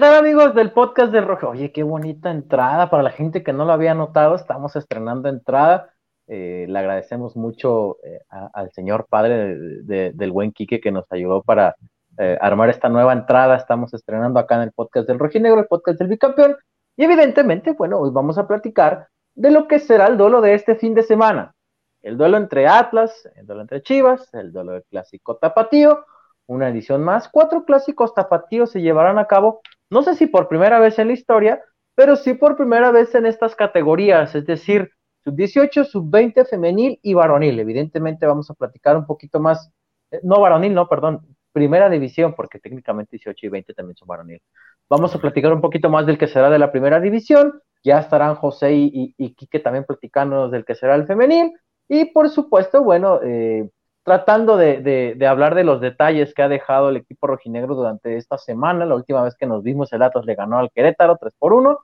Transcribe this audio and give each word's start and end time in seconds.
¿Qué 0.00 0.06
tal 0.06 0.14
amigos 0.14 0.54
del 0.54 0.72
podcast 0.72 1.12
del 1.12 1.26
Rojo? 1.26 1.50
Oye, 1.50 1.72
qué 1.72 1.82
bonita 1.82 2.30
entrada. 2.30 2.88
Para 2.88 3.02
la 3.02 3.10
gente 3.10 3.42
que 3.42 3.52
no 3.52 3.66
lo 3.66 3.72
había 3.74 3.92
notado, 3.92 4.34
estamos 4.34 4.74
estrenando 4.74 5.28
entrada. 5.28 5.92
Eh, 6.26 6.64
le 6.66 6.78
agradecemos 6.78 7.36
mucho 7.36 7.98
eh, 8.02 8.18
al 8.30 8.72
señor 8.72 9.08
padre 9.10 9.58
del 9.84 10.32
buen 10.32 10.52
Quique 10.52 10.80
que 10.80 10.90
nos 10.90 11.04
ayudó 11.12 11.42
para 11.42 11.76
eh, 12.16 12.38
armar 12.40 12.70
esta 12.70 12.88
nueva 12.88 13.12
entrada. 13.12 13.56
Estamos 13.56 13.92
estrenando 13.92 14.40
acá 14.40 14.54
en 14.54 14.62
el 14.62 14.72
podcast 14.72 15.06
del 15.06 15.18
Rojinegro, 15.18 15.60
el 15.60 15.66
podcast 15.66 15.98
del 15.98 16.08
bicampeón. 16.08 16.56
Y 16.96 17.04
evidentemente, 17.04 17.72
bueno, 17.72 17.98
hoy 17.98 18.08
vamos 18.10 18.38
a 18.38 18.48
platicar 18.48 19.08
de 19.34 19.50
lo 19.50 19.68
que 19.68 19.80
será 19.80 20.06
el 20.06 20.16
duelo 20.16 20.40
de 20.40 20.54
este 20.54 20.76
fin 20.76 20.94
de 20.94 21.02
semana. 21.02 21.52
El 22.00 22.16
duelo 22.16 22.38
entre 22.38 22.66
Atlas, 22.66 23.28
el 23.36 23.44
duelo 23.44 23.60
entre 23.60 23.82
Chivas, 23.82 24.32
el 24.32 24.50
duelo 24.50 24.72
del 24.72 24.84
clásico 24.84 25.36
tapatío, 25.36 26.06
una 26.46 26.70
edición 26.70 27.04
más. 27.04 27.28
Cuatro 27.28 27.66
clásicos 27.66 28.14
tapatíos 28.14 28.70
se 28.70 28.80
llevarán 28.80 29.18
a 29.18 29.26
cabo 29.26 29.60
no 29.90 30.02
sé 30.02 30.14
si 30.14 30.26
por 30.26 30.48
primera 30.48 30.78
vez 30.78 30.98
en 30.98 31.08
la 31.08 31.14
historia, 31.14 31.62
pero 31.94 32.16
sí 32.16 32.34
por 32.34 32.56
primera 32.56 32.90
vez 32.90 33.14
en 33.14 33.26
estas 33.26 33.54
categorías, 33.54 34.34
es 34.34 34.46
decir, 34.46 34.90
sub-18, 35.24 35.84
sub-20 35.84 36.46
femenil 36.48 36.98
y 37.02 37.14
varonil. 37.14 37.58
Evidentemente 37.60 38.26
vamos 38.26 38.50
a 38.50 38.54
platicar 38.54 38.96
un 38.96 39.06
poquito 39.06 39.40
más, 39.40 39.70
eh, 40.10 40.20
no 40.22 40.40
varonil, 40.40 40.72
no, 40.72 40.88
perdón, 40.88 41.20
primera 41.52 41.90
división, 41.90 42.34
porque 42.34 42.58
técnicamente 42.58 43.16
18 43.16 43.46
y 43.46 43.48
20 43.48 43.74
también 43.74 43.96
son 43.96 44.08
varonil. 44.08 44.40
Vamos 44.88 45.14
a 45.14 45.18
platicar 45.20 45.52
un 45.52 45.60
poquito 45.60 45.90
más 45.90 46.06
del 46.06 46.18
que 46.18 46.28
será 46.28 46.50
de 46.50 46.58
la 46.58 46.72
primera 46.72 47.00
división, 47.00 47.60
ya 47.82 47.98
estarán 47.98 48.34
José 48.36 48.72
y, 48.72 49.14
y, 49.16 49.34
Quique 49.34 49.60
también 49.60 49.84
platicándonos 49.84 50.50
del 50.50 50.64
que 50.64 50.74
será 50.74 50.94
el 50.94 51.06
femenil, 51.06 51.52
y 51.88 52.06
por 52.06 52.28
supuesto, 52.28 52.82
bueno, 52.82 53.20
eh, 53.22 53.68
tratando 54.02 54.56
de, 54.56 55.16
hablar 55.28 55.54
de 55.54 55.64
los 55.64 55.80
detalles 55.80 56.34
que 56.34 56.42
ha 56.42 56.48
dejado 56.48 56.88
el 56.88 56.96
equipo 56.96 57.26
rojinegro 57.26 57.74
durante 57.74 58.16
esta 58.16 58.38
semana. 58.38 58.86
La 58.86 58.94
última 58.94 59.22
vez 59.22 59.34
que 59.36 59.46
nos 59.46 59.62
vimos, 59.62 59.92
el 59.92 60.02
Atlas 60.02 60.24
le 60.24 60.34
ganó 60.34 60.58
al 60.58 60.70
Querétaro 60.70 61.16
3 61.20 61.34
por 61.38 61.52
1. 61.52 61.78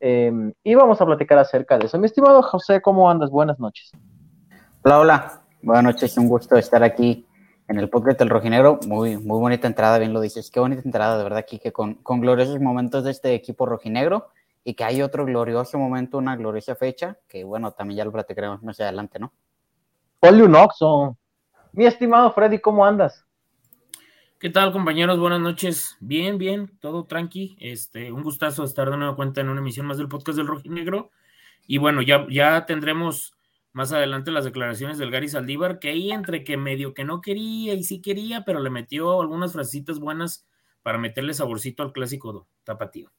Em, 0.00 0.52
y 0.64 0.74
vamos 0.74 1.00
a 1.00 1.06
platicar 1.06 1.38
acerca 1.38 1.78
de 1.78 1.86
eso. 1.86 1.98
Mi 1.98 2.06
estimado 2.06 2.42
José, 2.42 2.80
¿cómo 2.80 3.10
andas? 3.10 3.30
Buenas 3.30 3.58
noches. 3.58 3.90
Hola, 4.82 4.98
hola. 4.98 5.42
Buenas 5.62 5.84
noches, 5.84 6.16
un 6.16 6.26
gusto 6.26 6.56
estar 6.56 6.82
aquí 6.82 7.26
en 7.68 7.78
el 7.78 7.90
podcast 7.90 8.18
del 8.18 8.30
Rojinegro. 8.30 8.80
Muy, 8.86 9.18
muy 9.18 9.38
bonita 9.38 9.66
entrada, 9.66 9.98
bien 9.98 10.14
lo 10.14 10.22
dices. 10.22 10.50
Qué 10.50 10.58
bonita 10.58 10.80
entrada, 10.84 11.18
de 11.18 11.22
verdad, 11.22 11.40
aquí, 11.40 11.58
que 11.58 11.70
con, 11.70 11.94
con 11.96 12.20
gloriosos 12.20 12.60
momentos 12.60 13.04
de 13.04 13.10
este 13.10 13.34
equipo 13.34 13.66
rojinegro 13.66 14.28
y 14.64 14.74
que 14.74 14.84
hay 14.84 15.02
otro 15.02 15.26
glorioso 15.26 15.78
momento, 15.78 16.16
una 16.16 16.34
gloriosa 16.34 16.74
fecha, 16.74 17.18
que 17.28 17.44
bueno, 17.44 17.72
también 17.72 17.98
ya 17.98 18.04
lo 18.06 18.12
platicaremos 18.12 18.62
más 18.62 18.80
adelante, 18.80 19.18
¿no? 19.18 19.32
Ponle 20.18 20.44
un 20.44 20.54
oxo. 20.54 21.16
Mi 21.72 21.86
estimado 21.86 22.32
Freddy, 22.32 22.58
¿cómo 22.58 22.84
andas? 22.84 23.24
¿Qué 24.40 24.50
tal, 24.50 24.72
compañeros? 24.72 25.20
Buenas 25.20 25.40
noches. 25.40 25.96
Bien, 26.00 26.36
bien, 26.36 26.76
todo 26.80 27.04
tranqui. 27.04 27.56
Este, 27.60 28.10
un 28.10 28.24
gustazo 28.24 28.64
estar 28.64 28.90
de 28.90 28.96
nueva 28.96 29.14
cuenta 29.14 29.40
en 29.40 29.48
una 29.48 29.60
emisión 29.60 29.86
más 29.86 29.96
del 29.96 30.08
podcast 30.08 30.36
del 30.36 30.48
Rojinegro. 30.48 31.10
Y 31.68 31.78
bueno, 31.78 32.02
ya, 32.02 32.26
ya 32.28 32.66
tendremos 32.66 33.34
más 33.72 33.92
adelante 33.92 34.32
las 34.32 34.44
declaraciones 34.44 34.98
del 34.98 35.12
Gary 35.12 35.28
Saldívar, 35.28 35.78
que 35.78 35.90
ahí 35.90 36.10
entre 36.10 36.42
que 36.42 36.56
medio 36.56 36.92
que 36.92 37.04
no 37.04 37.20
quería 37.20 37.74
y 37.74 37.84
sí 37.84 38.02
quería, 38.02 38.44
pero 38.44 38.58
le 38.58 38.70
metió 38.70 39.20
algunas 39.20 39.52
frasecitas 39.52 40.00
buenas 40.00 40.48
para 40.82 40.98
meterle 40.98 41.34
saborcito 41.34 41.84
al 41.84 41.92
clásico 41.92 42.48
tapatío. 42.64 43.10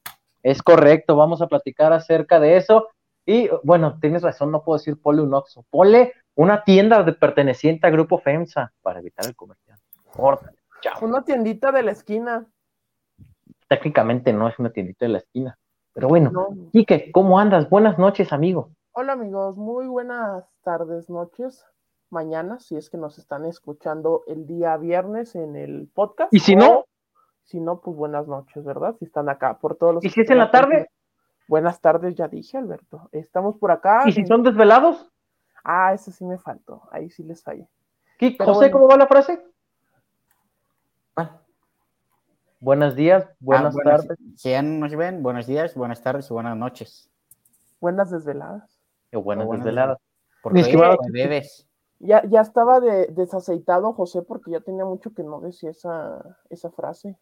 Es 0.43 0.61
correcto, 0.61 1.15
vamos 1.15 1.41
a 1.41 1.47
platicar 1.47 1.93
acerca 1.93 2.37
de 2.39 2.57
eso. 2.57 2.89
Y 3.25 3.47
bueno, 3.63 3.97
tienes 4.01 4.23
razón, 4.23 4.51
no 4.51 4.63
puedo 4.63 4.77
decir 4.77 4.99
pole 4.99 5.21
un 5.21 5.33
oxo. 5.33 5.65
Pole 5.69 6.13
una 6.35 6.63
tienda 6.63 7.03
de 7.03 7.13
perteneciente 7.13 7.87
a 7.87 7.89
Grupo 7.89 8.19
FEMSA 8.19 8.73
para 8.81 8.99
evitar 8.99 9.25
el 9.25 9.35
comercial. 9.35 9.77
Una 11.01 11.23
tiendita 11.23 11.71
de 11.71 11.83
la 11.83 11.91
esquina. 11.91 12.47
Técnicamente 13.67 14.33
no 14.33 14.47
es 14.47 14.57
una 14.59 14.71
tiendita 14.71 15.05
de 15.05 15.11
la 15.11 15.17
esquina. 15.19 15.57
Pero 15.93 16.07
bueno, 16.07 16.31
Quique, 16.71 17.11
¿cómo 17.11 17.39
andas? 17.39 17.69
Buenas 17.69 17.97
noches, 17.99 18.31
amigo. 18.31 18.71
Hola, 18.93 19.13
amigos. 19.13 19.57
Muy 19.57 19.87
buenas 19.87 20.45
tardes, 20.63 21.09
noches, 21.09 21.65
mañana, 22.09 22.59
si 22.59 22.75
es 22.75 22.89
que 22.89 22.97
nos 22.97 23.17
están 23.17 23.45
escuchando 23.45 24.23
el 24.27 24.45
día 24.45 24.75
viernes 24.77 25.35
en 25.35 25.55
el 25.55 25.89
podcast. 25.93 26.33
¿Y 26.33 26.39
si 26.39 26.55
no? 26.55 26.85
Si 27.43 27.59
no, 27.59 27.81
pues 27.81 27.97
buenas 27.97 28.27
noches, 28.27 28.63
¿verdad? 28.63 28.95
Si 28.99 29.05
están 29.05 29.29
acá 29.29 29.59
por 29.59 29.75
todos 29.75 29.95
los. 29.95 30.05
¿Y 30.05 30.09
si 30.09 30.21
es 30.21 30.29
en 30.29 30.37
la 30.37 30.51
tarde? 30.51 30.89
Buenas 31.47 31.81
tardes, 31.81 32.15
ya 32.15 32.27
dije, 32.27 32.57
Alberto. 32.57 33.09
Estamos 33.11 33.57
por 33.57 33.71
acá. 33.71 34.03
¿Y 34.05 34.13
si 34.13 34.25
son 34.25 34.43
desvelados? 34.43 35.11
Ah, 35.63 35.93
eso 35.93 36.11
sí 36.11 36.25
me 36.25 36.37
faltó. 36.37 36.83
Ahí 36.91 37.09
sí 37.09 37.23
les 37.23 37.43
fallé. 37.43 37.67
José, 38.39 38.69
¿cómo 38.69 38.87
va 38.87 38.97
la 38.97 39.07
frase? 39.07 39.43
Ah. 41.15 41.41
Buenos 42.59 42.95
días, 42.95 43.27
buenas 43.39 43.75
ah, 43.75 43.81
tardes. 43.83 44.17
Si 44.35 44.51
ya 44.51 44.61
nos 44.61 44.95
ven, 44.95 45.23
buenos 45.23 45.47
días, 45.47 45.73
buenas 45.75 46.01
tardes 46.01 46.29
y 46.29 46.33
buenas 46.33 46.55
noches. 46.55 47.09
Buenas 47.79 48.11
desveladas. 48.11 48.79
Qué 49.09 49.17
buenas, 49.17 49.49
desveladas. 49.49 49.97
Porque 50.43 50.63
bebes. 51.11 51.67
Ya, 51.99 52.23
ya 52.27 52.41
estaba 52.41 52.79
de, 52.79 53.07
desaceitado 53.07 53.93
José 53.93 54.21
porque 54.21 54.51
ya 54.51 54.59
tenía 54.59 54.85
mucho 54.85 55.13
que 55.13 55.23
no 55.23 55.39
decía 55.39 55.71
esa, 55.71 56.37
esa 56.49 56.71
frase. 56.71 57.17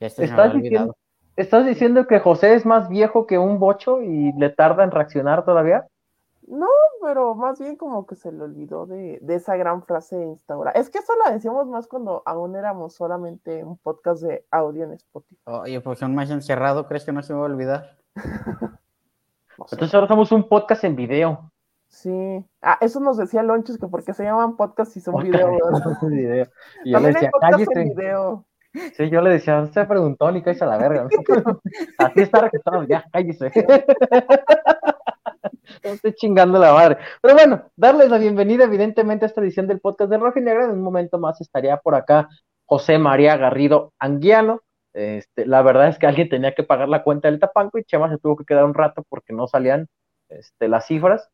Ya 0.00 0.08
¿Estás, 0.08 0.54
diciendo, 0.54 0.96
¿Estás 1.36 1.66
diciendo 1.66 2.06
que 2.06 2.20
José 2.20 2.54
es 2.54 2.66
más 2.66 2.88
viejo 2.88 3.26
que 3.26 3.38
un 3.38 3.58
bocho 3.58 4.02
y 4.02 4.32
le 4.32 4.50
tarda 4.50 4.84
en 4.84 4.90
reaccionar 4.90 5.44
todavía? 5.44 5.86
No, 6.46 6.68
pero 7.00 7.34
más 7.34 7.58
bien 7.58 7.76
como 7.76 8.06
que 8.06 8.16
se 8.16 8.30
le 8.30 8.42
olvidó 8.42 8.86
de, 8.86 9.20
esa 9.28 9.56
gran 9.56 9.82
frase 9.82 10.22
instaurada. 10.22 10.78
Es 10.78 10.90
que 10.90 10.98
eso 10.98 11.12
lo 11.24 11.32
decíamos 11.32 11.66
más 11.68 11.86
cuando 11.86 12.22
aún 12.26 12.54
éramos 12.54 12.94
solamente 12.94 13.64
un 13.64 13.78
podcast 13.78 14.22
de 14.22 14.44
audio 14.50 14.84
en 14.84 14.92
Spotify. 14.92 15.40
Oye, 15.44 15.80
pues 15.80 15.98
son 15.98 16.14
más 16.14 16.30
encerrado, 16.30 16.86
¿crees 16.86 17.04
que 17.04 17.12
no 17.12 17.22
se 17.22 17.32
me 17.32 17.38
va 17.38 17.46
a 17.46 17.50
olvidar? 17.50 17.96
Entonces 19.58 19.94
ahora 19.94 20.08
somos 20.08 20.32
un 20.32 20.48
podcast 20.48 20.84
en 20.84 20.96
video. 20.96 21.50
Sí. 21.88 22.44
Ah, 22.60 22.76
eso 22.80 23.00
nos 23.00 23.16
decía 23.16 23.42
Lonches, 23.42 23.78
que 23.78 23.86
porque 23.86 24.12
se 24.12 24.24
llaman 24.24 24.56
podcast 24.56 24.96
y 24.96 25.00
son 25.00 25.22
video. 25.22 25.58
video. 26.02 26.48
Y 26.84 26.92
yo 26.92 27.00
le 27.00 27.08
decía, 27.08 27.30
cállate. 27.40 27.84
Video. 27.84 28.44
Sí, 28.96 29.08
yo 29.08 29.20
le 29.20 29.30
decía, 29.30 29.62
usted 29.62 29.86
preguntó 29.86 30.30
ni 30.32 30.42
cállese 30.42 30.64
a 30.64 30.66
la 30.66 30.78
verga. 30.78 31.08
Así 31.98 32.20
está 32.20 32.40
registrado, 32.40 32.82
ya, 32.82 33.04
cállese. 33.12 33.50
Estoy 35.82 36.12
chingando 36.14 36.58
la 36.58 36.72
madre. 36.72 36.98
Pero 37.20 37.34
bueno, 37.34 37.70
darles 37.76 38.10
la 38.10 38.18
bienvenida, 38.18 38.64
evidentemente, 38.64 39.24
a 39.24 39.28
esta 39.28 39.40
edición 39.40 39.66
del 39.66 39.80
podcast 39.80 40.10
de 40.10 40.18
Roja 40.18 40.40
Negra. 40.40 40.64
En 40.64 40.70
un 40.70 40.82
momento 40.82 41.18
más 41.18 41.40
estaría 41.40 41.76
por 41.78 41.94
acá 41.94 42.28
José 42.66 42.98
María 42.98 43.36
Garrido 43.36 43.92
Anguiano. 43.98 44.62
Este, 44.92 45.44
la 45.46 45.62
verdad 45.62 45.88
es 45.88 45.98
que 45.98 46.06
alguien 46.06 46.28
tenía 46.28 46.54
que 46.54 46.62
pagar 46.62 46.88
la 46.88 47.02
cuenta 47.02 47.28
del 47.28 47.40
Tapanco 47.40 47.78
y 47.78 47.84
Chema 47.84 48.08
se 48.08 48.18
tuvo 48.18 48.36
que 48.36 48.44
quedar 48.44 48.64
un 48.64 48.74
rato 48.74 49.04
porque 49.08 49.32
no 49.32 49.48
salían 49.48 49.88
este, 50.28 50.68
las 50.68 50.86
cifras. 50.86 51.28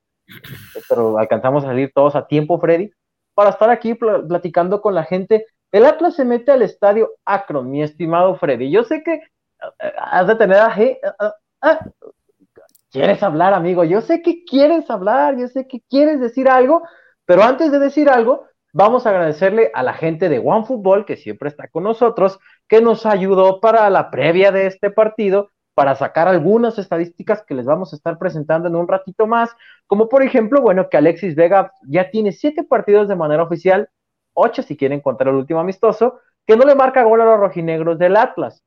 Pero 0.88 1.18
alcanzamos 1.18 1.64
a 1.64 1.68
salir 1.68 1.92
todos 1.94 2.14
a 2.16 2.26
tiempo, 2.26 2.58
Freddy, 2.60 2.90
para 3.34 3.50
estar 3.50 3.70
aquí 3.70 3.94
platicando 3.94 4.80
con 4.80 4.94
la 4.94 5.04
gente. 5.04 5.46
El 5.72 5.86
Atlas 5.86 6.14
se 6.16 6.24
mete 6.24 6.52
al 6.52 6.62
estadio 6.62 7.10
Akron, 7.24 7.70
mi 7.70 7.82
estimado 7.82 8.36
Freddy. 8.36 8.70
Yo 8.70 8.82
sé 8.84 9.02
que 9.02 9.14
eh, 9.14 9.92
has 9.98 10.26
de 10.26 10.36
tener 10.36 10.58
a, 10.58 10.74
¿Quieres 12.90 13.22
hablar, 13.22 13.54
amigo? 13.54 13.84
Yo 13.84 14.00
sé 14.00 14.20
que 14.20 14.44
quieres 14.44 14.90
hablar, 14.90 15.38
yo 15.38 15.46
sé 15.46 15.68
que 15.68 15.80
quieres 15.88 16.20
decir 16.20 16.48
algo, 16.48 16.82
pero 17.24 17.44
antes 17.44 17.70
de 17.70 17.78
decir 17.78 18.08
algo, 18.08 18.46
vamos 18.72 19.06
a 19.06 19.10
agradecerle 19.10 19.70
a 19.74 19.84
la 19.84 19.92
gente 19.92 20.28
de 20.28 20.40
OneFootball, 20.40 21.04
que 21.04 21.16
siempre 21.16 21.48
está 21.48 21.68
con 21.68 21.84
nosotros, 21.84 22.40
que 22.68 22.80
nos 22.80 23.06
ayudó 23.06 23.60
para 23.60 23.88
la 23.90 24.10
previa 24.10 24.50
de 24.50 24.66
este 24.66 24.90
partido, 24.90 25.50
para 25.74 25.94
sacar 25.94 26.26
algunas 26.26 26.78
estadísticas 26.78 27.44
que 27.46 27.54
les 27.54 27.64
vamos 27.64 27.92
a 27.92 27.96
estar 27.96 28.18
presentando 28.18 28.68
en 28.68 28.74
un 28.74 28.88
ratito 28.88 29.28
más, 29.28 29.54
como 29.86 30.08
por 30.08 30.24
ejemplo, 30.24 30.60
bueno, 30.60 30.88
que 30.88 30.96
Alexis 30.96 31.36
Vega 31.36 31.72
ya 31.86 32.10
tiene 32.10 32.32
siete 32.32 32.64
partidos 32.64 33.06
de 33.06 33.14
manera 33.14 33.44
oficial, 33.44 33.88
ocho 34.34 34.62
si 34.62 34.76
quieren 34.76 35.00
contar 35.00 35.28
el 35.28 35.36
último 35.36 35.60
amistoso, 35.60 36.18
que 36.44 36.56
no 36.56 36.64
le 36.64 36.74
marca 36.74 37.04
gol 37.04 37.20
a 37.20 37.24
los 37.24 37.38
rojinegros 37.38 37.98
del 38.00 38.16
Atlas. 38.16 38.64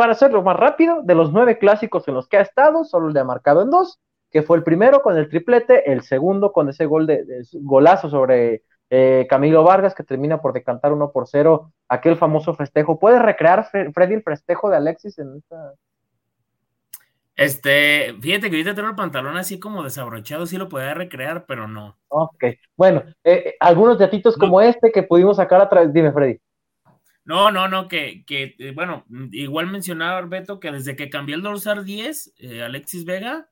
Para 0.00 0.12
hacerlo 0.12 0.42
más 0.42 0.56
rápido, 0.56 1.02
de 1.02 1.14
los 1.14 1.30
nueve 1.30 1.58
clásicos 1.58 2.08
en 2.08 2.14
los 2.14 2.26
que 2.26 2.38
ha 2.38 2.40
estado, 2.40 2.84
solo 2.84 3.10
le 3.10 3.20
ha 3.20 3.24
marcado 3.24 3.60
en 3.60 3.68
dos, 3.68 4.00
que 4.30 4.40
fue 4.40 4.56
el 4.56 4.62
primero 4.62 5.02
con 5.02 5.14
el 5.18 5.28
triplete, 5.28 5.92
el 5.92 6.00
segundo 6.00 6.52
con 6.52 6.70
ese 6.70 6.86
gol 6.86 7.06
de, 7.06 7.22
golazo 7.52 8.08
sobre 8.08 8.62
eh, 8.88 9.26
Camilo 9.28 9.62
Vargas, 9.62 9.94
que 9.94 10.02
termina 10.02 10.40
por 10.40 10.54
decantar 10.54 10.94
uno 10.94 11.12
por 11.12 11.28
cero 11.28 11.74
aquel 11.86 12.16
famoso 12.16 12.54
festejo. 12.54 12.98
¿Puede 12.98 13.18
recrear 13.18 13.68
Freddy 13.70 14.14
el 14.14 14.22
festejo 14.22 14.70
de 14.70 14.78
Alexis 14.78 15.18
en 15.18 15.36
esta? 15.36 15.74
Este, 17.36 18.14
fíjate 18.22 18.48
que 18.48 18.56
ahorita 18.56 18.74
tengo 18.74 18.88
el 18.88 18.96
pantalón 18.96 19.36
así 19.36 19.60
como 19.60 19.82
desabrochado, 19.82 20.46
sí 20.46 20.56
lo 20.56 20.70
podía 20.70 20.94
recrear, 20.94 21.44
pero 21.44 21.68
no. 21.68 21.98
Ok, 22.08 22.44
bueno, 22.74 23.02
eh, 23.22 23.42
eh, 23.44 23.56
algunos 23.60 23.98
datitos 23.98 24.38
como 24.38 24.62
este 24.62 24.92
que 24.92 25.02
pudimos 25.02 25.36
sacar 25.36 25.60
a 25.60 25.68
través, 25.68 25.92
dime 25.92 26.10
Freddy. 26.10 26.38
No, 27.30 27.52
no, 27.52 27.68
no, 27.68 27.86
que, 27.86 28.24
que 28.26 28.56
eh, 28.58 28.72
bueno, 28.74 29.04
igual 29.30 29.68
mencionaba 29.68 30.20
Beto 30.22 30.58
que 30.58 30.72
desde 30.72 30.96
que 30.96 31.08
cambió 31.08 31.36
el 31.36 31.42
dorsal 31.42 31.84
10, 31.84 32.34
eh, 32.38 32.64
Alexis 32.64 33.04
Vega, 33.04 33.46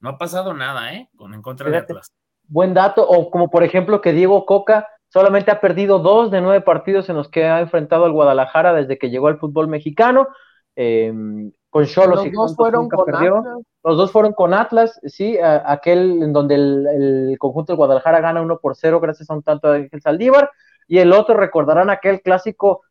no 0.00 0.10
ha 0.10 0.18
pasado 0.18 0.52
nada, 0.52 0.92
¿eh? 0.92 1.08
Con 1.16 1.32
en 1.32 1.40
contra 1.40 1.70
de 1.70 1.78
Atlas. 1.78 2.12
Buen 2.46 2.74
dato, 2.74 3.08
o 3.08 3.30
como 3.30 3.48
por 3.48 3.64
ejemplo 3.64 4.02
que 4.02 4.12
Diego 4.12 4.44
Coca 4.44 4.86
solamente 5.08 5.50
ha 5.50 5.62
perdido 5.62 6.00
dos 6.00 6.30
de 6.30 6.42
nueve 6.42 6.60
partidos 6.60 7.08
en 7.08 7.16
los 7.16 7.30
que 7.30 7.46
ha 7.46 7.60
enfrentado 7.60 8.04
al 8.04 8.12
Guadalajara 8.12 8.74
desde 8.74 8.98
que 8.98 9.08
llegó 9.08 9.28
al 9.28 9.38
fútbol 9.38 9.66
mexicano. 9.66 10.28
Em, 10.76 11.52
con 11.70 11.86
Cholos 11.86 12.26
y 12.26 12.30
dos 12.30 12.54
fueron 12.54 12.90
con 12.90 13.06
perdió. 13.06 13.38
Atlas. 13.38 13.58
Los 13.82 13.96
dos 13.96 14.12
fueron 14.12 14.34
con 14.34 14.52
Atlas, 14.52 15.00
sí, 15.04 15.38
aquel 15.40 16.22
en 16.22 16.34
donde 16.34 16.54
el, 16.56 17.36
conjunto 17.38 17.72
de 17.72 17.78
Guadalajara 17.78 18.20
gana 18.20 18.42
uno 18.42 18.58
por 18.58 18.76
cero 18.76 19.00
gracias 19.00 19.30
a 19.30 19.34
un 19.34 19.42
tanto 19.42 19.72
de 19.72 19.84
Ángel 19.84 20.02
Saldívar, 20.02 20.50
y 20.86 20.98
el 20.98 21.12
otro 21.12 21.36
recordarán 21.36 21.88
aquel 21.88 22.20
clásico 22.20 22.82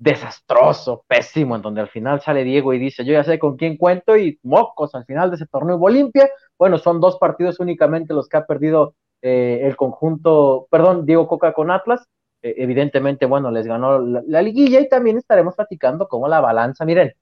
desastroso, 0.00 1.04
pésimo, 1.06 1.54
en 1.56 1.62
donde 1.62 1.82
al 1.82 1.88
final 1.88 2.22
sale 2.22 2.42
Diego 2.42 2.72
y 2.72 2.78
dice, 2.78 3.04
yo 3.04 3.12
ya 3.12 3.22
sé 3.22 3.38
con 3.38 3.58
quién 3.58 3.76
cuento, 3.76 4.16
y 4.16 4.40
mocos, 4.42 4.94
al 4.94 5.04
final 5.04 5.30
de 5.30 5.36
ese 5.36 5.46
torneo 5.46 5.76
hubo 5.76 5.90
limpia. 5.90 6.28
Bueno, 6.58 6.78
son 6.78 7.00
dos 7.00 7.18
partidos 7.18 7.60
únicamente 7.60 8.14
los 8.14 8.26
que 8.26 8.38
ha 8.38 8.46
perdido 8.46 8.94
eh, 9.20 9.60
el 9.62 9.76
conjunto, 9.76 10.66
perdón, 10.70 11.04
Diego 11.04 11.28
Coca 11.28 11.52
con 11.52 11.70
Atlas. 11.70 12.08
Eh, 12.40 12.54
evidentemente, 12.56 13.26
bueno, 13.26 13.50
les 13.50 13.66
ganó 13.66 13.98
la, 13.98 14.40
liguilla 14.40 14.80
y 14.80 14.88
también 14.88 15.18
estaremos 15.18 15.54
platicando 15.54 16.08
cómo 16.08 16.28
la 16.28 16.40
balanza, 16.40 16.86
miren, 16.86 17.12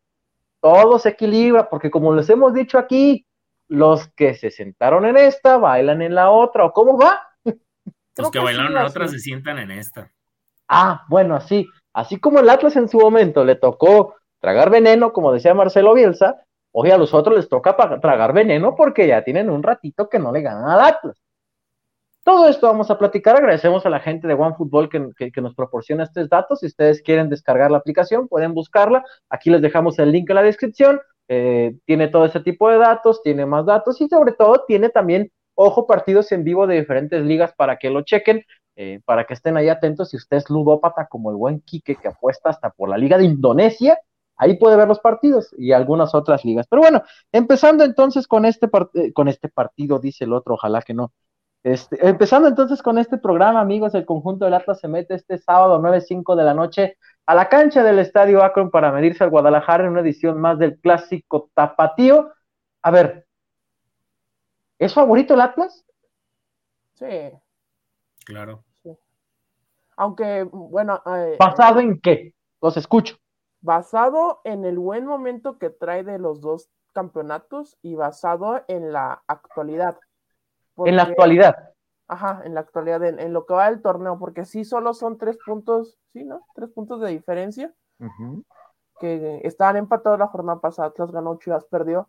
todo 0.60 1.00
se 1.00 1.10
equilibra, 1.10 1.69
porque 1.69 1.90
como 1.90 2.14
les 2.14 2.30
hemos 2.30 2.54
dicho 2.54 2.78
aquí, 2.78 3.26
los 3.66 4.06
que 4.14 4.34
se 4.34 4.52
sentaron 4.52 5.04
en 5.04 5.16
esta 5.16 5.58
bailan 5.58 6.00
en 6.00 6.14
la 6.14 6.30
otra, 6.30 6.64
¿o 6.64 6.72
cómo 6.72 6.96
va? 6.96 7.20
Los 8.16 8.30
que, 8.30 8.38
bailaron 8.38 8.69
en 8.69 8.75
la 8.75 8.86
otra 8.86 9.08
se 9.08 9.19
sientan 9.19 9.58
en 9.58 9.72
esta. 9.72 10.12
Ah, 10.69 11.04
bueno, 11.08 11.34
así, 11.34 11.66
así 11.98 12.20
como 12.20 12.38
el 12.38 12.48
Atlas 12.48 12.76
en 12.76 12.88
su 12.88 12.98
momento 12.98 13.44
le 13.44 13.56
tocó 13.56 14.14
tragar 14.40 14.70
veneno, 14.70 15.12
como 15.12 15.32
decía 15.32 15.52
Marcelo 15.52 15.94
Bielsa, 15.94 16.36
hoy 16.72 16.90
a 16.90 16.98
los 16.98 17.12
otros 17.12 17.36
les 17.36 17.48
toca 17.48 17.76
tragar 18.00 18.32
veneno 18.32 18.76
porque 18.76 19.08
ya 19.08 19.24
tienen 19.24 19.50
un 19.50 19.62
ratito 19.64 20.08
que 20.08 20.20
no 20.20 20.30
le 20.30 20.42
ganan 20.42 20.70
al 20.70 20.80
Atlas. 20.80 21.16
Todo 22.22 22.46
esto 22.48 22.66
vamos 22.66 22.90
a 22.90 22.98
platicar. 22.98 23.36
Agradecemos 23.36 23.84
a 23.86 23.90
la 23.90 24.00
gente 24.00 24.28
de 24.28 24.34
OneFootball 24.34 24.88
que, 24.90 25.32
que, 25.32 25.40
nos 25.40 25.54
proporciona 25.54 26.04
estos 26.04 26.28
datos. 26.28 26.60
Si 26.60 26.66
ustedes 26.66 27.00
quieren 27.02 27.30
descargar 27.30 27.70
la 27.70 27.78
aplicación, 27.78 28.28
pueden 28.28 28.52
buscarla. 28.52 29.02
Aquí 29.30 29.48
les 29.48 29.62
dejamos 29.62 29.98
el 29.98 30.12
link 30.12 30.28
en 30.28 30.36
la 30.36 30.42
descripción. 30.42 31.00
Eh, 31.28 31.74
tiene 31.86 32.08
todo 32.08 32.26
ese 32.26 32.40
tipo 32.40 32.70
de 32.70 32.78
datos, 32.78 33.22
tiene 33.22 33.46
más 33.46 33.64
datos 33.64 34.00
y 34.00 34.08
sobre 34.08 34.32
todo 34.32 34.64
tiene 34.66 34.90
también, 34.90 35.32
ojo, 35.54 35.86
partidos 35.86 36.30
en 36.32 36.44
vivo 36.44 36.66
de 36.66 36.80
diferentes 36.80 37.22
ligas 37.22 37.54
para 37.54 37.76
que 37.78 37.90
lo 37.90 38.02
chequen, 38.02 38.44
eh, 38.80 39.00
para 39.04 39.25
que 39.25 39.34
estén 39.34 39.56
ahí 39.56 39.69
atentos. 39.69 40.10
Si 40.10 40.16
usted 40.16 40.36
es 40.36 40.48
ludópata 40.48 41.08
como 41.08 41.32
el 41.32 41.36
buen 41.36 41.60
Quique 41.62 41.96
que 41.96 42.06
apuesta 42.06 42.50
hasta 42.50 42.70
por 42.70 42.88
la 42.88 42.96
Liga 42.96 43.19
de 43.19 43.25
Indonesia, 43.25 43.98
ahí 44.36 44.56
puede 44.56 44.76
ver 44.76 44.86
los 44.86 45.00
partidos 45.00 45.52
y 45.58 45.72
algunas 45.72 46.14
otras 46.14 46.44
ligas. 46.44 46.69
Pero 46.70 46.82
bueno, 46.82 47.02
empezando 47.32 47.82
entonces 47.82 48.28
con 48.28 48.44
este, 48.44 48.69
eh, 48.94 49.12
con 49.12 49.26
este 49.26 49.48
partido, 49.48 49.98
dice 49.98 50.26
el 50.26 50.32
otro, 50.32 50.54
ojalá 50.54 50.80
que 50.82 50.94
no. 50.94 51.12
Este, 51.64 52.06
empezando 52.06 52.46
entonces 52.46 52.80
con 52.80 52.98
este 52.98 53.19
programa, 53.19 53.60
amigos, 53.60 53.96
el 53.96 54.06
conjunto 54.06 54.44
del 54.44 54.54
Atlas 54.54 54.78
se 54.78 54.86
mete 54.86 55.14
este 55.14 55.38
sábado 55.38 55.82
9.05 55.82 56.36
de 56.36 56.44
la 56.44 56.54
noche 56.54 56.98
a 57.26 57.34
la 57.34 57.48
cancha 57.48 57.82
del 57.82 57.98
Estadio 57.98 58.44
Akron 58.44 58.70
para 58.70 58.92
medirse 58.92 59.25
al 59.25 59.30
Guadalajara 59.30 59.82
en 59.82 59.90
una 59.90 60.02
edición 60.02 60.40
más 60.40 60.56
del 60.56 60.78
clásico 60.78 61.50
tapatío. 61.52 62.32
A 62.82 62.92
ver, 62.92 63.26
¿es 64.78 64.94
favorito 64.94 65.34
el 65.34 65.40
Atlas? 65.40 65.84
Sí. 66.94 67.32
Claro. 68.25 68.62
Aunque, 69.98 70.44
bueno. 70.44 71.02
Eh, 71.06 71.36
¿Basado 71.38 71.80
en 71.80 72.00
qué? 72.00 72.34
Los 72.62 72.76
escucho. 72.76 73.16
Basado 73.60 74.40
en 74.44 74.64
el 74.64 74.78
buen 74.78 75.04
momento 75.04 75.58
que 75.58 75.70
trae 75.70 76.04
de 76.04 76.18
los 76.18 76.40
dos 76.40 76.70
campeonatos 76.92 77.76
y 77.82 77.94
basado 77.94 78.64
en 78.68 78.92
la 78.92 79.22
actualidad 79.26 79.98
en 80.86 80.96
la 80.96 81.02
actualidad. 81.04 81.74
Ajá, 82.06 82.40
en 82.44 82.54
la 82.54 82.60
actualidad, 82.60 83.04
en, 83.04 83.32
lo 83.32 83.44
que 83.44 83.54
va 83.54 83.68
del 83.68 83.82
torneo, 83.82 84.18
porque 84.18 84.44
sí 84.44 84.64
solo 84.64 84.94
son 84.94 85.18
tres 85.18 85.36
puntos, 85.44 85.98
sí, 86.12 86.24
¿no? 86.24 86.46
Tres 86.54 86.70
puntos 86.70 87.00
de 87.00 87.10
diferencia. 87.10 87.74
Que 88.98 89.40
estaban 89.44 89.76
empatados 89.76 90.18
la 90.18 90.28
jornada 90.28 90.60
pasada, 90.60 90.88
Atlas 90.88 91.12
ganó, 91.12 91.38
Chivas 91.38 91.66
perdió. 91.66 92.08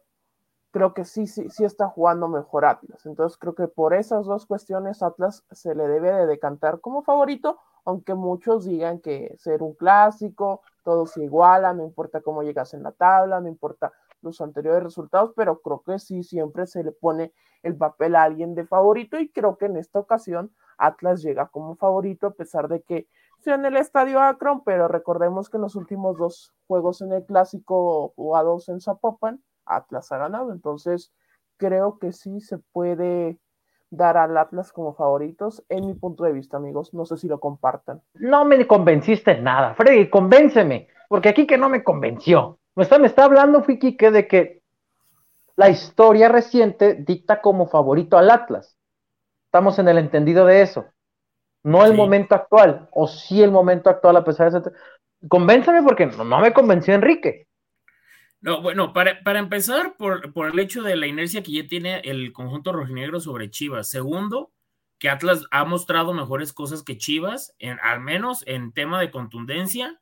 Creo 0.72 0.94
que 0.94 1.04
sí, 1.04 1.28
sí, 1.28 1.50
sí 1.50 1.66
está 1.66 1.88
jugando 1.88 2.28
mejor 2.28 2.64
Atlas. 2.64 3.06
Entonces 3.06 3.38
creo 3.38 3.56
que 3.56 3.68
por 3.68 3.94
esas 3.94 4.26
dos 4.26 4.46
cuestiones 4.46 5.04
Atlas 5.04 5.44
se 5.52 5.76
le 5.76 5.88
debe 5.88 6.14
de 6.14 6.28
decantar 6.28 6.80
como 6.80 7.02
favorito, 7.02 7.60
aunque 7.90 8.14
muchos 8.14 8.66
digan 8.66 9.00
que 9.00 9.36
ser 9.40 9.64
un 9.64 9.74
clásico, 9.74 10.62
todo 10.84 11.08
se 11.08 11.24
iguala, 11.24 11.74
no 11.74 11.84
importa 11.84 12.22
cómo 12.22 12.44
llegas 12.44 12.76
en 12.76 12.84
la 12.84 12.92
tabla, 12.92 13.42
no 13.42 13.48
importa 13.48 13.92
los 14.22 14.42
anteriores 14.42 14.84
resultados, 14.84 15.34
pero 15.36 15.60
creo 15.60 15.82
que 15.82 15.98
sí 15.98 16.22
siempre 16.22 16.68
se 16.68 16.84
le 16.84 16.92
pone 16.92 17.34
el 17.64 17.76
papel 17.76 18.16
a 18.16 18.24
alguien 18.24 18.54
de 18.54 18.68
favorito 18.68 19.20
y 19.20 19.30
creo 19.32 19.58
que 19.58 19.66
en 19.66 19.78
esta 19.78 20.00
ocasión 20.00 20.54
Atlas 20.78 21.24
llega 21.24 21.48
como 21.48 21.76
favorito 21.76 22.28
a 22.28 22.34
pesar 22.34 22.68
de 22.68 22.84
que 22.84 23.08
sea 23.40 23.56
en 23.56 23.66
el 23.66 23.76
estadio 23.76 24.22
Akron, 24.22 24.64
pero 24.64 24.88
recordemos 24.88 25.50
que 25.50 25.58
en 25.58 25.64
los 25.64 25.76
últimos 25.76 26.16
dos 26.16 26.54
juegos 26.68 27.02
en 27.02 27.12
el 27.12 27.26
clásico 27.26 28.14
jugados 28.16 28.70
en 28.70 28.82
Zapopan, 28.82 29.44
Atlas 29.66 30.12
ha 30.12 30.18
ganado, 30.18 30.52
entonces 30.52 31.12
creo 31.58 31.98
que 31.98 32.12
sí 32.14 32.40
se 32.40 32.60
puede 32.60 33.40
dar 33.92 34.18
al 34.18 34.38
Atlas 34.38 34.72
como 34.72 34.94
favoritos, 34.94 35.64
en 35.70 35.88
mi 35.88 35.94
punto 35.94 36.24
de 36.24 36.32
vista, 36.32 36.58
amigos. 36.58 36.94
No 36.94 37.06
sé 37.06 37.18
si 37.18 37.28
lo 37.28 37.40
compartan. 37.40 38.02
No 38.14 38.46
me 38.46 38.66
convenciste 38.68 39.42
nada, 39.42 39.74
Freddy, 39.74 40.10
convénceme, 40.10 40.88
porque 41.08 41.30
aquí 41.30 41.48
que 41.48 41.58
no 41.58 41.70
me 41.70 41.84
convenció. 41.84 42.60
Me 42.76 42.84
está, 42.84 43.00
me 43.00 43.08
está 43.08 43.26
hablando, 43.26 43.64
Fiki, 43.64 43.98
que 43.98 44.12
de 44.12 44.28
que 44.28 44.62
la 45.60 45.70
historia 45.70 46.30
reciente 46.30 46.94
dicta 46.94 47.42
como 47.42 47.68
favorito 47.68 48.18
al 48.18 48.32
Atlas. 48.32 48.78
Estamos 49.48 49.78
en 49.80 49.90
el 49.90 49.98
entendido 49.98 50.46
de 50.46 50.62
eso. 50.62 50.86
No 51.64 51.84
el 51.84 51.94
momento 51.94 52.36
actual, 52.36 52.88
o 52.92 53.08
sí 53.08 53.44
el 53.44 53.52
momento 53.52 53.90
actual 53.90 54.16
a 54.16 54.24
pesar 54.24 54.50
de 54.50 54.60
eso. 54.60 54.72
Convénzame 55.28 55.84
porque 55.84 56.06
no, 56.06 56.40
me 56.40 56.54
convenció 56.54 56.94
Enrique. 56.94 57.49
No, 58.42 58.62
bueno, 58.62 58.94
para, 58.94 59.40
empezar, 59.40 59.98
por, 59.98 60.32
por, 60.32 60.50
el 60.50 60.60
hecho 60.60 60.82
de 60.82 60.96
la 60.96 61.08
inercia 61.08 61.44
que 61.44 61.52
ya 61.52 61.68
tiene 61.68 62.00
el 62.00 62.32
conjunto 62.32 62.72
rojinegro 62.72 63.20
sobre 63.20 63.50
Chivas. 63.50 63.90
Segundo, 63.90 64.54
que 64.98 65.10
Atlas 65.10 65.46
ha 65.52 65.66
mostrado 65.66 66.14
mejores 66.14 66.54
cosas 66.54 66.84
que 66.84 66.98
Chivas, 66.98 67.56
en, 67.60 67.80
al 67.82 68.02
menos 68.02 68.44
en 68.46 68.72
tema 68.72 69.00
de 69.00 69.12
contundencia 69.12 70.00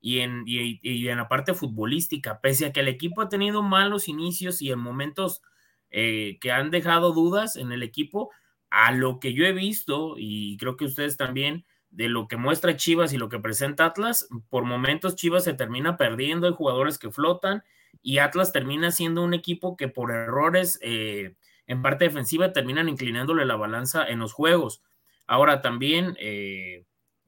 y 0.00 0.20
en, 0.20 0.44
y, 0.46 1.08
en 1.08 1.16
la 1.16 1.28
parte 1.28 1.54
futbolística, 1.54 2.40
pese 2.40 2.66
a 2.66 2.72
que 2.72 2.80
el 2.80 2.88
equipo 2.88 3.22
ha 3.22 3.28
tenido 3.30 3.62
malos 3.62 4.08
inicios 4.08 4.60
y 4.60 4.70
en 4.70 4.78
momentos 4.78 5.42
eh, 5.90 6.38
que 6.40 6.52
han 6.52 6.70
dejado 6.70 7.12
dudas 7.12 7.56
en 7.56 7.72
el 7.72 7.82
equipo, 7.82 8.30
a 8.70 8.92
lo 8.92 9.18
que 9.18 9.32
yo 9.32 9.46
he 9.46 9.52
visto, 9.52 10.16
y 10.18 10.56
creo 10.58 10.76
que 10.76 10.84
ustedes 10.86 11.16
también, 11.16 11.64
de 11.94 12.08
lo 12.08 12.26
que 12.26 12.36
muestra 12.36 12.76
Chivas 12.76 13.12
y 13.12 13.18
lo 13.18 13.28
que 13.28 13.38
presenta 13.38 13.86
Atlas, 13.86 14.28
por 14.50 14.64
momentos 14.64 15.14
Chivas 15.14 15.44
se 15.44 15.54
termina 15.54 15.96
perdiendo, 15.96 16.46
hay 16.46 16.52
jugadores 16.52 16.98
que 16.98 17.10
flotan 17.10 17.62
y 18.02 18.18
Atlas 18.18 18.52
termina 18.52 18.90
siendo 18.90 19.22
un 19.22 19.32
equipo 19.32 19.76
que 19.76 19.88
por 19.88 20.10
errores 20.10 20.78
eh, 20.82 21.36
en 21.66 21.82
parte 21.82 22.04
defensiva 22.04 22.52
terminan 22.52 22.88
inclinándole 22.88 23.46
la 23.46 23.56
balanza 23.56 24.06
en 24.06 24.18
los 24.18 24.32
juegos. 24.32 24.82
Ahora 25.26 25.62
también... 25.62 26.16
Eh, 26.20 26.84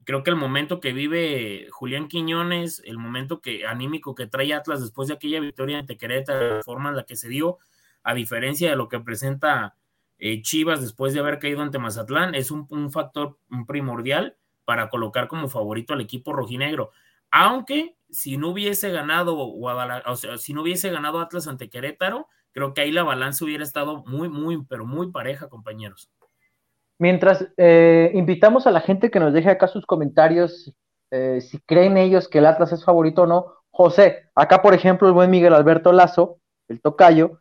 creo 0.06 0.22
que 0.22 0.30
el 0.30 0.36
momento 0.36 0.78
que 0.78 0.92
vive 0.92 1.66
Julián 1.72 2.06
Quiñones, 2.06 2.80
el 2.86 2.96
momento 2.96 3.40
que 3.40 3.66
anímico 3.66 4.14
que 4.14 4.28
trae 4.28 4.54
Atlas 4.54 4.80
después 4.80 5.08
de 5.08 5.14
aquella 5.14 5.40
victoria 5.40 5.80
ante 5.80 5.98
Querétaro, 5.98 6.58
la 6.58 6.62
forma 6.62 6.90
en 6.90 6.96
la 6.96 7.04
que 7.04 7.16
se 7.16 7.28
dio, 7.28 7.58
a 8.04 8.14
diferencia 8.14 8.70
de 8.70 8.76
lo 8.76 8.88
que 8.88 9.00
presenta 9.00 9.74
eh, 10.18 10.42
Chivas 10.42 10.80
después 10.80 11.12
de 11.12 11.18
haber 11.18 11.40
caído 11.40 11.60
ante 11.60 11.80
Mazatlán, 11.80 12.36
es 12.36 12.52
un, 12.52 12.90
factor 12.92 13.36
primordial 13.66 14.36
para 14.66 14.90
colocar 14.90 15.28
como 15.28 15.48
favorito 15.48 15.94
al 15.94 16.02
equipo 16.02 16.34
rojinegro. 16.34 16.90
Aunque 17.30 17.96
si 18.10 18.36
no 18.36 18.50
hubiese 18.50 18.90
ganado 18.90 19.34
Guadalajara, 19.34 20.12
o 20.12 20.16
sea, 20.16 20.36
si 20.36 20.52
no 20.52 20.62
hubiese 20.62 20.90
ganado 20.90 21.20
Atlas 21.20 21.48
ante 21.48 21.70
Querétaro, 21.70 22.28
creo 22.52 22.74
que 22.74 22.82
ahí 22.82 22.92
la 22.92 23.02
balanza 23.02 23.44
hubiera 23.44 23.64
estado 23.64 24.04
muy, 24.06 24.28
muy, 24.28 24.62
pero 24.66 24.84
muy 24.84 25.10
pareja, 25.10 25.48
compañeros. 25.48 26.10
Mientras 26.98 27.46
eh, 27.56 28.10
invitamos 28.14 28.66
a 28.66 28.70
la 28.70 28.80
gente 28.80 29.10
que 29.10 29.20
nos 29.20 29.32
deje 29.32 29.50
acá 29.50 29.68
sus 29.68 29.86
comentarios, 29.86 30.74
eh, 31.10 31.40
si 31.40 31.58
creen 31.60 31.96
ellos 31.96 32.28
que 32.28 32.38
el 32.38 32.46
Atlas 32.46 32.72
es 32.72 32.84
favorito 32.84 33.22
o 33.22 33.26
no. 33.26 33.46
José, 33.70 34.30
acá 34.34 34.62
por 34.62 34.74
ejemplo 34.74 35.06
el 35.06 35.14
buen 35.14 35.30
Miguel 35.30 35.54
Alberto 35.54 35.92
Lazo, 35.92 36.38
el 36.68 36.80
tocayo, 36.80 37.38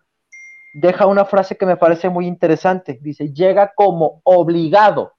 deja 0.73 1.05
una 1.05 1.23
frase 1.23 1.57
que 1.57 1.65
me 1.65 1.77
parece 1.77 2.09
muy 2.09 2.27
interesante. 2.27 2.99
Dice, 3.01 3.31
llega 3.31 3.71
como 3.73 4.21
obligado. 4.23 5.13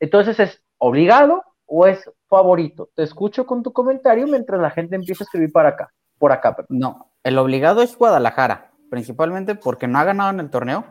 Entonces, 0.00 0.40
¿es 0.40 0.62
obligado 0.78 1.44
o 1.66 1.86
es 1.86 2.10
favorito? 2.26 2.88
Te 2.94 3.02
escucho 3.02 3.46
con 3.46 3.62
tu 3.62 3.72
comentario 3.72 4.26
mientras 4.26 4.60
la 4.60 4.70
gente 4.70 4.96
empieza 4.96 5.22
a 5.22 5.26
escribir 5.26 5.52
para 5.52 5.70
acá, 5.70 5.92
por 6.18 6.32
acá. 6.32 6.56
No, 6.70 7.12
el 7.22 7.38
obligado 7.38 7.82
es 7.82 7.96
Guadalajara, 7.96 8.72
principalmente 8.88 9.54
porque 9.54 9.86
no 9.86 9.98
ha 9.98 10.04
ganado 10.04 10.30
en 10.30 10.40
el 10.40 10.50
torneo 10.50 10.84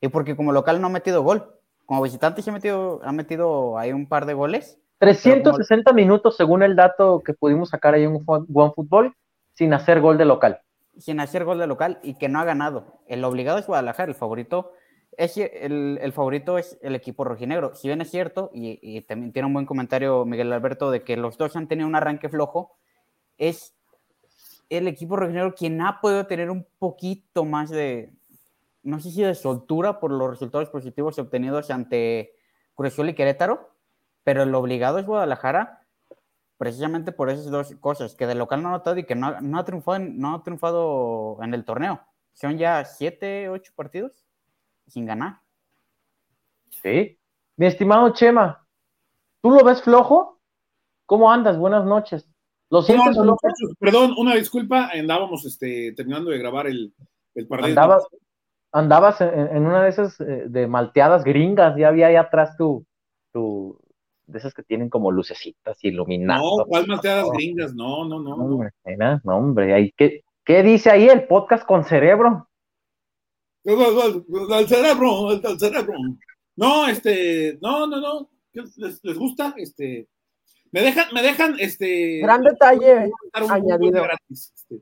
y 0.00 0.08
porque 0.08 0.36
como 0.36 0.52
local 0.52 0.80
no 0.80 0.88
ha 0.88 0.90
metido 0.90 1.22
gol. 1.22 1.54
Como 1.86 2.02
visitante 2.02 2.42
se 2.42 2.50
ha 2.50 2.52
metido, 2.52 3.00
ha 3.02 3.12
metido 3.12 3.78
ahí 3.78 3.92
un 3.92 4.08
par 4.08 4.26
de 4.26 4.34
goles. 4.34 4.78
360 4.98 5.92
minutos 5.92 6.36
según 6.36 6.64
el 6.64 6.74
dato 6.74 7.22
que 7.24 7.32
pudimos 7.32 7.70
sacar 7.70 7.94
ahí 7.94 8.02
en 8.02 8.22
One 8.26 8.72
Football 8.74 9.14
sin 9.54 9.72
hacer 9.72 10.00
gol 10.00 10.18
de 10.18 10.24
local. 10.24 10.60
Sin 10.98 11.20
hacer 11.20 11.44
gol 11.44 11.58
de 11.58 11.68
local 11.68 12.00
y 12.02 12.14
que 12.14 12.28
no 12.28 12.40
ha 12.40 12.44
ganado. 12.44 13.00
El 13.06 13.24
obligado 13.24 13.58
es 13.58 13.66
Guadalajara, 13.68 14.10
el 14.10 14.16
favorito 14.16 14.72
es, 15.18 15.36
el, 15.36 15.98
el, 16.00 16.12
favorito 16.12 16.58
es 16.58 16.78
el 16.80 16.94
equipo 16.94 17.24
rojinegro. 17.24 17.74
Si 17.74 17.88
bien 17.88 18.00
es 18.00 18.10
cierto, 18.10 18.52
y, 18.54 19.00
también 19.02 19.32
tiene 19.32 19.46
un 19.46 19.52
buen 19.52 19.66
comentario 19.66 20.24
Miguel 20.24 20.52
Alberto 20.52 20.92
de 20.92 21.02
que 21.02 21.16
los 21.16 21.36
dos 21.36 21.56
han 21.56 21.66
tenido 21.66 21.88
un 21.88 21.96
arranque 21.96 22.28
flojo, 22.28 22.76
es 23.36 23.74
el 24.70 24.86
equipo 24.86 25.16
rojinegro 25.16 25.56
quien 25.56 25.80
ha 25.82 26.00
podido 26.00 26.26
tener 26.28 26.50
un 26.50 26.68
poquito 26.78 27.44
más 27.44 27.68
de, 27.68 28.12
no 28.84 29.00
sé 29.00 29.10
si 29.10 29.22
de 29.22 29.34
soltura 29.34 29.98
por 29.98 30.12
los 30.12 30.30
resultados 30.30 30.70
positivos 30.70 31.18
obtenidos 31.18 31.70
ante 31.70 32.34
Cruz 32.76 32.96
y 32.96 33.14
Querétaro, 33.14 33.74
pero 34.22 34.44
el 34.44 34.54
obligado 34.54 35.00
es 35.00 35.06
Guadalajara 35.06 35.84
precisamente 36.58 37.10
por 37.10 37.28
esas 37.28 37.50
dos 37.50 37.74
cosas, 37.80 38.14
que 38.14 38.26
de 38.28 38.36
local 38.36 38.62
no 38.62 38.68
ha 38.68 38.72
notado 38.72 38.96
y 38.98 39.04
que 39.04 39.16
no, 39.16 39.40
no, 39.40 39.58
ha, 39.58 39.64
triunfado 39.64 39.96
en, 39.96 40.18
no 40.18 40.36
ha 40.36 40.42
triunfado 40.44 41.38
en 41.42 41.54
el 41.54 41.64
torneo. 41.64 42.00
Son 42.34 42.56
ya 42.56 42.84
siete, 42.84 43.48
ocho 43.48 43.72
partidos 43.74 44.27
sin 44.88 45.06
ganar. 45.06 45.40
Sí. 46.82 47.18
Mi 47.56 47.66
estimado 47.66 48.10
Chema, 48.12 48.66
¿tú 49.42 49.50
lo 49.50 49.64
ves 49.64 49.82
flojo? 49.82 50.38
¿Cómo 51.06 51.30
andas? 51.30 51.58
Buenas 51.58 51.84
noches. 51.84 52.28
¿Lo 52.70 52.82
sientes 52.82 53.16
no, 53.16 53.22
flojo? 53.22 53.38
Perdón, 53.78 54.14
una 54.18 54.34
disculpa, 54.34 54.90
andábamos 54.92 55.44
este, 55.46 55.92
terminando 55.92 56.30
de 56.30 56.38
grabar 56.38 56.66
el, 56.66 56.92
el 57.34 57.46
partido. 57.46 57.68
Andabas, 57.68 58.06
andabas 58.72 59.20
en, 59.20 59.56
en, 59.56 59.66
una 59.66 59.82
de 59.84 59.88
esas 59.88 60.20
eh, 60.20 60.44
de 60.46 60.66
malteadas 60.66 61.24
gringas, 61.24 61.76
ya 61.76 61.88
había 61.88 62.08
ahí 62.08 62.16
atrás 62.16 62.56
tu, 62.56 62.84
tu, 63.32 63.78
de 64.26 64.38
esas 64.38 64.52
que 64.52 64.62
tienen 64.62 64.90
como 64.90 65.10
lucecitas 65.10 65.82
iluminadas. 65.82 66.42
No, 66.42 66.64
¿cuál 66.66 66.86
malteadas 66.86 67.30
gringas? 67.30 67.74
No, 67.74 68.04
no, 68.04 68.20
no. 68.20 68.36
No, 68.36 68.44
hombre, 68.44 68.70
no, 69.24 69.36
hombre 69.36 69.72
ahí, 69.72 69.92
¿qué, 69.96 70.22
¿qué 70.44 70.62
dice 70.62 70.90
ahí 70.90 71.08
el 71.08 71.26
podcast 71.26 71.66
con 71.66 71.84
cerebro? 71.84 72.47
El 73.68 74.66
cerebro, 74.66 75.32
el 75.32 75.58
cerebro. 75.58 75.94
No, 76.56 76.88
este, 76.88 77.58
no, 77.60 77.86
no, 77.86 78.00
no. 78.00 78.30
¿Les, 78.54 79.04
les 79.04 79.18
gusta? 79.18 79.54
Este, 79.58 80.08
me 80.72 80.80
dejan, 80.80 81.12
me 81.12 81.20
dejan, 81.20 81.56
este. 81.58 82.18
Gran 82.20 82.42
detalle 82.42 83.10
añadido. 83.34 84.02
Gratis, 84.02 84.52
este, 84.54 84.80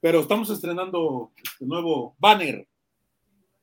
pero 0.00 0.20
estamos 0.20 0.50
estrenando 0.50 1.32
este 1.42 1.64
nuevo 1.64 2.14
banner 2.18 2.68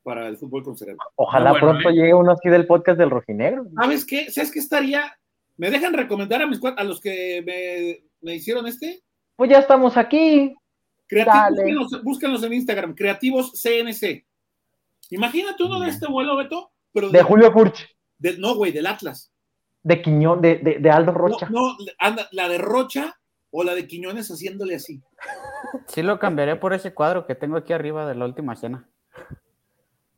para 0.02 0.26
el 0.26 0.36
fútbol 0.36 0.64
con 0.64 0.76
cerebro. 0.76 1.00
Ojalá 1.14 1.52
bueno, 1.52 1.68
pronto 1.68 1.90
¿eh? 1.90 1.92
llegue 1.92 2.14
uno 2.14 2.32
así 2.32 2.48
del 2.48 2.66
podcast 2.66 2.98
del 2.98 3.10
rojinegro. 3.10 3.66
¿Sabes 3.80 4.04
qué? 4.04 4.28
¿Sabes 4.32 4.50
qué 4.50 4.58
estaría? 4.58 5.16
¿Me 5.56 5.70
dejan 5.70 5.94
recomendar 5.94 6.42
a 6.42 6.48
mis 6.48 6.60
a 6.64 6.82
los 6.82 7.00
que 7.00 7.42
me, 7.46 8.08
me 8.22 8.34
hicieron 8.34 8.66
este? 8.66 9.04
Pues 9.36 9.50
ya 9.50 9.58
estamos 9.58 9.96
aquí. 9.96 10.52
Creativos, 11.06 11.52
búsquenlos, 11.52 12.02
búsquenlos, 12.02 12.42
en 12.42 12.52
Instagram, 12.54 12.94
Creativos 12.94 13.52
CNC. 13.62 14.24
Imagínate 15.10 15.62
uno 15.62 15.80
de 15.80 15.88
este 15.88 16.06
vuelo, 16.06 16.36
Beto. 16.36 16.72
Pero 16.92 17.10
de, 17.10 17.18
de 17.18 17.24
Julio 17.24 17.52
Furch. 17.52 17.86
De, 18.18 18.38
no, 18.38 18.54
güey, 18.54 18.72
del 18.72 18.86
Atlas. 18.86 19.32
De 19.82 20.00
Quiñón, 20.00 20.40
de, 20.40 20.56
de, 20.56 20.78
de 20.78 20.90
Aldo 20.90 21.12
Rocha. 21.12 21.48
No, 21.50 21.60
no 21.60 21.76
anda, 21.98 22.28
la 22.32 22.48
de 22.48 22.58
Rocha 22.58 23.18
o 23.50 23.62
la 23.64 23.74
de 23.74 23.86
Quiñones 23.86 24.28
haciéndole 24.28 24.76
así. 24.76 25.02
Sí, 25.86 26.02
lo 26.02 26.18
cambiaré 26.18 26.56
por 26.56 26.72
ese 26.72 26.94
cuadro 26.94 27.26
que 27.26 27.34
tengo 27.34 27.56
aquí 27.56 27.72
arriba 27.72 28.06
de 28.06 28.14
la 28.14 28.24
última 28.24 28.56
cena. 28.56 28.88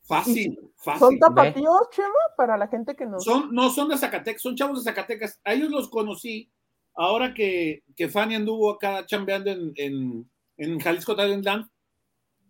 Fácil, 0.05 0.59
fácil. 0.77 1.01
¿Son 1.01 1.19
tapatíos, 1.19 1.91
Chema, 1.91 2.09
para 2.37 2.57
la 2.57 2.69
gente 2.69 2.95
que 2.95 3.07
no? 3.07 3.19
Son, 3.19 3.53
no 3.53 3.71
son 3.71 3.89
de 3.89 3.99
Zacatecas, 3.99 4.41
son 4.41 4.55
chavos 4.55 4.85
de 4.85 4.89
Zacatecas. 4.91 5.41
A 5.45 5.53
ellos 5.53 5.71
los 5.71 5.89
conocí 5.89 6.49
ahora 6.95 7.35
que, 7.35 7.83
que 7.97 8.09
Fanny 8.09 8.37
anduvo 8.37 8.71
acá 8.71 9.05
chambeando 9.05 9.51
en, 9.51 9.73
en, 9.75 10.31
en 10.59 10.79
Jalisco 10.79 11.17
Talentland. 11.17 11.69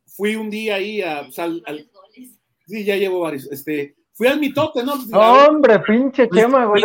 Fui 0.06 0.36
un 0.36 0.50
día 0.50 0.74
ahí 0.74 1.00
a, 1.00 1.20
al, 1.38 1.90
sí, 2.66 2.84
ya 2.84 2.96
llevo 2.96 3.20
varios. 3.20 3.50
Este, 3.50 3.96
fui 4.12 4.26
al 4.26 4.40
mitote, 4.40 4.82
¿no? 4.82 4.94
Hombre, 5.12 5.80
pinche 5.80 6.28
Chema, 6.28 6.66
güey. 6.66 6.82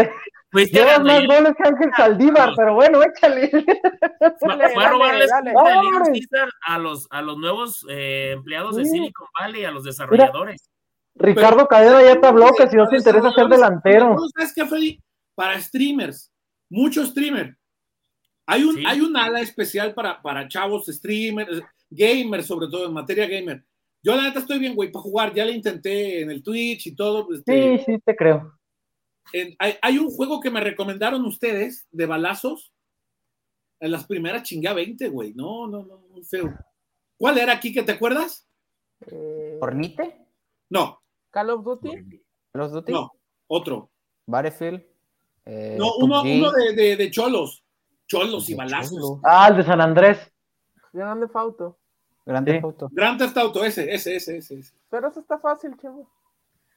Pues 0.52 0.70
Llevas 0.70 1.02
más 1.02 1.26
goles 1.26 1.54
que 1.58 1.68
Ángel 1.68 1.92
Saldívar, 1.96 2.50
no. 2.50 2.56
pero 2.58 2.76
bueno, 2.76 3.02
échale. 3.02 3.50
Fue 3.50 4.84
a 4.84 4.90
robarles 4.90 5.30
dale, 5.30 5.54
dale. 5.54 6.28
a 6.68 6.78
los, 6.78 7.08
a 7.10 7.22
los 7.22 7.38
nuevos 7.38 7.86
eh, 7.90 8.32
empleados 8.34 8.76
de 8.76 8.84
Silicon 8.84 9.28
Valley, 9.40 9.64
a 9.64 9.72
los 9.72 9.86
desarrolladores. 9.86 10.70
Mira, 11.14 11.34
Ricardo 11.34 11.68
Cadena 11.68 12.04
ya 12.04 12.20
te 12.20 12.28
habló 12.28 12.52
que 12.54 12.68
si 12.68 12.76
no 12.76 12.88
te 12.90 12.98
interesa 12.98 13.32
ser 13.32 13.48
delantero. 13.48 14.18
¿Sabes 14.36 14.54
qué, 14.54 14.66
Freddy? 14.66 15.02
Para 15.36 15.60
streamers, 15.60 16.34
muchos 16.70 17.10
streamers. 17.10 17.56
Hay 18.46 18.64
un, 18.64 18.76
sí. 18.76 18.84
hay 18.86 19.00
un 19.00 19.16
ala 19.16 19.40
especial 19.40 19.94
para, 19.94 20.22
para 20.22 20.50
chavos, 20.50 20.88
streamers, 20.88 21.62
gamers, 21.90 22.46
sobre 22.46 22.68
todo 22.68 22.88
en 22.88 22.94
materia 22.94 23.26
gamer. 23.26 23.64
Yo 24.03 24.15
la 24.15 24.24
neta 24.24 24.39
estoy 24.39 24.60
bien, 24.60 24.75
güey, 24.75 24.91
para 24.91 25.03
jugar. 25.03 25.34
Ya 25.34 25.46
le 25.46 25.51
intenté 25.51 26.22
en 26.22 26.31
el 26.31 26.41
Twitch 26.41 26.88
y 26.88 26.96
todo. 26.96 27.27
Este, 27.34 27.77
sí, 27.77 27.84
sí, 27.86 28.00
te 28.03 28.15
creo. 28.15 28.58
En, 29.34 29.55
hay, 29.60 29.75
hay, 29.81 29.98
un 29.98 30.10
juego 30.10 30.39
que 30.39 30.50
me 30.50 30.60
recomendaron 30.60 31.24
ustedes 31.25 31.88
de 31.91 32.05
balazos. 32.05 32.74
En 33.79 33.91
las 33.91 34.05
primeras 34.05 34.43
chinga 34.43 34.74
20, 34.74 35.10
güey. 35.10 35.34
No, 35.34 35.67
no, 35.67 35.84
no, 35.84 35.98
muy 36.10 36.24
feo. 36.24 36.53
¿Cuál 37.17 37.38
era 37.38 37.53
aquí 37.53 37.74
que 37.74 37.84
te 37.84 37.91
acuerdas? 37.91 38.48
Eh... 39.08 39.58
¿Hornite? 39.62 40.25
No. 40.70 41.01
¿Call 41.29 41.50
of 41.51 41.63
Duty? 41.63 42.22
¿Call 42.51 42.62
of 42.63 42.72
Duty? 42.72 42.91
No, 42.91 43.12
otro. 43.48 43.91
Battlefield. 44.25 44.84
Eh, 45.46 45.75
no, 45.77 45.96
uno, 45.98 46.22
uno 46.22 46.51
de, 46.51 46.74
de, 46.74 46.96
de, 46.96 47.12
cholos. 47.12 47.63
Cholos 48.08 48.50
y 48.50 48.55
balazos. 48.55 48.91
Cholo. 48.91 49.22
Ah, 49.24 49.48
el 49.50 49.58
de 49.58 49.63
San 49.63 49.81
Andrés. 49.81 50.31
Grande 50.93 51.27
Fauto. 51.27 51.81
Grande 52.32 52.54
sí. 52.54 52.60
Fauto. 52.62 52.90
Grande 52.92 53.28
Fauto, 53.30 53.64
ese, 53.64 53.94
ese, 53.94 54.16
ese, 54.16 54.38
ese. 54.38 54.64
Pero 54.90 55.10
eso 55.10 55.20
está 55.20 55.38
fácil, 55.38 55.76
chavo. 55.82 56.10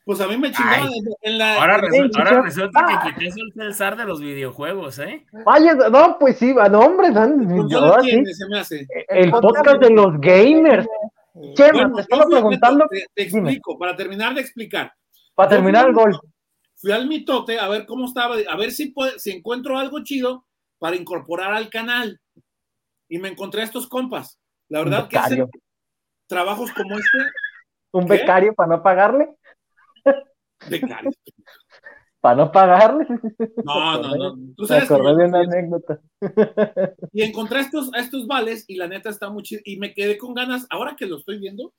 Pues 0.05 0.21
a 0.21 0.29
mí 0.29 0.37
me 0.37 0.53
chingaban 0.53 0.91
en 1.23 1.39
la. 1.39 1.61
Ahora, 1.61 1.79
resulta, 1.79 2.19
ahora 2.19 2.43
resulta 2.43 2.81
ah. 2.83 3.05
que 3.05 3.15
Quique 3.15 3.29
es 3.29 3.37
el 3.57 3.75
zar 3.75 3.97
de 3.97 4.05
los 4.05 4.21
videojuegos, 4.21 4.99
¿eh? 4.99 5.25
Vaya, 5.47 5.75
no, 5.75 6.19
pues 6.19 6.37
sí, 6.37 6.55
no, 6.55 6.81
hombre, 6.81 7.11
no, 7.11 7.69
yo, 7.69 7.79
ahora 7.79 8.03
sí. 8.03 8.23
se 8.27 8.47
me 8.49 8.59
hace. 8.59 8.87
El, 9.09 9.25
el 9.25 9.31
podcast 9.31 9.81
de 9.81 9.91
los 9.91 10.21
gamers. 10.21 10.87
Chema, 11.55 11.73
bueno, 11.73 11.97
te 11.97 12.03
estaba 12.03 12.27
preguntando. 12.27 12.87
Te, 12.91 13.07
te 13.15 13.23
explico, 13.23 13.79
para 13.79 13.97
terminar 13.97 14.35
de 14.35 14.43
explicar. 14.43 14.93
Para 15.35 15.49
terminar 15.49 15.89
el 15.89 15.95
gol. 15.95 16.21
Fui 16.77 16.93
al 16.93 17.09
mitote 17.09 17.59
a 17.59 17.67
ver 17.69 17.87
cómo 17.87 18.05
estaba, 18.05 18.37
a 18.49 18.57
ver 18.57 18.73
si, 18.73 18.91
puede, 18.91 19.19
si 19.19 19.31
encuentro 19.31 19.79
algo 19.79 20.03
chido 20.05 20.45
para 20.79 20.97
incorporar 20.97 21.55
al 21.55 21.71
canal. 21.71 22.21
Y 23.09 23.19
me 23.19 23.29
encontré 23.29 23.63
a 23.63 23.65
estos 23.65 23.89
compas. 23.89 24.39
La 24.69 24.81
verdad 24.81 25.09
que 25.09 25.19
hacen 25.19 25.51
trabajos 26.27 26.73
como 26.73 26.99
este. 26.99 27.19
¿Un 27.93 28.07
¿Qué? 28.07 28.15
becario 28.15 28.55
para 28.55 28.77
no 28.77 28.83
pagarle? 28.83 29.37
Becario. 30.69 31.11
para 32.21 32.37
no 32.37 32.51
pagarle. 32.51 33.07
No, 33.65 34.01
no, 34.01 34.17
no. 34.17 34.55
¿Tú 34.57 34.67
sabes 34.67 34.89
me 34.91 34.97
acordé 34.97 35.23
de 35.23 35.29
una 35.29 35.41
anécdota. 35.41 36.01
Y 37.13 37.23
encontré 37.23 37.61
estos, 37.61 37.93
a 37.95 37.99
estos 37.99 38.27
vales 38.27 38.65
y 38.67 38.77
la 38.77 38.89
neta 38.89 39.11
está 39.11 39.31
muy 39.31 39.43
chido. 39.43 39.61
Y 39.65 39.79
me 39.79 39.93
quedé 39.93 40.17
con 40.17 40.35
ganas, 40.35 40.67
ahora 40.71 40.97
que 40.97 41.07
lo 41.07 41.19
estoy 41.19 41.39
viendo, 41.39 41.73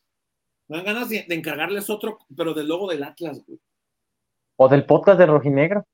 me 0.68 0.78
dan 0.78 0.86
ganas 0.86 1.10
de, 1.10 1.26
de 1.28 1.36
encargarles 1.36 1.90
otro, 1.90 2.20
pero 2.36 2.54
del 2.54 2.68
logo 2.68 2.90
del 2.90 3.04
Atlas, 3.04 3.44
güey. 3.46 3.60
O 4.58 4.68
del 4.70 4.86
podcast 4.86 5.20
de 5.20 5.26
Rojinegro. 5.26 5.86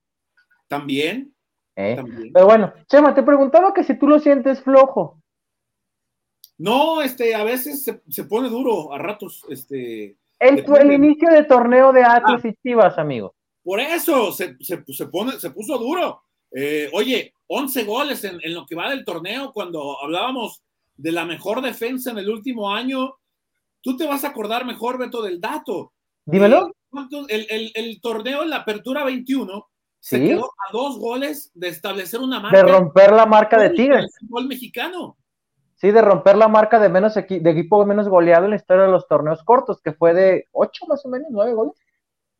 También. 0.67 1.33
¿Eh? 1.75 1.95
También. 1.95 2.31
Pero 2.33 2.45
bueno, 2.45 2.73
Chema, 2.87 3.13
te 3.13 3.23
preguntaba 3.23 3.73
que 3.73 3.83
si 3.83 3.97
tú 3.97 4.07
lo 4.07 4.19
sientes 4.19 4.61
flojo. 4.61 5.20
No, 6.61 7.01
este, 7.01 7.33
a 7.33 7.43
veces 7.43 7.83
se, 7.83 8.03
se 8.07 8.23
pone 8.25 8.47
duro, 8.47 8.93
a 8.93 8.99
ratos, 8.99 9.43
este. 9.49 10.15
El, 10.39 10.63
el 10.79 10.91
inicio 10.91 11.31
de 11.31 11.43
torneo 11.45 11.91
de 11.91 12.03
Atlas 12.03 12.41
ah, 12.43 12.47
y 12.47 12.53
Chivas, 12.61 12.99
amigo. 12.99 13.33
Por 13.63 13.79
eso 13.79 14.31
se, 14.31 14.57
se, 14.59 14.83
se, 14.87 15.07
pone, 15.07 15.39
se 15.39 15.49
puso 15.49 15.79
duro. 15.79 16.21
Eh, 16.51 16.87
oye, 16.93 17.33
11 17.47 17.83
goles 17.83 18.23
en, 18.25 18.39
en, 18.43 18.53
lo 18.53 18.67
que 18.67 18.75
va 18.75 18.91
del 18.91 19.03
torneo, 19.03 19.51
cuando 19.51 19.99
hablábamos 20.03 20.61
de 20.95 21.11
la 21.11 21.25
mejor 21.25 21.63
defensa 21.63 22.11
en 22.11 22.19
el 22.19 22.29
último 22.29 22.71
año, 22.71 23.15
tú 23.81 23.97
te 23.97 24.05
vas 24.05 24.23
a 24.23 24.27
acordar 24.27 24.63
mejor, 24.63 24.99
Beto, 24.99 25.23
del 25.23 25.41
dato. 25.41 25.93
Dímelo. 26.25 26.71
El, 27.27 27.47
el, 27.49 27.71
el 27.73 28.01
torneo 28.01 28.43
en 28.43 28.51
la 28.51 28.57
apertura 28.57 29.03
21 29.03 29.67
se 29.99 30.17
¿Sí? 30.17 30.27
quedó 30.27 30.45
a 30.45 30.71
dos 30.71 30.99
goles 30.99 31.49
de 31.55 31.69
establecer 31.69 32.19
una 32.19 32.39
marca. 32.39 32.63
De 32.63 32.71
romper 32.71 33.11
la 33.13 33.25
marca 33.25 33.59
de 33.59 33.71
Tigres. 33.71 34.03
El 34.03 34.27
fútbol 34.27 34.47
mexicano. 34.47 35.17
Sí, 35.81 35.89
de 35.89 36.03
romper 36.03 36.37
la 36.37 36.47
marca 36.47 36.79
de 36.79 36.89
menos 36.89 37.17
equi 37.17 37.39
de 37.39 37.49
equipo 37.49 37.83
menos 37.87 38.07
goleado 38.07 38.45
en 38.45 38.51
la 38.51 38.55
historia 38.55 38.83
de 38.83 38.91
los 38.91 39.07
torneos 39.07 39.43
cortos, 39.43 39.81
que 39.81 39.93
fue 39.93 40.13
de 40.13 40.47
ocho 40.51 40.85
más 40.87 41.03
o 41.07 41.09
menos, 41.09 41.29
nueve 41.31 41.53
goles. 41.53 41.73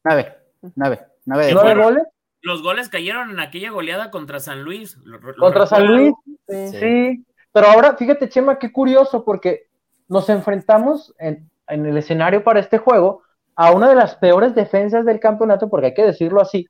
Nueve, 0.03 0.37
nueve, 0.75 0.99
nueve, 1.25 1.49
¿Nueve 1.51 1.69
fueron, 1.69 1.83
goles. 1.83 2.03
Los 2.43 2.61
goles 2.61 2.87
cayeron 2.87 3.31
en 3.31 3.39
aquella 3.39 3.71
goleada 3.71 4.11
contra 4.11 4.39
San 4.39 4.61
Luis. 4.61 4.95
Lo, 4.97 5.17
lo 5.17 5.35
contra 5.37 5.65
San 5.65 5.87
Luis, 5.87 6.13
sí. 6.47 6.67
sí. 6.67 7.25
Pero 7.51 7.65
ahora, 7.65 7.97
fíjate, 7.97 8.29
Chema, 8.29 8.59
qué 8.59 8.71
curioso, 8.71 9.25
porque 9.25 9.71
nos 10.07 10.29
enfrentamos 10.29 11.15
en, 11.17 11.49
en 11.67 11.87
el 11.87 11.97
escenario 11.97 12.43
para 12.43 12.59
este 12.59 12.77
juego 12.77 13.23
a 13.55 13.71
una 13.71 13.89
de 13.89 13.95
las 13.95 14.15
peores 14.17 14.53
defensas 14.53 15.03
del 15.03 15.19
campeonato, 15.19 15.67
porque 15.67 15.87
hay 15.87 15.93
que 15.95 16.05
decirlo 16.05 16.41
así, 16.41 16.67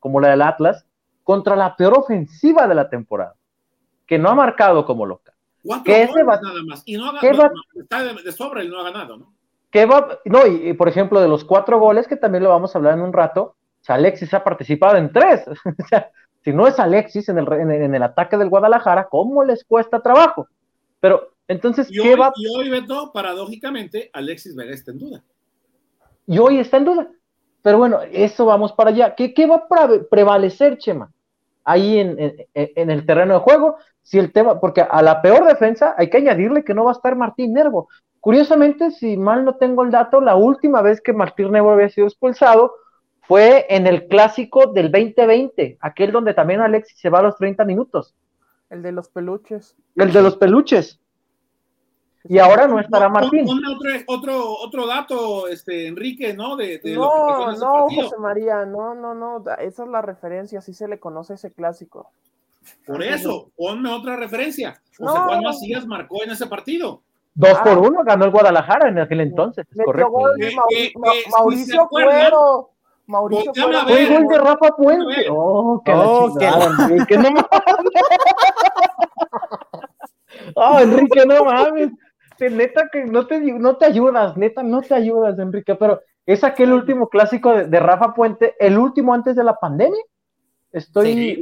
como 0.00 0.22
la 0.22 0.30
del 0.30 0.40
Atlas, 0.40 0.86
contra 1.22 1.54
la 1.54 1.76
peor 1.76 1.98
ofensiva 1.98 2.66
de 2.66 2.76
la 2.76 2.88
temporada, 2.88 3.34
que 4.06 4.18
no 4.18 4.30
ha 4.30 4.34
marcado 4.34 4.86
como 4.86 5.04
local. 5.04 5.33
Cuatro 5.64 5.92
goles 5.92 6.26
nada 6.26 6.62
más. 6.66 6.82
Y 6.84 6.96
no 6.96 7.06
ha 7.06 7.20
ganado. 7.20 7.42
Va... 7.42 7.50
Está 7.80 8.04
de, 8.04 8.22
de, 8.22 8.32
sobra 8.32 8.62
y 8.62 8.68
no 8.68 8.78
ha 8.80 8.84
ganado, 8.84 9.16
¿no? 9.16 9.34
¿qué 9.74 9.86
va? 9.86 10.20
No, 10.24 10.46
y, 10.46 10.72
por 10.74 10.88
ejemplo, 10.88 11.20
de 11.20 11.26
los 11.26 11.44
cuatro 11.44 11.80
goles, 11.80 12.06
que 12.06 12.14
también 12.14 12.44
lo 12.44 12.50
vamos 12.50 12.72
a 12.72 12.78
hablar 12.78 12.94
en 12.94 13.02
un 13.02 13.12
rato, 13.12 13.56
Alexis 13.88 14.32
ha 14.32 14.44
participado 14.44 14.96
en 14.96 15.12
tres. 15.12 15.42
o 15.48 15.88
sea, 15.88 16.12
si 16.44 16.52
no 16.52 16.68
es 16.68 16.78
Alexis 16.78 17.28
en 17.28 17.38
el, 17.38 17.52
en, 17.52 17.92
el 17.92 18.02
ataque 18.04 18.36
del 18.36 18.50
Guadalajara, 18.50 19.08
¿cómo 19.10 19.42
les 19.42 19.64
cuesta 19.64 20.00
trabajo? 20.00 20.46
Pero 21.00 21.32
entonces, 21.48 21.90
¿qué 21.90 22.14
va? 22.14 22.32
Y 22.36 22.46
hoy, 22.56 22.70
Beto, 22.70 23.10
paradójicamente, 23.12 24.10
Alexis 24.12 24.54
Vega 24.54 24.72
está 24.72 24.92
en 24.92 24.98
duda. 25.00 25.24
Y 26.28 26.38
hoy 26.38 26.58
está 26.58 26.76
en 26.76 26.84
duda. 26.84 27.08
Pero 27.60 27.78
bueno, 27.78 27.98
eso 28.12 28.46
vamos 28.46 28.72
para 28.72 28.90
allá. 28.90 29.16
¿Qué, 29.16 29.34
qué 29.34 29.46
va 29.46 29.56
a 29.56 29.90
prevalecer, 30.08 30.78
Chema? 30.78 31.10
Ahí 31.64 31.98
en, 31.98 32.16
en, 32.54 32.90
el 32.90 33.04
terreno 33.04 33.34
de 33.34 33.40
juego, 33.40 33.76
si 34.04 34.18
el 34.18 34.32
tema, 34.32 34.60
porque 34.60 34.82
a 34.82 35.02
la 35.02 35.22
peor 35.22 35.46
defensa 35.46 35.94
hay 35.96 36.10
que 36.10 36.18
añadirle 36.18 36.62
que 36.62 36.74
no 36.74 36.84
va 36.84 36.92
a 36.92 36.94
estar 36.94 37.16
Martín 37.16 37.54
Nervo. 37.54 37.88
Curiosamente, 38.20 38.90
si 38.90 39.16
mal 39.16 39.44
no 39.44 39.56
tengo 39.56 39.82
el 39.82 39.90
dato, 39.90 40.20
la 40.20 40.36
última 40.36 40.82
vez 40.82 41.00
que 41.00 41.12
Martín 41.12 41.50
Nervo 41.50 41.72
había 41.72 41.88
sido 41.88 42.06
expulsado 42.06 42.74
fue 43.22 43.66
en 43.70 43.86
el 43.86 44.06
clásico 44.06 44.72
del 44.72 44.92
2020, 44.92 45.78
aquel 45.80 46.12
donde 46.12 46.34
también 46.34 46.60
Alexis 46.60 47.00
se 47.00 47.08
va 47.08 47.20
a 47.20 47.22
los 47.22 47.36
30 47.38 47.64
minutos. 47.64 48.14
El 48.68 48.82
de 48.82 48.92
los 48.92 49.08
peluches. 49.08 49.74
El 49.96 50.12
de 50.12 50.22
los 50.22 50.36
peluches. 50.36 51.00
Y 52.26 52.38
ahora 52.38 52.66
no 52.66 52.80
estará 52.80 53.08
Martín. 53.08 53.46
otro, 54.06 54.56
otro, 54.58 54.86
dato, 54.86 55.48
este, 55.48 55.86
Enrique, 55.86 56.34
¿no? 56.34 56.56
De, 56.56 56.80
no, 56.94 57.52
no, 57.52 57.88
José 57.90 58.16
María, 58.18 58.64
no, 58.64 58.94
no, 58.94 59.14
no, 59.14 59.44
esa 59.60 59.84
es 59.84 59.88
la 59.88 60.00
referencia, 60.00 60.58
así 60.58 60.72
se 60.72 60.88
le 60.88 60.98
conoce 60.98 61.34
ese 61.34 61.52
clásico. 61.52 62.10
Por 62.86 63.02
eso, 63.02 63.50
ponme 63.56 63.90
otra 63.90 64.16
referencia. 64.16 64.80
José 64.96 65.18
Juan 65.18 65.42
Macías 65.42 65.86
marcó 65.86 66.22
en 66.22 66.30
ese 66.30 66.46
partido. 66.46 67.02
Dos 67.34 67.58
por 67.58 67.72
ah. 67.72 67.78
uno 67.78 68.04
ganó 68.04 68.26
el 68.26 68.30
Guadalajara 68.30 68.88
en 68.88 68.98
aquel 68.98 69.20
entonces, 69.20 69.66
correcto. 69.84 70.12
Mauricio 71.30 71.88
Cuero. 71.88 72.70
Mauricio 73.06 73.52
Cuero. 73.52 73.80
Fue 73.88 74.06
gol 74.06 74.28
de 74.28 74.38
Rafa 74.38 74.68
Puente. 74.76 75.26
Oh, 75.30 75.82
que 75.84 75.92
oh, 75.92 76.32
Enrique, 76.88 77.18
no 77.18 77.30
mames. 77.30 77.46
Oh, 80.54 80.78
Enrique, 80.78 81.26
no 81.26 81.44
mames 81.44 81.90
neta 82.50 82.88
que 82.90 83.04
no 83.04 83.26
te, 83.26 83.40
no 83.40 83.76
te 83.76 83.86
ayudas, 83.86 84.36
neta, 84.36 84.62
no 84.62 84.82
te 84.82 84.94
ayudas, 84.94 85.38
Enrique, 85.38 85.74
pero 85.74 86.00
es 86.26 86.44
aquel 86.44 86.72
último 86.72 87.08
clásico 87.08 87.52
de, 87.52 87.80
Rafa 87.80 88.14
Puente, 88.14 88.54
el 88.58 88.78
último 88.78 89.14
antes 89.14 89.36
de 89.36 89.44
la 89.44 89.54
pandemia. 89.54 90.02
Estoy. 90.72 91.40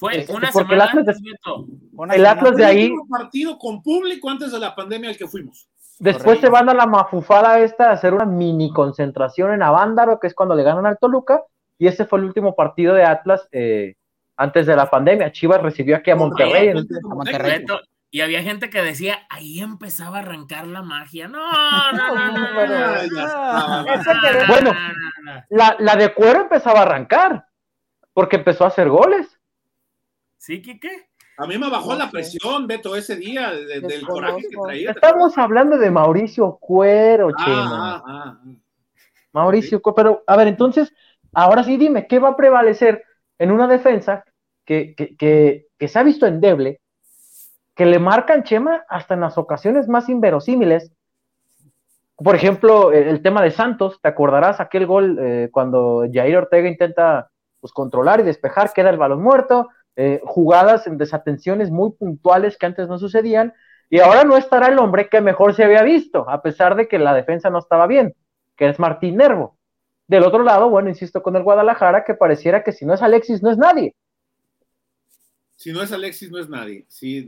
Fue 0.00 0.16
este, 0.16 0.32
una 0.32 0.50
semana 0.50 0.74
el 0.74 0.80
Atlas, 0.80 1.04
de, 1.04 2.16
el 2.16 2.26
Atlas 2.26 2.56
de 2.56 2.64
ahí. 2.64 2.90
partido 3.06 3.58
con 3.58 3.82
público 3.82 4.30
antes 4.30 4.50
de 4.50 4.58
la 4.58 4.74
pandemia 4.74 5.10
al 5.10 5.16
que 5.18 5.28
fuimos. 5.28 5.68
Después 5.98 6.40
se 6.40 6.48
van 6.48 6.70
a 6.70 6.74
la 6.74 6.86
mafufada 6.86 7.60
esta 7.60 7.90
a 7.90 7.92
hacer 7.92 8.14
una 8.14 8.24
mini 8.24 8.72
concentración 8.72 9.52
en 9.52 9.62
Avándaro, 9.62 10.18
que 10.18 10.28
es 10.28 10.34
cuando 10.34 10.54
le 10.54 10.62
ganan 10.62 10.86
al 10.86 10.96
Toluca, 10.98 11.42
y 11.76 11.86
ese 11.86 12.06
fue 12.06 12.18
el 12.18 12.24
último 12.24 12.56
partido 12.56 12.94
de 12.94 13.04
Atlas 13.04 13.46
eh, 13.52 13.96
antes 14.38 14.64
de 14.64 14.74
la 14.74 14.88
pandemia. 14.88 15.32
Chivas 15.32 15.60
recibió 15.60 15.96
aquí 15.96 16.10
a 16.10 16.16
Monterrey. 16.16 16.68
En, 16.68 16.78
a 16.78 17.14
Monterrey. 17.14 17.66
Y 18.10 18.22
había 18.22 18.42
gente 18.42 18.70
que 18.70 18.80
decía, 18.80 19.18
ahí 19.28 19.60
empezaba 19.60 20.16
a 20.16 20.20
arrancar 20.20 20.66
la 20.66 20.80
magia. 20.80 21.28
No, 21.28 21.92
no, 21.92 22.14
no, 22.14 22.66
no. 22.66 23.84
Bueno, 24.48 24.72
la, 25.50 25.76
la 25.78 25.96
de 25.96 26.14
cuero 26.14 26.40
empezaba 26.40 26.78
a 26.80 26.82
arrancar, 26.84 27.44
porque 28.14 28.36
empezó 28.36 28.64
a 28.64 28.68
hacer 28.68 28.88
goles. 28.88 29.39
¿Sí, 30.40 30.62
Quique? 30.62 30.90
A 31.36 31.46
mí 31.46 31.58
me 31.58 31.68
bajó 31.68 31.94
la 31.94 32.10
presión, 32.10 32.66
Beto, 32.66 32.96
ese 32.96 33.16
día, 33.16 33.50
del 33.50 34.06
coraje 34.06 34.40
que 34.48 34.56
traía. 34.56 34.90
Estamos 34.92 35.36
hablando 35.36 35.76
de 35.76 35.90
Mauricio 35.90 36.56
Cuero, 36.58 37.28
ah, 37.28 37.44
Chema. 37.44 37.96
Ah, 37.96 38.02
ah, 38.06 38.40
Mauricio 39.34 39.82
Cuero, 39.82 39.94
pero 39.94 40.24
a 40.26 40.36
ver, 40.38 40.48
entonces, 40.48 40.94
ahora 41.34 41.62
sí 41.62 41.76
dime, 41.76 42.06
¿qué 42.06 42.18
va 42.18 42.30
a 42.30 42.36
prevalecer 42.36 43.04
en 43.38 43.50
una 43.50 43.68
defensa 43.68 44.24
que, 44.64 44.94
que, 44.96 45.14
que, 45.14 45.66
que 45.78 45.88
se 45.88 45.98
ha 45.98 46.02
visto 46.02 46.26
endeble? 46.26 46.80
que 47.74 47.86
le 47.86 47.98
marcan 47.98 48.42
Chema 48.42 48.84
hasta 48.90 49.14
en 49.14 49.20
las 49.20 49.38
ocasiones 49.38 49.88
más 49.88 50.10
inverosímiles. 50.10 50.92
Por 52.14 52.34
ejemplo, 52.34 52.92
el 52.92 53.22
tema 53.22 53.42
de 53.42 53.50
Santos, 53.50 53.98
te 54.02 54.08
acordarás 54.08 54.60
aquel 54.60 54.86
gol 54.86 55.18
eh, 55.18 55.48
cuando 55.50 56.04
Jair 56.12 56.36
Ortega 56.36 56.68
intenta 56.68 57.30
pues, 57.58 57.72
controlar 57.72 58.20
y 58.20 58.24
despejar, 58.24 58.70
queda 58.74 58.90
el 58.90 58.98
balón 58.98 59.22
muerto, 59.22 59.70
eh, 60.00 60.20
jugadas 60.24 60.86
en 60.86 60.96
desatenciones 60.96 61.70
muy 61.70 61.92
puntuales 61.92 62.56
que 62.56 62.66
antes 62.66 62.88
no 62.88 62.98
sucedían, 62.98 63.52
y 63.88 64.00
ahora 64.00 64.24
no 64.24 64.36
estará 64.36 64.68
el 64.68 64.78
hombre 64.78 65.08
que 65.08 65.20
mejor 65.20 65.54
se 65.54 65.64
había 65.64 65.82
visto, 65.82 66.28
a 66.30 66.42
pesar 66.42 66.76
de 66.76 66.88
que 66.88 66.98
la 66.98 67.12
defensa 67.12 67.50
no 67.50 67.58
estaba 67.58 67.86
bien, 67.86 68.14
que 68.56 68.68
es 68.68 68.78
Martín 68.78 69.16
Nervo. 69.16 69.58
Del 70.06 70.22
otro 70.24 70.42
lado, 70.42 70.70
bueno, 70.70 70.88
insisto 70.88 71.22
con 71.22 71.36
el 71.36 71.42
Guadalajara, 71.42 72.04
que 72.04 72.14
pareciera 72.14 72.62
que 72.62 72.72
si 72.72 72.84
no 72.86 72.94
es 72.94 73.02
Alexis, 73.02 73.42
no 73.42 73.50
es 73.50 73.58
nadie 73.58 73.94
si 75.60 75.72
no 75.72 75.82
es 75.82 75.92
Alexis, 75.92 76.30
no 76.30 76.38
es 76.38 76.48
nadie. 76.48 76.86
Sí, 76.88 77.26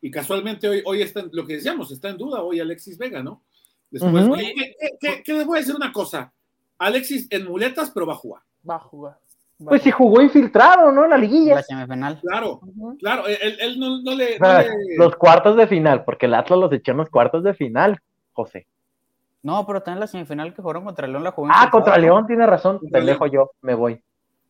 y 0.00 0.10
casualmente 0.10 0.66
hoy, 0.66 0.82
hoy 0.86 1.02
está, 1.02 1.26
lo 1.30 1.44
que 1.44 1.56
decíamos, 1.56 1.92
está 1.92 2.08
en 2.08 2.16
duda 2.16 2.42
hoy 2.42 2.58
Alexis 2.58 2.96
Vega, 2.96 3.22
¿no? 3.22 3.42
Después, 3.90 4.26
¿qué, 4.98 5.34
les 5.34 5.44
voy 5.44 5.58
a 5.58 5.60
decir 5.60 5.76
una 5.76 5.92
cosa? 5.92 6.32
Alexis 6.78 7.26
en 7.28 7.44
muletas, 7.44 7.90
pero 7.90 8.06
va 8.06 8.14
a 8.14 8.16
jugar. 8.16 8.42
Va 8.66 8.76
a 8.76 8.78
jugar. 8.78 9.20
Pues 9.58 9.82
si 9.82 9.90
jugó 9.90 10.20
infiltrado, 10.20 10.90
¿no? 10.92 11.04
En 11.04 11.10
la 11.10 11.18
liguilla. 11.18 11.62
Claro, 12.22 12.60
claro, 12.98 13.24
él, 13.26 13.78
no, 13.78 14.14
le, 14.14 14.38
Los 14.96 15.16
cuartos 15.16 15.56
de 15.56 15.66
final, 15.66 16.04
porque 16.04 16.26
el 16.26 16.34
Atlas 16.34 16.58
los 16.58 16.72
echó 16.72 16.92
en 16.92 16.98
los 16.98 17.10
cuartos 17.10 17.44
de 17.44 17.54
final, 17.54 17.98
José. 18.32 18.66
No, 19.42 19.66
pero 19.66 19.82
también 19.82 20.00
la 20.00 20.06
semifinal 20.06 20.54
que 20.54 20.62
jugaron 20.62 20.84
contra 20.84 21.06
León 21.06 21.22
la 21.22 21.32
jugó. 21.32 21.48
Ah, 21.52 21.68
contra 21.70 21.98
León, 21.98 22.26
tiene 22.26 22.46
razón. 22.46 22.80
Pendejo 22.90 23.26
yo, 23.26 23.50
me 23.60 23.74
voy 23.74 24.00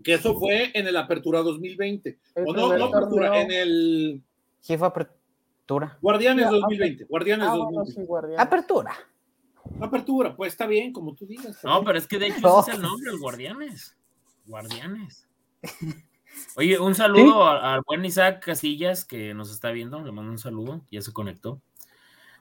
que 0.05 0.15
eso 0.15 0.39
fue 0.39 0.71
en 0.75 0.87
el 0.87 0.97
Apertura 0.97 1.41
2020. 1.41 2.19
o 2.47 2.53
no, 2.53 2.77
no 2.77 2.85
Apertura, 2.85 3.41
en 3.41 3.51
el... 3.51 4.23
Sí, 4.61 4.77
fue 4.77 4.87
Apertura. 4.87 5.99
Guardianes 6.01 6.51
2020. 6.51 7.05
Guardianes 7.05 7.47
2020. 7.47 8.37
Ah, 8.37 8.43
apertura. 8.43 8.95
Apertura, 9.81 10.37
pues 10.37 10.53
está 10.53 10.67
bien, 10.67 10.93
como 10.93 11.15
tú 11.15 11.27
digas. 11.27 11.59
No, 11.65 11.83
pero 11.83 11.99
es 11.99 12.07
que 12.07 12.19
de 12.19 12.29
hecho 12.29 12.61
ese 12.61 12.71
es 12.73 12.77
el 12.77 12.83
nombre, 12.83 13.11
el 13.11 13.19
Guardianes. 13.19 13.97
Guardianes. 14.45 15.29
Oye, 16.57 16.79
un 16.79 16.95
saludo 16.95 17.47
al 17.47 17.83
buen 17.87 18.05
Isaac 18.05 18.45
Casillas 18.45 19.05
que 19.05 19.35
nos 19.35 19.51
está 19.51 19.71
viendo, 19.71 20.03
le 20.03 20.13
mando 20.13 20.31
un 20.31 20.39
saludo, 20.39 20.85
ya 20.91 21.01
se 21.01 21.13
conectó. 21.13 21.61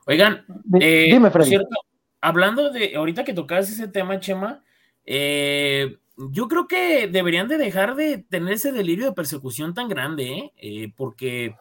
Oigan, 0.06 0.44
eh, 0.80 1.08
dime, 1.10 1.30
Cierto, 1.42 1.76
hablando 2.20 2.70
de, 2.70 2.96
ahorita 2.96 3.24
que 3.24 3.32
tocabas 3.32 3.70
ese 3.70 3.88
tema, 3.88 4.20
Chema, 4.20 4.62
eh, 5.04 5.98
yo 6.16 6.48
creo 6.48 6.68
que 6.68 7.08
deberían 7.08 7.48
de 7.48 7.58
dejar 7.58 7.96
de 7.96 8.18
tener 8.18 8.54
ese 8.54 8.72
delirio 8.72 9.06
de 9.06 9.12
persecución 9.12 9.74
tan 9.74 9.88
grande, 9.88 10.24
¿eh? 10.32 10.52
Eh, 10.56 10.92
porque 10.96 11.56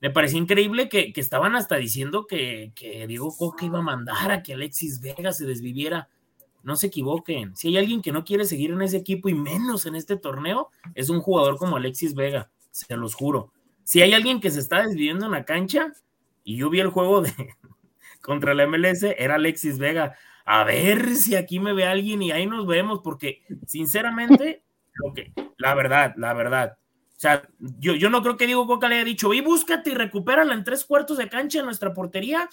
me 0.00 0.10
parecía 0.10 0.38
increíble 0.38 0.88
que, 0.88 1.12
estaban 1.16 1.56
hasta 1.56 1.76
diciendo 1.76 2.26
que, 2.26 2.72
que, 2.74 3.06
Diego 3.06 3.34
Coca 3.36 3.64
iba 3.64 3.78
a 3.78 3.82
mandar 3.82 4.30
a 4.30 4.42
que 4.42 4.54
Alexis 4.54 5.00
Vega 5.00 5.32
se 5.32 5.46
desviviera. 5.46 6.08
No 6.66 6.74
se 6.74 6.88
equivoquen. 6.88 7.54
Si 7.54 7.68
hay 7.68 7.78
alguien 7.78 8.02
que 8.02 8.10
no 8.10 8.24
quiere 8.24 8.44
seguir 8.44 8.72
en 8.72 8.82
ese 8.82 8.96
equipo 8.96 9.28
y 9.28 9.34
menos 9.34 9.86
en 9.86 9.94
este 9.94 10.16
torneo, 10.16 10.70
es 10.96 11.10
un 11.10 11.20
jugador 11.20 11.58
como 11.58 11.76
Alexis 11.76 12.16
Vega, 12.16 12.50
se 12.72 12.96
los 12.96 13.14
juro. 13.14 13.52
Si 13.84 14.02
hay 14.02 14.14
alguien 14.14 14.40
que 14.40 14.50
se 14.50 14.58
está 14.58 14.82
desviviendo 14.82 15.26
en 15.26 15.30
la 15.30 15.44
cancha, 15.44 15.92
y 16.42 16.56
yo 16.56 16.68
vi 16.68 16.80
el 16.80 16.88
juego 16.88 17.20
de 17.20 17.32
contra 18.20 18.52
la 18.52 18.66
MLS, 18.66 19.04
era 19.04 19.36
Alexis 19.36 19.78
Vega 19.78 20.16
a 20.44 20.64
ver 20.64 21.14
si 21.14 21.36
aquí 21.36 21.60
me 21.60 21.72
ve 21.72 21.84
alguien 21.84 22.20
y 22.20 22.32
ahí 22.32 22.46
nos 22.46 22.66
vemos, 22.66 23.00
porque 23.04 23.44
sinceramente, 23.64 24.64
lo 24.94 25.14
que, 25.14 25.32
la 25.58 25.72
verdad, 25.74 26.14
la 26.16 26.34
verdad. 26.34 26.78
O 27.16 27.18
sea, 27.20 27.48
yo, 27.58 27.94
yo 27.94 28.10
no 28.10 28.22
creo 28.22 28.36
que 28.36 28.46
Diego 28.46 28.66
Coca 28.66 28.88
le 28.88 28.96
haya 28.96 29.04
dicho, 29.04 29.32
y 29.32 29.40
búscate 29.40 29.90
y 29.90 29.94
recupérala 29.94 30.52
en 30.52 30.64
tres 30.64 30.84
cuartos 30.84 31.18
de 31.18 31.28
cancha 31.28 31.60
en 31.60 31.64
nuestra 31.64 31.94
portería. 31.94 32.48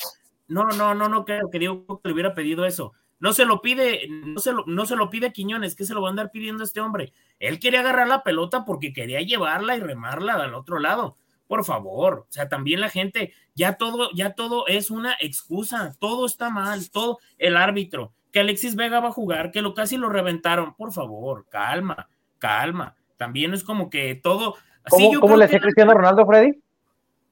No, 0.47 0.65
no, 0.65 0.93
no, 0.93 1.10
no 1.10 1.26
creo 1.26 1.49
que 1.52 1.58
Diego 1.58 1.84
Coca 1.88 2.10
le 2.10 2.13
hubiera 2.13 2.36
pedido 2.36 2.63
eso. 2.63 2.93
No 3.23 3.31
se 3.31 3.45
lo 3.45 3.62
pide, 3.62 4.09
no 4.09 4.38
se 4.41 4.51
lo, 4.51 4.65
no 4.67 4.86
se 4.86 4.97
lo 4.97 5.09
pide 5.09 5.31
Quiñones, 5.31 5.77
que 5.77 5.86
se 5.86 5.93
lo 5.93 6.01
va 6.01 6.09
a 6.09 6.12
andar 6.12 6.29
pidiendo 6.29 6.62
este 6.62 6.81
hombre. 6.81 7.13
Él 7.39 7.57
quería 7.57 7.79
agarrar 7.79 8.09
la 8.09 8.21
pelota 8.21 8.65
porque 8.65 8.91
quería 8.91 9.21
llevarla 9.21 9.77
y 9.77 9.79
remarla 9.79 10.33
al 10.33 10.53
otro 10.53 10.77
lado 10.77 11.15
por 11.47 11.65
favor, 11.65 12.25
o 12.27 12.31
sea, 12.31 12.49
también 12.49 12.81
la 12.81 12.89
gente, 12.89 13.33
ya 13.53 13.73
todo, 13.75 14.09
ya 14.15 14.33
todo 14.33 14.65
es 14.65 14.89
una 14.89 15.13
excusa, 15.19 15.93
todo 15.99 16.25
está 16.25 16.49
mal, 16.49 16.89
todo, 16.89 17.19
el 17.38 17.57
árbitro, 17.57 18.12
que 18.31 18.39
Alexis 18.39 18.75
Vega 18.75 18.99
va 18.99 19.09
a 19.09 19.13
jugar, 19.13 19.51
que 19.51 19.62
lo 19.62 19.75
casi 19.75 19.97
lo 19.97 20.09
reventaron, 20.09 20.73
por 20.73 20.91
favor, 20.93 21.45
calma, 21.49 22.09
calma, 22.39 22.95
también 23.17 23.53
es 23.53 23.63
como 23.63 23.89
que 23.91 24.15
todo... 24.15 24.55
¿Cómo, 24.89 25.38
le 25.38 25.45
decía 25.45 25.59
Cristiano 25.59 25.93
Ronaldo, 25.93 26.25
Freddy? 26.25 26.59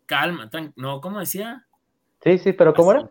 Calma, 0.06 0.50
no, 0.76 1.02
¿cómo 1.02 1.20
decía? 1.20 1.66
Sí, 2.24 2.38
sí, 2.38 2.54
pero 2.54 2.76
¿cómo 2.76 2.92
era? 2.92 3.10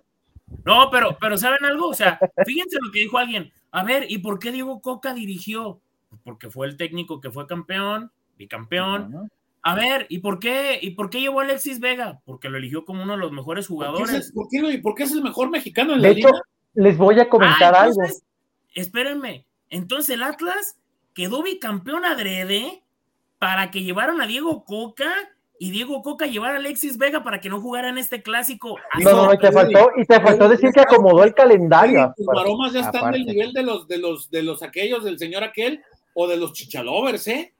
No, 0.64 0.90
pero, 0.90 1.16
pero 1.20 1.38
¿saben 1.38 1.64
algo? 1.64 1.88
O 1.88 1.94
sea, 1.94 2.18
fíjense 2.44 2.78
lo 2.80 2.90
que 2.92 3.00
dijo 3.00 3.18
alguien. 3.18 3.52
A 3.70 3.84
ver, 3.84 4.06
¿y 4.08 4.18
por 4.18 4.38
qué 4.38 4.52
Diego 4.52 4.80
Coca 4.80 5.14
dirigió? 5.14 5.80
Porque 6.24 6.50
fue 6.50 6.66
el 6.66 6.76
técnico 6.76 7.20
que 7.20 7.30
fue 7.30 7.46
campeón, 7.46 8.10
bicampeón, 8.36 9.30
a 9.62 9.74
ver, 9.74 10.06
¿y 10.08 10.18
por 10.20 10.38
qué? 10.38 10.78
¿Y 10.80 10.90
por 10.90 11.10
qué 11.10 11.20
llevó 11.20 11.40
a 11.40 11.44
Alexis 11.44 11.80
Vega? 11.80 12.20
Porque 12.24 12.48
lo 12.48 12.56
eligió 12.56 12.84
como 12.84 13.02
uno 13.02 13.12
de 13.12 13.18
los 13.18 13.32
mejores 13.32 13.66
jugadores. 13.66 14.32
¿Por 14.32 14.48
qué 14.48 14.56
es, 14.56 14.80
por 14.80 14.94
qué, 14.94 15.02
es 15.04 15.12
el 15.12 15.22
mejor 15.22 15.50
mexicano 15.50 15.94
en 15.94 16.02
la 16.02 16.10
liga? 16.10 16.30
les 16.74 16.96
voy 16.96 17.20
a 17.20 17.28
comentar 17.28 17.74
Ah, 17.74 17.82
algo. 17.82 18.00
Espérenme. 18.74 19.44
Entonces 19.68 20.14
el 20.14 20.22
Atlas 20.22 20.78
quedó 21.14 21.42
bicampeón 21.42 22.04
adrede 22.04 22.82
para 23.38 23.70
que 23.70 23.82
llevaran 23.82 24.20
a 24.20 24.26
Diego 24.26 24.64
Coca 24.64 25.12
y 25.62 25.70
Diego 25.72 26.00
Coca 26.00 26.26
llevara 26.26 26.54
a 26.54 26.56
Alexis 26.56 26.96
Vega 26.96 27.22
para 27.22 27.38
que 27.38 27.50
no 27.50 27.60
jugara 27.60 27.90
en 27.90 27.98
este 27.98 28.22
clásico. 28.22 28.78
Así 28.92 29.04
No, 29.04 29.10
no, 29.10 29.26
no, 29.26 29.34
y 29.34 29.38
te 29.38 29.52
faltó, 29.52 29.90
y 29.94 30.06
te 30.06 30.18
faltó 30.18 30.48
decir 30.48 30.70
que 30.72 30.80
acomodó 30.80 31.22
el 31.22 31.34
calendario. 31.34 32.14
Tus 32.16 32.24
maromas 32.24 32.72
ya 32.72 32.80
están 32.80 32.96
Aparte. 32.96 33.18
del 33.18 33.26
nivel 33.26 33.52
de 33.52 33.62
los, 33.62 33.86
de 33.86 33.98
los, 33.98 34.30
de 34.30 34.42
los 34.42 34.62
aquellos 34.62 35.04
del 35.04 35.18
señor 35.18 35.44
aquel 35.44 35.82
o 36.14 36.26
de 36.26 36.38
los 36.38 36.54
chichalovers, 36.54 37.26
¿eh? 37.28 37.52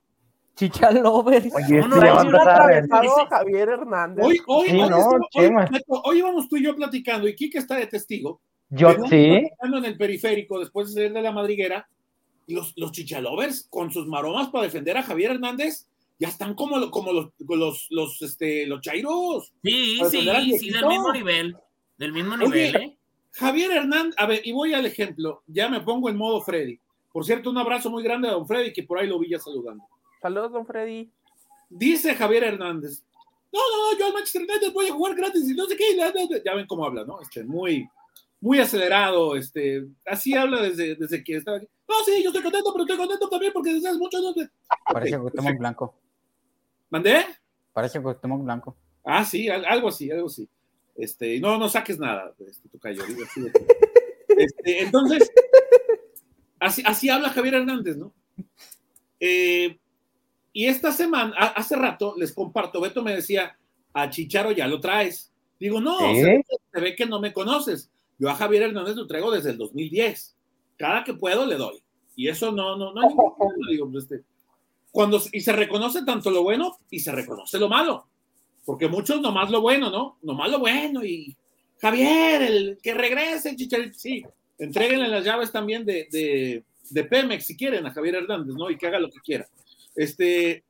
Chichalovers. 0.57 1.55
Oye, 1.55 1.81
No, 1.83 1.89
no, 1.89 3.27
Javier 3.29 3.69
Hernández. 3.69 4.25
Hoy, 4.25 4.41
hoy, 4.47 4.69
Sí, 4.71 4.81
hoy, 4.81 5.51
no, 5.51 6.15
íbamos 6.15 6.49
tú 6.49 6.57
y 6.57 6.65
yo 6.65 6.75
platicando, 6.75 7.29
y 7.29 7.37
Kike 7.37 7.59
está 7.59 7.77
de 7.77 7.87
testigo. 7.87 8.41
Yo 8.71 8.95
sí. 9.11 9.47
en 9.61 9.85
el 9.85 9.99
periférico 9.99 10.59
después 10.59 10.89
de 10.89 10.95
salir 10.95 11.13
de 11.13 11.21
la 11.21 11.33
madriguera, 11.33 11.87
los, 12.47 12.73
los 12.77 12.93
chichalovers 12.93 13.67
con 13.69 13.91
sus 13.91 14.07
maromas 14.07 14.49
para 14.49 14.65
defender 14.65 14.97
a 14.97 15.03
Javier 15.03 15.33
Hernández 15.33 15.87
ya 16.21 16.29
están 16.29 16.55
como, 16.55 16.89
como 16.91 17.13
los, 17.13 17.31
los, 17.39 17.87
los, 17.91 18.23
este, 18.23 18.67
los 18.67 18.81
chairos. 18.83 19.53
Sí, 19.65 19.99
sí, 20.11 20.29
sí, 20.59 20.71
del 20.71 20.87
mismo 20.87 21.13
nivel. 21.13 21.57
Del 21.99 22.13
mismo 22.13 22.35
Oye, 22.35 22.45
nivel, 22.47 22.77
¿eh? 22.77 22.97
Javier 23.33 23.71
Hernández, 23.73 24.15
a 24.19 24.27
ver, 24.27 24.41
y 24.45 24.53
voy 24.53 24.75
al 24.75 24.87
ejemplo, 24.87 25.43
ya 25.47 25.69
me 25.69 25.81
pongo 25.81 26.09
en 26.11 26.17
modo 26.17 26.41
Freddy. 26.43 26.79
Por 27.13 27.25
cierto, 27.25 27.51
un 27.51 27.59
abrazo 27.59 27.91
muy 27.91 28.03
grande 28.05 28.29
a 28.29 28.33
don 28.33 28.47
Freddy, 28.47 28.73
que 28.73 28.83
por 28.85 28.99
ahí 28.99 29.07
lo 29.09 29.19
vi 29.19 29.31
ya 29.31 29.39
saludando. 29.39 29.83
Saludos, 30.23 30.53
don 30.53 30.67
Freddy. 30.67 31.11
Dice 31.69 32.15
Javier 32.15 32.45
Hernández, 32.45 33.03
no, 33.53 33.59
no, 33.59 33.93
no, 33.93 33.99
yo 33.99 34.07
al 34.07 34.13
Manchester 34.13 34.43
United 34.43 34.73
voy 34.73 34.87
a 34.89 34.93
jugar 34.93 35.15
gratis 35.17 35.49
y 35.51 35.55
no 35.55 35.65
sé 35.67 35.77
qué. 35.77 35.93
y 35.93 35.97
la- 35.97 36.07
la- 36.07 36.13
la". 36.29 36.43
Ya 36.45 36.55
ven 36.55 36.67
cómo 36.67 36.85
habla, 36.85 37.05
¿no? 37.05 37.21
Este, 37.21 37.43
muy, 37.45 37.89
muy 38.41 38.59
acelerado, 38.59 39.37
este, 39.37 39.87
así 40.07 40.35
habla 40.35 40.61
desde, 40.63 40.95
desde 40.97 41.25
que 41.25 41.37
estaba 41.37 41.57
aquí. 41.57 41.67
No, 41.89 41.95
sí, 42.05 42.23
yo 42.23 42.29
estoy 42.31 42.43
contento, 42.43 42.73
pero 42.73 42.85
estoy 42.85 42.97
contento 42.99 43.29
también 43.29 43.53
porque 43.53 43.75
deseas 43.75 43.97
mucho. 43.97 44.19
¿no? 44.21 44.33
Parece 44.35 45.17
Ok, 45.17 45.21
Cuauhtémoc 45.23 45.33
perfecto. 45.33 45.59
Blanco. 45.59 45.95
¿Mandé? 46.91 47.25
Parece 47.73 48.01
Cuauhtémoc 48.01 48.43
Blanco. 48.45 48.77
Ah, 49.05 49.25
sí, 49.25 49.49
al- 49.49 49.65
algo 49.65 49.89
así, 49.89 50.11
algo 50.11 50.27
así. 50.27 50.49
Este, 50.97 51.41
no, 51.41 51.57
no 51.57 51.69
saques 51.69 51.99
nada, 51.99 52.35
este, 52.47 52.69
digo 53.07 53.25
así 53.25 53.41
de- 53.41 53.53
Este, 54.37 54.83
entonces, 54.83 55.31
así, 56.59 56.83
así 56.85 57.09
habla 57.09 57.31
Javier 57.31 57.55
Hernández, 57.55 57.97
¿no? 57.97 58.13
Eh, 59.19 59.79
y 60.53 60.67
esta 60.67 60.93
semana, 60.93 61.35
a- 61.39 61.47
hace 61.49 61.77
rato, 61.77 62.15
les 62.19 62.33
comparto, 62.33 62.81
Beto 62.81 63.03
me 63.03 63.15
decía, 63.15 63.57
a 63.93 64.11
Chicharo 64.11 64.53
ya 64.53 64.67
lo 64.67 64.81
traes. 64.81 65.33
Digo, 65.59 65.81
no, 65.81 65.99
¿Sí? 65.99 66.21
se, 66.21 66.25
ve 66.25 66.45
que, 66.49 66.57
se 66.73 66.81
ve 66.81 66.97
que 66.97 67.07
no 67.07 67.21
me 67.21 67.33
conoces. 67.33 67.91
Yo 68.19 68.29
a 68.29 68.35
Javier 68.35 68.65
Hernández 68.65 68.97
lo 68.97 69.07
traigo 69.07 69.31
desde 69.31 69.51
el 69.51 69.59
2010. 69.59 70.37
Cada 70.77 71.05
que 71.05 71.15
puedo 71.15 71.47
le 71.47 71.57
doy. 71.57 71.83
Y 72.17 72.29
eso 72.29 72.51
no, 72.53 72.77
no, 72.77 72.93
no 72.93 73.01
hay 73.01 73.09
ningún 73.09 73.37
problema. 73.37 73.71
Digo, 73.71 73.91
pues, 73.91 74.05
este, 74.05 74.25
cuando, 74.91 75.21
y 75.33 75.41
se 75.41 75.53
reconoce 75.53 76.05
tanto 76.05 76.31
lo 76.31 76.43
bueno 76.43 76.79
y 76.91 77.01
se 77.01 77.13
reconoce 77.13 77.59
lo 77.59 77.69
malo. 77.69 78.07
Porque 78.65 78.89
muchos 78.89 79.21
nomás 79.21 79.51
lo 79.51 79.61
bueno, 79.61 79.91
¿no? 79.91 80.19
Nomás 80.23 80.51
lo 80.51 80.59
bueno 80.59 81.05
y 81.05 81.37
Javier, 81.81 82.43
el 82.43 82.79
que 82.83 82.95
regrese, 82.95 83.57
Chicharito, 83.57 83.99
sí, 83.99 84.25
entréguenle 84.59 85.09
las 85.09 85.25
llaves 85.25 85.51
también 85.51 85.85
de, 85.85 86.09
de, 86.11 86.65
de 86.91 87.05
Pemex 87.05 87.47
si 87.47 87.57
quieren 87.57 87.87
a 87.87 87.93
Javier 87.93 88.17
Hernández, 88.17 88.55
¿no? 88.55 88.71
Y 88.71 88.77
que 88.77 88.87
haga 88.87 89.01
lo 89.01 89.11
que 89.11 89.21
quiera. 89.21 89.49
Este, 89.95 90.63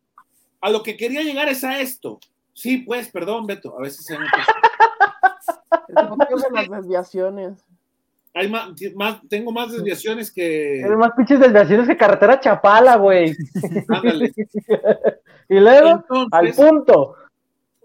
a 0.61 0.71
lo 0.71 0.83
que 0.83 0.97
quería 0.97 1.23
llegar 1.23 1.49
es 1.49 1.65
a 1.65 1.81
esto. 1.81 2.21
Sí, 2.53 2.79
pues, 2.79 3.09
perdón, 3.09 3.47
Beto, 3.47 3.77
a 3.77 3.83
veces 3.83 4.05
se 4.05 4.19
me 4.19 4.27
pasa. 4.31 4.55
Las 6.53 6.69
desviaciones. 6.69 7.65
Hay 8.33 8.49
más, 8.49 8.71
más, 8.95 9.21
tengo 9.29 9.51
más 9.51 9.73
desviaciones 9.73 10.31
que. 10.31 10.79
Tienes 10.81 10.99
más 10.99 11.13
pinches 11.17 11.41
desviaciones 11.41 11.89
que 11.89 11.97
carretera 11.97 12.39
Chapala, 12.41 12.97
güey. 12.97 13.35
Ándale. 13.89 14.33
Y 15.49 15.59
luego, 15.59 16.05
al 16.31 16.47
Entonces, 16.47 16.65
punto. 16.65 17.17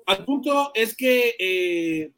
al 0.05 0.23
punto 0.23 0.71
es 0.75 0.95
que 0.95 1.36
eh, 1.39 2.12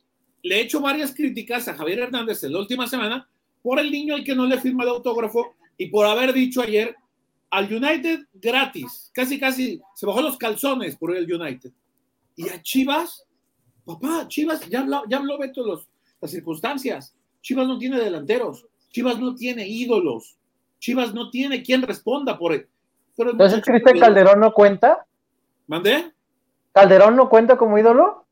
le 0.43 0.55
he 0.57 0.59
hecho 0.59 0.81
varias 0.81 1.15
críticas 1.15 1.69
a 1.69 1.73
Javier 1.73 1.99
Hernández 1.99 2.43
en 2.43 2.51
la 2.51 2.59
última 2.59 2.85
semana 2.85 3.29
por 3.61 3.79
el 3.79 3.89
niño 3.89 4.15
al 4.15 4.25
que 4.25 4.35
no 4.35 4.45
le 4.45 4.59
firma 4.59 4.83
el 4.83 4.89
autógrafo 4.89 5.55
y 5.77 5.87
por 5.87 6.05
haber 6.05 6.33
dicho 6.33 6.61
ayer 6.61 6.97
al 7.49 7.73
United 7.73 8.25
gratis, 8.33 9.09
casi 9.13 9.39
casi 9.39 9.81
se 9.95 10.05
bajó 10.05 10.21
los 10.21 10.37
calzones 10.37 10.97
por 10.97 11.15
el 11.15 11.31
United. 11.31 11.71
Y 12.35 12.49
a 12.49 12.61
Chivas, 12.61 13.25
papá, 13.85 14.27
Chivas, 14.27 14.67
ya 14.69 14.81
habló, 14.81 15.03
ya 15.09 15.17
habló 15.17 15.37
Beto 15.37 15.65
los, 15.65 15.87
las 16.19 16.31
circunstancias. 16.31 17.15
Chivas 17.41 17.67
no 17.67 17.77
tiene 17.77 17.99
delanteros, 17.99 18.67
Chivas 18.89 19.19
no 19.19 19.35
tiene 19.35 19.67
ídolos, 19.67 20.37
Chivas 20.79 21.13
no 21.13 21.29
tiene 21.29 21.63
quien 21.63 21.81
responda 21.81 22.37
por 22.37 22.53
él. 22.53 22.67
Pero 23.15 23.31
Entonces, 23.31 23.57
muchacho- 23.59 23.71
Cristian 23.71 23.99
Calderón 23.99 24.39
no 24.39 24.53
cuenta. 24.53 25.05
¿Mandé? 25.67 26.13
¿Calderón 26.71 27.15
no 27.15 27.29
cuenta 27.29 27.57
como 27.57 27.77
ídolo? 27.77 28.25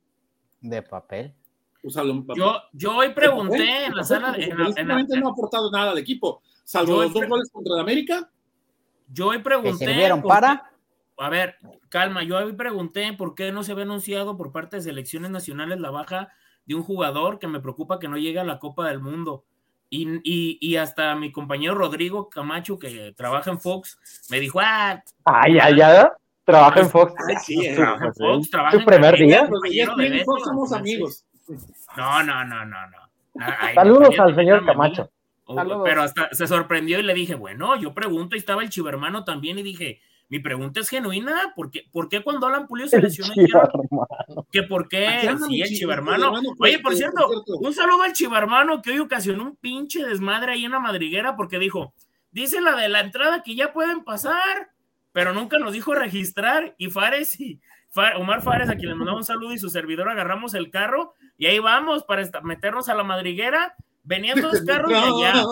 De 0.62 0.82
papel. 0.82 1.34
Pues 1.82 1.96
Yo, 2.36 2.56
yo 2.74 2.96
hoy 2.98 3.10
pregunté 3.14 3.86
en 3.86 3.96
la 3.96 4.04
sala. 4.04 4.34
en 4.36 4.40
la- 4.40 4.46
en 4.46 4.50
la- 4.50 4.56
Futbolísticamente 4.56 5.20
no 5.20 5.28
ha 5.28 5.32
aportado 5.32 5.70
nada 5.72 5.92
al 5.92 5.98
equipo, 6.00 6.42
salvo 6.64 7.04
los 7.04 7.14
dos 7.14 7.28
goles 7.28 7.50
contra 7.52 7.76
el 7.76 7.80
América. 7.82 8.32
yo 9.14 9.28
hoy 9.28 9.38
pregunté. 9.40 9.86
sirvieron 9.86 10.22
por 10.24 10.32
qué- 10.32 10.36
para. 10.36 10.72
A 11.18 11.30
ver, 11.30 11.56
calma, 11.90 12.24
yo 12.24 12.38
hoy 12.38 12.54
pregunté 12.54 13.14
por 13.14 13.36
qué 13.36 13.52
no 13.52 13.64
se 13.64 13.72
había 13.72 13.84
anunciado 13.84 14.36
por 14.36 14.52
parte 14.52 14.78
de 14.78 14.82
selecciones 14.82 15.30
nacionales 15.30 15.80
la 15.80 15.92
baja 15.92 16.30
de 16.66 16.76
un 16.76 16.84
jugador 16.84 17.40
que 17.40 17.48
me 17.48 17.60
preocupa 17.60 18.00
que 18.00 18.08
no 18.08 18.18
llegue 18.18 18.40
a 18.40 18.44
la 18.44 18.60
Copa 18.60 18.88
del 18.88 19.00
Mundo. 19.00 19.44
Y, 19.90 20.08
y- 20.24 20.58
y 20.60 20.76
hasta 20.78 21.16
mi 21.16 21.32
compañero 21.32 21.76
Rodrigo 21.76 22.30
Camacho, 22.30 22.80
que 22.80 23.14
trabaja 23.16 23.52
en 23.52 23.60
Fox, 23.60 24.00
me 24.30 24.40
dijo, 24.40 24.60
ah, 24.62 25.02
Ah, 25.26 25.48
ya, 25.48 25.70
ya. 25.70 26.12
Trabaja 26.44 26.80
en 26.82 26.90
Fox. 26.90 27.14
Ay, 27.28 27.36
sí, 27.44 27.76
trabaja 27.76 28.06
en 28.08 28.14
Fox, 28.16 28.50
trabaja 28.50 28.78
en 28.78 28.86
primer 28.86 29.16
día. 29.16 29.48
Fox 30.26 30.44
somos 30.44 30.74
amigos. 30.74 31.24
No, 31.96 32.24
no, 32.24 32.44
no, 32.46 32.66
no, 32.66 32.88
no. 32.88 32.98
Ay, 33.40 33.76
Saludos 33.76 34.18
al 34.20 34.36
señor. 34.36 34.66
Camacho. 34.66 35.10
O- 35.46 35.56
Saludos. 35.56 35.82
Pero 35.86 36.02
hasta 36.02 36.30
se 36.34 36.48
sorprendió 36.48 37.00
y 37.00 37.04
le 37.04 37.14
dije, 37.14 37.36
bueno, 37.36 37.76
yo 37.80 37.94
pregunto, 37.94 38.36
y 38.36 38.40
estaba 38.40 38.64
el 38.64 38.70
chivermano 38.70 39.24
también, 39.24 39.60
y 39.60 39.64
dije, 39.64 40.02
mi 40.36 40.40
pregunta 40.40 40.82
es 40.82 40.90
genuina, 40.90 41.54
¿por 41.56 41.72
qué, 41.72 41.84
por 41.94 42.10
qué 42.10 42.22
cuando 42.22 42.46
Alan 42.48 42.68
Pulido 42.68 42.90
se 42.90 43.02
lesionó 43.02 43.34
chivarmano. 43.34 44.48
que 44.52 44.64
por 44.64 44.90
qué? 44.90 45.08
Sí, 45.48 45.62
el 45.62 45.68
chi- 45.70 45.76
chivermano. 45.78 46.18
chivermano, 46.18 46.50
Oye, 46.60 46.80
por 46.80 46.94
cierto, 46.94 47.30
un 47.62 47.74
saludo 47.74 48.04
al 48.04 48.12
chivermano 48.12 48.82
que 48.82 48.92
hoy 48.92 49.00
ocasionó 49.00 49.44
un 49.44 49.56
pinche 49.56 50.04
desmadre 50.06 50.52
ahí 50.52 50.66
en 50.66 50.72
la 50.72 50.80
madriguera 50.82 51.38
porque 51.38 51.58
dijo, 51.58 51.94
dice 52.32 52.60
la 52.60 52.76
de 52.76 52.90
la 52.90 53.00
entrada 53.00 53.44
que 53.44 53.56
ya 53.56 53.72
pueden 53.72 54.04
pasar, 54.04 54.72
pero 55.14 55.32
nunca 55.34 55.58
nos 55.58 55.72
dijo 55.72 55.96
registrar, 55.96 56.76
y 56.78 56.90
Fares 56.90 57.40
y 57.40 57.62
Omar 58.18 58.42
Fares, 58.42 58.70
a 58.70 58.76
quien 58.76 58.90
le 58.90 58.96
mandamos 58.96 59.22
un 59.22 59.26
saludo, 59.26 59.54
y 59.54 59.58
su 59.58 59.70
servidor 59.70 60.10
agarramos 60.10 60.54
el 60.54 60.70
carro, 60.70 61.14
y 61.38 61.46
ahí 61.46 61.60
vamos 61.60 62.04
para 62.04 62.30
meternos 62.44 62.90
a 62.90 62.94
la 62.94 63.04
madriguera. 63.06 63.76
Venían 64.04 64.42
dos 64.42 64.62
carros 64.68 64.92
de 64.92 64.98
allá, 64.98 65.44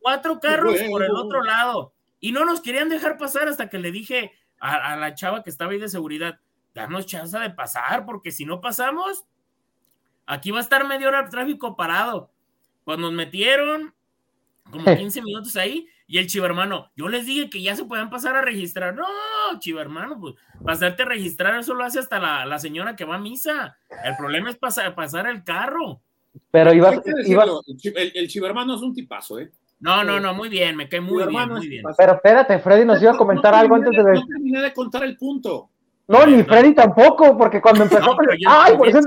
cuatro 0.00 0.40
carros 0.40 0.74
por 0.90 1.04
el 1.04 1.12
otro 1.12 1.44
lado. 1.44 1.92
Y 2.20 2.32
no 2.32 2.44
nos 2.44 2.60
querían 2.60 2.88
dejar 2.88 3.16
pasar 3.18 3.48
hasta 3.48 3.68
que 3.68 3.78
le 3.78 3.92
dije 3.92 4.32
a, 4.60 4.92
a 4.92 4.96
la 4.96 5.14
chava 5.14 5.42
que 5.42 5.50
estaba 5.50 5.72
ahí 5.72 5.78
de 5.78 5.88
seguridad, 5.88 6.40
danos 6.74 7.06
chance 7.06 7.38
de 7.38 7.50
pasar, 7.50 8.04
porque 8.06 8.30
si 8.32 8.44
no 8.44 8.60
pasamos, 8.60 9.24
aquí 10.26 10.50
va 10.50 10.58
a 10.58 10.62
estar 10.62 10.86
media 10.86 11.08
hora 11.08 11.20
el 11.20 11.30
tráfico 11.30 11.76
parado. 11.76 12.30
Cuando 12.84 13.08
nos 13.08 13.16
metieron, 13.16 13.94
como 14.70 14.84
15 15.10 15.22
minutos 15.22 15.56
ahí, 15.56 15.86
y 16.10 16.16
el 16.18 16.26
chivermano, 16.26 16.90
yo 16.96 17.08
les 17.08 17.26
dije 17.26 17.50
que 17.50 17.60
ya 17.60 17.76
se 17.76 17.84
pueden 17.84 18.08
pasar 18.08 18.34
a 18.34 18.40
registrar. 18.40 18.94
No, 18.94 19.04
chivermano, 19.58 20.18
pues 20.18 20.34
pasarte 20.64 21.02
a 21.02 21.06
registrar, 21.06 21.58
eso 21.58 21.74
lo 21.74 21.84
hace 21.84 21.98
hasta 21.98 22.18
la, 22.18 22.46
la 22.46 22.58
señora 22.58 22.96
que 22.96 23.04
va 23.04 23.16
a 23.16 23.20
misa. 23.20 23.76
El 24.04 24.16
problema 24.16 24.48
es 24.48 24.56
pasar, 24.56 24.94
pasar 24.94 25.26
el 25.26 25.44
carro. 25.44 26.00
Pero 27.44 27.76
chi- 27.76 27.92
el, 27.94 28.12
el 28.14 28.28
chivermano 28.28 28.74
es 28.74 28.80
un 28.80 28.94
tipazo, 28.94 29.38
¿eh? 29.38 29.50
No, 29.80 30.02
no, 30.02 30.18
no, 30.18 30.34
muy 30.34 30.48
bien, 30.48 30.74
me 30.76 30.88
cae 30.88 31.00
muy 31.00 31.24
bien, 31.26 31.48
muy 31.50 31.68
bien. 31.68 31.84
pero 31.96 32.14
espérate, 32.14 32.58
Freddy 32.58 32.84
nos 32.84 33.00
iba 33.00 33.12
a 33.12 33.16
comentar 33.16 33.52
No 33.54 33.58
algo 33.60 33.74
antes 33.76 33.92
de... 33.92 34.12
No 34.14 34.26
terminé 34.26 34.60
de 34.60 34.72
contar 34.74 35.04
el 35.04 35.16
punto. 35.16 35.70
No, 36.08 36.26
ni 36.26 36.42
Freddy 36.42 36.74
tampoco, 36.74 37.36
porque 37.38 37.60
cuando 37.60 37.84
empezó... 37.84 38.00
No, 38.06 38.16
pero 38.16 38.32
yo- 38.34 38.48
¡Ay, 38.50 38.76
por 38.76 38.88
eso... 38.88 38.98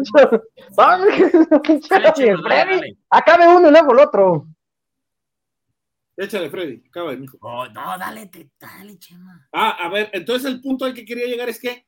¡Ay, 0.77 1.01
pinche 1.63 1.87
Dale, 1.89 2.13
Chema, 2.13 2.49
dale, 2.49 2.77
Freddy! 2.77 2.97
Acabe 3.09 3.47
uno 3.49 3.67
y 3.67 3.71
luego 3.71 3.91
el 3.91 3.99
otro. 3.99 4.47
Échale, 6.17 6.49
Freddy, 6.49 6.83
acaba, 6.87 7.13
mijo. 7.15 7.37
Oh, 7.41 7.65
no, 7.67 7.97
dale, 7.97 8.27
te- 8.27 8.49
dale, 8.59 8.97
Chema. 8.99 9.47
Ah, 9.51 9.71
a 9.71 9.89
ver, 9.89 10.09
entonces 10.13 10.49
el 10.51 10.61
punto 10.61 10.85
al 10.85 10.93
que 10.93 11.03
quería 11.05 11.25
llegar 11.25 11.49
es 11.49 11.59
que, 11.59 11.85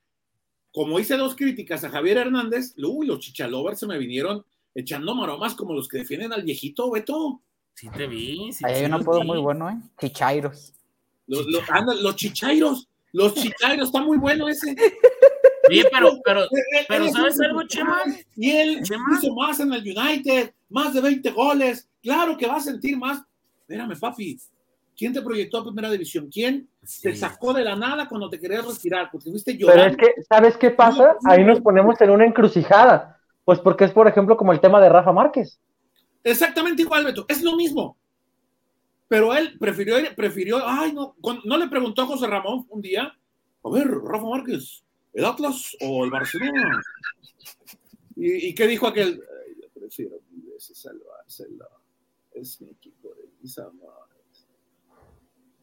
como 0.74 1.00
hice 1.00 1.16
dos 1.18 1.36
críticas 1.36 1.84
a 1.84 1.90
Javier 1.90 2.18
Hernández, 2.18 2.74
uy, 2.84 3.06
los 3.06 3.20
chichalovers 3.20 3.80
se 3.80 3.88
me 3.88 3.98
vinieron 3.98 4.44
echando 4.74 5.14
maromas 5.14 5.54
como 5.54 5.74
los 5.74 5.88
que 5.88 6.00
defienden 6.00 6.34
al 6.34 6.44
viejito 6.44 6.90
Beto. 6.92 7.42
Sí 7.76 7.90
te 7.90 8.08
vi. 8.08 8.52
Sí, 8.54 8.64
Ahí 8.66 8.74
hay 8.76 8.80
sí 8.82 8.86
un 8.86 8.94
apodo 8.94 9.22
vi. 9.22 9.28
muy 9.28 9.40
bueno, 9.40 9.70
¿eh? 9.70 9.76
Chichairos. 10.00 10.74
Los, 11.28 11.46
los, 11.48 11.70
anda, 11.70 11.94
los 11.96 12.16
chichairos, 12.16 12.88
los 13.14 13.34
chichairos, 13.34 13.88
está 13.88 14.02
muy 14.02 14.18
bueno 14.18 14.48
ese. 14.50 14.76
Oye, 15.70 15.86
pero, 15.92 16.12
pero, 16.26 16.42
pero 16.90 17.08
¿sabes 17.10 17.40
algo, 17.40 17.64
Chema? 17.64 18.02
Y 18.36 18.52
él 18.52 18.84
Chema. 18.84 19.06
hizo 19.18 19.34
más 19.34 19.60
en 19.62 19.72
el 19.74 19.82
United, 19.82 20.52
más 20.70 20.94
de 20.94 21.02
20 21.02 21.32
goles. 21.32 21.88
Claro 22.02 22.38
que 22.38 22.46
va 22.48 22.58
a 22.58 22.62
sentir 22.62 22.98
más. 22.98 23.22
Espérame, 23.62 23.98
papi. 24.00 24.38
¿Quién 24.96 25.14
te 25.14 25.22
proyectó 25.22 25.60
a 25.60 25.64
primera 25.64 25.90
división? 25.90 26.30
¿Quién 26.32 26.68
te 27.02 27.16
sacó 27.16 27.54
de 27.54 27.64
la 27.64 27.76
nada 27.76 28.08
cuando 28.08 28.30
te 28.30 28.40
querías 28.40 28.66
retirar? 28.66 29.10
Porque 29.12 29.32
fuiste 29.32 29.56
Pero 29.56 29.70
llorando. 29.70 29.98
es 29.98 29.98
que, 30.16 30.22
¿sabes 30.24 30.58
qué 30.58 30.70
pasa? 30.70 31.16
Ahí 31.26 31.44
nos 31.44 31.62
ponemos 31.62 32.00
en 32.02 32.10
una 32.12 32.26
encrucijada. 32.26 33.18
Pues 33.46 33.60
porque 33.60 33.86
es, 33.86 33.92
por 33.92 34.08
ejemplo, 34.08 34.38
como 34.38 34.52
el 34.52 34.60
tema 34.60 34.80
de 34.82 34.90
Rafa 34.90 35.12
Márquez. 35.14 35.60
Exactamente 36.24 36.82
igual, 36.84 37.04
Beto. 37.06 37.26
Es 37.28 37.42
lo 37.44 37.56
mismo. 37.56 37.98
Pero 39.08 39.36
él 39.36 39.58
prefirió, 39.60 39.98
prefirió, 40.16 40.60
ay, 40.66 40.94
no, 40.94 41.16
con- 41.22 41.42
no 41.44 41.58
le 41.58 41.68
preguntó 41.68 42.02
a 42.04 42.06
José 42.08 42.26
Ramón 42.28 42.66
un 42.70 42.82
día, 42.82 43.16
a 43.64 43.70
ver, 43.70 43.88
Rafa 43.88 44.26
Márquez, 44.28 44.84
¿el 45.14 45.26
Atlas 45.26 45.76
o 45.82 46.04
el 46.06 46.10
Barcelona? 46.12 46.82
¿Y, 48.16 48.48
y 48.50 48.56
qué 48.56 48.68
dijo 48.68 48.88
aquel? 48.88 49.22
"Ay, 49.48 49.56
yo 49.62 49.68
prefiero 49.80 50.18
mil 50.32 50.46
veces 50.52 50.86
al 50.86 51.00
Barcelona. 51.00 51.66
Es 52.34 52.60
mi 52.62 52.70
equipo 52.72 53.10
de 53.10 53.30
mis 53.42 53.58
amores. 53.60 54.48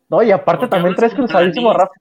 No, 0.08 0.22
y 0.22 0.30
aparte 0.30 0.60
Porque 0.62 0.70
también 0.76 0.94
traes 0.96 1.14
cruzadísimo 1.14 1.70
a 1.70 1.74
Rafa. 1.74 1.92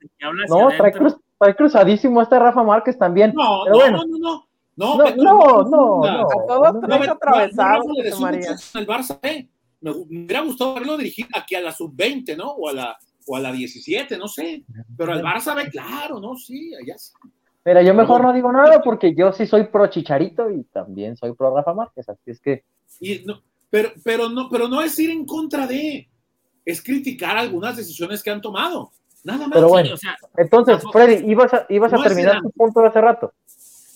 No, 0.49 0.67
trae, 0.77 0.91
cruz- 0.91 1.17
trae 1.39 1.55
cruzadísimo 1.55 2.21
este 2.21 2.37
Rafa 2.39 2.63
Márquez 2.63 2.97
también. 2.97 3.33
No, 3.35 3.61
Pero 3.65 3.75
no, 3.77 3.81
bueno. 3.81 3.97
no, 3.97 4.05
no, 4.05 4.17
no. 4.17 4.48
No, 4.79 4.97
No, 4.97 5.03
Beto, 5.03 5.23
no, 5.23 5.63
no, 5.63 6.01
no. 6.01 6.21
A 6.21 6.47
todos 6.47 6.73
no, 6.75 6.95
atravesados, 6.95 7.85
no, 7.85 8.29
el 8.79 8.87
Barça 8.87 9.19
B. 9.21 9.49
Me, 9.81 9.91
hu- 9.91 10.05
me 10.09 10.23
hubiera 10.25 10.41
gustado 10.41 10.73
verlo 10.75 10.95
dirigir 10.97 11.27
aquí 11.35 11.55
a 11.55 11.61
la 11.61 11.71
sub-20, 11.73 12.37
¿no? 12.37 12.51
O 12.51 12.69
a 12.69 12.73
la, 12.73 12.97
o 13.27 13.35
a 13.35 13.39
la 13.41 13.51
17, 13.51 14.17
no 14.17 14.27
sé. 14.29 14.63
Pero 14.97 15.11
al 15.11 15.21
Barça 15.21 15.53
B, 15.53 15.69
claro, 15.69 16.19
¿no? 16.21 16.35
Sí, 16.35 16.71
allá 16.75 16.97
sí. 16.97 17.11
Mira, 17.65 17.81
yo 17.83 17.93
mejor 17.93 18.21
no 18.21 18.31
digo 18.31 18.51
nada 18.53 18.81
porque 18.81 19.13
yo 19.13 19.33
sí 19.33 19.45
soy 19.45 19.65
pro 19.65 19.87
Chicharito 19.87 20.49
y 20.49 20.63
también 20.63 21.17
soy 21.17 21.33
pro 21.33 21.53
Rafa 21.53 21.73
Márquez. 21.73 22.07
Así 22.07 22.31
es 22.31 22.39
que, 22.39 22.63
Y 23.01 23.19
no, 23.25 23.41
pero, 23.69 23.89
pero, 24.03 24.29
no, 24.29 24.47
pero 24.49 24.69
no 24.69 24.81
es 24.81 24.97
ir 24.97 25.09
en 25.11 25.25
contra 25.25 25.67
de, 25.67 26.09
es 26.65 26.81
criticar 26.81 27.37
algunas 27.37 27.75
decisiones 27.75 28.23
que 28.23 28.29
han 28.31 28.39
tomado. 28.41 28.91
Nada 29.25 29.47
más. 29.47 29.55
Pero 29.55 29.67
Sí, 29.67 29.71
bueno. 29.73 29.93
o 29.93 29.97
sea, 29.97 30.17
entonces, 30.37 30.81
Freddy, 30.91 31.29
ibas 31.29 31.53
a, 31.53 31.65
ibas 31.67 31.91
a 31.91 31.97
No 31.97 32.03
terminar 32.03 32.41
tu 32.41 32.49
punto 32.51 32.79
de 32.81 32.87
hace 32.87 33.01
rato. 33.01 33.33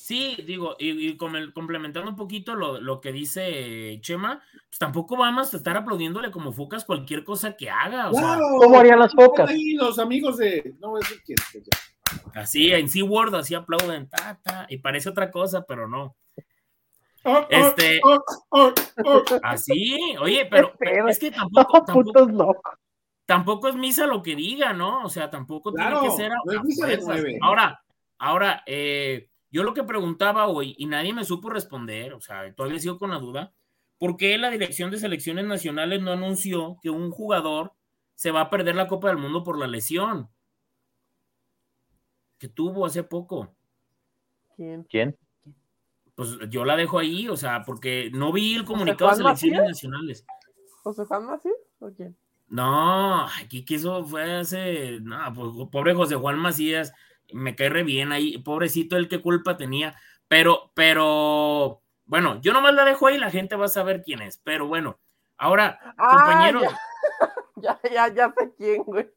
Sí, 0.06 0.36
digo, 0.46 0.76
y, 0.80 0.90
y 1.08 1.16
com- 1.16 1.52
complementando 1.54 2.10
un 2.10 2.18
poquito 2.18 2.56
lo, 2.56 2.82
lo 2.82 3.00
que 3.00 3.14
dice 3.14 4.00
Chema, 4.02 4.44
pues 4.68 4.78
tampoco 4.78 5.16
vamos 5.16 5.54
a 5.54 5.56
estar 5.56 5.78
aplaudiéndole 5.78 6.30
como 6.30 6.52
focas 6.52 6.84
cualquier 6.84 7.24
cosa 7.24 7.56
que 7.56 7.70
haga. 7.70 8.10
O 8.10 8.12
Claro. 8.12 8.44
¿Cómo 8.58 8.80
harían 8.80 9.00
las 9.00 9.14
focas? 9.14 9.50
Ahí 9.50 9.76
los 9.76 10.00
amigos 10.00 10.36
de. 10.36 10.76
No 10.82 10.90
voy 10.90 11.00
a 11.02 11.08
decir 11.08 11.24
quién. 11.26 11.38
así 12.36 12.74
en 12.74 12.90
SeaWorld, 12.90 13.34
así 13.36 13.56
aplauden, 13.56 14.10
ta, 14.10 14.38
ta, 14.44 14.66
y 14.68 14.80
parece 14.80 15.08
otra 15.08 15.32
cosa, 15.32 15.64
pero 15.66 15.88
no. 15.88 16.18
Oh, 17.24 17.38
oh, 17.38 17.48
Este- 17.50 18.02
oh, 18.04 18.22
oh, 18.50 18.74
oh. 19.06 19.24
Así, 19.42 19.98
oye, 20.20 20.46
pero 20.52 20.74
es 21.08 21.18
que 21.18 21.32
tampoco, 21.32 21.86
tampoco, 23.26 23.70
es 23.70 23.76
misa 23.76 24.06
lo 24.06 24.22
que 24.22 24.36
diga, 24.36 24.74
¿no? 24.74 25.06
O 25.06 25.10
sea, 25.10 25.30
tampoco 25.30 25.72
Claro, 25.72 26.02
tiene 26.02 26.14
que 26.14 26.22
ser 26.24 26.32
a, 26.34 26.36
no 26.44 26.52
es 26.52 26.58
a 26.60 26.64
misa 26.64 26.88
de 26.88 26.98
fuerzas. 26.98 27.22
nueve. 27.24 27.40
Ahora, 27.42 27.82
ahora, 28.18 28.64
eh, 28.66 29.30
yo 29.54 29.64
lo 29.64 29.76
que 29.76 29.84
preguntaba 29.84 30.48
hoy 30.48 30.74
y 30.80 30.88
nadie 30.88 31.14
me 31.14 31.24
supo 31.24 31.52
responder, 31.52 32.14
o 32.14 32.20
sea, 32.20 32.52
todavía 32.56 32.80
sigo 32.80 32.98
con 32.98 33.12
la 33.12 33.20
duda, 33.20 33.54
¿por 34.00 34.18
qué 34.18 34.36
la 34.40 34.50
Dirección 34.50 34.90
de 34.90 34.98
Selecciones 34.98 35.46
Nacionales 35.46 36.02
no 36.02 36.12
anunció 36.12 36.80
que 36.82 36.90
un 36.90 37.12
jugador 37.12 37.74
se 38.16 38.32
va 38.32 38.42
a 38.42 38.50
perder 38.50 38.76
la 38.76 38.88
Copa 38.88 39.10
del 39.10 39.18
Mundo 39.18 39.44
por 39.44 39.60
la 39.60 39.68
lesión 39.68 40.28
que 42.40 42.50
tuvo 42.50 42.88
hace 42.88 43.04
poco? 43.04 43.54
¿Quién? 44.56 44.86
¿Quién? 44.86 45.16
Pues 46.16 46.36
yo 46.50 46.66
la 46.66 46.76
dejo 46.76 46.98
ahí, 46.98 47.30
o 47.30 47.38
sea, 47.38 47.62
porque 47.64 48.10
no 48.12 48.34
vi 48.34 48.56
el 48.56 48.66
comunicado 48.66 49.12
de 49.12 49.18
Selecciones 49.18 49.60
Macías? 49.60 49.70
Nacionales. 49.70 50.26
¿José 50.82 51.06
Juan 51.06 51.28
Macías 51.28 51.54
o 51.80 51.92
quién? 51.92 52.18
No, 52.48 53.28
aquí 53.28 53.64
que 53.64 53.76
eso 53.76 54.04
fue 54.04 54.40
hace. 54.40 55.00
No, 55.02 55.18
pues 55.36 55.70
pobre 55.72 55.94
José 55.94 56.16
Juan 56.16 56.40
Macías, 56.40 56.92
me 57.32 57.56
cae 57.56 57.70
re 57.70 57.84
bien 57.84 58.12
ahí, 58.12 58.38
pobrecito, 58.40 58.98
el 58.98 59.08
que 59.08 59.22
culpa 59.22 59.58
tenía. 59.58 59.96
Pero, 60.28 60.72
pero, 60.74 61.82
bueno, 62.06 62.40
yo 62.42 62.54
nomás 62.54 62.74
la 62.74 62.86
dejo 62.86 63.08
ahí, 63.08 63.18
la 63.18 63.32
gente 63.32 63.56
va 63.56 63.66
a 63.66 63.70
saber 63.70 64.04
quién 64.04 64.22
es. 64.22 64.38
Pero 64.44 64.68
bueno, 64.68 65.00
ahora, 65.38 65.80
Ah, 65.98 66.18
compañero, 66.18 66.62
Ya, 67.56 67.80
ya, 67.94 68.14
ya 68.14 68.34
sé 68.38 68.52
quién, 68.58 68.84
güey. 68.84 69.10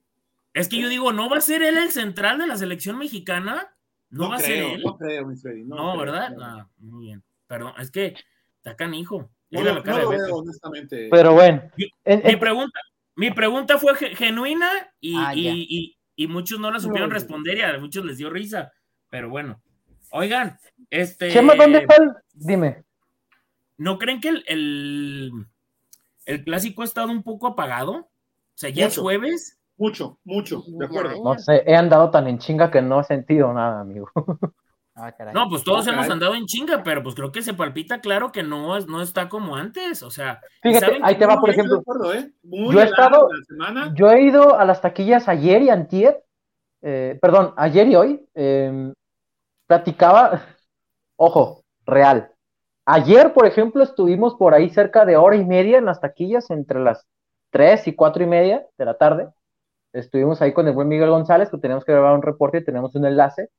es 0.54 0.68
que 0.68 0.78
yo 0.80 0.88
digo, 0.88 1.12
¿no 1.12 1.28
va 1.28 1.38
a 1.38 1.40
ser 1.40 1.62
él 1.62 1.76
el 1.78 1.90
central 1.90 2.38
de 2.38 2.46
la 2.46 2.56
selección 2.56 2.98
mexicana? 2.98 3.74
No, 4.10 4.24
No, 4.24 4.30
va 4.30 4.36
a 4.36 4.40
ser 4.40 4.58
él. 4.58 4.82
no 4.84 4.96
creo, 4.96 5.26
mi 5.26 5.36
Freddy. 5.36 5.64
No, 5.64 5.76
No, 5.76 5.92
creo, 5.92 6.00
¿verdad? 6.04 6.30
no. 6.30 6.44
Ah, 6.44 6.68
muy 6.78 7.06
bien. 7.06 7.24
Perdón, 7.46 7.72
es 7.78 7.90
que 7.90 8.14
está 8.58 8.76
canijo. 8.76 9.30
No, 9.50 9.62
la 9.62 9.82
cara 9.82 10.02
no 10.02 10.10
de 10.10 10.16
veo, 10.18 10.36
honestamente. 10.36 11.08
Pero 11.10 11.32
bueno. 11.32 11.62
Yo- 11.76 11.86
en- 12.04 12.22
Mi 12.24 12.36
pregunta, 12.36 12.78
mi 13.16 13.30
pregunta 13.30 13.78
fue 13.78 13.94
ge- 13.96 14.14
genuina 14.16 14.68
y, 15.00 15.16
Ah, 15.16 15.34
y- 15.34 15.42
ya. 15.44 15.50
y- 15.54 15.95
y 16.16 16.26
muchos 16.26 16.59
no 16.59 16.70
la 16.70 16.81
supieron 16.81 17.11
No. 17.11 17.14
responder 17.14 17.59
y 17.59 17.62
a 17.62 17.79
muchos 17.79 18.05
les 18.05 18.18
dio 18.18 18.31
risa. 18.31 18.72
Pero 19.11 19.29
bueno, 19.29 19.61
oigan, 20.11 20.59
este. 20.90 21.31
Chema, 21.31 21.55
¿dónde 21.55 21.79
está 21.79 21.96
el...? 22.02 22.12
Dime. 22.33 22.85
¿No 23.79 23.98
creen 23.98 24.20
que 24.20 24.29
el, 24.31 24.44
el, 24.48 25.31
el 26.24 26.42
clásico 26.44 26.83
ha 26.83 26.87
estado 26.87 27.11
un 27.12 27.22
poco 27.22 27.46
apagado? 27.46 27.92
O 27.94 28.09
sea, 28.55 28.70
ya 28.70 28.87
es 28.87 28.92
Mucho. 28.94 29.02
jueves. 29.02 29.59
Mucho, 29.79 30.18
mucho, 30.24 30.64
de 30.66 30.87
acuerdo. 30.87 31.22
No 31.22 31.38
sé, 31.38 31.62
he 31.66 31.76
andado 31.76 32.11
tan 32.11 32.26
en 32.29 32.38
chinga 32.38 32.70
que 32.70 32.81
no 32.81 33.00
he 33.00 33.05
sentido 33.05 33.52
nada, 33.52 33.81
amigo. 33.83 34.11
Ah, 34.98 35.12
caray. 35.12 35.35
No, 35.35 35.46
pues 35.50 35.62
todos 35.62 35.87
Ah, 35.87 35.92
hemos 35.92 36.09
andado 36.09 36.35
en 36.35 36.46
chinga, 36.46 36.82
pero 36.82 37.02
pues 37.02 37.14
creo 37.14 37.30
que 37.30 37.42
se 37.42 37.52
palpita 37.52 38.00
claro 38.00 38.32
que 38.32 38.42
no, 38.42 38.76
es- 38.78 38.87
no 38.87 39.02
está 39.02 39.28
como 39.28 39.54
antes. 39.54 40.02
O 40.02 40.11
sea, 40.11 40.40
Fíjate, 40.62 40.87
¿saben 40.87 41.04
ahí 41.04 41.16
te 41.18 41.26
va, 41.26 41.38
por 41.38 41.50
ejemplo, 41.50 41.78
acuerdo, 41.80 42.14
¿eh? 42.14 42.32
Muy 42.42 42.72
yo 42.74 42.80
he 42.80 42.85
helada 42.85 43.04
estado- 43.06 43.28
la 43.30 43.44
semana. 43.44 43.92
Yo 43.94 44.11
he 44.11 44.22
ido 44.22 44.59
a 44.59 44.64
las 44.64 44.80
taquillas 44.80 45.28
ayer 45.28 45.61
y 45.62 45.68
antier, 45.70 46.22
eh, 46.82 47.18
perdón, 47.20 47.52
ayer 47.59 47.87
y 47.88 47.96
hoy, 47.96 48.26
eh, 48.35 48.92
platicaba, 49.66 50.30
ojo, 51.16 51.62
real. 51.85 52.30
Ayer, 52.87 53.32
por 53.35 53.46
ejemplo, 53.46 53.82
estuvimos 53.82 54.35
por 54.37 54.54
ahí 54.54 54.70
cerca 54.70 55.04
de 55.04 55.16
hora 55.16 55.37
y 55.37 55.44
media 55.44 55.78
en 55.78 55.85
las 55.85 56.00
taquillas, 56.00 56.50
entre 56.50 56.80
las 56.80 57.04
tres 57.50 57.87
y 57.88 57.94
cuatro 57.94 58.22
y 58.22 58.26
media 58.26 58.64
de 58.78 58.85
la 58.85 58.96
tarde. 58.96 59.28
Estuvimos 59.92 60.40
ahí 60.40 60.52
con 60.52 60.68
el 60.68 60.74
buen 60.74 60.88
Miguel 60.88 61.11
González, 61.11 61.50
que 61.50 61.59
teníamos 61.59 61.85
que 61.85 61.92
grabar 61.92 62.14
un 62.14 62.22
reporte 62.22 62.59
y 62.59 62.64
tenemos 62.64 62.94
un 62.94 63.04
enlace. 63.06 63.50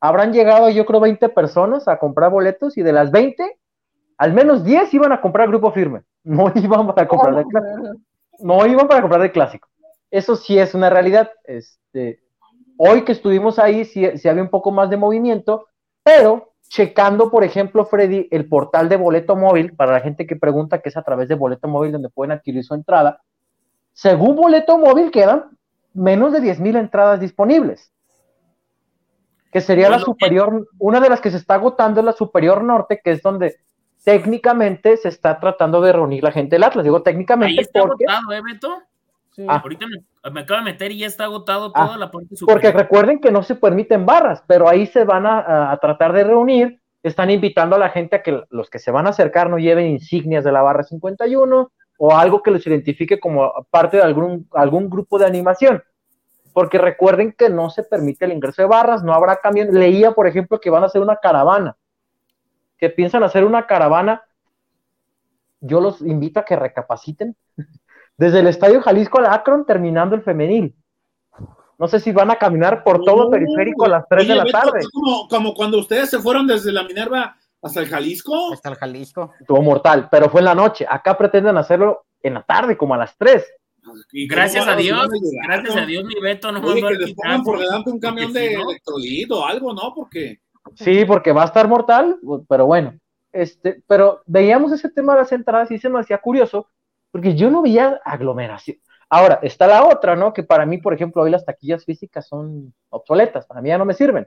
Habrán 0.00 0.32
llegado, 0.32 0.68
yo 0.70 0.86
creo, 0.86 1.00
20 1.00 1.28
personas 1.30 1.88
a 1.88 1.98
comprar 1.98 2.30
boletos 2.30 2.76
y 2.76 2.82
de 2.82 2.92
las 2.92 3.10
20, 3.10 3.58
al 4.16 4.32
menos 4.32 4.64
10 4.64 4.94
iban 4.94 5.12
a 5.12 5.20
comprar 5.20 5.48
grupo 5.48 5.72
firme. 5.72 6.02
No 6.24 6.52
iban 6.54 6.86
para 6.88 7.08
comprar 7.08 7.36
de 7.36 7.44
clásico. 7.44 8.00
No 8.40 8.66
iban 8.66 8.86
para 8.86 9.00
comprar 9.00 9.22
de 9.22 9.32
clásico. 9.32 9.68
Eso 10.10 10.36
sí 10.36 10.58
es 10.58 10.74
una 10.74 10.90
realidad. 10.90 11.30
Este, 11.44 12.20
hoy 12.76 13.02
que 13.04 13.12
estuvimos 13.12 13.58
ahí, 13.58 13.86
sí, 13.86 14.06
sí 14.18 14.28
había 14.28 14.42
un 14.42 14.50
poco 14.50 14.70
más 14.70 14.90
de 14.90 14.98
movimiento, 14.98 15.68
pero 16.02 16.52
checando, 16.68 17.30
por 17.30 17.44
ejemplo, 17.44 17.86
Freddy, 17.86 18.28
el 18.30 18.48
portal 18.48 18.88
de 18.88 18.96
boleto 18.96 19.36
móvil, 19.36 19.74
para 19.74 19.92
la 19.92 20.00
gente 20.00 20.26
que 20.26 20.36
pregunta 20.36 20.80
que 20.80 20.90
es 20.90 20.96
a 20.96 21.02
través 21.02 21.28
de 21.28 21.34
boleto 21.34 21.66
móvil 21.66 21.92
donde 21.92 22.10
pueden 22.10 22.32
adquirir 22.32 22.62
su 22.64 22.74
entrada, 22.74 23.22
según 23.92 24.36
boleto 24.36 24.78
móvil 24.78 25.10
quedan 25.10 25.56
menos 25.94 26.32
de 26.32 26.40
10 26.40 26.60
mil 26.60 26.76
entradas 26.76 27.20
disponibles. 27.20 27.90
Que 29.52 29.60
sería 29.60 29.84
la 29.88 29.96
Bueno, 29.96 30.04
superior, 30.04 30.68
una 30.78 31.00
de 31.00 31.08
las 31.08 31.20
que 31.20 31.30
se 31.30 31.38
está 31.38 31.54
agotando 31.54 32.00
es 32.00 32.06
la 32.06 32.12
superior 32.12 32.62
norte, 32.62 33.00
que 33.02 33.12
es 33.12 33.22
donde 33.22 33.56
técnicamente 34.04 34.96
se 34.96 35.08
está 35.08 35.38
tratando 35.38 35.80
de 35.80 35.92
reunir 35.92 36.22
la 36.22 36.32
gente 36.32 36.56
del 36.56 36.64
Atlas. 36.64 36.84
Digo 36.84 36.96
Ahí 36.98 37.02
técnicamente 37.02 37.60
está 37.62 37.80
porque, 37.80 38.04
agotado, 38.08 38.32
¿eh, 38.32 38.40
Beto? 38.42 38.74
Sí. 39.32 39.44
Ah. 39.48 39.60
Ahorita 39.62 39.86
me, 39.86 40.30
me 40.30 40.40
acabo 40.40 40.58
de 40.60 40.64
meter 40.72 40.92
y 40.92 40.98
ya 40.98 41.06
está 41.06 41.24
agotado 41.24 41.70
Ah, 41.74 41.86
toda 41.86 41.98
la 41.98 42.10
parte 42.10 42.34
superior. 42.36 42.60
porque 42.62 42.76
recuerden 42.76 43.20
que 43.20 43.30
no 43.30 43.42
se 43.42 43.54
permiten 43.54 44.04
barras, 44.06 44.42
pero 44.46 44.68
ahí 44.68 44.86
se 44.86 45.04
van 45.04 45.26
a, 45.26 45.38
a- 45.40 45.72
a 45.72 45.76
tratar 45.78 46.12
de 46.12 46.24
reunir. 46.24 46.80
Están 47.02 47.30
invitando 47.30 47.76
a 47.76 47.78
la 47.78 47.90
gente 47.90 48.16
a 48.16 48.22
que 48.22 48.42
los 48.50 48.68
que 48.70 48.78
se 48.78 48.90
van 48.90 49.06
a 49.06 49.10
acercar 49.10 49.48
no 49.50 49.58
lleven 49.58 49.86
insignias 49.86 50.42
de 50.42 50.52
la 50.52 50.62
barra 50.62 50.82
51 50.82 51.70
o 51.98 52.16
algo 52.16 52.42
que 52.42 52.50
los 52.50 52.66
identifique 52.66 53.20
como 53.20 53.52
parte 53.70 53.98
de 53.98 54.02
algún, 54.02 54.48
algún 54.52 54.90
grupo 54.90 55.18
de 55.18 55.26
animación. 55.26 55.82
Porque 56.58 56.76
recuerden 56.76 57.30
que 57.38 57.48
no 57.48 57.70
se 57.70 57.84
permite 57.84 58.24
el 58.24 58.32
ingreso 58.32 58.62
de 58.62 58.66
barras, 58.66 59.04
no 59.04 59.14
habrá 59.14 59.36
cambio. 59.36 59.64
Leía, 59.70 60.10
por 60.10 60.26
ejemplo, 60.26 60.58
que 60.58 60.70
van 60.70 60.82
a 60.82 60.86
hacer 60.86 61.00
una 61.00 61.14
caravana, 61.14 61.76
que 62.76 62.90
piensan 62.90 63.22
hacer 63.22 63.44
una 63.44 63.64
caravana. 63.64 64.24
Yo 65.60 65.80
los 65.80 66.00
invito 66.00 66.40
a 66.40 66.44
que 66.44 66.56
recapaciten. 66.56 67.36
Desde 68.16 68.40
el 68.40 68.48
Estadio 68.48 68.82
Jalisco 68.82 69.20
al 69.20 69.26
Akron, 69.26 69.66
terminando 69.66 70.16
el 70.16 70.22
femenil. 70.22 70.74
No 71.78 71.86
sé 71.86 72.00
si 72.00 72.10
van 72.10 72.32
a 72.32 72.40
caminar 72.40 72.82
por 72.82 73.04
todo 73.04 73.22
el 73.22 73.28
Uh, 73.28 73.30
periférico 73.30 73.84
a 73.84 73.90
las 73.90 74.08
3 74.08 74.26
de 74.26 74.34
la 74.34 74.42
Beto, 74.42 74.58
tarde. 74.58 74.80
Como, 74.92 75.28
como 75.28 75.54
cuando 75.54 75.78
ustedes 75.78 76.10
se 76.10 76.18
fueron 76.18 76.44
desde 76.48 76.72
la 76.72 76.82
Minerva 76.82 77.36
hasta 77.62 77.78
el 77.78 77.86
Jalisco. 77.86 78.52
Hasta 78.52 78.70
el 78.70 78.74
Jalisco. 78.74 79.32
Estuvo 79.38 79.62
mortal, 79.62 80.08
pero 80.10 80.28
fue 80.28 80.40
en 80.40 80.46
la 80.46 80.56
noche. 80.56 80.84
Acá 80.90 81.16
pretenden 81.16 81.56
hacerlo 81.56 82.06
en 82.20 82.34
la 82.34 82.42
tarde, 82.42 82.76
como 82.76 82.94
a 82.94 82.98
las 82.98 83.16
3. 83.16 83.46
¿Y 84.12 84.26
Gracias 84.28 84.66
a 84.66 84.76
Dios, 84.76 85.08
gracias 85.46 85.76
a 85.76 85.86
Dios, 85.86 86.04
mi 86.04 86.20
Beto 86.20 86.50
no 86.52 86.60
Oye, 86.60 86.74
me 86.76 86.82
va 86.82 86.88
que 86.90 86.94
a 86.94 86.98
les 86.98 87.06
quitar. 87.08 87.24
pongan 87.24 87.42
por 87.44 87.58
delante 87.58 87.90
un 87.90 88.00
camión 88.00 88.32
de 88.32 88.56
no- 88.56 89.36
o 89.36 89.46
algo, 89.46 89.74
¿no? 89.74 89.94
Porque 89.94 90.38
Sí, 90.74 91.04
porque 91.06 91.32
va 91.32 91.42
a 91.42 91.46
estar 91.46 91.66
mortal, 91.66 92.18
pero 92.48 92.66
bueno. 92.66 92.94
Este, 93.32 93.82
pero 93.86 94.22
veíamos 94.26 94.72
ese 94.72 94.88
tema 94.90 95.14
de 95.14 95.20
las 95.20 95.32
entradas 95.32 95.70
y 95.70 95.78
se 95.78 95.88
me 95.88 95.98
hacía 96.00 96.18
curioso, 96.18 96.68
porque 97.10 97.34
yo 97.34 97.50
no 97.50 97.62
veía 97.62 98.00
aglomeración. 98.04 98.76
Ahora, 99.08 99.38
está 99.42 99.66
la 99.66 99.86
otra, 99.86 100.16
¿no? 100.16 100.32
Que 100.34 100.42
para 100.42 100.66
mí, 100.66 100.78
por 100.78 100.92
ejemplo, 100.92 101.22
hoy 101.22 101.30
las 101.30 101.44
taquillas 101.44 101.84
físicas 101.84 102.26
son 102.26 102.74
obsoletas, 102.90 103.46
para 103.46 103.62
mí 103.62 103.68
ya 103.70 103.78
no 103.78 103.84
me 103.86 103.94
sirven. 103.94 104.26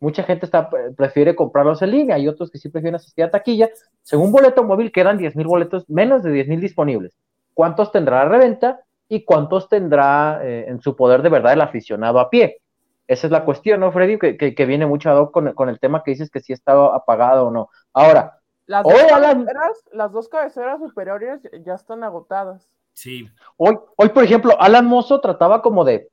Mucha 0.00 0.24
gente 0.24 0.44
está, 0.46 0.68
prefiere 0.96 1.34
comprarlos 1.36 1.80
en 1.82 1.90
línea, 1.92 2.16
hay 2.16 2.28
otros 2.28 2.50
que 2.50 2.58
sí 2.58 2.68
prefieren 2.68 2.96
asistir 2.96 3.24
a 3.24 3.30
taquilla. 3.30 3.70
Según 4.02 4.32
boleto 4.32 4.62
móvil, 4.64 4.90
quedan 4.92 5.16
10 5.18 5.36
mil 5.36 5.46
boletos, 5.46 5.88
menos 5.88 6.22
de 6.22 6.32
10 6.32 6.48
mil 6.48 6.60
disponibles. 6.60 7.16
¿Cuántos 7.54 7.92
tendrá 7.92 8.24
la 8.24 8.28
reventa 8.28 8.80
y 9.08 9.24
cuántos 9.24 9.68
tendrá 9.68 10.40
eh, 10.42 10.66
en 10.68 10.80
su 10.80 10.96
poder 10.96 11.22
de 11.22 11.28
verdad 11.28 11.52
el 11.52 11.60
aficionado 11.60 12.18
a 12.18 12.30
pie? 12.30 12.60
Esa 13.06 13.28
es 13.28 13.30
la 13.30 13.44
cuestión, 13.44 13.80
¿no, 13.80 13.92
Freddy? 13.92 14.18
Que, 14.18 14.36
que, 14.36 14.66
viene 14.66 14.84
mucho 14.84 15.10
a 15.10 15.30
con, 15.30 15.52
con, 15.52 15.68
el 15.68 15.78
tema 15.78 16.02
que 16.02 16.10
dices 16.10 16.30
que 16.30 16.40
si 16.40 16.52
estaba 16.52 16.94
apagado 16.94 17.46
o 17.46 17.50
no. 17.50 17.70
Ahora, 17.92 18.40
las 18.66 18.82
dos, 18.82 18.94
cabeceras, 19.08 19.84
las 19.92 20.12
dos 20.12 20.28
cabeceras 20.28 20.80
superiores 20.80 21.40
ya 21.64 21.74
están 21.74 22.02
agotadas. 22.02 22.68
Sí. 22.94 23.28
Hoy, 23.56 23.78
hoy, 23.96 24.08
por 24.08 24.24
ejemplo, 24.24 24.60
Alan 24.60 24.86
Mozo 24.86 25.20
trataba 25.20 25.62
como 25.62 25.84
de 25.84 26.10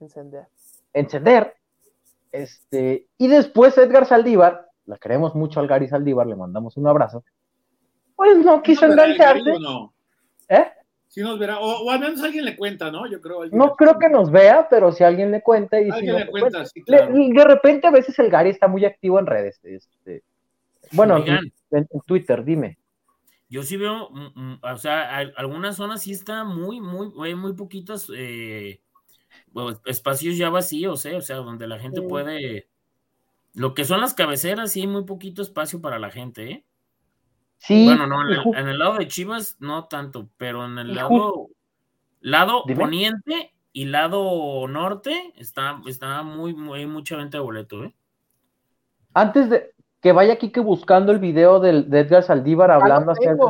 encender. 0.00 0.48
Encender. 0.92 1.54
Este, 2.32 3.06
y 3.18 3.28
después 3.28 3.78
Edgar 3.78 4.06
Saldívar, 4.06 4.68
la 4.86 4.98
queremos 4.98 5.34
mucho 5.36 5.60
al 5.60 5.68
Gary 5.68 5.88
Saldívar, 5.88 6.26
le 6.26 6.36
mandamos 6.36 6.76
un 6.76 6.88
abrazo. 6.88 7.22
Pues 8.16 8.36
no 8.38 8.62
quiso 8.62 8.86
engancharse. 8.86 9.52
¿Eh? 10.48 10.72
Si 11.10 11.22
nos 11.22 11.40
verá, 11.40 11.58
o, 11.58 11.90
al 11.90 11.98
menos 11.98 12.22
alguien 12.22 12.44
le 12.44 12.54
cuenta, 12.54 12.92
¿no? 12.92 13.04
Yo 13.10 13.20
creo. 13.20 13.44
No 13.46 13.74
creo 13.74 13.98
que 13.98 14.08
nos 14.08 14.30
vea, 14.30 14.68
pero 14.70 14.92
si 14.92 15.02
alguien 15.02 15.32
le 15.32 15.42
cuenta 15.42 15.80
y 15.80 15.90
alguien 15.90 16.14
le 16.14 16.26
cuenta, 16.28 16.58
pues, 16.58 16.70
sí, 16.70 16.82
claro. 16.82 17.12
de 17.12 17.44
repente 17.44 17.88
a 17.88 17.90
veces 17.90 18.16
el 18.20 18.30
Gary 18.30 18.50
está 18.50 18.68
muy 18.68 18.84
activo 18.84 19.18
en 19.18 19.26
redes. 19.26 19.58
Este, 19.64 20.22
bueno, 20.92 21.24
en, 21.26 21.88
Twitter, 22.06 22.44
dime. 22.44 22.78
Yo 23.48 23.64
sí 23.64 23.76
veo, 23.76 24.08
mm, 24.10 24.40
mm, 24.40 24.60
o 24.62 24.76
sea, 24.78 25.16
algunas 25.34 25.74
zonas 25.74 26.00
sí 26.02 26.12
está 26.12 26.44
muy, 26.44 26.80
muy, 26.80 27.10
hay 27.24 27.34
muy 27.34 27.54
poquitos 27.54 28.08
eh, 28.16 28.80
espacios 29.86 30.36
ya 30.36 30.48
vacíos, 30.48 31.04
¿eh? 31.06 31.16
O 31.16 31.22
sea, 31.22 31.38
donde 31.38 31.66
la 31.66 31.80
gente 31.80 32.02
puede. 32.02 32.68
Lo 33.52 33.74
que 33.74 33.84
son 33.84 34.00
las 34.00 34.14
cabeceras, 34.14 34.70
sí 34.70 34.82
hay 34.82 34.86
muy 34.86 35.02
poquito 35.02 35.42
espacio 35.42 35.80
para 35.80 35.98
la 35.98 36.12
gente, 36.12 36.50
¿eh? 36.52 36.64
Sí. 37.60 37.84
Bueno, 37.84 38.06
no, 38.06 38.22
en 38.22 38.68
el, 38.68 38.78
lado 38.78 38.94
de 38.94 39.06
Chivas 39.06 39.56
no 39.60 39.84
tanto, 39.84 40.28
pero 40.38 40.64
en 40.64 40.78
el 40.78 40.94
lado, 40.94 41.48
lado 42.20 42.64
poniente 42.64 43.52
y 43.72 43.84
lado 43.84 44.66
norte 44.66 45.34
está, 45.36 45.78
está 45.86 46.22
muy, 46.22 46.54
muy, 46.54 46.86
mucha 46.86 47.16
venta 47.16 47.36
de 47.36 47.44
boleto, 47.44 47.84
¿eh? 47.84 47.94
Antes 49.12 49.50
de 49.50 49.74
que 50.00 50.12
vaya 50.12 50.32
aquí 50.32 50.50
que 50.50 50.60
buscando 50.60 51.12
el 51.12 51.18
video 51.18 51.60
de 51.60 51.80
Edgar 52.00 52.22
Saldívar 52.22 52.70
hablando 52.70 53.12
acerca. 53.12 53.44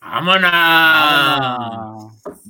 ¡Vámonos! 0.00 0.52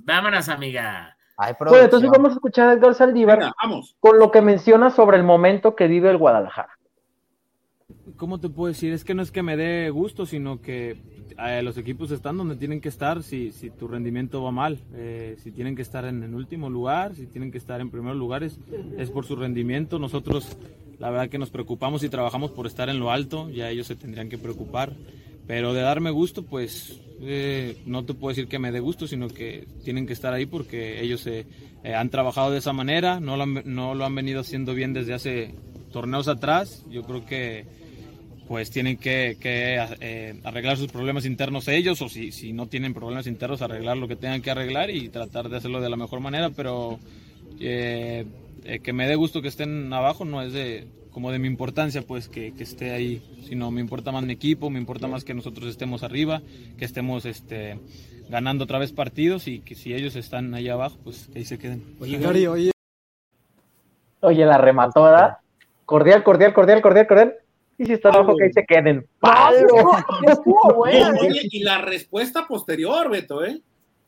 ¡Vámonos, 0.04 0.48
amiga! 0.48 1.16
bueno, 1.58 1.76
entonces 1.76 2.08
vamos 2.10 2.30
a 2.30 2.34
escuchar 2.34 2.68
a 2.68 2.74
Edgar 2.74 2.94
Saldívar 2.94 3.52
con 3.98 4.20
lo 4.20 4.30
que 4.30 4.40
menciona 4.40 4.90
sobre 4.90 5.16
el 5.16 5.24
momento 5.24 5.74
que 5.74 5.88
vive 5.88 6.08
el 6.10 6.18
Guadalajara. 6.18 6.73
¿Cómo 8.16 8.38
te 8.38 8.48
puedo 8.48 8.72
decir? 8.72 8.92
Es 8.92 9.04
que 9.04 9.14
no 9.14 9.22
es 9.22 9.30
que 9.30 9.42
me 9.42 9.56
dé 9.56 9.90
gusto, 9.90 10.26
sino 10.26 10.60
que 10.60 10.96
eh, 11.38 11.62
los 11.62 11.76
equipos 11.78 12.10
están 12.10 12.36
donde 12.36 12.56
tienen 12.56 12.80
que 12.80 12.88
estar 12.88 13.22
si, 13.22 13.52
si 13.52 13.70
tu 13.70 13.88
rendimiento 13.88 14.42
va 14.42 14.50
mal. 14.50 14.78
Eh, 14.94 15.36
si 15.42 15.50
tienen 15.50 15.76
que 15.76 15.82
estar 15.82 16.04
en 16.04 16.22
el 16.22 16.34
último 16.34 16.70
lugar, 16.70 17.14
si 17.14 17.26
tienen 17.26 17.50
que 17.50 17.58
estar 17.58 17.80
en 17.80 17.90
primeros 17.90 18.16
lugares, 18.16 18.58
es 18.98 19.10
por 19.10 19.26
su 19.26 19.36
rendimiento. 19.36 19.98
Nosotros, 19.98 20.56
la 20.98 21.10
verdad 21.10 21.28
que 21.28 21.38
nos 21.38 21.50
preocupamos 21.50 22.02
y 22.04 22.08
trabajamos 22.08 22.50
por 22.50 22.66
estar 22.66 22.88
en 22.88 23.00
lo 23.00 23.10
alto, 23.10 23.50
ya 23.50 23.70
ellos 23.70 23.86
se 23.86 23.96
tendrían 23.96 24.28
que 24.28 24.38
preocupar. 24.38 24.92
Pero 25.46 25.74
de 25.74 25.82
darme 25.82 26.10
gusto, 26.10 26.42
pues 26.42 27.00
eh, 27.20 27.76
no 27.84 28.04
te 28.04 28.14
puedo 28.14 28.30
decir 28.30 28.48
que 28.48 28.58
me 28.58 28.72
dé 28.72 28.80
gusto, 28.80 29.06
sino 29.06 29.28
que 29.28 29.66
tienen 29.84 30.06
que 30.06 30.14
estar 30.14 30.32
ahí 30.32 30.46
porque 30.46 31.02
ellos 31.02 31.28
han 31.84 32.08
trabajado 32.08 32.50
de 32.50 32.58
esa 32.58 32.72
manera, 32.72 33.20
no 33.20 33.36
lo, 33.36 33.42
han, 33.42 33.62
no 33.66 33.94
lo 33.94 34.06
han 34.06 34.14
venido 34.14 34.40
haciendo 34.40 34.72
bien 34.72 34.94
desde 34.94 35.12
hace 35.12 35.54
torneos 35.92 36.28
atrás. 36.28 36.86
Yo 36.88 37.02
creo 37.02 37.26
que 37.26 37.66
pues 38.48 38.70
tienen 38.70 38.96
que, 38.96 39.36
eh, 39.42 40.40
arreglar 40.44 40.76
sus 40.76 40.90
problemas 40.90 41.24
internos 41.24 41.68
ellos 41.68 42.00
o 42.02 42.08
si, 42.08 42.32
si 42.32 42.52
no 42.52 42.66
tienen 42.66 42.94
problemas 42.94 43.26
internos 43.26 43.62
arreglar 43.62 43.96
lo 43.96 44.08
que 44.08 44.16
tengan 44.16 44.42
que 44.42 44.50
arreglar 44.50 44.90
y 44.90 45.08
tratar 45.08 45.48
de 45.48 45.56
hacerlo 45.56 45.80
de 45.80 45.90
la 45.90 45.96
mejor 45.96 46.20
manera, 46.20 46.50
pero 46.50 46.98
eh, 47.60 48.26
eh, 48.64 48.80
que 48.80 48.92
me 48.92 49.06
dé 49.06 49.14
gusto 49.14 49.42
que 49.42 49.48
estén 49.48 49.92
abajo 49.92 50.24
no 50.24 50.42
es 50.42 50.52
de 50.52 50.86
como 51.10 51.30
de 51.30 51.38
mi 51.38 51.46
importancia 51.46 52.02
pues 52.02 52.28
que, 52.28 52.52
esté 52.58 52.92
ahí, 52.92 53.22
sino 53.48 53.70
me 53.70 53.80
importa 53.80 54.10
más 54.10 54.24
mi 54.24 54.32
equipo, 54.32 54.68
me 54.68 54.80
importa 54.80 55.06
más 55.06 55.24
que 55.24 55.32
nosotros 55.32 55.68
estemos 55.68 56.02
arriba, 56.02 56.42
que 56.76 56.84
estemos 56.84 57.24
este 57.24 57.78
ganando 58.28 58.64
otra 58.64 58.78
vez 58.78 58.92
partidos 58.92 59.46
y 59.46 59.60
que 59.60 59.74
si 59.74 59.94
ellos 59.94 60.16
están 60.16 60.54
ahí 60.54 60.68
abajo, 60.68 60.98
pues 61.04 61.28
que 61.32 61.38
ahí 61.38 61.44
se 61.44 61.58
queden. 61.58 61.96
Oye, 62.00 62.18
Gary, 62.18 62.46
oye. 62.46 62.70
Oye, 64.20 64.44
la 64.44 64.58
rematora. 64.58 65.40
Cordial, 65.84 66.24
cordial, 66.24 66.52
cordial, 66.54 66.80
cordial, 66.80 67.06
cordial. 67.06 67.34
Y 67.76 67.86
si 67.86 67.92
está 67.92 68.10
abajo, 68.10 68.36
que 68.36 68.44
ahí 68.44 68.52
se 68.52 68.64
queden. 68.64 69.06
¡Palo! 69.18 69.66
y 71.22 71.62
la 71.62 71.78
respuesta 71.78 72.46
posterior, 72.46 73.10
Beto, 73.10 73.44
¿eh? 73.44 73.60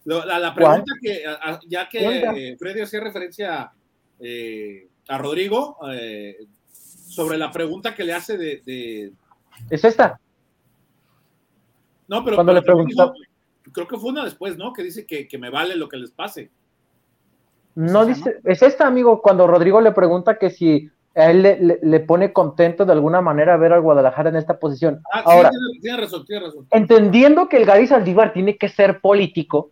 La, 0.04 0.54
pregunta 0.54 0.94
que, 1.02 1.24
ya 1.66 1.88
que 1.88 2.56
Freddy 2.58 2.82
hacía 2.82 3.00
referencia 3.00 3.72
eh, 4.20 4.86
a 5.08 5.18
Rodrigo, 5.18 5.78
eh, 5.92 6.46
sobre 6.70 7.36
la 7.36 7.50
pregunta 7.50 7.94
que 7.94 8.04
le 8.04 8.12
hace 8.12 8.38
de. 8.38 9.12
¿Es 9.68 9.84
esta? 9.84 10.20
No, 12.06 12.24
pero. 12.24 12.36
Cuando 12.36 12.52
le 12.52 12.62
preguntó. 12.62 13.14
Creo 13.72 13.88
que 13.88 13.98
fue 13.98 14.10
una 14.10 14.24
después, 14.24 14.56
¿no? 14.56 14.72
Que 14.72 14.84
dice 14.84 15.04
que, 15.06 15.26
que 15.26 15.38
me 15.38 15.50
vale 15.50 15.74
lo 15.74 15.88
que 15.88 15.96
les 15.96 16.12
pase. 16.12 16.52
No 17.74 18.06
dice, 18.06 18.38
es 18.44 18.62
esta, 18.62 18.86
amigo, 18.86 19.20
cuando 19.20 19.46
Rodrigo 19.46 19.80
le 19.80 19.92
pregunta 19.92 20.38
que 20.38 20.50
si 20.50 20.88
a 21.16 21.30
él 21.30 21.78
le, 21.82 22.00
pone 22.00 22.32
contento 22.32 22.84
de 22.84 22.92
alguna 22.92 23.20
manera 23.20 23.56
ver 23.56 23.72
al 23.72 23.80
Guadalajara 23.80 24.28
en 24.28 24.36
esta 24.36 24.58
posición. 24.58 25.00
Ah, 25.12 25.22
Ahora, 25.24 25.50
tiene, 25.80 25.96
razón, 25.96 26.24
tiene 26.26 26.44
razón. 26.44 26.66
entendiendo 26.70 27.48
que 27.48 27.56
el 27.56 27.64
Gary 27.64 27.86
Saldívar 27.86 28.32
tiene 28.32 28.58
que 28.58 28.68
ser 28.68 29.00
político, 29.00 29.70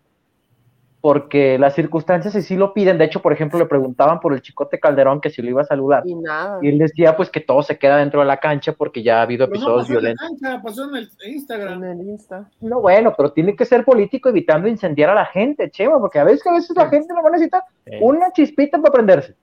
porque 1.05 1.59
las 1.59 1.75
circunstancias 1.75 2.33
sí 2.33 2.57
lo 2.57 2.73
piden. 2.73 2.97
De 2.97 3.05
hecho, 3.05 3.21
por 3.21 3.35
ejemplo, 3.35 3.59
le 3.59 3.67
preguntaban 3.67 4.21
por 4.21 4.33
el 4.33 4.41
Chicote 4.41 4.81
Calderón 4.81 5.21
que 5.21 5.29
si 5.29 5.43
lo 5.43 5.51
iba 5.51 5.61
a 5.61 5.67
saludar. 5.67 6.03
Y, 6.07 6.15
nada. 6.15 6.61
y 6.63 6.69
él 6.69 6.79
decía 6.79 7.15
pues 7.15 7.29
que 7.29 7.41
todo 7.41 7.63
se 7.63 7.79
queda 7.79 7.99
dentro 7.99 8.21
de 8.21 8.27
la 8.27 8.39
cancha 8.39 8.73
porque 8.73 9.03
ya 9.03 9.19
ha 9.19 9.23
habido 9.23 9.45
episodios 9.45 9.87
violentos. 9.87 10.27
En 10.27 10.41
la 10.41 10.49
cancha, 10.49 10.63
pasó 10.63 10.89
en 10.89 10.97
el 10.97 11.11
Instagram. 11.27 11.85
En 11.85 12.01
el 12.01 12.09
Insta. 12.09 12.49
No, 12.63 12.81
bueno, 12.81 13.13
pero 13.15 13.33
tiene 13.33 13.55
que 13.55 13.67
ser 13.67 13.85
político 13.85 14.31
evitando 14.31 14.67
incendiar 14.67 15.11
a 15.11 15.15
la 15.15 15.27
gente, 15.27 15.71
Chema, 15.71 15.99
porque 15.99 16.21
a 16.21 16.25
veces 16.25 16.43
que 16.43 16.49
a 16.49 16.55
veces 16.55 16.75
la 16.75 16.89
gente 16.89 17.13
no 17.13 17.23
va 17.23 17.29
a 17.29 17.33
necesitar 17.33 17.65
una 18.01 18.33
chispita 18.33 18.79
para 18.79 18.95
prenderse. 18.95 19.37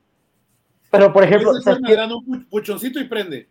Pero, 0.92 1.12
por 1.14 1.24
ejemplo. 1.24 1.54
Se 1.54 1.72
un 1.72 2.46
puchoncito 2.50 3.00
y 3.00 3.06
prende. 3.06 3.50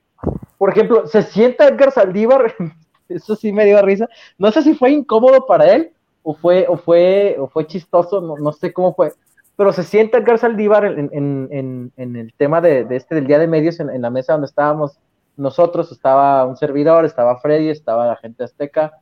Por 0.58 0.70
ejemplo, 0.70 1.06
se 1.06 1.22
sienta 1.22 1.66
Edgar 1.66 1.90
Saldívar, 1.90 2.54
eso 3.08 3.34
sí 3.34 3.50
me 3.50 3.64
dio 3.64 3.80
risa. 3.82 4.08
No 4.38 4.52
sé 4.52 4.62
si 4.62 4.74
fue 4.74 4.90
incómodo 4.90 5.46
para 5.46 5.74
él 5.74 5.92
o 6.22 6.34
fue, 6.34 6.66
o 6.68 6.76
fue, 6.76 7.36
o 7.38 7.48
fue 7.48 7.66
chistoso, 7.66 8.20
no, 8.20 8.52
sé 8.52 8.72
cómo 8.72 8.94
fue. 8.94 9.14
Pero 9.56 9.72
se 9.72 9.82
sienta 9.82 10.18
Edgar 10.18 10.38
Saldívar 10.38 10.84
en, 10.84 11.92
el 11.96 12.34
tema 12.36 12.60
de, 12.60 12.86
este 12.90 13.14
del 13.14 13.26
día 13.26 13.38
de 13.38 13.46
medios, 13.46 13.80
en, 13.80 14.02
la 14.02 14.10
mesa 14.10 14.34
donde 14.34 14.46
estábamos 14.46 14.98
nosotros, 15.36 15.90
estaba 15.90 16.44
un 16.44 16.56
servidor, 16.56 17.06
estaba 17.06 17.40
Freddy, 17.40 17.70
estaba 17.70 18.06
la 18.06 18.16
gente 18.16 18.44
azteca, 18.44 18.92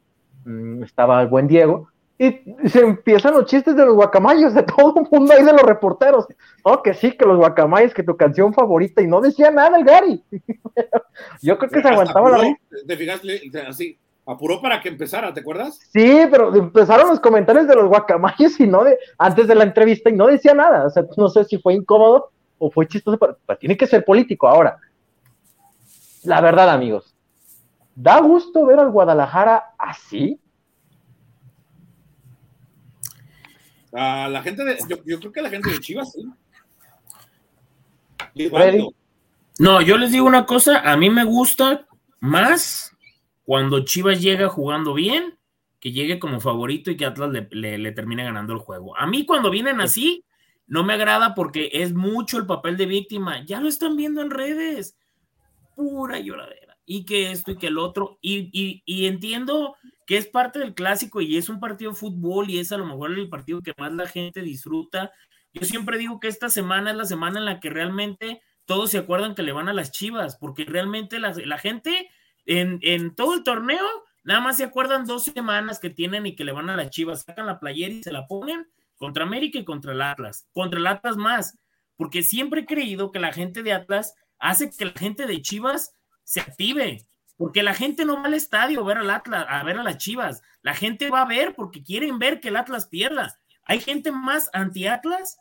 mm, 0.44 0.84
estaba 0.84 1.20
el 1.20 1.26
buen 1.26 1.48
Diego, 1.48 1.88
y 2.18 2.68
se 2.68 2.80
empiezan 2.80 3.34
los 3.34 3.46
chistes 3.46 3.76
de 3.76 3.84
los 3.84 3.94
guacamayos, 3.94 4.52
de 4.52 4.62
todo 4.76 4.94
el 5.00 5.08
mundo 5.10 5.32
ahí 5.32 5.44
de 5.44 5.52
los 5.52 5.62
reporteros. 5.62 6.26
Oh, 6.64 6.82
que 6.82 6.92
sí, 6.92 7.12
que 7.12 7.24
los 7.24 7.36
guacamayos, 7.36 7.94
que 7.94 8.02
tu 8.02 8.16
canción 8.16 8.52
favorita, 8.52 9.00
y 9.00 9.06
no 9.06 9.20
decía 9.20 9.50
nada 9.50 9.78
el 9.78 9.84
Gary. 9.84 10.24
Yo 11.42 11.56
creo 11.56 11.70
que 11.70 11.80
se 11.80 11.88
aguantaba 11.88 12.30
la 12.30 12.56
Te 12.86 12.96
fijaste, 12.96 13.40
así, 13.66 13.98
apuró 14.26 14.60
para 14.60 14.80
que 14.80 14.88
empezara, 14.88 15.32
¿te 15.32 15.40
acuerdas? 15.40 15.78
Sí, 15.92 16.22
pero 16.28 16.54
empezaron 16.54 17.08
los 17.08 17.20
comentarios 17.20 17.68
de 17.68 17.76
los 17.76 17.86
guacamayos 17.86 18.58
y 18.58 18.66
no 18.66 18.82
de, 18.82 18.98
antes 19.16 19.46
de 19.46 19.54
la 19.54 19.62
entrevista 19.62 20.10
y 20.10 20.14
no 20.14 20.26
decía 20.26 20.54
nada. 20.54 20.86
O 20.86 20.90
sea, 20.90 21.04
no 21.16 21.28
sé 21.28 21.44
si 21.44 21.58
fue 21.58 21.74
incómodo 21.74 22.30
o 22.58 22.68
fue 22.70 22.88
chistoso, 22.88 23.16
pero, 23.16 23.38
pero 23.46 23.58
tiene 23.60 23.76
que 23.76 23.86
ser 23.86 24.04
político 24.04 24.48
ahora. 24.48 24.76
La 26.24 26.40
verdad, 26.40 26.68
amigos, 26.68 27.14
da 27.94 28.20
gusto 28.20 28.66
ver 28.66 28.80
al 28.80 28.90
Guadalajara 28.90 29.74
así 29.78 30.40
A 33.92 34.28
la 34.28 34.42
gente 34.42 34.64
de, 34.64 34.78
yo, 35.06 35.18
creo 35.18 35.32
que 35.32 35.42
la 35.42 35.50
gente 35.50 35.70
de 35.70 35.80
Chivas, 35.80 36.12
sí. 36.12 36.28
No, 39.58 39.80
yo 39.80 39.96
les 39.98 40.12
digo 40.12 40.26
una 40.26 40.46
cosa, 40.46 40.80
a 40.80 40.96
mí 40.96 41.10
me 41.10 41.24
gusta 41.24 41.86
más 42.20 42.96
cuando 43.44 43.84
Chivas 43.84 44.20
llega 44.20 44.48
jugando 44.48 44.94
bien, 44.94 45.38
que 45.80 45.92
llegue 45.92 46.18
como 46.18 46.40
favorito 46.40 46.90
y 46.90 46.96
que 46.96 47.06
Atlas 47.06 47.30
le, 47.50 47.92
termine 47.92 48.24
ganando 48.24 48.52
el 48.52 48.58
juego. 48.58 48.96
A 48.96 49.06
mí 49.06 49.24
cuando 49.24 49.50
vienen 49.50 49.80
así, 49.80 50.24
no 50.66 50.84
me 50.84 50.94
agrada 50.94 51.34
porque 51.34 51.70
es 51.72 51.94
mucho 51.94 52.38
el 52.38 52.46
papel 52.46 52.76
de 52.76 52.86
víctima. 52.86 53.44
Ya 53.44 53.60
lo 53.60 53.68
están 53.68 53.96
viendo 53.96 54.20
en 54.20 54.30
redes. 54.30 54.96
pura 55.74 56.18
lloradera. 56.18 56.76
Y 56.84 57.04
que 57.04 57.30
esto 57.30 57.52
y 57.52 57.56
que 57.56 57.68
el 57.68 57.78
otro. 57.78 58.18
Y, 58.20 58.50
y, 58.52 58.82
y 58.84 59.06
entiendo 59.06 59.76
que 60.08 60.16
es 60.16 60.26
parte 60.26 60.58
del 60.58 60.74
clásico 60.74 61.20
y 61.20 61.36
es 61.36 61.50
un 61.50 61.60
partido 61.60 61.90
de 61.90 61.96
fútbol 61.98 62.48
y 62.48 62.58
es 62.58 62.72
a 62.72 62.78
lo 62.78 62.86
mejor 62.86 63.12
el 63.12 63.28
partido 63.28 63.60
que 63.60 63.74
más 63.76 63.92
la 63.92 64.06
gente 64.08 64.40
disfruta. 64.40 65.12
Yo 65.52 65.66
siempre 65.66 65.98
digo 65.98 66.18
que 66.18 66.28
esta 66.28 66.48
semana 66.48 66.92
es 66.92 66.96
la 66.96 67.04
semana 67.04 67.38
en 67.38 67.44
la 67.44 67.60
que 67.60 67.68
realmente 67.68 68.40
todos 68.64 68.90
se 68.90 68.96
acuerdan 68.96 69.34
que 69.34 69.42
le 69.42 69.52
van 69.52 69.68
a 69.68 69.74
las 69.74 69.90
chivas, 69.90 70.38
porque 70.38 70.64
realmente 70.64 71.20
la, 71.20 71.34
la 71.44 71.58
gente 71.58 72.08
en, 72.46 72.78
en, 72.80 73.14
todo 73.14 73.34
el 73.34 73.44
torneo 73.44 73.84
nada 74.24 74.40
más 74.40 74.56
se 74.56 74.64
acuerdan 74.64 75.04
dos 75.04 75.24
semanas 75.24 75.78
que 75.78 75.90
tienen 75.90 76.24
y 76.24 76.34
que 76.34 76.44
le 76.46 76.52
van 76.52 76.70
a 76.70 76.76
las 76.76 76.88
chivas, 76.88 77.24
sacan 77.24 77.44
la 77.44 77.60
playera 77.60 77.92
y 77.92 78.02
se 78.02 78.10
la 78.10 78.26
ponen 78.26 78.66
contra 78.96 79.24
América 79.24 79.58
y 79.58 79.66
contra 79.66 79.92
el 79.92 80.00
Atlas, 80.00 80.48
contra 80.54 80.80
el 80.80 80.86
Atlas 80.86 81.18
más, 81.18 81.58
porque 81.96 82.22
siempre 82.22 82.62
he 82.62 82.66
creído 82.66 83.12
que 83.12 83.20
la 83.20 83.34
gente 83.34 83.62
de 83.62 83.74
Atlas 83.74 84.14
hace 84.38 84.70
que 84.70 84.86
la 84.86 84.92
gente 84.92 85.26
de 85.26 85.42
Chivas 85.42 85.92
se 86.24 86.40
active, 86.40 87.06
porque 87.38 87.62
la 87.62 87.72
gente 87.72 88.04
no 88.04 88.16
va 88.16 88.24
al 88.24 88.34
estadio 88.34 88.80
a 88.80 88.84
ver 88.84 88.98
al 88.98 89.10
Atlas, 89.10 89.46
a 89.48 89.62
ver 89.62 89.78
a 89.78 89.84
las 89.84 89.96
Chivas, 89.96 90.42
la 90.60 90.74
gente 90.74 91.08
va 91.08 91.22
a 91.22 91.28
ver 91.28 91.54
porque 91.54 91.84
quieren 91.84 92.18
ver 92.18 92.40
que 92.40 92.48
el 92.48 92.56
Atlas 92.56 92.88
pierda. 92.88 93.38
Hay 93.64 93.80
gente 93.80 94.10
más 94.12 94.50
anti-Atlas 94.52 95.38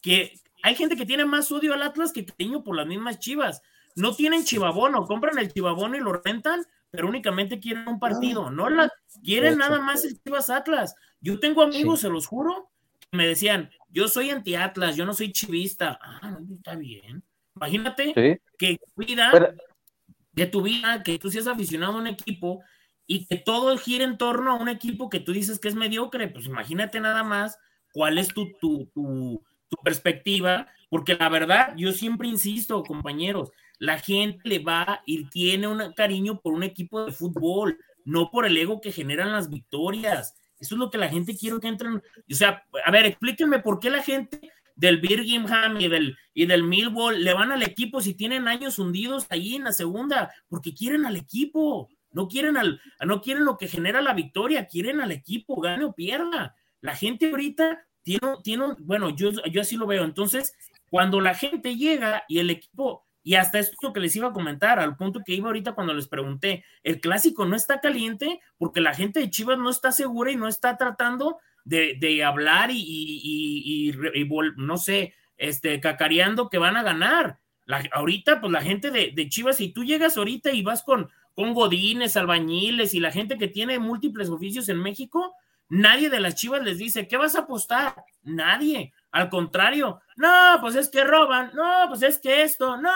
que 0.00 0.40
hay 0.62 0.74
gente 0.74 0.96
que 0.96 1.04
tiene 1.04 1.26
más 1.26 1.52
odio 1.52 1.74
al 1.74 1.82
Atlas 1.82 2.12
que 2.12 2.24
cariño 2.24 2.64
por 2.64 2.74
las 2.74 2.86
mismas 2.86 3.18
Chivas. 3.18 3.60
No 3.94 4.16
tienen 4.16 4.44
chivabono, 4.44 5.04
compran 5.04 5.38
el 5.38 5.52
chivabono 5.52 5.96
y 5.96 6.00
lo 6.00 6.14
rentan, 6.14 6.64
pero 6.90 7.06
únicamente 7.06 7.60
quieren 7.60 7.86
un 7.86 8.00
partido, 8.00 8.50
no 8.50 8.70
la 8.70 8.90
quieren 9.22 9.58
nada 9.58 9.78
más 9.80 10.04
el 10.04 10.18
Chivas 10.22 10.48
Atlas. 10.48 10.94
Yo 11.20 11.38
tengo 11.38 11.62
amigos, 11.62 12.00
se 12.00 12.08
los 12.08 12.26
juro, 12.26 12.70
que 13.10 13.18
me 13.18 13.26
decían, 13.26 13.70
yo 13.90 14.08
soy 14.08 14.30
anti-Atlas, 14.30 14.96
yo 14.96 15.04
no 15.04 15.12
soy 15.12 15.30
chivista. 15.30 15.98
Ah, 16.02 16.38
está 16.56 16.74
bien. 16.74 17.22
Imagínate 17.54 18.40
que 18.58 18.78
cuida 18.94 19.30
de 20.34 20.46
tu 20.46 20.62
vida, 20.62 21.02
que 21.02 21.18
tú 21.18 21.30
seas 21.30 21.46
aficionado 21.46 21.94
a 21.94 22.00
un 22.00 22.06
equipo 22.06 22.62
y 23.06 23.26
que 23.26 23.36
todo 23.36 23.76
gira 23.76 24.04
en 24.04 24.18
torno 24.18 24.52
a 24.52 24.54
un 24.54 24.68
equipo 24.68 25.10
que 25.10 25.20
tú 25.20 25.32
dices 25.32 25.58
que 25.58 25.68
es 25.68 25.74
mediocre. 25.74 26.28
Pues 26.28 26.46
imagínate 26.46 27.00
nada 27.00 27.22
más 27.22 27.58
cuál 27.92 28.18
es 28.18 28.28
tu, 28.28 28.52
tu, 28.60 28.86
tu, 28.86 29.42
tu 29.68 29.76
perspectiva, 29.82 30.68
porque 30.90 31.14
la 31.14 31.28
verdad, 31.28 31.74
yo 31.76 31.92
siempre 31.92 32.28
insisto, 32.28 32.82
compañeros, 32.82 33.50
la 33.78 33.98
gente 33.98 34.40
le 34.48 34.58
va 34.60 35.02
y 35.06 35.24
tiene 35.26 35.68
un 35.68 35.92
cariño 35.92 36.40
por 36.40 36.54
un 36.54 36.62
equipo 36.62 37.04
de 37.04 37.12
fútbol, 37.12 37.78
no 38.04 38.30
por 38.30 38.46
el 38.46 38.56
ego 38.56 38.80
que 38.80 38.92
generan 38.92 39.32
las 39.32 39.50
victorias. 39.50 40.34
Eso 40.58 40.74
es 40.76 40.78
lo 40.78 40.90
que 40.90 40.98
la 40.98 41.08
gente 41.08 41.36
quiere 41.36 41.60
que 41.60 41.68
entren. 41.68 41.96
O 41.96 42.34
sea, 42.34 42.64
a 42.84 42.90
ver, 42.90 43.06
explíquenme 43.06 43.58
por 43.58 43.80
qué 43.80 43.90
la 43.90 44.02
gente 44.02 44.52
del 44.76 45.00
Birmingham 45.00 45.80
y 45.80 45.88
del, 45.88 46.16
y 46.32 46.46
del 46.46 46.64
Millwall 46.64 47.22
le 47.22 47.34
van 47.34 47.52
al 47.52 47.62
equipo 47.62 48.00
si 48.00 48.14
tienen 48.14 48.48
años 48.48 48.78
hundidos 48.78 49.26
ahí 49.30 49.54
en 49.54 49.64
la 49.64 49.72
segunda, 49.72 50.32
porque 50.48 50.74
quieren 50.74 51.06
al 51.06 51.16
equipo, 51.16 51.88
no 52.10 52.28
quieren, 52.28 52.56
al, 52.56 52.80
no 53.04 53.20
quieren 53.20 53.44
lo 53.44 53.56
que 53.58 53.68
genera 53.68 54.00
la 54.02 54.14
victoria, 54.14 54.66
quieren 54.66 55.00
al 55.00 55.12
equipo, 55.12 55.60
gane 55.60 55.84
o 55.84 55.92
pierda. 55.92 56.54
La 56.80 56.94
gente 56.94 57.30
ahorita 57.30 57.86
tiene, 58.02 58.34
tiene 58.42 58.66
bueno, 58.80 59.10
yo, 59.10 59.30
yo 59.50 59.60
así 59.60 59.76
lo 59.76 59.86
veo. 59.86 60.04
Entonces, 60.04 60.54
cuando 60.90 61.20
la 61.20 61.34
gente 61.34 61.76
llega 61.76 62.24
y 62.28 62.38
el 62.38 62.50
equipo, 62.50 63.04
y 63.22 63.36
hasta 63.36 63.58
esto 63.58 63.92
que 63.92 64.00
les 64.00 64.14
iba 64.16 64.28
a 64.28 64.32
comentar, 64.32 64.78
al 64.78 64.96
punto 64.96 65.22
que 65.24 65.34
iba 65.34 65.46
ahorita 65.46 65.72
cuando 65.72 65.94
les 65.94 66.08
pregunté, 66.08 66.64
el 66.82 67.00
clásico 67.00 67.46
no 67.46 67.56
está 67.56 67.80
caliente 67.80 68.40
porque 68.58 68.80
la 68.80 68.94
gente 68.94 69.18
de 69.18 69.30
Chivas 69.30 69.58
no 69.58 69.70
está 69.70 69.92
segura 69.92 70.30
y 70.30 70.36
no 70.36 70.46
está 70.46 70.76
tratando 70.76 71.38
de, 71.64 72.24
hablar 72.24 72.70
y, 72.72 73.92
no 74.56 74.76
sé, 74.78 75.14
este, 75.36 75.80
cacareando 75.80 76.48
que 76.48 76.58
van 76.58 76.76
a 76.76 76.82
ganar. 76.82 77.38
La, 77.66 77.82
ahorita, 77.92 78.40
pues 78.40 78.52
la 78.52 78.60
gente 78.60 78.90
de, 78.90 79.12
de, 79.14 79.28
Chivas, 79.28 79.56
si 79.56 79.70
tú 79.70 79.84
llegas 79.84 80.18
ahorita 80.18 80.52
y 80.52 80.62
vas 80.62 80.82
con, 80.82 81.08
con 81.34 81.54
godines, 81.54 82.16
albañiles 82.16 82.94
y 82.94 83.00
la 83.00 83.10
gente 83.10 83.38
que 83.38 83.48
tiene 83.48 83.78
múltiples 83.78 84.28
oficios 84.28 84.68
en 84.68 84.78
México, 84.78 85.34
nadie 85.68 86.10
de 86.10 86.20
las 86.20 86.34
Chivas 86.34 86.62
les 86.62 86.78
dice, 86.78 87.08
¿qué 87.08 87.16
vas 87.16 87.34
a 87.34 87.40
apostar? 87.40 88.04
Nadie. 88.22 88.92
Al 89.10 89.30
contrario, 89.30 90.00
no, 90.16 90.58
pues 90.60 90.74
es 90.74 90.88
que 90.88 91.04
roban, 91.04 91.52
no, 91.54 91.86
pues 91.88 92.02
es 92.02 92.18
que 92.18 92.42
esto, 92.42 92.76
no, 92.76 92.90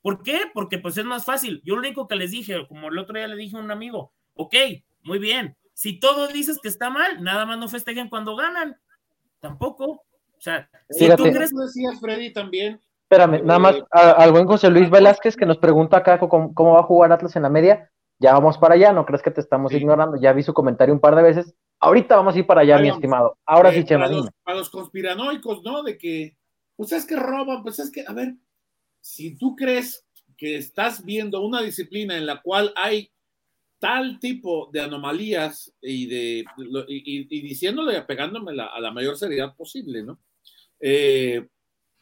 ¿por 0.00 0.22
qué? 0.22 0.42
Porque 0.54 0.78
pues 0.78 0.96
es 0.96 1.04
más 1.04 1.24
fácil. 1.24 1.60
Yo 1.64 1.74
lo 1.74 1.80
único 1.80 2.06
que 2.06 2.16
les 2.16 2.30
dije, 2.30 2.66
como 2.68 2.88
el 2.88 2.98
otro 2.98 3.16
día 3.16 3.26
le 3.26 3.36
dije 3.36 3.56
a 3.56 3.60
un 3.60 3.70
amigo, 3.70 4.12
ok, 4.34 4.54
muy 5.02 5.18
bien, 5.18 5.56
si 5.76 6.00
todo 6.00 6.26
dices 6.28 6.58
que 6.62 6.68
está 6.68 6.88
mal, 6.88 7.22
nada 7.22 7.44
más 7.44 7.58
no 7.58 7.68
festejen 7.68 8.08
cuando 8.08 8.34
ganan. 8.34 8.80
Tampoco. 9.40 9.84
O 9.84 10.40
sea, 10.40 10.70
si 10.88 11.06
tú 11.14 11.24
crees. 11.24 11.54
decías, 11.54 12.00
Freddy, 12.00 12.32
también. 12.32 12.80
Espérame, 13.02 13.44
nada 13.44 13.58
más 13.58 13.76
al 13.90 14.32
buen 14.32 14.46
José 14.46 14.70
Luis 14.70 14.88
Velázquez 14.88 15.36
que 15.36 15.44
nos 15.44 15.58
pregunta 15.58 15.98
acá 15.98 16.18
cómo, 16.18 16.72
va 16.72 16.80
a 16.80 16.84
jugar 16.84 17.12
Atlas 17.12 17.36
en 17.36 17.42
la 17.42 17.50
media. 17.50 17.90
Ya 18.18 18.32
vamos 18.32 18.56
para 18.56 18.74
allá, 18.74 18.94
no 18.94 19.04
crees 19.04 19.22
que 19.22 19.30
te 19.30 19.42
estamos 19.42 19.70
ignorando. 19.72 20.16
Ya 20.16 20.32
vi 20.32 20.42
su 20.42 20.54
comentario 20.54 20.94
un 20.94 21.00
par 21.00 21.14
de 21.14 21.22
veces. 21.22 21.54
Ahorita 21.78 22.16
vamos 22.16 22.34
a 22.34 22.38
ir 22.38 22.46
para 22.46 22.62
allá, 22.62 22.78
mi 22.78 22.88
estimado. 22.88 23.36
Ahora 23.44 23.70
sí, 23.70 23.80
eh, 23.80 23.84
Chema. 23.84 24.08
Para, 24.08 24.32
para 24.44 24.56
los, 24.56 24.70
conspiranoicos, 24.70 25.62
¿no? 25.62 25.82
De 25.82 25.98
que, 25.98 26.38
pues 26.74 26.90
es 26.92 27.04
que 27.04 27.16
roban, 27.16 27.62
pues 27.62 27.78
es 27.80 27.90
que, 27.90 28.02
a 28.08 28.14
ver, 28.14 28.34
si 29.02 29.36
tú 29.36 29.54
crees 29.54 30.06
que 30.38 30.56
estás 30.56 31.04
viendo 31.04 31.42
una 31.42 31.60
disciplina 31.60 32.16
en 32.16 32.24
la 32.24 32.40
cual 32.40 32.72
hay 32.76 33.12
tal 33.86 34.18
tipo 34.18 34.68
de 34.72 34.80
anomalías 34.80 35.72
y, 35.80 36.06
de, 36.06 36.44
y, 36.88 37.40
diciéndole, 37.40 37.96
apegándome 37.96 38.50
a 38.60 38.80
la 38.80 38.90
mayor 38.90 39.16
seriedad 39.16 39.54
posible, 39.54 40.02
¿no? 40.02 40.18
Eh, 40.80 41.46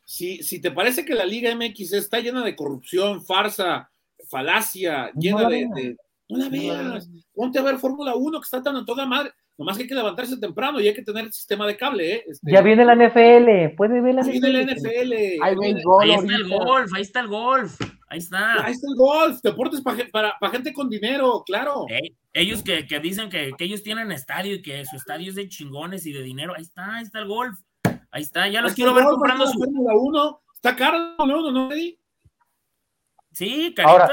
si, 0.02 0.42
si, 0.42 0.62
te 0.62 0.70
parece 0.70 1.04
que 1.04 1.14
la 1.14 1.26
Liga 1.26 1.54
MX 1.54 1.92
está 1.92 2.20
llena 2.20 2.42
de 2.42 2.56
corrupción, 2.56 3.22
farsa, 3.22 3.90
falacia, 4.30 5.12
llena 5.14 5.46
de, 5.48 5.96
No 6.30 6.38
la 6.38 6.48
veas. 6.48 7.10
Ponte 7.34 7.58
a 7.58 7.62
ver 7.62 7.76
Fórmula 7.76 8.14
1 8.14 8.40
que 8.40 8.44
está 8.44 8.62
tan 8.62 8.76
a 8.76 8.84
toda 8.86 9.04
madre. 9.04 9.32
Nomás 9.58 9.76
que 9.76 9.82
hay 9.82 9.88
que 9.88 9.94
levantarse 9.94 10.38
temprano 10.38 10.80
y 10.80 10.88
hay 10.88 10.94
que 10.94 11.02
tener 11.02 11.26
el 11.26 11.32
sistema 11.32 11.66
de 11.66 11.76
cable, 11.76 12.14
¿eh? 12.14 12.24
Este, 12.26 12.50
ya 12.50 12.62
viene 12.62 12.84
la 12.84 12.96
NFL, 12.96 13.76
puede 13.76 14.00
ver 14.00 14.14
la 14.14 14.22
NFL. 14.22 14.30
Viene 14.30 14.52
la 14.52 14.74
NFL. 14.74 15.12
Ahí, 15.42 15.54
está 15.60 16.36
el 16.36 16.48
golf, 16.48 16.92
ahí 16.94 17.02
está 17.02 17.20
el 17.20 17.28
golf. 17.28 17.78
Ahí 18.14 18.20
está. 18.20 18.64
Ahí 18.64 18.72
está 18.74 18.86
el 18.88 18.94
golf, 18.94 19.40
deportes 19.42 19.80
para, 19.80 20.38
para, 20.38 20.50
gente 20.52 20.72
con 20.72 20.88
dinero, 20.88 21.42
claro. 21.44 21.84
ellos 22.32 22.62
que, 22.62 22.86
que 22.86 23.00
dicen 23.00 23.28
que, 23.28 23.50
que, 23.58 23.64
ellos 23.64 23.82
tienen 23.82 24.12
estadio 24.12 24.54
y 24.54 24.62
que 24.62 24.84
su 24.86 24.94
estadio 24.94 25.30
es 25.30 25.34
de 25.34 25.48
chingones 25.48 26.06
y 26.06 26.12
de 26.12 26.22
dinero. 26.22 26.54
Ahí 26.56 26.62
está, 26.62 26.94
ahí 26.94 27.02
está 27.02 27.18
el 27.18 27.26
golf. 27.26 27.58
Ahí 28.12 28.22
está, 28.22 28.46
ya 28.46 28.62
los 28.62 28.74
quiero 28.74 28.94
ver 28.94 29.02
comprando 29.04 29.48
su. 29.48 29.58
Fórmula 29.58 29.94
1. 29.96 30.40
Está 30.54 30.76
caro, 30.76 31.16
¿no? 31.26 31.50
¿No, 31.50 31.68
Sí, 33.32 33.74
carita. 33.74 34.08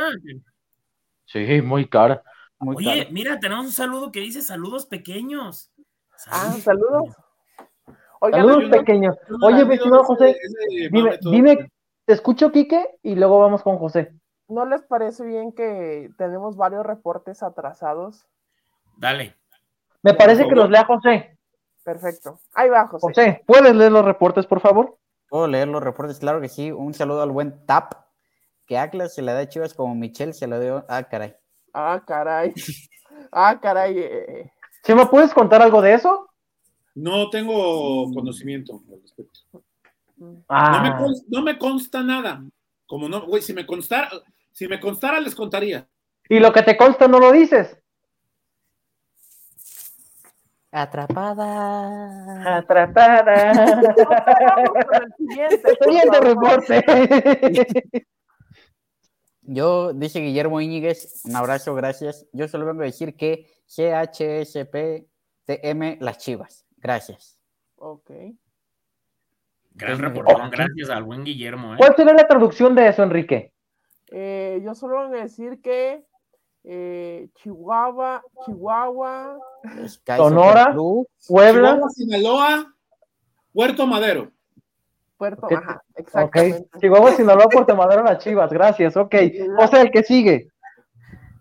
sí, 1.26 1.62
muy 1.62 1.88
cara. 1.88 2.24
Oye, 2.58 3.08
mira, 3.12 3.40
tenemos 3.40 3.68
un 3.68 3.72
saludo 3.72 4.12
que 4.12 4.20
dice 4.22 4.42
saludos 4.42 4.88
pequeños. 4.88 5.72
Ah, 6.26 6.56
saludos. 6.60 7.16
saludos 8.20 8.64
pequeños. 8.72 9.16
Oye, 9.44 9.64
vecino 9.64 10.04
José, 10.04 10.36
dime, 10.90 11.20
dime 11.22 11.72
te 12.12 12.16
escucho, 12.16 12.52
Quique, 12.52 13.00
y 13.04 13.16
luego 13.16 13.40
vamos 13.40 13.64
con 13.64 13.78
José. 13.78 14.14
¿No 14.50 14.66
les 14.66 14.82
parece 14.82 15.26
bien 15.26 15.54
que 15.54 16.10
tenemos 16.18 16.58
varios 16.58 16.86
reportes 16.86 17.42
atrasados? 17.42 18.28
Dale. 18.98 19.38
Me 20.04 20.14
parece 20.14 20.46
que 20.46 20.54
los 20.54 20.70
lea 20.70 20.84
José. 20.84 21.38
Perfecto. 21.86 22.42
Ahí 22.54 22.68
va, 22.68 22.86
José. 22.88 23.08
José, 23.08 23.44
¿puedes 23.48 23.74
leer 23.74 23.94
los 23.94 24.04
reportes, 24.04 24.46
por 24.46 24.60
favor? 24.60 24.98
Puedo 25.30 25.48
leer 25.48 25.70
los 25.70 25.82
reportes, 25.82 26.20
claro 26.20 26.42
que 26.42 26.50
sí. 26.50 26.70
Un 26.70 26.94
saludo 26.94 27.22
al 27.22 27.32
buen 27.32 27.66
Tap, 27.66 27.94
que 28.68 28.78
Atlas 28.78 29.14
se 29.14 29.22
le 29.22 29.32
da 29.32 29.40
a 29.40 29.48
Chivas 29.48 29.74
como 29.74 29.96
Michelle 29.96 30.34
se 30.34 30.48
lo 30.48 30.60
dio. 30.60 30.86
Ah, 30.90 31.04
caray. 31.04 31.34
Ah, 31.74 32.04
caray. 32.06 32.54
Ah, 33.32 33.58
caray. 33.62 34.00
Eh. 34.00 34.52
me 34.90 35.06
puedes 35.06 35.34
contar 35.34 35.62
algo 35.62 35.82
de 35.82 35.94
eso? 35.94 36.28
No 36.94 37.30
tengo 37.30 38.12
conocimiento 38.14 38.82
al 38.92 39.00
respecto. 39.02 39.64
Ah. 40.48 41.00
No, 41.28 41.42
me 41.42 41.58
consta, 41.58 42.04
nada. 42.04 42.44
Como 42.86 43.08
no, 43.08 43.26
güey, 43.26 43.42
si 43.42 43.54
me 43.54 43.66
constara, 43.66 44.10
si 44.52 44.68
me 44.68 44.80
constara, 44.80 45.20
les 45.20 45.34
contaría. 45.36 45.88
Y 46.30 46.40
lo 46.40 46.52
que 46.52 46.62
te 46.62 46.78
consta 46.78 47.08
no 47.08 47.20
lo 47.20 47.32
dices. 47.32 47.78
Atrapada. 50.72 52.58
Atrapada. 52.58 53.54
siguiente, 55.18 55.78
siguiente 55.82 56.20
reporte. 56.22 56.84
Yo, 59.42 59.92
dice 59.94 60.20
Guillermo 60.22 60.62
Íñiguez, 60.62 61.24
un 61.26 61.36
abrazo, 61.36 61.76
gracias. 61.76 62.26
Yo 62.32 62.48
solo 62.48 62.66
vengo 62.66 62.84
a 62.84 62.86
decir 62.86 63.18
que 63.18 63.48
CHSPTM 63.68 65.08
las 66.00 66.20
chivas. 66.20 66.66
Gracias. 66.78 67.38
Ok. 67.76 68.12
Gran 69.74 70.00
reporte, 70.00 70.34
gracias 70.52 70.90
al 70.90 71.04
buen 71.04 71.24
Guillermo. 71.24 71.74
¿eh? 71.74 71.78
¿Cuál 71.78 71.96
será 71.96 72.14
la 72.14 72.28
traducción 72.28 72.76
de 72.76 72.88
eso, 72.88 73.04
Enrique? 73.04 73.54
Eh, 74.12 74.62
yo 74.64 74.76
solo 74.76 75.08
voy 75.08 75.18
a 75.20 75.24
decir 75.24 75.62
que 75.62 76.04
eh, 76.64 77.30
Chihuahua, 77.36 78.22
Chihuahua, 78.46 79.38
Sonora, 80.18 80.76
Puebla, 81.28 81.80
Sinaloa, 81.90 82.74
Puerto 83.54 83.88
Madero. 83.88 84.32
Puerto, 85.18 85.46
Ok. 85.46 85.54
ajá. 85.54 85.82
Chihuahua, 86.80 87.12
Sinaloa, 87.14 87.48
Puerto 87.48 87.76
Madero, 87.76 88.04
las 88.04 88.24
Chivas, 88.24 88.52
gracias, 88.52 88.98
ok. 88.98 89.16
O 89.60 89.68
sea, 89.68 89.82
el 89.82 89.92
que 89.92 90.04
sigue. 90.04 90.50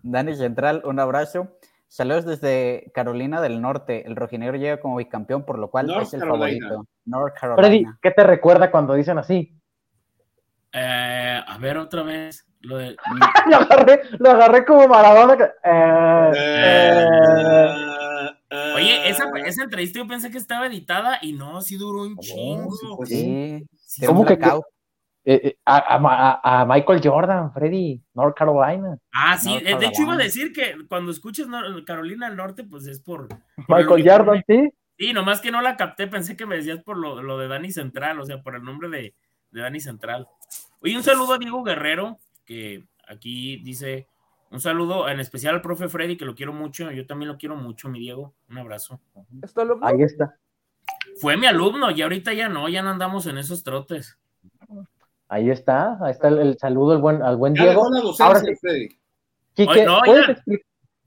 Dani 0.03 0.35
Central, 0.35 0.81
un 0.85 0.99
abrazo. 0.99 1.57
Saludos 1.93 2.25
desde 2.25 2.89
Carolina 2.95 3.41
del 3.41 3.61
Norte. 3.61 4.07
El 4.07 4.15
rojinegro 4.15 4.55
llega 4.55 4.79
como 4.79 4.95
bicampeón, 4.95 5.43
por 5.43 5.59
lo 5.59 5.69
cual 5.69 5.87
North 5.87 6.03
es 6.03 6.13
el 6.13 6.21
Carolina. 6.21 6.67
favorito. 6.69 6.89
North 7.03 7.33
Freddy, 7.37 7.55
Carolina. 7.57 7.99
¿qué 8.01 8.11
te 8.11 8.23
recuerda 8.23 8.71
cuando 8.71 8.93
dicen 8.93 9.17
así? 9.17 9.53
Eh, 10.71 11.41
a 11.45 11.57
ver, 11.57 11.77
otra 11.77 12.03
vez. 12.03 12.45
Lo 12.61 12.77
de, 12.77 12.95
Lo 13.49 13.55
agarré, 13.57 14.01
lo 14.19 14.29
agarré 14.31 14.63
como 14.65 14.87
Maradona. 14.87 15.35
que- 15.35 15.43
eh, 15.43 16.31
eh, 16.35 17.75
Eh, 18.53 18.73
Oye, 18.75 19.09
esa, 19.09 19.25
esa 19.45 19.63
entrevista 19.63 19.99
yo 19.99 20.07
pensé 20.07 20.29
que 20.31 20.37
estaba 20.37 20.67
editada 20.67 21.19
y 21.21 21.31
no, 21.33 21.61
sí 21.61 21.77
duró 21.77 22.03
un 22.03 22.17
chingo. 22.17 22.95
pues 22.97 23.09
Sí, 23.09 23.65
Sí, 23.77 24.05
¿Cómo 24.05 24.25
que-. 24.25 24.37
Eh, 25.23 25.41
eh, 25.43 25.57
a, 25.65 25.77
a- 25.77 26.61
a 26.61 26.65
Michael 26.65 27.01
Jordan, 27.03 27.53
Freddy, 27.53 28.01
North 28.13 28.35
Carolina. 28.35 28.97
Ah, 29.13 29.37
sí, 29.37 29.53
North 29.53 29.67
eh, 29.67 29.77
de 29.77 29.85
hecho 29.87 30.01
iba 30.01 30.13
a 30.13 30.17
decir 30.17 30.51
que 30.51 30.75
cuando 30.87 31.11
escuches 31.11 31.47
Carolina 31.85 32.27
del 32.27 32.37
Norte, 32.37 32.63
pues 32.63 32.87
es 32.87 32.99
por... 32.99 33.27
por 33.27 33.79
el 33.79 33.85
Michael. 33.87 34.09
Jordan, 34.09 34.43
sí. 34.47 34.73
Sí, 34.97 35.13
nomás 35.13 35.41
que 35.41 35.51
no 35.51 35.61
la 35.61 35.77
capté, 35.77 36.07
pensé 36.07 36.35
que 36.37 36.45
me 36.45 36.55
decías 36.57 36.83
por 36.83 36.97
lo, 36.97 37.21
lo 37.23 37.37
de 37.37 37.47
Dani 37.47 37.71
Central, 37.71 38.19
o 38.19 38.25
sea, 38.25 38.41
por 38.43 38.55
el 38.55 38.63
nombre 38.63 38.87
de, 38.89 39.15
de 39.51 39.61
Dani 39.61 39.79
Central. 39.79 40.27
Oye, 40.79 40.95
un 40.95 41.03
saludo 41.03 41.33
a 41.33 41.37
Diego 41.39 41.63
Guerrero, 41.63 42.19
que 42.45 42.85
aquí 43.07 43.57
dice, 43.63 44.07
un 44.51 44.59
saludo 44.59 45.09
en 45.09 45.19
especial 45.19 45.55
al 45.55 45.61
profe 45.61 45.89
Freddy, 45.89 46.17
que 46.17 46.25
lo 46.25 46.35
quiero 46.35 46.53
mucho, 46.53 46.91
yo 46.91 47.07
también 47.07 47.29
lo 47.29 47.37
quiero 47.37 47.55
mucho, 47.55 47.89
mi 47.89 47.99
Diego, 47.99 48.35
un 48.49 48.57
abrazo. 48.59 48.99
¿Esto 49.41 49.65
lo 49.65 49.79
Ahí 49.83 50.03
está. 50.03 50.35
Fue 51.19 51.35
mi 51.37 51.47
alumno 51.47 51.89
y 51.91 52.01
ahorita 52.01 52.33
ya 52.33 52.47
no, 52.49 52.69
ya 52.69 52.81
no 52.83 52.89
andamos 52.89 53.25
en 53.25 53.37
esos 53.39 53.63
trotes. 53.63 54.19
Ahí 55.31 55.49
está, 55.49 55.97
ahí 56.03 56.11
está 56.11 56.27
el, 56.27 56.39
el 56.39 56.57
saludo 56.59 56.91
al 56.91 56.97
buen, 57.01 57.21
al 57.23 57.37
buen 57.37 57.55
Ya 57.55 57.63
Diego. 57.63 57.89
la 57.89 58.01
docencia, 58.01 58.25
Ahora 58.25 58.39
sí, 58.41 58.53
Freddy. 58.59 58.89
Quique, 59.53 59.85
no. 59.85 60.01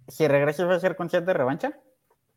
Si 0.08 0.26
regresas, 0.26 0.66
¿va 0.66 0.76
a 0.76 0.80
ser 0.80 0.96
concierto 0.96 1.26
de 1.26 1.34
revancha? 1.34 1.78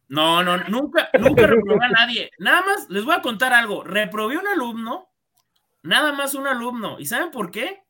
No, 0.09 0.43
no, 0.43 0.57
nunca, 0.65 1.07
nunca 1.17 1.47
reprobé 1.47 1.85
a 1.85 1.89
nadie. 1.89 2.29
Nada 2.39 2.61
más 2.61 2.89
les 2.89 3.05
voy 3.05 3.15
a 3.15 3.21
contar 3.21 3.53
algo. 3.53 3.85
Reprobé 3.85 4.37
un 4.37 4.45
alumno, 4.49 5.07
nada 5.81 6.11
más 6.11 6.35
un 6.35 6.45
alumno. 6.47 6.99
¿Y 6.99 7.05
saben 7.05 7.31
por 7.31 7.51
qué? 7.51 7.83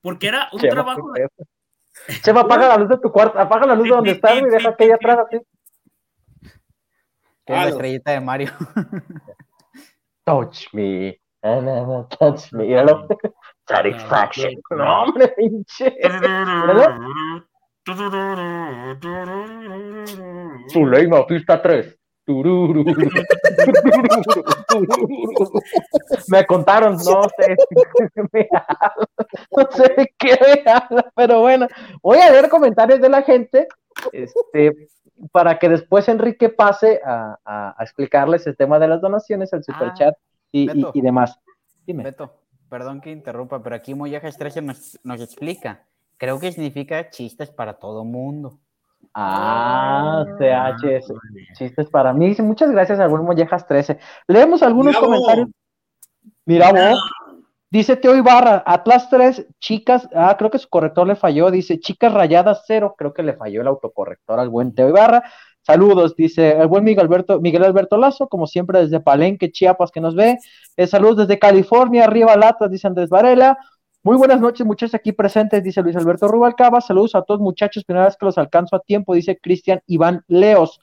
Porque 0.00 0.28
era 0.28 0.48
un 0.52 0.60
Chema, 0.60 0.72
trabajo 0.72 1.12
¿qué 1.12 1.24
es 1.24 1.30
eso? 1.36 2.22
Chema, 2.22 2.42
apaga 2.42 2.68
la 2.68 2.76
luz 2.76 2.88
de 2.88 2.98
tu 2.98 3.10
cuarto, 3.10 3.36
apaga 3.36 3.66
la 3.66 3.74
luz 3.74 3.84
de 3.88 3.90
donde 3.96 4.10
estás 4.12 4.36
y 4.40 4.44
deja 4.44 4.68
aquella 4.68 4.94
atrás 4.94 5.18
así. 5.26 5.40
Que 7.44 7.52
es 7.52 7.56
la 7.56 7.62
Halo. 7.62 7.70
estrellita 7.70 8.12
de 8.12 8.20
Mario. 8.20 8.50
Touch 10.24 10.66
me. 10.72 11.20
Touch 11.42 12.52
me. 12.52 12.66
Satisfaction. 13.70 14.60
No, 14.70 15.02
hombre, 15.04 15.28
pinche. 15.36 15.96
Zuleima, 20.72 21.26
pista 21.26 21.60
3. 21.60 21.96
Tururu. 22.24 22.84
Me 26.28 26.44
contaron, 26.46 26.92
no 26.96 27.22
sé. 27.36 27.56
me 28.32 28.48
habla, 28.52 28.94
No 29.56 29.68
sé 29.70 29.94
de 29.96 30.14
qué 30.18 30.38
me 30.64 30.70
habla, 30.70 31.10
pero 31.16 31.40
bueno. 31.40 31.66
Voy 32.02 32.18
a 32.18 32.30
leer 32.30 32.48
comentarios 32.48 33.00
de 33.00 33.08
la 33.08 33.22
gente. 33.22 33.66
Este, 34.12 34.88
para 35.32 35.58
que 35.58 35.68
después 35.68 36.08
Enrique 36.08 36.48
pase 36.50 37.00
a, 37.04 37.36
a- 37.44 37.74
a 37.76 37.82
explicarles 37.82 38.46
el 38.46 38.56
tema 38.56 38.78
de 38.78 38.88
las 38.88 39.00
donaciones, 39.00 39.52
el 39.52 39.64
superchat 39.64 40.14
y, 40.52 40.62
y- 40.64 40.66
Beto. 40.74 40.90
y 40.94 41.00
demás. 41.00 41.38
Dime. 41.86 42.04
Beto, 42.04 42.32
perdón 42.70 43.00
que 43.00 43.10
interrumpa, 43.10 43.62
pero 43.62 43.76
aquí 43.76 43.94
Moyajas 43.94 44.38
13 44.38 44.62
nos, 44.62 44.98
nos 45.02 45.20
explica. 45.20 45.84
Creo 46.16 46.38
que 46.38 46.52
significa 46.52 47.10
chistes 47.10 47.50
para 47.50 47.74
todo 47.74 48.04
mundo. 48.04 48.58
Ah, 49.12 50.24
CHS. 50.38 51.12
Chistes 51.54 51.88
para 51.90 52.12
mí. 52.12 52.28
Dice, 52.28 52.42
Muchas 52.42 52.70
gracias, 52.70 53.00
algún 53.00 53.24
Mollejas 53.24 53.66
13. 53.66 53.98
Leemos 54.28 54.62
algunos 54.62 54.96
comentarios. 54.96 55.48
Mira, 56.46 56.72
vos. 56.72 57.00
Dice 57.72 57.96
Teo 57.96 58.16
Ibarra, 58.16 58.64
Atlas 58.66 59.08
3, 59.10 59.46
chicas, 59.60 60.08
ah, 60.12 60.34
creo 60.36 60.50
que 60.50 60.58
su 60.58 60.68
corrector 60.68 61.06
le 61.06 61.14
falló, 61.14 61.52
dice 61.52 61.78
chicas 61.78 62.12
rayadas 62.12 62.64
0, 62.66 62.96
creo 62.98 63.14
que 63.14 63.22
le 63.22 63.34
falló 63.34 63.60
el 63.60 63.68
autocorrector 63.68 64.40
al 64.40 64.48
buen 64.48 64.74
Teo 64.74 64.88
Ibarra. 64.88 65.22
Saludos, 65.70 66.16
dice 66.16 66.50
el 66.60 66.66
buen 66.66 66.82
Miguel 66.82 67.04
Alberto, 67.04 67.40
Miguel 67.40 67.62
Alberto 67.62 67.96
Lazo, 67.96 68.26
como 68.28 68.48
siempre 68.48 68.80
desde 68.80 68.98
Palenque, 68.98 69.52
Chiapas, 69.52 69.92
que 69.92 70.00
nos 70.00 70.16
ve. 70.16 70.36
Eh, 70.76 70.86
saludos 70.88 71.18
desde 71.18 71.38
California, 71.38 72.04
arriba 72.04 72.34
Latas, 72.36 72.68
dice 72.72 72.88
Andrés 72.88 73.08
Varela. 73.08 73.56
Muy 74.02 74.16
buenas 74.16 74.40
noches, 74.40 74.66
muchachos 74.66 74.96
aquí 74.96 75.12
presentes, 75.12 75.62
dice 75.62 75.80
Luis 75.80 75.94
Alberto 75.94 76.26
Rubalcaba. 76.26 76.80
Saludos 76.80 77.14
a 77.14 77.22
todos, 77.22 77.38
muchachos, 77.40 77.84
primera 77.84 78.06
vez 78.06 78.16
que 78.16 78.26
los 78.26 78.36
alcanzo 78.36 78.74
a 78.74 78.80
tiempo, 78.80 79.14
dice 79.14 79.38
Cristian 79.40 79.80
Iván 79.86 80.24
Leos. 80.26 80.80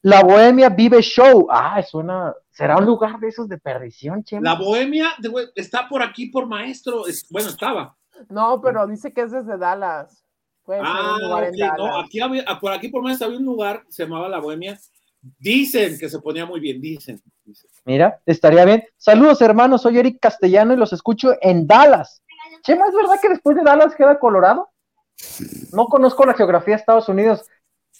La 0.00 0.22
Bohemia 0.22 0.70
Vive 0.70 1.02
Show. 1.02 1.48
Ah, 1.50 1.82
suena. 1.82 2.32
¿Será 2.50 2.78
un 2.78 2.86
lugar 2.86 3.18
de 3.18 3.28
esos 3.28 3.46
de 3.46 3.58
perdición, 3.58 4.24
Chema? 4.24 4.54
La 4.54 4.58
bohemia 4.58 5.08
de 5.18 5.30
está 5.54 5.86
por 5.86 6.02
aquí 6.02 6.26
por 6.26 6.46
maestro. 6.46 7.06
Es- 7.06 7.26
bueno, 7.30 7.50
estaba. 7.50 7.94
No, 8.30 8.60
pero 8.62 8.86
dice 8.86 9.12
que 9.12 9.22
es 9.22 9.32
desde 9.32 9.58
Dallas. 9.58 10.23
Puede 10.64 10.80
ser 10.80 10.88
Ah, 10.90 11.14
un 11.16 11.22
lugar 11.22 11.42
ok, 11.44 11.48
en 11.50 11.58
Dallas. 11.58 11.78
no, 11.78 11.98
aquí 12.00 12.20
había, 12.20 12.44
ah, 12.46 12.58
por 12.60 12.72
aquí 12.72 12.88
por 12.88 13.02
maestro 13.02 13.26
había 13.26 13.38
un 13.38 13.44
lugar, 13.44 13.84
se 13.88 14.04
llamaba 14.04 14.28
La 14.28 14.38
Bohemia. 14.40 14.78
Dicen 15.38 15.98
que 15.98 16.08
se 16.08 16.18
ponía 16.20 16.44
muy 16.46 16.60
bien, 16.60 16.80
dicen. 16.80 17.20
dicen. 17.44 17.70
Mira, 17.84 18.20
estaría 18.26 18.64
bien. 18.64 18.84
Saludos, 18.96 19.40
hermanos. 19.40 19.82
Soy 19.82 19.98
Eric 19.98 20.18
Castellano 20.20 20.74
y 20.74 20.76
los 20.76 20.92
escucho 20.92 21.34
en 21.40 21.66
Dallas. 21.66 22.22
Chema, 22.62 22.86
¿es 22.88 22.94
verdad 22.94 23.18
que 23.20 23.28
después 23.30 23.56
de 23.56 23.62
Dallas 23.62 23.94
queda 23.94 24.18
Colorado? 24.18 24.68
No 25.72 25.86
conozco 25.86 26.24
la 26.26 26.34
geografía 26.34 26.74
de 26.74 26.80
Estados 26.80 27.08
Unidos. 27.08 27.42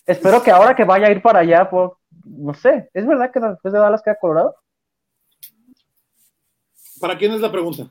Espero 0.06 0.42
que 0.42 0.50
ahora 0.50 0.74
que 0.76 0.84
vaya 0.84 1.06
a 1.06 1.10
ir 1.10 1.22
para 1.22 1.38
allá, 1.40 1.68
pues, 1.70 1.90
no 2.24 2.52
sé, 2.52 2.90
¿es 2.92 3.06
verdad 3.06 3.30
que 3.32 3.40
después 3.40 3.72
de 3.72 3.80
Dallas 3.80 4.02
queda 4.02 4.18
Colorado? 4.20 4.54
¿Para 7.00 7.16
quién 7.16 7.32
es 7.32 7.40
la 7.40 7.50
pregunta? 7.50 7.88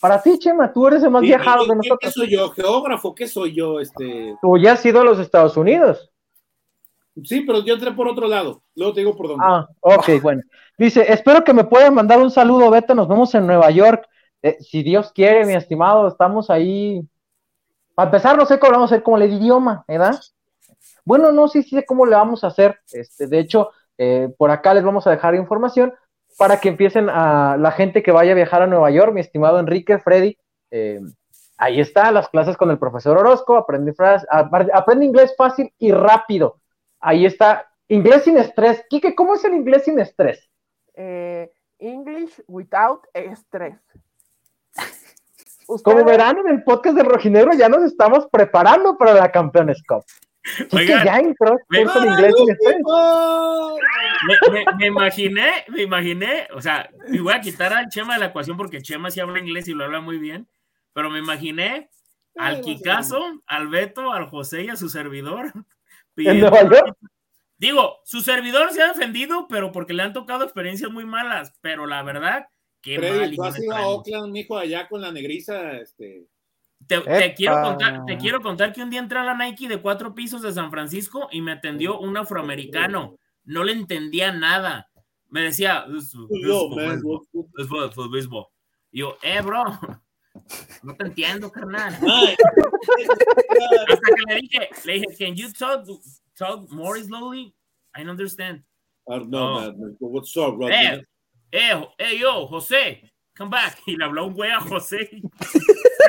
Para 0.00 0.22
ti, 0.22 0.38
Chema, 0.38 0.72
tú 0.72 0.86
eres 0.86 1.02
el 1.02 1.10
más 1.10 1.22
¿Y- 1.22 1.26
viajado 1.26 1.64
de 1.64 1.64
y- 1.64 1.68
¿Qué 1.68 1.74
nosotros. 1.76 2.12
soy 2.14 2.30
yo? 2.30 2.50
¿Geógrafo? 2.50 3.14
¿Qué 3.14 3.26
soy 3.26 3.54
yo? 3.54 3.80
Este... 3.80 4.36
Tú 4.40 4.56
ya 4.58 4.72
has 4.72 4.86
ido 4.86 5.00
a 5.00 5.04
los 5.04 5.18
Estados 5.18 5.56
Unidos. 5.56 6.10
Sí, 7.24 7.40
pero 7.40 7.64
yo 7.64 7.74
entré 7.74 7.90
por 7.92 8.06
otro 8.06 8.28
lado. 8.28 8.62
Luego 8.76 8.94
te 8.94 9.00
digo 9.00 9.16
por 9.16 9.26
dónde. 9.28 9.44
Ah, 9.46 9.66
ok, 9.80 10.08
bueno. 10.22 10.42
Dice, 10.76 11.04
espero 11.12 11.42
que 11.42 11.52
me 11.52 11.64
puedan 11.64 11.94
mandar 11.94 12.20
un 12.20 12.30
saludo, 12.30 12.70
Beto, 12.70 12.94
nos 12.94 13.08
vemos 13.08 13.34
en 13.34 13.46
Nueva 13.46 13.70
York. 13.70 14.06
Eh, 14.42 14.56
si 14.60 14.84
Dios 14.84 15.10
quiere, 15.12 15.44
mi 15.44 15.54
estimado, 15.54 16.06
estamos 16.06 16.48
ahí. 16.48 17.02
Para 17.96 18.06
empezar, 18.10 18.36
no 18.36 18.46
sé 18.46 18.60
cómo 18.60 18.72
vamos 18.72 18.92
a 18.92 18.94
hacer 18.94 19.02
como 19.02 19.16
el 19.18 19.32
idioma, 19.32 19.84
¿verdad? 19.88 20.20
Bueno, 21.04 21.32
no, 21.32 21.48
sí, 21.48 21.64
sí 21.64 21.70
sé 21.70 21.84
cómo 21.84 22.06
le 22.06 22.14
vamos 22.14 22.44
a 22.44 22.48
hacer. 22.48 22.78
Este, 22.92 23.26
de 23.26 23.40
hecho, 23.40 23.70
eh, 23.96 24.32
por 24.38 24.52
acá 24.52 24.72
les 24.74 24.84
vamos 24.84 25.04
a 25.08 25.10
dejar 25.10 25.34
información 25.34 25.92
para 26.38 26.60
que 26.60 26.68
empiecen 26.68 27.08
a 27.10 27.56
la 27.58 27.72
gente 27.72 28.02
que 28.02 28.12
vaya 28.12 28.32
a 28.32 28.36
viajar 28.36 28.62
a 28.62 28.66
Nueva 28.66 28.90
York, 28.90 29.12
mi 29.12 29.20
estimado 29.20 29.58
Enrique, 29.58 29.98
Freddy. 29.98 30.38
eh, 30.70 31.00
ahí 31.58 31.80
está, 31.80 32.12
las 32.12 32.28
clases 32.28 32.56
con 32.56 32.70
el 32.70 32.78
profesor 32.78 33.18
Orozco, 33.18 33.56
aprende, 33.56 33.92
fras- 33.92 34.24
apar- 34.30 34.70
aprende 34.72 35.04
inglés 35.04 35.34
fácil 35.36 35.72
y 35.78 35.90
rápido. 35.90 36.60
Ahí 37.00 37.26
está, 37.26 37.66
inglés 37.88 38.22
sin 38.24 38.38
estrés. 38.38 38.84
Quique, 38.88 39.14
¿cómo 39.16 39.34
es 39.34 39.44
el 39.44 39.54
inglés 39.54 39.84
sin 39.84 39.98
estrés? 39.98 40.48
Eh, 40.94 41.50
English 41.80 42.40
without 42.46 43.06
stress. 43.14 43.78
Como 45.82 46.04
verán 46.04 46.38
en 46.38 46.48
el 46.48 46.64
podcast 46.64 46.96
de 46.96 47.02
Rojinegro 47.02 47.52
ya 47.54 47.68
nos 47.68 47.82
estamos 47.82 48.26
preparando 48.30 48.96
para 48.96 49.12
la 49.14 49.30
Campeones 49.30 49.82
Cup. 49.86 50.04
Oigan, 50.72 51.04
ya 51.04 51.18
entró 51.18 51.58
me- 51.68 51.82
curso 51.82 52.00
de 52.00 52.06
inglés 52.08 52.34
sin 52.36 52.50
estrés. 52.50 52.76
Me, 54.26 54.52
me- 54.52 54.64
me 54.78 54.86
imaginé, 54.86 55.50
me 55.68 55.82
imaginé, 55.82 56.48
o 56.54 56.60
sea, 56.60 56.90
y 57.12 57.18
voy 57.18 57.32
a 57.34 57.40
quitar 57.40 57.72
al 57.72 57.88
Chema 57.88 58.14
de 58.14 58.20
la 58.20 58.26
ecuación 58.26 58.56
porque 58.56 58.82
Chema 58.82 59.10
sí 59.10 59.20
habla 59.20 59.38
inglés 59.38 59.68
y 59.68 59.74
lo 59.74 59.84
habla 59.84 60.00
muy 60.00 60.18
bien, 60.18 60.48
pero 60.92 61.10
me 61.10 61.18
imaginé 61.18 61.90
al 62.36 62.60
Kikazo, 62.60 63.42
al 63.46 63.68
Beto, 63.68 64.12
al 64.12 64.26
José 64.28 64.64
y 64.64 64.68
a 64.68 64.76
su 64.76 64.88
servidor. 64.88 65.52
Digo, 67.58 67.98
su 68.04 68.20
servidor 68.20 68.72
se 68.72 68.82
ha 68.82 68.88
defendido, 68.88 69.46
pero 69.48 69.72
porque 69.72 69.92
le 69.92 70.02
han 70.04 70.12
tocado 70.12 70.44
experiencias 70.44 70.90
muy 70.90 71.04
malas, 71.04 71.52
pero 71.60 71.86
la 71.86 72.02
verdad, 72.02 72.46
qué 72.80 72.98
mal. 72.98 73.08
Freddy, 73.08 73.32
y 73.32 73.36
tú 73.36 73.42
has 73.44 73.58
ido 73.60 73.76
a. 73.76 73.86
Oakland, 73.88 74.32
mijo, 74.32 74.56
allá 74.56 74.88
con 74.88 75.00
la 75.00 75.10
negriza. 75.10 75.76
Este... 75.78 76.26
Te, 76.88 77.00
te 77.00 77.34
quiero 77.34 77.62
contar, 77.62 78.04
te 78.06 78.16
quiero 78.18 78.40
contar 78.40 78.72
que 78.72 78.82
un 78.82 78.90
día 78.90 78.98
entré 79.00 79.18
a 79.18 79.22
la 79.24 79.34
Nike 79.34 79.68
de 79.68 79.80
cuatro 79.80 80.14
pisos 80.14 80.42
de 80.42 80.52
San 80.52 80.70
Francisco 80.70 81.28
y 81.30 81.40
me 81.42 81.52
atendió 81.52 81.98
un 82.00 82.16
afroamericano. 82.16 83.16
No 83.44 83.62
le 83.62 83.72
entendía 83.72 84.32
nada. 84.32 84.88
Me 85.28 85.42
decía, 85.42 85.84
"This- 85.86 86.10
this 86.12 86.40
is 86.40 86.46
Yo, 86.48 86.68
for 86.70 86.76
man, 86.76 86.88
baseball. 86.96 87.20
what- 87.32 87.46
This 87.56 87.64
is 87.64 87.68
for- 87.68 87.92
for 87.92 88.10
baseball". 88.10 88.46
Y 88.90 89.00
yo, 89.00 89.16
eh, 89.22 89.40
bro, 89.42 89.64
no 90.82 90.96
te 90.96 91.04
entiendo, 91.04 91.50
carnal. 91.52 91.92
Hasta 93.88 94.14
que 94.16 94.22
le 94.34 94.40
dije, 94.40 94.68
le 94.84 94.92
dije, 94.94 95.06
can 95.26 95.34
you 95.36 95.52
talk, 95.52 95.84
talk 96.34 96.70
more 96.70 97.02
slowly? 97.02 97.54
I 97.94 98.00
don't 98.04 98.10
understand. 98.10 98.64
ah, 99.10 99.18
no, 99.18 99.24
No. 99.26 99.54
man, 99.60 99.78
man, 99.80 99.96
what's 100.00 100.34
up, 100.36 100.56
bro? 100.56 100.68
Eh, 100.68 101.02
eh, 101.52 101.86
eh, 101.98 102.18
yo, 102.18 102.46
José, 102.46 103.12
come 103.36 103.50
back. 103.50 103.78
Y 103.86 103.96
le 103.96 104.04
habló 104.04 104.26
un 104.26 104.34
güey 104.34 104.50
a 104.50 104.60
José. 104.60 105.10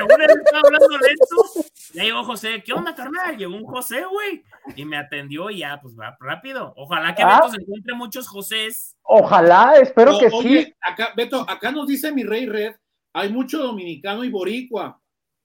Según 0.08 0.22
él 0.22 0.30
estaba 0.30 0.60
hablando 0.64 0.88
lento. 0.88 1.70
Ya 1.94 2.02
llegó 2.04 2.24
José, 2.24 2.62
¿qué 2.64 2.72
onda, 2.72 2.94
carnal? 2.94 3.36
Llegó 3.36 3.54
un 3.56 3.64
José, 3.64 4.04
güey. 4.04 4.42
Y 4.76 4.84
me 4.84 4.96
atendió 4.96 5.50
y 5.50 5.58
ya, 5.58 5.78
pues 5.82 5.94
va 5.98 6.16
rápido. 6.20 6.72
Ojalá 6.76 7.14
que 7.14 7.22
Ah. 7.22 7.36
Beto 7.40 7.50
se 7.54 7.60
encuentre 7.62 7.94
muchos 7.94 8.28
Josés. 8.28 8.96
Ojalá, 9.02 9.74
espero 9.80 10.18
que 10.18 10.28
oye, 10.32 10.64
sí. 10.64 10.74
acá, 10.80 11.08
Beto, 11.16 11.44
acá 11.48 11.70
nos 11.72 11.86
dice 11.88 12.12
mi 12.12 12.22
rey 12.24 12.46
Red, 12.46 12.74
hay 13.12 13.32
mucho 13.32 13.58
dominicano 13.58 14.22
y 14.24 14.30
boricua. 14.30 15.00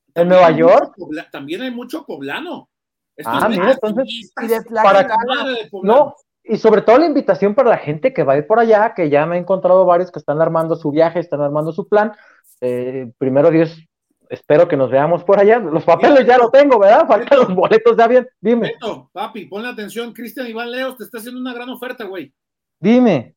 ¿En 0.09 0.13
También 0.13 0.29
Nueva 0.39 0.51
mucho 0.51 0.59
York? 0.59 0.93
pobla- 0.97 1.29
también 1.31 1.61
hay 1.63 1.71
mucho 1.71 2.05
poblano. 2.05 2.69
Esto 3.17 3.31
Ah, 3.33 3.39
es 3.43 3.49
mira, 3.49 3.71
entonces, 3.71 4.05
Y 4.41 4.47
de 4.47 4.61
Para- 4.71 5.03
de 5.03 5.67
poblano. 5.71 5.95
No, 6.05 6.15
y 6.43 6.57
sobre 6.57 6.81
todo 6.83 6.97
la 6.99 7.05
invitación 7.07 7.55
para 7.55 7.69
la 7.69 7.77
gente 7.77 8.13
que 8.13 8.23
va 8.23 8.33
a 8.33 8.37
ir 8.37 8.45
por 8.45 8.59
allá, 8.59 8.93
que 8.93 9.09
ya 9.09 9.25
me 9.25 9.35
he 9.35 9.39
encontrado 9.39 9.83
varios 9.85 10.11
que 10.11 10.19
están 10.19 10.41
armando 10.41 10.75
su 10.75 10.91
viaje, 10.91 11.19
están 11.19 11.41
armando 11.41 11.71
su 11.71 11.87
plan. 11.87 12.13
Eh, 12.61 13.11
primero 13.17 13.49
Dios, 13.51 13.77
espero 14.35 14.67
que 14.67 14.77
nos 14.77 14.89
veamos 14.91 15.23
por 15.23 15.39
allá. 15.39 15.59
Los 15.59 15.83
papeles 15.83 16.25
ya 16.25 16.37
lo 16.37 16.49
tengo, 16.51 16.77
¿verdad? 16.79 17.07
Faltan 17.07 17.39
los 17.39 17.53
boletos 17.55 17.97
de 17.97 18.03
avión. 18.03 18.27
Dime, 18.39 18.73
Beto, 18.73 19.09
papi, 19.11 19.45
ponle 19.47 19.67
atención, 19.69 20.13
Cristian 20.13 20.47
Iván 20.47 20.71
Leos 20.71 20.97
te 20.97 21.03
está 21.03 21.17
haciendo 21.17 21.39
una 21.41 21.53
gran 21.53 21.69
oferta, 21.69 22.03
güey. 22.05 22.33
dime. 22.79 23.33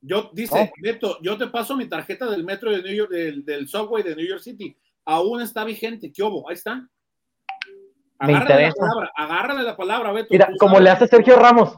Yo, 0.00 0.30
dice, 0.32 0.70
Oh. 0.72 0.74
Beto, 0.80 1.18
yo 1.20 1.36
te 1.36 1.48
paso 1.48 1.76
mi 1.76 1.88
tarjeta 1.88 2.30
del 2.30 2.44
metro 2.44 2.70
de 2.70 2.80
New 2.82 2.94
York, 2.94 3.10
del, 3.10 3.44
del 3.44 3.66
subway 3.66 4.02
de 4.04 4.14
New 4.14 4.26
York 4.26 4.40
City. 4.40 4.76
Aún 5.04 5.40
está 5.40 5.64
vigente, 5.64 6.12
¿qué 6.12 6.22
hubo? 6.22 6.48
Ahí 6.48 6.54
está. 6.54 6.76
Me 6.76 8.34
Agárrale 8.34 8.38
la 8.38 8.68
interesa. 8.68 8.76
palabra, 8.78 9.12
agárrale 9.16 9.62
la 9.62 9.76
palabra, 9.76 10.12
Beto. 10.12 10.28
Mira, 10.30 10.48
como 10.58 10.72
sabes. 10.76 10.84
le 10.84 10.90
hace 10.90 11.06
Sergio 11.08 11.36
Ramos. 11.36 11.76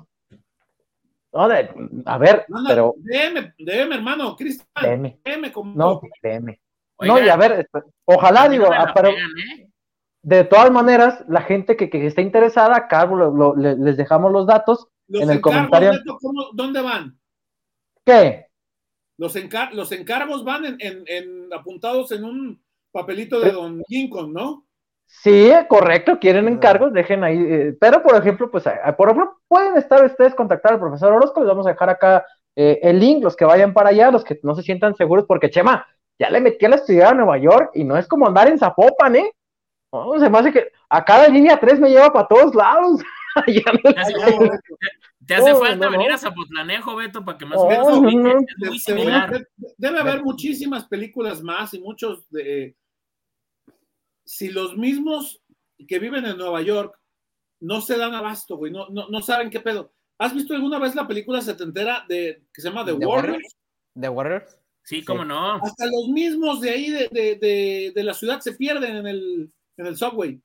No, 1.32 1.48
de- 1.48 1.70
a 2.06 2.18
ver, 2.18 2.44
Manda, 2.48 2.70
pero 2.70 2.94
DM, 2.98 3.54
DM, 3.58 3.94
hermano, 3.94 4.34
Cristian, 4.36 5.18
como 5.52 5.74
No, 5.74 6.00
déme. 6.22 6.60
Oiga, 6.98 7.14
No, 7.14 7.24
y 7.24 7.28
a 7.28 7.36
ver, 7.36 7.68
esp- 7.70 7.84
ojalá, 8.04 8.44
no 8.44 8.50
digo, 8.50 8.66
ah, 8.72 8.92
pero 8.94 9.10
pegan, 9.10 9.30
¿eh? 9.38 9.70
de 10.22 10.44
todas 10.44 10.70
maneras, 10.70 11.24
la 11.28 11.42
gente 11.42 11.76
que, 11.76 11.88
que 11.88 12.06
esté 12.06 12.22
interesada, 12.22 12.76
acá 12.76 13.06
lo- 13.06 13.30
lo- 13.30 13.56
le- 13.56 13.76
les 13.76 13.96
dejamos 13.96 14.32
los 14.32 14.46
datos. 14.46 14.88
Los 15.06 15.22
en 15.22 15.30
el 15.30 15.36
encargos, 15.38 15.54
comentario- 15.70 15.90
Beto, 15.92 16.18
¿cómo- 16.20 16.48
¿dónde 16.52 16.82
van? 16.82 17.18
¿Qué? 18.04 18.46
Los, 19.16 19.36
encar- 19.36 19.72
los 19.72 19.90
encargos 19.92 20.44
van 20.44 20.64
en, 20.64 20.76
en- 20.80 21.04
en- 21.06 21.52
apuntados 21.52 22.12
en 22.12 22.24
un 22.24 22.62
papelito 22.92 23.40
de 23.40 23.52
Don 23.52 23.82
Lincoln, 23.88 24.32
¿no? 24.32 24.64
Sí, 25.06 25.50
correcto, 25.68 26.18
quieren 26.18 26.48
encargos, 26.48 26.92
dejen 26.92 27.24
ahí. 27.24 27.38
eh, 27.38 27.76
pero, 27.80 28.02
por 28.02 28.14
ejemplo, 28.16 28.50
pues, 28.50 28.66
eh, 28.66 28.72
por 28.96 29.08
ejemplo, 29.08 29.38
pueden 29.48 29.76
estar 29.78 30.04
ustedes 30.04 30.34
contactar 30.34 30.74
al 30.74 30.80
profesor 30.80 31.12
Orozco, 31.14 31.40
les 31.40 31.48
vamos 31.48 31.66
a 31.66 31.70
dejar 31.70 31.88
acá 31.90 32.26
eh, 32.54 32.78
el 32.82 32.98
link, 33.00 33.22
los 33.22 33.34
que 33.36 33.44
vayan 33.44 33.72
para 33.72 33.90
allá, 33.90 34.10
los 34.10 34.24
que 34.24 34.38
no 34.42 34.54
se 34.54 34.62
sientan 34.62 34.94
seguros, 34.96 35.24
porque 35.26 35.48
Chema, 35.48 35.86
ya 36.18 36.30
le 36.30 36.40
metí 36.40 36.64
a 36.66 36.68
la 36.70 36.76
estudiar 36.76 37.12
a 37.12 37.14
Nueva 37.14 37.38
York 37.38 37.70
y 37.74 37.84
no 37.84 37.96
es 37.96 38.06
como 38.06 38.26
andar 38.26 38.48
en 38.48 38.58
Zapopan, 38.58 39.16
¿eh? 39.16 39.32
No, 39.92 40.18
se 40.18 40.28
me 40.28 40.38
hace 40.38 40.52
que 40.52 40.70
acá 40.88 41.18
la 41.22 41.28
línea 41.28 41.58
3 41.58 41.80
me 41.80 41.88
lleva 41.88 42.12
para 42.12 42.26
todos 42.28 42.54
lados. 42.54 43.00
Ya 43.46 43.62
no- 43.72 43.92
Te 43.92 44.00
hace, 44.00 44.14
te 45.24 45.34
hace 45.36 45.50
No, 45.52 45.58
falta 45.60 45.84
no, 45.86 45.92
venir 45.92 46.10
a 46.10 46.18
Zapotlanejo, 46.18 46.96
Beto, 46.96 47.24
para 47.24 47.38
que 47.38 47.44
más 47.46 47.54
No, 47.56 47.62
o 47.62 47.68
menos 47.68 47.86
no, 47.88 47.98
ubiques, 48.00 48.14
no. 48.24 48.30
es 48.40 48.46
De- 48.58 48.66
muy 48.68 48.76
de- 48.78 48.80
similar. 48.80 49.30
de- 49.30 49.46
debe 49.76 50.00
haber 50.00 50.24
muchísimas 50.24 50.86
películas 50.88 51.40
más 51.40 51.72
y 51.72 51.78
muchos 51.80 52.28
de... 52.30 52.74
Si 54.24 54.48
los 54.50 54.76
mismos 54.76 55.40
que 55.86 56.00
viven 56.00 56.26
en 56.26 56.36
Nueva 56.36 56.62
York 56.62 56.98
no 57.60 57.80
se 57.80 57.96
dan 57.96 58.12
abasto, 58.14 58.56
güey, 58.56 58.72
no, 58.72 58.88
no, 58.88 59.08
no 59.08 59.22
saben 59.22 59.50
qué 59.50 59.60
pedo. 59.60 59.92
¿Has 60.18 60.34
visto 60.34 60.52
alguna 60.54 60.80
vez 60.80 60.96
la 60.96 61.06
película 61.06 61.40
setentera 61.40 62.04
de, 62.08 62.42
que 62.52 62.60
se 62.60 62.68
llama 62.70 62.84
The, 62.84 62.94
The 62.96 63.06
Warriors? 63.06 63.24
Warriors. 63.34 63.56
The 64.00 64.08
Warriors. 64.08 64.57
Sí, 64.88 65.04
cómo 65.04 65.22
no. 65.22 65.56
Hasta 65.56 65.84
los 65.84 66.08
mismos 66.08 66.62
de 66.62 66.70
ahí 66.70 66.90
de, 66.90 67.08
de, 67.10 67.36
de, 67.36 67.92
de 67.94 68.02
la 68.02 68.14
ciudad 68.14 68.40
se 68.40 68.54
pierden 68.54 68.96
en 68.96 69.06
el, 69.06 69.52
en 69.76 69.86
el 69.86 69.96
subway. 69.98 70.40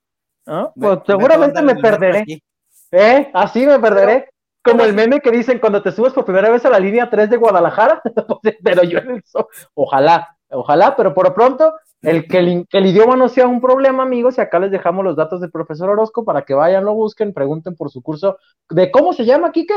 ¿Ah? 0.46 0.70
Pues 0.76 0.98
seguramente 1.06 1.62
me 1.62 1.72
en 1.72 1.78
el 1.78 1.82
metro 1.82 1.98
perderé. 1.98 2.42
¿Eh? 2.90 3.30
Así 3.32 3.64
me 3.64 3.78
perderé. 3.78 4.28
Como 4.62 4.84
el 4.84 4.92
meme 4.92 5.20
que 5.20 5.30
dicen 5.30 5.60
cuando 5.60 5.82
te 5.82 5.92
subes 5.92 6.12
por 6.12 6.26
primera 6.26 6.50
vez 6.50 6.62
a 6.66 6.68
la 6.68 6.78
línea 6.78 7.08
3 7.08 7.30
de 7.30 7.38
Guadalajara, 7.38 8.02
Pues, 8.42 8.56
pero 8.62 8.82
yo 8.82 8.98
en 8.98 9.12
el 9.12 9.22
so- 9.24 9.48
Ojalá, 9.72 10.36
ojalá, 10.50 10.94
pero 10.94 11.14
por 11.14 11.24
lo 11.28 11.34
pronto, 11.34 11.74
el 12.02 12.28
que, 12.28 12.38
el 12.40 12.66
que 12.68 12.76
el 12.78 12.86
idioma 12.86 13.16
no 13.16 13.30
sea 13.30 13.46
un 13.46 13.62
problema, 13.62 14.02
amigos, 14.02 14.36
y 14.36 14.42
acá 14.42 14.58
les 14.58 14.70
dejamos 14.70 15.06
los 15.06 15.16
datos 15.16 15.40
del 15.40 15.50
profesor 15.50 15.88
Orozco 15.88 16.22
para 16.22 16.42
que 16.44 16.52
vayan, 16.52 16.84
lo 16.84 16.92
busquen, 16.92 17.32
pregunten 17.32 17.76
por 17.76 17.90
su 17.90 18.02
curso 18.02 18.36
de 18.68 18.90
cómo 18.90 19.14
se 19.14 19.24
llama, 19.24 19.52
Kike. 19.52 19.74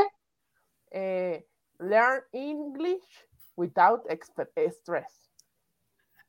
Eh, 0.92 1.46
learn 1.80 2.22
English 2.34 3.27
without 3.58 4.04
stress. 4.70 5.30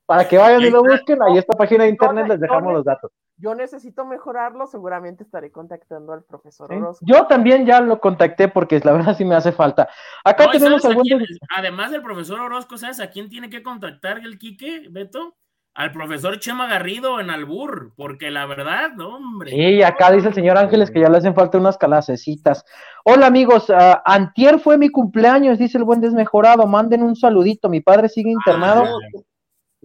Para 0.06 0.26
que 0.26 0.38
vayan 0.38 0.62
y 0.62 0.70
lo 0.70 0.82
busquen, 0.82 1.22
ahí 1.22 1.36
esta 1.36 1.56
página 1.56 1.84
de 1.84 1.90
internet 1.90 2.26
les 2.26 2.40
dejamos 2.40 2.72
los 2.72 2.84
datos. 2.84 3.12
Yo 3.36 3.54
necesito 3.54 4.04
mejorarlo, 4.04 4.66
seguramente 4.66 5.22
estaré 5.22 5.52
contactando 5.52 6.12
al 6.12 6.24
profesor 6.24 6.68
¿sí? 6.70 6.76
Orozco. 6.76 7.04
Yo 7.06 7.26
también 7.26 7.66
ya 7.66 7.80
lo 7.80 8.00
contacté 8.00 8.48
porque 8.48 8.80
la 8.82 8.92
verdad 8.92 9.16
sí 9.16 9.24
me 9.24 9.36
hace 9.36 9.52
falta. 9.52 9.88
Acá 10.24 10.46
No, 10.46 10.54
¿y 10.54 10.58
tenemos 10.58 10.84
algún... 10.84 11.04
quién? 11.04 11.24
además 11.54 11.92
del 11.92 12.02
profesor 12.02 12.40
Orozco, 12.40 12.76
¿sabes 12.78 12.98
a 13.00 13.10
quién 13.10 13.28
tiene 13.28 13.48
que 13.48 13.62
contactar 13.62 14.18
el 14.18 14.38
Quique, 14.38 14.88
Beto? 14.90 15.36
Al 15.78 15.92
profesor 15.92 16.40
Chema 16.40 16.66
Garrido 16.66 17.20
en 17.20 17.30
Albur, 17.30 17.92
porque 17.94 18.32
la 18.32 18.46
verdad, 18.46 18.90
no, 18.96 19.14
hombre. 19.14 19.52
Sí, 19.52 19.80
acá 19.80 20.10
dice 20.10 20.26
el 20.26 20.34
señor 20.34 20.58
Ángeles 20.58 20.90
que 20.90 20.98
ya 20.98 21.08
le 21.08 21.18
hacen 21.18 21.36
falta 21.36 21.56
unas 21.56 21.78
calacecitas. 21.78 22.64
Hola 23.04 23.26
amigos, 23.28 23.70
ah, 23.70 24.02
antier 24.04 24.58
fue 24.58 24.76
mi 24.76 24.88
cumpleaños, 24.88 25.56
dice 25.56 25.78
el 25.78 25.84
buen 25.84 26.00
desmejorado, 26.00 26.66
manden 26.66 27.04
un 27.04 27.14
saludito, 27.14 27.68
mi 27.68 27.80
padre 27.80 28.08
sigue 28.08 28.28
internado 28.32 28.86
Ah, 28.86 29.20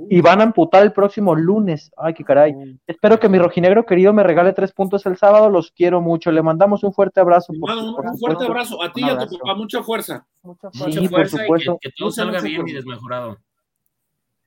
y 0.10 0.20
van 0.22 0.40
a 0.42 0.46
amputar 0.46 0.82
el 0.82 0.94
próximo 0.94 1.36
lunes. 1.36 1.92
Ay, 1.96 2.16
qué 2.16 2.24
caray. 2.24 2.56
Espero 2.88 3.20
que 3.20 3.30
mi 3.30 3.38
rojinegro 3.38 3.86
querido 3.86 4.14
me 4.14 4.24
regale 4.24 4.52
tres 4.54 4.72
puntos 4.74 5.06
el 5.06 5.16
sábado, 5.18 5.48
los 5.52 5.70
quiero 5.72 6.02
mucho, 6.02 6.32
le 6.32 6.42
mandamos 6.42 6.84
un 6.84 6.92
fuerte 6.92 7.20
abrazo. 7.20 7.54
por- 7.62 7.70
un, 7.70 7.96
por 7.96 8.06
un 8.08 8.16
supuesto. 8.16 8.18
fuerte 8.26 8.46
abrazo 8.46 8.82
a 8.82 8.92
ti 8.92 9.02
y 9.06 9.10
a 9.12 9.28
tu 9.28 9.38
papá, 9.38 9.54
mucha 9.54 9.84
fuerza. 9.84 10.26
Mucha 10.42 10.72
Sí, 10.72 10.80
fuerza. 10.80 11.02
Mucha 11.02 11.38
por 11.38 11.46
fuerza 11.46 11.72
y 11.72 11.78
que, 11.78 11.90
que 11.90 11.94
todo 11.96 12.10
salga 12.12 12.42
bien 12.42 12.68
y 12.68 12.72
desmejorado. 12.74 13.38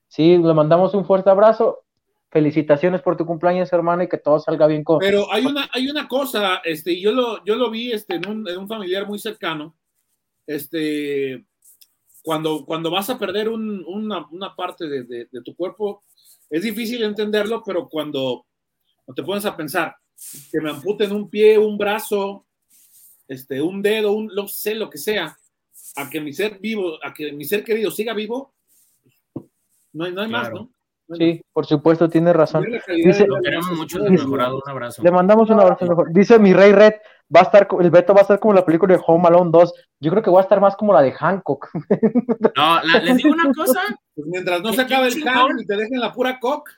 Sí, 0.08 0.38
le 0.38 0.54
mandamos 0.54 0.94
un 0.94 1.04
fuerte 1.04 1.30
abrazo. 1.30 1.82
Felicitaciones 2.30 3.02
por 3.02 3.16
tu 3.16 3.24
cumpleaños, 3.24 3.72
hermano, 3.72 4.02
y 4.02 4.08
que 4.08 4.18
todo 4.18 4.38
salga 4.38 4.66
bien 4.66 4.84
con... 4.84 4.98
Pero 4.98 5.32
hay 5.32 5.46
una, 5.46 5.68
hay 5.72 5.88
una 5.88 6.06
cosa, 6.08 6.56
este, 6.64 7.00
yo 7.00 7.12
lo, 7.12 7.42
yo 7.44 7.54
lo 7.54 7.70
vi 7.70 7.92
este, 7.92 8.16
en, 8.16 8.28
un, 8.28 8.48
en 8.48 8.58
un 8.58 8.68
familiar 8.68 9.06
muy 9.06 9.18
cercano, 9.18 9.76
este, 10.46 11.46
cuando, 12.22 12.64
cuando 12.66 12.90
vas 12.90 13.08
a 13.08 13.18
perder 13.18 13.48
un- 13.48 13.84
una, 13.86 14.26
parte 14.56 14.88
de, 14.88 15.04
de- 15.04 15.28
tu 15.44 15.54
cuerpo, 15.54 16.02
es 16.50 16.62
difícil 16.62 17.04
entenderlo, 17.04 17.62
pero 17.64 17.88
cuando, 17.88 18.44
te 19.14 19.22
pones 19.22 19.44
a 19.46 19.56
pensar 19.56 19.94
que 20.50 20.60
me 20.60 20.70
amputen 20.70 21.12
un 21.12 21.30
pie, 21.30 21.56
un 21.56 21.78
brazo, 21.78 22.44
este, 23.28 23.62
un 23.62 23.80
dedo, 23.80 24.12
un, 24.12 24.26
no 24.26 24.48
sé, 24.48 24.74
lo 24.74 24.90
que 24.90 24.98
sea, 24.98 25.36
a 25.94 26.10
que 26.10 26.20
mi 26.20 26.32
ser 26.32 26.58
vivo, 26.58 26.98
a 27.02 27.14
que 27.14 27.32
mi 27.32 27.44
ser 27.44 27.62
querido 27.62 27.90
siga 27.92 28.12
vivo, 28.12 28.55
no 29.96 30.04
hay, 30.04 30.12
no 30.12 30.22
hay 30.22 30.28
más, 30.28 30.48
Claro. 30.48 30.68
¿no? 31.08 31.16
Sí, 31.16 31.40
por 31.52 31.64
supuesto, 31.66 32.08
tiene 32.08 32.32
razón. 32.32 32.64
Dice- 33.04 33.26
Lo 33.28 33.40
queremos 33.40 33.70
mucho. 33.72 34.02
Un 34.02 34.60
abrazo. 34.66 35.02
Le 35.04 35.10
mandamos 35.12 35.48
un 35.50 35.60
abrazo 35.60 35.86
mejor. 35.86 36.12
Dice 36.12 36.36
mi 36.40 36.52
rey 36.52 36.72
Red, 36.72 36.94
va 37.34 37.40
a 37.40 37.42
estar, 37.44 37.68
el 37.80 37.90
Beto 37.92 38.12
va 38.12 38.20
a 38.20 38.22
estar 38.22 38.40
como 38.40 38.54
la 38.54 38.64
película 38.66 38.96
de 38.96 39.02
Home 39.06 39.28
Alone 39.28 39.50
2. 39.52 39.72
Yo 40.00 40.10
creo 40.10 40.22
que 40.22 40.30
va 40.32 40.40
a 40.40 40.42
estar 40.42 40.60
más 40.60 40.74
como 40.74 40.92
la 40.92 41.02
de 41.02 41.12
Hancock. 41.12 41.68
No, 42.56 42.82
la- 42.82 42.98
les 43.04 43.16
digo 43.18 43.30
una 43.34 43.52
cosa. 43.52 43.80
Pues 44.16 44.26
mientras 44.26 44.60
no 44.62 44.72
se 44.72 44.82
acabe 44.82 45.06
el 45.08 45.22
can 45.22 45.60
y 45.60 45.64
te 45.66 45.76
dejen 45.76 46.00
la 46.00 46.12
pura 46.12 46.40
cock. 46.40 46.70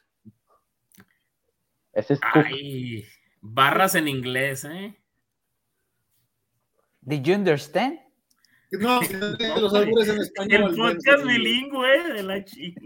Ese 1.94 2.14
es 2.14 2.20
Cook. 2.20 2.44
Ay, 2.46 3.04
barras 3.40 3.94
en 3.94 4.08
inglés, 4.08 4.64
¿eh? 4.66 4.94
Did 7.00 7.22
you 7.22 7.34
understand? 7.34 7.98
No, 8.80 9.00
los 9.60 9.74
albures 9.74 10.08
en 10.08 10.20
español. 10.20 10.70
El 10.70 10.76
podcast 10.76 11.24
bilingüe 11.24 12.12
de 12.14 12.22
la 12.22 12.44
chica. 12.44 12.80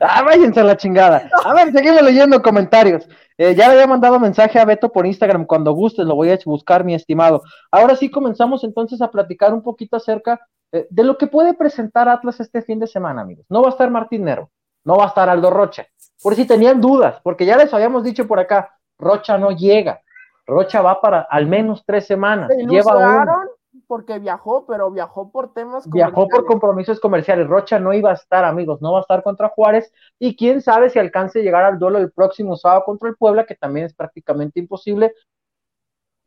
Ah, 0.00 0.22
váyanse 0.22 0.60
a 0.60 0.64
la 0.64 0.76
chingada. 0.76 1.28
A 1.44 1.54
ver, 1.54 1.72
seguimos 1.72 2.02
leyendo 2.02 2.40
comentarios. 2.40 3.06
Eh, 3.36 3.54
ya 3.54 3.68
le 3.68 3.74
había 3.74 3.86
mandado 3.86 4.18
mensaje 4.18 4.58
a 4.58 4.64
Beto 4.64 4.90
por 4.90 5.06
Instagram. 5.06 5.44
Cuando 5.44 5.72
gustes 5.72 6.06
lo 6.06 6.14
voy 6.14 6.30
a 6.30 6.38
buscar, 6.44 6.84
mi 6.84 6.94
estimado. 6.94 7.42
Ahora 7.70 7.96
sí 7.96 8.10
comenzamos 8.10 8.64
entonces 8.64 9.02
a 9.02 9.10
platicar 9.10 9.52
un 9.52 9.62
poquito 9.62 9.96
acerca 9.96 10.40
eh, 10.72 10.86
de 10.88 11.04
lo 11.04 11.18
que 11.18 11.26
puede 11.26 11.54
presentar 11.54 12.08
Atlas 12.08 12.40
este 12.40 12.62
fin 12.62 12.78
de 12.78 12.86
semana, 12.86 13.22
amigos. 13.22 13.44
No 13.48 13.62
va 13.62 13.68
a 13.68 13.72
estar 13.72 13.90
Martín 13.90 14.24
Nero, 14.24 14.50
no 14.84 14.96
va 14.96 15.04
a 15.04 15.08
estar 15.08 15.28
Aldo 15.28 15.50
Rocha. 15.50 15.86
Por 16.22 16.34
si 16.34 16.46
tenían 16.46 16.80
dudas, 16.80 17.20
porque 17.22 17.46
ya 17.46 17.56
les 17.56 17.72
habíamos 17.72 18.04
dicho 18.04 18.26
por 18.26 18.38
acá, 18.38 18.76
Rocha 18.98 19.38
no 19.38 19.50
llega. 19.50 20.02
Rocha 20.46 20.82
va 20.82 21.00
para 21.00 21.20
al 21.22 21.46
menos 21.46 21.82
tres 21.86 22.06
semanas. 22.06 22.48
Se 22.48 22.66
Lleva 22.66 22.96
un, 22.96 23.02
ilusionaron 23.02 23.49
porque 23.86 24.18
viajó, 24.18 24.66
pero 24.66 24.90
viajó 24.90 25.30
por 25.30 25.52
temas 25.52 25.88
viajó 25.88 26.26
por 26.28 26.44
compromisos 26.44 27.00
comerciales. 27.00 27.46
Rocha 27.46 27.78
no 27.78 27.92
iba 27.92 28.10
a 28.10 28.14
estar, 28.14 28.44
amigos, 28.44 28.82
no 28.82 28.92
va 28.92 28.98
a 28.98 29.02
estar 29.02 29.22
contra 29.22 29.48
Juárez. 29.48 29.92
Y 30.18 30.36
quién 30.36 30.60
sabe 30.60 30.90
si 30.90 30.98
alcance 30.98 31.40
a 31.40 31.42
llegar 31.42 31.64
al 31.64 31.78
duelo 31.78 31.98
el 31.98 32.10
próximo 32.10 32.56
sábado 32.56 32.84
contra 32.84 33.08
el 33.08 33.16
Puebla, 33.16 33.46
que 33.46 33.54
también 33.54 33.86
es 33.86 33.94
prácticamente 33.94 34.60
imposible. 34.60 35.14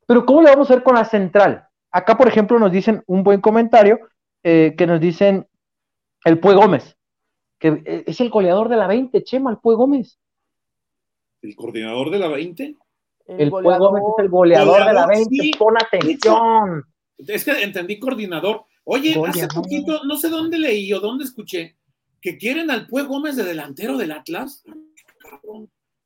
Pero 0.06 0.26
¿cómo 0.26 0.42
le 0.42 0.50
vamos 0.50 0.70
a 0.70 0.74
hacer 0.74 0.84
con 0.84 0.96
la 0.96 1.06
central? 1.06 1.68
Acá, 1.92 2.18
por 2.18 2.28
ejemplo, 2.28 2.58
nos 2.60 2.72
dicen 2.72 3.04
un 3.08 3.24
buen 3.24 3.42
comentario 3.42 4.00
eh, 4.44 4.74
que 4.78 4.88
nos 4.88 5.00
dicen 5.00 5.48
el 6.26 6.40
Pue 6.40 6.56
Gómez, 6.56 6.98
que 7.60 8.04
es 8.08 8.20
el 8.20 8.30
goleador 8.30 8.70
de 8.70 8.78
la 8.78 8.88
20, 8.88 9.24
Chema, 9.24 9.52
el 9.52 9.58
Pue 9.58 9.76
Gómez. 9.76 10.20
¿El 11.42 11.56
coordinador 11.56 12.10
de 12.10 12.20
la 12.20 12.30
20? 12.30 12.78
El, 13.26 13.50
Pue 13.50 13.78
Gómez 13.78 14.04
es 14.18 14.24
el 14.24 14.30
goleador, 14.30 14.86
de 14.86 14.94
la 14.94 15.08
20, 15.08 15.52
pon 15.58 15.76
atención. 15.78 16.93
Es 17.18 17.46
que 17.46 17.52
entendí 17.64 18.00
coordinador. 18.00 18.66
Oye, 18.84 19.16
hace 19.28 19.48
poquito, 19.48 20.04
no 20.04 20.18
sé 20.18 20.30
dónde 20.30 20.58
leí 20.58 20.92
o 20.94 21.00
dónde 21.00 21.24
escuché, 21.24 21.78
que 22.22 22.38
quieren 22.38 22.70
al 22.70 22.88
Pue 22.88 23.04
Gómez 23.04 23.36
de 23.36 23.44
delantero 23.44 23.98
del 23.98 24.12
Atlas. 24.12 24.64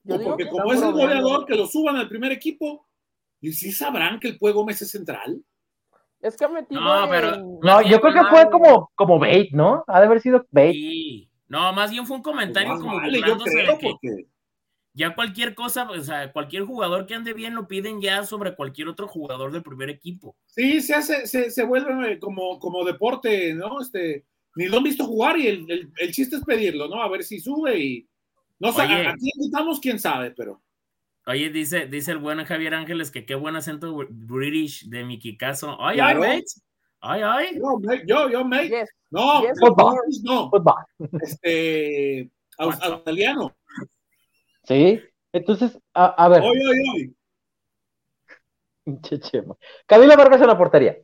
porque 0.04 0.48
como 0.48 0.74
es 0.74 0.82
el 0.82 0.92
goleador, 0.92 1.46
que 1.46 1.56
lo 1.56 1.66
suban 1.66 1.96
al 1.96 2.10
primer 2.10 2.32
equipo. 2.32 2.86
¿Y 3.40 3.54
si 3.54 3.72
sabrán 3.72 4.20
que 4.20 4.30
el 4.30 4.38
Pue 4.38 4.52
Gómez 4.52 4.82
es 4.82 4.92
central? 4.92 5.44
Es 6.22 6.36
que 6.36 6.48
metido. 6.48 6.82
No, 6.82 7.08
pero. 7.10 7.38
No, 7.62 7.82
yo 7.82 8.02
creo 8.02 8.14
que 8.14 8.30
fue 8.30 8.50
como, 8.50 8.92
como 8.96 9.20
bait, 9.20 9.52
¿no? 9.52 9.84
Ha 9.88 10.00
de 10.00 10.06
haber 10.08 10.22
sido 10.22 10.46
bait. 10.52 10.74
Sí. 10.74 11.30
No, 11.48 11.72
más 11.74 11.92
bien 11.92 12.06
fue 12.06 12.18
un 12.18 12.24
comentario 12.24 12.70
Pues 12.72 12.82
como 12.82 12.98
vale, 12.98 13.20
yo 13.20 13.38
creo, 13.38 13.78
que 13.78 13.88
porque 13.90 14.28
ya 14.98 15.14
cualquier 15.14 15.54
cosa, 15.54 15.90
o 15.90 16.02
sea, 16.04 16.32
cualquier 16.32 16.64
jugador 16.64 17.06
que 17.06 17.14
ande 17.14 17.34
bien 17.34 17.54
lo 17.54 17.68
piden 17.68 18.02
ya 18.02 18.24
sobre 18.26 18.56
cualquier 18.56 18.88
otro 18.88 19.08
jugador 19.08 19.52
del 19.52 19.62
primer 19.62 19.90
equipo. 19.90 20.36
sí, 20.48 20.82
se 20.82 20.96
hace, 20.96 21.28
se, 21.28 21.52
se 21.52 21.64
vuelve 21.64 22.18
como, 22.20 22.58
como 22.60 22.84
deporte, 22.84 23.54
¿no? 23.54 23.80
Este, 23.80 24.26
ni 24.56 24.66
lo 24.68 24.78
han 24.78 24.84
visto 24.84 25.06
jugar 25.06 25.38
y 25.38 25.48
el, 25.48 25.72
el, 25.72 25.92
el 25.98 26.12
chiste 26.12 26.38
es 26.38 26.44
pedirlo, 26.44 26.88
¿no? 26.88 27.02
A 27.02 27.10
ver 27.10 27.24
si 27.24 27.40
sube 27.40 27.78
y. 27.80 28.08
No 28.60 28.72
sé, 28.72 28.82
Oye. 28.82 29.06
a, 29.06 29.12
a 29.12 29.14
quién 29.14 29.32
invitamos, 29.36 29.80
quién 29.80 30.00
sabe, 30.00 30.32
pero. 30.32 30.62
Oye, 31.28 31.50
dice, 31.52 31.86
dice 31.88 32.12
el 32.12 32.18
buen 32.18 32.44
Javier 32.44 32.74
Ángeles 32.74 33.12
que 33.12 33.26
qué 33.26 33.36
buen 33.36 33.56
acento 33.56 33.96
british 34.10 34.88
de 34.90 35.04
mi 35.04 35.20
Kikazo. 35.20 35.78
Ay, 35.80 35.98
Claro. 35.98 36.24
ay, 36.24 36.30
mate. 36.38 36.46
Ay, 37.02 37.22
ay. 37.24 37.48
Yo, 37.60 37.78
me- 37.80 38.04
yo, 38.08 38.30
yo, 38.30 38.44
mate. 38.46 38.70
Yes. 38.70 38.90
No, 39.12 39.42
Yes, 39.44 39.60
football. 39.60 39.96
no, 40.24 40.50
este, 41.22 42.30
aus- 42.58 42.80
australiano. 42.82 43.56
Sí. 44.68 45.02
Entonces, 45.32 45.80
a, 45.94 46.08
a 46.08 46.30
ver, 46.30 46.42
Oye, 46.42 46.62
oye, 46.68 46.84
oye. 46.94 47.14
Camila 49.86 50.16
Vargas 50.16 50.42
en 50.42 50.48
la 50.48 50.58
portería. 50.58 50.98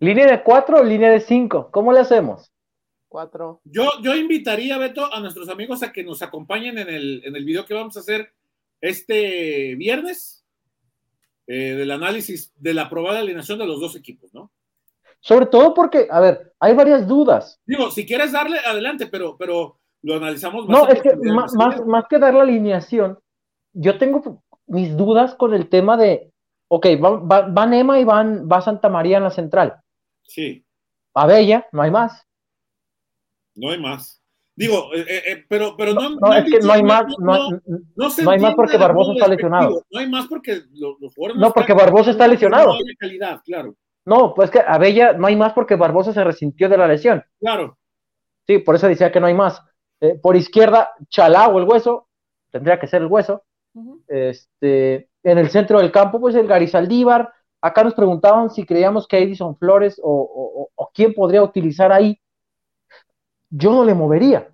¿Línea 0.00 0.26
de 0.26 0.42
4 0.42 0.80
o 0.80 0.84
línea 0.84 1.10
de 1.10 1.20
5? 1.20 1.70
¿Cómo 1.70 1.92
le 1.92 2.00
hacemos? 2.00 2.52
Cuatro. 3.08 3.60
Yo, 3.64 3.90
yo 4.02 4.14
invitaría, 4.14 4.78
Beto, 4.78 5.12
a 5.12 5.20
nuestros 5.20 5.48
amigos 5.48 5.82
a 5.82 5.92
que 5.92 6.02
nos 6.02 6.22
acompañen 6.22 6.78
en 6.78 6.88
el, 6.88 7.22
en 7.24 7.36
el 7.36 7.44
video 7.44 7.64
que 7.64 7.74
vamos 7.74 7.96
a 7.96 8.00
hacer 8.00 8.32
este 8.80 9.74
viernes 9.74 10.44
eh, 11.46 11.74
del 11.74 11.90
análisis 11.90 12.52
de 12.56 12.74
la 12.74 12.88
probada 12.88 13.20
alineación 13.20 13.58
de 13.58 13.66
los 13.66 13.80
dos 13.80 13.96
equipos, 13.96 14.32
¿no? 14.32 14.50
Sobre 15.20 15.46
todo 15.46 15.74
porque, 15.74 16.08
a 16.10 16.20
ver, 16.20 16.54
hay 16.58 16.74
varias 16.74 17.06
dudas. 17.06 17.60
Digo, 17.66 17.90
si 17.90 18.06
quieres 18.06 18.32
darle, 18.32 18.58
adelante, 18.58 19.06
pero, 19.06 19.36
pero 19.36 19.78
lo 20.02 20.16
analizamos 20.16 20.68
No, 20.68 20.88
es 20.88 21.00
que 21.02 21.14
más 21.16 21.54
más, 21.54 21.84
más 21.86 22.04
que 22.08 22.18
dar 22.18 22.34
la 22.34 22.42
alineación, 22.42 23.18
yo 23.72 23.98
tengo 23.98 24.42
mis 24.66 24.96
dudas 24.96 25.34
con 25.34 25.54
el 25.54 25.68
tema 25.68 25.96
de, 25.96 26.32
ok, 26.68 26.86
va, 27.02 27.10
va, 27.18 27.48
va 27.48 27.66
Nema 27.66 27.98
y 28.00 28.04
van, 28.04 28.48
va 28.50 28.60
Santa 28.60 28.88
María 28.88 29.18
en 29.18 29.24
la 29.24 29.30
central. 29.30 29.76
Sí, 30.22 30.64
A 31.14 31.26
Bella, 31.26 31.66
no 31.72 31.82
hay 31.82 31.90
más. 31.90 32.26
no 33.54 33.70
hay 33.70 33.80
más. 33.80 34.20
Digo, 34.54 34.92
eh, 34.94 35.00
eh, 35.08 35.22
eh, 35.28 35.44
pero, 35.48 35.74
pero 35.78 35.94
no. 35.94 36.10
No, 36.10 36.32
es 36.34 36.44
que 36.44 36.58
no 36.60 36.72
hay 36.72 36.82
más, 36.82 37.04
no, 37.18 37.48
no 37.96 38.10
se 38.10 38.28
hay 38.28 38.38
más 38.38 38.54
porque 38.54 38.76
Barbosa 38.76 39.12
está 39.12 39.26
lesionado. 39.28 39.82
No 39.90 39.98
hay 40.00 40.08
más 40.10 40.26
porque 40.26 40.62
lo- 40.74 40.98
los 41.00 41.14
jugadores 41.14 41.40
No, 41.40 41.52
porque 41.52 41.72
Barbosa 41.72 42.10
está 42.10 42.28
lesionado. 42.28 42.74
Calidad, 42.98 43.40
claro, 43.44 43.74
no, 44.04 44.34
pues 44.34 44.50
que 44.50 44.58
a 44.60 44.76
Bella 44.78 45.12
no 45.14 45.26
hay 45.26 45.36
más 45.36 45.52
porque 45.54 45.76
Barbosa 45.76 46.12
se 46.12 46.22
resintió 46.24 46.68
de 46.68 46.76
la 46.76 46.86
lesión. 46.88 47.24
claro. 47.40 47.78
Sí, 48.46 48.58
por 48.58 48.74
eso 48.74 48.88
decía 48.88 49.12
que 49.12 49.20
no 49.20 49.26
hay 49.28 49.34
más. 49.34 49.62
Eh, 50.02 50.18
por 50.20 50.34
izquierda, 50.36 50.90
Chalá 51.08 51.48
o 51.48 51.58
el 51.60 51.64
hueso, 51.68 52.08
tendría 52.50 52.78
que 52.78 52.88
ser 52.88 53.02
el 53.02 53.08
hueso. 53.08 53.44
Este, 54.08 55.08
en 55.22 55.38
el 55.38 55.48
centro 55.48 55.78
del 55.78 55.92
campo, 55.92 56.20
pues 56.20 56.34
el 56.34 56.46
Garizaldívar. 56.46 57.32
Acá 57.60 57.84
nos 57.84 57.94
preguntaban 57.94 58.50
si 58.50 58.66
creíamos 58.66 59.06
que 59.06 59.22
Edison 59.22 59.56
Flores 59.56 60.00
o, 60.02 60.68
o- 60.74 60.90
quién 60.92 61.14
podría 61.14 61.42
utilizar 61.42 61.92
ahí. 61.92 62.20
Yo 63.48 63.72
no 63.72 63.84
le 63.84 63.94
movería. 63.94 64.52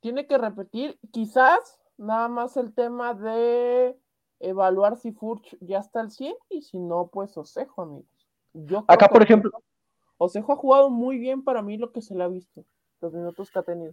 Tiene 0.00 0.26
que 0.26 0.36
repetir, 0.36 0.98
quizás 1.12 1.78
nada 1.96 2.28
más 2.28 2.56
el 2.56 2.74
tema 2.74 3.14
de 3.14 3.96
evaluar 4.40 4.96
si 4.96 5.12
Furch 5.12 5.56
ya 5.60 5.78
está 5.78 6.00
al 6.00 6.10
100 6.10 6.34
y 6.50 6.62
si 6.62 6.78
no, 6.78 7.08
pues 7.12 7.36
Osejo, 7.38 7.82
amigos. 7.82 8.28
Yo 8.52 8.84
Acá, 8.88 9.08
por 9.08 9.22
ejemplo, 9.22 9.50
Osejo 10.18 10.52
ha 10.52 10.56
jugado 10.56 10.90
muy 10.90 11.18
bien 11.18 11.42
para 11.44 11.62
mí 11.62 11.78
lo 11.78 11.92
que 11.92 12.02
se 12.02 12.14
le 12.14 12.24
ha 12.24 12.28
visto, 12.28 12.64
los 13.00 13.14
minutos 13.14 13.50
que 13.50 13.58
ha 13.58 13.62
tenido. 13.62 13.92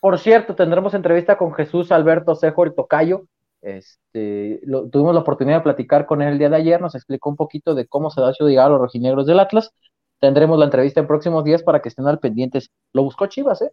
Por 0.00 0.18
cierto, 0.18 0.54
tendremos 0.54 0.94
entrevista 0.94 1.36
con 1.38 1.52
Jesús 1.52 1.92
Alberto 1.92 2.34
Cejo 2.34 2.66
y 2.66 2.74
Tocayo. 2.74 3.26
Este, 3.62 4.60
lo- 4.64 4.88
tuvimos 4.88 5.14
la 5.14 5.20
oportunidad 5.20 5.58
de 5.58 5.62
platicar 5.64 6.06
con 6.06 6.22
él 6.22 6.28
el 6.32 6.38
día 6.38 6.48
de 6.48 6.56
ayer, 6.56 6.80
nos 6.80 6.94
explicó 6.94 7.28
un 7.28 7.36
poquito 7.36 7.74
de 7.74 7.86
cómo 7.86 8.08
se 8.10 8.20
da 8.22 8.32
su 8.32 8.48
llegada 8.48 8.68
a 8.68 8.70
los 8.70 8.80
rojinegros 8.80 9.26
del 9.26 9.38
Atlas. 9.40 9.70
Tendremos 10.18 10.58
la 10.58 10.64
entrevista 10.66 11.00
en 11.00 11.06
próximos 11.06 11.44
días 11.44 11.62
para 11.62 11.80
que 11.82 11.88
estén 11.90 12.06
al 12.06 12.18
pendientes. 12.18 12.70
Lo 12.92 13.02
buscó 13.02 13.26
Chivas, 13.26 13.60
¿eh? 13.62 13.72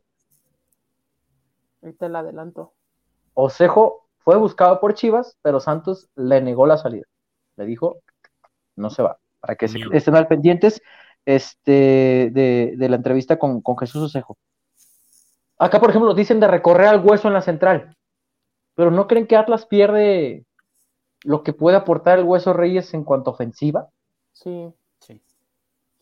Ahorita 1.81 2.09
le 2.09 2.17
adelanto. 2.17 2.73
Osejo 3.33 4.07
fue 4.19 4.35
buscado 4.37 4.79
por 4.79 4.93
Chivas, 4.93 5.37
pero 5.41 5.59
Santos 5.59 6.09
le 6.15 6.41
negó 6.41 6.65
la 6.67 6.77
salida. 6.77 7.05
Le 7.55 7.65
dijo, 7.65 7.97
no 8.75 8.89
se 8.89 9.03
va. 9.03 9.17
Para 9.39 9.55
que 9.55 9.67
se- 9.67 9.79
estén 9.93 10.15
al 10.15 10.27
pendientes 10.27 10.81
este, 11.25 12.29
de, 12.33 12.73
de 12.77 12.89
la 12.89 12.95
entrevista 12.97 13.37
con, 13.37 13.61
con 13.61 13.77
Jesús 13.77 14.03
Osejo. 14.03 14.37
Acá, 15.59 15.79
por 15.79 15.89
ejemplo, 15.89 16.13
dicen 16.13 16.39
de 16.39 16.47
recorrer 16.47 16.87
al 16.87 17.03
hueso 17.03 17.27
en 17.27 17.33
la 17.33 17.41
central. 17.41 17.95
Pero 18.75 18.91
¿no 18.91 19.07
creen 19.07 19.27
que 19.27 19.35
Atlas 19.35 19.65
pierde 19.65 20.45
lo 21.23 21.43
que 21.43 21.53
puede 21.53 21.77
aportar 21.77 22.19
el 22.19 22.25
hueso 22.25 22.53
Reyes 22.53 22.93
en 22.93 23.03
cuanto 23.03 23.31
a 23.31 23.33
ofensiva? 23.33 23.89
Sí, 24.33 24.71
Sí. 24.99 25.21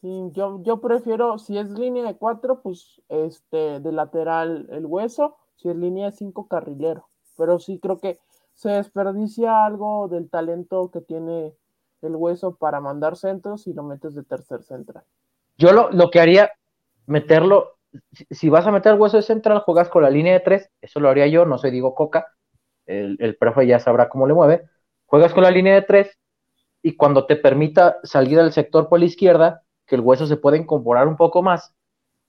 sí, 0.02 0.30
yo, 0.32 0.62
yo 0.64 0.82
prefiero, 0.82 1.38
si 1.38 1.58
es 1.58 1.70
línea 1.72 2.06
de 2.06 2.18
4, 2.18 2.62
pues 2.62 3.02
este, 3.10 3.80
de 3.80 3.92
lateral 3.92 4.68
el 4.72 4.86
hueso, 4.86 5.38
si 5.56 5.70
es 5.70 5.76
línea 5.76 6.08
de 6.08 6.12
5, 6.12 6.48
carrilero. 6.48 7.08
Pero 7.38 7.60
sí 7.60 7.80
creo 7.80 8.00
que 8.00 8.20
se 8.54 8.70
desperdicia 8.70 9.66
algo 9.66 10.08
del 10.08 10.30
talento 10.30 10.92
que 10.92 11.02
tiene 11.02 11.56
el 12.02 12.16
hueso 12.16 12.56
para 12.56 12.80
mandar 12.82 13.16
centros 13.16 13.68
y 13.68 13.74
lo 13.74 13.84
metes 13.84 14.16
de 14.16 14.24
tercer 14.24 14.64
central. 14.64 15.04
Yo 15.58 15.72
lo, 15.72 15.90
lo 15.92 16.10
que 16.10 16.20
haría, 16.20 16.52
meterlo, 17.06 17.75
si, 18.32 18.50
vas 18.50 18.66
a 18.68 18.72
meter 18.72 18.94
hueso 18.96 19.18
de 19.18 19.24
central, 19.24 19.60
juegas 19.60 19.90
con 19.90 20.04
la 20.04 20.10
línea 20.10 20.34
de 20.34 20.40
tres, 20.42 20.70
eso 20.82 21.00
lo 21.00 21.10
haría 21.10 21.28
yo, 21.28 21.46
no 21.46 21.58
soy 21.58 21.72
Diego 21.72 21.96
Coca, 21.96 22.28
el, 22.86 23.18
el 23.20 23.38
profe 23.38 23.68
ya 23.68 23.80
sabrá 23.80 24.10
cómo 24.10 24.28
le 24.28 24.34
mueve, 24.34 24.66
juegas 25.08 25.34
con 25.34 25.44
la 25.44 25.52
línea 25.52 25.76
de 25.76 25.82
tres 25.84 26.18
y 26.82 26.96
cuando 26.98 27.26
te 27.26 27.36
permita 27.36 27.98
salir 28.04 28.40
al 28.40 28.54
sector 28.54 28.90
por 28.90 29.00
la 29.00 29.06
izquierda, 29.06 29.64
que 29.88 29.96
el 29.96 30.02
hueso 30.02 30.28
se 30.28 30.38
pueda 30.38 30.58
incorporar 30.58 31.08
un 31.08 31.18
poco 31.18 31.42
más, 31.44 31.74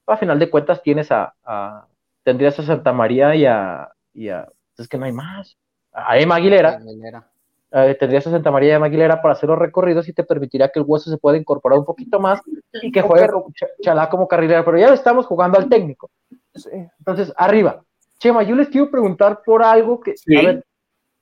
a 0.07 0.17
final 0.17 0.39
de 0.39 0.51
cuentas 0.51 0.83
tienes 0.83 1.13
a, 1.13 1.35
a- 1.45 1.89
tendrías 2.25 2.59
a 2.59 2.65
Santa 2.65 2.93
María 2.93 3.35
y 3.37 3.47
a, 3.47 3.91
y 4.15 4.29
a- 4.31 4.49
es 4.79 4.89
que 4.89 4.99
no 4.99 5.07
hay 5.07 5.13
más, 5.13 5.59
a 5.93 6.19
Emma 6.19 6.37
Aguilera, 6.37 6.71
Aguilera. 6.71 7.31
Eh, 7.73 7.97
tendrías 7.99 8.27
a 8.27 8.31
Santa 8.31 8.51
María 8.51 8.75
de 8.75 8.79
Maguilera 8.79 9.21
para 9.21 9.33
hacer 9.35 9.49
los 9.49 9.59
recorridos 9.59 10.09
y 10.09 10.13
te 10.13 10.25
permitiría 10.25 10.69
que 10.71 10.79
el 10.79 10.85
hueso 10.87 11.11
se 11.11 11.19
pueda 11.19 11.37
incorporar 11.37 11.79
un 11.79 11.85
poquito 11.85 12.21
más 12.21 12.41
y 12.83 12.91
que 12.93 13.03
juegue 13.03 13.27
Ch- 13.27 13.69
Chalá 13.83 14.09
como 14.09 14.29
carrilera, 14.29 14.65
pero 14.65 14.79
ya 14.79 14.95
estamos 14.95 15.27
jugando 15.27 15.59
al 15.59 15.69
técnico. 15.69 16.11
Sí, 16.55 16.71
Entonces, 16.99 17.33
arriba. 17.37 17.83
Chema, 18.19 18.43
yo 18.45 18.55
les 18.57 18.69
quiero 18.69 18.91
preguntar 18.91 19.43
por 19.45 19.63
algo 19.63 20.01
que, 20.01 20.17
Sí. 20.17 20.37
a 20.37 20.43
ver, 20.43 20.65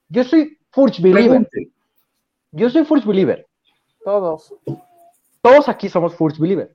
yo 0.08 0.22
soy 0.22 0.56
Furch 0.70 1.00
Believer, 1.00 1.28
Pregunte. 1.46 1.68
yo 2.52 2.70
soy 2.70 2.84
Furch 2.84 3.04
Believer, 3.04 3.46
todos. 4.04 4.54
todos 5.42 5.68
aquí 5.68 5.88
somos 5.88 6.14
Furch 6.14 6.38
Believer, 6.38 6.72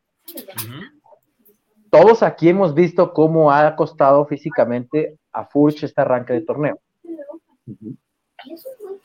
todos 1.89 2.21
aquí 2.21 2.49
hemos 2.49 2.73
visto 2.73 3.13
cómo 3.13 3.49
ha 3.51 3.75
costado 3.77 4.25
físicamente 4.25 5.17
a 5.31 5.45
Furch 5.45 5.83
este 5.83 6.01
arranque 6.01 6.33
de 6.33 6.41
torneo. 6.41 6.79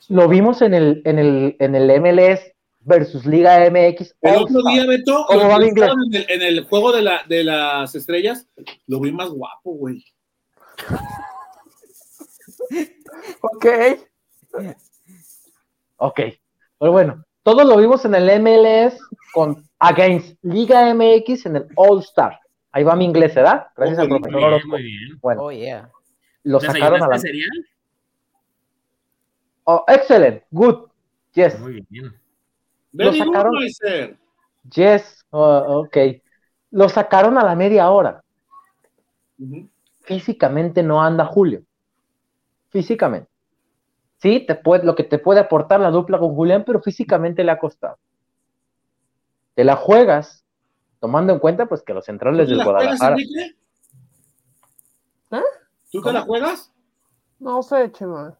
Lo 0.09 0.27
vimos 0.27 0.61
en 0.61 0.73
el, 0.73 1.01
en 1.05 1.19
el, 1.19 1.55
en 1.59 1.75
el 1.75 2.01
MLS 2.01 2.41
versus 2.81 3.25
Liga 3.25 3.59
MX. 3.69 4.15
El 4.21 4.35
otro 4.37 4.61
día, 4.69 4.85
Beto, 4.85 5.25
¿Cómo 5.27 5.47
va 5.49 5.55
en 5.55 6.13
el, 6.13 6.25
en 6.29 6.41
el 6.41 6.65
juego 6.65 6.91
de, 6.91 7.01
la, 7.01 7.23
de 7.27 7.43
las 7.43 7.95
estrellas, 7.95 8.47
lo 8.87 8.99
vi 8.99 9.11
más 9.11 9.29
guapo, 9.29 9.71
güey. 9.73 10.03
Ok. 13.41 13.65
Ok. 15.97 16.19
Pero 16.79 16.91
bueno, 16.91 17.23
todos 17.43 17.65
lo 17.65 17.77
vimos 17.77 18.05
en 18.05 18.15
el 18.15 18.41
MLS 18.41 18.99
con 19.33 19.67
Against 19.79 20.37
Liga 20.43 20.93
MX 20.93 21.45
en 21.45 21.55
el 21.57 21.67
All 21.75 21.99
Star. 21.99 22.39
Ahí 22.71 22.83
va 22.83 22.95
mi 22.95 23.05
inglés, 23.05 23.33
¿verdad? 23.35 23.67
Gracias 23.75 23.99
al 23.99 24.09
Muy 24.09 24.19
profesor 24.19 24.41
Muy 24.41 24.41
bien, 24.41 24.53
Orozco. 24.53 24.67
muy 24.69 24.83
bien. 24.83 25.19
Bueno, 25.21 25.41
Oh, 25.43 25.51
yeah. 25.51 25.89
lo 26.43 26.59
sacaron 26.59 27.01
a 27.01 27.07
la. 27.07 27.15
¿Desayunaste 27.15 27.27
cereal? 27.27 27.67
Oh, 29.65 29.83
excellent, 29.87 30.43
good. 30.51 30.87
Yes, 31.33 31.59
Muy 31.59 31.85
bien. 31.89 32.13
Good, 32.93 33.13
sacaron- 33.15 33.53
yes, 34.73 35.25
oh, 35.31 35.81
ok. 35.81 35.97
Lo 36.71 36.87
sacaron 36.87 37.37
a 37.37 37.43
la 37.43 37.55
media 37.55 37.89
hora. 37.89 38.23
Físicamente 40.01 40.81
no 40.83 41.01
anda 41.01 41.25
Julio. 41.25 41.63
Físicamente. 42.69 43.29
Sí, 44.17 44.45
te 44.45 44.55
puede, 44.55 44.85
lo 44.85 44.95
que 44.95 45.03
te 45.03 45.19
puede 45.19 45.39
aportar 45.41 45.79
la 45.79 45.91
dupla 45.91 46.19
con 46.19 46.33
Julián, 46.35 46.63
pero 46.65 46.81
físicamente 46.81 47.43
le 47.43 47.51
ha 47.51 47.59
costado. 47.59 47.97
Te 49.55 49.63
la 49.63 49.75
juegas, 49.75 50.45
tomando 50.99 51.33
en 51.33 51.39
cuenta 51.39 51.65
pues 51.65 51.81
que 51.81 51.93
los 51.93 52.05
centrales 52.05 52.47
del 52.49 52.63
Guadalajara. 52.63 53.15
¿Eh? 55.31 55.41
¿Tú 55.91 56.01
te 56.01 56.13
la 56.13 56.21
juegas? 56.21 56.71
No 57.39 57.61
sé, 57.61 57.91
Chema. 57.91 58.37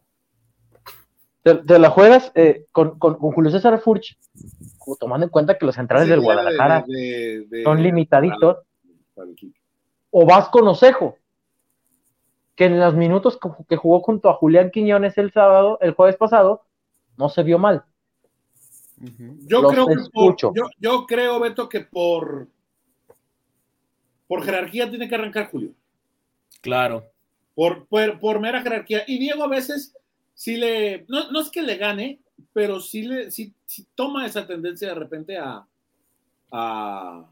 Te, 1.45 1.77
la 1.77 1.91
juegas 1.91 2.31
eh, 2.33 2.65
con, 2.71 2.97
Julio 2.97 3.51
César 3.51 3.79
Furch, 3.79 4.17
tomando 4.99 5.27
en 5.27 5.29
cuenta 5.29 5.59
que 5.59 5.67
los 5.67 5.75
centrales 5.75 6.09
del 6.09 6.21
Guadalajara 6.21 6.83
son 7.63 7.83
limitaditos. 7.83 8.57
o 10.09 10.25
vas 10.25 10.49
con 10.49 10.67
Osejo, 10.67 11.19
que 12.55 12.65
en 12.65 12.79
los 12.79 12.95
minutos 12.95 13.37
que, 13.69 13.75
jugó 13.75 13.99
junto 13.99 14.27
a 14.27 14.33
Julián 14.33 14.71
Quiñones 14.71 15.19
el 15.19 15.31
sábado, 15.31 15.77
el 15.81 15.93
jueves 15.93 16.15
pasado, 16.15 16.63
no 17.15 17.29
se 17.29 17.43
vio 17.43 17.59
mal. 17.59 17.83
Yo 19.45 19.67
creo 19.67 19.85
yo, 20.79 21.05
creo, 21.05 21.39
Beto, 21.39 21.69
que 21.69 21.81
por 21.81 22.47
por 24.27 24.43
jerarquía 24.43 24.89
tiene 24.89 25.07
que 25.07 25.13
arrancar 25.13 25.51
Julio. 25.51 25.75
Claro. 26.61 27.03
Por, 27.53 27.85
por, 27.87 28.39
mera 28.39 28.63
jerarquía. 28.63 29.03
Y 29.05 29.19
Diego 29.19 29.43
a 29.43 29.47
veces 29.47 29.95
sí 30.35 30.57
le, 30.57 31.05
no, 31.07 31.39
es 31.39 31.49
que 31.49 31.63
le 31.63 31.77
gane, 31.77 32.19
pero 32.53 32.79
sí 32.79 33.03
le, 33.03 33.31
sí, 33.31 33.53
toma 33.95 34.27
esa 34.27 34.45
tendencia 34.45 34.89
de 34.89 34.95
repente 34.95 35.37
a, 35.37 35.65
a, 36.51 37.25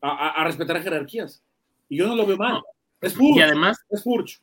a, 0.00 0.44
respetar 0.44 0.82
jerarquías. 0.82 1.42
Y 1.88 1.98
yo 1.98 2.06
no 2.06 2.16
lo 2.16 2.24
veo 2.24 2.38
mal. 2.38 2.62
Es 3.00 3.14
Furch. 3.14 3.36
Y 3.36 3.40
además. 3.40 3.78
Es 3.90 4.02
Furch. 4.02 4.40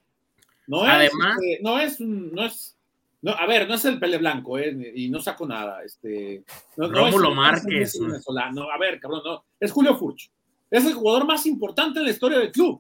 No 0.68 0.86
es, 0.86 0.92
además, 0.92 1.38
este, 1.42 1.64
no 1.64 1.80
es, 1.80 2.00
no 2.00 2.46
es, 2.46 2.78
no, 3.24 3.32
a 3.32 3.48
ver, 3.48 3.68
no 3.68 3.74
es 3.74 3.86
el 3.86 4.00
pele 4.00 4.20
blanco, 4.20 4.60
eh, 4.60 4.94
y 4.94 5.10
no 5.10 5.20
saco 5.20 5.48
nada. 5.48 5.84
Este, 5.84 6.44
no, 6.78 6.90
Rómulo 6.90 7.34
Márquez. 7.34 8.00
No, 8.00 8.70
a 8.70 8.78
ver, 8.78 9.00
cabrón, 9.00 9.22
no. 9.26 9.44
Es 9.60 9.72
Julio 9.72 9.98
Furch. 9.98 10.30
Es 10.70 10.86
el 10.86 10.94
jugador 10.94 11.26
más 11.26 11.48
importante 11.48 11.98
en 11.98 12.06
la 12.06 12.12
historia 12.12 12.38
del 12.38 12.52
club. 12.52 12.80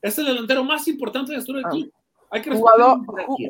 Es 0.00 0.16
el 0.18 0.24
delantero 0.24 0.64
más 0.64 0.88
importante 0.88 1.32
en 1.32 1.36
la 1.36 1.40
historia 1.40 1.58
del 1.60 1.66
ah. 1.66 1.70
club. 1.70 1.92
Hay 2.32 2.40
que 2.40 2.50
jugador, 2.50 3.00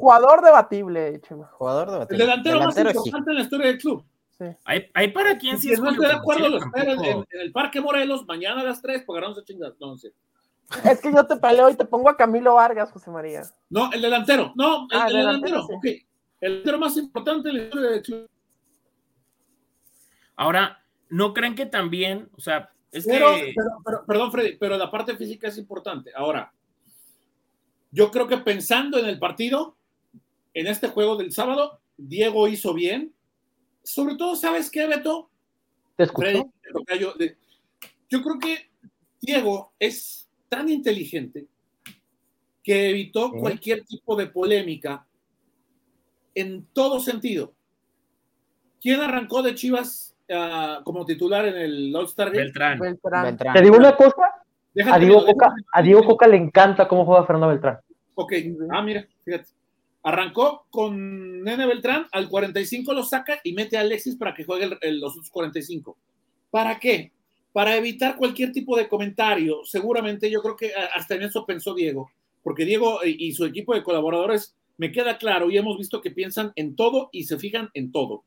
jugador 0.00 0.42
debatible, 0.42 1.20
Chema. 1.20 1.46
Jugador 1.52 1.88
debatible. 1.92 2.24
El 2.24 2.28
delantero, 2.28 2.58
más 2.58 2.76
importante 2.76 3.30
en 3.30 3.36
la 3.36 3.42
historia 3.42 3.66
del 3.68 3.78
club. 3.78 4.04
Sí. 4.36 4.44
Hay, 4.64 5.08
para 5.12 5.38
quien 5.38 5.56
si 5.60 5.68
no 5.68 5.90
estoy 5.90 6.08
de 6.08 6.14
acuerdo, 6.14 6.48
lo 6.48 6.58
en, 6.74 7.24
el 7.30 7.52
Parque 7.52 7.80
Morelos 7.80 8.26
mañana 8.26 8.62
a 8.62 8.64
las 8.64 8.82
3 8.82 9.04
para 9.04 9.20
ganarnos 9.20 9.38
a 9.38 9.44
chingas. 9.44 9.74
No. 9.78 9.94
Es 9.94 11.00
que 11.00 11.12
yo 11.12 11.24
te 11.28 11.36
peleo 11.36 11.70
y 11.70 11.76
te 11.76 11.84
pongo 11.84 12.10
a 12.10 12.16
Camilo 12.16 12.54
Vargas, 12.54 12.90
José 12.90 13.12
María. 13.12 13.44
No, 13.70 13.92
el 13.92 14.02
delantero. 14.02 14.52
No, 14.56 14.88
el, 14.90 15.00
ah, 15.00 15.06
delantero. 15.06 15.68
El 15.80 16.00
delantero 16.40 16.78
más 16.80 16.96
importante 16.96 17.50
en 17.50 17.58
la 17.58 17.62
historia 17.62 17.90
del 17.90 18.02
club. 18.02 18.30
Ahora, 20.34 20.82
¿no 21.08 21.32
creen 21.32 21.54
que 21.54 21.66
también, 21.66 22.28
o 22.36 22.40
sea, 22.40 22.72
es 22.90 23.06
que... 23.06 23.54
pero, 23.84 24.04
perdón, 24.04 24.32
Freddy, 24.32 24.56
pero 24.56 24.76
la 24.76 24.90
parte 24.90 25.16
física 25.16 25.46
es 25.46 25.56
importante. 25.56 26.10
Ahora, 26.16 26.52
yo 27.92 28.10
creo 28.10 28.26
que 28.26 28.38
pensando 28.38 28.98
en 28.98 29.06
el 29.06 29.18
partido, 29.18 29.76
en 30.54 30.66
este 30.66 30.88
juego 30.88 31.16
del 31.16 31.30
sábado, 31.30 31.80
Diego 31.96 32.48
hizo 32.48 32.74
bien. 32.74 33.14
Sobre 33.84 34.16
todo, 34.16 34.34
¿sabes 34.34 34.70
qué, 34.70 34.86
Beto? 34.86 35.30
Te 35.96 36.04
escucho. 36.04 36.50
yo 38.08 38.22
creo 38.22 38.38
que 38.40 38.70
Diego 39.20 39.72
es 39.78 40.28
tan 40.48 40.68
inteligente 40.68 41.46
que 42.62 42.90
evitó 42.90 43.30
cualquier 43.32 43.84
tipo 43.84 44.16
de 44.16 44.26
polémica 44.26 45.06
en 46.34 46.66
todo 46.72 46.98
sentido. 47.00 47.54
¿Quién 48.80 49.00
arrancó 49.00 49.42
de 49.42 49.54
Chivas 49.54 50.12
uh, 50.28 50.82
como 50.82 51.04
titular 51.04 51.46
en 51.46 51.56
el 51.56 51.94
All-Star 51.94 52.30
Beltrán. 52.30 52.78
Beltrán. 52.78 53.36
Te 53.36 53.62
digo 53.62 53.76
una 53.76 53.96
cosa, 53.96 54.31
a 54.90 54.98
Diego, 54.98 55.24
Coca, 55.24 55.54
a 55.72 55.82
Diego 55.82 56.04
Coca 56.04 56.26
le 56.26 56.36
encanta 56.36 56.88
cómo 56.88 57.04
juega 57.04 57.26
Fernando 57.26 57.48
Beltrán. 57.48 57.78
Ok, 58.14 58.32
ah, 58.70 58.82
mira, 58.82 59.06
fíjate. 59.24 59.48
Arrancó 60.04 60.66
con 60.70 61.42
Nene 61.42 61.66
Beltrán, 61.66 62.06
al 62.10 62.28
45 62.28 62.92
lo 62.92 63.04
saca 63.04 63.40
y 63.44 63.52
mete 63.52 63.76
a 63.76 63.82
Alexis 63.82 64.16
para 64.16 64.34
que 64.34 64.44
juegue 64.44 64.68
los 64.92 65.12
otros 65.12 65.30
45. 65.30 65.96
¿Para 66.50 66.78
qué? 66.80 67.12
Para 67.52 67.76
evitar 67.76 68.16
cualquier 68.16 68.50
tipo 68.50 68.76
de 68.76 68.88
comentario. 68.88 69.60
Seguramente 69.64 70.28
yo 70.28 70.42
creo 70.42 70.56
que 70.56 70.72
hasta 70.94 71.14
en 71.14 71.22
eso 71.22 71.46
pensó 71.46 71.74
Diego, 71.74 72.10
porque 72.42 72.64
Diego 72.64 72.98
y 73.04 73.32
su 73.32 73.44
equipo 73.44 73.74
de 73.74 73.84
colaboradores 73.84 74.56
me 74.76 74.90
queda 74.90 75.18
claro 75.18 75.50
y 75.50 75.58
hemos 75.58 75.78
visto 75.78 76.00
que 76.00 76.10
piensan 76.10 76.52
en 76.56 76.74
todo 76.74 77.08
y 77.12 77.24
se 77.24 77.38
fijan 77.38 77.70
en 77.74 77.92
todo. 77.92 78.24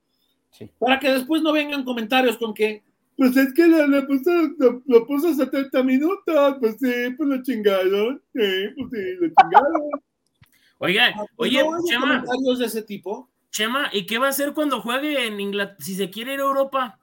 Para 0.80 1.00
que 1.00 1.12
después 1.12 1.42
no 1.42 1.52
vengan 1.52 1.84
comentarios 1.84 2.38
con 2.38 2.54
que 2.54 2.84
pues 3.18 3.38
es 3.38 3.54
que 3.54 3.68
la, 3.68 3.88
la 3.88 4.06
puso, 4.06 4.32
lo, 4.86 5.08
puso 5.08 5.34
70 5.34 5.84
minutos, 5.84 6.58
pues 6.60 6.78
sí, 6.80 7.14
pues 7.18 7.30
lo 7.30 7.42
chingaron, 7.42 8.22
sí, 8.34 8.70
pues 8.76 8.90
sí, 8.92 9.16
lo 9.20 9.28
chingaron. 9.28 9.82
Oiga, 10.80 11.14
ah, 11.16 11.26
pues 11.36 11.52
oye, 11.52 11.64
Chema. 11.88 12.02
comentarios 12.02 12.60
de 12.60 12.66
ese 12.66 12.82
tipo? 12.82 13.30
Chema, 13.52 13.90
¿y 13.94 14.06
qué 14.06 14.20
va 14.20 14.28
a 14.28 14.30
hacer 14.32 14.54
cuando 14.54 14.82
juegue 14.82 15.28
en 15.28 15.40
Inglaterra, 15.40 15.78
si 15.80 15.96
se 15.96 16.10
quiere 16.10 16.34
ir 16.34 16.42
a 16.42 16.44
Europa? 16.44 17.00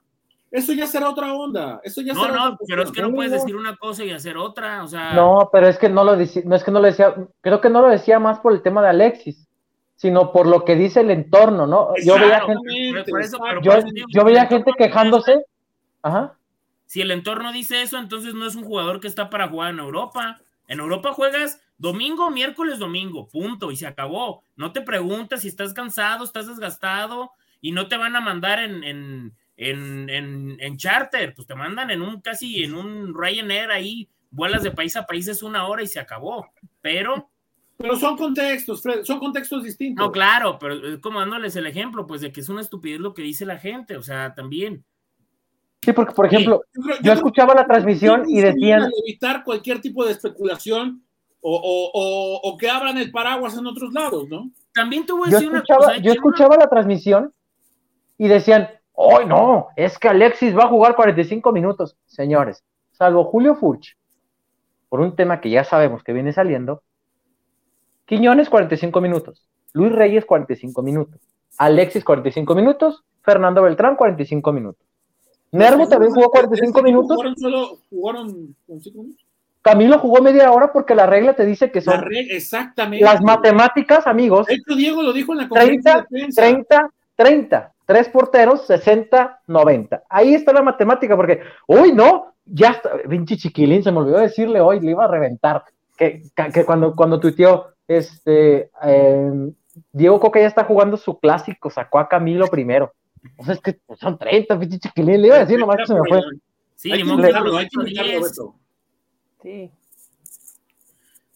Eso 0.51 0.71
ya 0.73 0.85
será 0.85 1.09
otra 1.09 1.33
onda. 1.33 1.81
Eso 1.83 2.01
ya 2.01 2.13
no, 2.13 2.27
no, 2.27 2.57
pero 2.67 2.83
es 2.83 2.91
que 2.91 3.01
no 3.01 3.11
puedes 3.11 3.31
decir 3.31 3.55
una 3.55 3.75
cosa 3.75 4.03
y 4.03 4.11
hacer 4.11 4.37
otra, 4.37 4.83
o 4.83 4.87
sea. 4.87 5.13
No, 5.13 5.49
pero 5.51 5.67
es 5.67 5.79
que 5.79 5.89
no 5.89 6.03
lo 6.03 6.15
decía, 6.15 6.43
no 6.45 6.55
es 6.55 6.63
que 6.63 6.69
no 6.69 6.79
lo 6.79 6.85
decía, 6.85 7.15
creo 7.41 7.59
que 7.59 7.71
no 7.71 7.81
lo 7.81 7.89
decía 7.89 8.19
más 8.19 8.39
por 8.39 8.53
el 8.53 8.61
tema 8.61 8.83
de 8.83 8.89
Alexis, 8.89 9.47
sino 9.95 10.31
por 10.31 10.45
lo 10.45 10.63
que 10.63 10.75
dice 10.75 10.99
el 10.99 11.09
entorno, 11.09 11.65
¿no? 11.65 11.89
Yo 12.05 12.19
veía 12.19 12.41
gente, 12.41 13.03
yo, 13.63 13.71
yo 14.09 14.23
veía 14.23 14.45
gente 14.45 14.73
quejándose 14.77 15.43
Ajá. 16.03 16.37
Si 16.85 17.01
el 17.01 17.09
entorno 17.09 17.51
dice 17.51 17.81
eso, 17.81 17.97
entonces 17.97 18.35
no 18.35 18.45
es 18.45 18.55
un 18.55 18.63
jugador 18.63 18.99
que 18.99 19.07
está 19.07 19.29
para 19.31 19.47
jugar 19.47 19.73
en 19.73 19.79
Europa. 19.79 20.39
En 20.67 20.79
Europa 20.79 21.11
juegas 21.13 21.61
domingo, 21.77 22.29
miércoles, 22.29 22.77
domingo, 22.77 23.27
punto, 23.27 23.71
y 23.71 23.75
se 23.75 23.87
acabó. 23.87 24.43
No 24.55 24.71
te 24.71 24.81
preguntas 24.81 25.41
si 25.41 25.47
estás 25.47 25.73
cansado, 25.73 26.23
estás 26.23 26.47
desgastado, 26.47 27.31
y 27.61 27.71
no 27.71 27.87
te 27.87 27.97
van 27.97 28.15
a 28.15 28.21
mandar 28.21 28.59
en, 28.59 28.83
en, 28.83 29.33
en, 29.57 30.57
en, 30.59 30.77
charter, 30.77 31.33
pues 31.33 31.47
te 31.47 31.55
mandan 31.55 31.89
en 31.91 32.01
un 32.01 32.21
casi 32.21 32.63
en 32.63 32.75
un 32.75 33.13
Ryanair 33.13 33.71
ahí, 33.71 34.09
vuelas 34.29 34.63
de 34.63 34.71
país 34.71 34.95
a 34.95 35.05
país 35.05 35.27
es 35.27 35.41
una 35.41 35.65
hora 35.67 35.81
y 35.81 35.87
se 35.87 35.99
acabó. 35.99 36.47
Pero 36.81 37.29
pero 37.77 37.95
son 37.95 38.17
contextos, 38.17 38.81
Fred, 38.81 39.03
son 39.03 39.19
contextos 39.19 39.63
distintos. 39.63 40.05
No, 40.05 40.11
claro, 40.11 40.57
pero 40.59 40.75
es 40.87 40.99
como 40.99 41.19
dándoles 41.19 41.55
el 41.55 41.65
ejemplo, 41.65 42.05
pues 42.05 42.21
de 42.21 42.31
que 42.31 42.41
es 42.41 42.49
una 42.49 42.61
estupidez 42.61 42.99
lo 42.99 43.13
que 43.13 43.23
dice 43.23 43.45
la 43.45 43.57
gente, 43.57 43.97
o 43.97 44.03
sea, 44.03 44.35
también. 44.35 44.85
Sí, 45.83 45.91
porque, 45.91 46.13
por 46.13 46.25
ejemplo, 46.25 46.63
yo, 47.01 47.11
escuchaba 47.11 47.53
la 47.53 47.65
transmisión 47.65 48.23
y 48.27 48.39
decían... 48.39 48.89
Evitar 49.05 49.43
cualquier 49.43 49.81
tipo 49.81 50.05
de 50.05 50.11
especulación 50.11 51.03
o, 51.41 52.55
que 52.57 52.69
abran 52.69 52.97
el 52.97 53.11
paraguas 53.11 53.57
en 53.57 53.67
otros 53.67 53.91
lados, 53.91 54.29
¿no? 54.29 54.49
También 54.73 55.05
te 55.05 55.11
voy 55.11 55.27
a 55.27 55.31
decir 55.31 55.49
una 55.49 55.61
cosa. 55.61 55.97
Yo 55.97 56.13
escuchaba 56.13 56.55
la 56.55 56.69
transmisión 56.69 57.33
y 58.17 58.29
decían, 58.29 58.69
¡ay, 58.97 59.25
no! 59.27 59.67
Es 59.75 59.99
que 59.99 60.07
Alexis 60.07 60.57
va 60.57 60.63
a 60.63 60.69
jugar 60.69 60.95
45 60.95 61.51
minutos. 61.51 61.97
Señores, 62.05 62.63
salvo 62.93 63.25
Julio 63.25 63.55
Furch, 63.55 63.97
por 64.87 65.01
un 65.01 65.15
tema 65.17 65.41
que 65.41 65.49
ya 65.49 65.65
sabemos 65.65 66.01
que 66.01 66.13
viene 66.13 66.31
saliendo, 66.31 66.81
Quiñones 68.05 68.49
45 68.49 69.01
minutos, 69.01 69.45
Luis 69.73 69.91
Reyes 69.91 70.25
45 70.25 70.81
minutos, 70.81 71.19
Alexis 71.57 72.03
45 72.05 72.55
minutos, 72.55 73.03
Fernando 73.21 73.61
Beltrán 73.61 73.95
45 73.95 74.53
minutos. 74.53 74.92
Nervo 75.53 75.87
también 75.87 76.11
jugó 76.11 76.29
45 76.29 76.81
minutos. 76.81 77.15
¿Jugaron 77.15 77.37
solo, 77.37 77.77
jugaron 77.89 78.55
minutos? 78.67 79.23
Camilo 79.61 79.97
jugó 79.99 80.21
media 80.21 80.51
hora 80.51 80.73
porque 80.73 80.93
la 80.93 81.05
regla 81.05 81.35
te 81.35 81.45
dice 81.45 81.71
que 81.71 81.79
son 81.79 82.03
exactamente. 82.11 83.05
las 83.05 83.21
matemáticas, 83.21 84.05
amigos. 84.07 84.45
Esto 84.49 84.75
Diego 84.75 85.01
lo 85.01 85.13
dijo 85.13 85.31
en 85.31 85.37
la 85.37 85.47
conferencia 85.47 86.05
30, 86.09 86.35
30, 86.35 86.89
30. 87.15 87.71
Tres 87.85 88.09
porteros, 88.09 88.65
60, 88.65 89.41
90. 89.47 90.03
Ahí 90.09 90.35
está 90.35 90.53
la 90.53 90.61
matemática, 90.61 91.15
porque, 91.15 91.41
uy, 91.67 91.91
no, 91.91 92.33
ya 92.45 92.71
está, 92.71 92.91
pinche 93.09 93.37
chiquilín, 93.37 93.83
se 93.83 93.91
me 93.91 93.99
olvidó 93.99 94.19
decirle 94.19 94.61
hoy, 94.61 94.79
le 94.79 94.91
iba 94.91 95.05
a 95.05 95.09
reventar. 95.09 95.63
Que, 95.97 96.23
que 96.53 96.65
cuando, 96.65 96.95
cuando 96.95 97.19
tuiteó, 97.19 97.67
este, 97.87 98.69
eh, 98.83 99.51
Diego 99.91 100.19
Coca 100.19 100.39
ya 100.39 100.47
está 100.47 100.63
jugando 100.63 100.97
su 100.97 101.19
clásico, 101.19 101.69
sacó 101.69 101.99
a 101.99 102.07
Camilo 102.07 102.47
primero. 102.47 102.93
O 103.37 103.45
sea, 103.45 103.53
es 103.55 103.61
que 103.61 103.79
son 103.99 104.17
30, 104.17 104.59
pinche 104.59 104.79
chiquilín. 104.79 105.21
Le 105.21 105.27
iba 105.27 105.37
a 105.37 105.39
decir 105.39 105.59
nomás 105.59 105.77
que 105.77 105.85
se 105.87 105.93
me 105.93 106.01
fue. 106.07 106.21
Sí, 106.75 106.91
hay 106.91 107.03
que 107.03 108.29
Sí. 109.41 109.71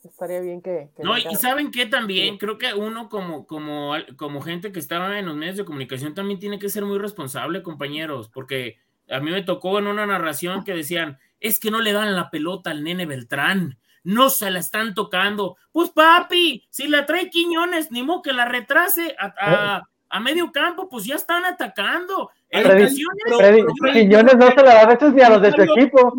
Estaría 0.04 0.40
bien 0.42 0.62
que. 0.62 0.90
no, 1.00 1.18
y 1.18 1.36
saben 1.36 1.70
que 1.72 1.86
también 1.86 2.38
creo 2.38 2.58
que 2.58 2.74
uno 2.74 3.10
como, 3.10 3.46
como, 3.46 3.94
como 4.16 4.42
gente 4.42 4.72
que 4.72 4.80
estaba 4.80 5.20
en 5.20 5.26
los 5.26 5.36
medios 5.36 5.58
de 5.58 5.66
comunicación 5.66 6.14
también 6.14 6.40
tiene 6.40 6.60
que 6.60 6.70
ser 6.70 6.86
muy 6.86 6.98
responsable, 6.98 7.62
compañeros, 7.62 8.30
porque 8.30 8.78
a 9.10 9.20
mí 9.20 9.32
me 9.32 9.44
tocó 9.44 9.80
en 9.80 9.88
una 9.88 10.06
narración 10.06 10.64
que 10.64 10.74
decían, 10.74 11.20
es 11.40 11.60
que 11.60 11.72
no 11.72 11.82
le 11.82 11.94
dan 11.94 12.16
la 12.16 12.30
pelota 12.30 12.72
al 12.72 12.84
nene 12.84 13.06
Beltrán, 13.06 13.78
no 14.04 14.30
se 14.30 14.50
la 14.50 14.60
están 14.60 14.94
tocando. 14.94 15.58
Pues 15.72 15.90
papi, 15.90 16.66
si 16.70 16.88
la 16.88 17.06
trae 17.06 17.30
Quiñones, 17.30 17.92
ni 17.92 18.04
modo 18.04 18.22
que 18.22 18.34
la 18.34 18.46
retrase 18.46 19.16
a, 19.20 19.34
a, 19.38 19.90
medio 20.20 20.52
campo, 20.52 20.88
pues 20.90 21.06
ya 21.06 21.16
están 21.16 21.46
atacando. 21.46 22.30
Quiñones 22.50 24.38
no 24.38 24.50
se 24.50 24.56
la 24.56 24.74
da 24.74 24.82
a 24.82 24.88
veces 24.88 25.14
ni 25.14 25.22
a 25.22 25.30
los 25.30 25.42
de 25.42 25.52
su 25.52 25.62
equipo. 25.62 26.14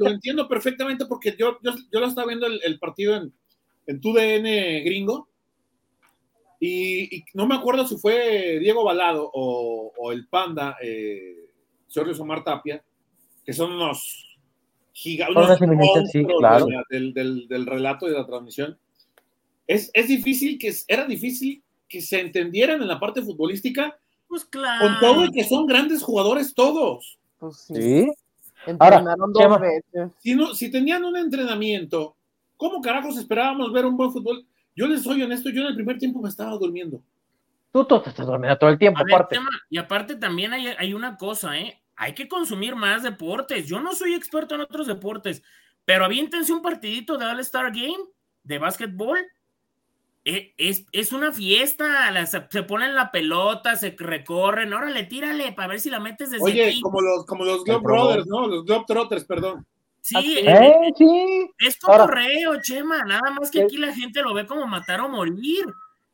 Lo, 0.00 0.10
entiendo 0.10 0.48
perfectamente 0.48 1.06
porque 1.06 1.36
yo, 1.38 1.58
yo, 1.62 1.72
yo 1.92 2.00
lo 2.00 2.06
estaba 2.06 2.28
viendo 2.28 2.46
el, 2.46 2.78
partido 2.78 3.16
en, 3.16 3.32
en 3.86 4.00
tu 4.00 4.12
DN 4.12 4.82
gringo 4.84 5.28
y, 6.60 7.24
no 7.34 7.46
me 7.46 7.54
acuerdo 7.54 7.86
si 7.86 7.96
fue 7.96 8.58
Diego 8.60 8.84
Balado 8.84 9.30
o, 9.32 9.92
o 9.96 10.12
el 10.12 10.26
Panda, 10.28 10.76
eh, 10.82 11.50
Sergio 11.86 12.14
Somar 12.14 12.44
Tapia, 12.44 12.82
que 13.44 13.52
son 13.52 13.72
unos 13.72 14.38
gigantes 14.92 15.58
del, 16.88 17.12
del, 17.12 17.48
del, 17.48 17.66
relato 17.66 18.06
y 18.06 18.10
de 18.10 18.16
la 18.16 18.26
transmisión. 18.26 18.78
Es, 19.66 19.90
es, 19.92 20.08
difícil 20.08 20.58
que 20.58 20.72
era 20.88 21.04
difícil 21.06 21.62
que 21.88 22.00
se 22.00 22.20
entendieran 22.20 22.82
en 22.82 22.88
la 22.88 23.00
parte 23.00 23.22
futbolística. 23.22 23.96
Pues 24.28 24.44
claro. 24.44 24.86
Con 24.86 25.00
todo 25.00 25.24
y 25.24 25.30
que 25.30 25.44
son 25.44 25.66
grandes 25.66 26.02
jugadores 26.02 26.54
todos. 26.54 27.18
Pues 27.38 27.56
sí. 27.58 28.10
Entrenaron 28.66 29.32
dos 29.32 29.60
veces. 29.60 30.12
Si, 30.18 30.34
no, 30.34 30.54
si 30.54 30.70
tenían 30.70 31.04
un 31.04 31.16
entrenamiento, 31.16 32.16
¿cómo 32.56 32.80
carajos 32.80 33.16
esperábamos 33.16 33.72
ver 33.72 33.86
un 33.86 33.96
buen 33.96 34.12
fútbol? 34.12 34.44
Yo 34.74 34.86
les 34.86 35.02
soy 35.02 35.22
honesto, 35.22 35.50
yo 35.50 35.62
en 35.62 35.68
el 35.68 35.74
primer 35.74 35.98
tiempo 35.98 36.20
me 36.20 36.28
estaba 36.28 36.52
durmiendo. 36.58 37.00
Tú, 37.72 37.84
tú 37.84 38.00
te 38.00 38.10
estás 38.10 38.26
durmiendo 38.26 38.58
todo 38.58 38.70
el 38.70 38.78
tiempo, 38.78 39.00
aparte. 39.00 39.38
y 39.70 39.78
aparte 39.78 40.16
también 40.16 40.52
hay, 40.52 40.66
hay, 40.66 40.94
una 40.94 41.16
cosa, 41.16 41.58
¿eh? 41.58 41.80
Hay 41.94 42.14
que 42.14 42.28
consumir 42.28 42.74
más 42.74 43.02
deportes. 43.02 43.66
Yo 43.66 43.80
no 43.80 43.94
soy 43.94 44.14
experto 44.14 44.54
en 44.54 44.62
otros 44.62 44.86
deportes, 44.86 45.42
pero 45.84 46.04
aviéntense 46.04 46.52
un 46.52 46.62
partidito 46.62 47.16
de 47.16 47.24
All-Star 47.24 47.72
Game, 47.72 48.04
de 48.42 48.58
básquetbol. 48.58 49.18
E, 50.28 50.54
es, 50.58 50.84
es, 50.90 51.12
una 51.12 51.30
fiesta, 51.30 52.26
se, 52.26 52.62
ponen 52.64 52.96
la 52.96 53.12
pelota, 53.12 53.76
se 53.76 53.94
recorren, 53.96 54.72
órale, 54.72 55.04
tírale 55.04 55.52
para 55.52 55.68
ver 55.68 55.80
si 55.80 55.88
la 55.88 56.00
metes 56.00 56.32
desde 56.32 56.42
Oye, 56.42 56.80
como 56.82 57.00
los, 57.00 57.24
como 57.26 57.44
los 57.44 57.62
Globe 57.62 57.80
Brothers, 57.84 58.26
¿no? 58.26 58.48
Los 58.48 58.64
Globe 58.64 58.84
Trotters, 58.88 59.24
perdón. 59.24 59.64
Sí, 60.00 60.38
eh, 60.38 60.92
sí. 60.98 61.48
es 61.60 61.78
correo, 61.78 62.60
Chema, 62.60 63.04
nada 63.04 63.30
más 63.38 63.52
que 63.52 63.62
aquí 63.62 63.76
la 63.76 63.94
gente 63.94 64.20
lo 64.20 64.34
ve 64.34 64.46
como 64.46 64.66
matar 64.66 65.00
o 65.00 65.08
morir. 65.08 65.64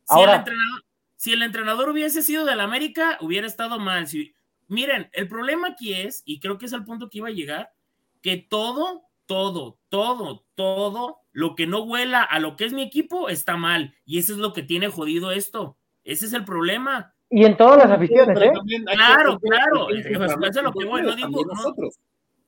Si, 0.06 0.20
el 0.20 0.28
entrenador, 0.28 0.84
si 1.16 1.32
el 1.32 1.42
entrenador 1.42 1.88
hubiese 1.88 2.22
sido 2.22 2.44
del 2.44 2.60
América, 2.60 3.16
hubiera 3.22 3.46
estado 3.46 3.78
mal. 3.78 4.08
Si, 4.08 4.34
miren, 4.68 5.08
el 5.14 5.26
problema 5.26 5.68
aquí 5.68 5.94
es, 5.94 6.22
y 6.26 6.38
creo 6.38 6.58
que 6.58 6.66
es 6.66 6.72
el 6.74 6.84
punto 6.84 7.08
que 7.08 7.16
iba 7.16 7.28
a 7.28 7.32
llegar, 7.32 7.72
que 8.20 8.36
todo, 8.36 9.04
todo, 9.24 9.78
todo, 9.88 10.44
todo, 10.54 11.21
lo 11.32 11.54
que 11.54 11.66
no 11.66 11.82
huela 11.82 12.22
a 12.22 12.38
lo 12.38 12.56
que 12.56 12.64
es 12.64 12.72
mi 12.72 12.82
equipo 12.82 13.28
está 13.28 13.56
mal. 13.56 13.94
Y 14.04 14.18
eso 14.18 14.32
es 14.32 14.38
lo 14.38 14.52
que 14.52 14.62
tiene 14.62 14.88
jodido 14.88 15.30
esto. 15.32 15.76
Ese 16.04 16.26
es 16.26 16.32
el 16.32 16.44
problema. 16.44 17.14
Y 17.30 17.44
en 17.44 17.56
todas 17.56 17.78
las 17.78 17.90
aficiones, 17.90 18.38
¿eh? 18.40 18.52
Claro, 18.84 19.38
claro. 19.38 19.88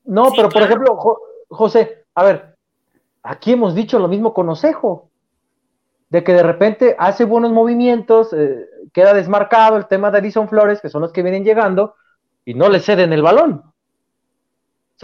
No, 0.04 0.30
pero 0.36 0.48
por 0.50 0.62
ejemplo, 0.62 0.98
José, 1.48 2.04
a 2.14 2.24
ver, 2.24 2.56
aquí 3.22 3.52
hemos 3.52 3.74
dicho 3.74 3.98
lo 3.98 4.08
mismo 4.08 4.34
con 4.34 4.48
Osejo, 4.50 5.10
de 6.10 6.22
que 6.22 6.34
de 6.34 6.42
repente 6.42 6.94
hace 6.98 7.24
buenos 7.24 7.50
movimientos, 7.50 8.32
eh, 8.34 8.68
queda 8.92 9.14
desmarcado 9.14 9.76
el 9.76 9.86
tema 9.86 10.10
de 10.10 10.18
Edison 10.18 10.48
Flores, 10.48 10.80
que 10.80 10.90
son 10.90 11.00
los 11.00 11.12
que 11.12 11.22
vienen 11.22 11.44
llegando, 11.44 11.94
y 12.44 12.54
no 12.54 12.68
le 12.68 12.80
ceden 12.80 13.12
el 13.12 13.22
balón. 13.22 13.62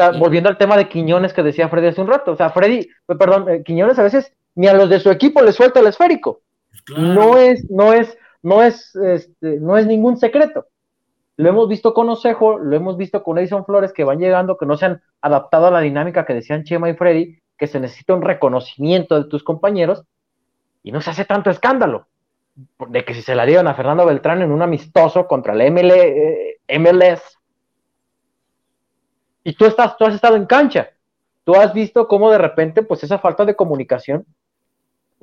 Sea, 0.01 0.18
volviendo 0.18 0.48
al 0.48 0.59
tema 0.59 0.76
de 0.76 0.88
Quiñones 0.88 1.32
que 1.32 1.42
decía 1.42 1.68
Freddy 1.68 1.88
hace 1.88 2.01
un 2.01 2.09
rato, 2.09 2.32
o 2.32 2.36
sea, 2.36 2.51
Freddy, 2.51 2.78
eh, 2.78 3.14
perdón, 3.18 3.48
eh, 3.48 3.62
Quiñones 3.64 3.98
a 3.98 4.03
veces 4.03 4.32
ni 4.55 4.66
a 4.66 4.74
los 4.74 4.88
de 4.88 5.01
su 5.01 5.11
equipo 5.11 5.42
le 5.42 5.53
suelta 5.53 5.80
el 5.80 5.86
esférico. 5.86 6.40
Pues 6.86 6.98
no 6.98 7.36
es, 7.36 7.70
no 7.70 7.92
es, 7.92 8.16
no 8.42 8.62
es, 8.62 8.94
este, 8.96 9.61
no 9.61 9.76
es 9.76 9.86
ningún 9.86 10.16
secreto. 10.16 10.66
Lo 11.36 11.48
hemos 11.48 11.68
visto 11.68 11.94
con 11.94 12.09
Osejo, 12.09 12.59
lo 12.59 12.76
hemos 12.76 12.96
visto 12.96 13.22
con 13.22 13.38
Edison 13.38 13.64
Flores 13.64 13.92
que 13.92 14.05
van 14.05 14.18
llegando, 14.18 14.57
que 14.57 14.66
no 14.66 14.76
se 14.76 14.86
han 14.86 15.03
adaptado 15.22 15.66
a 15.66 15.70
la 15.70 15.80
dinámica 15.80 16.26
que 16.26 16.34
decían 16.34 16.64
Chema 16.64 16.90
y 16.90 16.94
Freddy, 16.94 17.38
que 17.57 17.66
se 17.66 17.80
necesita 17.80 18.14
un 18.14 18.22
reconocimiento 18.22 19.22
de 19.22 19.28
tus 19.28 19.42
compañeros 19.42 20.05
y 20.82 20.92
no 20.92 21.01
se 21.01 21.11
hace 21.11 21.24
tanto 21.24 21.51
escándalo 21.51 22.07
de 22.88 23.05
que 23.05 23.14
si 23.14 23.22
se 23.22 23.34
la 23.34 23.46
dieron 23.46 23.68
a 23.68 23.74
Fernando 23.74 24.07
Beltrán 24.07 24.42
en 24.42 24.51
un 24.51 24.62
amistoso 24.62 25.26
contra 25.26 25.55
el 25.55 25.72
MLS 25.72 27.38
y 29.45 29.55
tú 29.55 29.66
estás, 29.66 29.97
tú 29.97 30.05
has 30.05 30.14
estado 30.14 30.36
en 30.36 30.47
cancha, 30.47 30.91
tú 31.45 31.55
has 31.55 31.72
visto 31.72 32.07
cómo 32.09 32.30
de 32.30 32.38
repente 32.38 32.82
pues 32.82 33.03
esa 33.03 33.18
falta 33.18 33.45
de 33.45 33.57
comunicación 33.57 34.26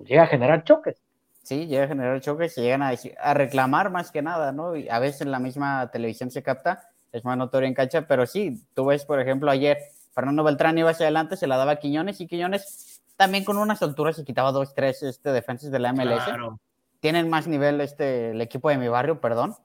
llega 0.04 0.24
a 0.24 0.28
generar 0.28 0.64
choques. 0.64 1.02
Sí, 1.44 1.68
llega 1.68 1.86
a 1.86 1.88
generar 1.88 2.20
choques, 2.20 2.54
se 2.54 2.62
llegan 2.62 2.84
a, 2.84 2.92
a 3.20 3.34
reclamar 3.34 3.90
más 3.90 4.12
que 4.12 4.22
nada, 4.22 4.52
¿no? 4.52 4.76
Y 4.76 4.90
a 4.90 5.00
veces 5.00 5.22
en 5.22 5.32
la 5.32 5.40
misma 5.40 5.90
televisión 5.92 6.30
se 6.30 6.44
capta, 6.44 6.90
es 7.14 7.24
más 7.24 7.38
notorio 7.38 7.68
en 7.68 7.74
cancha, 7.74 8.08
pero 8.08 8.26
sí, 8.26 8.62
tú 8.74 8.86
ves, 8.86 9.06
por 9.06 9.22
ejemplo, 9.22 9.50
ayer 9.50 9.78
Fernando 10.14 10.44
Beltrán 10.44 10.78
iba 10.78 10.90
hacia 10.90 11.06
adelante, 11.06 11.38
se 11.38 11.48
la 11.48 11.58
daba 11.58 11.74
a 11.74 11.76
Quiñones 11.78 12.20
y 12.20 12.28
Quiñones 12.28 13.02
también 13.18 13.44
con 13.44 13.58
una 13.58 13.76
soltura 13.76 14.14
se 14.14 14.24
quitaba 14.24 14.52
dos, 14.52 14.74
tres 14.74 15.04
este, 15.04 15.32
defensas 15.32 15.72
de 15.72 15.80
la 15.80 15.94
MLS. 15.94 16.24
Tienen 17.00 17.30
más 17.30 17.48
nivel 17.48 17.82
este, 17.82 18.32
el 18.32 18.42
equipo 18.42 18.70
de 18.70 18.78
mi 18.78 18.88
barrio, 18.88 19.22
perdón, 19.22 19.56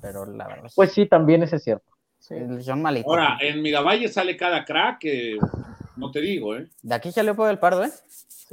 pero 0.00 0.26
la 0.26 0.46
verdad. 0.46 0.70
Pues 0.74 0.92
sí, 0.92 1.06
también 1.06 1.42
ese 1.42 1.56
es 1.56 1.64
cierto. 1.64 1.97
Sí, 2.18 2.34
son 2.62 2.82
malitos. 2.82 3.10
Ahora, 3.10 3.38
en 3.40 3.62
Miravalle 3.62 4.08
sale 4.08 4.36
cada 4.36 4.64
crack, 4.64 4.98
que 4.98 5.38
no 5.96 6.10
te 6.10 6.20
digo, 6.20 6.56
¿eh? 6.56 6.68
De 6.82 6.94
aquí 6.94 7.10
salió 7.12 7.34
por 7.34 7.48
el 7.50 7.58
Pardo, 7.58 7.84
¿eh? 7.84 7.90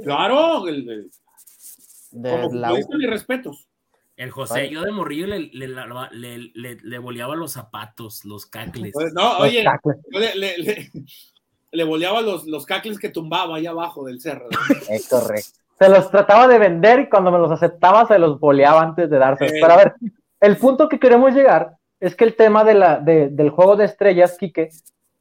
Claro, 0.02 0.66
el, 0.68 1.10
de 2.10 2.48
la 2.52 2.72
mis 2.72 3.10
respetos. 3.10 3.68
El 4.16 4.30
José, 4.30 4.70
yo 4.70 4.82
de 4.82 4.92
morrillo 4.92 5.26
le, 5.26 5.50
le, 5.52 5.68
le, 5.68 6.76
le, 6.82 6.98
boleaba 6.98 7.36
los 7.36 7.52
zapatos, 7.52 8.24
los 8.24 8.46
cacles. 8.46 8.92
Pues, 8.94 9.12
no, 9.12 9.36
oye, 9.38 9.62
le, 10.10 10.90
le, 11.70 11.84
boleaba 11.84 12.22
los, 12.22 12.46
los 12.46 12.64
cacles 12.64 12.98
que 12.98 13.10
tumbaba 13.10 13.56
ahí 13.56 13.66
abajo 13.66 14.06
del 14.06 14.20
cerro. 14.20 14.48
Es 14.88 15.06
correcto. 15.08 15.58
Se 15.78 15.90
los 15.90 16.10
trataba 16.10 16.48
de 16.48 16.58
vender 16.58 17.00
y 17.00 17.08
cuando 17.10 17.30
me 17.30 17.38
los 17.38 17.50
aceptaba 17.50 18.06
se 18.06 18.18
los 18.18 18.40
boleaba 18.40 18.80
antes 18.80 19.10
de 19.10 19.18
darse. 19.18 19.48
Pero 19.50 19.70
a 19.70 19.76
ver, 19.76 19.94
el 20.40 20.56
punto 20.56 20.88
que 20.88 20.98
queremos 20.98 21.34
llegar 21.34 21.75
es 22.00 22.14
que 22.14 22.24
el 22.24 22.36
tema 22.36 22.64
de 22.64 22.74
la, 22.74 22.98
de, 22.98 23.28
del 23.30 23.50
juego 23.50 23.76
de 23.76 23.84
estrellas, 23.84 24.36
Quique, 24.38 24.70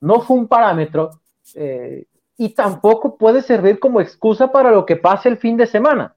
no 0.02 0.22
fue 0.22 0.38
un 0.38 0.48
parámetro 0.48 1.22
eh, 1.56 2.06
y 2.38 2.50
tampoco 2.50 3.18
puede 3.18 3.42
servir 3.42 3.80
como 3.80 4.02
excusa 4.02 4.52
para 4.52 4.72
lo 4.72 4.86
que 4.86 4.98
pase 4.98 5.30
el 5.30 5.38
fin 5.38 5.58
de 5.58 5.68
semana. 5.68 6.16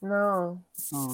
No, 0.00 0.62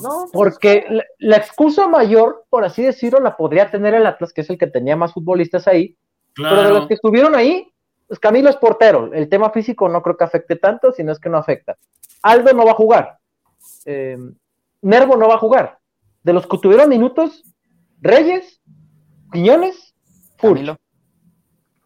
no. 0.03 0.27
Porque 0.33 0.87
la, 1.19 1.37
excusa 1.37 1.89
mayor, 1.89 2.45
por 2.51 2.65
así 2.65 2.83
decirlo, 2.83 3.19
la 3.21 3.37
podría 3.37 3.71
tener 3.71 3.95
el 3.95 4.07
Atlas, 4.07 4.33
que 4.33 4.43
es 4.43 4.51
el 4.51 4.59
que 4.59 4.67
tenía 4.67 4.95
más 4.95 5.15
futbolistas 5.15 5.67
ahí. 5.67 5.97
Pero 6.37 6.63
de 6.63 6.71
los 6.71 6.87
que 6.87 6.95
estuvieron 6.95 7.35
ahí, 7.35 7.73
pues 8.07 8.21
Camilo 8.21 8.51
es 8.51 8.57
portero. 8.57 9.13
El 9.13 9.29
tema 9.29 9.51
físico 9.51 9.89
no 9.89 10.03
creo 10.03 10.17
que 10.17 10.25
afecte 10.25 10.57
tanto, 10.57 10.93
sino 10.93 11.13
es 11.13 11.19
que 11.19 11.31
no 11.31 11.39
afecta. 11.39 11.77
Aldo 12.23 12.53
no 12.53 12.67
va 12.67 12.73
a 12.73 12.77
jugar. 12.77 13.19
Eh, 13.87 14.19
Nervo 14.83 15.17
no 15.17 15.29
va 15.29 15.35
a 15.35 15.39
jugar. 15.39 15.79
De 16.23 16.33
los 16.33 16.47
que 16.47 16.59
tuvieron 16.59 16.89
minutos, 16.89 17.43
Reyes, 18.01 18.61
Quiñones, 19.35 19.95
Camilo. 20.39 20.77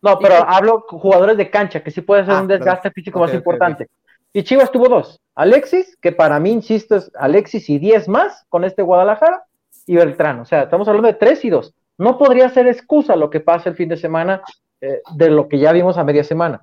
No, 0.00 0.18
pero 0.18 0.36
hablo 0.48 0.84
jugadores 0.88 1.36
de 1.36 1.50
cancha, 1.50 1.82
que 1.82 1.90
sí 1.90 2.02
puede 2.02 2.24
ser 2.24 2.34
ah, 2.34 2.42
un 2.42 2.46
desgaste 2.46 2.90
físico 2.92 3.18
más 3.18 3.34
importante. 3.34 3.88
Y 4.32 4.44
Chivas 4.44 4.70
tuvo 4.70 4.88
dos. 4.88 5.20
Alexis, 5.34 5.96
que 6.00 6.12
para 6.12 6.38
mí, 6.38 6.52
insisto, 6.52 6.96
es 6.96 7.10
Alexis 7.18 7.68
y 7.70 7.78
10 7.78 8.08
más 8.08 8.44
con 8.48 8.64
este 8.64 8.82
Guadalajara, 8.82 9.44
y 9.86 9.96
Beltrán. 9.96 10.40
O 10.40 10.44
sea, 10.44 10.64
estamos 10.64 10.86
hablando 10.86 11.08
de 11.08 11.14
3 11.14 11.44
y 11.46 11.50
2. 11.50 11.74
No 11.96 12.18
podría 12.18 12.48
ser 12.50 12.68
excusa 12.68 13.16
lo 13.16 13.30
que 13.30 13.40
pasa 13.40 13.70
el 13.70 13.74
fin 13.74 13.88
de 13.88 13.96
semana 13.96 14.42
eh, 14.80 15.00
de 15.16 15.30
lo 15.30 15.48
que 15.48 15.58
ya 15.58 15.72
vimos 15.72 15.96
a 15.96 16.04
media 16.04 16.22
semana. 16.22 16.62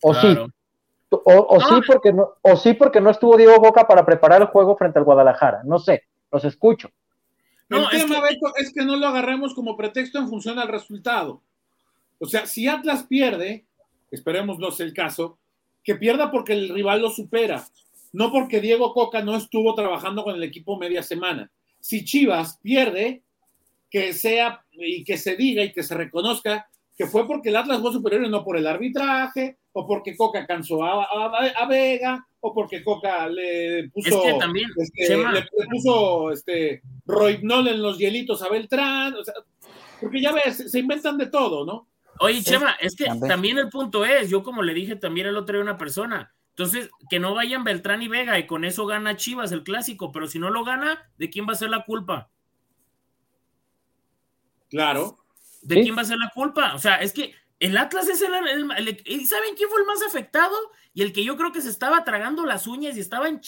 O 0.00 0.14
sí. 0.14 0.38
O, 1.08 1.60
sí 1.60 1.74
porque 1.86 2.12
no, 2.12 2.34
o 2.42 2.56
sí 2.56 2.74
porque 2.74 3.00
no 3.00 3.10
estuvo 3.10 3.36
Diego 3.36 3.58
Boca 3.58 3.86
para 3.86 4.04
preparar 4.06 4.40
el 4.40 4.48
juego 4.48 4.76
frente 4.76 4.98
al 4.98 5.04
Guadalajara. 5.04 5.62
No 5.64 5.78
sé, 5.78 6.04
los 6.30 6.44
escucho. 6.44 6.88
No, 7.68 7.90
el 7.90 8.06
tema, 8.06 8.28
es 8.28 8.38
que... 8.38 8.62
es 8.62 8.72
que 8.72 8.84
no 8.84 8.96
lo 8.96 9.08
agarremos 9.08 9.54
como 9.54 9.76
pretexto 9.76 10.18
en 10.18 10.28
función 10.28 10.58
al 10.58 10.68
resultado. 10.68 11.42
O 12.18 12.26
sea, 12.26 12.46
si 12.46 12.66
Atlas 12.68 13.04
pierde, 13.04 13.66
esperemos 14.10 14.58
no 14.58 14.70
sea 14.70 14.86
el 14.86 14.94
caso, 14.94 15.38
que 15.82 15.96
pierda 15.96 16.30
porque 16.30 16.52
el 16.52 16.68
rival 16.68 17.02
lo 17.02 17.10
supera, 17.10 17.66
no 18.12 18.32
porque 18.32 18.60
Diego 18.60 18.92
Coca 18.92 19.22
no 19.22 19.36
estuvo 19.36 19.74
trabajando 19.74 20.24
con 20.24 20.34
el 20.34 20.42
equipo 20.42 20.78
media 20.78 21.02
semana. 21.02 21.50
Si 21.80 22.04
Chivas 22.04 22.58
pierde, 22.62 23.22
que 23.90 24.12
sea 24.12 24.64
y 24.72 25.04
que 25.04 25.16
se 25.16 25.36
diga 25.36 25.62
y 25.62 25.72
que 25.72 25.82
se 25.82 25.94
reconozca 25.94 26.68
que 26.96 27.06
fue 27.06 27.26
porque 27.26 27.50
el 27.50 27.56
Atlas 27.56 27.80
fue 27.80 27.92
superior 27.92 28.24
y 28.24 28.30
no 28.30 28.42
por 28.42 28.56
el 28.56 28.66
arbitraje, 28.66 29.58
o 29.78 29.86
porque 29.86 30.16
Coca 30.16 30.46
cansó 30.46 30.82
a, 30.82 31.66
Vega, 31.68 32.26
o 32.40 32.54
porque 32.54 32.82
Coca 32.82 33.28
le 33.28 33.90
puso, 33.90 34.22
también, 34.38 34.70
este, 34.74 35.14
le, 35.14 35.46
puso 35.70 36.30
este, 36.30 36.80
Roibnol 37.04 37.68
en 37.68 37.82
los 37.82 37.98
hielitos 37.98 38.40
a 38.40 38.48
Beltrán, 38.48 39.14
o 39.14 39.22
sea, 39.22 39.34
porque 40.00 40.22
ya 40.22 40.32
ves, 40.32 40.70
se 40.70 40.78
inventan 40.78 41.18
de 41.18 41.26
todo, 41.26 41.66
¿no? 41.66 41.88
Oye, 42.20 42.42
Chema, 42.42 42.72
es 42.80 42.96
que 42.96 43.04
también 43.28 43.58
el 43.58 43.68
punto 43.68 44.06
es, 44.06 44.30
yo 44.30 44.42
como 44.42 44.62
le 44.62 44.72
dije 44.72 44.96
también 44.96 45.26
el 45.26 45.36
otro 45.36 45.52
día 45.52 45.60
a 45.60 45.70
una 45.70 45.76
persona, 45.76 46.34
entonces 46.48 46.88
que 47.10 47.20
no 47.20 47.34
vayan 47.34 47.62
Beltrán 47.62 48.00
y 48.00 48.08
Vega 48.08 48.38
y 48.38 48.46
con 48.46 48.64
eso 48.64 48.86
gana 48.86 49.18
Chivas 49.18 49.52
el 49.52 49.62
clásico, 49.62 50.10
pero 50.10 50.26
si 50.26 50.38
no 50.38 50.48
lo 50.48 50.64
gana, 50.64 51.10
¿de 51.18 51.28
quién 51.28 51.46
va 51.46 51.52
a 51.52 51.56
ser 51.56 51.68
la 51.68 51.84
culpa? 51.84 52.30
Claro. 54.70 55.18
¿De 55.60 55.82
quién 55.82 55.94
va 55.94 56.00
a 56.00 56.06
ser 56.06 56.16
la 56.16 56.32
culpa? 56.34 56.74
O 56.74 56.78
sea, 56.78 56.94
es 56.96 57.12
que 57.12 57.34
el 57.58 57.76
Atlas 57.76 58.08
es 58.08 58.20
el, 58.22 59.26
¿Saben 59.26 59.54
quién 59.56 59.70
fue 59.70 59.80
el 59.80 59.86
más 59.86 60.02
afectado? 60.06 60.54
Y 60.92 61.02
el 61.02 61.12
que 61.12 61.24
yo 61.24 61.36
creo 61.36 61.52
que 61.52 61.62
se 61.62 61.70
estaba 61.70 62.04
tragando 62.04 62.44
las 62.44 62.66
uñas 62.66 62.96
y 62.96 63.00
estaba 63.00 63.28
en 63.28 63.40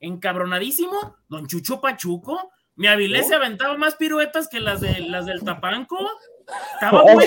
encabronadísimo, 0.00 1.16
don 1.28 1.46
Chucho 1.46 1.80
Pachuco. 1.80 2.50
Mi 2.76 2.86
Avilés 2.86 3.26
se 3.26 3.34
aventaba 3.34 3.76
más 3.76 3.96
piruetas 3.96 4.48
que 4.48 4.60
las, 4.60 4.80
de, 4.80 5.00
las 5.00 5.26
del 5.26 5.42
Tapanco. 5.42 5.98
Estaba 6.74 7.02
muy 7.02 7.26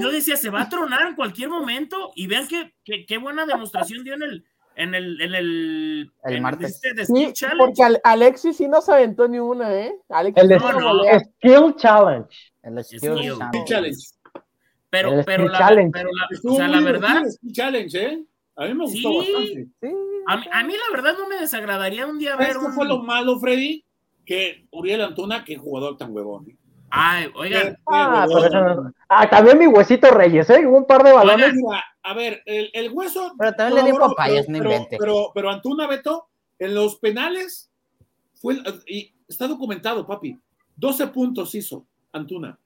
Yo 0.00 0.10
decía, 0.10 0.36
se 0.36 0.50
va 0.50 0.62
a 0.62 0.68
tronar 0.68 1.08
en 1.08 1.14
cualquier 1.14 1.48
momento. 1.48 2.12
Y 2.14 2.26
vean 2.26 2.46
qué, 2.46 2.74
qué, 2.84 3.18
buena 3.18 3.46
demostración 3.46 4.04
dio 4.04 4.14
en 4.14 4.22
el, 4.22 4.44
en 4.74 4.94
el, 4.94 5.20
en 5.20 5.34
el, 5.34 6.12
el 6.24 6.40
martes. 6.42 6.80
Este 6.82 7.06
sí, 7.06 7.32
porque 7.56 7.82
Alexis 8.04 8.56
sí 8.56 8.68
no 8.68 8.82
se 8.82 8.92
aventó 8.92 9.28
ni 9.28 9.38
una, 9.38 9.74
¿eh? 9.74 9.94
Alexis 10.10 10.42
el 10.42 10.58
no, 10.58 10.72
no, 10.72 11.02
Skill 11.18 11.76
Challenge. 11.76 12.28
El 12.62 12.84
Skill, 12.84 13.38
Challenge. 13.64 14.15
Pero, 15.02 15.22
pero, 15.24 15.48
la, 15.48 15.68
pero 15.92 16.10
la, 16.12 16.50
o 16.50 16.56
sea, 16.56 16.68
la 16.68 16.80
verdad. 16.80 17.22
Challenge, 17.52 17.98
¿eh? 17.98 18.24
A 18.56 18.66
mí 18.66 18.74
me 18.74 18.84
gustó 18.84 19.18
bastante. 19.18 19.68
Sí. 19.80 19.88
A, 20.26 20.36
mí, 20.38 20.46
a, 20.50 20.64
mí, 20.64 20.72
la 20.72 20.96
verdad 20.96 21.14
no 21.18 21.28
me 21.28 21.36
desagradaría 21.36 22.06
un 22.06 22.18
día 22.18 22.36
ver. 22.36 22.50
Esto 22.50 22.70
fue 22.72 22.86
lo 22.86 23.02
malo, 23.02 23.38
Freddy, 23.38 23.84
que 24.24 24.66
Uriel 24.70 25.02
Antuna, 25.02 25.44
qué 25.44 25.56
jugador 25.56 25.96
tan 25.96 26.14
huevón. 26.14 26.48
¿eh? 26.48 26.56
Ay, 26.90 27.30
oigan. 27.34 27.76
Ah, 27.86 28.26
ah, 29.08 29.28
también 29.28 29.58
mi 29.58 29.66
huesito 29.66 30.10
Reyes, 30.10 30.48
¿eh? 30.50 30.66
Un 30.66 30.86
par 30.86 31.02
de 31.02 31.12
balones. 31.12 31.52
a 32.02 32.14
ver, 32.14 32.42
el, 32.46 32.70
el, 32.72 32.90
hueso. 32.92 33.34
Pero 33.38 33.52
también 33.54 33.84
le 33.84 33.92
di 33.92 33.98
papayas, 33.98 34.48
no 34.48 34.58
invente. 34.58 34.96
Pero, 34.98 35.30
pero, 35.34 35.50
Antuna, 35.50 35.86
Beto, 35.86 36.28
en 36.58 36.74
los 36.74 36.96
penales, 36.96 37.70
fue, 38.34 38.56
y 38.86 39.12
está 39.28 39.46
documentado, 39.46 40.06
papi. 40.06 40.38
12 40.76 41.06
puntos 41.08 41.54
hizo 41.54 41.86
Antuna. 42.12 42.58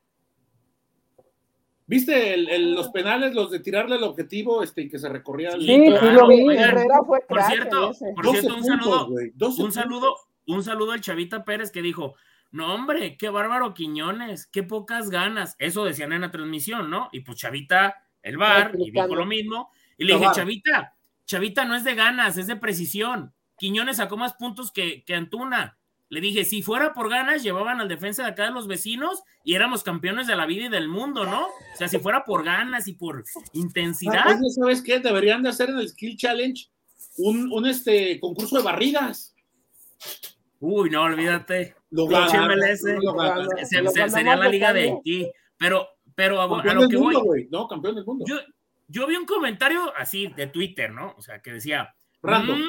¿Viste 1.90 2.34
el, 2.34 2.72
los 2.72 2.90
penales, 2.90 3.34
los 3.34 3.50
de 3.50 3.58
tirarle 3.58 3.96
el 3.96 4.04
objetivo 4.04 4.62
este, 4.62 4.82
y 4.82 4.88
que 4.88 5.00
se 5.00 5.08
recorría? 5.08 5.50
Sí, 5.50 5.66
sí, 5.66 5.88
lo 5.88 6.28
vi. 6.28 6.44
por 7.26 7.42
cierto, 7.42 7.92
por 8.14 8.30
cierto 8.30 8.56
un, 8.56 8.64
saludo, 8.64 9.08
un 9.58 9.72
saludo, 9.72 10.16
un 10.46 10.62
saludo 10.62 10.92
al 10.92 11.00
Chavita 11.00 11.44
Pérez 11.44 11.72
que 11.72 11.82
dijo, 11.82 12.14
no, 12.52 12.72
hombre, 12.72 13.16
qué 13.16 13.28
bárbaro 13.28 13.74
Quiñones, 13.74 14.46
qué 14.46 14.62
pocas 14.62 15.10
ganas. 15.10 15.56
Eso 15.58 15.84
decían 15.84 16.12
en 16.12 16.20
la 16.20 16.30
transmisión, 16.30 16.90
¿no? 16.90 17.08
Y 17.10 17.22
pues 17.22 17.38
Chavita, 17.38 18.04
el 18.22 18.36
bar, 18.36 18.76
y 18.78 18.92
dijo 18.92 19.16
lo 19.16 19.26
mismo. 19.26 19.72
Y 19.98 20.04
le 20.04 20.14
dije, 20.14 20.26
Chavita, 20.32 20.94
Chavita 21.26 21.64
no 21.64 21.74
es 21.74 21.82
de 21.82 21.96
ganas, 21.96 22.36
es 22.36 22.46
de 22.46 22.54
precisión. 22.54 23.34
Quiñones 23.58 23.96
sacó 23.96 24.16
más 24.16 24.34
puntos 24.34 24.70
que, 24.70 25.02
que 25.02 25.16
Antuna. 25.16 25.76
Le 26.10 26.20
dije, 26.20 26.44
si 26.44 26.60
fuera 26.60 26.92
por 26.92 27.08
ganas, 27.08 27.44
llevaban 27.44 27.80
al 27.80 27.88
defensa 27.88 28.24
de 28.24 28.30
acá 28.30 28.44
de 28.44 28.50
los 28.50 28.66
vecinos 28.66 29.22
y 29.44 29.54
éramos 29.54 29.84
campeones 29.84 30.26
de 30.26 30.34
la 30.34 30.44
vida 30.44 30.66
y 30.66 30.68
del 30.68 30.88
mundo, 30.88 31.24
¿no? 31.24 31.46
O 31.46 31.76
sea, 31.76 31.86
si 31.86 32.00
fuera 32.00 32.24
por 32.24 32.44
ganas 32.44 32.88
y 32.88 32.94
por 32.94 33.22
intensidad. 33.52 34.24
Ah, 34.26 34.36
pues, 34.38 34.56
¿Sabes 34.56 34.82
qué? 34.82 34.98
Deberían 34.98 35.42
de 35.44 35.50
hacer 35.50 35.70
en 35.70 35.78
el 35.78 35.88
Skill 35.88 36.16
Challenge 36.16 36.68
un, 37.18 37.52
un 37.52 37.64
este, 37.66 38.18
concurso 38.18 38.56
de 38.58 38.64
barridas. 38.64 39.36
Uy, 40.58 40.90
no, 40.90 41.02
olvídate. 41.02 41.76
Lo 41.90 42.06
MLS, 42.06 42.82
sería 43.64 44.36
la 44.36 44.48
liga 44.48 44.72
de 44.72 44.90
Haití. 44.90 45.30
Pero, 45.56 45.88
pero 46.16 46.42
a, 46.42 46.74
lo 46.74 46.88
que 46.88 46.96
voy. 46.96 47.48
No, 47.52 47.68
campeón 47.68 47.94
del 47.94 48.04
mundo. 48.04 48.24
Yo, 48.26 48.36
yo, 48.88 49.06
vi 49.06 49.14
un 49.14 49.26
comentario 49.26 49.92
así 49.96 50.26
de 50.28 50.48
Twitter, 50.48 50.90
¿no? 50.90 51.14
O 51.16 51.22
sea, 51.22 51.40
que 51.40 51.52
decía. 51.52 51.94
Mmm, 52.22 52.62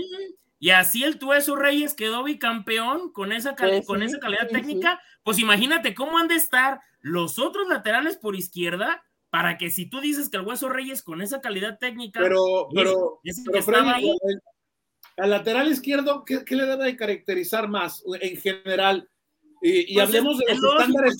y 0.61 0.69
así 0.69 1.03
el 1.03 1.17
Tueso 1.17 1.55
Reyes 1.55 1.95
quedó 1.95 2.23
bicampeón 2.23 3.11
con 3.11 3.31
esa, 3.31 3.55
con 3.87 4.03
esa 4.03 4.19
calidad 4.19 4.47
técnica. 4.47 5.01
Pues 5.23 5.39
imagínate 5.39 5.95
cómo 5.95 6.19
han 6.19 6.27
de 6.27 6.35
estar 6.35 6.81
los 6.99 7.39
otros 7.39 7.67
laterales 7.67 8.15
por 8.15 8.35
izquierda 8.35 9.03
para 9.31 9.57
que 9.57 9.71
si 9.71 9.89
tú 9.89 9.99
dices 10.01 10.29
que 10.29 10.37
el 10.37 10.45
Hueso 10.45 10.69
Reyes 10.69 11.01
con 11.01 11.23
esa 11.23 11.41
calidad 11.41 11.79
técnica. 11.79 12.19
Pero, 12.19 12.67
pero, 12.75 13.21
pero 13.65 13.89
ahí, 13.89 14.15
al 15.17 15.31
lateral 15.31 15.67
izquierdo, 15.67 16.23
¿qué, 16.25 16.43
le 16.47 16.67
debe 16.67 16.85
de 16.85 16.95
caracterizar 16.95 17.67
más 17.67 18.03
en 18.21 18.37
general? 18.37 19.09
Y, 19.63 19.95
pues 19.95 20.07
hablemos 20.07 20.37
de 20.37 20.45
los 20.45 20.73
estándares. 20.73 21.17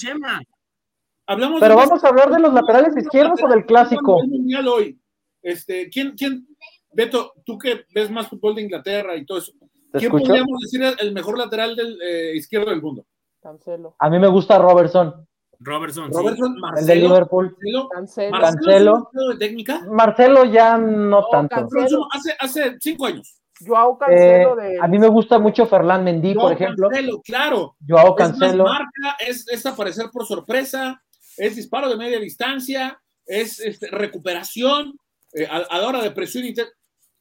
Hablamos 1.26 1.60
Pero 1.60 1.76
vamos 1.78 2.04
a 2.04 2.10
hablar 2.10 2.30
de 2.30 2.40
los 2.42 2.54
laterales 2.54 2.96
izquierdos 2.96 3.42
o 3.44 3.48
del 3.48 3.66
clásico. 3.66 4.18
Hoy. 4.18 5.00
Este, 5.42 5.90
¿quién, 5.90 6.12
quién, 6.12 6.46
Beto, 6.92 7.34
tú 7.46 7.58
que 7.58 7.86
ves 7.94 8.10
más 8.12 8.28
fútbol 8.28 8.56
de 8.56 8.64
Inglaterra 8.64 9.16
y 9.16 9.26
todo 9.26 9.38
eso, 9.38 9.54
¿quién 9.94 10.12
podríamos 10.12 10.60
decir 10.62 10.82
el 11.00 11.14
mejor 11.14 11.38
lateral 11.38 11.76
del 11.76 11.98
eh, 12.02 12.36
izquierdo 12.36 12.70
del 12.70 12.82
mundo? 12.82 13.06
Cancelo. 13.42 13.96
A 13.98 14.10
mí 14.10 14.20
me 14.20 14.28
gusta 14.28 14.58
Robertson. 14.58 15.28
Robertson, 15.64 16.12
Robertson, 16.12 16.60
Marcelo, 16.60 16.80
el 16.80 16.88
de 16.88 16.96
Liverpool. 16.96 17.58
Cancelo. 17.94 18.40
Cancelo. 18.40 19.10
de 19.30 19.38
técnica? 19.38 19.86
Marcelo 19.92 20.46
ya 20.46 20.78
no, 20.78 21.28
tanto. 21.28 21.68
Hace, 22.12 22.36
hace 22.40 22.78
cinco 22.80 23.06
años. 23.06 23.42
Joao 23.66 23.98
Cancelo 23.98 24.60
eh, 24.60 24.70
de... 24.70 24.80
A 24.82 24.88
mí 24.88 24.98
me 24.98 25.08
gusta 25.08 25.38
mucho 25.38 25.68
Ferland 25.68 26.04
Mendy, 26.04 26.34
por 26.34 26.52
ejemplo. 26.52 26.90
Cancelo, 26.90 27.22
claro. 27.22 27.76
Joao 27.88 28.16
Cancelo. 28.16 28.66
Es, 28.66 28.72
marca, 28.72 29.18
es, 29.52 29.66
aparecer 29.66 30.08
por 30.12 30.26
sorpresa, 30.26 31.02
es 31.38 31.56
disparo 31.56 31.90
de 31.90 31.98
media 31.98 32.20
distancia, 32.20 33.00
es 33.26 33.60
este, 33.60 33.88
recuperación 33.88 34.94
eh, 35.34 35.46
a, 35.46 35.78
la 35.78 35.88
hora 35.88 36.02
de 36.02 36.12
presión 36.12 36.46
interna. 36.46 36.72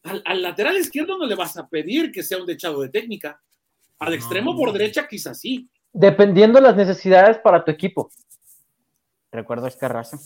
Al, 0.03 0.43
lateral 0.43 0.77
izquierdo 0.79 1.19
no 1.19 1.27
le 1.27 1.35
vas 1.35 1.57
a 1.57 1.69
pedir 1.69 2.11
que 2.11 2.23
sea 2.23 2.39
un 2.39 2.47
dechado 2.47 2.81
de 2.81 2.89
técnica. 2.89 3.41
Al 3.99 4.15
extremo 4.15 4.57
por 4.57 4.73
derecha 4.73 5.07
quizás 5.07 5.41
sí. 5.41 5.69
Dependiendo 5.93 6.59
de 6.59 6.67
las 6.67 6.77
necesidades 6.77 7.39
para 7.39 7.65
tu 7.65 7.71
equipo. 7.71 8.11
Recuerdo 9.31 9.67
es 9.67 9.77
Carrazo. 9.77 10.19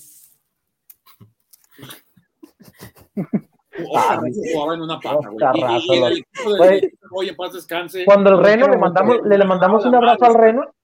Cuando 8.04 8.30
el 8.30 8.38
Reno 8.38 8.68
le 8.68 8.78
mandamos, 8.78 9.16
le, 9.24 9.44
mandamos 9.44 9.84
un 9.84 9.94
abrazo 9.96 10.24
al 10.26 10.34
Reno, 10.34 10.74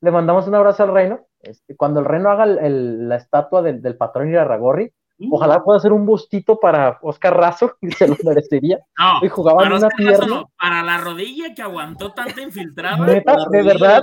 le 0.00 0.10
mandamos 0.10 0.48
un 0.48 0.54
abrazo 0.56 0.82
al 0.82 0.92
Reno. 0.92 1.26
Este, 1.40 1.76
cuando 1.76 2.00
el 2.00 2.06
Reno 2.06 2.30
haga 2.30 2.46
la 2.46 3.16
estatua 3.16 3.62
del, 3.62 3.80
del 3.80 3.96
patrón 3.96 4.28
Irarragorri. 4.28 4.92
Ojalá 5.30 5.62
pueda 5.62 5.78
hacer 5.78 5.92
un 5.92 6.06
bustito 6.06 6.58
para 6.58 6.98
Oscar 7.02 7.36
Razo, 7.36 7.76
y 7.80 7.90
se 7.92 8.08
lo 8.08 8.16
merecería. 8.24 8.78
y 9.22 9.28
jugaba 9.28 9.66
en 9.66 9.72
una 9.72 9.88
pierna. 9.88 10.44
para 10.58 10.82
la 10.82 10.98
rodilla 10.98 11.54
que 11.54 11.62
aguantó 11.62 12.12
tanta 12.12 12.40
infiltrada. 12.40 13.04
de 13.04 13.62
verdad. 13.62 14.02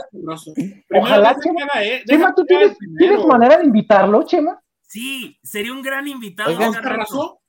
Ojalá, 0.94 1.36
Chema, 1.40 1.84
eh, 1.84 2.04
Chema 2.06 2.34
¿tú 2.36 2.46
tienes, 2.46 2.78
tienes, 2.98 3.26
manera 3.26 3.58
de 3.58 3.66
invitarlo, 3.66 4.24
Chema? 4.24 4.62
Sí, 4.82 5.38
sería 5.44 5.74
un 5.74 5.82
gran 5.82 6.08
invitado. 6.08 6.52
Oscar 6.58 6.98
Razo 6.98 7.42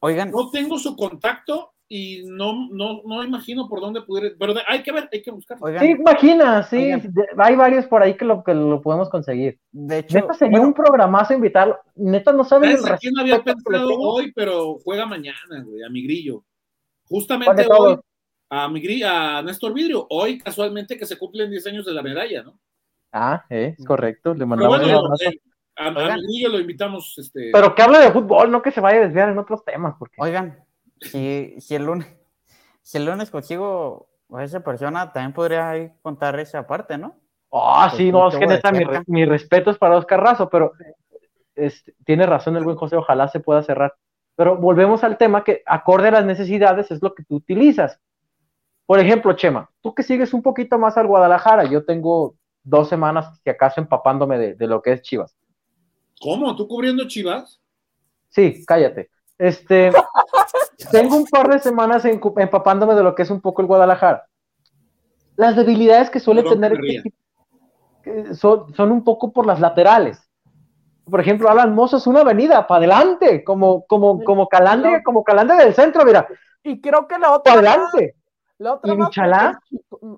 Oigan. 0.00 0.30
No 0.30 0.50
tengo 0.50 0.78
su 0.78 0.96
contacto 0.96 1.74
y 1.90 2.22
no, 2.26 2.68
no, 2.70 3.02
no 3.04 3.24
imagino 3.24 3.66
por 3.66 3.80
dónde 3.80 4.02
pudiera. 4.02 4.34
Pero 4.38 4.54
hay 4.66 4.82
que 4.82 4.92
ver, 4.92 5.08
hay 5.10 5.22
que 5.22 5.30
buscar. 5.30 5.58
sí, 5.78 5.86
imagina, 5.98 6.62
sí. 6.62 6.92
Hay 7.38 7.56
varios 7.56 7.86
por 7.86 8.02
ahí 8.02 8.14
que 8.14 8.26
lo, 8.26 8.44
que 8.44 8.52
lo 8.52 8.82
podemos 8.82 9.08
conseguir. 9.08 9.58
De 9.72 9.98
hecho, 9.98 10.18
neta 10.18 10.34
sería 10.34 10.60
un 10.60 10.74
programazo 10.74 11.32
invitarlo. 11.32 11.78
Neta, 11.94 12.32
no 12.32 12.44
saben 12.44 12.70
el 12.72 12.98
quién 13.00 13.14
no 13.14 13.22
había 13.22 13.42
pensado 13.42 13.88
hoy, 13.98 14.32
pero 14.32 14.78
juega 14.84 15.06
mañana, 15.06 15.64
güey, 15.64 15.82
a 15.82 15.88
mi 15.88 16.02
grillo. 16.04 16.44
Justamente 17.04 17.66
hoy, 17.70 17.96
a 18.50 18.68
mi 18.68 18.82
grillo, 18.82 19.08
a 19.08 19.42
Néstor 19.42 19.72
Vidrio, 19.72 20.06
hoy 20.10 20.38
casualmente 20.38 20.98
que 20.98 21.06
se 21.06 21.16
cumplen 21.16 21.50
10 21.50 21.66
años 21.68 21.86
de 21.86 21.94
la 21.94 22.02
medalla, 22.02 22.42
¿no? 22.42 22.60
Ah, 23.12 23.46
eh, 23.48 23.74
es 23.78 23.86
correcto. 23.86 24.34
Le 24.34 24.44
mandamos 24.44 24.78
un 24.78 24.90
abrazo. 24.90 25.24
Eh, 25.24 25.40
a, 25.76 25.88
a 25.88 26.16
lo 26.16 26.58
invitamos. 26.58 27.14
Este... 27.16 27.50
Pero 27.50 27.74
que 27.74 27.80
hable 27.80 27.98
de 27.98 28.12
fútbol, 28.12 28.50
no 28.50 28.60
que 28.60 28.72
se 28.72 28.82
vaya 28.82 28.98
a 28.98 29.04
desviar 29.04 29.30
en 29.30 29.38
otros 29.38 29.64
temas. 29.64 29.94
Porque... 29.98 30.16
Oigan, 30.18 30.67
si, 31.00 31.60
si, 31.60 31.74
el 31.74 31.84
lunes, 31.84 32.06
si 32.82 32.98
el 32.98 33.06
lunes 33.06 33.30
consigo 33.30 34.08
a 34.32 34.44
esa 34.44 34.60
persona, 34.60 35.12
también 35.12 35.32
podría 35.32 35.94
contar 36.02 36.38
esa 36.40 36.66
parte, 36.66 36.98
¿no? 36.98 37.16
Ah, 37.52 37.92
sí, 37.96 38.12
no, 38.12 38.28
es 38.28 38.36
que 38.36 38.46
neta, 38.46 38.70
mi, 38.72 38.84
mi, 39.06 39.24
respeto 39.24 39.70
es 39.70 39.78
para 39.78 39.96
Oscar 39.96 40.20
Razo, 40.20 40.50
pero 40.50 40.72
tiene 42.04 42.26
razón 42.26 42.56
el 42.56 42.64
buen 42.64 42.76
José, 42.76 42.96
ojalá 42.96 43.28
se 43.28 43.40
pueda 43.40 43.62
cerrar. 43.62 43.94
Pero 44.36 44.56
volvemos 44.56 45.02
al 45.02 45.16
tema 45.16 45.42
que 45.42 45.62
acorde 45.66 46.08
a 46.08 46.12
las 46.12 46.24
necesidades 46.24 46.90
es 46.90 47.02
lo 47.02 47.14
que 47.14 47.24
tú 47.24 47.36
utilizas. 47.36 48.00
Por 48.86 49.00
ejemplo, 49.00 49.32
Chema, 49.32 49.70
tú 49.80 49.94
que 49.94 50.02
sigues 50.02 50.32
un 50.32 50.42
poquito 50.42 50.78
más 50.78 50.96
al 50.96 51.06
Guadalajara, 51.06 51.64
yo 51.64 51.84
tengo 51.84 52.36
dos 52.62 52.88
semanas, 52.88 53.40
si 53.42 53.50
acaso, 53.50 53.80
empapándome 53.80 54.38
de, 54.38 54.54
de 54.54 54.66
lo 54.66 54.80
que 54.82 54.92
es 54.92 55.02
Chivas. 55.02 55.36
¿Cómo? 56.20 56.54
¿Tú 56.54 56.68
cubriendo 56.68 57.06
Chivas? 57.08 57.60
Sí, 58.28 58.64
cállate. 58.66 59.10
Este, 59.38 59.90
tengo 60.90 61.16
un 61.16 61.26
par 61.26 61.48
de 61.48 61.58
semanas 61.58 62.04
empapándome 62.04 62.94
de 62.94 63.02
lo 63.02 63.14
que 63.14 63.22
es 63.22 63.30
un 63.30 63.40
poco 63.40 63.62
el 63.62 63.68
Guadalajara. 63.68 64.26
Las 65.36 65.56
debilidades 65.56 66.10
que 66.10 66.20
suele 66.20 66.42
tener 66.42 66.78
son, 68.34 68.74
son, 68.74 68.92
un 68.92 69.04
poco 69.04 69.32
por 69.32 69.46
las 69.46 69.60
laterales. 69.60 70.18
por 71.04 71.20
ejemplo, 71.20 71.48
Alan 71.48 71.74
Mozo 71.74 71.96
es 71.98 72.06
una 72.06 72.20
avenida 72.20 72.66
para 72.66 72.78
adelante, 72.78 73.44
como, 73.44 73.84
como, 73.86 74.22
como 74.24 74.48
Calandria, 74.48 75.02
como 75.02 75.22
Calandria 75.24 75.64
del 75.64 75.74
centro, 75.74 76.04
mira. 76.04 76.26
Y 76.62 76.80
creo 76.80 77.06
que 77.06 77.18
la 77.18 77.32
otra. 77.32 77.54
Para 77.54 77.72
adelante. 77.72 78.14
La 78.58 78.74
otra 78.74 78.92
¿Y 78.92 78.96
Michalá? 78.96 79.60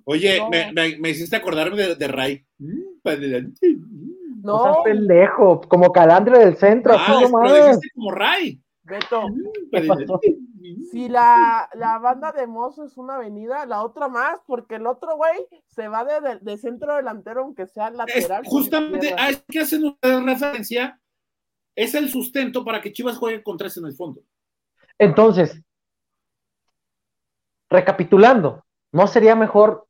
Oye, 0.04 0.38
no, 0.38 0.48
me, 0.48 0.72
me- 0.72 0.96
me 0.98 1.10
hiciste 1.10 1.36
acordarme 1.36 1.76
de, 1.82 1.94
de 1.96 2.08
Ray. 2.08 2.46
Mm, 2.58 2.80
para 3.02 3.16
adelante. 3.16 3.68
Mm. 3.68 4.40
No 4.42 4.62
seas 4.62 4.76
No, 4.78 4.82
pendejo, 4.82 5.60
como 5.62 5.92
Calandria 5.92 6.38
del 6.38 6.56
centro, 6.56 6.94
así 6.94 7.04
Ah, 7.06 7.12
no 7.12 7.18
pero 7.20 7.30
mames. 7.30 7.64
dijiste 7.66 7.88
como 7.94 8.10
Ray. 8.12 8.62
Beto. 8.90 9.28
Mm. 9.28 10.82
Si 10.90 11.08
la, 11.08 11.68
la 11.74 11.98
banda 11.98 12.32
de 12.32 12.46
Mozo 12.46 12.84
es 12.84 12.96
una 12.98 13.14
avenida, 13.16 13.64
la 13.66 13.82
otra 13.82 14.08
más, 14.08 14.40
porque 14.46 14.74
el 14.76 14.86
otro 14.86 15.16
güey 15.16 15.46
se 15.68 15.88
va 15.88 16.04
de, 16.04 16.20
de- 16.20 16.38
de 16.40 16.58
centro 16.58 16.96
delantero, 16.96 17.42
aunque 17.42 17.66
sea 17.66 17.90
lateral. 17.90 18.42
justamente, 18.44 19.14
ah, 19.18 19.30
es 19.30 19.42
que 19.48 19.60
hacen 19.60 19.84
una 20.02 20.32
referencia. 20.32 21.00
Es 21.76 21.94
el 21.94 22.10
sustento 22.10 22.64
para 22.64 22.80
que 22.82 22.92
Chivas 22.92 23.16
juegue 23.16 23.42
con 23.42 23.56
tres 23.56 23.76
en 23.78 23.86
el 23.86 23.94
fondo. 23.94 24.20
Entonces, 24.98 25.62
recapitulando, 27.70 28.64
¿no 28.92 29.06
sería 29.06 29.34
mejor 29.34 29.86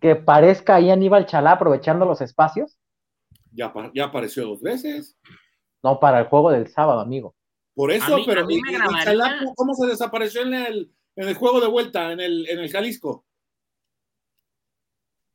que 0.00 0.16
parezca 0.16 0.74
ahí 0.76 0.90
Aníbal 0.90 1.26
Chalá 1.26 1.52
aprovechando 1.52 2.04
los 2.04 2.20
espacios? 2.20 2.78
Ya, 3.52 3.72
ya 3.94 4.04
apareció 4.06 4.46
dos 4.46 4.60
veces. 4.60 5.16
No, 5.82 5.98
para 5.98 6.18
el 6.20 6.26
juego 6.26 6.50
del 6.50 6.68
sábado, 6.68 7.00
amigo. 7.00 7.34
Por 7.80 7.92
eso, 7.92 8.14
A 8.14 8.16
mí- 8.18 8.24
pero 8.26 8.42
a 8.42 8.44
mí 8.44 8.56
y- 8.56 8.60
me 8.60 8.72
y 8.72 8.74
agradaría- 8.74 9.04
Chalá, 9.04 9.44
¿cómo 9.56 9.72
se 9.74 9.86
desapareció 9.86 10.42
en 10.42 10.52
el, 10.52 10.92
en 11.16 11.28
el 11.28 11.34
juego 11.34 11.62
de 11.62 11.66
vuelta, 11.68 12.12
en 12.12 12.20
el, 12.20 12.46
en 12.46 12.58
el 12.58 12.70
Jalisco? 12.70 13.24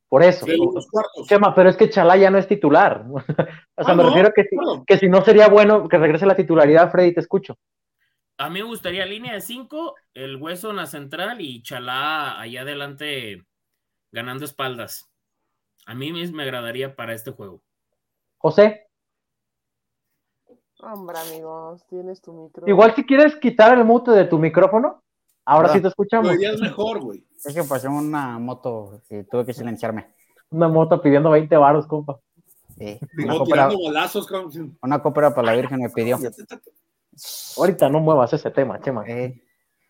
Por 0.08 0.22
eso. 0.22 0.46
Cuartos. 0.46 1.26
Chema, 1.26 1.52
pero 1.56 1.68
es 1.70 1.76
que 1.76 1.90
Chalá 1.90 2.16
ya 2.16 2.30
no 2.30 2.38
es 2.38 2.46
titular. 2.46 3.04
o 3.10 3.20
sea, 3.24 3.34
Ah, 3.76 3.94
me 3.96 4.04
¿no? 4.04 4.10
refiero 4.10 4.32
que, 4.32 4.44
que 4.86 4.96
si 4.98 5.08
no 5.08 5.24
sería 5.24 5.48
bueno 5.48 5.88
que 5.88 5.98
regrese 5.98 6.24
la 6.24 6.36
titularidad, 6.36 6.88
Freddy, 6.92 7.12
te 7.14 7.20
escucho. 7.20 7.58
A 8.38 8.48
mí 8.48 8.60
me 8.60 8.66
gustaría 8.66 9.04
línea 9.06 9.32
de 9.32 9.40
cinco, 9.40 9.96
el 10.14 10.36
hueso 10.36 10.70
en 10.70 10.76
la 10.76 10.86
central 10.86 11.40
y 11.40 11.62
Chalá 11.62 12.40
allá 12.40 12.60
adelante 12.62 13.44
ganando 14.12 14.44
espaldas. 14.44 15.10
A 15.86 15.94
mí 15.96 16.12
me 16.12 16.24
me 16.30 16.44
agradaría 16.44 16.94
para 16.94 17.12
este 17.12 17.32
juego. 17.32 17.62
José, 18.38 18.85
Hombre, 20.80 21.16
amigos, 21.18 21.86
tienes 21.88 22.20
tu 22.20 22.32
micro. 22.32 22.66
igual 22.68 22.94
si 22.94 23.04
quieres 23.04 23.34
quitar 23.36 23.76
el 23.78 23.84
mute 23.84 24.10
de 24.10 24.24
tu 24.26 24.38
micrófono, 24.38 25.02
ahora 25.44 25.68
Ah. 25.70 25.72
sí 25.72 25.80
te 25.80 25.88
escuchamos. 25.88 26.34
Lo 26.34 26.40
es 26.50 26.60
mejor, 26.60 27.00
güey. 27.00 27.24
Es 27.44 27.54
que 27.54 27.64
pasó 27.64 27.88
una 27.90 28.38
moto 28.38 29.00
y 29.08 29.22
tuve 29.24 29.46
que 29.46 29.54
silenciarme. 29.54 30.14
Una 30.50 30.68
moto 30.68 31.00
pidiendo 31.00 31.30
20 31.30 31.56
varos, 31.56 31.86
compa. 31.86 32.20
Sí, 32.78 32.98
una, 33.24 33.38
con- 33.38 33.76
una 34.82 35.02
cópera 35.02 35.34
para 35.34 35.46
la 35.46 35.54
Virgen 35.56 35.80
me 35.80 35.88
pidió. 35.88 36.18
Ahorita 37.56 37.88
no 37.88 38.00
muevas 38.00 38.32
ese 38.34 38.50
tema, 38.50 38.78
Chema. 38.80 39.04
Eh, 39.08 39.42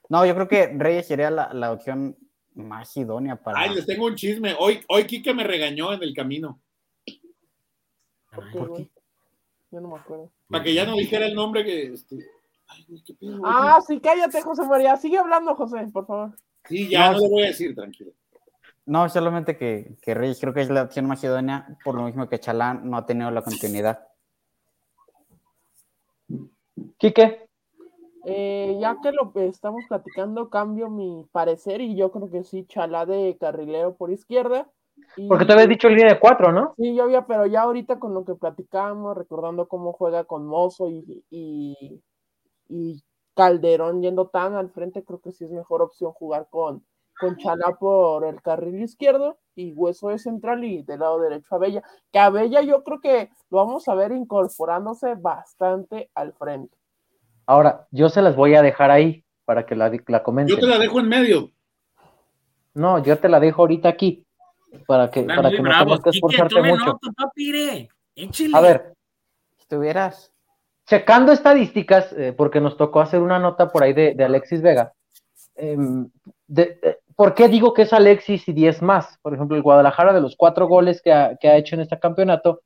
no, 0.09 0.25
yo 0.25 0.35
creo 0.35 0.47
que 0.47 0.69
Reyes 0.69 1.09
sería 1.09 1.31
la, 1.31 1.53
la 1.53 1.73
opción 1.73 2.17
más 2.55 2.97
idónea 2.97 3.35
para. 3.37 3.59
Ay, 3.59 3.75
les 3.75 3.87
tengo 3.87 4.07
un 4.07 4.15
chisme. 4.15 4.55
Hoy, 4.59 4.81
hoy 4.89 5.05
Kike 5.05 5.35
me 5.35 5.43
regañó 5.43 5.93
en 5.93 6.03
el 6.05 6.15
camino. 6.15 6.61
¿Por 8.33 8.75
qué. 8.77 8.91
Yo 9.71 9.81
no 9.81 9.89
me 9.89 9.97
acuerdo. 9.97 10.31
Para 10.49 10.65
que 10.65 10.75
ya 10.75 10.87
no 10.87 10.97
dijera 10.97 11.27
el 11.27 11.35
nombre 11.35 11.65
que. 11.65 11.93
Este... 11.93 12.17
Ay, 12.69 12.85
güey, 12.89 13.03
qué 13.03 13.15
pedo. 13.15 13.41
Ah, 13.45 13.79
sí, 13.87 14.01
cállate, 14.01 14.43
José 14.43 14.65
María. 14.67 14.97
Sigue 14.97 15.19
hablando, 15.19 15.55
José, 15.55 15.87
por 15.93 16.07
favor. 16.07 16.37
Sí, 16.65 16.89
ya 16.89 17.13
No, 17.13 17.21
no, 17.21 17.29
voy 17.29 17.45
a 17.45 17.47
decir, 17.47 17.75
tranquilo. 17.75 18.13
No, 18.87 19.09
solamente 19.09 19.57
que, 19.57 19.97
que 20.01 20.15
Reyes 20.15 20.41
creo 20.41 20.55
que 20.55 20.61
es 20.61 20.71
la 20.71 20.83
opción 20.83 21.07
más 21.07 21.23
idónea, 21.25 21.77
por 21.85 21.97
lo 21.97 22.05
mismo 22.05 22.29
que 22.29 22.39
Chalán 22.39 22.89
no 22.89 22.97
ha 22.97 23.07
tenido 23.07 23.31
la 23.33 23.43
continuidad. 23.43 24.07
Quique, 26.99 27.49
Eh, 28.29 28.77
ya 28.81 28.99
que 29.01 29.13
lo 29.13 29.33
que 29.33 29.47
estamos 29.47 29.85
platicando, 29.89 30.51
cambio 30.51 30.91
mi 30.91 31.25
parecer 31.31 31.81
y 31.81 31.97
yo 31.97 32.11
creo 32.11 32.31
que 32.31 32.43
sí, 32.43 32.65
Chalá 32.69 33.07
de 33.07 33.37
carrilero 33.39 33.97
por 33.97 34.11
izquierda. 34.11 34.69
Y- 35.17 35.29
porque 35.29 35.45
te 35.45 35.53
habías 35.53 35.69
dicho 35.69 35.89
línea 35.89 36.09
de 36.09 36.21
cuatro, 36.21 36.53
¿no? 36.53 36.75
Sí, 36.77 36.95
yo 36.95 37.05
había, 37.05 37.27
pero 37.27 37.47
ya 37.47 37.63
ahorita 37.63 37.99
con 37.99 38.15
lo 38.15 38.25
que 38.25 38.35
platicamos, 38.35 39.17
recordando 39.17 39.67
cómo 39.69 39.93
juega 39.93 40.25
con 40.25 40.47
Mozo 40.47 40.91
y, 40.91 41.25
y, 41.31 42.03
y 42.69 43.03
Calderón 43.35 44.03
yendo 44.03 44.29
tan 44.29 44.55
al 44.55 44.71
frente, 44.71 45.05
creo 45.05 45.21
que 45.21 45.33
sí 45.33 45.45
es 45.45 45.51
mejor 45.51 45.83
opción 45.83 46.13
jugar 46.13 46.49
con, 46.51 46.85
con 47.19 47.37
Chalá 47.37 47.77
por 47.79 48.25
el 48.25 48.43
carril 48.43 48.83
izquierdo 48.83 49.39
y 49.55 49.73
Hueso 49.73 50.09
de 50.09 50.19
central 50.19 50.65
y 50.65 50.83
del 50.83 51.01
lado 51.01 51.21
derecho 51.21 51.55
a 51.55 51.59
Bella. 51.59 51.83
Que 52.13 52.19
a 52.19 52.31
Bella 52.31 52.61
yo 52.63 52.85
creo 52.85 53.01
que 53.01 53.31
lo 53.51 53.59
vamos 53.59 53.89
a 53.89 53.95
ver 53.95 54.13
incorporándose 54.13 55.15
bastante 55.15 56.11
al 56.15 56.33
frente. 56.35 56.77
Ahora, 57.47 57.87
yo 57.91 58.09
se 58.09 58.23
las 58.23 58.37
voy 58.37 58.55
a 58.55 58.63
dejar 58.63 58.91
ahí 58.91 59.25
para 59.45 59.65
que 59.65 59.77
la, 59.77 59.91
la 60.09 60.23
comenten. 60.23 60.57
Yo 60.57 60.61
te 60.61 60.67
la 60.67 60.79
dejo 60.79 61.01
en 61.01 61.09
medio. 61.09 61.51
No, 62.75 63.03
yo 63.03 63.19
te 63.19 63.29
la 63.29 63.41
dejo 63.41 63.63
ahorita 63.63 63.89
aquí 63.89 64.26
para 64.86 65.11
que, 65.11 65.20
Están 65.20 65.36
para 65.36 65.51
que 65.51 65.57
no 65.59 65.62
bravos. 65.62 65.86
tengas 65.86 66.03
que 66.05 66.11
Quique, 66.11 66.27
esforzarte 66.27 66.55
tome 66.55 66.69
mucho. 66.70 66.98
papire. 67.16 67.89
Échele. 68.15 68.57
A 68.57 68.61
ver, 68.61 68.93
Si 69.59 69.66
tuvieras. 69.69 70.32
checando 70.86 71.32
estadísticas, 71.32 72.12
eh, 72.12 72.32
porque 72.36 72.61
nos 72.61 72.77
tocó 72.77 73.01
hacer 73.01 73.20
una 73.20 73.39
nota 73.39 73.69
por 73.69 73.82
ahí 73.82 73.93
de, 73.93 74.15
de 74.15 74.24
Alexis 74.24 74.62
Vega. 74.62 74.93
em, 75.57 76.09
de- 76.47 76.78
eh, 76.82 76.98
¿Por 77.16 77.35
qué 77.35 77.48
digo 77.48 77.73
que 77.73 77.82
es 77.82 77.93
Alexis 77.94 78.47
y 78.47 78.53
10 78.53 78.82
más? 78.82 79.19
Por 79.23 79.32
ejemplo, 79.35 79.57
el 79.57 79.62
Guadalajara 79.62 80.12
de 80.12 80.20
los 80.20 80.36
cuatro 80.36 80.69
goles 80.69 81.01
que 81.01 81.11
ha, 81.12 81.35
que 81.36 81.48
ha 81.48 81.57
hecho 81.57 81.74
en 81.77 81.81
este 81.81 81.98
campeonato, 81.98 82.61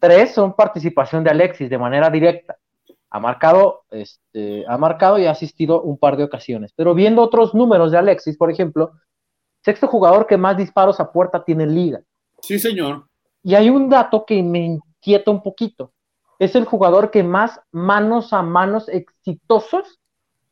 tres 0.00 0.32
son 0.32 0.54
participación 0.54 1.22
de 1.22 1.30
Alexis 1.30 1.68
de 1.68 1.76
manera 1.76 2.08
directa. 2.08 2.56
Ha 3.10 3.20
marcado, 3.20 3.82
este, 3.90 4.64
ha 4.66 4.78
marcado 4.78 5.18
y 5.18 5.26
ha 5.26 5.30
asistido 5.32 5.82
un 5.82 5.98
par 5.98 6.16
de 6.16 6.24
ocasiones. 6.24 6.72
Pero 6.74 6.94
viendo 6.94 7.20
otros 7.20 7.54
números 7.54 7.92
de 7.92 7.98
Alexis, 7.98 8.38
por 8.38 8.50
ejemplo, 8.50 8.92
sexto 9.64 9.86
jugador 9.86 10.26
que 10.26 10.36
más 10.36 10.56
disparos 10.56 11.00
a 11.00 11.10
puerta 11.12 11.44
tiene 11.44 11.64
en 11.64 11.74
liga. 11.74 12.00
Sí, 12.40 12.58
señor. 12.58 13.06
Y 13.42 13.54
hay 13.54 13.70
un 13.70 13.88
dato 13.88 14.24
que 14.24 14.42
me 14.42 14.58
inquieta 14.60 15.30
un 15.30 15.42
poquito. 15.42 15.92
Es 16.38 16.54
el 16.54 16.64
jugador 16.64 17.10
que 17.10 17.22
más 17.22 17.60
manos 17.70 18.32
a 18.32 18.42
manos 18.42 18.88
exitosos 18.88 20.00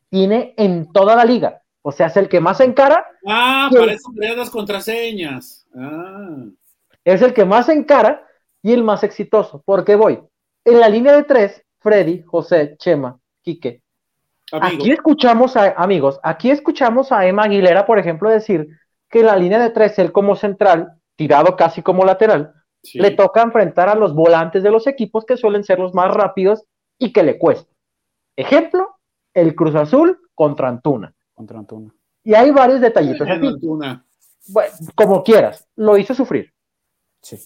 tiene 0.08 0.54
en 0.56 0.92
toda 0.92 1.16
la 1.16 1.24
liga. 1.24 1.62
O 1.82 1.92
sea, 1.92 2.06
es 2.08 2.16
el 2.16 2.28
que 2.28 2.40
más 2.40 2.60
encara, 2.60 3.04
Ah, 3.26 3.68
Sí. 3.70 3.78
para 3.78 3.92
eso 3.92 4.10
creas 4.14 4.36
las 4.36 4.50
contraseñas. 4.50 5.66
Ah. 5.76 6.44
es 7.04 7.22
el 7.22 7.32
que 7.32 7.44
más 7.44 7.68
encara 7.68 8.26
y 8.62 8.72
el 8.72 8.84
más 8.84 9.02
exitoso. 9.04 9.62
¿Por 9.64 9.84
qué 9.84 9.96
voy? 9.96 10.20
En 10.64 10.78
la 10.80 10.88
línea 10.88 11.14
de 11.16 11.22
tres, 11.24 11.64
Freddy, 11.78 12.22
José, 12.22 12.76
Chema, 12.78 13.18
Quique. 13.42 13.82
Amigo. 14.52 14.82
Aquí 14.82 14.90
escuchamos 14.92 15.56
a, 15.56 15.70
amigos, 15.76 16.20
aquí 16.22 16.50
escuchamos 16.50 17.10
a 17.12 17.24
Emma 17.26 17.44
Aguilera, 17.44 17.86
por 17.86 17.98
ejemplo, 17.98 18.28
decir 18.28 18.68
que 19.10 19.22
la 19.22 19.36
línea 19.36 19.58
de 19.58 19.70
tres, 19.70 19.98
él 19.98 20.12
como 20.12 20.36
central, 20.36 20.94
tirado 21.16 21.56
casi 21.56 21.82
como 21.82 22.04
lateral, 22.04 22.54
Sí. 22.82 22.98
le 22.98 23.10
toca 23.10 23.42
enfrentar 23.42 23.90
a 23.90 23.94
los 23.94 24.14
volantes 24.14 24.62
de 24.62 24.70
los 24.70 24.86
equipos 24.86 25.26
que 25.26 25.36
suelen 25.36 25.64
ser 25.64 25.78
los 25.78 25.92
más 25.92 26.14
rápidos 26.14 26.64
y 26.98 27.12
que 27.12 27.22
le 27.22 27.38
cuesta. 27.38 27.70
Ejemplo, 28.36 28.96
el 29.34 29.54
Cruz 29.54 29.74
Azul 29.74 30.18
contra 30.34 30.68
Antuna. 30.68 31.12
Contra 31.34 31.58
Antuna. 31.58 31.94
Y 32.24 32.32
hay 32.32 32.50
varios 32.52 32.80
detallitos. 32.80 33.28
Antuna. 33.28 34.06
Bueno, 34.48 34.72
como 34.94 35.22
quieras, 35.22 35.68
lo 35.76 35.98
hizo 35.98 36.14
sufrir. 36.14 36.54
Sí. 37.20 37.38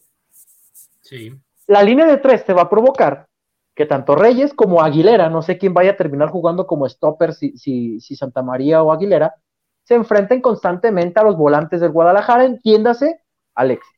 Sí. 1.01 1.35
La 1.67 1.83
línea 1.83 2.07
de 2.07 2.19
tres 2.19 2.45
te 2.45 2.53
va 2.53 2.63
a 2.63 2.71
provocar 2.71 3.27
que 3.75 3.87
tanto 3.87 4.15
Reyes 4.15 4.55
como 4.55 4.83
Aguilera, 4.83 5.29
no 5.31 5.43
sé 5.43 5.59
quién 5.59 5.75
vaya 5.75 5.93
a 5.93 5.97
terminar 5.97 6.29
jugando 6.31 6.67
como 6.67 6.89
stopper, 6.89 7.35
si, 7.35 7.57
si, 7.59 7.99
si 8.01 8.15
Santa 8.15 8.41
María 8.43 8.85
o 8.85 8.93
Aguilera, 8.93 9.35
se 9.85 9.95
enfrenten 9.95 10.41
constantemente 10.41 11.21
a 11.21 11.23
los 11.23 11.37
volantes 11.37 11.81
del 11.81 11.93
Guadalajara, 11.93 12.45
entiéndase, 12.45 13.21
Alexis, 13.55 13.93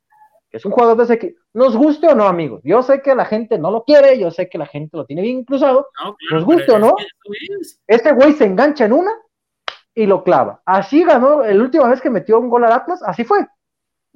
que 0.51 0.59
es 0.59 0.65
un 0.65 0.73
jugador 0.73 0.97
de 0.99 1.05
ese 1.05 1.19
que 1.19 1.35
nos 1.55 1.77
guste 1.77 2.07
o 2.09 2.15
no, 2.15 2.25
amigos. 2.27 2.61
Yo 2.65 2.83
sé 2.83 3.01
que 3.01 3.15
la 3.15 3.25
gente 3.25 3.59
no 3.59 3.71
lo 3.71 3.85
quiere, 3.85 4.19
yo 4.19 4.31
sé 4.31 4.49
que 4.49 4.59
la 4.59 4.67
gente 4.67 4.97
lo 4.97 5.07
tiene 5.07 5.23
bien 5.23 5.45
cruzado. 5.45 5.89
No, 6.05 6.17
Nos 6.31 6.45
guste 6.45 6.73
o 6.73 6.79
no. 6.79 6.95
es. 7.61 7.81
Este 7.87 8.13
güey 8.13 8.33
se 8.35 8.45
engancha 8.45 8.85
en 8.85 8.93
una 8.93 9.13
y 9.95 10.07
lo 10.07 10.23
clava. 10.23 10.61
Así 10.67 11.05
ganó 11.05 11.43
la 11.43 11.63
última 11.63 11.89
vez 11.89 12.01
que 12.01 12.11
metió 12.11 12.39
un 12.39 12.51
gol 12.51 12.65
al 12.65 12.73
Atlas, 12.73 13.03
así 13.05 13.25
fue. 13.25 13.47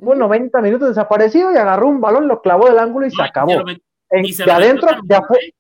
Fue 0.02 0.16
90 0.16 0.60
minutos 0.60 0.88
desaparecido 0.88 1.52
y 1.52 1.56
agarró 1.56 1.86
un 1.88 2.00
balón, 2.00 2.26
lo 2.28 2.40
clavó 2.42 2.66
del 2.66 2.78
ángulo 2.78 3.06
y 3.06 3.10
se 3.10 3.18
No, 3.22 3.24
acabó. 3.28 3.50
se 3.52 3.80
En- 4.10 4.24
y 4.24 4.32
se 4.32 4.44
de 4.44 4.50
adentro, 4.52 4.88
de 5.04 5.14
afuera, 5.14 5.42
¿eh? 5.44 5.54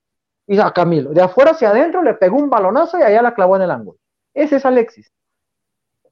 y 0.48 0.58
a 0.58 0.70
Camilo, 0.72 1.10
de 1.10 1.22
afuera 1.22 1.52
hacia 1.52 1.70
adentro 1.70 2.02
le 2.02 2.14
pegó 2.14 2.36
un 2.36 2.50
balonazo 2.50 2.98
y 2.98 3.02
allá 3.02 3.22
la 3.22 3.32
clavó 3.34 3.56
en 3.56 3.62
el 3.62 3.70
ángulo. 3.70 3.98
Ese 4.34 4.56
es 4.56 4.66
Alexis. 4.66 5.12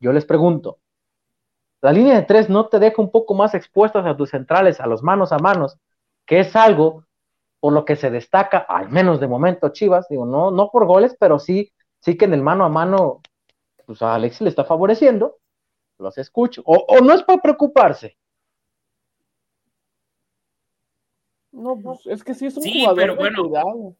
Yo 0.01 0.13
les 0.13 0.25
pregunto, 0.25 0.79
¿la 1.81 1.93
línea 1.93 2.15
de 2.15 2.23
tres 2.23 2.49
no 2.49 2.69
te 2.69 2.79
deja 2.79 3.03
un 3.03 3.11
poco 3.11 3.35
más 3.35 3.55
expuestas 3.55 4.07
a 4.07 4.17
tus 4.17 4.31
centrales, 4.31 4.81
a 4.81 4.87
los 4.87 5.03
manos 5.03 5.33
a 5.33 5.39
manos, 5.39 5.79
que 6.27 6.41
es 6.41 6.55
algo 6.55 7.05
por 7.61 7.73
lo 7.73 7.85
que 7.85 7.97
se 7.97 8.11
destaca, 8.11 8.59
al 8.59 8.91
menos 8.91 9.21
de 9.21 9.27
momento, 9.27 9.71
Chivas? 9.71 10.09
Digo, 10.09 10.25
no, 10.25 10.51
no 10.51 10.71
por 10.71 10.87
goles, 10.87 11.17
pero 11.19 11.39
sí, 11.39 11.73
sí 12.01 12.17
que 12.17 12.27
en 12.27 12.35
el 12.35 12.43
mano 12.43 12.65
a 12.65 12.69
mano, 12.69 13.21
pues 13.87 14.01
a 14.03 14.15
Alexis 14.15 14.43
le 14.43 14.51
está 14.51 14.65
favoreciendo, 14.65 15.39
los 15.99 16.17
escucho. 16.19 16.63
O, 16.65 16.75
o 16.77 17.01
no 17.01 17.13
es 17.13 17.23
para 17.23 17.43
preocuparse. 17.43 18.17
No, 21.51 21.77
pues 21.77 22.07
es 22.07 22.23
que 22.23 22.35
sí 22.35 22.47
es 22.47 22.57
un 22.57 22.63
Sí, 22.63 22.81
jugador 22.81 22.97
pero 22.97 23.13
de 23.15 23.19
bueno. 23.19 23.43
cuidado. 23.43 23.97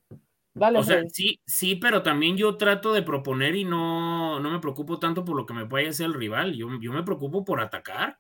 Dale, 0.59 0.79
O 0.79 0.85
sea, 0.85 0.99
Freddy. 0.99 1.09
sí, 1.09 1.41
sí, 1.47 1.77
pero 1.77 2.03
también 2.03 2.37
yo 2.37 2.57
trato 2.57 2.93
de 2.93 3.03
proponer 3.03 3.57
y 3.57 3.65
no, 3.65 4.41
no 4.41 4.51
me 4.51 4.61
preocupo 4.61 4.99
tanto 4.99 5.25
por 5.25 5.37
lo 5.37 5.47
que 5.47 5.55
me 5.55 5.65
vaya 5.65 5.89
a 5.89 5.91
hacer 5.91 6.07
el 6.07 6.15
rival. 6.15 6.55
Yo, 6.55 6.69
yo 6.81 6.93
me 6.93 7.03
preocupo 7.03 7.45
por 7.45 7.61
atacar. 7.61 8.19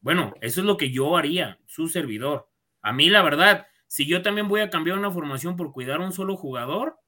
Bueno, 0.00 0.34
eso 0.40 0.60
es 0.60 0.66
lo 0.66 0.76
que 0.76 0.90
yo 0.90 1.16
haría, 1.16 1.58
su 1.66 1.88
servidor. 1.88 2.48
A 2.82 2.92
mí, 2.92 3.08
la 3.10 3.22
verdad, 3.22 3.66
si 3.86 4.06
yo 4.06 4.22
también 4.22 4.48
voy 4.48 4.60
a 4.60 4.70
cambiar 4.70 4.98
una 4.98 5.10
formación 5.10 5.56
por 5.56 5.72
cuidar 5.72 6.00
a 6.00 6.04
un 6.04 6.12
solo 6.12 6.36
jugador, 6.36 6.98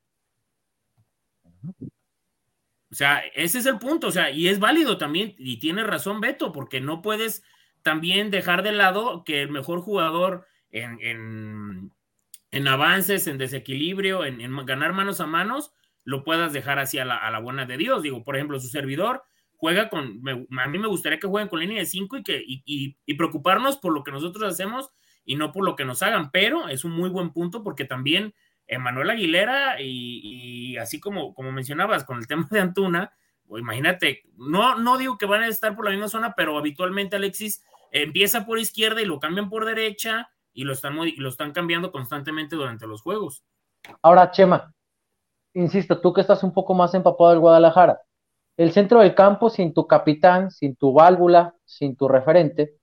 o 2.90 2.94
sea, 2.94 3.20
ese 3.34 3.58
es 3.58 3.66
el 3.66 3.78
punto, 3.78 4.08
o 4.08 4.10
sea, 4.12 4.30
y 4.30 4.48
es 4.48 4.60
válido 4.60 4.98
también, 4.98 5.34
y 5.38 5.58
tiene 5.58 5.82
razón 5.82 6.20
Beto, 6.20 6.52
porque 6.52 6.80
no 6.80 7.02
puedes 7.02 7.42
también 7.82 8.30
dejar 8.30 8.62
de 8.62 8.72
lado 8.72 9.24
que 9.24 9.42
el 9.42 9.50
mejor 9.50 9.80
jugador 9.80 10.46
en, 10.70 10.98
en, 11.00 11.92
en 12.54 12.68
avances, 12.68 13.26
en 13.26 13.36
desequilibrio, 13.36 14.24
en, 14.24 14.38
ganar 14.64 14.92
manos 14.92 15.20
a 15.20 15.26
manos, 15.26 15.72
lo 16.04 16.22
puedas 16.22 16.52
dejar 16.52 16.78
así 16.78 17.00
a 17.00 17.04
la, 17.04 17.38
buena 17.40 17.66
de 17.66 17.76
Dios. 17.76 18.04
Digo, 18.04 18.22
por 18.22 18.36
ejemplo, 18.36 18.60
su 18.60 18.68
servidor 18.68 19.24
juega 19.56 19.88
con, 19.88 20.22
me, 20.22 20.46
a 20.62 20.68
mí 20.68 20.78
me 20.78 20.86
gustaría 20.86 21.18
que 21.18 21.26
jueguen 21.26 21.48
con 21.48 21.58
línea 21.58 21.80
de 21.80 21.86
5 21.86 22.18
y, 22.18 22.22
que, 22.22 22.44
y, 22.46 23.14
preocuparnos 23.14 23.78
por 23.78 23.92
lo 23.92 24.04
que 24.04 24.12
nosotros 24.12 24.44
hacemos 24.44 24.92
y 25.24 25.34
no 25.34 25.50
por 25.50 25.64
lo 25.64 25.74
que 25.74 25.84
nos 25.84 26.00
hagan, 26.04 26.30
pero 26.30 26.68
es 26.68 26.84
un 26.84 26.92
muy 26.92 27.10
buen 27.10 27.32
punto 27.32 27.64
porque 27.64 27.86
también 27.86 28.34
Emanuel 28.68 29.10
Aguilera 29.10 29.80
y, 29.80 30.20
y, 30.22 30.76
así 30.76 31.00
como, 31.00 31.34
como 31.34 31.50
mencionabas 31.50 32.04
con 32.04 32.18
el 32.18 32.26
tema 32.28 32.46
de 32.52 32.60
Antuna, 32.60 33.12
pues 33.48 33.62
imagínate, 33.62 34.22
no, 34.36 34.78
no 34.78 34.96
digo 34.96 35.18
que 35.18 35.26
van 35.26 35.42
a 35.42 35.48
estar 35.48 35.74
por 35.74 35.86
la 35.86 35.90
misma 35.90 36.08
zona, 36.08 36.34
pero 36.36 36.56
habitualmente 36.56 37.16
Alexis 37.16 37.64
empieza 37.90 38.46
por 38.46 38.60
izquierda 38.60 39.02
y 39.02 39.06
lo 39.06 39.18
cambian 39.18 39.50
por 39.50 39.64
derecha 39.64 40.30
y 40.54 40.64
lo 40.64 40.72
están, 40.72 40.96
lo 40.96 41.28
están 41.28 41.52
cambiando 41.52 41.92
constantemente 41.92 42.56
durante 42.56 42.86
los 42.86 43.02
juegos. 43.02 43.44
Ahora, 44.00 44.30
Chema, 44.30 44.72
insisto, 45.52 46.00
tú 46.00 46.12
que 46.12 46.20
estás 46.20 46.42
un 46.42 46.54
poco 46.54 46.72
más 46.74 46.94
empapado 46.94 47.30
del 47.30 47.40
Guadalajara, 47.40 48.00
el 48.56 48.72
centro 48.72 49.00
del 49.00 49.14
campo 49.14 49.50
sin 49.50 49.74
tu 49.74 49.86
capitán, 49.86 50.50
sin 50.50 50.76
tu 50.76 50.92
válvula, 50.92 51.54
sin 51.64 51.96
tu 51.96 52.08
referente, 52.08 52.76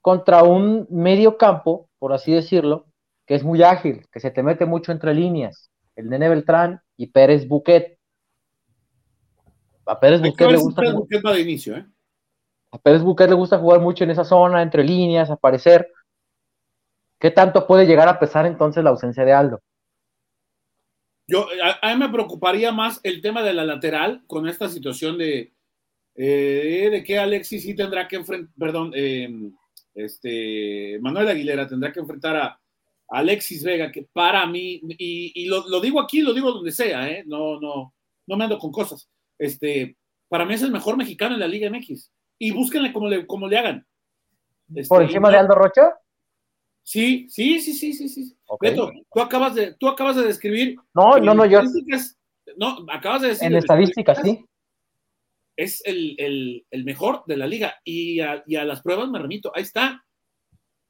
contra 0.00 0.42
un 0.42 0.86
medio 0.90 1.38
campo, 1.38 1.88
por 1.98 2.12
así 2.12 2.32
decirlo, 2.32 2.86
que 3.24 3.34
es 3.34 3.44
muy 3.44 3.62
ágil, 3.62 4.06
que 4.10 4.20
se 4.20 4.30
te 4.30 4.42
mete 4.42 4.66
mucho 4.66 4.90
entre 4.90 5.14
líneas, 5.14 5.70
el 5.96 6.08
Nene 6.08 6.28
Beltrán 6.28 6.80
y 6.96 7.08
Pérez 7.08 7.46
Buquet. 7.46 7.98
A 9.86 10.00
Pérez 10.00 10.20
Buquet 10.20 10.50
le 10.50 10.56
gusta 10.56 10.82
Pérez 10.82 10.94
Buquet 10.94 11.22
va 11.24 11.32
de 11.32 11.40
inicio, 11.40 11.76
¿eh? 11.76 11.86
A 12.72 12.78
Pérez 12.78 13.02
Buquet 13.02 13.28
le 13.28 13.34
gusta 13.34 13.58
jugar 13.58 13.80
mucho 13.80 14.04
en 14.04 14.10
esa 14.10 14.24
zona, 14.24 14.62
entre 14.62 14.84
líneas, 14.84 15.30
aparecer. 15.30 15.90
¿Qué 17.18 17.30
tanto 17.30 17.66
puede 17.66 17.86
llegar 17.86 18.08
a 18.08 18.18
pesar 18.18 18.46
entonces 18.46 18.82
la 18.84 18.90
ausencia 18.90 19.24
de 19.24 19.32
Aldo? 19.32 19.60
Yo, 21.26 21.46
a, 21.62 21.78
a 21.90 21.94
mí 21.94 22.00
me 22.00 22.10
preocuparía 22.10 22.72
más 22.72 23.00
el 23.02 23.20
tema 23.20 23.42
de 23.42 23.52
la 23.52 23.64
lateral 23.64 24.22
con 24.26 24.48
esta 24.48 24.68
situación 24.68 25.18
de, 25.18 25.52
eh, 26.14 26.88
de 26.90 27.04
que 27.04 27.16
Alexis 27.16 27.62
sí 27.62 27.76
tendrá 27.76 28.08
que 28.08 28.16
enfrentar, 28.16 28.52
perdón, 28.58 28.92
eh, 28.94 29.28
este, 29.94 30.98
Manuel 31.00 31.28
Aguilera 31.28 31.68
tendrá 31.68 31.92
que 31.92 32.00
enfrentar 32.00 32.36
a 32.36 32.60
Alexis 33.08 33.62
Vega, 33.62 33.92
que 33.92 34.08
para 34.12 34.44
mí, 34.46 34.80
y, 34.98 35.32
y 35.34 35.46
lo, 35.46 35.68
lo, 35.68 35.80
digo 35.80 36.00
aquí, 36.00 36.20
lo 36.20 36.34
digo 36.34 36.50
donde 36.50 36.72
sea, 36.72 37.08
¿eh? 37.08 37.22
no, 37.24 37.60
no, 37.60 37.94
no 38.26 38.36
me 38.36 38.44
ando 38.44 38.58
con 38.58 38.72
cosas. 38.72 39.08
Este, 39.38 39.96
para 40.28 40.44
mí 40.44 40.54
es 40.54 40.62
el 40.62 40.72
mejor 40.72 40.96
mexicano 40.96 41.34
en 41.34 41.40
la 41.40 41.46
Liga 41.46 41.70
MX. 41.70 42.10
Y 42.38 42.50
búsquenle 42.50 42.92
como 42.92 43.08
le, 43.08 43.26
como 43.26 43.46
le 43.46 43.58
hagan. 43.58 43.86
Este, 44.74 44.88
¿Por 44.88 45.02
encima 45.02 45.28
no, 45.28 45.32
de 45.32 45.38
Aldo 45.38 45.54
Rocha? 45.54 45.94
Sí, 46.88 47.28
sí, 47.28 47.60
sí, 47.60 47.74
sí, 47.74 47.92
sí, 47.92 48.08
sí. 48.08 48.38
Okay. 48.46 48.70
Beto, 48.70 48.90
tú 49.12 49.20
acabas 49.20 49.54
de, 49.54 49.74
tú 49.74 49.88
acabas 49.88 50.16
de 50.16 50.22
describir. 50.22 50.74
No, 50.94 51.18
no, 51.18 51.34
no, 51.34 51.44
yo. 51.44 51.60
No, 52.56 52.78
acabas 52.90 53.20
de 53.20 53.28
decir. 53.28 53.46
En 53.46 53.56
estadísticas, 53.56 54.18
sí. 54.22 54.42
Es 55.54 55.82
el, 55.84 56.16
el, 56.18 56.66
el, 56.70 56.84
mejor 56.84 57.24
de 57.26 57.36
la 57.36 57.46
liga. 57.46 57.74
Y 57.84 58.20
a, 58.20 58.42
y 58.46 58.56
a, 58.56 58.64
las 58.64 58.80
pruebas 58.80 59.10
me 59.10 59.18
remito. 59.18 59.52
Ahí 59.54 59.64
está. 59.64 60.02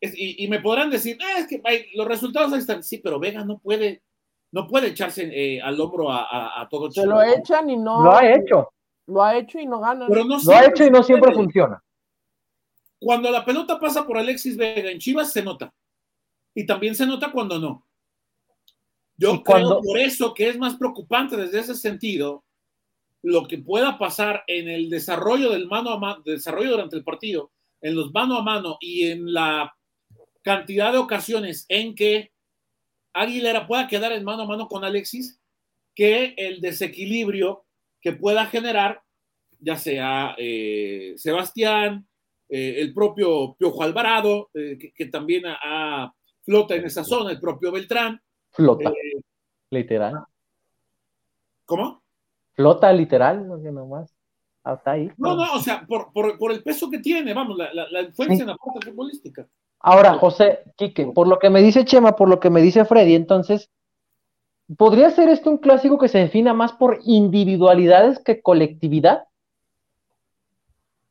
Es, 0.00 0.16
y, 0.16 0.44
y, 0.44 0.46
me 0.46 0.60
podrán 0.60 0.88
decir, 0.88 1.18
ah, 1.20 1.40
es 1.40 1.48
que 1.48 1.60
los 1.96 2.06
resultados 2.06 2.52
ahí 2.52 2.60
están. 2.60 2.84
Sí, 2.84 2.98
pero 2.98 3.18
Vega 3.18 3.44
no 3.44 3.58
puede, 3.58 4.04
no 4.52 4.68
puede 4.68 4.90
echarse 4.90 5.28
eh, 5.32 5.60
al 5.60 5.80
hombro 5.80 6.12
a, 6.12 6.22
a, 6.30 6.62
a 6.62 6.68
todo 6.68 6.92
Se 6.92 7.06
lo 7.06 7.20
echan 7.20 7.70
y 7.70 7.76
no. 7.76 8.04
Lo 8.04 8.12
ha 8.12 8.36
hecho. 8.36 8.72
Lo 9.08 9.24
ha 9.24 9.36
hecho 9.36 9.58
y 9.58 9.66
no 9.66 9.80
gana. 9.80 10.06
Pero 10.06 10.24
no 10.24 10.38
lo 10.40 10.52
ha 10.52 10.64
hecho 10.64 10.84
y 10.84 10.90
no 10.92 11.02
siempre 11.02 11.34
funciona. 11.34 11.82
Cuando 13.00 13.32
la 13.32 13.44
pelota 13.44 13.80
pasa 13.80 14.06
por 14.06 14.16
Alexis 14.16 14.56
Vega 14.56 14.92
en 14.92 15.00
Chivas, 15.00 15.32
se 15.32 15.42
nota. 15.42 15.74
Y 16.58 16.66
también 16.66 16.96
se 16.96 17.06
nota 17.06 17.30
cuando 17.30 17.60
no. 17.60 17.86
Yo 19.16 19.44
creo 19.44 19.44
cuando... 19.44 19.80
por 19.80 19.96
eso 19.96 20.34
que 20.34 20.48
es 20.48 20.58
más 20.58 20.74
preocupante 20.74 21.36
desde 21.36 21.60
ese 21.60 21.76
sentido 21.76 22.44
lo 23.22 23.46
que 23.46 23.58
pueda 23.58 23.96
pasar 23.96 24.42
en 24.48 24.68
el 24.68 24.90
desarrollo 24.90 25.52
del 25.52 25.68
mano 25.68 25.90
a 25.90 26.00
mano, 26.00 26.20
desarrollo 26.24 26.72
durante 26.72 26.96
el 26.96 27.04
partido, 27.04 27.52
en 27.80 27.94
los 27.94 28.12
mano 28.12 28.38
a 28.38 28.42
mano 28.42 28.76
y 28.80 29.06
en 29.06 29.32
la 29.32 29.72
cantidad 30.42 30.90
de 30.90 30.98
ocasiones 30.98 31.64
en 31.68 31.94
que 31.94 32.32
Aguilera 33.12 33.68
pueda 33.68 33.86
quedar 33.86 34.10
en 34.10 34.24
mano 34.24 34.42
a 34.42 34.46
mano 34.46 34.66
con 34.66 34.82
Alexis, 34.82 35.38
que 35.94 36.34
el 36.36 36.60
desequilibrio 36.60 37.66
que 38.00 38.14
pueda 38.14 38.46
generar, 38.46 39.00
ya 39.60 39.76
sea 39.76 40.34
eh, 40.38 41.14
Sebastián, 41.18 42.08
eh, 42.48 42.76
el 42.78 42.92
propio 42.92 43.54
Piojo 43.56 43.84
Alvarado, 43.84 44.50
eh, 44.54 44.76
que, 44.76 44.90
que, 44.90 45.06
también 45.06 45.46
ha, 45.46 45.56
ha, 45.62 46.14
flota 46.48 46.74
en 46.74 46.86
esa 46.86 47.04
zona, 47.04 47.30
el 47.30 47.38
propio 47.38 47.70
Beltrán. 47.70 48.18
Flota, 48.48 48.90
literal. 49.68 50.24
¿Cómo? 51.66 52.02
Flota 52.54 52.90
literal, 52.90 53.46
no 53.46 53.58
sé 53.58 53.70
nomás. 53.70 54.14
Hasta 54.64 54.92
ahí. 54.92 55.10
No, 55.18 55.36
no, 55.36 55.52
o 55.52 55.60
sea, 55.60 55.84
por, 55.86 56.10
por, 56.10 56.38
por 56.38 56.50
el 56.52 56.62
peso 56.62 56.88
que 56.88 57.00
tiene, 57.00 57.34
vamos, 57.34 57.58
la, 57.58 57.74
la, 57.74 57.86
la 57.90 58.00
influencia 58.00 58.36
sí. 58.36 58.42
en 58.42 58.48
la 58.48 58.56
parte 58.56 58.90
futbolística. 58.90 59.46
Ahora, 59.80 60.14
José, 60.14 60.60
Quique, 60.76 61.04
por 61.14 61.28
lo 61.28 61.38
que 61.38 61.50
me 61.50 61.60
dice 61.60 61.84
Chema, 61.84 62.16
por 62.16 62.30
lo 62.30 62.40
que 62.40 62.48
me 62.48 62.62
dice 62.62 62.86
Freddy, 62.86 63.14
entonces, 63.14 63.70
¿podría 64.78 65.10
ser 65.10 65.28
esto 65.28 65.50
un 65.50 65.58
clásico 65.58 65.98
que 65.98 66.08
se 66.08 66.18
defina 66.18 66.54
más 66.54 66.72
por 66.72 67.00
individualidades 67.04 68.20
que 68.20 68.40
colectividad? 68.40 69.24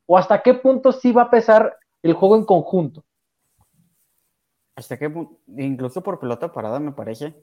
¿O 0.08 0.18
hasta 0.18 0.42
qué 0.42 0.56
punto 0.56 0.92
sí 0.92 1.12
va 1.12 1.24
a 1.24 1.30
pesar 1.30 1.78
el 2.02 2.14
juego 2.14 2.38
en 2.38 2.46
conjunto? 2.46 3.04
Hasta 4.78 4.96
punto, 5.10 5.40
incluso 5.58 6.04
por 6.04 6.20
pelota 6.20 6.52
parada 6.54 6.80
me 6.80 6.92
parece, 6.92 7.34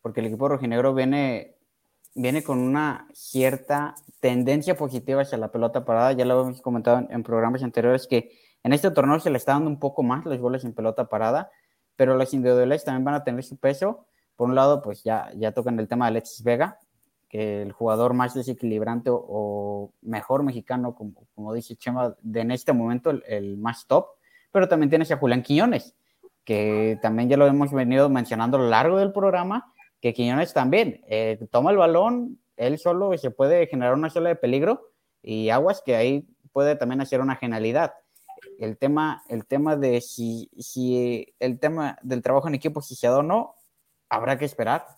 porque 0.00 0.20
el 0.20 0.26
equipo 0.28 0.48
rojinegro 0.48 0.94
viene, 0.94 1.58
viene 2.14 2.42
con 2.42 2.58
una 2.58 3.06
cierta 3.12 3.94
tendencia 4.20 4.74
positiva 4.74 5.20
hacia 5.20 5.36
la 5.36 5.52
pelota 5.52 5.84
parada, 5.84 6.12
ya 6.12 6.24
lo 6.24 6.40
hemos 6.40 6.62
comentado 6.62 7.06
en, 7.10 7.22
programas 7.22 7.62
anteriores 7.62 8.06
que 8.06 8.32
en 8.62 8.72
este 8.72 8.90
torneo 8.90 9.20
se 9.20 9.28
le 9.28 9.36
está 9.36 9.52
dando 9.52 9.68
un 9.68 9.78
poco 9.78 10.02
más 10.02 10.24
los 10.24 10.38
goles 10.38 10.64
en 10.64 10.72
pelota 10.72 11.10
parada, 11.10 11.50
pero 11.96 12.16
las 12.16 12.32
individuales 12.32 12.82
también 12.82 13.04
van 13.04 13.14
a 13.14 13.24
tener 13.24 13.44
su 13.44 13.58
peso. 13.58 14.06
Por 14.34 14.48
un 14.48 14.54
lado, 14.54 14.80
pues 14.80 15.02
ya, 15.04 15.30
ya 15.36 15.52
tocan 15.52 15.78
el 15.78 15.86
tema 15.86 16.06
de 16.06 16.12
Alexis 16.12 16.42
Vega, 16.42 16.78
que 17.28 17.60
el 17.60 17.72
jugador 17.72 18.14
más 18.14 18.32
desequilibrante 18.32 19.10
o, 19.10 19.22
o 19.28 19.92
mejor 20.00 20.44
mexicano, 20.44 20.94
como, 20.94 21.26
como, 21.34 21.52
dice 21.52 21.76
Chema, 21.76 22.16
de 22.22 22.40
en 22.40 22.52
este 22.52 22.72
momento 22.72 23.10
el, 23.10 23.22
el, 23.26 23.58
más 23.58 23.86
top, 23.86 24.06
pero 24.50 24.66
también 24.66 24.88
tienes 24.88 25.12
a 25.12 25.18
Julián 25.18 25.42
Quiñones, 25.42 25.94
que 26.50 26.98
también 27.00 27.28
ya 27.28 27.36
lo 27.36 27.46
hemos 27.46 27.72
venido 27.72 28.10
mencionando 28.10 28.56
a 28.56 28.60
lo 28.60 28.68
largo 28.68 28.98
del 28.98 29.12
programa, 29.12 29.72
que 30.00 30.12
Quiñones 30.12 30.52
también 30.52 31.00
eh, 31.06 31.38
toma 31.52 31.70
el 31.70 31.76
balón, 31.76 32.40
él 32.56 32.76
solo 32.80 33.16
se 33.18 33.30
puede 33.30 33.68
generar 33.68 33.94
una 33.94 34.10
sola 34.10 34.30
de 34.30 34.34
peligro 34.34 34.90
y 35.22 35.50
aguas 35.50 35.80
que 35.80 35.94
ahí 35.94 36.28
puede 36.50 36.74
también 36.74 37.02
hacer 37.02 37.20
una 37.20 37.36
genialidad 37.36 37.92
el 38.58 38.76
tema, 38.78 39.22
el 39.28 39.46
tema 39.46 39.76
de 39.76 40.00
si, 40.00 40.50
si 40.58 41.36
el 41.38 41.60
tema 41.60 41.96
del 42.02 42.20
trabajo 42.20 42.48
en 42.48 42.56
equipo, 42.56 42.82
si 42.82 42.96
se 42.96 43.06
da 43.06 43.18
o 43.18 43.22
no, 43.22 43.54
habrá 44.08 44.36
que 44.36 44.44
esperar. 44.44 44.88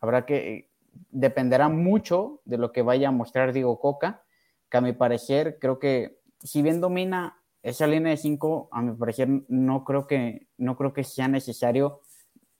Habrá 0.00 0.26
que, 0.26 0.68
dependerá 1.10 1.68
mucho 1.68 2.40
de 2.44 2.58
lo 2.58 2.72
que 2.72 2.82
vaya 2.82 3.06
a 3.06 3.12
mostrar 3.12 3.52
Diego 3.52 3.78
Coca, 3.78 4.24
que 4.68 4.78
a 4.78 4.80
mi 4.80 4.94
parecer 4.94 5.58
creo 5.60 5.78
que 5.78 6.18
si 6.40 6.60
bien 6.60 6.80
domina 6.80 7.37
esa 7.62 7.86
línea 7.86 8.10
de 8.10 8.16
cinco, 8.16 8.68
a 8.72 8.82
mi 8.82 8.94
parecer 8.94 9.28
no 9.48 9.84
creo 9.84 10.06
que, 10.06 10.46
no 10.56 10.76
creo 10.76 10.92
que 10.92 11.04
sea 11.04 11.28
necesario 11.28 12.00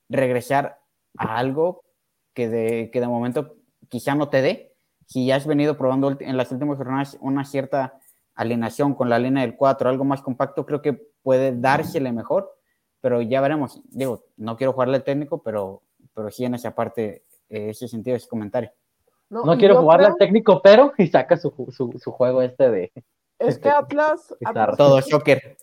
regresar 0.09 0.79
a 1.17 1.37
algo 1.37 1.83
que 2.33 2.49
de, 2.49 2.89
que 2.91 2.99
de 2.99 3.07
momento 3.07 3.55
quizá 3.87 4.15
no 4.15 4.29
te 4.29 4.41
dé. 4.41 4.75
Si 5.05 5.25
ya 5.25 5.35
has 5.35 5.47
venido 5.47 5.77
probando 5.77 6.15
en 6.19 6.37
las 6.37 6.51
últimas 6.51 6.77
jornadas 6.77 7.17
una 7.21 7.45
cierta 7.45 7.99
alineación 8.35 8.93
con 8.93 9.09
la 9.09 9.19
línea 9.19 9.41
del 9.41 9.55
4, 9.55 9.89
algo 9.89 10.05
más 10.05 10.21
compacto, 10.21 10.65
creo 10.65 10.81
que 10.81 10.93
puede 10.93 11.55
dársele 11.55 12.11
mejor, 12.11 12.55
pero 13.01 13.21
ya 13.21 13.41
veremos. 13.41 13.81
Digo, 13.85 14.25
no 14.37 14.55
quiero 14.55 14.73
jugarle 14.73 14.97
al 14.97 15.03
técnico, 15.03 15.41
pero, 15.41 15.81
pero 16.13 16.29
sí 16.29 16.45
en 16.45 16.55
esa 16.55 16.75
parte, 16.75 17.23
eh, 17.49 17.69
ese 17.69 17.87
sentido, 17.87 18.15
ese 18.15 18.27
comentario. 18.27 18.71
No, 19.29 19.43
no 19.43 19.57
quiero 19.57 19.79
jugarle 19.79 20.05
creo... 20.05 20.13
al 20.13 20.19
técnico, 20.19 20.61
pero 20.61 20.93
y 20.97 21.07
saca 21.07 21.37
su, 21.37 21.51
su, 21.71 21.99
su 21.99 22.11
juego 22.11 22.41
este 22.41 22.69
de... 22.69 22.91
Es 23.39 23.57
que 23.57 23.69
Atlas... 23.69 24.35
Atlas 24.45 24.77
todo 24.77 25.01
soccer. 25.01 25.57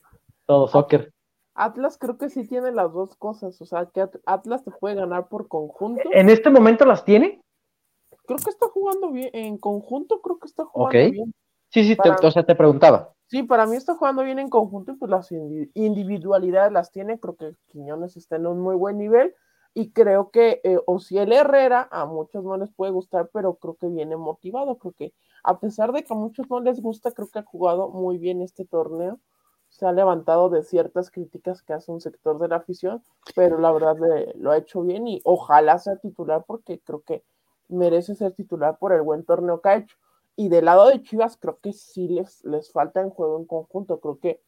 Todo 0.47 0.69
soccer. 0.69 1.13
Atlas 1.55 1.97
creo 1.99 2.19
que 2.19 2.29
sí 2.29 2.47
tiene 2.47 2.71
las 2.73 2.93
dos 2.93 3.17
cosas, 3.17 3.61
o 3.61 3.65
sea, 3.65 3.87
que 3.87 4.07
Atlas 4.27 4.65
te 4.65 4.71
puede 4.71 4.95
ganar 4.95 5.29
por 5.29 5.49
conjunto. 5.49 6.03
¿En 6.13 6.29
este 6.29 6.51
momento 6.51 6.85
las 6.85 7.05
tiene? 7.05 7.41
Creo 8.27 8.39
que 8.39 8.51
está 8.51 8.67
jugando 8.67 9.11
bien, 9.11 9.31
en 9.33 9.57
conjunto 9.57 10.21
creo 10.21 10.39
que 10.39 10.47
está 10.47 10.65
jugando 10.65 11.11
bien. 11.11 11.35
Sí, 11.71 11.85
sí, 11.85 11.97
o 12.23 12.31
sea, 12.31 12.45
te 12.45 12.55
preguntaba. 12.55 13.13
Sí, 13.29 13.43
para 13.43 13.67
mí 13.67 13.77
está 13.77 13.95
jugando 13.95 14.23
bien 14.23 14.39
en 14.39 14.49
conjunto 14.49 14.93
y 14.93 14.97
pues 14.97 15.11
las 15.11 15.33
individualidades 15.75 16.73
las 16.73 16.93
tiene, 16.93 17.19
creo 17.19 17.37
que 17.37 17.53
Quiñones 17.73 18.17
está 18.17 18.37
en 18.37 18.47
un 18.47 18.61
muy 18.61 18.77
buen 18.77 18.99
nivel 18.99 19.35
y 19.77 19.91
creo 19.91 20.31
que 20.31 20.63
eh, 20.65 20.79
el 21.11 21.33
Herrera 21.35 21.87
a 21.91 22.07
muchos 22.07 22.43
no 22.43 22.57
les 22.57 22.71
puede 22.73 22.93
gustar, 22.93 23.29
pero 23.31 23.57
creo 23.57 23.75
que 23.75 23.89
viene 23.89 24.17
motivado, 24.17 24.79
creo 24.79 24.95
que 24.95 25.13
a 25.45 25.61
pesar 25.61 25.93
de 25.93 26.03
que 26.03 26.15
a 26.15 26.17
muchos 26.17 26.49
no 26.49 26.61
les 26.61 26.81
gusta, 26.81 27.13
creo 27.13 27.29
que 27.29 27.41
ha 27.41 27.43
jugado 27.43 27.91
muy 27.91 28.17
bien 28.17 28.41
este 28.41 28.65
torneo 28.65 29.21
se 29.69 29.85
ha 29.85 29.93
levantado 29.93 30.49
de 30.49 30.63
ciertas 30.63 31.11
críticas 31.11 31.63
que 31.63 31.75
hace 31.75 31.93
un 31.93 32.01
sector 32.01 32.39
de 32.39 32.49
la 32.49 32.57
afición, 32.57 33.03
pero 33.35 33.59
la 33.59 33.71
verdad 33.71 33.97
lo 34.37 34.51
ha 34.51 34.57
hecho 34.57 34.81
bien 34.81 35.07
y 35.07 35.21
ojalá 35.25 35.79
sea 35.79 35.97
titular 35.97 36.45
porque 36.47 36.81
creo 36.81 37.03
que 37.03 37.23
merece 37.69 38.15
ser 38.15 38.33
titular 38.33 38.79
por 38.79 38.95
el 38.95 39.03
buen 39.03 39.25
torneo 39.27 39.61
que 39.61 39.69
ha 39.69 39.77
hecho. 39.77 39.97
Y 40.37 40.49
del 40.49 40.65
lado 40.65 40.89
de 40.89 41.03
Chivas 41.03 41.37
creo 41.37 41.59
que 41.61 41.75
sí 41.75 42.09
les, 42.09 42.43
les 42.47 42.73
falta 42.73 43.03
en 43.03 43.11
juego 43.11 43.39
en 43.39 43.45
conjunto, 43.45 44.01
creo 44.01 44.19
que 44.21 44.41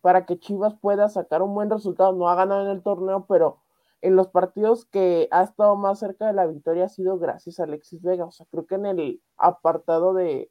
para 0.00 0.26
que 0.26 0.40
Chivas 0.40 0.74
pueda 0.80 1.08
sacar 1.08 1.42
un 1.42 1.54
buen 1.54 1.70
resultado, 1.70 2.12
no 2.12 2.28
ha 2.28 2.34
ganado 2.34 2.62
en 2.62 2.70
el 2.70 2.82
torneo, 2.82 3.26
pero 3.28 3.62
en 4.02 4.16
los 4.16 4.28
partidos 4.28 4.84
que 4.84 5.28
ha 5.30 5.42
estado 5.42 5.76
más 5.76 6.00
cerca 6.00 6.26
de 6.26 6.32
la 6.32 6.46
victoria 6.46 6.84
ha 6.84 6.88
sido 6.88 7.18
gracias 7.18 7.60
a 7.60 7.64
Alexis 7.64 8.02
Vega, 8.02 8.24
o 8.24 8.32
sea, 8.32 8.46
creo 8.50 8.66
que 8.66 8.74
en 8.74 8.86
el 8.86 9.22
apartado 9.36 10.12
de 10.12 10.50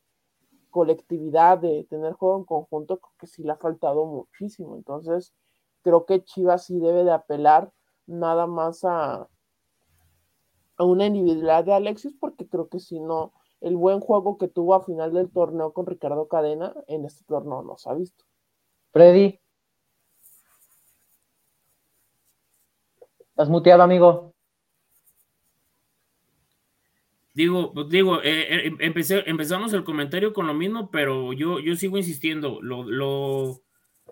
colectividad, 0.69 1.57
de 1.57 1.85
tener 1.89 2.13
juego 2.13 2.37
en 2.39 2.45
conjunto, 2.45 2.99
creo 2.99 3.13
que 3.19 3.27
sí 3.27 3.43
le 3.43 3.51
ha 3.51 3.57
faltado 3.57 4.05
muchísimo. 4.05 4.75
Entonces, 4.75 5.33
creo 5.83 6.05
que 6.05 6.23
Chivas 6.23 6.65
sí 6.65 6.79
debe 6.79 7.03
de 7.03 7.11
apelar 7.11 7.73
nada 8.07 8.47
más 8.47 8.85
a, 8.85 9.27
a 10.77 10.83
una 10.85 11.05
individualidad 11.05 11.65
de 11.65 11.73
Alexis, 11.73 12.15
porque 12.17 12.47
creo 12.47 12.69
que 12.69 12.79
si 12.79 13.01
no, 13.01 13.33
el 13.59 13.75
buen 13.75 13.99
juego 13.99 14.37
que 14.37 14.47
tuvo 14.47 14.75
a 14.75 14.83
final 14.83 15.11
del 15.11 15.29
torneo 15.29 15.73
con 15.73 15.85
Ricardo 15.85 16.29
Cadena, 16.29 16.73
en 16.87 17.03
este 17.03 17.25
torneo 17.25 17.63
no 17.63 17.77
se 17.77 17.89
ha 17.89 17.93
visto. 17.93 18.23
Freddy. 18.91 19.41
¿Estás 23.41 23.49
muteado, 23.49 23.81
amigo? 23.81 24.35
Digo, 27.33 27.73
digo, 27.89 28.21
eh, 28.21 28.67
eh, 28.67 28.75
empecé, 28.81 29.27
empezamos 29.27 29.73
el 29.73 29.83
comentario 29.83 30.31
con 30.31 30.45
lo 30.45 30.53
mismo, 30.53 30.91
pero 30.91 31.33
yo, 31.33 31.59
yo 31.59 31.75
sigo 31.75 31.97
insistiendo. 31.97 32.61
Lo, 32.61 32.83
lo, 32.83 33.63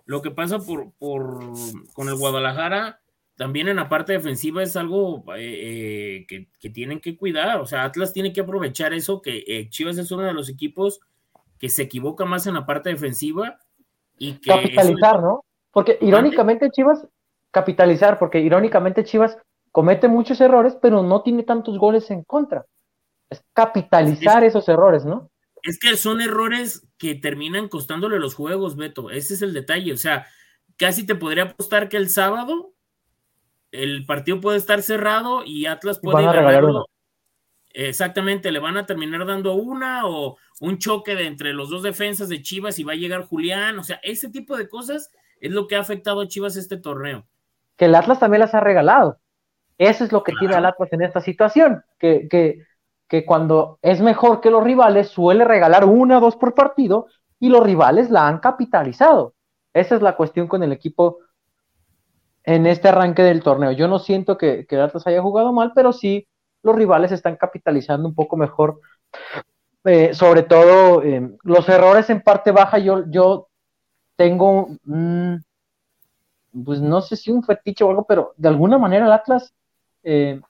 lo 0.06 0.22
que 0.24 0.32
pasa 0.32 0.58
por, 0.58 0.94
por, 0.94 1.54
con 1.94 2.10
el 2.10 2.16
Guadalajara, 2.16 3.02
también 3.36 3.68
en 3.68 3.76
la 3.76 3.88
parte 3.88 4.14
defensiva 4.14 4.64
es 4.64 4.76
algo 4.76 5.24
eh, 5.38 6.26
que, 6.28 6.48
que, 6.60 6.72
tienen 6.72 7.00
que 7.00 7.16
cuidar. 7.16 7.62
O 7.62 7.68
sea, 7.68 7.84
Atlas 7.84 8.14
tiene 8.14 8.34
que 8.34 8.42
aprovechar 8.42 8.96
eso, 8.96 9.22
que 9.22 9.68
Chivas 9.70 10.00
es 10.00 10.10
uno 10.10 10.24
de 10.24 10.34
los 10.34 10.50
equipos 10.50 11.02
que 11.60 11.70
se 11.70 11.84
equivoca 11.84 12.26
más 12.26 12.48
en 12.48 12.56
la 12.56 12.66
parte 12.66 12.90
defensiva 12.90 13.60
y 14.18 14.40
que... 14.40 14.50
Capitalizar, 14.50 15.22
¿no? 15.22 15.46
Porque 15.72 16.00
irónicamente 16.02 16.72
Chivas, 16.72 17.08
capitalizar, 17.52 18.20
porque 18.20 18.40
irónicamente 18.40 19.04
Chivas 19.04 19.38
comete 19.72 20.08
muchos 20.08 20.42
errores, 20.42 20.78
pero 20.82 21.04
no 21.04 21.22
tiene 21.22 21.44
tantos 21.44 21.78
goles 21.78 22.10
en 22.12 22.24
contra 22.24 22.66
es 23.30 23.44
capitalizar 23.54 24.44
esos 24.44 24.68
errores, 24.68 25.06
¿no? 25.06 25.30
Es 25.62 25.78
que 25.80 25.96
son 25.98 26.22
errores 26.22 26.88
que 26.98 27.16
terminan 27.16 27.68
costándole 27.68 28.20
los 28.20 28.34
juegos, 28.34 28.76
Beto. 28.76 29.10
Ese 29.10 29.34
es 29.34 29.42
el 29.42 29.54
detalle. 29.54 29.94
O 29.94 29.98
sea, 29.98 30.26
casi 30.78 31.06
te 31.06 31.16
podría 31.16 31.44
apostar 31.44 31.90
que 31.90 31.98
el 31.98 32.10
sábado 32.10 32.74
el 33.72 34.06
partido 34.06 34.42
puede 34.42 34.58
estar 34.58 34.82
cerrado 34.82 35.44
y 35.46 35.68
Atlas 35.68 36.00
puede 36.02 36.24
ganarlo. 36.24 36.86
Exactamente, 37.72 38.52
le 38.52 38.58
van 38.58 38.78
a 38.78 38.88
terminar 38.88 39.28
dando 39.28 39.54
una 39.54 40.08
o 40.08 40.38
un 40.60 40.80
choque 40.80 41.14
de 41.14 41.28
entre 41.28 41.54
los 41.54 41.70
dos 41.70 41.84
defensas 41.84 42.28
de 42.28 42.42
Chivas 42.42 42.80
y 42.80 42.84
va 42.84 42.94
a 42.94 42.96
llegar 42.96 43.28
Julián. 43.28 43.78
O 43.78 43.84
sea, 43.84 44.00
ese 44.02 44.30
tipo 44.30 44.58
de 44.58 44.68
cosas 44.68 45.12
es 45.40 45.52
lo 45.52 45.68
que 45.68 45.76
ha 45.76 45.82
afectado 45.82 46.22
a 46.22 46.28
Chivas 46.28 46.56
este 46.56 46.78
torneo. 46.78 47.28
Que 47.80 47.86
el 47.86 47.96
Atlas 47.96 48.20
también 48.20 48.42
las 48.42 48.54
ha 48.54 48.60
regalado. 48.60 49.18
Eso 49.80 50.04
es 50.04 50.12
lo 50.12 50.24
que 50.24 50.34
tiene 50.40 50.56
el 50.56 50.66
Atlas 50.66 50.94
en 50.94 51.02
esta 51.02 51.22
situación, 51.22 51.84
que, 51.98 52.28
que 52.30 52.60
que 53.10 53.26
cuando 53.26 53.80
es 53.82 54.00
mejor 54.02 54.40
que 54.40 54.52
los 54.52 54.64
rivales 54.64 55.10
suele 55.10 55.44
regalar 55.44 55.84
una 55.84 56.20
o 56.20 56.22
dos 56.22 56.36
por 56.36 56.54
partido 56.54 57.08
y 57.40 57.50
los 57.50 57.64
rivales 57.64 58.12
la 58.12 58.28
han 58.28 58.38
capitalizado. 58.38 59.34
Esa 59.74 59.96
es 59.96 60.02
la 60.02 60.16
cuestión 60.16 60.48
con 60.48 60.62
el 60.62 60.72
equipo 60.72 61.18
en 62.44 62.68
este 62.68 62.88
arranque 62.88 63.24
del 63.24 63.42
torneo. 63.42 63.72
Yo 63.72 63.88
no 63.88 63.98
siento 63.98 64.38
que, 64.38 64.66
que 64.68 64.76
el 64.76 64.82
Atlas 64.82 65.08
haya 65.08 65.22
jugado 65.22 65.52
mal, 65.52 65.72
pero 65.74 65.92
sí 65.92 66.28
los 66.62 66.76
rivales 66.76 67.12
están 67.12 67.36
capitalizando 67.36 68.08
un 68.08 68.14
poco 68.14 68.38
mejor. 68.38 68.80
Eh, 69.86 70.14
sobre 70.14 70.44
todo 70.44 71.02
eh, 71.02 71.36
los 71.44 71.68
errores 71.68 72.10
en 72.12 72.22
parte 72.22 72.52
baja, 72.52 72.78
yo, 72.78 73.06
yo 73.10 73.48
tengo, 74.16 74.70
pues 76.66 76.82
no 76.82 77.02
sé 77.02 77.16
si 77.16 77.32
un 77.32 77.44
fetiche 77.44 77.84
o 77.84 77.90
algo, 77.90 78.06
pero 78.06 78.34
de 78.38 78.48
alguna 78.48 78.78
manera 78.78 79.06
el 79.06 79.12
Atlas 79.12 79.54
eh, 80.04 80.42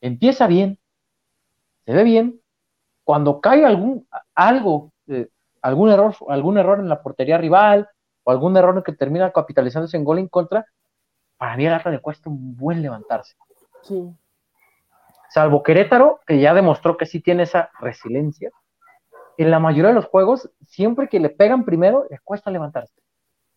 empieza 0.00 0.46
bien, 0.46 0.78
se 1.84 1.92
ve 1.92 2.04
bien. 2.04 2.40
Cuando 3.04 3.40
cae 3.40 3.64
algún 3.64 4.06
algo, 4.34 4.92
eh, 5.08 5.28
algún 5.62 5.90
error, 5.90 6.14
algún 6.28 6.58
error 6.58 6.78
en 6.78 6.88
la 6.88 7.02
portería 7.02 7.38
rival, 7.38 7.88
o 8.24 8.30
algún 8.30 8.56
error 8.56 8.82
que 8.82 8.92
termina 8.92 9.32
capitalizándose 9.32 9.96
en 9.96 10.04
gol 10.04 10.18
en 10.18 10.28
contra, 10.28 10.66
para 11.36 11.56
mí 11.56 11.66
al 11.66 11.74
Atlas 11.74 11.94
le 11.94 12.00
cuesta 12.00 12.28
un 12.28 12.56
buen 12.56 12.82
levantarse. 12.82 13.34
Sí. 13.82 14.14
Salvo 15.30 15.62
Querétaro, 15.62 16.20
que 16.26 16.40
ya 16.40 16.52
demostró 16.54 16.96
que 16.96 17.06
sí 17.06 17.20
tiene 17.20 17.44
esa 17.44 17.70
resiliencia. 17.80 18.50
En 19.38 19.50
la 19.50 19.58
mayoría 19.58 19.88
de 19.88 19.94
los 19.94 20.06
juegos, 20.06 20.50
siempre 20.66 21.08
que 21.08 21.20
le 21.20 21.30
pegan 21.30 21.64
primero, 21.64 22.04
les 22.10 22.20
cuesta 22.20 22.50
levantarse. 22.50 22.99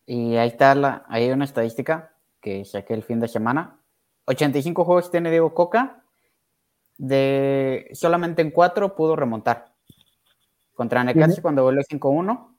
Y 0.06 0.36
ahí 0.36 0.48
está 0.48 0.74
la, 0.74 1.04
hay 1.08 1.30
una 1.30 1.44
estadística 1.44 2.12
que 2.40 2.64
saqué 2.64 2.94
el 2.94 3.02
fin 3.02 3.20
de 3.20 3.28
semana. 3.28 3.78
85 4.26 4.84
juegos 4.84 5.10
tiene 5.10 5.30
Diego 5.30 5.54
Coca, 5.54 6.02
de 6.96 7.88
solamente 7.92 8.42
en 8.42 8.50
cuatro 8.50 8.94
pudo 8.94 9.16
remontar. 9.16 9.72
Contra 10.74 11.04
Necaxa 11.04 11.40
cuando 11.40 11.62
volvió 11.62 11.82
5-1. 11.82 12.54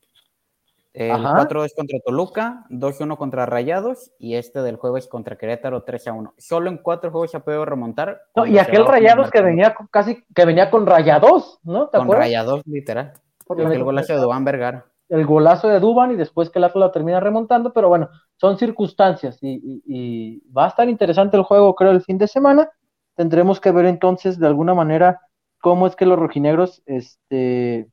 El 0.94 1.22
4 1.22 1.66
es 1.66 1.76
contra 1.76 2.00
Toluca, 2.00 2.66
2-1 2.70 3.18
contra 3.18 3.46
Rayados 3.46 4.14
y 4.18 4.36
este 4.36 4.62
del 4.62 4.78
juego 4.78 4.96
es 4.98 5.08
contra 5.08 5.38
Querétaro 5.38 5.86
3-1. 5.86 6.32
Solo 6.38 6.70
en 6.70 6.78
cuatro 6.78 7.12
juegos 7.12 7.32
se 7.32 7.38
ha 7.38 7.42
podido 7.42 7.66
remontar. 7.66 8.22
y 8.48 8.58
aquel 8.60 8.86
Rayados 8.86 9.30
que 9.30 9.42
venía 9.42 9.76
casi 9.92 10.24
que 10.34 10.46
venía 10.46 10.72
con 10.72 10.86
Rayados, 10.86 11.60
¿no? 11.64 11.92
con 11.92 12.10
Rayados, 12.10 12.62
literal. 12.66 13.12
el 13.58 13.84
golazo 13.84 14.14
de 14.14 14.20
Dubán 14.20 14.46
Vergara. 14.46 14.86
El 15.10 15.26
golazo 15.26 15.68
de 15.68 15.80
Duban 15.80 16.12
y 16.12 16.16
después 16.16 16.50
que 16.50 16.60
el 16.60 16.66
Atlas 16.66 16.80
lo 16.80 16.92
termina 16.92 17.20
remontando, 17.20 17.74
pero 17.74 17.90
bueno, 17.90 18.10
son 18.38 18.58
circunstancias 18.58 19.38
y 19.42 20.42
va 20.52 20.66
a 20.66 20.70
estar 20.70 20.90
interesante 20.90 21.38
el 21.38 21.44
juego, 21.44 21.76
creo, 21.76 21.92
el 21.92 22.02
fin 22.02 22.18
de 22.18 22.28
semana 22.28 22.70
tendremos 23.16 23.60
que 23.60 23.72
ver 23.72 23.86
entonces 23.86 24.38
de 24.38 24.48
alguna 24.48 24.74
manera 24.74 25.22
cómo 25.62 25.88
es 25.88 25.96
que 25.96 26.06
los 26.06 26.20
rojinegros 26.20 26.84
este, 26.86 27.90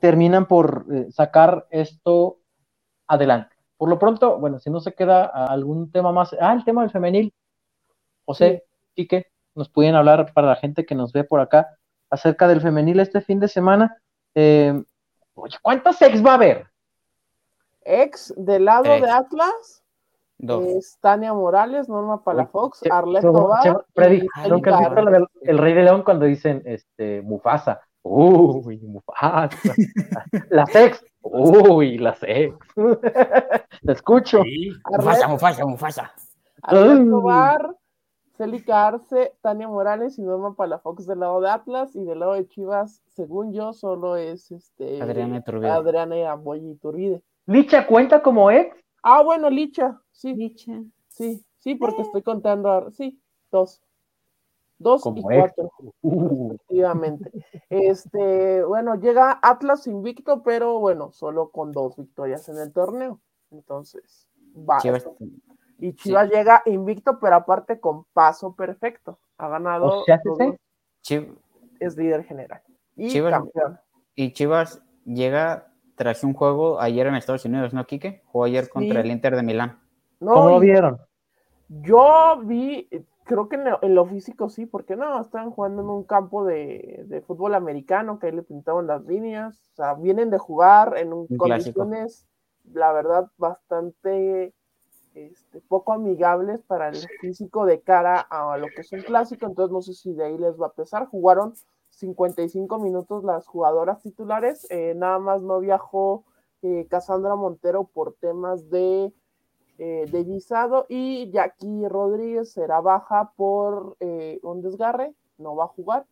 terminan 0.00 0.46
por 0.46 0.86
eh, 0.92 1.06
sacar 1.10 1.66
esto 1.70 2.38
adelante. 3.06 3.56
Por 3.76 3.88
lo 3.88 3.98
pronto, 3.98 4.38
bueno, 4.38 4.60
si 4.60 4.70
no 4.70 4.80
se 4.80 4.94
queda 4.94 5.24
algún 5.24 5.90
tema 5.90 6.12
más, 6.12 6.36
ah, 6.40 6.52
el 6.52 6.64
tema 6.64 6.82
del 6.82 6.90
femenil, 6.90 7.34
José, 8.24 8.64
Quique, 8.94 9.26
nos 9.54 9.68
pueden 9.68 9.94
hablar 9.94 10.32
para 10.32 10.48
la 10.48 10.56
gente 10.56 10.86
que 10.86 10.94
nos 10.94 11.12
ve 11.12 11.24
por 11.24 11.40
acá 11.40 11.68
acerca 12.10 12.46
del 12.46 12.60
femenil 12.60 13.00
este 13.00 13.20
fin 13.20 13.40
de 13.40 13.48
semana. 13.48 13.96
Eh, 14.34 14.82
oye, 15.34 15.56
¿cuántos 15.62 16.00
ex 16.02 16.24
va 16.24 16.32
a 16.32 16.34
haber? 16.34 16.66
Ex 17.84 18.32
del 18.36 18.64
lado 18.64 18.84
de 18.84 19.10
Atlas. 19.10 19.82
Es 20.38 20.98
Tania 21.00 21.32
Morales, 21.32 21.88
Norma 21.88 22.22
Palafox, 22.22 22.82
Arlette 22.90 23.22
Tobar. 23.22 23.84
Freddy, 23.94 24.26
¿nunca 24.48 24.76
has 24.76 24.90
visto 24.90 25.28
el 25.42 25.58
Rey 25.58 25.74
de 25.74 25.82
León 25.84 26.02
cuando 26.02 26.26
dicen 26.26 26.62
este, 26.66 27.22
Mufasa? 27.22 27.80
Uy, 28.02 28.78
Mufasa. 28.78 29.48
la 30.50 30.66
sex. 30.66 31.04
Uy, 31.22 31.98
la 31.98 32.14
sex. 32.14 32.54
Te 33.86 33.92
escucho. 33.92 34.42
Mufasa, 34.90 35.28
Mufasa, 35.28 35.64
Mufasa. 35.64 36.12
Arlette 36.62 37.08
Tobar, 37.08 37.74
Celica 38.36 38.86
Arce, 38.86 39.32
Tania 39.40 39.68
Morales 39.68 40.18
y 40.18 40.22
Norma 40.22 40.54
Palafox 40.54 41.06
del 41.06 41.20
lado 41.20 41.40
de 41.40 41.50
Atlas 41.50 41.94
y 41.94 42.04
del 42.04 42.18
lado 42.18 42.34
de 42.34 42.48
Chivas, 42.48 43.02
según 43.06 43.52
yo, 43.52 43.72
solo 43.72 44.16
es 44.16 44.50
este 44.50 45.00
Adriana 45.00 45.38
Iturbide. 45.38 45.70
Adriana 45.70 46.36
Iturbide. 46.70 47.22
¿Licha 47.46 47.86
cuenta 47.86 48.22
como 48.22 48.50
ex? 48.50 48.76
Ah, 49.02 49.22
bueno, 49.22 49.50
Licha, 49.50 50.00
sí. 50.10 50.34
Licha. 50.34 50.82
Sí, 51.08 51.44
sí, 51.58 51.76
porque 51.76 52.02
estoy 52.02 52.22
contando, 52.22 52.70
a, 52.70 52.90
sí, 52.90 53.20
dos. 53.52 53.80
Dos 54.76 55.06
y 55.14 55.22
cuatro, 55.22 55.70
uh. 56.02 56.54
efectivamente. 56.54 57.30
Este, 57.70 58.64
bueno, 58.64 58.96
llega 58.96 59.38
Atlas 59.40 59.86
invicto, 59.86 60.42
pero 60.42 60.80
bueno, 60.80 61.12
solo 61.12 61.50
con 61.50 61.70
dos 61.70 61.96
victorias 61.96 62.48
en 62.48 62.58
el 62.58 62.72
torneo. 62.72 63.20
Entonces, 63.52 64.28
va. 64.56 64.78
Chivas, 64.78 65.08
Y 65.78 65.94
Chivas 65.94 66.30
llega 66.30 66.62
invicto, 66.66 67.18
pero 67.18 67.36
aparte 67.36 67.80
con 67.80 68.04
paso 68.12 68.54
perfecto. 68.54 69.18
Ha 69.38 69.48
ganado. 69.48 70.00
O 70.00 70.04
sea, 70.04 70.18
¿sí, 70.18 70.28
los 70.28 70.38
sí? 70.38 70.44
dos, 70.46 70.56
Chiv- 71.02 71.36
es 71.80 71.96
líder 71.96 72.24
general. 72.24 72.62
Y 72.96 73.08
Chivas- 73.08 73.32
campeón. 73.32 73.80
y 74.14 74.32
Chivas 74.32 74.82
llega 75.04 75.72
tras 75.96 76.24
un 76.24 76.32
juego 76.32 76.80
ayer 76.80 77.06
en 77.06 77.14
Estados 77.16 77.44
Unidos, 77.44 77.74
¿no, 77.74 77.84
Quique? 77.86 78.22
Jugó 78.26 78.44
ayer 78.44 78.68
contra 78.68 79.00
Sí. 79.02 79.08
el 79.08 79.12
Inter 79.12 79.36
de 79.36 79.42
Milán. 79.42 79.80
No, 80.20 80.32
¿Cómo 80.34 80.48
lo 80.50 80.60
vieron? 80.60 80.98
Yo 81.68 82.40
vi, 82.44 82.88
creo 83.24 83.48
que 83.48 83.56
en 83.56 83.64
lo, 83.64 83.78
en 83.82 83.94
lo 83.94 84.06
físico 84.06 84.48
sí, 84.48 84.66
porque 84.66 84.96
no, 84.96 85.20
estaban 85.20 85.50
jugando 85.50 85.82
en 85.82 85.88
un 85.88 86.04
campo 86.04 86.44
de, 86.44 87.04
de 87.06 87.20
fútbol 87.22 87.54
americano, 87.54 88.18
que 88.18 88.26
ahí 88.28 88.32
le 88.32 88.42
pintaban 88.42 88.86
las 88.86 89.04
líneas, 89.04 89.70
o 89.72 89.76
sea, 89.76 89.94
vienen 89.94 90.30
de 90.30 90.38
jugar 90.38 90.96
en 90.98 91.12
un- 91.12 91.26
Un 91.28 91.36
clásico. 91.38 91.80
condiciones, 91.80 92.26
la 92.72 92.92
verdad, 92.92 93.30
bastante 93.36 94.54
este, 95.14 95.60
poco 95.60 95.92
amigables 95.92 96.62
para 96.62 96.88
el 96.88 96.96
físico 97.20 97.66
de 97.66 97.80
cara 97.80 98.20
a 98.20 98.56
lo 98.58 98.66
que 98.68 98.82
es 98.82 98.92
un 98.92 99.02
clásico, 99.02 99.46
entonces 99.46 99.72
no 99.72 99.82
sé 99.82 99.94
si 99.94 100.12
de 100.12 100.24
ahí 100.24 100.38
les 100.38 100.60
va 100.60 100.66
a 100.66 100.72
pesar. 100.72 101.06
Jugaron 101.06 101.54
55 101.90 102.78
minutos 102.78 103.24
las 103.24 103.46
jugadoras 103.46 104.02
titulares, 104.02 104.66
eh, 104.70 104.94
nada 104.96 105.18
más 105.18 105.42
no 105.42 105.60
viajó 105.60 106.24
eh, 106.62 106.86
Cassandra 106.90 107.36
Montero 107.36 107.84
por 107.84 108.14
temas 108.14 108.70
de 108.70 109.12
eh, 109.76 110.06
de 110.08 110.22
visado 110.22 110.86
y 110.88 111.32
Jackie 111.32 111.88
Rodríguez 111.88 112.52
será 112.52 112.80
baja 112.80 113.32
por 113.34 113.96
eh, 113.98 114.38
un 114.44 114.62
desgarre, 114.62 115.14
no 115.36 115.56
va 115.56 115.64
a 115.64 115.68
jugar. 115.68 116.06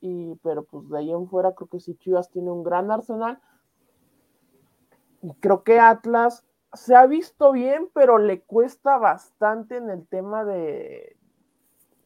Y, 0.00 0.36
pero 0.36 0.64
pues 0.64 0.88
de 0.88 0.98
ahí 0.98 1.10
en 1.10 1.28
fuera 1.28 1.54
creo 1.54 1.68
que 1.68 1.78
sí 1.78 1.94
Chivas 1.96 2.30
tiene 2.30 2.50
un 2.50 2.62
gran 2.62 2.90
arsenal. 2.90 3.38
Y 5.20 5.34
creo 5.34 5.62
que 5.62 5.78
Atlas 5.78 6.42
se 6.72 6.94
ha 6.94 7.06
visto 7.06 7.52
bien, 7.52 7.88
pero 7.94 8.18
le 8.18 8.40
cuesta 8.42 8.98
bastante 8.98 9.76
en 9.76 9.90
el 9.90 10.06
tema 10.06 10.44
de, 10.44 11.16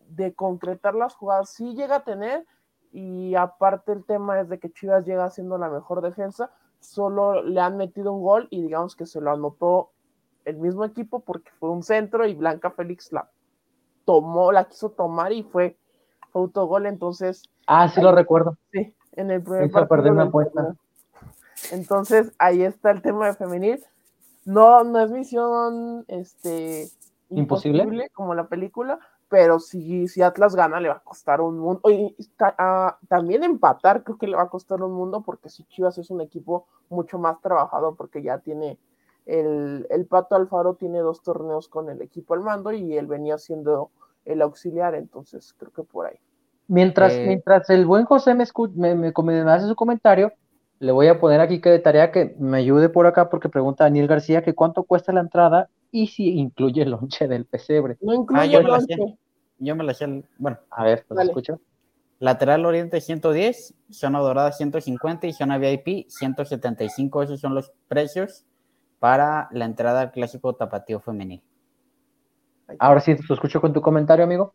de 0.09 0.35
concretar 0.35 0.95
las 0.95 1.15
jugadas. 1.15 1.51
Sí 1.51 1.75
llega 1.75 1.97
a 1.97 2.05
tener, 2.05 2.47
y 2.93 3.35
aparte 3.35 3.93
el 3.93 4.05
tema 4.05 4.41
es 4.41 4.49
de 4.49 4.59
que 4.59 4.71
Chivas 4.73 5.05
llega 5.07 5.31
siendo 5.31 5.59
la 5.59 5.69
mejor 5.69 6.03
defensa, 6.03 6.51
solo 6.81 7.43
le 7.43 7.61
han 7.61 7.77
metido 7.77 8.13
un 8.13 8.23
gol 8.23 8.49
y 8.51 8.63
digamos 8.63 8.97
que 8.97 9.07
se 9.07 9.21
lo 9.21 9.31
anotó 9.31 9.91
el 10.45 10.57
mismo 10.57 10.85
equipo 10.85 11.21
porque 11.21 11.51
fue 11.61 11.71
un 11.71 11.83
centro 11.83 12.27
y 12.27 12.35
Blanca 12.35 12.71
Félix 12.71 13.13
la 13.13 13.29
tomó, 14.05 14.51
la 14.51 14.65
quiso 14.65 14.91
tomar 14.91 15.33
y 15.33 15.43
fue 15.43 15.77
autogol, 16.33 16.87
entonces 16.87 17.43
Ah, 17.67 17.89
sí 17.89 18.01
lo 18.01 18.13
recuerdo. 18.13 18.57
sí, 18.73 18.93
en 19.13 19.31
el 19.31 19.43
primer 19.43 19.71
partido 19.87 20.13
una 20.13 20.25
apuesta. 20.25 20.75
Entonces, 21.71 22.33
ahí 22.39 22.63
está 22.63 22.91
el 22.91 23.03
tema 23.03 23.27
de 23.27 23.35
femenil. 23.35 23.85
No, 24.45 24.85
no 24.85 25.01
es 25.01 25.11
misión 25.11 26.05
este 26.09 26.91
¿Imposible? 27.31 28.09
como 28.13 28.35
la 28.35 28.49
película, 28.49 28.99
pero 29.29 29.61
si, 29.61 30.09
si 30.09 30.23
Atlas 30.23 30.57
gana 30.57 30.81
le 30.81 30.89
va 30.89 30.97
a 30.97 31.01
costar 31.01 31.41
un 31.41 31.59
mundo. 31.59 31.83
Y 31.91 32.15
ta- 32.37 32.55
ah, 32.59 32.99
también 33.09 33.45
empatar 33.45 34.03
creo 34.03 34.19
que 34.19 34.27
le 34.27 34.37
va 34.37 34.43
a 34.43 34.49
costar 34.49 34.83
un 34.83 34.93
mundo 34.93 35.23
porque 35.23 35.49
si 35.49 35.65
Chivas 35.65 35.99
es 35.99 36.11
un 36.11 36.21
equipo 36.21 36.67
mucho 36.89 37.19
más 37.19 37.41
trabajado 37.41 37.95
porque 37.95 38.23
ya 38.23 38.39
tiene 38.39 38.79
el, 39.27 39.87
el 39.91 40.07
Pato 40.07 40.35
Alfaro 40.35 40.75
tiene 40.75 40.99
dos 41.01 41.23
torneos 41.23 41.69
con 41.69 41.89
el 41.91 42.03
equipo 42.03 42.35
al 42.35 42.41
mando 42.41 42.73
y 42.73 42.97
él 42.97 43.07
venía 43.07 43.39
siendo 43.39 43.91
el 44.25 44.43
auxiliar, 44.43 44.95
entonces 44.95 45.55
creo 45.59 45.73
que 45.73 45.83
por 45.85 46.07
ahí. 46.07 46.19
Mientras, 46.69 47.19
Eh, 47.19 47.25
mientras 47.25 47.69
el 47.71 47.85
buen 47.85 48.05
José 48.05 48.35
me, 48.35 48.45
escu- 48.45 48.73
me, 48.75 48.95
me, 48.95 49.13
me 49.13 49.51
hace 49.53 49.67
su 49.67 49.75
comentario, 49.75 50.33
le 50.81 50.93
voy 50.93 51.07
a 51.09 51.21
poner 51.21 51.41
aquí 51.41 51.61
que 51.61 51.69
de 51.71 51.79
tarea 51.79 52.11
que 52.11 52.35
me 52.39 52.59
ayude 52.59 52.89
por 52.89 53.07
acá 53.07 53.29
porque 53.29 53.49
pregunta 53.49 53.85
Daniel 53.85 54.07
García 54.09 54.43
que 54.43 54.55
cuánto 54.55 54.83
cuesta 54.83 55.13
la 55.13 55.21
entrada 55.21 55.69
y 55.93 56.07
si 56.09 56.31
incluye 56.39 56.83
el 56.83 56.91
lonche 56.91 57.29
del 57.29 57.45
pesebre. 57.45 57.97
No 58.01 58.15
incluye 58.15 58.43
Ah, 58.43 58.47
yo 58.47 58.59
el 58.61 58.65
me 58.65 58.71
la 58.71 58.81
sé. 58.81 58.97
lonche. 58.97 59.19
Yo 59.59 59.77
me 59.77 59.85
la 59.85 59.93
sé, 59.95 60.05
el- 60.07 60.25
bueno, 60.39 60.59
A 60.71 60.85
ver, 60.85 61.05
¿los 61.09 61.17
Dale. 61.19 61.31
escucho? 61.31 61.61
lateral 62.19 62.67
oriente 62.67 63.01
110, 63.01 63.75
zona 63.91 64.19
dorada 64.21 64.53
150 64.53 65.27
y 65.27 65.33
zona 65.33 65.59
VIP 65.59 66.07
175. 66.09 67.23
Esos 67.23 67.41
son 67.41 67.55
los 67.55 67.73
precios 67.89 68.45
para 68.99 69.49
la 69.53 69.65
entrada 69.67 70.01
al 70.03 70.13
clásico 70.13 70.55
tapatío 70.55 71.01
femenil. 71.01 71.43
Ahora 72.79 73.01
sí, 73.01 73.15
te 73.17 73.33
escucho 73.33 73.61
con 73.61 73.73
tu 73.73 73.81
comentario, 73.81 74.25
amigo. 74.25 74.55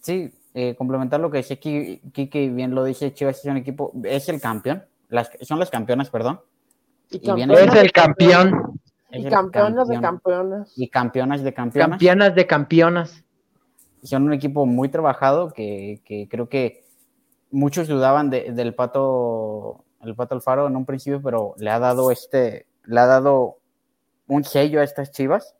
Sí, 0.00 0.32
eh, 0.54 0.74
complementar 0.76 1.20
lo 1.20 1.30
que 1.30 1.38
decía 1.38 1.56
Ki- 1.58 2.00
Kike, 2.12 2.50
bien 2.50 2.74
lo 2.74 2.84
dice, 2.84 3.12
Chivas 3.14 3.38
es 3.38 3.44
un 3.44 3.56
equipo, 3.56 3.92
es 4.04 4.28
el 4.28 4.40
campeón, 4.40 4.84
las, 5.12 5.30
son 5.42 5.58
las 5.58 5.70
campeonas, 5.70 6.10
perdón. 6.10 6.40
Y 7.10 7.16
Y 7.16 7.32
viene- 7.32 7.54
campeonas 7.54 7.74
Es 7.74 7.80
el 7.80 7.86
de 7.86 7.90
campeón. 7.92 8.80
Es 9.10 9.20
Y 9.20 9.26
el 9.26 9.30
campeonas 9.32 9.88
de 9.88 10.00
campeonas. 10.00 10.72
Y 10.76 10.88
campeonas 10.88 11.42
de 11.42 11.52
campeonas. 11.54 11.90
Campeonas 11.90 12.34
de 12.34 12.46
campeonas. 12.46 13.24
son 14.02 14.24
un 14.24 14.32
equipo 14.32 14.66
muy 14.66 14.88
trabajado 14.88 15.52
que, 15.52 16.00
que 16.04 16.26
creo 16.28 16.48
que 16.48 16.84
muchos 17.52 17.86
dudaban 17.86 18.30
de- 18.30 18.50
del 18.52 18.74
pato 18.74 19.84
el 20.00 20.16
pato 20.16 20.34
Alfaro 20.34 20.66
en 20.66 20.74
un 20.74 20.84
principio 20.84 21.22
pero 21.22 21.54
le 21.58 21.70
ha 21.70 21.78
dado 21.78 22.10
este 22.10 22.66
le 22.84 22.98
ha 22.98 23.06
dado 23.06 23.58
un 24.26 24.42
sello 24.42 24.80
a 24.80 24.84
estas 24.84 25.12
chivas 25.12 25.54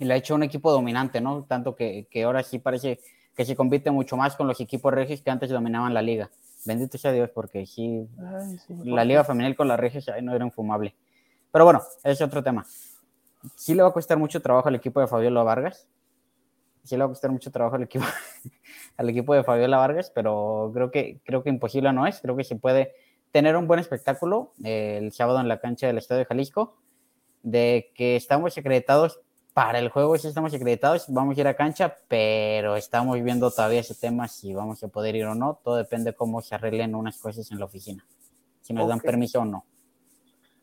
y 0.00 0.04
le 0.06 0.14
ha 0.14 0.16
hecho 0.16 0.34
un 0.34 0.42
equipo 0.42 0.72
dominante 0.72 1.20
no 1.20 1.44
tanto 1.44 1.76
que, 1.76 2.08
que 2.10 2.24
ahora 2.24 2.42
sí 2.42 2.58
parece 2.58 2.98
que 3.36 3.44
se 3.44 3.54
compite 3.54 3.92
mucho 3.92 4.16
más 4.16 4.34
con 4.34 4.48
los 4.48 4.60
equipos 4.60 4.92
regios 4.92 5.20
que 5.22 5.30
antes 5.30 5.50
dominaban 5.50 5.94
la 5.94 6.02
liga 6.02 6.30
bendito 6.64 6.98
sea 6.98 7.12
Dios 7.12 7.30
porque 7.30 7.60
Ay, 7.60 7.66
sí, 8.58 8.74
la 8.84 9.04
liga 9.04 9.24
femenil 9.24 9.56
con 9.56 9.68
las 9.68 9.78
regias 9.78 10.08
ay, 10.08 10.22
no 10.22 10.34
era 10.34 10.44
infumable 10.44 10.94
pero 11.50 11.64
bueno 11.64 11.82
es 12.02 12.20
otro 12.20 12.42
tema 12.42 12.64
sí 13.56 13.74
le 13.74 13.82
va 13.82 13.88
a 13.88 13.92
costar 13.92 14.18
mucho 14.18 14.40
trabajo 14.40 14.68
al 14.68 14.74
equipo 14.74 15.00
de 15.00 15.06
Fabiola 15.06 15.42
Vargas 15.42 15.88
sí 16.84 16.96
le 16.96 17.00
va 17.00 17.06
a 17.06 17.08
costar 17.08 17.30
mucho 17.30 17.50
trabajo 17.50 17.76
al 17.76 17.82
equipo, 17.82 18.04
al 18.96 19.08
equipo 19.08 19.34
de 19.34 19.42
Fabiola 19.42 19.78
Vargas, 19.78 20.12
pero 20.14 20.70
creo 20.72 20.90
que, 20.90 21.20
creo 21.24 21.42
que 21.42 21.50
imposible 21.50 21.92
no 21.92 22.06
es. 22.06 22.20
Creo 22.20 22.36
que 22.36 22.44
se 22.44 22.56
puede 22.56 22.92
tener 23.32 23.56
un 23.56 23.66
buen 23.66 23.80
espectáculo 23.80 24.52
eh, 24.62 24.98
el 25.02 25.12
sábado 25.12 25.40
en 25.40 25.48
la 25.48 25.60
cancha 25.60 25.86
del 25.86 25.98
Estadio 25.98 26.20
de 26.20 26.26
Jalisco. 26.26 26.76
De 27.42 27.92
que 27.94 28.16
estamos 28.16 28.56
acreditados 28.56 29.20
para 29.54 29.78
el 29.78 29.88
juego, 29.88 30.18
sí 30.18 30.26
estamos 30.28 30.52
acreditados, 30.52 31.06
vamos 31.08 31.36
a 31.38 31.40
ir 31.40 31.46
a 31.46 31.54
cancha, 31.54 31.94
pero 32.08 32.74
estamos 32.76 33.22
viendo 33.22 33.50
todavía 33.50 33.80
ese 33.80 33.94
tema 33.94 34.26
si 34.28 34.52
vamos 34.52 34.82
a 34.82 34.88
poder 34.88 35.14
ir 35.14 35.24
o 35.26 35.34
no. 35.36 35.60
Todo 35.62 35.76
depende 35.76 36.12
cómo 36.12 36.42
se 36.42 36.56
arreglen 36.56 36.94
unas 36.96 37.18
cosas 37.18 37.50
en 37.52 37.60
la 37.60 37.64
oficina, 37.66 38.04
si 38.60 38.74
nos 38.74 38.88
dan 38.88 38.98
permiso 39.00 39.40
o 39.40 39.44
no. 39.44 39.64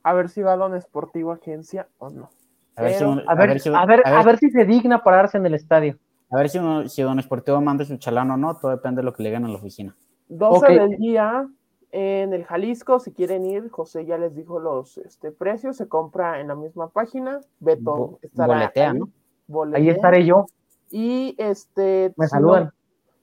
A 0.04 0.14
ver 0.14 0.30
si 0.30 0.42
va 0.42 0.58
Don 0.58 0.76
Esportivo 0.76 1.32
Agencia 1.32 1.88
o 2.00 2.10
no. 2.10 2.30
A 2.76 2.82
ver, 2.82 2.92
si, 2.94 3.00
Pero- 3.00 3.10
don- 3.16 3.24
A 3.30 3.36
ver, 3.36 3.60
si- 3.62 3.70
a 3.70 3.86
ver, 3.86 4.02
a 4.06 4.10
ver- 4.12 4.20
a 4.20 4.24
ver 4.24 4.38
si 4.40 4.50
se 4.50 4.66
digna 4.66 5.04
pararse 5.04 5.38
en 5.38 5.46
el 5.46 5.54
estadio. 5.54 5.98
a 6.30 6.38
ver 6.38 6.50
si, 6.50 6.60
don- 6.60 6.90
si 6.90 7.02
Don 7.02 7.20
Esportivo 7.20 7.62
manda 7.62 7.86
su 7.86 7.96
chalán 7.98 8.30
o 8.32 8.38
no, 8.38 8.56
todo 8.58 8.72
depende 8.72 9.00
de 9.02 9.06
lo 9.06 9.14
que 9.14 9.24
le 9.24 9.30
digan 9.30 9.46
en 9.46 9.52
la 9.54 9.58
oficina. 9.60 9.96
12 10.28 10.66
Ok. 10.66 10.70
del 10.72 10.98
día 10.98 11.48
en 11.92 12.34
el 12.34 12.46
Jalisco, 12.46 13.00
si 13.00 13.12
quieren 13.12 13.46
ir, 13.46 13.70
José 13.70 14.06
ya 14.06 14.18
les 14.18 14.36
dijo 14.36 14.60
los 14.60 14.98
este, 15.00 15.32
precios, 15.32 15.78
se 15.78 15.88
compra 15.88 16.40
en 16.40 16.48
la 16.48 16.56
misma 16.56 16.90
página, 16.90 17.42
Beto 17.60 17.96
Bo- 17.96 18.20
estará 18.22 18.54
boletea, 18.54 18.92
ahí, 18.92 19.00
¿no? 19.00 19.10
boletea. 19.48 19.80
Ahí 19.82 19.90
estaré 19.90 20.26
yo. 20.26 20.46
Y 20.90 21.36
este, 21.38 22.14
Me 22.18 22.26
si 22.28 22.32
saludan. 22.32 22.64
no, 22.66 22.72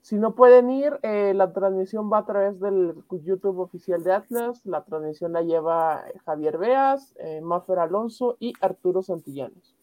si 0.03 0.17
no 0.17 0.35
pueden 0.35 0.71
ir, 0.71 0.99
eh, 1.03 1.35
la 1.35 1.53
transmisión 1.53 2.11
va 2.11 2.19
a 2.19 2.27
través 2.27 2.59
del 2.61 2.95
YouTube 3.11 3.59
oficial 3.59 4.03
de 4.05 4.13
Atlas, 4.13 4.65
la 4.65 4.85
transmisión 4.85 5.33
la 5.33 5.43
lleva 5.43 6.05
Javier 6.25 6.57
Beas, 6.59 7.15
eh, 7.19 7.41
Mafer 7.43 7.79
Alonso 7.79 8.37
y 8.39 8.53
Arturo 8.61 9.03
Santillanes. 9.03 9.75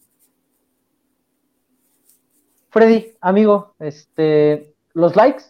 Freddy, 2.69 3.15
amigo, 3.21 3.73
este, 3.79 4.75
los 4.93 5.15
likes. 5.15 5.43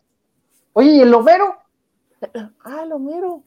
Oye, 0.73 0.91
¿y 0.91 1.01
el 1.01 1.13
Homero? 1.13 1.55
Ah, 2.63 2.85
lo 2.85 2.99
miro. 2.99 3.43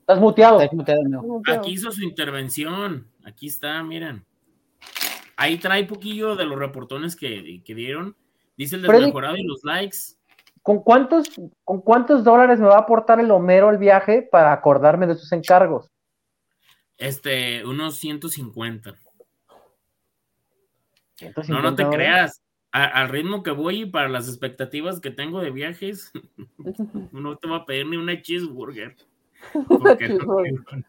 Estás 0.00 0.20
muteado. 0.20 0.60
Está 0.60 0.76
muteado, 0.76 1.00
amigo. 1.02 1.42
Aquí 1.46 1.72
hizo 1.72 1.90
su 1.90 2.02
intervención. 2.02 3.08
Aquí 3.24 3.48
está, 3.48 3.82
miren. 3.82 4.24
Ahí 5.36 5.58
trae 5.58 5.84
poquillo 5.84 6.36
de 6.36 6.46
los 6.46 6.58
reportones 6.58 7.16
que, 7.16 7.62
que 7.64 7.74
dieron. 7.74 8.16
Dice 8.56 8.76
el 8.76 8.86
Freddy. 8.86 9.00
desmejorado 9.00 9.36
y 9.36 9.42
los 9.44 9.62
likes. 9.64 9.98
¿Con 10.62 10.82
cuántos, 10.82 11.28
¿Con 11.64 11.80
cuántos 11.80 12.24
dólares 12.24 12.58
me 12.58 12.66
va 12.66 12.76
a 12.76 12.80
aportar 12.80 13.20
el 13.20 13.30
Homero 13.30 13.70
el 13.70 13.78
viaje 13.78 14.22
para 14.22 14.52
acordarme 14.52 15.06
de 15.06 15.14
sus 15.14 15.30
encargos? 15.32 15.90
Este, 16.96 17.64
unos 17.64 17.98
150. 17.98 18.90
No, 18.90 18.96
150 21.16 21.62
no 21.62 21.74
te 21.74 21.84
dólares. 21.84 21.96
creas. 22.06 22.42
A- 22.76 22.84
al 23.00 23.08
ritmo 23.08 23.42
que 23.42 23.52
voy 23.52 23.82
y 23.82 23.86
para 23.86 24.08
las 24.08 24.28
expectativas 24.28 25.00
que 25.00 25.10
tengo 25.10 25.40
de 25.40 25.50
viajes, 25.50 26.12
no 27.12 27.36
te 27.38 27.48
va 27.48 27.56
a 27.58 27.64
pedir 27.66 27.86
ni 27.86 27.96
una 27.96 28.20
cheeseburger. 28.20 28.94
Porque 29.68 30.08
no, 30.08 30.36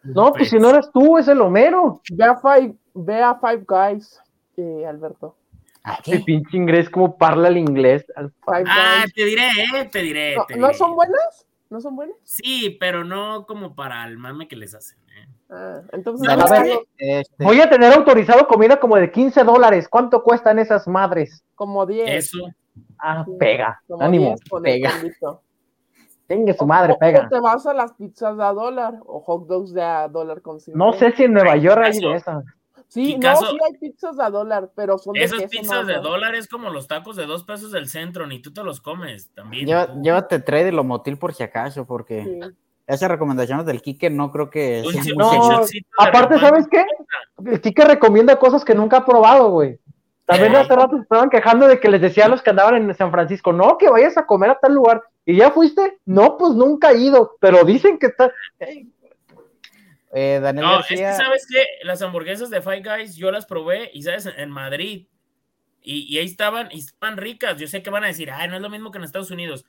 No, 0.04 0.34
pues 0.34 0.50
si 0.50 0.58
no 0.60 0.70
eres 0.72 0.90
tú, 0.92 1.18
es 1.18 1.28
el 1.28 1.40
Homero. 1.42 2.02
Ve 2.12 2.26
a 2.26 2.36
Five, 2.36 2.76
ve 2.94 3.22
a 3.22 3.36
Five 3.36 3.64
Guys, 3.68 4.20
eh, 4.58 4.86
Alberto. 4.86 5.38
¿A 5.84 6.00
Qué 6.04 6.14
qué? 6.14 6.20
pinche 6.20 6.58
inglés, 6.58 6.90
cómo 6.90 7.18
parla 7.18 7.48
el 7.48 7.58
inglés. 7.58 8.06
Al- 8.16 8.32
Five 8.46 8.64
Ah, 8.68 9.02
Guys. 9.04 9.14
te 9.14 9.24
diré, 9.26 9.48
eh, 9.48 9.86
te 9.92 10.00
diré. 10.02 10.36
No, 10.36 10.46
te 10.46 10.58
¿no 10.58 10.68
diré. 10.68 10.78
son 10.78 10.94
buenas? 10.96 11.48
¿No 11.70 11.80
son 11.82 11.96
buenas? 11.96 12.18
Sí, 12.24 12.76
pero 12.80 13.04
no 13.06 13.46
como 13.46 13.76
para 13.76 14.06
el 14.08 14.18
mame 14.18 14.48
que 14.48 14.56
les 14.58 14.74
hacen. 14.76 14.98
Ah, 15.50 15.82
entonces, 15.94 16.28
A 16.28 16.36
ver, 16.62 16.80
Este, 16.98 17.44
Voy 17.44 17.62
a 17.62 17.70
tener 17.70 17.94
autorizado 17.94 18.48
comida 18.48 18.80
como 18.80 18.98
de 18.98 19.10
15 19.12 19.44
dólares. 19.44 19.88
¿Cuánto 19.90 20.22
cuestan 20.24 20.60
esas 20.60 20.88
madres? 20.88 21.44
como 21.56 21.86
10. 21.86 22.10
Eso. 22.10 22.40
Ah, 23.00 23.26
pega. 23.40 23.82
como 23.88 24.02
Ánimo. 24.04 24.28
10 24.30 24.42
con 24.50 24.66
el 24.66 24.82
pega. 24.82 24.92
Tenga 26.28 26.54
su 26.54 26.66
madre, 26.66 26.94
O- 26.94 27.00
pega. 27.00 27.26
O 27.26 27.30
te 27.30 27.40
vas 27.40 27.66
a 27.66 27.74
las 27.74 27.94
pizzas 27.94 28.36
de 28.38 28.44
a 28.44 28.52
dólar 28.52 28.96
o 29.06 29.22
hot 29.22 29.48
dogs 29.48 29.74
de 29.74 29.82
a 29.82 30.08
dólar 30.10 30.42
con 30.42 30.60
cinco. 30.60 30.78
No 30.78 30.92
sé 30.94 31.14
si 31.14 31.24
en 31.24 31.34
Nueva 31.34 31.56
York 31.56 31.82
hay 31.82 31.98
de 32.00 32.14
esas. 32.16 32.44
Sí, 32.90 33.18
no, 33.18 33.36
sí 33.38 33.58
hay 33.66 33.78
pizzas 33.80 34.18
de 34.18 34.24
a 34.24 34.30
dólar, 34.30 34.70
pero 34.76 34.98
son 34.98 35.14
de 35.14 35.24
Esas 35.24 35.40
queso 35.40 35.50
pizzas 35.50 35.88
de 35.88 35.96
dólar 35.96 36.36
es 36.36 36.48
como 36.50 36.70
los 36.70 36.88
tacos 36.88 37.16
de 37.16 37.26
dos 37.26 37.44
pesos 37.44 37.72
del 37.72 37.88
centro, 37.88 38.28
ni 38.28 38.42
tú 38.42 38.52
te 38.54 38.64
los 38.64 38.82
comes 38.82 39.30
también. 39.34 39.68
llévate 40.02 40.40
trade 40.40 40.70
y 40.70 40.72
lo 40.72 40.84
motil 40.84 41.18
por 41.18 41.34
si 41.34 41.44
acaso, 41.44 41.86
porque 41.86 42.24
Sí. 42.24 42.40
Esas 42.88 43.10
recomendaciones 43.12 43.66
del 43.66 43.82
Kike 43.82 44.10
no 44.10 44.32
creo 44.32 44.50
que 44.50 44.84
sean 44.92 45.04
muy 45.04 45.12
un 45.12 45.18
No, 45.18 45.62
Aparte. 46.00 46.40
¿sabes 46.40 46.68
qué? 46.72 46.86
El 47.46 47.62
Kike 47.62 47.84
recomienda 47.86 48.40
cosas 48.40 48.64
que 48.66 48.74
nunca 48.74 48.98
ha 48.98 49.06
probado, 49.06 49.50
güey. 49.52 49.78
También 50.26 50.54
Eh. 50.56 50.58
hace 50.58 50.76
rato 50.76 50.98
estaban 50.98 51.30
quejando 51.30 51.68
de 51.68 51.80
que 51.80 51.90
les 51.90 52.02
decía 52.02 52.26
a 52.26 52.30
los 52.30 52.42
que 52.42 52.50
andaban 52.50 52.76
en 52.76 52.96
San 52.96 53.12
Francisco, 53.12 53.54
no, 53.54 53.78
que 53.78 53.90
vayas 53.90 54.18
a 54.18 54.26
comer 54.26 54.50
a 54.52 54.60
tal 54.60 54.74
lugar. 54.74 55.02
¿Y 55.26 55.36
ya 55.36 55.52
fuiste? 55.52 56.00
No, 56.06 56.38
pues 56.38 56.54
nunca 56.54 56.92
he 56.92 56.98
ido, 56.98 57.36
pero 57.40 57.64
dicen 57.64 58.00
que 58.00 58.08
está... 58.08 58.32
Eh, 60.14 60.40
Daniel 60.42 60.66
No, 60.66 60.80
es 60.80 60.88
que 60.88 60.98
sabes 60.98 61.46
que 61.48 61.64
las 61.84 62.02
hamburguesas 62.02 62.50
de 62.50 62.62
Five 62.62 62.82
Guys 62.84 63.16
yo 63.18 63.30
las 63.32 63.46
probé 63.46 63.92
y 63.94 64.04
sabes 64.04 64.26
en 64.26 64.50
Madrid 64.50 65.08
y, 65.82 66.14
y 66.14 66.18
ahí 66.18 66.26
estaban 66.26 66.70
y 66.72 66.80
estaban 66.80 67.18
ricas. 67.18 67.58
Yo 67.60 67.68
sé 67.68 67.84
que 67.84 67.90
van 67.90 68.04
a 68.04 68.08
decir, 68.08 68.32
ay, 68.32 68.48
no 68.48 68.56
es 68.56 68.62
lo 68.62 68.70
mismo 68.70 68.92
que 68.92 68.98
en 68.98 69.04
Estados 69.04 69.32
Unidos, 69.32 69.66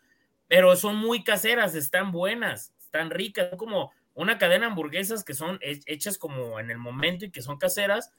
pero 0.47 0.75
son 0.77 0.97
muy 0.97 1.23
caseras, 1.25 1.75
están 1.75 2.13
buenas, 2.13 2.73
están 2.89 3.11
ricas, 3.11 3.51
son 3.51 3.59
como 3.59 3.93
una 4.15 4.39
cadena 4.39 4.67
de 4.67 4.71
hamburguesas 4.73 5.25
que 5.25 5.35
son 5.35 5.59
he- 5.63 5.81
hechas 5.87 6.19
como 6.19 6.59
en 6.59 6.71
el 6.71 6.79
momento 6.79 7.25
y 7.25 7.31
que 7.31 7.43
son 7.43 7.59
caseras, 7.59 8.11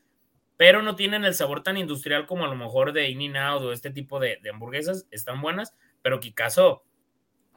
pero 0.57 0.81
no 0.81 0.95
tienen 0.95 1.25
el 1.25 1.33
sabor 1.33 1.63
tan 1.63 1.77
industrial 1.77 2.25
como 2.27 2.45
a 2.45 2.47
lo 2.47 2.55
mejor 2.55 2.93
de 2.93 3.09
In-N-Out 3.09 3.63
o 3.63 3.71
este 3.73 3.89
tipo 3.91 4.19
de, 4.19 4.37
de 4.41 4.49
hamburguesas, 4.51 5.07
están 5.11 5.41
buenas, 5.41 5.73
pero 6.01 6.19
Kikazo, 6.19 6.83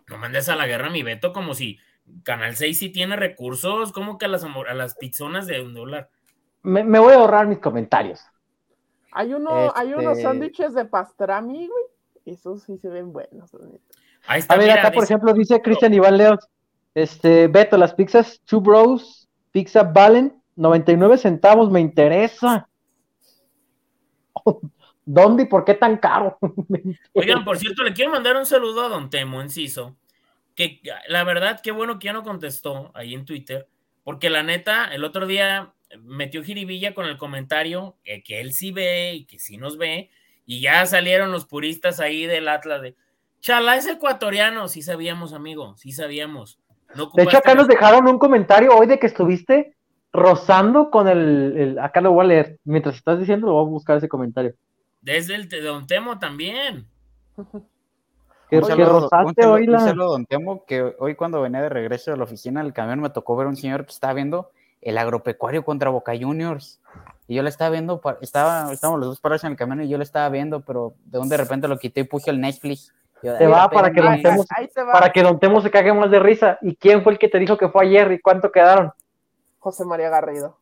no 0.09 0.19
mandes 0.19 0.49
a 0.49 0.57
la 0.57 0.67
guerra 0.67 0.91
mi 0.91 1.03
Beto 1.03 1.33
como 1.33 1.55
si 1.55 1.79
Canal 2.25 2.57
6 2.57 2.79
sí 2.79 2.89
tiene 2.91 3.15
recursos, 3.17 3.93
como 3.93 4.19
que 4.19 4.25
a 4.25 4.29
las, 4.29 4.45
a 4.45 4.75
las 4.75 4.97
pizzonas 4.97 5.47
de 5.47 5.61
un 5.61 5.75
dólar. 5.75 6.11
Me, 6.63 6.83
me 6.83 6.99
voy 6.99 7.13
a 7.13 7.17
ahorrar 7.17 7.47
mis 7.47 7.59
comentarios. 7.59 8.21
Hay, 9.13 9.35
uno, 9.35 9.73
hay 9.77 9.93
unos 9.95 10.13
Este- 10.13 10.23
sándwiches 10.23 10.75
de 10.75 10.85
pastrami, 10.87 11.69
güey. 11.69 11.85
Esos 12.25 12.63
sí 12.63 12.79
se 12.79 12.89
ven 12.89 13.13
buenos. 13.13 13.51
Ahí 14.27 14.41
está, 14.41 14.55
A 14.55 14.57
ver, 14.57 14.69
mira, 14.69 14.81
acá, 14.81 14.93
por 14.93 15.03
ejemplo, 15.05 15.33
dice 15.33 15.61
Cristian 15.61 15.93
Iván 15.93 16.17
Leos, 16.17 16.39
este, 16.95 17.49
Beto, 17.49 17.77
las 17.77 17.95
pizzas 17.95 18.41
Two 18.45 18.61
Bros, 18.61 19.29
Pizza 19.51 19.83
Valen, 19.83 20.41
99 20.57 21.19
centavos, 21.19 21.71
me 21.71 21.81
interesa. 21.81 22.69
¿Dónde 25.05 25.45
y 25.45 25.47
por 25.47 25.65
qué 25.65 25.75
tan 25.75 25.97
caro? 25.97 26.39
Oigan, 27.13 27.45
por 27.45 27.59
cierto, 27.59 27.83
le 27.83 27.93
quiero 27.93 28.11
mandar 28.11 28.37
un 28.37 28.47
saludo 28.47 28.85
a 28.85 28.89
Don 28.89 29.11
Temo 29.11 29.41
Enciso, 29.41 29.97
que 30.55 30.81
la 31.09 31.25
verdad, 31.25 31.61
qué 31.61 31.73
bueno 31.73 31.99
que 31.99 32.07
ya 32.07 32.13
no 32.13 32.23
contestó 32.23 32.93
ahí 32.95 33.15
en 33.15 33.25
Twitter, 33.25 33.69
porque 34.05 34.31
la 34.31 34.43
neta, 34.43 34.93
el 34.95 35.05
otro 35.05 35.27
día 35.27 35.73
metió 36.01 36.43
jiribilla 36.43 36.95
con 36.95 37.07
el 37.07 37.19
comentario 37.19 37.97
que, 38.05 38.23
que 38.23 38.41
él 38.41 38.53
sí 38.53 38.71
ve 38.71 39.15
y 39.15 39.25
que 39.25 39.39
sí 39.39 39.57
nos 39.57 39.77
ve, 39.77 40.11
y 40.47 40.61
ya 40.61 40.87
salieron 40.87 41.33
los 41.33 41.47
puristas 41.47 41.99
ahí 41.99 42.27
del 42.27 42.49
Atlas 42.49 42.83
de, 42.83 42.97
chala, 43.43 43.77
es 43.77 43.87
ecuatoriano, 43.87 44.69
sí 44.69 44.83
sabíamos, 44.83 45.33
amigo, 45.35 45.77
sí 45.77 45.93
sabíamos. 45.93 46.59
No 46.95 47.11
De 47.15 47.23
hecho, 47.23 47.39
acá 47.39 47.55
nos 47.55 47.69
dejaron 47.69 48.07
un 48.09 48.19
comentario 48.19 48.77
hoy 48.77 48.87
de 48.87 48.99
que 48.99 49.07
estuviste 49.07 49.75
rozando 50.13 50.91
con 50.91 51.09
el, 51.09 51.57
el- 51.57 51.79
acá 51.79 52.01
lo 52.01 52.13
voy 52.13 52.25
a 52.25 52.29
leer. 52.29 52.59
Mientras 52.65 52.97
estás 52.97 53.19
diciendo, 53.19 53.47
lo 53.47 53.55
voy 53.55 53.67
a 53.67 53.71
buscar 53.71 53.97
ese 53.97 54.09
comentario. 54.09 54.55
Desde 55.01 55.35
el 55.35 55.49
de 55.49 55.61
Don 55.63 55.87
Temo 55.87 56.19
también. 56.19 56.87
Que, 58.51 58.59
un 58.59 58.63
que 58.63 58.69
saludo, 58.69 58.97
un 58.97 59.03
rozaste 59.03 59.47
hoy 59.47 59.65
un 59.65 59.73
la... 59.73 59.81
saludo, 59.81 60.11
don 60.11 60.27
Temo, 60.27 60.65
que 60.67 60.95
hoy 60.99 61.15
cuando 61.15 61.41
venía 61.41 61.63
de 61.63 61.71
regreso 61.71 62.11
de 62.11 62.19
la 62.19 62.25
oficina 62.25 62.63
del 62.63 62.75
camión 62.75 63.01
me 63.01 63.09
tocó 63.11 63.35
ver 63.37 63.47
un 63.47 63.57
señor 63.57 63.87
que 63.87 63.93
estaba 63.93 64.13
viendo 64.13 64.51
el 64.83 64.99
agropecuario 64.99 65.65
contra 65.65 65.89
Boca 65.91 66.13
Juniors. 66.21 66.81
Y 67.27 67.37
yo 67.37 67.43
le 67.43 67.49
estaba 67.49 67.71
viendo, 67.71 68.01
estaba, 68.21 68.71
estábamos 68.73 69.01
los 69.01 69.09
dos 69.11 69.21
parados 69.21 69.45
en 69.45 69.53
el 69.53 69.57
camión 69.57 69.83
y 69.83 69.89
yo 69.89 69.97
le 69.97 70.05
estaba 70.05 70.29
viendo, 70.29 70.61
pero 70.61 70.95
de 71.07 71.19
un 71.19 71.29
de 71.31 71.37
repente 71.39 71.69
lo 71.69 71.79
quité 71.79 72.01
y 72.01 72.05
puse 72.05 72.31
el 72.31 72.41
Netflix. 72.41 72.93
Yo, 73.23 73.37
Te 73.37 73.45
"Ay, 73.45 73.51
va 73.51 73.65
espérame". 73.65 73.71
para 73.71 73.93
que 73.93 74.01
Don 74.03 74.23
Temo, 74.23 74.45
para 74.93 75.13
que 75.13 75.23
Don 75.23 75.39
Temo 75.41 75.61
se 75.61 75.71
cague 75.71 75.93
más 75.93 76.11
de 76.11 76.19
risa. 76.19 76.59
¿Y 76.63 76.77
quién 76.77 77.03
fue 77.03 77.13
el 77.13 77.19
que 77.19 77.29
te 77.29 77.39
dijo 77.39 77.57
que 77.57 77.69
fue 77.69 77.85
ayer 77.87 78.11
y 78.13 78.21
cuánto 78.21 78.51
quedaron? 78.51 78.93
José 79.59 79.85
María 79.85 80.09
Garrido. 80.09 80.57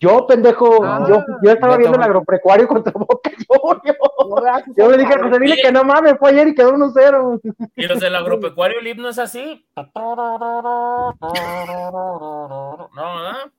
Yo, 0.00 0.28
pendejo, 0.28 0.84
Ah, 0.84 1.04
yo, 1.08 1.24
yo 1.42 1.50
estaba 1.50 1.76
viendo 1.76 1.96
el 1.98 2.04
agropecuario 2.04 2.68
contra 2.68 2.92
Boca 2.92 3.30
Juniors. 3.48 4.64
Yo 4.76 4.84
al 4.86 4.92
le 4.92 4.98
dije 4.98 5.14
a. 5.14 5.18
José, 5.24 5.40
dile 5.40 5.56
que 5.60 5.72
no 5.72 5.82
mames, 5.82 6.14
fue 6.20 6.30
ayer 6.30 6.46
y 6.48 6.54
quedó 6.54 6.72
1-0. 6.72 7.40
Y 7.74 7.86
los 7.86 7.98
del 7.98 8.14
agropecuario, 8.14 8.78
el 8.78 8.86
himno 8.86 9.08
es 9.08 9.18
así. 9.18 9.66
No, 9.76 11.16
¿verdad? 13.16 13.50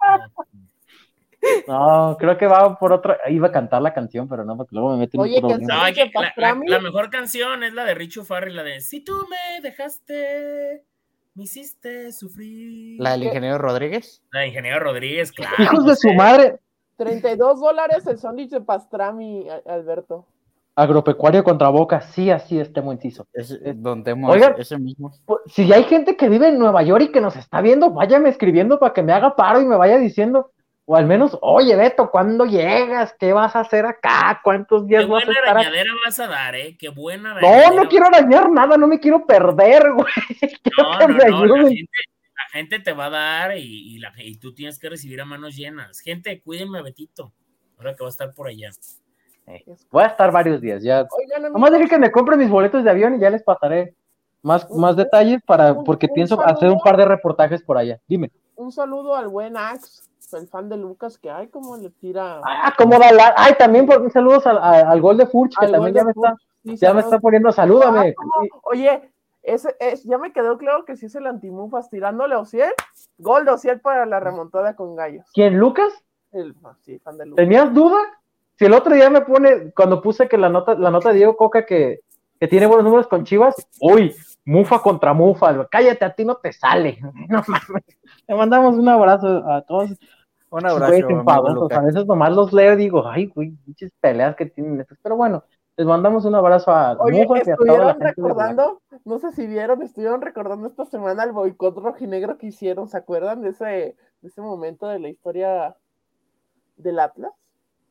No, 1.68 2.18
creo 2.20 2.38
que 2.38 2.48
va 2.48 2.78
por 2.78 2.92
otra. 2.94 3.18
Iba 3.30 3.48
a 3.48 3.52
cantar 3.52 3.82
la 3.82 3.94
canción, 3.94 4.28
pero 4.28 4.44
no, 4.44 4.58
porque 4.58 4.76
luego 4.76 4.92
me 4.92 4.98
meten 4.98 5.22
Oye, 5.22 5.40
un. 5.42 5.62
No, 5.62 5.82
hay 5.82 5.94
que- 5.94 6.04
Dice 6.06 6.14
la, 6.16 6.22
la- 6.22 6.28
Pastrami. 6.28 6.68
la 6.68 6.80
mejor 6.80 7.10
canción 7.10 7.64
es 7.64 7.74
la 7.74 7.86
de 7.86 7.94
Richo 7.96 8.24
Farrell, 8.26 8.56
la 8.56 8.64
de 8.64 8.82
Si 8.82 9.02
tú 9.02 9.14
me 9.30 9.62
dejaste, 9.62 10.84
me 11.36 11.44
hiciste 11.44 12.12
sufrir. 12.12 13.00
La 13.02 13.12
del 13.12 13.24
ingeniero 13.24 13.58
Rodríguez. 13.58 14.22
La 14.32 14.42
de 14.42 14.48
Ingeniero 14.48 14.80
Rodríguez, 14.80 15.32
claro. 15.32 15.56
Hijos 15.60 15.86
de 15.86 15.96
su 15.96 16.14
madre. 16.14 16.60
32 16.98 17.62
dólares 17.62 18.06
el 18.08 18.18
sándwich 18.18 18.50
de 18.50 18.62
pastrami, 18.62 19.48
Alberto. 19.66 20.26
Agropecuario 20.76 21.44
contra 21.44 21.70
Boca, 21.70 22.00
sí, 22.02 22.30
así 22.32 22.60
es, 22.60 22.72
Temo 22.74 22.92
Enciso. 22.92 23.28
Es, 23.34 23.58
don 23.82 24.04
Temo, 24.04 24.30
Oigan. 24.30 24.54
es- 24.54 24.60
ese 24.62 24.78
mismo. 24.78 25.12
Pues, 25.26 25.40
Si 25.48 25.72
hay 25.72 25.84
gente 25.86 26.16
que 26.18 26.28
vive 26.30 26.50
en 26.50 26.60
Nueva 26.60 26.84
York 26.84 27.06
y 27.06 27.12
que 27.12 27.22
nos 27.22 27.36
está 27.36 27.62
viendo, 27.62 27.92
váyame 27.92 28.30
escribiendo 28.30 28.80
para 28.80 28.94
que 28.94 29.04
me 29.04 29.14
haga 29.14 29.36
paro 29.36 29.62
y 29.62 29.66
me 29.66 29.76
vaya 29.78 29.98
diciendo, 29.98 30.52
o 30.92 30.96
al 30.96 31.06
menos, 31.06 31.38
oye, 31.42 31.76
Beto, 31.76 32.10
¿cuándo 32.10 32.46
llegas? 32.46 33.14
¿Qué 33.20 33.32
vas 33.32 33.56
a 33.56 33.60
hacer 33.60 33.86
acá? 33.86 34.42
¿Cuántos 34.44 34.82
Qué 34.82 34.88
días 34.88 35.08
vas 35.08 35.22
a 35.22 35.26
buena 35.28 35.32
estar 35.40 35.44
acá? 35.50 35.52
arañadera 35.60 35.92
vas 36.04 36.20
a 36.20 36.28
dar, 36.28 36.56
¿eh? 36.56 36.76
Qué 36.80 36.90
buena 36.90 37.30
No, 37.30 37.38
arañadera 37.38 37.70
no 37.84 37.88
quiero 37.90 38.06
arañar 38.08 38.50
nada, 38.50 38.76
no 38.76 38.88
me 38.88 39.00
quiero 39.00 39.24
perder, 39.24 39.84
güey. 39.94 40.14
No, 40.78 41.00
no, 41.00 41.08
no, 41.08 41.46
la 41.46 41.68
gente, 41.68 41.86
la 42.36 42.44
gente 42.52 42.80
te 42.80 42.92
va 42.94 43.06
a 43.06 43.10
dar 43.12 43.58
y, 43.58 43.62
y 43.96 44.00
la- 44.00 44.14
y 44.18 44.38
tú 44.38 44.56
tienes 44.56 44.80
que 44.80 44.90
recibir 44.90 45.22
a 45.22 45.26
manos 45.26 45.56
llenas. 45.56 46.00
Gente, 46.00 46.42
cuídenme 46.42 46.80
a 46.80 46.82
Betito, 46.82 47.34
ahora 47.78 47.94
que 47.96 48.04
va 48.04 48.08
a 48.08 48.10
estar 48.10 48.34
por 48.34 48.48
allá. 48.48 48.72
Voy 49.92 50.04
a 50.04 50.08
estar 50.08 50.32
varios 50.32 50.60
días, 50.60 50.82
ya. 50.82 51.06
Oigan, 51.12 51.54
Nomás 51.54 51.72
que 51.88 51.98
me 52.00 52.12
compre 52.12 52.36
mis 52.36 52.50
boletos 52.50 52.84
de 52.84 52.90
avión 52.90 53.16
y 53.16 53.20
ya 53.20 53.30
les 53.30 53.44
pasaré 53.44 53.94
más, 54.42 54.66
Un- 54.70 54.82
más 54.82 54.96
detalles 54.96 55.40
para, 55.46 55.76
porque 55.76 56.08
un 56.08 56.14
pienso 56.16 56.36
saludo. 56.36 56.56
hacer 56.56 56.70
un 56.70 56.80
par 56.80 56.98
de 56.98 57.06
reportajes 57.06 57.62
por 57.64 57.78
allá. 57.78 58.00
Dime. 58.08 58.32
un 58.56 58.72
saludo 58.72 59.16
al 59.16 59.28
buen 59.30 59.56
Axe, 59.56 60.02
el 60.34 60.48
fan 60.48 60.70
de 60.70 60.78
Lucas, 60.78 61.18
que 61.18 61.30
ay, 61.30 61.48
cómo 61.48 61.78
le 61.78 61.90
tira. 61.90 62.42
Ah, 62.44 62.74
cómo 62.78 62.98
da 63.00 63.12
la... 63.12 63.34
Ay, 63.38 63.54
también 63.58 63.86
por 63.86 64.10
saludos 64.12 64.46
al, 64.48 64.58
al- 64.58 64.88
al 64.88 65.02
gol 65.02 65.18
de 65.18 65.26
Furch, 65.28 65.56
que 65.58 65.66
al 65.66 65.72
también 65.72 65.96
ya 65.96 66.04
me 66.04 66.12
está. 66.12 66.36
Sí, 66.64 66.76
ya 66.78 66.94
me 66.94 67.02
está 67.02 67.20
poniendo 67.20 67.52
salúdame. 67.52 68.14
Ah. 68.18 68.42
Oye, 68.64 69.12
ese, 69.44 69.76
es, 69.80 70.04
ya 70.04 70.18
me 70.18 70.34
quedó 70.34 70.58
claro 70.58 70.84
que 70.86 70.96
si 70.98 71.06
es 71.08 71.16
el 71.16 71.26
antimufas 71.28 71.90
tirándole 71.90 72.36
a 72.36 72.40
Ociel, 72.40 72.72
gol 73.18 73.46
de 73.46 73.52
Ociel 73.52 73.80
para 73.80 74.06
la 74.06 74.20
remontada 74.20 74.76
con 74.76 74.96
Gallos. 74.96 75.26
¿Quién, 75.34 75.58
Lucas? 75.58 75.92
El, 76.32 76.54
sí, 76.82 77.00
fan 77.00 77.18
de 77.18 77.26
Lucas. 77.26 77.44
¿Tenías 77.44 77.74
duda? 77.74 77.98
Si 78.58 78.66
el 78.66 78.74
otro 78.74 78.94
día 78.94 79.10
me 79.10 79.22
pone, 79.22 79.72
cuando 79.72 80.02
puse 80.02 80.28
que 80.28 80.38
la 80.38 80.50
nota, 80.50 80.76
la 80.76 80.92
nota 80.92 81.10
de 81.10 81.16
Diego 81.16 81.38
Coca 81.38 81.66
que, 81.66 82.02
que 82.40 82.48
tiene 82.50 82.66
buenos 82.68 82.84
números 82.84 83.08
con 83.08 83.24
Chivas, 83.24 83.56
uy, 83.80 84.14
Mufa 84.44 84.80
contra 84.82 85.14
Mufa, 85.14 85.66
cállate, 85.70 86.04
a 86.04 86.14
ti 86.14 86.26
no 86.26 86.36
te 86.36 86.52
sale. 86.52 87.00
No 87.30 87.42
mames. 87.48 87.84
Le 88.28 88.36
mandamos 88.36 88.76
un 88.76 88.90
abrazo 88.90 89.28
a 89.50 89.62
todos. 89.62 89.92
Un 90.52 90.66
abrazo. 90.66 90.86
amigo 90.94 91.10
enfadosos, 91.10 91.56
Luca. 91.62 91.78
a 91.78 91.82
veces 91.84 92.06
nomás 92.06 92.32
los 92.36 92.52
leo 92.54 92.74
y 92.74 92.78
digo, 92.78 93.08
ay, 93.08 93.28
güey, 93.28 93.52
pinches 93.66 93.92
peleas 94.02 94.36
que 94.36 94.46
tienen 94.48 94.80
estos. 94.82 94.98
Pero 95.04 95.16
bueno, 95.16 95.44
les 95.78 95.86
mandamos 95.86 96.26
un 96.26 96.36
abrazo 96.36 96.72
a 96.72 96.98
Oye, 97.00 97.24
Mufa 97.24 97.38
y 97.46 97.52
a 97.52 97.56
toda 97.56 97.78
la 97.78 97.92
estuvieron 97.92 98.00
recordando, 98.02 98.82
no 99.06 99.20
sé 99.20 99.32
si 99.32 99.48
vieron, 99.48 99.82
estuvieron 99.82 100.22
recordando 100.22 100.68
esta 100.68 100.86
semana 100.86 101.24
el 101.24 101.32
boicot 101.32 101.78
rojinegro 101.78 102.38
que 102.38 102.48
hicieron, 102.48 102.88
¿se 102.88 102.98
acuerdan 102.98 103.42
de 103.42 103.50
ese, 103.50 103.66
de 103.66 104.28
ese 104.28 104.42
momento 104.42 104.88
de 104.88 105.00
la 105.00 105.10
historia 105.10 105.76
del 106.78 107.00
Atlas? 107.00 107.32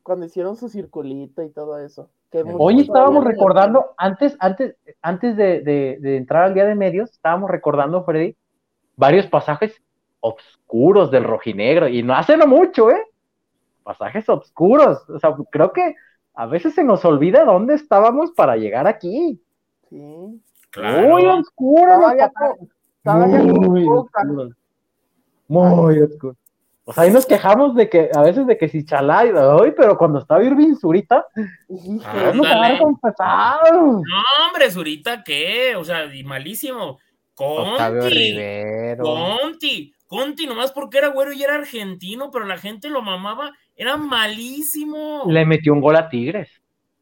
Cuando 0.03 0.25
hicieron 0.25 0.55
su 0.55 0.69
circulito 0.69 1.41
y 1.43 1.49
todo 1.49 1.79
eso. 1.79 2.09
que 2.31 2.43
Hoy 2.57 2.81
estábamos 2.81 3.23
recordando, 3.23 3.93
antes, 3.97 4.35
antes, 4.39 4.75
antes 5.01 5.35
de, 5.37 5.61
de- 5.61 5.97
de 5.99 6.17
entrar 6.17 6.43
al 6.43 6.53
día 6.53 6.65
de 6.65 6.75
medios, 6.75 7.09
estábamos 7.11 7.49
recordando, 7.49 8.03
Freddy, 8.03 8.35
varios 8.95 9.27
pasajes 9.27 9.81
oscuros 10.19 11.11
del 11.11 11.23
rojinegro, 11.23 11.87
y 11.87 12.03
no 12.03 12.15
hace 12.15 12.37
no 12.37 12.47
mucho, 12.47 12.91
¿eh? 12.91 13.01
Pasajes 13.83 14.27
oscuros. 14.29 15.09
O 15.09 15.19
sea, 15.19 15.35
creo 15.51 15.71
que 15.73 15.95
a 16.33 16.45
veces 16.45 16.73
se 16.75 16.83
nos 16.83 17.03
olvida 17.05 17.45
dónde 17.45 17.75
estábamos 17.75 18.31
para 18.31 18.55
llegar 18.55 18.87
aquí. 18.87 19.41
Sí. 19.89 20.41
Claro. 20.69 21.09
Muy 21.09 21.25
con 23.03 24.55
Muy 25.47 25.99
oscuros. 26.01 26.37
O 26.85 26.93
sea, 26.93 27.03
ahí 27.03 27.11
nos 27.11 27.27
quejamos 27.27 27.75
de 27.75 27.87
que 27.87 28.09
a 28.15 28.21
veces 28.21 28.47
de 28.47 28.57
que 28.57 28.67
si 28.67 28.83
chalá 28.83 29.23
y 29.23 29.29
hoy, 29.29 29.73
pero 29.77 29.95
cuando 29.95 30.17
estaba 30.17 30.43
Irving 30.43 30.73
Zurita, 30.75 31.23
no 31.67 32.41
quedar 32.41 32.79
confesado. 32.79 33.73
No, 33.73 34.47
hombre, 34.47 34.71
Zurita, 34.71 35.23
¿qué? 35.23 35.75
O 35.75 35.83
sea, 35.83 36.05
y 36.05 36.23
malísimo. 36.23 36.97
Conti. 37.35 38.09
Rivero. 38.09 39.03
Conti. 39.03 39.93
Conti, 40.09 40.47
nomás 40.47 40.71
porque 40.71 40.97
era 40.97 41.09
güero 41.09 41.31
y 41.31 41.43
era 41.43 41.53
argentino, 41.53 42.31
pero 42.31 42.45
la 42.45 42.57
gente 42.57 42.89
lo 42.89 43.03
mamaba. 43.03 43.51
Era 43.75 43.95
malísimo. 43.95 45.23
Le 45.27 45.45
metió 45.45 45.71
un 45.71 45.81
gol 45.81 45.95
a 45.97 46.09
Tigres. 46.09 46.49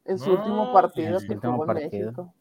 En 0.04 0.18
su 0.18 0.30
No, 0.30 0.38
último 0.38 0.72
partido 0.74 1.14
en 1.14 1.20
su 1.20 1.26
que 1.26 1.34
último 1.34 1.52
jugó 1.54 1.64
en 1.64 1.66
partido. 1.80 2.06
México. 2.12 2.34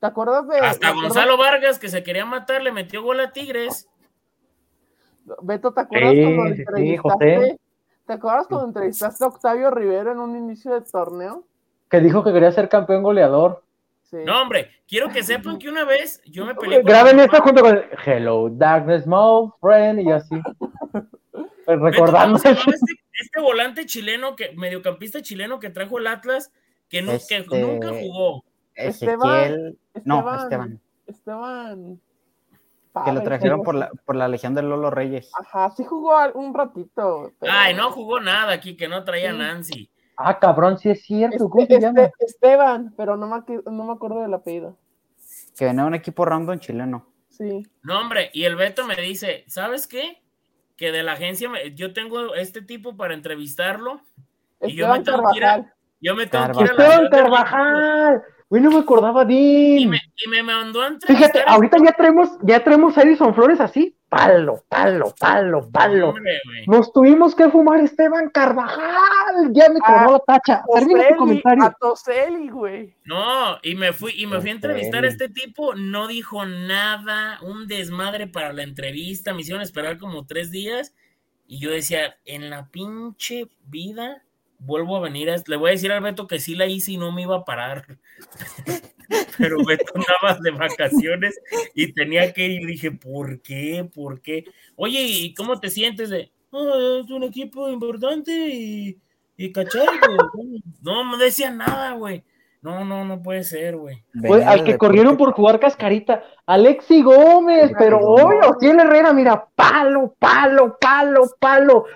¿Te 0.00 0.06
acuerdas 0.06 0.48
de. 0.48 0.58
Hasta 0.60 0.88
acuerdas- 0.88 1.12
Gonzalo 1.14 1.36
Vargas, 1.36 1.78
que 1.78 1.88
se 1.90 2.02
quería 2.02 2.24
matar, 2.24 2.62
le 2.62 2.72
metió 2.72 3.02
gol 3.02 3.20
a 3.20 3.32
Tigres. 3.32 3.86
Beto, 5.42 5.72
¿te 5.72 5.80
acuerdas 5.82 6.12
Sí, 6.12 6.22
cuando 6.34 6.54
sí, 6.54 6.60
entrevistaste? 6.62 7.36
José. 7.36 7.60
¿Te 8.06 8.12
acuerdas 8.14 8.46
cuando 8.48 8.66
entrevistaste 8.68 9.24
a 9.24 9.28
Octavio 9.28 9.70
Rivero 9.70 10.12
en 10.12 10.18
un 10.18 10.36
inicio 10.36 10.72
de 10.74 10.80
torneo? 10.80 11.44
Que 11.90 12.00
dijo 12.00 12.24
que 12.24 12.32
quería 12.32 12.50
ser 12.50 12.68
campeón 12.68 13.02
goleador. 13.02 13.62
Sí. 14.12 14.18
No, 14.26 14.42
hombre, 14.42 14.70
quiero 14.86 15.08
que 15.08 15.22
sepan 15.22 15.58
que 15.58 15.70
una 15.70 15.84
vez 15.86 16.20
yo 16.26 16.44
me 16.44 16.54
peleé 16.54 16.82
Graben 16.82 17.18
esto 17.18 17.40
junto 17.40 17.62
con 17.62 17.76
el 17.78 17.84
Hello, 18.04 18.50
Darkness, 18.50 19.06
my 19.06 19.48
friend, 19.58 20.00
y 20.00 20.10
así. 20.10 20.36
Pues 21.64 21.80
recordando 21.80 22.38
¿cómo 22.38 22.38
se 22.38 22.48
llamaba 22.50 22.72
este, 22.74 22.92
este 23.18 23.40
volante 23.40 23.86
chileno, 23.86 24.36
que 24.36 24.52
mediocampista 24.54 25.22
chileno 25.22 25.58
que 25.58 25.70
trajo 25.70 25.98
el 25.98 26.06
Atlas, 26.08 26.52
que, 26.90 27.00
nu- 27.00 27.12
que 27.26 27.36
Este- 27.38 27.62
nunca 27.62 27.88
jugó. 27.88 28.44
Ezequiel. 28.74 29.78
No, 30.04 30.18
Esteban. 30.18 30.80
Esteban. 31.06 32.00
Esteban. 32.92 33.04
Que 33.06 33.12
lo 33.12 33.22
trajeron 33.22 33.58
¿no? 33.60 33.64
por 33.64 33.74
la, 33.74 33.90
por 34.04 34.16
la 34.16 34.28
Legión 34.28 34.54
de 34.54 34.60
Lolo 34.62 34.90
Reyes. 34.90 35.30
Ajá, 35.40 35.70
sí 35.70 35.84
jugó 35.84 36.14
un 36.34 36.52
ratito. 36.52 37.32
pero- 37.38 37.52
Ay, 37.54 37.72
no 37.74 37.90
jugó 37.92 38.20
nada 38.20 38.52
aquí, 38.52 38.76
que 38.76 38.88
no 38.88 39.04
traía 39.04 39.32
Sí. 39.32 39.38
Nancy. 39.38 39.90
Ah, 40.16 40.38
cabrón, 40.38 40.78
sí 40.78 40.90
es 40.90 41.02
cierto. 41.02 41.36
Este- 41.36 41.48
¿Cómo 41.48 41.66
se 41.66 41.72
este- 41.74 41.80
llama? 41.80 42.10
Esteban, 42.18 42.94
pero 42.96 43.16
no 43.16 43.26
me, 43.26 43.36
aqu- 43.36 43.64
no 43.70 43.84
me 43.84 43.92
acuerdo 43.92 44.20
del 44.22 44.34
apellido. 44.34 44.76
Que 45.56 45.64
venía 45.66 45.84
un 45.84 45.94
equipo 45.94 46.24
random 46.24 46.58
chileno. 46.58 47.06
Sí. 47.28 47.66
No, 47.82 48.00
hombre, 48.00 48.30
y 48.32 48.44
el 48.44 48.56
Beto 48.56 48.86
me 48.86 48.94
dice, 48.96 49.44
¿sabes 49.48 49.86
qué? 49.86 50.22
Que 50.76 50.92
de 50.92 51.02
la 51.02 51.12
agencia, 51.12 51.48
me- 51.48 51.74
yo 51.74 51.92
tengo 51.92 52.34
este 52.34 52.62
tipo 52.62 52.96
para 52.96 53.14
entrevistarlo. 53.14 54.00
Y 54.60 54.74
yo 54.74 54.88
me 54.88 54.98
Esteban 54.98 55.04
tengo 55.04 55.30
que 55.32 55.38
ir 55.38 55.44
a- 55.44 55.48
Carvajal. 55.48 55.74
Yo 56.00 56.14
me 56.14 56.26
tengo 56.26 56.44
que 56.46 56.64
ir 56.64 56.70
a 56.70 56.74
la 56.74 56.82
Esteban. 57.04 57.10
Carvajal. 57.10 58.22
Güey, 58.50 58.62
no 58.62 58.70
me 58.70 58.78
acordaba 58.80 59.24
de 59.24 59.32
Y 59.34 59.82
él. 59.84 59.88
me, 59.88 59.98
y 60.16 60.28
me 60.28 60.42
mandó 60.42 60.82
a 60.82 60.88
entrevistar. 60.88 61.32
Fíjate, 61.32 61.50
ahorita 61.50 61.78
ya 61.84 61.92
traemos, 61.92 62.28
ya 62.42 62.62
traemos 62.62 62.98
a 62.98 63.02
Edison 63.02 63.34
Flores 63.34 63.60
así. 63.60 63.96
Palo, 64.12 64.62
palo, 64.68 65.14
palo, 65.18 65.70
palo. 65.70 66.12
Nos 66.66 66.92
tuvimos 66.92 67.34
que 67.34 67.48
fumar 67.48 67.80
Esteban 67.80 68.28
Carvajal. 68.28 69.50
Ya 69.52 69.70
me 69.70 69.78
Ah, 69.82 69.86
tronó 70.04 70.12
la 70.12 70.18
tacha. 70.18 70.62
Termina 70.74 71.08
tu 71.08 71.16
comentario. 71.16 71.64
A 71.64 71.72
Toselli, 71.72 72.50
güey. 72.50 72.94
No, 73.06 73.56
y 73.62 73.74
me 73.74 73.94
fui, 73.94 74.12
y 74.14 74.26
me 74.26 74.38
fui 74.42 74.50
a 74.50 74.52
entrevistar 74.52 75.06
a 75.06 75.08
este 75.08 75.30
tipo, 75.30 75.74
no 75.76 76.08
dijo 76.08 76.44
nada, 76.44 77.38
un 77.40 77.66
desmadre 77.66 78.26
para 78.26 78.52
la 78.52 78.64
entrevista, 78.64 79.32
me 79.32 79.40
hicieron 79.40 79.62
esperar 79.62 79.96
como 79.96 80.26
tres 80.26 80.50
días, 80.50 80.94
y 81.46 81.58
yo 81.58 81.70
decía, 81.70 82.18
en 82.26 82.50
la 82.50 82.68
pinche 82.68 83.48
vida 83.64 84.22
vuelvo 84.58 84.98
a 84.98 85.00
venir, 85.00 85.30
a- 85.30 85.42
le 85.46 85.56
voy 85.56 85.70
a 85.70 85.72
decir 85.72 85.90
al 85.90 86.02
Beto 86.02 86.26
que 86.26 86.38
sí 86.38 86.54
la 86.54 86.66
hice 86.66 86.92
y 86.92 86.96
no 86.98 87.12
me 87.12 87.22
iba 87.22 87.36
a 87.36 87.44
parar. 87.46 87.96
Pero 89.38 89.64
Beto 89.64 89.92
andaba 89.94 90.38
de 90.40 90.50
vacaciones 90.50 91.40
y 91.74 91.92
tenía 91.92 92.32
que 92.32 92.46
ir, 92.46 92.62
y 92.62 92.66
dije, 92.66 92.90
¿por 92.92 93.40
qué? 93.42 93.88
¿Por 93.94 94.20
qué? 94.20 94.44
Oye, 94.76 95.02
¿y 95.02 95.34
cómo 95.34 95.58
te 95.60 95.70
sientes 95.70 96.10
de, 96.10 96.30
"Ah, 96.52 97.00
es 97.04 97.10
un 97.10 97.24
equipo 97.24 97.68
importante 97.68 98.30
y, 98.32 98.98
y 99.36 99.52
cachai, 99.52 99.86
güey"? 100.32 100.62
No 100.82 101.04
me 101.04 101.16
decía 101.22 101.50
nada, 101.50 101.92
güey. 101.92 102.22
No, 102.60 102.84
no, 102.84 103.04
no 103.04 103.20
puede 103.20 103.42
ser, 103.42 103.76
güey. 103.76 104.04
Venía 104.12 104.48
al 104.50 104.62
que 104.62 104.78
corrieron 104.78 105.16
por 105.16 105.32
jugar 105.32 105.58
cascarita. 105.58 106.22
Alexi 106.46 107.02
Gómez, 107.02 107.72
pero 107.76 107.98
hoy 107.98 108.36
Ociel 108.48 108.78
Herrera, 108.78 109.12
mira, 109.12 109.48
palo, 109.56 110.14
palo, 110.18 110.76
palo, 110.80 111.22
palo. 111.40 111.86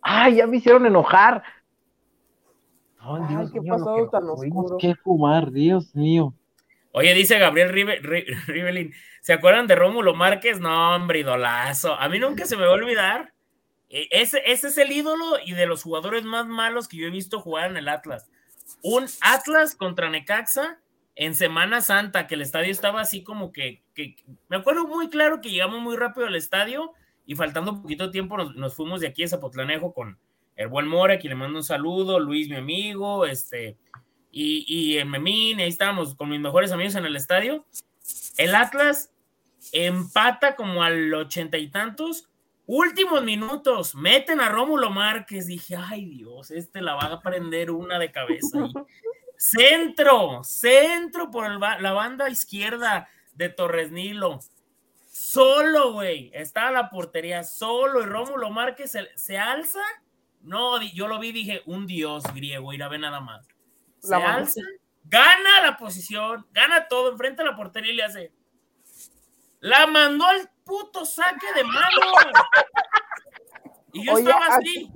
Ay, 0.00 0.36
ya 0.36 0.46
me 0.46 0.58
hicieron 0.58 0.86
enojar. 0.86 1.42
Ay, 3.00 3.20
Ay, 3.28 3.34
Dios 3.36 3.50
qué 3.52 3.60
mío, 3.60 3.72
lo 3.72 3.78
pasado 3.78 3.96
que 3.96 4.10
tan 4.12 4.28
oscuro. 4.30 4.76
que 4.78 4.94
fumar, 4.94 5.50
Dios 5.50 5.92
mío. 5.96 6.32
Oye, 6.92 7.14
dice 7.14 7.38
Gabriel 7.38 7.70
Rive- 7.72 8.00
Ri- 8.02 8.26
Rivelin, 8.46 8.94
¿se 9.20 9.32
acuerdan 9.32 9.66
de 9.66 9.74
Rómulo 9.76 10.14
Márquez? 10.14 10.60
No, 10.60 10.94
hombre, 10.94 11.20
idolazo. 11.20 11.94
A 11.94 12.08
mí 12.08 12.18
nunca 12.18 12.44
se 12.46 12.56
me 12.56 12.64
va 12.64 12.70
a 12.70 12.74
olvidar. 12.74 13.32
E- 13.88 14.08
Ese, 14.10 14.42
es 14.46 14.78
el 14.78 14.92
ídolo 14.92 15.36
y 15.44 15.52
de 15.52 15.66
los 15.66 15.82
jugadores 15.82 16.24
más 16.24 16.46
malos 16.46 16.88
que 16.88 16.96
yo 16.98 17.06
he 17.06 17.10
visto 17.10 17.40
jugar 17.40 17.70
en 17.70 17.76
el 17.76 17.88
Atlas. 17.88 18.30
Un 18.82 19.06
Atlas 19.20 19.74
contra 19.74 20.08
Necaxa 20.10 20.78
en 21.14 21.34
Semana 21.34 21.80
Santa, 21.82 22.26
que 22.26 22.34
el 22.36 22.42
estadio 22.42 22.70
estaba 22.70 23.00
así 23.02 23.22
como 23.22 23.52
que, 23.52 23.82
me 24.48 24.56
acuerdo 24.56 24.86
muy 24.86 25.08
claro 25.10 25.40
que 25.42 25.50
llegamos 25.50 25.80
muy 25.80 25.96
rápido 25.96 26.26
al 26.26 26.36
estadio 26.36 26.92
y 27.26 27.34
faltando 27.36 27.82
poquito 27.82 28.06
de 28.06 28.12
tiempo 28.12 28.36
nos, 28.38 28.54
nos 28.54 28.74
fuimos 28.74 29.00
de 29.02 29.08
aquí 29.08 29.22
a 29.24 29.28
Zapotlanejo 29.28 29.92
con 29.92 30.18
el 30.56 30.68
buen 30.68 30.86
Mora, 30.88 31.18
que 31.18 31.28
le 31.28 31.34
mando 31.34 31.58
un 31.58 31.64
saludo, 31.64 32.18
Luis, 32.18 32.48
mi 32.48 32.56
amigo, 32.56 33.26
este, 33.26 33.76
y, 34.32 34.64
y 34.66 34.98
en 34.98 35.08
Memín, 35.10 35.60
ahí 35.60 35.68
estábamos 35.68 36.14
con 36.16 36.28
mis 36.30 36.40
mejores 36.40 36.72
amigos 36.72 36.94
en 36.96 37.04
el 37.06 37.14
estadio. 37.14 37.64
El 38.38 38.54
Atlas 38.54 39.12
empata 39.72 40.56
como 40.56 40.82
al 40.82 41.12
ochenta 41.14 41.58
y 41.58 41.68
tantos. 41.68 42.28
Últimos 42.66 43.22
minutos, 43.22 43.94
meten 43.94 44.40
a 44.40 44.48
Rómulo 44.48 44.90
Márquez. 44.90 45.46
Dije, 45.46 45.76
ay 45.76 46.06
Dios, 46.06 46.50
este 46.50 46.80
la 46.80 46.94
va 46.94 47.04
a 47.04 47.20
prender 47.20 47.70
una 47.70 47.98
de 47.98 48.10
cabeza. 48.10 48.58
Centro, 49.36 50.44
centro 50.44 51.28
por 51.30 51.50
el 51.50 51.58
ba- 51.58 51.80
la 51.80 51.92
banda 51.92 52.30
izquierda 52.30 53.08
de 53.34 53.48
Torres 53.48 53.90
Nilo. 53.90 54.38
Solo, 55.10 55.92
güey. 55.94 56.30
Estaba 56.32 56.70
la 56.70 56.90
portería 56.90 57.42
solo 57.42 58.00
y 58.02 58.06
Rómulo 58.06 58.50
Márquez 58.50 58.92
se, 58.92 59.08
se 59.16 59.38
alza. 59.38 59.80
No, 60.42 60.80
yo 60.82 61.08
lo 61.08 61.18
vi, 61.18 61.32
dije, 61.32 61.62
un 61.66 61.86
dios 61.86 62.22
griego, 62.34 62.72
ir 62.72 62.82
a 62.84 62.88
ver 62.88 63.00
nada 63.00 63.20
más. 63.20 63.46
Se 64.02 64.10
La 64.10 64.34
alza, 64.34 64.60
gana 65.04 65.62
la 65.62 65.76
posición, 65.76 66.44
gana 66.50 66.88
todo, 66.88 67.12
enfrenta 67.12 67.42
a 67.42 67.46
la 67.46 67.56
portería 67.56 67.92
y 67.92 67.96
le 67.96 68.02
hace. 68.02 68.32
La 69.60 69.86
mandó 69.86 70.26
al 70.26 70.50
puto 70.64 71.04
saque 71.04 71.46
de 71.54 71.62
mano. 71.62 72.00
Y 73.92 74.04
yo 74.04 74.14
Oye, 74.14 74.24
estaba 74.24 74.46
así. 74.56 74.90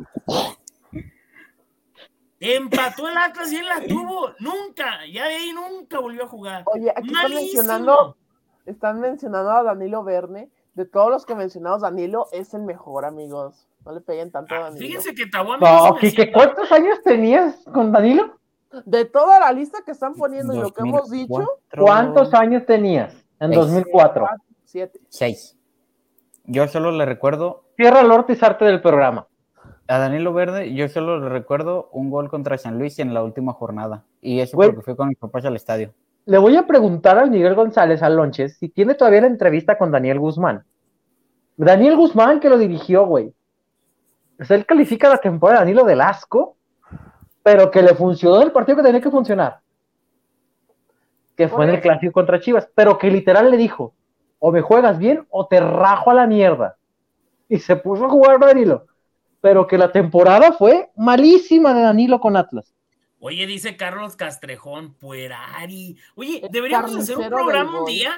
Empató 2.41 3.09
el 3.09 3.16
Atlas 3.16 3.53
y 3.53 3.57
él 3.57 3.66
la 3.66 3.81
tuvo. 3.87 4.33
Nunca, 4.41 5.07
ya 5.07 5.27
de 5.28 5.37
ahí 5.37 5.53
nunca 5.53 6.01
volvió 6.01 6.24
a 6.24 6.28
jugar. 6.28 6.65
Oye, 6.66 6.91
aquí 6.91 7.09
están 7.09 7.33
mencionando, 7.33 8.16
están 8.66 9.01
mencionando 9.01 9.51
a 9.53 9.62
Danilo 9.62 10.03
Verne. 10.03 10.51
De 10.74 10.85
todos 10.85 11.11
los 11.11 11.24
que 11.24 11.35
mencionamos, 11.35 11.81
Danilo 11.81 12.27
es 12.33 12.53
el 12.53 12.62
mejor, 12.62 13.05
amigos. 13.05 13.66
No 13.85 13.93
le 13.93 14.01
peguen 14.01 14.31
tanto 14.33 14.55
a 14.55 14.59
Ah, 14.59 14.61
Danilo. 14.65 14.87
Fíjense 14.87 15.15
que 15.15 15.27
Tahuán 15.27 15.61
No, 15.61 15.95
me 15.95 16.01
Kike, 16.01 16.33
¿cuántos 16.33 16.70
años 16.73 17.01
tenías 17.03 17.65
con 17.73 17.93
Danilo? 17.93 18.36
De 18.85 19.05
toda 19.05 19.40
la 19.40 19.53
lista 19.53 19.78
que 19.85 19.93
están 19.93 20.15
poniendo 20.15 20.55
y 20.55 20.59
lo 20.59 20.70
que 20.73 20.82
hemos 20.82 21.11
dicho, 21.11 21.35
2004, 21.73 21.85
¿Cuántos 21.85 22.35
años 22.35 22.66
tenías 22.66 23.12
en 23.40 23.51
Seis. 23.53 23.61
2004? 23.61 24.27
siete. 24.65 25.01
Seis. 25.09 25.57
Yo 26.44 26.69
solo 26.69 26.93
le 26.93 27.05
recuerdo 27.07 27.65
Cierra 27.77 28.01
el 28.01 28.11
Ortiz 28.11 28.43
arte 28.43 28.65
del 28.65 28.81
programa. 28.81 29.27
a 29.89 29.98
Danilo 29.98 30.32
Verde, 30.32 30.74
yo 30.74 30.89
solo 30.89 31.19
le 31.20 31.28
recuerdo 31.28 31.89
un 31.93 32.11
gol 32.11 32.28
contra 32.28 32.59
San 32.59 32.78
Luis 32.78 32.98
en 32.98 33.15
la 33.15 33.23
última 33.23 33.53
jornada. 33.53 34.05
Y 34.20 34.40
eso 34.40 34.57
Güey. 34.57 34.70
porque 34.70 34.82
fui 34.85 34.97
con 34.97 35.09
mis 35.09 35.19
papás 35.19 35.44
al 35.44 35.57
estadio. 35.57 35.93
Le 36.24 36.39
voy 36.39 36.57
a 36.57 36.66
preguntar 36.66 37.19
al 37.19 37.31
Miguel 37.31 37.55
González 37.55 38.03
a 38.03 38.11
Lonches 38.11 38.57
si 38.59 38.69
tiene 38.69 38.94
todavía 38.94 39.20
la 39.20 39.27
entrevista 39.28 39.78
con 39.78 39.90
Daniel 39.93 40.19
Guzmán. 40.19 40.65
Daniel 41.57 41.97
Guzmán 41.97 42.40
que 42.40 42.48
lo 42.48 42.59
dirigió, 42.59 43.07
güey. 43.07 43.32
O 44.40 44.44
sea, 44.44 44.57
él 44.57 44.66
califica 44.66 45.09
la 45.09 45.19
temporada 45.19 45.61
de 45.61 45.66
Danilo 45.66 45.85
del 45.85 46.01
asco, 46.01 46.56
pero 47.47 47.70
que 47.70 47.81
le 47.81 47.94
funcionó 47.94 48.43
el 48.43 48.51
partido 48.51 48.78
que 48.78 48.82
tenía 48.82 49.01
que 49.01 49.09
funcionar. 49.09 49.60
Que 51.36 51.47
fue 51.47 51.64
en 51.64 51.77
el 51.77 51.81
clásico 51.81 52.12
contra 52.12 52.40
Chivas, 52.40 52.68
pero 52.74 52.98
que 52.98 53.09
literal 53.09 53.52
le 53.52 53.56
dijo, 53.56 53.94
o 54.40 54.51
me 54.51 54.62
juegas 54.62 54.98
bien 54.98 55.24
o 55.31 55.47
te 55.47 55.60
rajo 55.60 56.10
a 56.10 56.14
la 56.14 56.27
mierda. 56.27 56.77
Y 57.48 57.60
se 57.60 57.77
puso 57.77 58.06
a 58.06 58.09
jugar 58.09 58.40
Danilo. 58.40 58.89
Pero 59.40 59.64
que 59.64 59.78
la 59.78 59.93
temporada 59.93 60.55
fue 60.55 60.90
malísima 60.97 61.73
de 61.73 61.82
Danilo 61.82 62.18
con 62.18 62.36
Atlas. 62.36 62.74
Oye, 63.20 63.47
dice 63.47 63.77
Carlos 63.77 64.16
Castrejón, 64.16 64.94
Puerari. 64.94 65.97
Oye, 66.16 66.43
deberíamos 66.51 66.97
hacer 66.97 67.16
un 67.16 67.28
programa 67.28 67.78
un 67.78 67.86
día. 67.86 68.10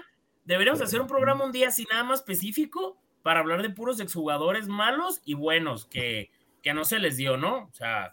Deberíamos 0.47 0.81
hacer 0.81 1.03
un 1.03 1.07
programa 1.07 1.45
un 1.45 1.53
día 1.53 1.69
así 1.69 1.87
nada 1.91 2.03
más 2.03 2.21
específico 2.21 2.97
para 3.23 3.41
hablar 3.41 3.61
de 3.61 3.69
puros 3.69 4.01
exjugadores 4.01 4.69
malos 4.69 5.21
y 5.27 5.35
buenos 5.35 5.85
que, 5.85 6.31
que 6.63 6.73
no 6.73 6.87
se 6.87 6.99
les 6.99 7.19
dio, 7.19 7.37
¿no? 7.37 7.65
O 7.65 7.75
sea, 7.75 8.11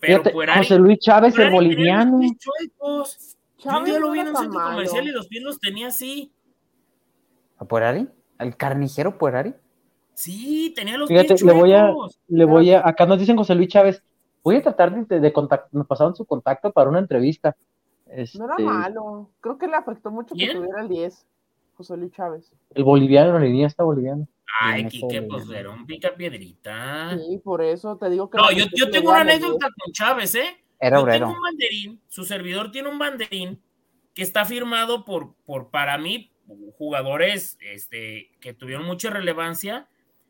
pero 0.00 0.22
Puerari. 0.22 0.58
José 0.60 0.78
Luis 0.78 0.98
Chávez, 1.00 1.34
el 1.34 1.50
Puerari 1.50 1.54
boliviano. 1.54 2.20
Yo 2.22 3.04
Chávez 3.58 3.84
día 3.90 3.98
lo 3.98 4.10
vi 4.12 4.20
en 4.20 4.28
un 4.28 4.36
centro 4.36 4.58
malo. 4.58 4.70
comercial 4.72 5.08
y 5.08 5.10
los 5.10 5.26
pies 5.26 5.42
los 5.42 5.58
tenía 5.58 5.88
así. 5.88 6.32
¿A 7.58 7.64
Puerari? 7.64 8.08
¿Al 8.38 8.56
carnicero 8.56 9.18
Puerari? 9.18 9.54
Sí, 10.14 10.72
tenía 10.76 10.96
los 10.98 11.08
Fíjate, 11.08 11.28
pies 11.28 11.42
le 11.42 11.52
voy 11.52 11.72
a, 11.72 11.92
le 12.28 12.44
voy 12.44 12.70
a, 12.72 12.86
acá 12.86 13.06
nos 13.06 13.18
dicen 13.18 13.36
José 13.36 13.54
Luis 13.54 13.68
Chávez, 13.68 14.02
voy 14.42 14.56
a 14.56 14.62
tratar 14.62 15.06
de, 15.06 15.20
de 15.20 15.32
contactar, 15.32 15.68
nos 15.72 15.86
pasaron 15.86 16.14
su 16.14 16.24
contacto 16.24 16.72
para 16.72 16.88
una 16.90 16.98
entrevista. 17.00 17.56
No 18.06 18.14
era 18.14 18.22
Este, 18.22 18.62
malo. 18.62 19.30
Creo 19.40 19.58
que 19.58 19.66
le 19.66 19.74
afectó 19.76 20.10
mucho 20.10 20.34
que 20.34 20.44
¿Quién? 20.46 20.56
tuviera 20.56 20.80
el 20.80 20.88
10. 20.88 21.26
José 21.76 21.96
Luis 21.96 22.12
Chávez. 22.12 22.50
El 22.74 22.84
boliviano, 22.84 23.36
el 23.36 23.44
liniesta 23.44 23.84
boliviano. 23.84 24.26
Ay, 24.60 24.86
Quique, 24.86 25.22
pues 25.22 25.44
un 25.46 25.86
pica 25.86 26.14
piedrita. 26.14 27.16
Sí, 27.18 27.38
por 27.38 27.62
eso 27.62 27.96
te 27.96 28.10
digo 28.10 28.30
que. 28.30 28.38
No, 28.38 28.50
yo, 28.50 28.64
yo 28.74 28.90
tengo 28.90 29.10
una 29.10 29.20
anécdota 29.20 29.68
con 29.76 29.92
Chávez, 29.92 30.34
¿eh? 30.34 30.64
Era 30.80 30.96
Yo 30.96 31.02
obrero. 31.02 31.26
tengo 31.26 31.36
un 31.38 31.42
banderín, 31.42 32.00
su 32.08 32.24
servidor 32.24 32.70
tiene 32.70 32.88
un 32.88 32.98
banderín 32.98 33.60
que 34.14 34.22
está 34.22 34.44
firmado 34.44 35.04
por, 35.04 35.34
por 35.44 35.70
para 35.70 35.98
mí, 35.98 36.32
jugadores 36.76 37.58
este, 37.60 38.30
que 38.40 38.54
tuvieron 38.54 38.86
mucha 38.86 39.10
relevancia. 39.10 39.88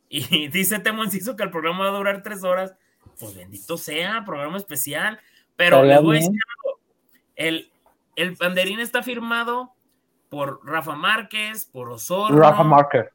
Y 0.09 0.21
dice 0.49 0.79
Temo 0.79 1.05
Enciso 1.05 1.37
que 1.37 1.45
el 1.45 1.51
programa 1.51 1.85
va 1.85 1.91
a 1.91 1.99
durar 1.99 2.23
tres 2.23 2.45
horas. 2.45 2.75
Pues 3.19 3.35
bendito 3.35 3.77
sea, 3.77 4.25
programa 4.25 4.57
especial. 4.57 5.21
Pero 5.57 5.83
les 5.83 6.01
voy 6.01 6.17
a 6.17 6.21
decir 6.21 6.41
algo. 6.65 6.81
El, 7.35 7.73
el 8.17 8.33
banderín 8.37 8.81
está 8.81 9.03
firmado 9.03 9.73
por 10.29 10.61
Rafa 10.65 10.95
Márquez, 10.95 11.67
por 11.67 11.91
Osorno. 11.91 12.39
Rafa 12.39 12.63
Marker. 12.63 13.13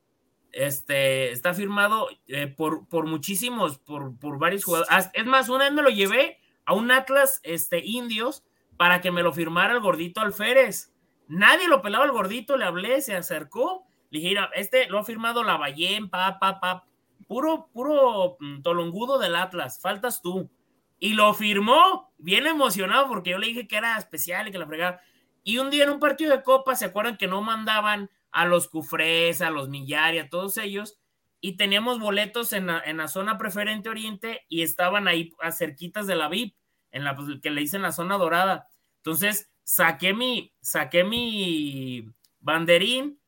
Este, 0.54 1.32
está 1.32 1.56
firmado 1.56 2.10
eh, 2.28 2.46
por, 2.48 2.88
por 2.88 3.08
muchísimos, 3.08 3.80
por, 3.80 4.18
por 4.20 4.38
varios 4.38 4.64
jugadores. 4.64 5.10
Es 5.14 5.26
más, 5.26 5.50
una 5.50 5.66
vez 5.66 5.74
me 5.74 5.82
lo 5.82 5.90
llevé 5.90 6.38
a 6.66 6.74
un 6.74 6.92
Atlas 6.92 7.40
este, 7.44 7.82
Indios 7.84 8.46
para 8.78 9.02
que 9.02 9.12
me 9.12 9.24
lo 9.24 9.34
firmara 9.34 9.74
el 9.74 9.80
gordito 9.80 10.22
Alférez. 10.22 10.94
Nadie 11.28 11.68
lo 11.68 11.82
pelaba 11.82 12.06
el 12.06 12.12
gordito, 12.12 12.56
le 12.56 12.66
hablé, 12.66 13.02
se 13.02 13.16
acercó. 13.16 13.86
Le 14.12 14.20
dije, 14.20 14.30
"Mira, 14.30 14.50
este 14.54 14.88
lo 14.90 15.00
ha 15.00 15.04
firmado 15.04 15.44
Lavallén, 15.44 16.10
pa, 16.10 16.38
pa, 16.40 16.60
pa. 16.60 16.86
Puro, 17.28 17.70
puro 17.74 18.38
mm, 18.40 18.62
tolongudo 18.62 19.18
del 19.18 19.36
Atlas, 19.36 19.80
faltas 19.82 20.22
tú. 20.22 20.52
Y 21.00 21.14
lo 21.14 21.34
firmó, 21.34 22.14
bien 22.18 22.46
emocionado, 22.46 23.08
porque 23.08 23.32
yo 23.32 23.40
le 23.40 23.48
dije 23.48 23.68
que 23.68 23.78
era 23.78 23.98
especial 23.98 24.48
y 24.48 24.52
que 24.52 24.60
la 24.60 24.68
fregaba. 24.68 25.02
Y 25.44 25.58
un 25.58 25.72
día 25.72 25.86
en 25.86 25.90
un 25.90 26.00
partido 26.00 26.32
de 26.32 26.44
copa, 26.44 26.76
¿se 26.76 26.86
acuerdan 26.86 27.18
que 27.18 27.28
no 27.28 27.42
mandaban 27.42 28.10
a 28.34 28.46
los 28.46 28.68
Cufrés, 28.68 29.42
a 29.42 29.50
los 29.50 29.70
Millar 29.70 30.16
y 30.16 30.20
a 30.20 30.30
todos 30.30 30.58
ellos? 30.58 31.00
Y 31.40 31.56
teníamos 31.56 32.00
boletos 32.00 32.54
en 32.54 32.68
la, 32.68 32.82
en 32.86 32.98
la 32.98 33.08
zona 33.08 33.38
preferente 33.38 33.90
oriente 33.90 34.46
y 34.50 34.64
estaban 34.64 35.08
ahí 35.08 35.34
a 35.40 35.52
cerquitas 35.52 36.08
de 36.08 36.16
la 36.16 36.28
VIP, 36.28 36.56
en 36.92 37.04
la 37.04 37.16
pues, 37.16 37.40
que 37.42 37.50
le 37.50 37.62
dicen 37.62 37.82
la 37.82 37.92
zona 37.92 38.18
dorada. 38.18 38.68
Entonces, 38.98 39.52
saqué 39.64 40.14
mi, 40.14 40.54
saqué 40.62 41.04
mi 41.04 42.10
banderín, 42.40 43.20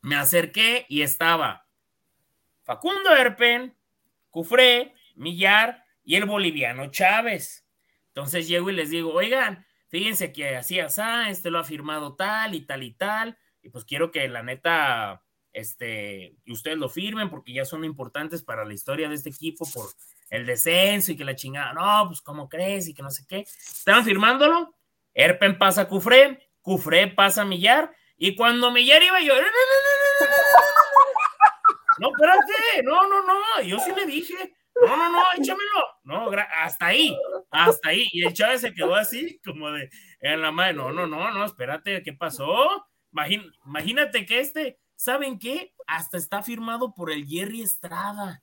me 0.00 0.16
acerqué 0.16 0.86
y 0.88 1.02
estaba 1.02 1.66
Facundo 2.66 3.14
Erpen, 3.14 3.76
Cufré, 4.30 4.94
Millar 5.14 5.84
y 6.04 6.16
el 6.16 6.24
boliviano 6.24 6.90
Chávez. 6.90 7.66
Entonces 8.08 8.48
llego 8.48 8.70
y 8.70 8.74
les 8.74 8.90
digo, 8.90 9.12
oigan, 9.12 9.66
fíjense 9.88 10.32
que 10.32 10.56
así, 10.56 10.80
así, 10.80 11.00
este 11.28 11.50
lo 11.50 11.58
ha 11.60 11.64
firmado 11.64 12.16
tal 12.16 12.54
y 12.54 12.62
tal 12.62 12.82
y 12.82 12.92
tal, 12.92 13.38
y 13.66 13.68
pues 13.68 13.84
quiero 13.84 14.12
que 14.12 14.28
la 14.28 14.44
neta, 14.44 15.24
este, 15.52 16.36
y 16.44 16.52
ustedes 16.52 16.78
lo 16.78 16.88
firmen 16.88 17.28
porque 17.28 17.52
ya 17.52 17.64
son 17.64 17.84
importantes 17.84 18.44
para 18.44 18.64
la 18.64 18.72
historia 18.72 19.08
de 19.08 19.16
este 19.16 19.30
equipo 19.30 19.68
por 19.74 19.88
el 20.30 20.46
descenso 20.46 21.10
y 21.10 21.16
que 21.16 21.24
la 21.24 21.34
chingada, 21.34 21.72
no, 21.72 22.06
pues 22.06 22.20
cómo 22.20 22.48
crees 22.48 22.86
y 22.86 22.94
que 22.94 23.02
no 23.02 23.10
sé 23.10 23.24
qué. 23.28 23.40
Estaban 23.40 24.04
firmándolo, 24.04 24.72
Erpen 25.14 25.58
pasa 25.58 25.82
a 25.82 25.88
Cufré, 25.88 26.48
Cufré 26.60 27.08
pasa 27.08 27.42
a 27.42 27.44
Millar, 27.44 27.92
y 28.16 28.36
cuando 28.36 28.70
Millar 28.70 29.02
iba 29.02 29.20
yo, 29.20 29.34
no, 29.34 29.40
no, 29.40 29.48
no, 29.48 30.26
no, 31.98 32.08
no, 32.08 32.08
espérate, 32.10 32.82
no, 32.84 33.08
no, 33.08 33.26
no, 33.26 33.62
yo 33.62 33.80
sí 33.80 33.90
le 33.96 34.06
dije, 34.06 34.54
no, 34.80 34.96
no, 34.96 35.10
no, 35.10 35.24
échamelo, 35.36 35.86
no, 36.04 36.30
hasta 36.62 36.86
ahí, 36.86 37.18
hasta 37.50 37.88
ahí, 37.88 38.06
y 38.12 38.24
el 38.24 38.32
Chávez 38.32 38.60
se 38.60 38.72
quedó 38.72 38.94
así, 38.94 39.40
como 39.44 39.72
de, 39.72 39.90
en 40.20 40.40
la 40.40 40.52
madre, 40.52 40.74
no, 40.74 40.92
no, 40.92 41.08
no, 41.08 41.32
no, 41.32 41.44
espérate, 41.44 42.04
¿qué 42.04 42.12
pasó? 42.12 42.86
Imagín- 43.16 43.50
imagínate 43.64 44.26
que 44.26 44.40
este, 44.40 44.78
¿saben 44.94 45.38
qué? 45.38 45.72
Hasta 45.86 46.18
está 46.18 46.42
firmado 46.42 46.92
por 46.94 47.10
el 47.10 47.26
Jerry 47.26 47.62
Estrada. 47.62 48.42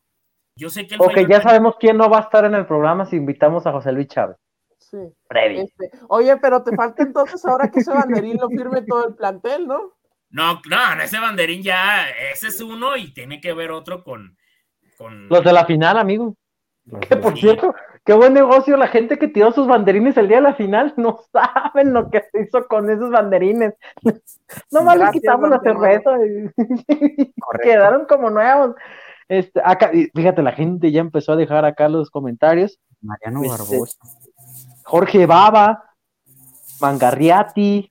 Yo 0.56 0.70
sé 0.70 0.88
que 0.88 0.96
él 0.96 1.02
Ok, 1.02 1.16
ya 1.30 1.38
el- 1.38 1.44
sabemos 1.44 1.76
quién 1.80 1.98
no 1.98 2.10
va 2.10 2.18
a 2.20 2.22
estar 2.22 2.44
en 2.46 2.56
el 2.56 2.66
programa 2.66 3.06
si 3.06 3.16
invitamos 3.18 3.66
a 3.68 3.72
José 3.72 3.92
Luis 3.92 4.08
Chávez. 4.08 4.38
Sí. 4.80 4.98
Freddy. 5.28 5.62
Este, 5.62 5.92
oye, 6.10 6.36
pero 6.38 6.64
te 6.64 6.76
falta 6.76 7.04
entonces 7.04 7.44
ahora 7.46 7.70
que 7.72 7.80
ese 7.80 7.92
banderín 7.92 8.38
lo 8.40 8.50
firme 8.50 8.82
todo 8.84 9.08
el 9.08 9.16
plantel, 9.16 9.68
¿no? 9.68 9.94
No, 10.30 10.62
no, 10.68 11.02
ese 11.02 11.20
banderín 11.20 11.62
ya, 11.64 12.10
ese 12.32 12.48
es 12.48 12.60
uno 12.62 12.98
y 12.98 13.14
tiene 13.14 13.40
que 13.40 13.54
ver 13.54 13.72
otro 13.72 14.04
con, 14.04 14.36
con 14.98 15.28
Los 15.30 15.44
de 15.44 15.54
la 15.54 15.66
final, 15.66 15.98
amigo. 15.98 16.36
Que 17.08 17.16
por 17.16 17.34
Sí. 17.36 17.42
cierto, 17.42 17.74
qué 18.04 18.14
buen 18.14 18.34
negocio 18.34 18.78
la 18.78 18.88
gente 18.88 19.18
que 19.18 19.28
tiró 19.28 19.52
sus 19.52 19.68
banderines 19.68 20.18
el 20.18 20.28
día 20.28 20.38
de 20.38 20.44
la 20.44 20.56
final. 20.56 20.94
No 20.98 21.20
saben 21.32 21.94
lo 21.94 22.10
que 22.10 22.24
se 22.32 22.44
hizo 22.44 22.68
con 22.68 22.90
esos 22.90 23.10
banderines. 23.10 23.74
Nomás 24.72 24.98
les 24.98 25.12
quitamos 25.12 25.50
la 25.50 25.60
cerveza 25.60 26.12
y 26.26 27.34
quedaron 27.64 28.06
como 28.06 28.30
nuevos. 28.30 28.76
Este, 29.28 29.62
acá, 29.64 29.92
fíjate, 30.14 30.42
la 30.42 30.52
gente 30.52 30.92
ya 30.92 31.02
empezó 31.02 31.34
a 31.34 31.38
dejar 31.38 31.66
acá 31.66 31.90
los 31.90 32.10
comentarios. 32.10 32.80
Mariano 33.02 33.44
Este, 33.44 33.58
Barbosa. 33.58 33.98
Jorge 34.84 35.26
Baba, 35.26 35.84
Mangarriati, 36.82 37.90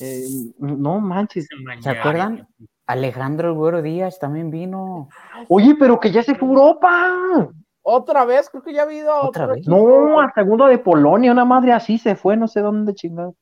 eh, 0.00 0.26
no 0.58 1.00
manches. 1.00 1.48
¿Se 1.80 1.90
acuerdan? 1.90 2.48
Alejandro 2.86 3.50
El 3.50 3.54
Güero 3.54 3.82
Díaz 3.82 4.18
también 4.18 4.50
vino. 4.50 5.08
Oye, 5.48 5.76
pero 5.78 6.00
que 6.00 6.10
ya 6.10 6.22
se 6.22 6.34
fue 6.34 6.48
a 6.48 6.50
Europa. 6.50 7.50
Otra 7.82 8.24
vez, 8.24 8.50
creo 8.50 8.62
que 8.62 8.72
ya 8.74 8.82
ha 8.82 8.84
habido 8.84 9.14
¿Otra 9.22 9.46
vez? 9.46 9.66
No, 9.66 10.20
a 10.20 10.30
segundo 10.34 10.66
de 10.66 10.78
Polonia, 10.78 11.32
una 11.32 11.44
madre 11.44 11.72
así 11.72 11.98
se 11.98 12.14
fue, 12.14 12.36
no 12.36 12.46
sé 12.46 12.60
dónde 12.60 12.94
chingado. 12.94 13.34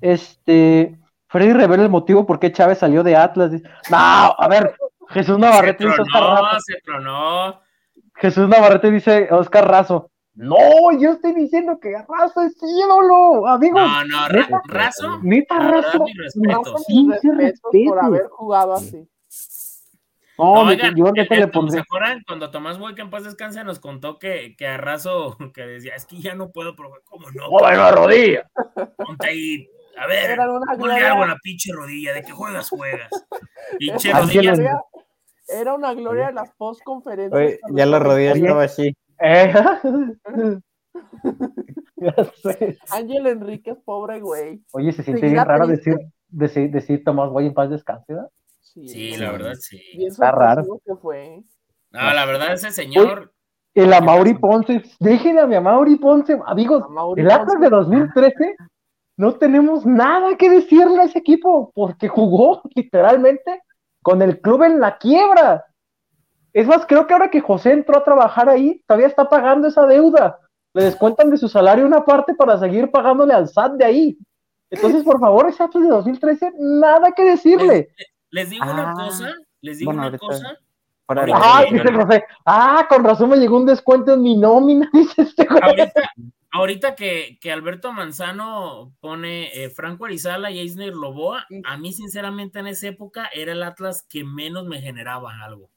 Este, 0.00 0.98
Freddy 1.28 1.52
revela 1.52 1.82
el 1.84 1.90
motivo 1.90 2.26
por 2.26 2.38
qué 2.38 2.52
Chávez 2.52 2.78
salió 2.78 3.02
de 3.02 3.16
Atlas. 3.16 3.50
Dice, 3.52 3.68
No, 3.90 3.96
a 3.96 4.48
ver, 4.48 4.74
Jesús 5.08 5.36
se 5.36 5.40
Navarrete 5.40 5.84
dice 5.86 6.02
Oscar 6.02 6.22
tronó, 6.22 6.42
Razo. 6.42 6.60
se 6.60 6.74
tronó. 6.84 7.60
Jesús 8.16 8.48
Navarrete 8.48 8.90
dice 8.90 9.28
Oscar 9.30 9.68
Razo. 9.68 10.10
No, 10.34 10.56
yo 10.98 11.12
estoy 11.12 11.32
diciendo 11.34 11.78
que 11.80 11.94
Razo 12.06 12.42
es 12.42 12.56
ídolo, 12.62 13.46
amigos. 13.46 13.80
No, 13.80 14.04
no, 14.04 14.28
neta, 14.28 14.60
Razo, 14.66 15.18
Neta, 15.22 15.58
Razo. 15.58 16.04
mis 16.04 16.16
respetos. 16.18 16.56
Razo, 16.66 16.78
Sí, 16.86 17.04
mis 17.04 17.20
sí, 17.20 17.30
respetos 17.30 17.60
respeto. 17.72 17.90
por 17.90 18.04
haber 18.04 18.26
jugado 18.28 18.74
así. 18.74 19.08
No, 20.38 20.52
Oigan, 20.62 20.94
yo 20.94 21.04
neta 21.12 21.34
el- 21.34 21.40
le 21.40 21.46
el- 21.46 21.50
pondré. 21.50 21.72
¿Se 21.74 21.80
acuerdan 21.80 22.22
cuando 22.26 22.50
Tomás 22.50 22.78
Boy, 22.78 22.94
que 22.94 23.02
en 23.02 23.10
paz 23.10 23.24
descanse, 23.24 23.64
nos 23.64 23.78
contó 23.80 24.18
que, 24.18 24.54
que 24.56 24.66
a 24.66 24.76
Razo, 24.76 25.36
que 25.54 25.62
decía, 25.66 25.94
es 25.94 26.04
que 26.06 26.20
ya 26.20 26.34
no 26.34 26.50
puedo, 26.52 26.76
pero 26.76 26.90
¿cómo 27.04 27.30
no? 27.30 27.48
Joder, 27.48 27.76
la 27.76 27.90
rodilla. 27.92 28.50
Ponte 28.96 29.26
ahí, 29.28 29.68
a 29.98 30.06
ver, 30.06 30.36
gloria. 30.76 31.12
algo 31.12 31.22
en 31.24 31.30
la 31.30 31.36
pinche 31.42 31.72
rodilla, 31.72 32.12
de 32.12 32.22
que 32.22 32.32
juegas, 32.32 32.68
juegas. 32.68 33.10
Pinche 33.78 34.12
rodilla. 34.12 34.52
Era, 34.52 34.80
era 35.48 35.74
una 35.74 35.94
gloria 35.94 36.26
de 36.26 36.32
las 36.34 36.50
postconferencias. 36.56 37.58
Ya 37.72 37.86
la 37.86 37.98
rodilla 37.98 38.32
Oye. 38.32 38.40
estaba 38.42 38.62
así. 38.64 38.96
Eh. 41.98 42.74
Ángel 42.90 43.26
Enríquez, 43.26 43.76
pobre 43.84 44.20
güey. 44.20 44.62
Oye, 44.72 44.92
se 44.92 45.02
siente 45.02 45.26
bien 45.28 45.44
raro 45.44 45.66
decir, 45.66 45.96
decir, 46.28 46.70
decir 46.70 47.02
Tomás 47.04 47.30
Boy 47.30 47.46
en 47.46 47.54
paz 47.54 47.70
descanse, 47.70 48.12
¿verdad? 48.14 48.28
Sí, 48.84 49.16
la 49.16 49.32
verdad, 49.32 49.54
sí. 49.54 49.80
Bien 49.96 50.10
Está 50.10 50.30
raro. 50.32 50.80
que 50.84 50.94
fue. 50.96 51.42
No, 51.90 52.14
la 52.14 52.26
verdad, 52.26 52.52
ese 52.52 52.70
señor, 52.70 53.32
El 53.74 53.92
Amauri 53.92 54.34
Ponce, 54.34 54.82
dejen 55.00 55.38
a 55.38 55.46
mi 55.46 55.54
Amauri 55.54 55.96
Ponce, 55.96 56.38
amigos, 56.46 56.82
A 56.84 56.88
Mauri 56.88 57.22
el 57.22 57.30
Atlas 57.30 57.54
Ponce. 57.54 57.64
de 57.64 57.70
2013 57.70 58.56
no 59.16 59.34
tenemos 59.36 59.86
nada 59.86 60.36
que 60.36 60.50
decirle 60.50 61.00
a 61.00 61.04
ese 61.04 61.18
equipo, 61.18 61.72
porque 61.74 62.08
jugó 62.08 62.62
literalmente 62.74 63.62
con 64.02 64.22
el 64.22 64.40
club 64.40 64.64
en 64.64 64.78
la 64.80 64.98
quiebra. 64.98 65.64
Es 66.52 66.66
más, 66.66 66.86
creo 66.86 67.06
que 67.06 67.14
ahora 67.14 67.30
que 67.30 67.40
José 67.40 67.72
entró 67.72 67.98
a 67.98 68.04
trabajar 68.04 68.48
ahí, 68.48 68.82
todavía 68.86 69.08
está 69.08 69.28
pagando 69.28 69.68
esa 69.68 69.86
deuda. 69.86 70.38
Le 70.74 70.84
descuentan 70.84 71.30
de 71.30 71.36
su 71.38 71.48
salario 71.48 71.86
una 71.86 72.04
parte 72.04 72.34
para 72.34 72.58
seguir 72.58 72.90
pagándole 72.90 73.32
al 73.32 73.48
SAT 73.48 73.72
de 73.72 73.84
ahí. 73.84 74.18
Entonces, 74.70 75.02
por 75.02 75.18
favor, 75.18 75.48
ese 75.48 75.62
Atlas 75.62 75.84
de 75.84 75.90
2013, 75.90 76.52
nada 76.58 77.12
que 77.12 77.24
decirle. 77.24 77.88
Les 78.36 78.50
digo 78.50 78.64
una 78.70 78.90
Ah, 78.90 78.94
cosa, 78.94 79.34
les 79.62 79.78
digo 79.78 79.92
bueno, 79.92 80.08
una 80.08 80.18
cosa. 80.18 80.58
Ahorita 81.08 81.38
Ah. 81.42 82.20
Ah, 82.44 82.86
con 82.88 83.02
razón 83.02 83.30
me 83.30 83.36
llegó 83.38 83.56
un 83.56 83.64
descuento 83.64 84.12
en 84.12 84.22
mi 84.22 84.36
nómina, 84.36 84.90
dice 84.92 85.22
este 85.22 85.46
güey. 85.46 85.62
Ahorita, 85.62 86.10
ahorita 86.50 86.94
que, 86.96 87.38
que 87.40 87.50
Alberto 87.50 87.92
Manzano 87.92 88.92
pone 89.00 89.50
eh, 89.54 89.70
Franco 89.70 90.04
Arizala 90.04 90.50
y 90.50 90.58
Eisner 90.58 90.94
Loboa, 90.94 91.46
a 91.64 91.78
mí 91.78 91.92
sinceramente 91.94 92.58
en 92.58 92.66
esa 92.66 92.88
época 92.88 93.30
era 93.32 93.52
el 93.52 93.62
Atlas 93.62 94.04
que 94.06 94.22
menos 94.24 94.66
me 94.66 94.82
generaba 94.82 95.42
algo. 95.42 95.70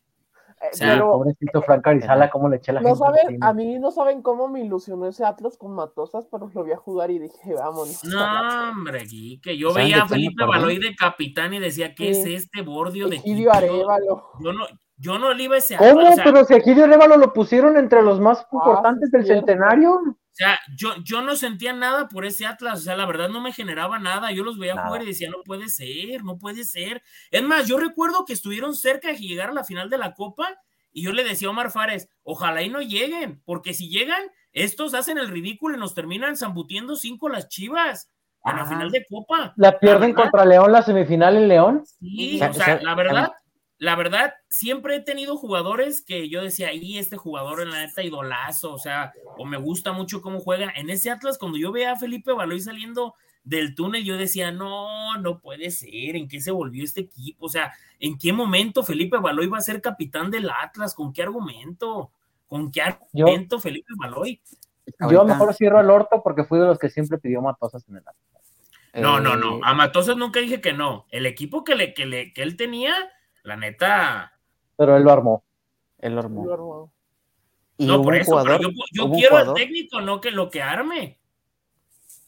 Eh, 0.61 0.67
sea, 0.73 0.93
pero 0.93 1.11
Pobrecito 1.11 1.61
Frank 1.61 1.87
Arizala, 1.87 2.29
cómo 2.29 2.49
le 2.49 2.57
eché 2.57 2.73
la 2.73 2.81
no 2.81 2.89
gente 2.95 2.99
saben, 2.99 3.43
a 3.43 3.53
mí 3.53 3.79
no 3.79 3.91
saben 3.91 4.21
cómo 4.21 4.47
me 4.49 4.59
ilusionó 4.61 5.07
ese 5.07 5.23
Atlas 5.25 5.57
con 5.57 5.73
Matosas, 5.73 6.27
pero 6.29 6.49
lo 6.53 6.63
vi 6.63 6.73
a 6.73 6.77
jugar 6.77 7.11
y 7.11 7.19
dije, 7.19 7.53
vámonos. 7.53 8.03
No, 8.03 8.69
hombre, 8.71 9.05
que 9.41 9.57
yo 9.57 9.69
¿Saben 9.71 9.85
de 9.87 9.91
veía 9.93 10.03
a 10.03 10.07
Felipe? 10.07 10.43
Baloy 10.45 10.79
de 10.79 10.95
capitán 10.95 11.53
y 11.53 11.59
decía, 11.59 11.95
¿qué 11.95 12.13
Sí. 12.13 12.33
es 12.33 12.43
este 12.43 12.61
bordio 12.61 13.07
de 13.07 13.17
Egidio 13.17 13.51
Quito? 13.51 13.57
Arévalo. 13.57 14.23
Yo 14.41 14.51
no, 14.51 14.65
yo 14.97 15.17
no 15.17 15.33
le 15.33 15.43
iba 15.43 15.55
a 15.55 15.59
ese 15.59 15.77
¿Cómo? 15.77 15.91
Atlas, 16.01 16.11
o 16.11 16.15
sea, 16.15 16.23
Pero 16.25 16.43
si 16.43 16.73
de 16.73 16.87
Révalo 16.87 17.15
lo 17.17 17.31
pusieron 17.31 17.77
entre 17.77 18.01
los 18.01 18.19
más 18.19 18.45
importantes 18.51 19.09
sí, 19.09 19.17
del 19.17 19.25
cierto. 19.25 19.45
centenario. 19.47 19.97
O 20.39 20.41
sea, 20.41 20.57
yo, 20.73 20.95
yo 21.03 21.21
no 21.21 21.35
sentía 21.35 21.73
nada 21.73 22.07
por 22.07 22.25
ese 22.25 22.45
Atlas, 22.45 22.79
o 22.79 22.81
sea, 22.83 22.95
la 22.95 23.05
verdad 23.05 23.27
no 23.27 23.41
me 23.41 23.51
generaba 23.51 23.99
nada. 23.99 24.31
Yo 24.31 24.45
los 24.45 24.57
veía 24.57 24.73
Nada. 24.73 24.87
jugar 24.87 25.03
y 25.03 25.07
decía, 25.07 25.29
no 25.29 25.43
puede 25.43 25.67
ser, 25.67 26.23
no 26.23 26.37
puede 26.37 26.63
ser. 26.63 27.03
Es 27.29 27.43
más, 27.43 27.67
yo 27.67 27.77
recuerdo 27.77 28.23
que 28.23 28.31
estuvieron 28.31 28.73
cerca 28.73 29.09
de 29.09 29.17
llegar 29.17 29.49
a 29.49 29.53
la 29.53 29.65
final 29.65 29.89
de 29.89 29.97
la 29.97 30.13
Copa 30.13 30.57
y 30.93 31.03
yo 31.03 31.11
le 31.11 31.25
decía 31.25 31.49
a 31.49 31.51
Omar 31.51 31.71
Fares, 31.71 32.07
ojalá 32.23 32.61
y 32.61 32.69
no 32.69 32.79
lleguen, 32.79 33.41
porque 33.43 33.73
si 33.73 33.89
llegan, 33.89 34.23
estos 34.53 34.93
hacen 34.93 35.17
el 35.17 35.27
ridículo 35.27 35.75
y 35.75 35.79
nos 35.79 35.93
terminan 35.93 36.37
zambutiendo 36.37 36.95
cinco 36.95 37.27
las 37.27 37.49
chivas 37.49 38.09
en 38.45 38.55
la 38.55 38.65
final 38.65 38.91
de 38.91 39.05
Copa. 39.09 39.51
La 39.57 39.77
pierden 39.77 40.13
contra 40.13 40.45
León 40.45 40.71
la 40.71 40.81
semifinal 40.81 41.35
en 41.35 41.49
León. 41.49 41.83
Sí, 41.99 42.39
o 42.41 42.53
sea, 42.53 42.79
la 42.81 42.95
verdad, 42.95 43.33
la 43.79 43.95
verdad, 43.95 44.33
siempre 44.49 44.97
he 44.97 44.99
tenido 44.99 45.37
jugadores 45.37 46.01
que 46.01 46.27
yo 46.29 46.41
decía, 46.41 46.73
y 46.73 46.97
este 46.97 47.15
jugador 47.17 47.61
en 47.61 47.71
la 47.71 47.85
neta 47.85 48.03
idolazo, 48.03 48.73
o 48.73 48.77
sea, 48.77 49.13
o 49.37 49.45
me 49.45 49.57
gusta 49.57 49.93
mucho 49.93 50.21
cómo 50.21 50.41
juega. 50.41 50.71
En 50.75 50.89
ese 50.89 51.09
Atlas, 51.09 51.37
cuando 51.37 51.57
yo 51.57 51.71
veía 51.71 51.93
a 51.93 51.95
Felipe 51.95 52.33
Baloy 52.33 52.59
saliendo 52.59 53.15
del 53.45 53.75
túnel, 53.75 54.03
yo 54.03 54.17
decía, 54.17 54.51
no, 54.51 55.17
no 55.17 55.39
puede 55.39 55.71
ser, 55.71 56.17
¿en 56.17 56.27
qué 56.27 56.41
se 56.41 56.51
volvió 56.51 56.83
este 56.83 57.01
equipo? 57.01 57.45
O 57.45 57.49
sea, 57.49 57.71
¿en 57.99 58.17
qué 58.17 58.33
momento 58.33 58.83
Felipe 58.83 59.17
Baloy 59.17 59.47
va 59.47 59.59
a 59.59 59.61
ser 59.61 59.81
capitán 59.81 60.29
del 60.29 60.49
Atlas? 60.49 60.93
¿Con 60.93 61.13
qué 61.13 61.23
argumento? 61.23 62.11
¿Con 62.47 62.69
qué 62.71 62.81
Yo- 63.13 63.25
argumento 63.25 63.59
Felipe 63.59 63.93
Baloy? 63.97 64.41
Yo 65.09 65.23
mejor 65.23 65.53
cierro 65.53 65.79
el 65.79 65.89
orto 65.89 66.21
porque 66.21 66.43
fui 66.43 66.59
de 66.59 66.65
los 66.65 66.79
que 66.79 66.89
siempre 66.89 67.17
pidió 67.17 67.41
Matosas 67.41 67.87
en 67.87 67.95
el 67.95 68.01
Atlas. 68.01 68.15
No, 68.95 69.19
no, 69.19 69.35
eh, 69.35 69.37
no. 69.37 69.59
A 69.63 69.73
Matosas 69.73 70.17
nunca 70.17 70.39
dije 70.39 70.59
que 70.61 70.73
no. 70.73 71.05
El 71.11 71.25
equipo 71.25 71.63
que, 71.63 71.75
le, 71.75 71.93
que, 71.93 72.05
le, 72.05 72.33
que 72.33 72.41
él 72.41 72.57
tenía, 72.57 72.93
la 73.43 73.55
neta, 73.55 74.31
Pero 74.77 74.95
él 74.97 75.03
lo 75.03 75.11
armó. 75.11 75.43
El 75.97 76.17
Ormo. 76.17 76.45
Yo, 76.45 76.89
Y 77.77 77.85
no, 77.85 78.01
por 78.01 78.15
eso, 78.15 78.31
jugador. 78.31 78.57
pero 78.59 78.69
yo, 78.93 79.11
quiero 79.11 79.37
al 79.37 79.53
técnico, 79.53 79.99
no 80.01 80.21
que 80.21 80.31
lo 80.31 80.49
que 80.49 80.61
arme. 80.61 81.19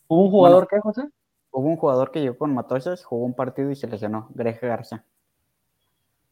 ¿Hubo 0.08 0.24
un 0.26 0.32
jugador 0.32 0.68
que, 0.68 0.80
José? 0.80 1.08
Hubo 1.52 1.68
un 1.68 1.78
jugador 1.78 2.12
que 2.12 2.20
llegó 2.22 2.38
con 2.38 2.54
Matosas, 2.54 3.04
jugó 3.06 3.26
un 3.26 3.34
partido 3.34 3.72
y 3.72 3.76
se 3.76 3.88
lesionó, 3.88 4.28
Greg 4.34 4.60
Garza. 4.62 5.06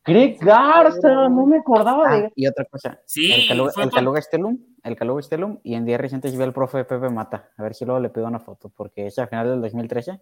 Greg 0.05 0.37
Garza, 0.39 1.27
no 1.29 1.45
me 1.45 1.57
acordaba 1.59 2.03
Ah, 2.07 2.17
de 2.17 2.31
y 2.35 2.47
otra 2.47 2.65
cosa, 2.65 2.99
Sí, 3.05 3.31
el 3.31 3.47
Caluga, 3.47 3.71
el 3.83 3.91
Caluga 3.91 4.19
Estelum, 4.19 4.57
el 4.83 4.95
Caluga 4.95 5.19
Estelum, 5.19 5.59
y 5.63 5.75
en 5.75 5.85
días 5.85 5.99
recientes 6.01 6.35
vi 6.37 6.43
al 6.43 6.53
profe 6.53 6.83
Pepe 6.85 7.09
Mata, 7.09 7.51
a 7.57 7.63
ver 7.63 7.75
si 7.75 7.85
luego 7.85 7.99
le 7.99 8.09
pido 8.09 8.25
una 8.27 8.39
foto, 8.39 8.69
porque 8.69 9.07
esa 9.07 9.27
final 9.27 9.47
del 9.47 9.61
2013, 9.61 10.21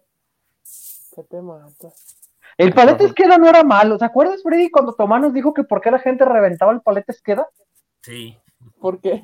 ¿Qué 1.14 1.22
te 1.24 1.40
mata? 1.42 1.88
El 2.58 2.74
paleta 2.74 3.04
Esqueda 3.04 3.38
no 3.38 3.48
era 3.48 3.62
malo. 3.62 3.96
¿Te 3.96 4.04
acuerdas, 4.04 4.42
Freddy, 4.42 4.68
cuando 4.68 4.92
Tomás 4.92 5.22
nos 5.22 5.32
dijo 5.32 5.54
que 5.54 5.62
por 5.62 5.80
qué 5.80 5.92
la 5.92 6.00
gente 6.00 6.24
reventaba 6.24 6.72
el 6.72 6.80
paleta 6.80 7.12
Esqueda? 7.12 7.48
Sí. 8.02 8.36
¿Por 8.80 9.00
qué? 9.00 9.22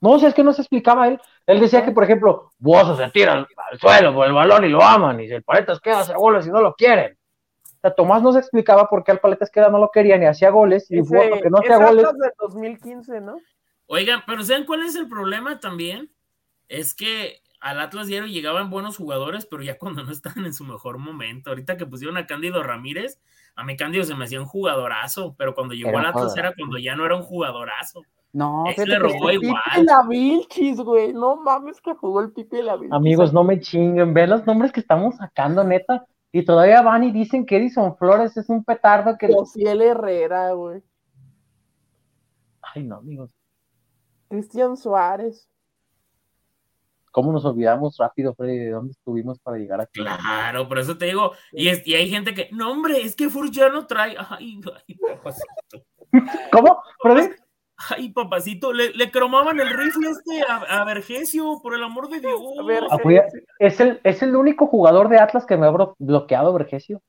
No, 0.00 0.10
o 0.10 0.18
sea, 0.18 0.30
es 0.30 0.34
que 0.34 0.42
no 0.42 0.52
se 0.54 0.62
explicaba 0.62 1.08
él. 1.08 1.20
Él 1.46 1.60
decía 1.60 1.84
que, 1.84 1.92
por 1.92 2.04
ejemplo, 2.04 2.50
Bozo 2.58 2.96
se 2.96 3.08
tira 3.10 3.34
al, 3.34 3.46
suelo 3.78 4.14
por 4.14 4.26
el 4.26 4.32
balón 4.32 4.64
y 4.64 4.68
lo 4.68 4.82
aman, 4.82 5.20
y 5.20 5.28
si 5.28 5.34
el 5.34 5.42
paleta 5.42 5.74
Esqueda 5.74 6.00
hace 6.00 6.14
goles 6.14 6.46
y 6.46 6.50
no 6.50 6.62
lo 6.62 6.74
quieren. 6.74 7.16
O 7.64 7.80
sea, 7.82 7.94
Tomás 7.94 8.22
no 8.22 8.32
se 8.32 8.38
explicaba 8.38 8.88
por 8.88 9.04
qué 9.04 9.12
al 9.12 9.20
paleta 9.20 9.44
Esqueda 9.44 9.68
no 9.68 9.78
lo 9.78 9.90
querían 9.90 10.22
y 10.22 10.26
hacía 10.26 10.50
goles, 10.50 10.90
y 10.90 11.00
Bozo 11.00 11.40
que 11.40 11.50
no 11.50 11.58
hacía 11.58 11.76
goles. 11.76 12.04
Del 12.04 12.32
2015, 12.38 13.20
¿no? 13.20 13.36
Oigan, 13.86 14.22
pero 14.26 14.42
¿saben 14.42 14.64
cuál 14.64 14.82
es 14.82 14.96
el 14.96 15.06
problema 15.06 15.60
también? 15.60 16.10
Es 16.68 16.94
que 16.94 17.42
al 17.62 17.78
Atlas 17.78 18.08
Diario 18.08 18.26
llegaban 18.26 18.70
buenos 18.70 18.96
jugadores, 18.96 19.46
pero 19.46 19.62
ya 19.62 19.78
cuando 19.78 20.02
no 20.02 20.10
estaban 20.10 20.44
en 20.44 20.52
su 20.52 20.64
mejor 20.64 20.98
momento. 20.98 21.50
Ahorita 21.50 21.76
que 21.76 21.86
pusieron 21.86 22.16
a 22.16 22.26
Cándido 22.26 22.60
Ramírez, 22.62 23.20
a 23.54 23.62
mí 23.62 23.76
Cándido 23.76 24.04
se 24.04 24.16
me 24.16 24.24
hacía 24.24 24.40
un 24.40 24.46
jugadorazo, 24.46 25.36
pero 25.38 25.54
cuando 25.54 25.72
llegó 25.72 25.96
al 25.96 26.06
Atlas 26.06 26.36
era 26.36 26.52
cuando 26.54 26.76
ya 26.78 26.96
no 26.96 27.06
era 27.06 27.14
un 27.14 27.22
jugadorazo. 27.22 28.02
no, 28.32 28.64
fíjate 28.66 28.86
le 28.88 28.94
que 28.94 28.98
robó 28.98 29.30
este- 29.30 29.46
igual. 29.46 29.62
Pipe 29.74 29.84
la 29.84 30.06
Vilchis, 30.08 30.80
güey. 30.80 31.12
No 31.12 31.36
mames 31.36 31.80
que 31.80 31.94
jugó 31.94 32.20
el 32.20 32.32
Pipe 32.32 32.64
la 32.64 32.74
Vilchis. 32.74 32.92
Amigos, 32.96 33.32
no 33.32 33.44
me 33.44 33.60
chinguen, 33.60 34.12
ven 34.12 34.30
los 34.30 34.44
nombres 34.44 34.72
que 34.72 34.80
estamos 34.80 35.16
sacando, 35.16 35.62
neta. 35.62 36.04
Y 36.32 36.44
todavía 36.44 36.82
van 36.82 37.04
y 37.04 37.12
dicen 37.12 37.46
que 37.46 37.58
Edison 37.58 37.96
Flores 37.96 38.36
es 38.36 38.48
un 38.48 38.64
petardo 38.64 39.16
que. 39.18 39.32
Josiel 39.32 39.82
Herrera, 39.82 40.50
güey. 40.52 40.82
Ay, 42.74 42.82
no, 42.82 42.96
amigos. 42.96 43.30
Cristian 44.28 44.76
Suárez. 44.76 45.46
¿Cómo 47.12 47.30
nos 47.30 47.44
olvidamos 47.44 47.96
rápido, 47.98 48.34
Freddy, 48.34 48.58
de 48.58 48.70
dónde 48.70 48.92
estuvimos 48.92 49.38
para 49.38 49.58
llegar 49.58 49.80
aquí? 49.80 50.00
Claro, 50.00 50.66
por 50.66 50.78
eso 50.80 50.98
te 50.98 51.04
digo. 51.06 51.32
Y, 51.52 51.68
es- 51.68 51.86
y 51.86 51.94
hay 51.94 52.08
gente 52.10 52.34
que, 52.34 52.48
no, 52.52 52.72
hombre, 52.72 53.00
es 53.02 53.14
que 53.14 53.28
Furch 53.28 53.52
ya 53.52 53.68
no 53.68 53.86
trae. 53.86 54.16
Ay, 54.30 54.60
ay, 54.88 54.96
papacito. 54.96 55.84
¿Cómo? 56.52 56.82
Freddy? 57.00 57.28
Ay, 57.90 58.10
papacito, 58.10 58.72
le, 58.72 58.90
le 58.94 59.10
cromaban 59.10 59.58
el 59.60 59.68
rifle 59.70 60.08
este 60.10 60.42
a, 60.48 60.80
a 60.80 60.84
Vergesio, 60.84 61.60
por 61.62 61.74
el 61.74 61.82
amor 61.82 62.08
de 62.08 62.20
Dios. 62.20 62.40
A 62.58 62.62
ver, 62.64 62.84
Ah, 62.90 62.98
fue- 63.02 63.24
es, 63.58 63.80
el, 63.80 64.00
es 64.04 64.22
el 64.22 64.34
único 64.36 64.66
jugador 64.66 65.08
de 65.08 65.18
Atlas 65.18 65.44
que 65.46 65.56
me 65.56 65.66
ha 65.66 65.72
bloqueado, 65.98 66.52
Vergesio. 66.54 67.02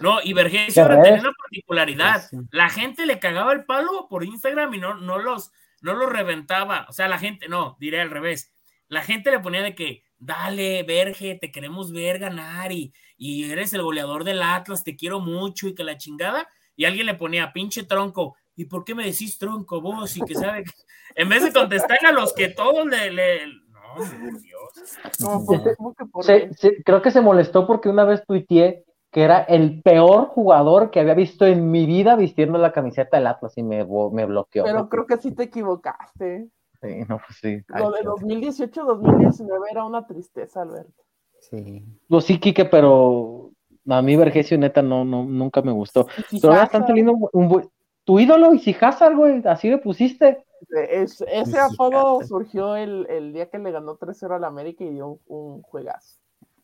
No, 0.00 0.18
y 0.22 0.32
Vergesio 0.32 0.88
¿Qué 0.88 0.96
tenía 0.96 1.20
una 1.20 1.32
particularidad. 1.32 2.22
Sí. 2.28 2.36
La 2.50 2.68
gente 2.68 3.06
le 3.06 3.18
cagaba 3.18 3.52
el 3.52 3.64
palo 3.64 4.08
por 4.08 4.24
Instagram 4.24 4.74
y 4.74 4.78
no, 4.78 4.94
no 4.94 5.18
los 5.18 5.52
no 5.82 5.94
los 5.94 6.10
reventaba. 6.12 6.86
O 6.88 6.92
sea, 6.92 7.08
la 7.08 7.18
gente, 7.18 7.48
no, 7.48 7.76
diré 7.80 8.00
al 8.00 8.10
revés. 8.10 8.52
La 8.90 9.02
gente 9.02 9.30
le 9.30 9.40
ponía 9.40 9.62
de 9.62 9.74
que, 9.74 10.02
dale, 10.18 10.82
Verge, 10.82 11.36
te 11.40 11.50
queremos 11.50 11.92
ver 11.92 12.18
ganar 12.18 12.72
y, 12.72 12.92
y 13.16 13.50
eres 13.50 13.72
el 13.72 13.82
goleador 13.82 14.24
del 14.24 14.42
Atlas, 14.42 14.84
te 14.84 14.96
quiero 14.96 15.20
mucho 15.20 15.68
y 15.68 15.74
que 15.74 15.84
la 15.84 15.96
chingada. 15.96 16.46
Y 16.76 16.84
alguien 16.84 17.06
le 17.06 17.14
ponía, 17.14 17.52
pinche 17.52 17.84
tronco, 17.84 18.36
¿y 18.56 18.64
por 18.66 18.84
qué 18.84 18.94
me 18.94 19.04
decís 19.04 19.38
tronco 19.38 19.80
vos? 19.80 20.16
Y 20.16 20.20
que 20.22 20.34
sabe 20.34 20.64
que... 20.64 20.70
En 21.14 21.28
vez 21.28 21.42
de 21.42 21.52
contestar 21.52 21.98
a 22.04 22.12
los 22.12 22.32
que 22.32 22.48
todos 22.48 22.84
le... 22.86 23.10
le- 23.10 23.46
No, 23.46 23.94
por 23.96 24.40
Dios. 24.40 24.98
No, 25.20 25.44
¿por 25.44 25.62
qué? 25.62 25.74
¿Cómo 25.76 25.94
que 25.94 26.04
por 26.06 26.24
Se- 26.24 26.48
qué? 26.48 26.54
se- 26.54 26.82
creo 26.84 27.00
que 27.02 27.10
se 27.10 27.20
molestó 27.20 27.66
porque 27.66 27.88
una 27.88 28.04
vez 28.04 28.22
tuiteé 28.26 28.84
que 29.12 29.22
era 29.22 29.40
el 29.42 29.82
peor 29.82 30.26
jugador 30.28 30.90
que 30.90 31.00
había 31.00 31.14
visto 31.14 31.44
en 31.46 31.70
mi 31.70 31.84
vida 31.86 32.14
vistiendo 32.16 32.58
la 32.58 32.72
camiseta 32.72 33.16
del 33.16 33.26
Atlas 33.26 33.56
y 33.58 33.62
me, 33.64 33.84
me 33.84 34.24
bloqueó. 34.26 34.64
Pero 34.64 34.88
creo 34.88 35.06
que 35.06 35.16
sí 35.16 35.32
te 35.34 35.44
equivocaste. 35.44 36.48
Sí, 36.82 37.00
no, 37.08 37.18
pues 37.18 37.38
sí. 37.40 37.62
Lo 37.68 37.90
de 37.90 38.00
qué- 38.00 38.06
2018-2019 38.08 39.70
era 39.70 39.84
una 39.84 40.06
tristeza, 40.06 40.62
Alberto. 40.62 41.02
Sí. 41.40 41.84
Pues 42.08 42.24
sí, 42.24 42.38
Quique, 42.38 42.64
pero 42.64 43.50
a 43.88 44.02
mí 44.02 44.16
Vergesio 44.16 44.58
neta 44.58 44.82
no, 44.82 45.04
no, 45.04 45.24
nunca 45.24 45.62
me 45.62 45.72
gustó. 45.72 46.06
Pero 46.40 46.52
ahora 46.52 46.64
están 46.64 46.86
saliendo 46.86 47.12
un 47.32 47.48
buen- 47.48 47.68
tu 48.04 48.18
ídolo 48.18 48.54
y 48.54 48.58
si 48.58 48.74
Hazard, 48.80 49.14
güey, 49.14 49.42
así 49.46 49.68
le 49.70 49.78
pusiste. 49.78 50.44
es- 50.90 51.22
ese 51.22 51.52
Sí, 51.52 51.56
apodo 51.58 52.20
surgió 52.26 52.76
el, 52.76 53.06
el 53.08 53.32
día 53.32 53.48
que 53.48 53.58
le 53.58 53.70
ganó 53.72 53.96
3-0 53.96 54.34
al 54.36 54.44
América 54.44 54.84
y 54.84 54.90
dio 54.90 55.06
un, 55.06 55.20
un 55.26 55.62
juegazo. 55.62 56.18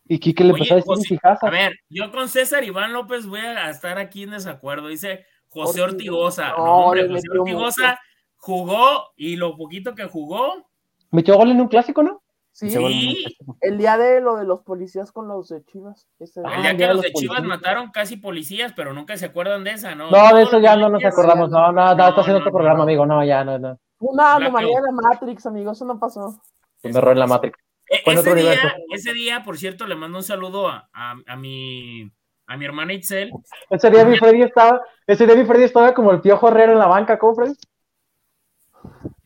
Y 0.08 0.18
Quique 0.18 0.44
le 0.44 0.52
Oye, 0.52 0.62
empezó 0.62 0.74
a 0.74 0.96
decir 0.96 1.18
José, 1.22 1.46
A 1.46 1.50
ver, 1.50 1.72
yo 1.88 2.12
con 2.12 2.28
César 2.28 2.62
Iván 2.62 2.92
López 2.92 3.26
voy 3.26 3.40
a 3.40 3.68
estar 3.70 3.98
aquí 3.98 4.22
en 4.24 4.30
desacuerdo. 4.30 4.88
Dice 4.88 5.24
José 5.48 5.82
Ortigosa. 5.82 6.50
No, 6.50 6.64
hombre, 6.86 7.08
José 7.08 7.26
Ortigosa 7.36 7.98
jugó 8.46 9.10
y 9.16 9.34
lo 9.36 9.56
poquito 9.56 9.94
que 9.94 10.04
jugó, 10.04 10.64
Metió 11.10 11.36
gol 11.36 11.50
en 11.50 11.60
un 11.60 11.68
clásico, 11.68 12.02
¿no? 12.02 12.22
Sí, 12.52 12.70
Se 12.70 12.78
Sí. 12.78 13.24
el 13.60 13.78
día 13.78 13.96
de 13.98 14.20
lo 14.20 14.36
de 14.36 14.44
los 14.44 14.62
policías 14.62 15.12
con 15.12 15.28
los 15.28 15.48
de 15.48 15.64
Chivas. 15.64 16.06
Ese- 16.18 16.40
Ah, 16.44 16.54
el 16.56 16.62
día 16.62 16.72
ya 16.72 16.76
que 16.78 16.86
los 16.86 16.96
los 16.96 17.02
de 17.04 17.12
Chivas 17.12 17.38
policías. 17.38 17.58
mataron 17.60 17.90
casi 17.90 18.16
policías, 18.16 18.72
pero 18.74 18.92
nunca 18.92 19.16
se 19.16 19.26
acuerdan 19.26 19.62
de 19.64 19.72
esa, 19.72 19.94
¿no? 19.94 20.10
No, 20.10 20.36
de 20.36 20.42
eso 20.42 20.58
ya 20.58 20.74
no 20.76 20.88
nos 20.88 21.04
acordamos. 21.04 21.50
No, 21.50 21.70
no, 21.70 21.72
no, 21.72 21.94
No, 21.94 22.08
está 22.08 22.20
haciendo 22.22 22.38
no, 22.40 22.44
otro 22.44 22.50
no. 22.52 22.56
programa, 22.56 22.82
amigo. 22.84 23.04
No, 23.06 23.24
ya, 23.24 23.44
no, 23.44 23.58
no. 23.58 23.78
Una 24.00 24.36
anomalía 24.36 24.76
de 24.80 24.86
la 24.86 24.92
Matrix, 25.10 25.46
amigo, 25.46 25.72
eso 25.72 25.84
no 25.84 25.98
pasó. 25.98 26.40
Un 26.82 26.96
error 26.96 27.12
en 27.12 27.18
la 27.18 27.26
Matrix. 27.26 27.58
E- 27.88 28.02
ese, 28.10 28.34
día, 28.34 28.54
ese 28.92 29.12
día, 29.12 29.42
por 29.44 29.58
cierto, 29.58 29.86
le 29.86 29.94
mando 29.94 30.18
un 30.18 30.24
saludo 30.24 30.68
a, 30.68 30.88
a, 30.92 31.14
a 31.26 31.36
mi, 31.36 32.10
a 32.46 32.56
mi 32.56 32.64
hermana 32.64 32.92
Itzel. 32.94 33.30
Ese 33.70 33.90
día 33.90 34.04
mi 34.04 34.16
Freddy 34.18 34.42
estaba, 34.42 34.80
ese 35.06 35.24
día 35.26 35.36
mi 35.36 35.44
Freddy 35.44 35.64
estaba 35.64 35.94
como 35.94 36.10
el 36.10 36.20
piojo 36.20 36.48
Herrera 36.48 36.72
en 36.72 36.78
la 36.78 36.86
banca, 36.86 37.18
¿cómo 37.18 37.34
Freddy? 37.36 37.54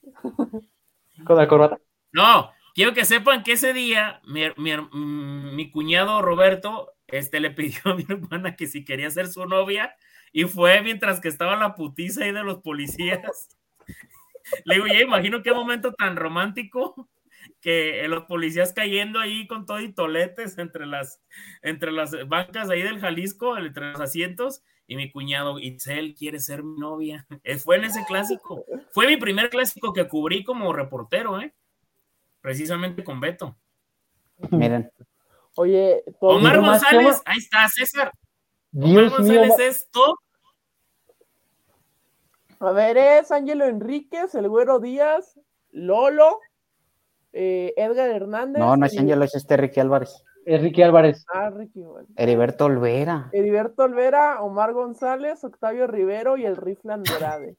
Con 1.25 1.37
la 1.37 1.49
corbata. 1.49 1.79
No, 2.13 2.51
quiero 2.75 2.95
que 2.95 3.05
sepan 3.05 3.43
que 3.43 3.53
ese 3.53 3.73
día 3.73 4.21
mm, 4.25 5.55
mi 5.55 5.71
cuñado 5.71 6.23
Roberto 6.23 6.93
este, 7.07 7.41
le 7.41 7.51
pidió 7.51 7.81
a 7.85 7.95
mi 7.95 8.05
hermana 8.09 8.57
que 8.57 8.67
si 8.67 8.85
quería 8.85 9.11
ser 9.11 9.29
su 9.29 9.47
novia 9.47 9.95
y 10.33 10.45
fue 10.45 10.81
mientras 10.83 11.21
que 11.21 11.29
estaba 11.29 11.57
la 11.57 11.75
putiza 11.75 12.25
ahí 12.25 12.33
de 12.33 12.45
los 12.45 12.59
policías. 12.59 13.59
Le 14.65 14.77
digo, 14.77 14.87
ya 14.87 15.01
imagino 15.01 15.43
qué 15.43 15.53
momento 15.53 15.93
tan 15.93 16.17
romántico 16.17 17.09
que 17.61 18.07
los 18.09 18.25
policías 18.25 18.73
cayendo 18.73 19.21
ahí 19.21 19.47
con 19.47 19.67
todo 19.67 19.81
y 19.81 19.93
toletes 19.93 20.59
entre 20.59 20.87
las, 20.87 21.21
entre 21.63 21.93
las 21.93 22.17
bancas 22.29 22.71
ahí 22.71 22.83
del 22.83 23.01
Jalisco, 23.01 23.59
entre 23.59 23.93
los 23.93 24.01
asientos, 24.01 24.63
y 24.91 24.97
mi 24.97 25.09
cuñado 25.09 25.61
Itzel 25.61 26.17
quiere 26.17 26.41
ser 26.41 26.65
mi 26.65 26.77
novia. 26.79 27.25
Eh, 27.45 27.57
fue 27.59 27.77
en 27.77 27.85
ese 27.85 28.05
clásico. 28.05 28.65
Fue 28.91 29.07
mi 29.07 29.17
primer 29.17 29.49
clásico 29.49 29.93
que 29.93 30.07
cubrí 30.07 30.45
como 30.45 30.73
reportero, 30.73 31.41
¿eh? 31.41 31.55
Precisamente 32.41 33.05
con 33.05 33.21
Beto. 33.21 33.57
Miren. 34.51 34.91
Oye, 35.55 36.03
Omar 36.19 36.61
González, 36.61 37.23
ahí 37.25 37.39
está, 37.39 37.69
César. 37.69 38.13
Omar 38.75 39.11
González 39.11 39.59
es 39.61 39.89
top. 39.91 40.19
A 42.59 42.73
ver, 42.73 42.99
es 42.99 43.31
Ángelo 43.31 43.65
Enríquez, 43.67 44.35
el 44.35 44.49
Güero 44.49 44.81
Díaz, 44.81 45.39
Lolo, 45.71 46.41
eh, 47.33 47.73
Edgar 47.77 48.11
Hernández. 48.11 48.61
No, 48.61 48.77
no 48.77 48.87
es 48.87 48.99
Ángelo, 48.99 49.25
es 49.25 49.35
este 49.35 49.57
Ricky 49.57 49.81
Álvarez. 49.81 50.25
Enrique 50.47 50.85
Álvarez. 50.85 51.25
Ah, 51.33 51.51
Ricky 51.51 51.83
Álvarez. 51.83 52.09
Heriberto 52.17 52.65
Olvera. 52.65 53.29
Heriberto 53.33 53.85
Olvera, 53.85 54.41
Omar 54.43 54.73
González, 54.73 55.43
Octavio 55.45 55.87
Rivero 55.87 56.37
y 56.37 56.45
el 56.45 56.57
Rifle 56.57 56.95
Andrade. 56.95 57.57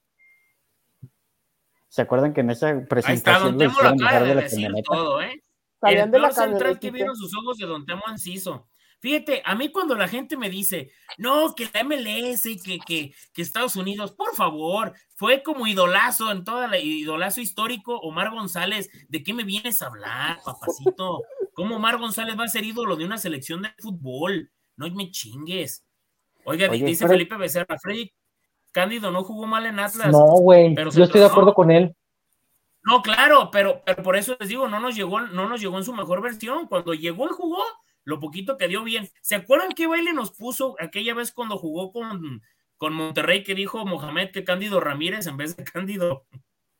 ¿Se 1.87 2.01
acuerdan 2.01 2.33
que 2.33 2.41
en 2.41 2.49
esa 2.51 2.69
Ahí 2.69 2.77
está, 2.79 2.87
presentación 2.87 3.57
Don 3.57 3.57
Temo 3.57 3.75
de 3.81 4.27
de 4.27 4.35
la 4.35 4.41
decir 4.41 4.61
camioneta? 4.61 4.93
todo, 4.93 5.21
¿eh? 5.21 5.43
El 5.83 6.11
de 6.11 6.19
la 6.19 6.31
central 6.31 6.79
que 6.79 6.91
vieron 6.91 7.15
sus 7.15 7.35
ojos 7.35 7.57
de 7.57 7.65
Don 7.65 7.85
Temo 7.85 8.03
Enciso. 8.09 8.67
Fíjate, 9.01 9.41
a 9.43 9.55
mí 9.55 9.71
cuando 9.71 9.95
la 9.95 10.07
gente 10.07 10.37
me 10.37 10.49
dice, 10.49 10.91
no, 11.17 11.55
que 11.55 11.67
la 11.73 11.83
MLS 11.83 12.45
y 12.45 12.59
que, 12.59 12.77
que, 12.79 13.13
que 13.33 13.41
Estados 13.41 13.75
Unidos, 13.75 14.11
por 14.11 14.35
favor, 14.35 14.93
fue 15.15 15.41
como 15.41 15.65
idolazo 15.65 16.31
en 16.31 16.43
toda 16.43 16.67
la 16.67 16.77
idolazo 16.77 17.41
histórico 17.41 17.97
Omar 17.97 18.29
González, 18.29 18.89
¿de 19.09 19.23
qué 19.23 19.33
me 19.33 19.43
vienes 19.43 19.81
a 19.81 19.87
hablar, 19.87 20.37
papacito? 20.45 21.23
¿Cómo 21.53 21.75
Omar 21.75 21.97
González 21.97 22.37
va 22.39 22.45
a 22.45 22.49
ser 22.49 22.63
ídolo 22.63 22.95
de 22.95 23.05
una 23.05 23.17
selección 23.17 23.61
de 23.61 23.69
fútbol? 23.77 24.51
No 24.77 24.89
me 24.91 25.11
chingues. 25.11 25.85
Oiga, 26.45 26.69
Oye, 26.69 26.85
dice 26.85 27.05
pero- 27.05 27.13
Felipe 27.13 27.35
Becerra, 27.37 27.77
Freddy 27.79 28.11
Cándido 28.71 29.11
no 29.11 29.23
jugó 29.23 29.47
mal 29.47 29.65
en 29.65 29.79
Atlas. 29.79 30.11
No, 30.11 30.25
güey. 30.37 30.75
Yo 30.75 31.03
estoy 31.03 31.19
de 31.21 31.27
acuerdo 31.27 31.53
con 31.53 31.71
él. 31.71 31.95
No, 32.83 33.01
claro, 33.01 33.49
pero, 33.51 33.83
pero 33.85 34.01
por 34.01 34.15
eso 34.15 34.35
les 34.39 34.49
digo, 34.49 34.67
no 34.67 34.79
nos 34.79 34.95
llegó, 34.95 35.21
no 35.21 35.47
nos 35.47 35.61
llegó 35.61 35.77
en 35.77 35.83
su 35.83 35.93
mejor 35.93 36.21
versión. 36.21 36.67
Cuando 36.67 36.93
llegó 36.93 37.25
y 37.25 37.33
jugó, 37.33 37.61
lo 38.05 38.19
poquito 38.19 38.57
que 38.57 38.67
dio 38.67 38.83
bien. 38.83 39.09
¿Se 39.21 39.35
acuerdan 39.35 39.73
qué 39.75 39.87
baile 39.87 40.13
nos 40.13 40.31
puso 40.31 40.75
aquella 40.79 41.13
vez 41.13 41.31
cuando 41.31 41.57
jugó 41.59 41.91
con, 41.91 42.41
con 42.77 42.93
Monterrey 42.93 43.43
que 43.43 43.53
dijo 43.53 43.85
Mohamed 43.85 44.31
que 44.31 44.43
Cándido 44.43 44.79
Ramírez 44.79 45.27
en 45.27 45.37
vez 45.37 45.55
de 45.55 45.63
Cándido? 45.63 46.25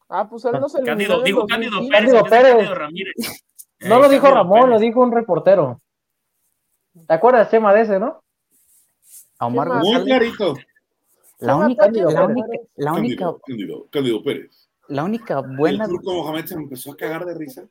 Ah, 0.10 0.28
pues 0.28 0.44
él 0.46 0.54
no 0.60 0.70
se 0.70 0.82
Cándido, 0.82 1.22
dijo 1.22 1.46
Cándido 1.46 1.80
Pérez 1.88 1.92
Cándido 1.92 2.24
Pérez. 2.24 2.52
Cándido 2.54 2.76
Ramírez. 2.76 3.16
No 3.88 4.00
lo 4.00 4.10
dijo 4.10 4.28
Ramón, 4.28 4.60
Pérez. 4.62 4.70
lo 4.70 4.80
dijo 4.80 5.02
un 5.02 5.12
reportero. 5.12 5.82
¿Te 7.08 7.14
acuerdas, 7.14 7.50
Chema, 7.50 7.74
de 7.74 7.82
ese, 7.82 8.00
no? 8.00 8.22
A 9.40 9.48
Omar. 9.48 9.68
Muy 9.70 9.78
González. 9.96 10.06
clarito. 10.06 10.54
La 11.40 11.56
única, 11.56 11.84
Cándido 11.86 12.12
la 12.12 12.28
Pérez. 12.28 12.30
única, 12.38 12.64
la 12.76 12.94
única, 12.94 13.26
Cándido, 13.26 13.42
Cándido, 13.46 13.88
Cándido 13.90 14.24
Pérez. 14.24 14.70
la 14.90 15.04
única 15.04 15.40
El 15.40 15.58
buena, 15.58 15.88
turco 15.88 16.14
Mohamed 16.14 16.46
se 16.46 16.56
me 16.56 16.64
empezó 16.64 16.92
a 16.92 16.98
cagar 16.98 17.26
de 17.26 17.34
risa. 17.34 17.64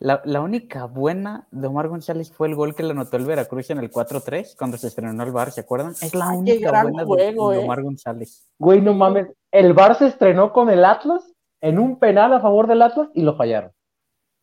la, 0.00 0.20
la 0.26 0.40
única 0.42 0.84
buena 0.84 1.46
de 1.50 1.66
Omar 1.68 1.88
González 1.88 2.30
fue 2.30 2.48
el 2.48 2.54
gol 2.56 2.74
que 2.74 2.82
le 2.82 2.90
anotó 2.90 3.16
el 3.16 3.24
Veracruz 3.24 3.70
en 3.70 3.78
el 3.78 3.90
4-3 3.90 4.54
cuando 4.58 4.76
se 4.76 4.88
estrenó 4.88 5.22
el 5.22 5.32
bar, 5.32 5.50
¿se 5.52 5.62
acuerdan? 5.62 5.92
Es 5.92 6.14
la 6.14 6.28
única 6.28 6.82
buena 6.82 7.02
de- 7.02 7.06
juego, 7.06 7.50
de, 7.50 7.60
eh. 7.60 7.64
Omar 7.64 7.82
González. 7.82 8.46
Güey, 8.58 8.82
no 8.82 8.92
mames. 8.92 9.28
El 9.50 9.72
Bar 9.72 9.96
se 9.96 10.08
estrenó 10.08 10.52
con 10.52 10.68
el 10.68 10.84
Atlas 10.84 11.24
en 11.62 11.78
un 11.78 11.98
penal 11.98 12.34
a 12.34 12.40
favor 12.40 12.66
del 12.66 12.82
Atlas 12.82 13.08
y 13.14 13.22
lo 13.22 13.34
fallaron. 13.36 13.70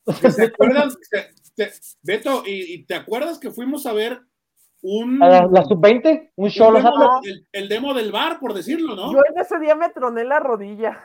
¿Te 0.06 0.44
acuerdas? 0.46 0.98
Te- 1.12 1.30
te- 1.56 1.72
Beto, 2.02 2.44
¿y, 2.46 2.74
y 2.74 2.86
te 2.86 2.96
acuerdas 2.96 3.40
que 3.40 3.52
fuimos 3.52 3.86
a 3.86 3.94
ver 3.94 4.22
un. 4.82 5.22
A 5.22 5.28
la, 5.30 5.48
la 5.52 5.64
sub-20, 5.64 6.32
un 6.36 6.50
show 6.50 6.68
el, 6.70 6.74
los 6.76 6.84
demo, 6.84 7.20
el- 7.24 7.48
el 7.52 7.70
demo 7.70 7.94
del 7.94 8.12
bar, 8.12 8.40
por 8.40 8.54
decirlo, 8.54 8.96
¿no? 8.96 9.12
Yo 9.14 9.20
en 9.30 9.38
ese 9.40 9.60
día 9.60 9.76
me 9.76 9.90
troné 9.90 10.24
la 10.24 10.40
rodilla. 10.40 11.04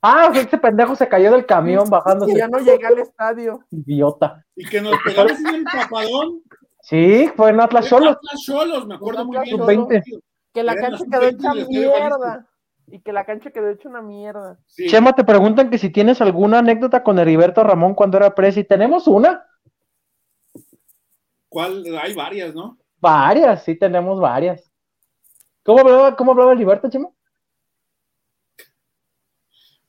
Ah, 0.00 0.32
ese 0.34 0.58
pendejo 0.58 0.96
se 0.96 1.08
cayó 1.08 1.30
del 1.30 1.46
camión 1.46 1.88
bajándose. 1.88 2.32
Y 2.32 2.36
ya 2.36 2.48
no 2.48 2.58
llegué 2.58 2.86
al 2.86 2.98
estadio. 2.98 3.60
Idiota. 3.70 4.44
Y 4.56 4.64
que 4.68 4.80
nos 4.80 4.94
pegamos 5.04 5.38
un 5.38 5.54
empapadón. 5.54 6.42
Sí, 6.80 7.30
fue 7.36 7.50
en 7.50 7.60
Atlas 7.60 7.88
Cholos. 7.88 8.16
Atlas 8.16 8.40
Cholos, 8.44 8.86
me 8.88 8.96
acuerdo 8.96 9.24
muy 9.24 9.38
bien. 9.44 9.56
Sub-20. 9.56 10.02
Que 10.52 10.62
la 10.64 10.74
cancha 10.74 11.04
quedó 11.08 11.30
sub-20 11.30 11.34
hecha 11.38 11.54
mierda. 11.68 12.48
Y 12.94 13.00
que 13.00 13.10
la 13.14 13.24
cancha 13.24 13.50
quedó 13.50 13.70
hecha 13.70 13.88
una 13.88 14.02
mierda. 14.02 14.58
Sí. 14.66 14.86
Chema, 14.86 15.14
te 15.14 15.24
preguntan 15.24 15.70
que 15.70 15.78
si 15.78 15.88
tienes 15.88 16.20
alguna 16.20 16.58
anécdota 16.58 17.02
con 17.02 17.18
Heriberto 17.18 17.64
Ramón 17.64 17.94
cuando 17.94 18.18
era 18.18 18.34
presi. 18.34 18.64
¿Tenemos 18.64 19.08
una? 19.08 19.46
¿Cuál? 21.48 21.82
Hay 22.02 22.12
varias, 22.14 22.54
¿no? 22.54 22.76
Varias, 23.00 23.64
sí 23.64 23.76
tenemos 23.78 24.20
varias. 24.20 24.70
¿Cómo 25.62 25.80
hablaba, 25.80 26.14
cómo 26.16 26.32
hablaba 26.32 26.52
Heriberto, 26.52 26.90
Chema? 26.90 27.08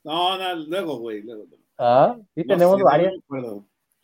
No, 0.02 0.38
no, 0.38 0.54
luego, 0.66 0.98
güey. 1.00 1.20
Luego. 1.22 1.44
Ah, 1.76 2.16
sí 2.34 2.42
No 2.46 2.54
tenemos 2.54 2.78
sé, 2.78 2.84
varias. 2.84 3.12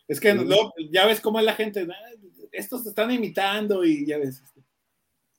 Es 0.07 0.19
que 0.19 0.35
luego, 0.35 0.73
ya 0.91 1.07
ves 1.07 1.19
cómo 1.21 1.39
es 1.39 1.45
la 1.45 1.53
gente. 1.53 1.87
"Ah, 1.89 2.11
Estos 2.51 2.83
te 2.83 2.89
están 2.89 3.09
imitando 3.09 3.83
y 3.83 4.05
ya 4.05 4.19
ves. 4.19 4.41
este. 4.43 4.61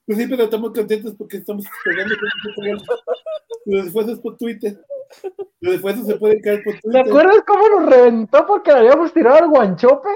Pues 0.05 0.17
sí, 0.17 0.27
pero 0.27 0.43
estamos 0.43 0.73
contentos 0.73 1.13
porque 1.15 1.37
estamos 1.37 1.65
pegando 1.85 2.13
después 3.65 4.07
es 4.07 4.19
por 4.19 4.37
Twitter. 4.37 4.77
Pero 5.59 5.71
después 5.73 6.05
se 6.05 6.15
puede 6.17 6.41
caer 6.41 6.63
por 6.63 6.73
¿Te 6.73 6.81
Twitter. 6.81 7.01
acuerdas 7.07 7.43
cómo 7.45 7.69
nos 7.69 7.85
reventó 7.89 8.45
porque 8.47 8.71
le 8.71 8.79
habíamos 8.79 9.13
tirado 9.13 9.37
al 9.37 9.49
guanchope? 9.49 10.09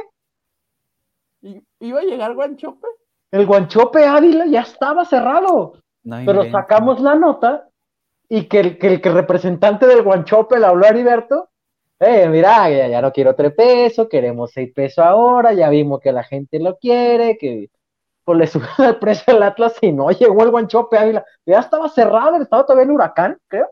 ¿Y, 1.41 1.61
¿Iba 1.80 1.99
a 1.99 2.03
llegar 2.03 2.34
Guanchope? 2.34 2.88
El 3.32 3.45
guanchope 3.45 4.06
Ávila 4.06 4.45
ya 4.48 4.61
estaba 4.61 5.06
cerrado. 5.06 5.74
No 6.03 6.18
Pero 6.26 6.49
sacamos 6.49 6.99
la 7.02 7.15
nota 7.15 7.69
y 8.30 8.45
que 8.45 8.60
el, 8.60 8.78
que 8.78 8.88
el 8.88 9.02
que 9.02 9.10
el 9.10 9.15
representante 9.15 9.86
del 9.86 10.03
guanchope 10.03 10.60
le 10.60 10.65
habló 10.65 10.86
a 10.86 10.90
Heriberto. 10.90 11.49
Eh, 11.99 12.28
mira, 12.30 12.69
ya, 12.69 12.88
ya 12.88 13.02
no 13.02 13.11
quiero 13.11 13.36
tres 13.36 13.53
pesos, 13.53 14.07
queremos 14.07 14.52
seis 14.52 14.72
pesos 14.74 15.03
ahora, 15.03 15.53
ya 15.53 15.69
vimos 15.69 15.99
que 15.99 16.11
la 16.11 16.24
gente 16.24 16.60
lo 16.60 16.78
quiere, 16.78 17.38
que 17.38 17.69
pues 18.28 18.40
le 18.40 18.48
subió 18.48 18.68
el 18.80 18.98
precio 18.98 19.34
al 19.34 19.41
Atlas 19.41 19.76
y 19.82 19.94
no 19.94 20.12
llegó 20.12 20.44
el 20.44 20.52
guanchope 20.52 20.98
Ávila. 20.98 21.26
Ya 21.45 21.60
estaba 21.62 21.88
cerrado, 21.88 22.36
estaba 22.41 22.66
todavía 22.66 22.84
en 22.84 22.91
Huracán, 22.91 23.38
creo. 23.48 23.70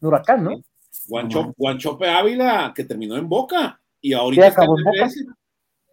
En 0.00 0.08
Huracán, 0.08 0.42
¿no? 0.42 0.50
Guancho- 1.06 1.52
Guanchope 1.54 2.08
Ávila, 2.08 2.72
que 2.74 2.84
terminó 2.84 3.14
en 3.18 3.28
Boca. 3.28 3.78
Y 4.00 4.14
ahorita 4.14 4.42
Sí, 4.42 4.48
está 4.48 4.62
acabó 4.62 4.78
en 4.78 4.86
en 4.86 4.92
Boca. 5.00 5.10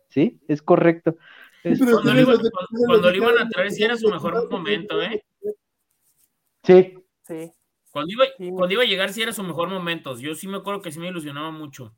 Sí, 0.07 0.39
es 0.47 0.61
correcto. 0.61 1.18
Es- 1.63 1.80
Cuando 1.80 2.13
lo, 2.13 2.22
iban, 2.22 2.35
ustedes- 2.35 2.51
cuando- 2.53 2.85
cuando 2.88 3.09
lo 3.11 3.15
iban 3.18 3.38
a 3.45 3.49
traer, 3.49 3.72
sí 3.72 3.84
era 3.84 3.97
su 3.97 4.07
mejor 4.09 4.49
momento, 4.49 5.01
¿eh? 5.01 5.26
Sí, 6.63 6.97
Sí. 7.27 7.51
Cuando 7.91 8.13
iba, 8.13 8.23
Sí, 8.38 8.49
cuando 8.51 8.72
iba 8.73 8.84
a 8.84 8.85
llegar, 8.85 9.11
sí 9.11 9.22
era 9.22 9.34
su 9.34 9.43
mejor 9.43 9.68
momento. 9.68 10.18
Yo 10.18 10.34
sí 10.34 10.47
me 10.47 10.57
acuerdo 10.57 10.81
que 10.81 10.93
sí 10.93 10.99
me 10.99 11.09
ilusionaba 11.09 11.51
mucho. 11.51 11.93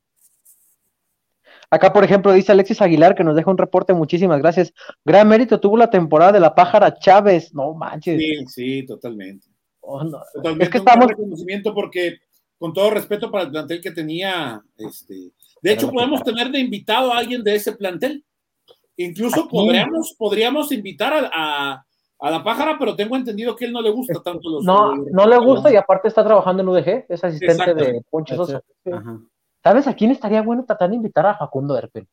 Acá, 1.73 1.91
por 1.91 2.03
ejemplo, 2.03 2.31
dice 2.31 2.51
Alexis 2.51 2.81
Aguilar 2.81 3.15
que 3.15 3.23
nos 3.23 3.35
deja 3.35 3.49
un 3.49 3.57
reporte, 3.57 3.93
muchísimas 3.93 4.39
gracias. 4.39 4.71
Gran 5.03 5.27
mérito 5.27 5.59
tuvo 5.59 5.75
la 5.75 5.89
temporada 5.89 6.31
de 6.33 6.39
la 6.39 6.53
pájara 6.53 6.93
Chávez. 6.99 7.53
No 7.53 7.73
manches. 7.73 8.19
Sí, 8.19 8.45
sí, 8.47 8.85
totalmente. 8.85 9.47
Oh, 9.81 10.03
no. 10.03 10.19
Totalmente 10.33 10.63
Es 10.65 10.69
que 10.69 10.77
un 10.77 10.87
estamos- 10.87 11.07
reconocimiento 11.07 11.73
porque, 11.73 12.17
con 12.59 12.73
todo 12.73 12.91
respeto 12.91 13.31
para 13.31 13.45
el 13.45 13.51
plantel 13.51 13.81
que 13.81 13.91
tenía, 13.91 14.61
este, 14.77 15.31
de 15.61 15.73
hecho, 15.73 15.89
podemos 15.89 16.23
tener 16.23 16.49
de 16.51 16.59
invitado 16.59 17.11
a 17.11 17.17
alguien 17.17 17.43
de 17.43 17.55
ese 17.55 17.71
plantel. 17.71 18.23
Incluso 18.97 19.41
Aquí. 19.41 19.49
podríamos, 19.49 20.13
podríamos 20.17 20.71
invitar 20.71 21.11
a, 21.13 21.29
a- 21.33 21.85
a 22.19 22.29
la 22.31 22.43
pájara, 22.43 22.77
pero 22.79 22.95
tengo 22.95 23.15
entendido 23.17 23.55
que 23.55 23.65
él 23.65 23.73
no 23.73 23.81
le 23.81 23.89
gusta 23.89 24.21
tanto 24.23 24.47
los. 24.49 24.63
No, 24.63 24.95
los- 24.95 25.07
no 25.11 25.27
le 25.27 25.37
gusta 25.39 25.73
y 25.73 25.75
aparte 25.75 26.07
está 26.07 26.23
trabajando 26.23 26.61
en 26.61 26.69
UDG, 26.69 27.05
es 27.09 27.23
asistente 27.23 27.73
de. 27.73 28.01
Poncho 28.09 28.35
Sosa. 28.35 28.61
Ajá. 28.91 29.19
¿Sabes 29.63 29.87
a 29.87 29.93
quién 29.95 30.11
estaría 30.11 30.41
bueno 30.41 30.65
tratar 30.65 30.89
de 30.89 30.95
invitar 30.97 31.25
a 31.25 31.37
Facundo 31.37 31.77
Erpen? 31.77 32.07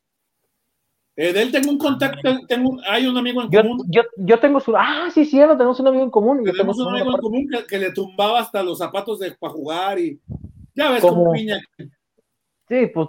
Eh, 1.16 1.32
de 1.32 1.42
él 1.42 1.52
tengo 1.52 1.70
un 1.70 1.78
contacto, 1.78 2.18
tengo, 2.48 2.70
un- 2.70 2.80
hay 2.88 3.06
un 3.06 3.16
amigo 3.18 3.42
en 3.42 3.50
Yo, 3.50 3.60
común. 3.62 3.86
yo, 3.90 4.02
yo 4.16 4.40
tengo 4.40 4.60
su. 4.60 4.74
Ah, 4.76 5.08
sí, 5.12 5.24
cierto, 5.26 5.56
tenemos 5.56 5.78
un 5.80 5.88
amigo 5.88 6.04
en 6.04 6.10
común. 6.10 6.38
tengo 6.38 6.52
Tenemos 6.52 6.78
un 6.78 6.88
amigo 6.94 7.10
en 7.14 7.20
común 7.20 7.48
que, 7.50 7.66
que 7.66 7.78
le 7.78 7.92
tumbaba 7.92 8.40
hasta 8.40 8.62
los 8.62 8.78
zapatos 8.78 9.18
de, 9.18 9.32
para 9.32 9.52
jugar 9.52 9.98
y 9.98 10.18
ya 10.74 10.90
ves 10.92 11.02
como 11.02 11.32
piña. 11.32 11.60
Sí, 12.68 12.86
pues 12.94 13.08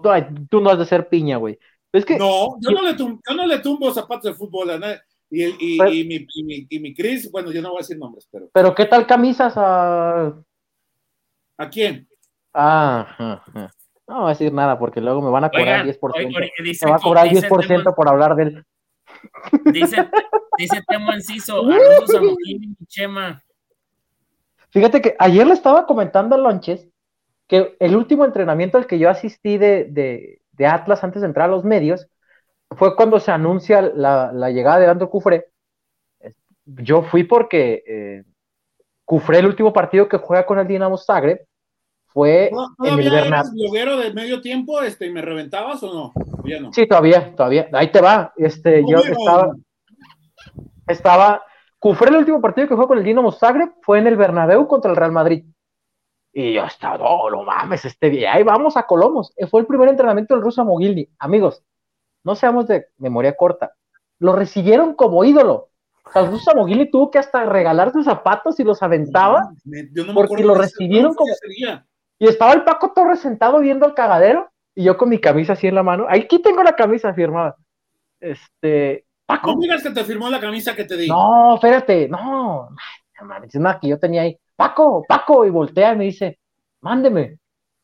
tú, 0.50 0.60
no 0.60 0.70
has 0.72 0.80
de 0.80 0.86
ser 0.86 1.08
piña, 1.08 1.38
güey. 1.38 1.58
Es 1.94 2.04
que 2.06 2.18
No, 2.18 2.58
yo 2.60 2.72
no, 2.72 2.82
le 2.82 2.96
tum- 2.96 3.20
yo 3.30 3.36
no 3.36 3.46
le 3.46 3.60
tumbo 3.60 3.94
zapatos 3.94 4.24
de 4.32 4.34
fútbol 4.34 4.72
a 4.72 4.80
nadie. 4.80 5.00
Y, 5.30 5.44
el- 5.44 5.56
y, 5.60 5.78
Pero- 5.78 5.92
y 5.94 6.04
mi, 6.06 6.28
y, 6.34 6.44
mi, 6.44 6.68
y 6.70 6.80
mi 6.80 6.94
Chris, 6.94 7.32
bueno, 7.32 7.52
yo 7.52 7.62
no 7.62 7.70
voy 7.70 7.78
a 7.78 7.82
decir 7.82 7.98
nombres, 7.98 8.28
pero 8.32 8.50
Pero 8.54 8.76
¿qué 8.76 8.86
tal 8.86 9.06
camisas 9.08 9.54
a. 9.56 10.34
¿a 11.58 11.70
quién? 11.70 12.08
Ah, 12.54 13.02
ajá, 13.02 13.44
ajá. 13.48 13.72
No 14.12 14.18
voy 14.22 14.26
a 14.26 14.30
decir 14.30 14.52
nada 14.52 14.78
porque 14.78 15.00
luego 15.00 15.22
me 15.22 15.30
van 15.30 15.46
a 15.46 15.50
cobrar 15.50 15.82
Oigan, 15.86 15.88
10%. 15.88 16.00
oigan, 16.16 16.34
oigan, 16.36 16.50
dice 16.64 16.86
me 16.86 16.92
va 16.92 16.98
a 16.98 17.00
cobrar 17.00 17.30
dice 17.30 17.48
10% 17.48 17.84
Temo- 17.84 17.96
por 17.96 18.10
hablar 18.10 18.36
de 18.36 18.44
él. 18.44 18.66
Dice, 19.72 20.10
dice 20.58 20.82
Temo 20.88 21.14
Enciso, 21.14 21.64
y 22.46 22.76
Chema. 22.88 23.42
Fíjate 24.72 25.02
que 25.02 25.16
ayer 25.20 25.48
le 25.48 25.54
estaba 25.54 25.86
comentando 25.86 26.36
a 26.36 26.38
Lonches 26.38 26.88
que 27.48 27.76
el 27.80 27.96
último 27.96 28.26
entrenamiento 28.26 28.78
al 28.78 28.86
que 28.88 29.00
yo 29.00 29.10
asistí 29.10 29.58
de, 29.58 29.86
de- 29.86 30.42
de 30.52 30.68
Atlas 30.68 31.04
antes 31.04 31.22
de 31.22 31.28
entrar 31.28 31.48
a 31.50 31.52
los 31.52 31.64
medios 31.64 32.08
fue 32.72 32.96
cuando 32.96 33.20
se 33.20 33.32
anuncia 33.32 33.82
la, 33.82 34.32
la 34.34 34.50
llegada 34.50 34.80
de 34.80 34.88
Andro 34.88 35.10
Cufré. 35.10 35.46
yo 36.66 37.02
fui 37.04 37.24
porque 37.24 37.84
eh, 37.88 38.24
Cufré 39.06 39.40
el 39.40 39.46
último 39.48 39.72
partido 39.74 40.08
que 40.08 40.18
juega 40.18 40.46
con 40.46 40.60
el 40.60 40.68
Dinamo 40.68 40.98
Zagreb 40.98 41.46
fue 42.14 42.52
en 42.84 43.00
el 43.00 43.10
Bernabéu. 43.10 43.52
bloguero 43.54 43.98
de 43.98 44.14
medio 44.14 44.42
tiempo 44.42 44.82
este, 44.82 45.08
y 45.08 45.12
me 45.12 45.22
reventabas 45.22 45.82
o 45.84 45.94
no? 45.94 46.14
no? 46.60 46.74
Sí, 46.74 46.88
todavía, 46.88 47.36
todavía. 47.36 47.70
Ahí 47.74 47.92
te 47.92 48.02
va. 48.02 48.34
Este, 48.38 48.84
yo 48.88 48.98
estaba, 48.98 49.56
estaba, 50.88 51.42
Cufré 51.82 52.12
el 52.12 52.18
último 52.18 52.40
partido 52.40 52.68
que 52.68 52.76
jugó 52.76 52.90
con 52.90 53.00
el 53.00 53.04
Dinamo 53.04 53.32
Zagreb 53.32 53.72
fue 53.82 53.98
en 53.98 54.06
el 54.06 54.16
Bernabéu 54.16 54.68
contra 54.68 54.92
el 54.92 54.98
Real 54.98 55.12
Madrid. 55.12 55.44
Y 56.32 56.54
yo 56.54 56.64
estaba, 56.64 57.00
no, 57.00 57.28
no 57.32 57.44
mames, 57.44 57.84
este 57.86 58.12
día, 58.12 58.34
ahí 58.34 58.44
vamos 58.44 58.78
a 58.78 58.84
Colomos. 58.84 59.34
Fue 59.50 59.62
el 59.62 59.66
primer 59.66 59.90
entrenamiento 59.90 60.36
del 60.36 60.44
ruso 60.44 60.64
Mogilny. 60.64 61.10
Amigos, 61.18 61.64
no 62.24 62.36
seamos 62.36 62.68
de 62.68 62.86
memoria 63.00 63.36
corta. 63.36 63.74
Lo 64.20 64.34
recibieron 64.34 64.94
como 64.94 65.24
ídolo. 65.26 65.70
O 66.06 66.12
sea, 66.12 66.22
el 66.22 66.30
ruso 66.30 66.52
Mogilny 66.56 66.92
tuvo 66.92 67.10
que 67.10 67.18
hasta 67.18 67.46
regalar 67.46 67.92
sus 67.92 68.06
zapatos 68.06 68.60
y 68.60 68.64
los 68.64 68.84
aventaba 68.84 69.52
porque 70.14 70.44
lo 70.44 70.54
recibieron 70.54 71.16
como. 71.16 71.34
Y 72.22 72.28
estaba 72.28 72.54
el 72.54 72.64
Paco 72.64 72.92
Torres 72.94 73.20
sentado 73.20 73.62
viendo 73.62 73.88
el 73.88 73.96
cagadero 73.96 74.52
y 74.76 74.84
yo 74.84 74.96
con 74.96 75.10
mi 75.10 75.20
camisa 75.20 75.54
así 75.54 75.66
en 75.66 75.74
la 75.74 75.82
mano. 75.82 76.06
Aquí 76.08 76.40
tengo 76.40 76.62
la 76.62 76.76
camisa 76.76 77.16
firmada. 77.16 77.56
Este. 78.20 79.08
Paco. 79.26 79.54
No 79.54 79.60
digas 79.60 79.82
que 79.82 79.90
te 79.90 80.04
firmó 80.04 80.30
la 80.30 80.40
camisa 80.40 80.76
que 80.76 80.84
te 80.84 80.98
di. 80.98 81.08
No, 81.08 81.56
espérate, 81.56 82.08
no. 82.08 82.70
Es 83.44 83.60
más 83.60 83.80
que 83.80 83.88
yo 83.88 83.98
tenía 83.98 84.22
ahí. 84.22 84.38
Paco, 84.56 85.04
Paco, 85.08 85.48
y 85.48 85.50
voltea 85.50 85.94
y 85.94 85.98
me 85.98 86.04
dice, 86.04 86.38
mándeme. 86.82 87.40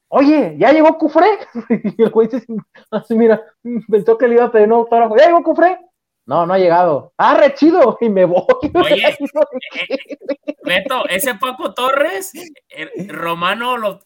Oye, 0.09 0.55
ya 0.59 0.71
llegó 0.71 0.99
Cufré. 0.99 1.39
y 1.97 2.03
el 2.03 2.11
güey 2.11 2.27
dice, 2.27 2.45
así 2.91 3.15
mira, 3.15 3.41
pensó 3.89 4.19
que 4.19 4.27
le 4.27 4.35
iba 4.35 4.45
a 4.45 4.51
pedir 4.51 4.67
un 4.67 4.73
autógrafo. 4.73 5.17
¿Ya 5.17 5.25
llegó 5.25 5.41
Cufré? 5.41 5.79
No, 6.27 6.45
no 6.45 6.53
ha 6.53 6.59
llegado. 6.59 7.13
Ah, 7.17 7.35
re 7.35 7.53
chido. 7.55 7.97
Y 8.01 8.09
me 8.09 8.25
voy. 8.25 8.45
Oye, 8.75 9.17
Beto, 10.63 11.07
ese 11.07 11.35
Paco 11.35 11.73
Torres, 11.73 12.33
eh, 12.69 13.07
Romano, 13.07 13.77
lo, 13.77 14.01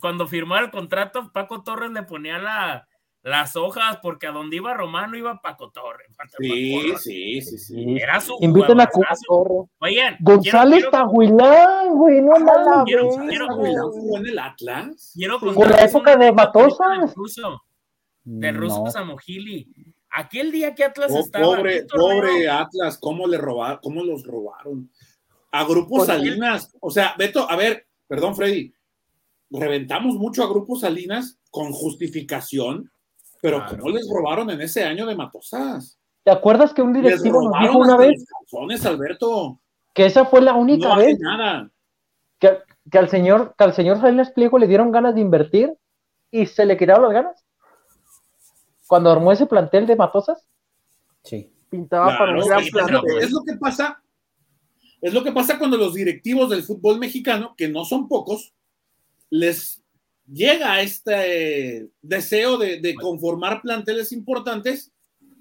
cuando 0.00 0.28
firmó 0.28 0.56
el 0.56 0.70
contrato, 0.70 1.32
Paco 1.32 1.64
Torres 1.64 1.90
le 1.90 2.04
ponía 2.04 2.38
la, 2.38 2.86
las 3.22 3.56
hojas, 3.56 3.98
porque 4.00 4.28
a 4.28 4.30
donde 4.30 4.56
iba 4.56 4.72
Romano 4.74 5.16
iba 5.16 5.40
Paco 5.42 5.72
Torres. 5.72 6.16
Sí, 6.38 6.94
sí, 6.98 7.40
sí, 7.42 7.58
sí. 7.58 7.96
Era 8.00 8.20
su 8.20 8.36
Inviten 8.40 8.80
a 8.80 8.86
Paco 8.86 9.68
Oigan, 9.80 10.16
González 10.20 10.88
Tahuilán, 10.88 11.94
güey, 11.94 12.22
no 12.22 12.38
nada. 12.38 12.84
Quiero, 12.84 13.10
quiero, 13.28 13.48
jugó 13.90 14.18
en 14.18 14.26
el 14.28 14.38
Atlas. 14.38 15.12
Quiero 15.16 15.40
Con 15.40 15.68
la 15.68 15.84
época 15.84 16.16
de 16.16 16.30
Matosas. 16.30 17.12
De 18.22 18.52
Russo 18.52 18.80
no. 19.04 19.16
Aquel 20.10 20.50
día 20.50 20.74
que 20.74 20.84
Atlas 20.84 21.12
oh, 21.14 21.20
estaba. 21.20 21.44
Pobre, 21.44 21.84
pobre 21.84 22.48
Atlas, 22.48 22.98
¿cómo 22.98 23.26
le 23.26 23.38
robaron? 23.38 23.78
¿Cómo 23.82 24.02
los 24.02 24.24
robaron? 24.24 24.90
A 25.52 25.64
Grupos 25.64 26.06
Salinas. 26.06 26.74
O 26.80 26.90
sea, 26.90 27.14
Beto, 27.18 27.48
a 27.50 27.56
ver, 27.56 27.86
perdón, 28.06 28.34
Freddy. 28.34 28.72
Reventamos 29.50 30.16
mucho 30.16 30.42
a 30.42 30.48
Grupos 30.48 30.80
Salinas 30.80 31.38
con 31.50 31.72
justificación 31.72 32.90
pero 33.40 33.64
¿cómo 33.68 33.90
les 33.90 34.08
robaron 34.08 34.50
en 34.50 34.60
ese 34.60 34.84
año 34.84 35.06
de 35.06 35.14
Matosas? 35.14 35.98
¿Te 36.24 36.30
acuerdas 36.30 36.74
que 36.74 36.82
un 36.82 36.92
directivo 36.92 37.42
nos 37.42 37.60
dijo 37.60 37.78
una 37.78 37.96
vez? 37.96 38.24
Alberto. 38.84 39.60
Que 39.94 40.06
esa 40.06 40.24
fue 40.24 40.40
la 40.40 40.54
única 40.54 40.96
vez. 40.96 41.18
Que, 42.38 42.58
que, 42.90 42.98
al 42.98 43.08
señor, 43.08 43.54
que 43.56 43.64
al 43.64 43.74
señor 43.74 44.00
Salinas 44.00 44.30
Pliego 44.32 44.58
le 44.58 44.66
dieron 44.66 44.92
ganas 44.92 45.14
de 45.14 45.20
invertir 45.20 45.72
y 46.30 46.46
se 46.46 46.66
le 46.66 46.76
quitaron 46.76 47.04
las 47.04 47.12
ganas. 47.12 47.44
Cuando 48.88 49.10
armó 49.10 49.30
ese 49.30 49.46
plantel 49.46 49.86
de 49.86 49.94
Matosas. 49.94 50.44
Sí. 51.22 51.52
Pintaba 51.70 52.16
para 52.16 52.32
un 52.32 52.48
gran 52.48 52.64
Es 53.20 53.30
lo 53.30 53.44
que 53.44 53.54
pasa. 53.60 54.02
Es 55.00 55.12
lo 55.12 55.22
que 55.22 55.30
pasa 55.30 55.58
cuando 55.58 55.76
los 55.76 55.94
directivos 55.94 56.50
del 56.50 56.64
fútbol 56.64 56.98
mexicano, 56.98 57.54
que 57.56 57.68
no 57.68 57.84
son 57.84 58.08
pocos, 58.08 58.52
les 59.30 59.80
llega 60.26 60.80
este 60.80 61.88
deseo 62.02 62.56
de, 62.56 62.94
conformar 62.94 63.62
planteles 63.62 64.10
importantes, 64.12 64.90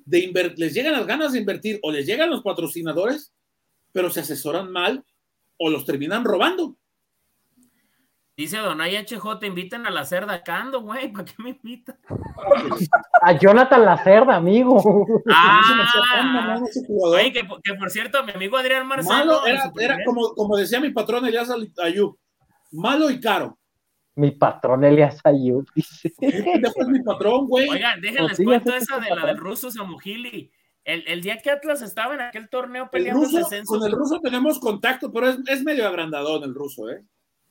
de 0.06 0.54
les 0.58 0.74
llegan 0.74 0.94
las 0.94 1.08
ganas 1.08 1.32
de 1.32 1.40
invertir 1.40 1.80
o 1.82 1.92
les 1.92 2.06
llegan 2.06 2.30
los 2.30 2.44
patrocinadores, 2.44 3.34
pero 3.92 4.10
se 4.10 4.20
asesoran 4.20 4.72
mal 4.72 5.04
o 5.58 5.70
los 5.70 5.86
terminan 5.86 6.24
robando. 6.24 6.76
Dice 8.38 8.60
Donay 8.60 8.96
HJ, 8.96 9.40
te 9.40 9.48
invitan 9.48 9.88
a 9.88 9.90
la 9.90 10.06
cerda 10.06 10.44
Cando, 10.44 10.82
güey, 10.82 11.12
¿para 11.12 11.26
qué 11.26 11.34
me 11.40 11.50
invitan? 11.50 11.98
A 13.20 13.32
Jonathan 13.32 13.84
la 13.84 13.98
cerda, 14.04 14.36
amigo. 14.36 14.80
Ah, 15.28 16.62
güey, 16.88 17.34
que, 17.34 17.44
por 17.44 17.90
cierto, 17.90 18.24
mi 18.24 18.34
amigo 18.34 18.56
Adrián 18.56 18.86
Marzano. 18.86 19.40
era, 19.48 19.98
como, 20.06 20.36
como 20.36 20.56
decía 20.56 20.80
mi 20.80 20.92
patrón 20.92 21.26
Elias 21.26 21.50
Ayub, 21.84 22.16
malo 22.74 23.10
y 23.10 23.20
caro. 23.20 23.58
Mi 24.14 24.30
patrón 24.30 24.84
Elias 24.84 25.20
Ayub, 25.24 25.68
dice. 25.74 26.14
es 26.22 26.88
mi 26.88 27.02
patrón, 27.02 27.48
güey. 27.48 27.68
Oigan, 27.68 28.00
déjenles 28.02 28.38
cuento 28.38 28.72
esa 28.76 29.00
de 29.00 29.16
la 29.16 29.26
del 29.26 29.38
ruso 29.38 29.72
Samuhili. 29.72 30.52
El, 30.84 31.04
el, 31.08 31.22
día 31.22 31.40
que 31.40 31.50
Atlas 31.50 31.82
estaba 31.82 32.14
en 32.14 32.22
aquel 32.22 32.50
torneo 32.50 32.90
peleando 32.92 33.24
el 33.24 33.66
Con 33.66 33.84
el 33.84 33.92
ruso 33.92 34.20
tenemos 34.22 34.60
contacto, 34.60 35.12
pero 35.12 35.28
es, 35.28 35.40
es 35.48 35.64
medio 35.64 35.88
agrandadón 35.88 36.44
el 36.44 36.54
ruso, 36.54 36.88
¿eh? 36.90 37.04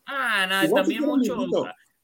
Ah, 0.07 0.47
no, 0.49 0.75
también 0.75 1.05
mucho. 1.05 1.37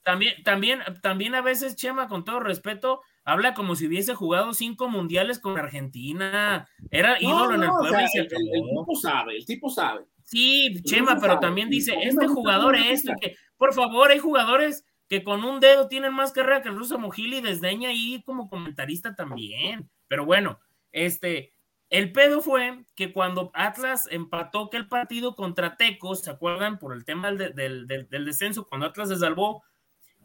También, 0.03 0.43
también, 0.43 0.81
también 1.01 1.35
a 1.37 1.43
veces 1.43 1.77
Chema, 1.77 2.09
con 2.09 2.25
todo 2.25 2.41
respeto, 2.41 3.03
habla 3.25 3.55
como 3.55 3.77
si 3.77 3.87
hubiese 3.87 4.15
jugado 4.15 4.53
cinco 4.53 4.89
mundiales 4.89 5.39
con 5.39 5.57
Argentina. 5.57 6.69
Era 6.91 7.21
ídolo 7.21 7.55
en 7.55 7.63
el 7.63 7.71
pueblo. 7.71 7.99
el, 7.99 8.21
el, 8.21 8.29
tipo 8.29 8.97
sabe, 9.01 9.37
el 9.37 9.47
tipo 9.47 9.71
sabe. 9.71 10.05
Sí, 10.25 10.83
Chema, 10.85 11.19
pero 11.21 11.39
también 11.39 11.69
dice, 11.69 11.95
este 12.03 12.27
jugador 12.27 12.75
es 12.77 13.05
este, 13.05 13.15
que, 13.21 13.37
por 13.57 13.75
favor, 13.75 14.11
hay 14.11 14.19
jugadores 14.19 14.85
que 15.09 15.23
con 15.23 15.45
un 15.45 15.61
dedo 15.61 15.89
tienen 15.89 16.15
más 16.15 16.33
carrera 16.33 16.63
que 16.63 16.71
el 16.71 16.77
ruso 16.77 16.99
Mojili 16.99 17.39
y 17.39 17.43
desdeña 17.43 17.91
ahí 17.91 18.23
como 18.25 18.49
comentarista 18.49 19.15
también. 19.15 19.91
Pero 20.09 20.25
bueno, 20.25 20.59
este, 20.91 21.53
el 21.93 22.11
pedo 22.11 22.41
fue 22.41 22.87
que 22.97 23.13
cuando 23.13 23.51
Atlas 23.53 24.09
empató 24.11 24.71
que 24.71 24.79
el 24.79 24.89
partido 24.89 25.37
contra 25.37 25.77
Tecos, 25.77 26.23
¿se 26.23 26.31
acuerdan? 26.31 26.79
Por 26.79 26.95
el 26.95 27.05
tema 27.05 27.31
del, 27.31 27.87
del, 27.87 28.25
descenso, 28.25 28.67
cuando 28.67 28.87
Atlas 28.87 29.11
se 29.11 29.19
salvó, 29.19 29.63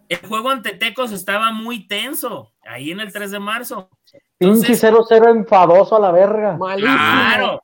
el 0.07 0.25
juego 0.25 0.49
ante 0.49 0.75
Tecos 0.75 1.11
estaba 1.11 1.51
muy 1.51 1.85
tenso, 1.85 2.53
ahí 2.61 2.91
en 2.91 3.01
el 3.01 3.11
3 3.11 3.31
de 3.31 3.39
marzo. 3.39 3.89
Pinche 4.37 4.75
0-0 4.75 5.29
enfadoso 5.29 5.97
a 5.97 5.99
la 5.99 6.11
verga. 6.13 6.57
Claro, 6.77 7.61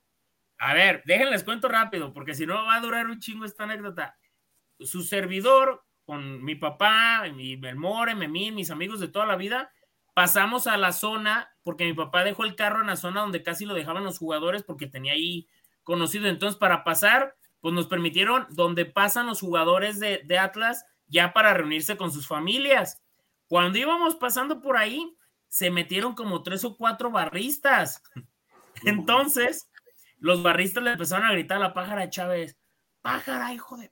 a 0.58 0.74
ver, 0.74 1.02
déjenles 1.06 1.46
cuento 1.46 1.70
rápido, 1.70 2.12
porque 2.12 2.36
si 2.36 2.46
no 2.46 2.56
va 2.56 2.76
a 2.76 2.82
durar 2.82 3.08
un 3.08 3.22
chingo 3.22 3.46
esta 3.46 3.64
anécdota. 3.64 4.18
Su 4.80 5.04
servidor, 5.04 5.82
con 6.04 6.44
mi 6.44 6.56
papá, 6.56 7.24
mi 7.34 7.56
Belmore, 7.56 8.16
Memín, 8.16 8.56
mis 8.56 8.70
amigos 8.70 9.00
de 9.00 9.08
toda 9.08 9.26
la 9.26 9.38
vida, 9.38 9.72
pasamos 10.14 10.68
a 10.68 10.78
la 10.78 10.92
zona, 10.92 11.56
porque 11.64 11.86
mi 11.86 11.94
papá 11.94 12.24
dejó 12.24 12.44
el 12.44 12.56
carro 12.56 12.82
en 12.82 12.88
la 12.88 12.96
zona 12.96 13.22
donde 13.22 13.44
casi 13.44 13.66
lo 13.66 13.74
dejaban 13.74 14.04
los 14.04 14.20
jugadores, 14.20 14.64
porque 14.64 14.88
tenía 14.88 15.14
ahí 15.14 15.48
conocido. 15.84 16.28
Entonces, 16.28 16.58
para 16.58 16.84
pasar, 16.84 17.36
pues 17.62 17.74
nos 17.74 17.88
permitieron 17.88 18.48
donde 18.52 18.86
pasan 18.86 19.28
los 19.28 19.40
jugadores 19.40 20.00
de, 20.00 20.22
de 20.26 20.38
Atlas 20.38 20.86
ya 21.08 21.34
para 21.34 21.54
reunirse 21.54 21.98
con 21.98 22.12
sus 22.12 22.28
familias. 22.28 23.02
Cuando 23.48 23.78
íbamos 23.78 24.16
pasando 24.16 24.62
por 24.62 24.78
ahí, 24.78 25.16
se 25.48 25.70
metieron 25.70 26.16
como 26.16 26.42
tres 26.42 26.64
o 26.66 26.76
cuatro 26.76 27.12
barristas. 27.12 28.02
Entonces, 28.86 29.70
los 30.18 30.42
barristas 30.42 30.84
le 30.84 30.92
empezaron 30.94 31.28
a 31.28 31.32
gritar 31.34 31.58
a 31.58 31.62
la 31.62 31.74
pájara 31.74 32.02
de 32.02 32.10
Chávez, 32.10 32.58
pájara, 33.02 33.54
hijo 33.54 33.78
de... 33.78 33.92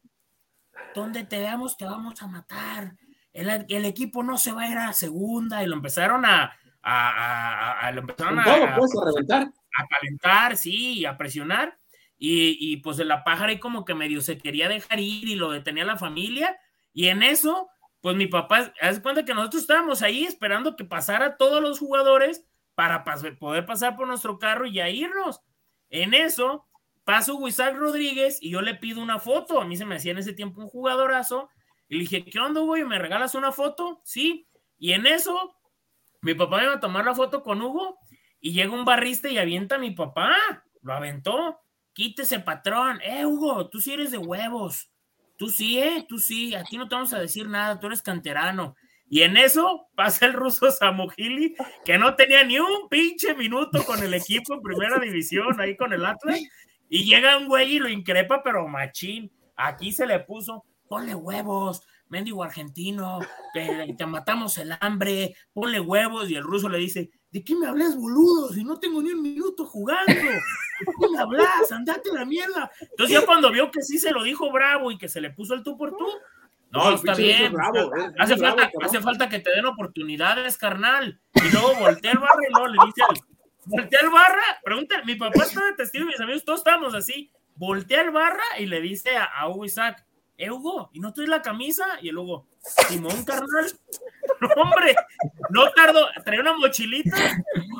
Donde 0.95 1.23
te 1.23 1.39
veamos 1.39 1.77
te 1.77 1.85
vamos 1.85 2.21
a 2.21 2.27
matar. 2.27 2.95
El, 3.33 3.85
equipo 3.85 4.23
no 4.23 4.37
se 4.37 4.51
va 4.51 4.63
a 4.63 4.69
ir 4.69 4.77
a 4.77 4.93
segunda. 4.93 5.63
Y 5.63 5.67
lo 5.67 5.75
empezaron 5.75 6.25
a... 6.25 6.53
a, 6.83 7.91
lo 7.93 8.01
empezaron 8.01 8.39
a, 8.39 8.43
a, 8.43 9.87
calentar, 9.89 10.57
sí, 10.57 11.05
a 11.05 11.17
presionar. 11.17 11.77
Y, 12.17 12.57
y 12.59 12.77
pues 12.77 12.97
la 12.99 13.23
pájara 13.23 13.49
ahí 13.49 13.59
como 13.59 13.83
que 13.83 13.95
medio 13.95 14.21
se 14.21 14.37
quería 14.37 14.69
dejar 14.69 14.99
ir 14.99 15.27
y 15.27 15.35
lo 15.35 15.51
detenía 15.51 15.85
la 15.85 15.97
familia. 15.97 16.59
Y 16.93 17.07
en 17.07 17.23
eso, 17.23 17.69
pues 18.01 18.15
mi 18.15 18.27
papá, 18.27 18.73
hace 18.81 19.01
cuenta 19.01 19.25
que 19.25 19.33
nosotros 19.33 19.63
estábamos 19.63 20.01
ahí 20.01 20.23
esperando 20.23 20.75
que 20.75 20.85
pasara 20.85 21.37
todos 21.37 21.61
los 21.61 21.79
jugadores 21.79 22.45
para 22.75 23.03
poder 23.39 23.65
pasar 23.65 23.95
por 23.95 24.07
nuestro 24.07 24.39
carro 24.39 24.65
y 24.65 24.73
ya 24.73 24.89
irnos. 24.89 25.41
En 25.89 26.13
eso, 26.13 26.67
paso 27.03 27.47
Isaac 27.47 27.75
Rodríguez 27.75 28.39
y 28.41 28.51
yo 28.51 28.61
le 28.61 28.75
pido 28.75 29.01
una 29.01 29.19
foto. 29.19 29.61
A 29.61 29.65
mí 29.65 29.77
se 29.77 29.85
me 29.85 29.95
hacía 29.95 30.13
en 30.13 30.19
ese 30.19 30.33
tiempo 30.33 30.61
un 30.61 30.67
jugadorazo. 30.67 31.49
Y 31.91 31.95
le 31.95 31.99
dije, 32.03 32.23
¿qué 32.23 32.39
onda, 32.39 32.61
güey? 32.61 32.85
¿Me 32.85 32.97
regalas 32.97 33.35
una 33.35 33.51
foto? 33.51 33.99
Sí. 34.05 34.47
Y 34.79 34.93
en 34.93 35.05
eso, 35.05 35.57
mi 36.21 36.33
papá 36.33 36.63
iba 36.63 36.75
a 36.75 36.79
tomar 36.79 37.03
la 37.03 37.13
foto 37.13 37.43
con 37.43 37.61
Hugo 37.61 37.99
y 38.39 38.53
llega 38.53 38.71
un 38.71 38.85
barrista 38.85 39.27
y 39.27 39.37
avienta 39.37 39.75
a 39.75 39.77
mi 39.77 39.91
papá. 39.91 40.33
Lo 40.83 40.93
aventó. 40.93 41.59
Quítese, 41.91 42.39
patrón. 42.39 43.01
Eh, 43.03 43.25
Hugo, 43.25 43.67
tú 43.67 43.81
sí 43.81 43.91
eres 43.91 44.11
de 44.11 44.19
huevos. 44.19 44.89
Tú 45.35 45.49
sí, 45.49 45.79
eh, 45.79 46.05
tú 46.07 46.17
sí. 46.17 46.55
Aquí 46.55 46.77
no 46.77 46.87
te 46.87 46.95
vamos 46.95 47.11
a 47.11 47.19
decir 47.19 47.49
nada. 47.49 47.77
Tú 47.77 47.87
eres 47.87 48.01
canterano. 48.01 48.77
Y 49.09 49.23
en 49.23 49.35
eso 49.35 49.89
pasa 49.93 50.27
el 50.27 50.31
ruso 50.31 50.71
Samuhili, 50.71 51.55
que 51.83 51.97
no 51.97 52.15
tenía 52.15 52.45
ni 52.45 52.57
un 52.57 52.87
pinche 52.87 53.35
minuto 53.35 53.83
con 53.83 54.01
el 54.01 54.13
equipo 54.13 54.53
en 54.53 54.61
primera 54.61 54.97
división, 54.97 55.59
ahí 55.59 55.75
con 55.75 55.91
el 55.91 56.05
Atlas, 56.05 56.39
Y 56.87 57.03
llega 57.03 57.35
un 57.35 57.49
güey 57.49 57.73
y 57.73 57.79
lo 57.79 57.89
increpa, 57.89 58.41
pero 58.41 58.65
machín. 58.65 59.29
Aquí 59.57 59.91
se 59.91 60.07
le 60.07 60.19
puso, 60.19 60.63
ponle 60.91 61.15
huevos, 61.15 61.81
mendigo 62.09 62.43
argentino, 62.43 63.19
te, 63.53 63.95
te 63.97 64.05
matamos 64.05 64.57
el 64.57 64.75
hambre, 64.81 65.33
ponle 65.53 65.79
huevos. 65.79 66.29
Y 66.29 66.35
el 66.35 66.43
ruso 66.43 66.67
le 66.67 66.79
dice, 66.79 67.09
¿de 67.31 67.45
qué 67.45 67.55
me 67.55 67.65
hablas, 67.65 67.95
boludo? 67.95 68.49
Si 68.51 68.61
no 68.61 68.77
tengo 68.77 69.01
ni 69.01 69.11
un 69.11 69.21
minuto 69.21 69.65
jugando. 69.65 70.11
¿De 70.11 70.93
qué 70.99 71.09
me 71.09 71.17
hablas? 71.17 71.71
Andate 71.71 72.11
la 72.11 72.25
mierda. 72.25 72.69
Entonces 72.81 73.21
ya 73.21 73.25
cuando 73.25 73.49
vio 73.53 73.71
que 73.71 73.81
sí 73.81 73.99
se 73.99 74.11
lo 74.11 74.21
dijo 74.21 74.51
bravo 74.51 74.91
y 74.91 74.97
que 74.97 75.07
se 75.07 75.21
le 75.21 75.29
puso 75.29 75.53
el 75.53 75.63
tú 75.63 75.77
por 75.77 75.95
tú, 75.95 76.05
no, 76.71 76.93
está 76.93 77.15
bien. 77.15 77.53
bravo, 77.53 77.95
es 77.95 78.13
hace, 78.19 78.35
bravo, 78.35 78.57
falta, 78.57 78.71
hace 78.85 78.99
falta 78.99 79.29
que 79.29 79.39
te 79.39 79.51
den 79.51 79.65
oportunidades, 79.67 80.57
carnal. 80.57 81.21
Y 81.35 81.51
luego 81.53 81.73
voltea 81.75 82.11
el 82.11 82.19
barra 82.19 82.47
y 82.49 82.53
luego 82.53 82.67
le 82.67 82.77
dice 82.85 83.01
al, 83.07 83.15
voltea 83.63 83.99
el 84.01 84.09
barra, 84.09 84.43
pregunta, 84.61 85.01
mi 85.05 85.15
papá 85.15 85.43
está 85.43 85.65
de 85.67 85.73
testigo 85.73 86.03
y 86.03 86.07
mis 86.07 86.19
amigos, 86.19 86.43
todos 86.43 86.59
estábamos 86.59 86.93
así. 86.93 87.31
Voltea 87.55 88.01
el 88.01 88.11
barra 88.11 88.43
y 88.59 88.65
le 88.65 88.81
dice 88.81 89.15
a, 89.15 89.23
a 89.23 89.47
Hugo 89.47 89.63
Isaac, 89.63 90.05
"Eh, 90.41 90.49
Hugo, 90.49 90.89
¿y 90.93 90.99
no 90.99 91.13
traes 91.13 91.29
la 91.29 91.41
camisa? 91.41 91.85
Y 92.01 92.09
el 92.09 92.17
Hugo, 92.17 92.47
Simón, 92.87 93.23
carnal. 93.23 93.71
No, 94.41 94.47
hombre, 94.63 94.95
no 95.51 95.71
tardó, 95.73 96.07
traía 96.25 96.41
una 96.41 96.57
mochilita, 96.57 97.15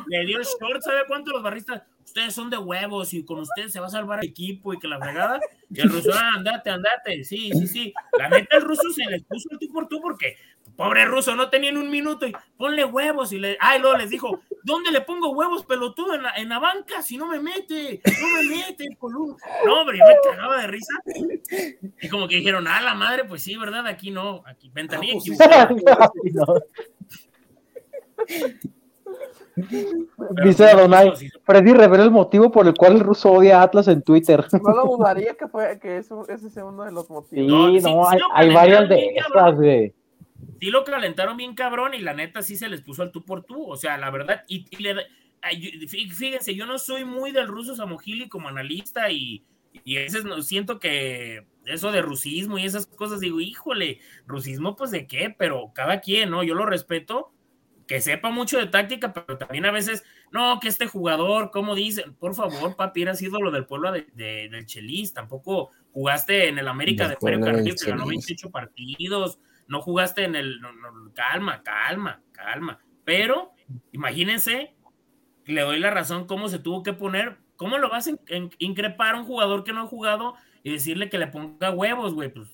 le 0.07 0.25
dio 0.25 0.37
el 0.37 0.45
short, 0.45 0.81
¿sabe 0.81 1.01
cuánto 1.07 1.31
los 1.31 1.41
barristas? 1.41 1.81
Ustedes 2.03 2.33
son 2.33 2.49
de 2.49 2.57
huevos 2.57 3.13
y 3.13 3.23
con 3.23 3.39
ustedes 3.39 3.71
se 3.71 3.79
va 3.79 3.87
a 3.87 3.89
salvar 3.89 4.19
el 4.19 4.29
equipo 4.29 4.73
y 4.73 4.79
que 4.79 4.87
la 4.87 4.99
fregada. 4.99 5.39
Y 5.69 5.79
el 5.79 5.89
ruso, 5.89 6.11
ah, 6.13 6.31
andate, 6.35 6.69
andate, 6.69 7.23
sí, 7.23 7.51
sí, 7.53 7.67
sí. 7.67 7.93
La 8.17 8.29
neta, 8.29 8.57
el 8.57 8.63
ruso 8.63 8.89
se 8.93 9.05
les 9.05 9.23
puso 9.23 9.47
el 9.51 9.59
tú 9.59 9.71
por 9.71 9.87
tú 9.87 10.01
porque, 10.01 10.35
pobre 10.75 11.05
ruso, 11.05 11.35
no 11.35 11.49
tenían 11.49 11.77
un 11.77 11.89
minuto 11.89 12.27
y 12.27 12.33
ponle 12.57 12.83
huevos 12.83 13.31
y 13.31 13.39
le, 13.39 13.57
ah, 13.61 13.77
y 13.77 13.79
luego 13.79 13.97
les 13.97 14.09
dijo, 14.09 14.41
¿dónde 14.63 14.91
le 14.91 15.01
pongo 15.01 15.29
huevos 15.29 15.65
pelotudo 15.65 16.15
en 16.15 16.23
la, 16.23 16.33
en 16.35 16.49
la 16.49 16.59
banca 16.59 17.01
si 17.01 17.17
no 17.17 17.27
me 17.27 17.39
mete? 17.39 18.01
No 18.05 18.27
me 18.41 18.55
mete, 18.55 18.95
columna. 18.97 19.37
No, 19.65 19.81
hombre, 19.81 19.99
yo 19.99 20.05
me 20.05 20.31
cagaba 20.31 20.61
de 20.61 20.67
risa. 20.67 20.93
Y 22.01 22.09
como 22.09 22.27
que 22.27 22.35
dijeron, 22.37 22.67
ah, 22.67 22.81
la 22.81 22.95
madre, 22.95 23.25
pues 23.25 23.43
sí, 23.43 23.55
¿verdad? 23.55 23.87
Aquí 23.87 24.11
no, 24.11 24.43
aquí 24.45 24.69
ventanilla 24.73 25.13
Ah, 25.13 25.21
pues 25.25 25.39
equivocada. 25.39 26.11
No. 26.33 26.45
Dice 30.43 30.65
Adonai, 30.65 31.13
Freddy 31.43 31.73
revela 31.73 32.03
el 32.03 32.11
motivo 32.11 32.51
por 32.51 32.67
el 32.67 32.73
cual 32.73 32.93
el 32.93 32.99
ruso 33.01 33.31
odia 33.31 33.59
a 33.59 33.63
Atlas 33.63 33.87
en 33.87 34.01
Twitter. 34.01 34.45
No 34.53 34.73
lo 34.75 34.85
dudaría 34.97 35.35
que, 35.35 35.47
fue, 35.47 35.79
que 35.79 35.97
eso, 35.97 36.27
ese 36.29 36.49
sea 36.49 36.65
uno 36.65 36.83
de 36.83 36.91
los 36.91 37.07
Sí, 37.07 37.13
motivos. 37.13 37.47
No, 37.47 37.67
no, 37.67 37.73
sí, 37.73 37.79
sí 37.81 37.87
hay, 37.87 38.19
hay 38.33 38.53
varias 38.53 38.89
de 38.89 39.13
cabrón. 39.33 39.55
güey. 39.57 39.93
sí 40.59 40.65
lo 40.69 40.83
calentaron 40.83 41.37
bien 41.37 41.53
cabrón 41.55 41.93
y 41.93 41.99
la 41.99 42.13
neta 42.13 42.41
sí 42.41 42.55
se 42.55 42.69
les 42.69 42.81
puso 42.81 43.01
al 43.03 43.11
tú 43.11 43.23
por 43.25 43.43
tú, 43.43 43.65
o 43.69 43.75
sea, 43.75 43.97
la 43.97 44.09
verdad, 44.09 44.43
y, 44.47 44.65
y 44.69 44.81
le, 44.81 44.95
fíjense, 45.87 46.55
yo 46.55 46.65
no 46.65 46.77
soy 46.79 47.05
muy 47.05 47.31
del 47.31 47.47
ruso 47.47 47.75
Samogili 47.75 48.29
como 48.29 48.47
analista 48.47 49.09
y, 49.11 49.43
y 49.83 49.97
a 49.97 50.01
veces 50.01 50.23
no- 50.25 50.41
siento 50.41 50.79
que 50.79 51.45
eso 51.65 51.91
de 51.91 52.01
rusismo 52.01 52.57
y 52.57 52.65
esas 52.65 52.87
cosas, 52.87 53.19
digo, 53.19 53.39
híjole, 53.39 53.99
rusismo 54.25 54.75
pues 54.75 54.91
de 54.91 55.07
qué, 55.07 55.33
pero 55.37 55.71
cada 55.73 55.99
quien, 56.01 56.29
¿no? 56.31 56.43
Yo 56.43 56.55
lo 56.55 56.65
respeto, 56.65 57.31
que 57.91 57.99
sepa 58.01 58.29
mucho 58.29 58.57
de 58.57 58.67
táctica, 58.67 59.13
pero 59.13 59.37
también 59.37 59.65
a 59.65 59.71
veces, 59.71 60.03
no, 60.31 60.59
que 60.61 60.69
este 60.69 60.87
jugador, 60.87 61.51
¿cómo 61.51 61.75
dicen? 61.75 62.13
Por 62.15 62.33
favor, 62.35 62.77
papi, 62.77 63.01
eras 63.01 63.21
ídolo 63.21 63.51
del 63.51 63.65
pueblo 63.65 63.91
de, 63.91 64.07
de- 64.13 64.47
del 64.49 64.65
Chelis, 64.65 65.13
tampoco 65.13 65.71
jugaste 65.91 66.47
en 66.47 66.57
el 66.57 66.69
América 66.69 67.03
de 67.09 67.09
del 67.09 67.17
Carrillo, 67.43 67.75
que 67.75 67.89
ganó 67.91 68.03
Chelis. 68.05 68.25
28 68.27 68.49
partidos, 68.51 69.39
no 69.67 69.81
jugaste 69.81 70.23
en 70.23 70.35
el. 70.35 70.61
no, 70.61 70.71
no, 70.71 71.11
calma, 71.13 71.61
calma, 71.63 72.21
calma. 72.31 72.79
Pero 73.03 73.51
imagínense, 73.91 74.73
le 75.45 75.61
doy 75.61 75.79
la 75.79 75.89
razón 75.91 76.27
cómo 76.27 76.47
se 76.49 76.59
tuvo 76.59 76.83
que 76.83 76.93
poner. 76.93 77.37
¿Cómo 77.57 77.77
lo 77.77 77.89
vas 77.89 78.07
a 78.07 78.11
in- 78.11 78.19
in- 78.29 78.49
increpar 78.59 79.15
a 79.15 79.19
un 79.19 79.25
jugador 79.25 79.63
que 79.63 79.73
no 79.73 79.81
ha 79.81 79.87
jugado 79.87 80.35
y 80.63 80.71
decirle 80.71 81.09
que 81.09 81.17
le 81.19 81.27
ponga 81.27 81.71
huevos, 81.71 82.13
güey? 82.13 82.29
Pues 82.33 82.47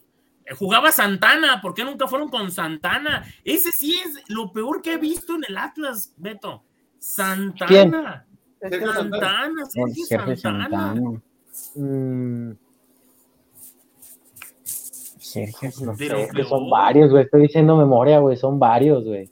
jugaba 0.56 0.92
Santana, 0.92 1.62
¿por 1.62 1.74
qué 1.74 1.84
nunca 1.84 2.08
fueron 2.08 2.30
con 2.30 2.52
Santana? 2.52 3.26
Ese 3.44 3.72
sí 3.72 4.00
es 4.04 4.24
lo 4.30 4.52
peor 4.52 4.82
que 4.82 4.94
he 4.94 4.98
visto 4.98 5.36
en 5.36 5.44
el 5.48 5.58
Atlas, 5.58 6.14
Beto. 6.18 6.64
Santana. 7.00 8.26
Sergio 8.60 8.94
Santana. 8.94 9.66
Sergio 9.66 10.38
Santana. 10.38 10.38
Santana. 10.38 11.22
Mm, 11.76 12.52
Sergio 15.28 15.70
no 15.82 15.96
Pero 15.98 16.18
que 16.28 16.34
peor. 16.34 16.48
son 16.48 16.70
varios, 16.70 17.12
güey. 17.12 17.24
Estoy 17.24 17.42
diciendo 17.44 17.76
memoria, 17.76 18.20
güey. 18.20 18.38
Son 18.38 18.58
varios, 18.58 19.04
güey. 19.04 19.30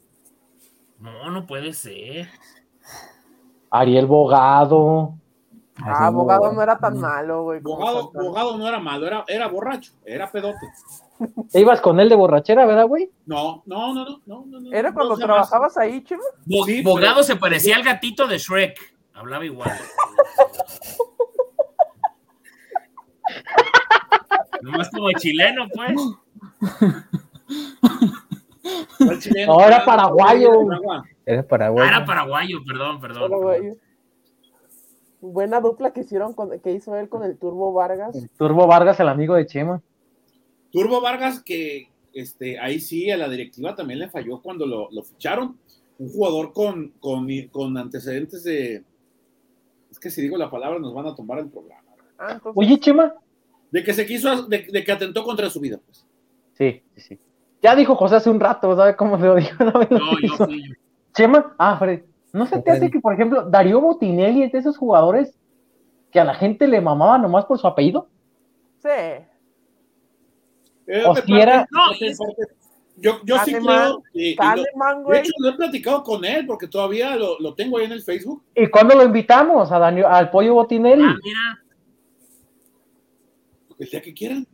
No, 1.00 1.32
no 1.32 1.46
puede 1.46 1.74
ser. 1.74 2.28
Ariel 3.70 4.06
Bogado. 4.06 5.16
Ah, 5.78 6.08
abogado 6.08 6.54
no 6.54 6.62
era 6.62 6.78
tan 6.78 6.98
malo, 7.00 7.44
güey. 7.44 7.60
Bogado. 7.60 8.12
Bogado 8.14 8.58
no 8.58 8.68
era 8.68 8.80
malo, 8.80 9.06
era, 9.06 9.26
era 9.28 9.48
borracho, 9.48 9.92
era 10.06 10.32
pedote. 10.32 10.68
¿Te 11.52 11.62
ibas 11.62 11.80
con 11.82 12.00
él 12.00 12.10
de 12.10 12.16
borrachera, 12.16 12.66
verdad, 12.66 12.88
güey? 12.88 13.10
No, 13.26 13.64
no, 13.66 13.94
no, 13.94 14.06
no, 14.06 14.18
no, 14.26 14.46
no, 14.46 14.60
no. 14.60 14.72
¿Era 14.74 14.90
no, 14.90 14.96
cuando 14.96 15.16
trabajabas 15.18 15.78
ahí, 15.78 16.04
chivo? 16.04 16.22
Bo- 16.46 16.66
Sí, 16.66 16.82
Bogado 16.84 17.16
pero- 17.16 17.24
se 17.24 17.36
parecía 17.38 17.76
al 17.78 17.84
gatito 17.84 18.28
de 18.28 18.38
Shrek. 18.38 18.78
Hablaba 19.14 19.46
igual. 19.46 19.72
Nomás 24.62 24.90
como 24.90 25.12
chileno, 25.14 25.68
pues. 25.74 25.96
¿Cuál 28.98 29.20
chileno? 29.20 29.54
No, 29.54 29.62
era 29.66 29.86
paraguayo. 29.86 30.52
Era 31.26 31.44
Paraguay. 31.44 31.88
Ah, 31.88 31.96
era 31.98 32.06
paraguayo, 32.06 32.58
perdón, 32.68 33.00
perdón. 33.00 33.32
Güey. 33.32 33.74
Buena 35.22 35.60
dupla 35.60 35.92
que 35.92 36.02
hicieron 36.02 36.34
con, 36.34 36.60
que 36.60 36.72
hizo 36.72 36.96
él 36.98 37.10
con 37.10 37.24
el 37.24 37.38
Turbo 37.38 37.74
Vargas. 37.74 38.16
Turbo 38.38 38.68
Vargas, 38.68 39.00
el 39.00 39.10
amigo 39.10 39.34
de 39.36 39.46
Chema. 39.48 39.82
Turbo 40.76 41.00
Vargas, 41.00 41.42
que 41.42 41.88
este, 42.14 42.60
ahí 42.60 42.80
sí 42.82 43.10
a 43.10 43.16
la 43.16 43.30
directiva 43.30 43.76
también 43.76 44.00
le 44.00 44.10
falló 44.10 44.42
cuando 44.42 44.66
lo, 44.66 44.90
lo 44.92 45.04
ficharon. 45.04 45.58
Un 45.98 46.10
jugador 46.10 46.52
con, 46.52 46.90
con, 47.00 47.26
con 47.50 47.78
antecedentes 47.78 48.44
de. 48.44 48.84
Es 49.90 49.98
que 49.98 50.10
si 50.10 50.22
digo 50.22 50.38
la 50.38 50.52
palabra 50.52 50.78
nos 50.78 50.94
van 50.94 51.08
a 51.08 51.16
tomar 51.16 51.40
el 51.40 51.48
programa. 51.48 51.82
Ah, 52.20 52.42
Oye, 52.56 52.78
Chema. 52.78 53.14
De 53.72 53.84
que 53.86 53.94
se 53.94 54.06
quiso, 54.06 54.44
de, 54.48 54.68
de 54.70 54.84
que 54.84 54.92
atentó 54.92 55.24
contra 55.24 55.50
su 55.50 55.62
vida. 55.62 55.80
Pues. 55.86 56.06
Sí, 56.58 56.84
sí, 56.96 57.02
sí. 57.02 57.20
Ya 57.62 57.74
dijo 57.74 57.96
José 57.96 58.18
hace 58.18 58.30
un 58.30 58.42
rato, 58.42 58.76
¿sabes 58.76 58.98
cómo 58.98 59.18
se 59.18 59.26
lo 59.26 59.36
dijo? 59.36 59.56
No 59.64 59.72
lo 59.72 59.80
No, 59.98 60.20
yo 60.20 60.28
hizo. 60.28 60.46
fui 60.46 60.68
yo. 60.68 60.74
Chema, 61.14 61.56
ah, 61.58 61.78
Fred, 61.80 62.04
¿no 62.34 62.46
se 62.46 62.62
te 62.62 62.72
hace 62.72 62.92
que, 62.92 63.00
por 63.00 63.14
ejemplo, 63.14 63.50
Darío 63.50 63.80
Botinelli 63.80 64.44
es 64.44 64.52
de 64.52 64.60
esos 64.60 64.78
jugadores 64.78 65.34
que 66.12 66.20
a 66.20 66.26
la 66.26 66.36
gente 66.36 66.68
le 66.68 66.82
mamaba 66.82 67.18
nomás 67.18 67.46
por 67.46 67.58
su 67.58 67.66
apellido? 67.68 68.10
sí. 68.84 68.90
Eh, 70.88 71.04
O 71.06 71.16
si 71.16 71.34
era- 71.34 71.68
No, 71.72 71.80
es- 72.00 72.18
yo, 72.98 73.20
yo 73.26 73.38
sí 73.40 73.54
creo. 73.56 74.02
y- 74.14 74.30
y 74.32 74.36
lo- 74.36 75.10
de 75.12 75.20
hecho, 75.20 75.32
lo 75.40 75.50
he 75.50 75.54
platicado 75.54 76.04
con 76.04 76.24
él 76.24 76.46
porque 76.46 76.68
todavía 76.68 77.16
lo, 77.16 77.38
lo 77.40 77.54
tengo 77.54 77.78
ahí 77.78 77.86
en 77.86 77.92
el 77.92 78.02
Facebook. 78.04 78.44
¿Y 78.56 78.68
cuándo 78.68 78.96
lo 78.96 79.04
invitamos 79.04 79.72
a 79.72 79.80
Daniel, 79.80 80.06
al 80.08 80.30
pollo 80.30 80.54
Botinelli? 80.54 81.04
Ah, 81.04 81.16
mira. 81.24 81.62
El 83.80 83.90
día 83.90 84.02
que 84.02 84.14
quieran. 84.14 84.48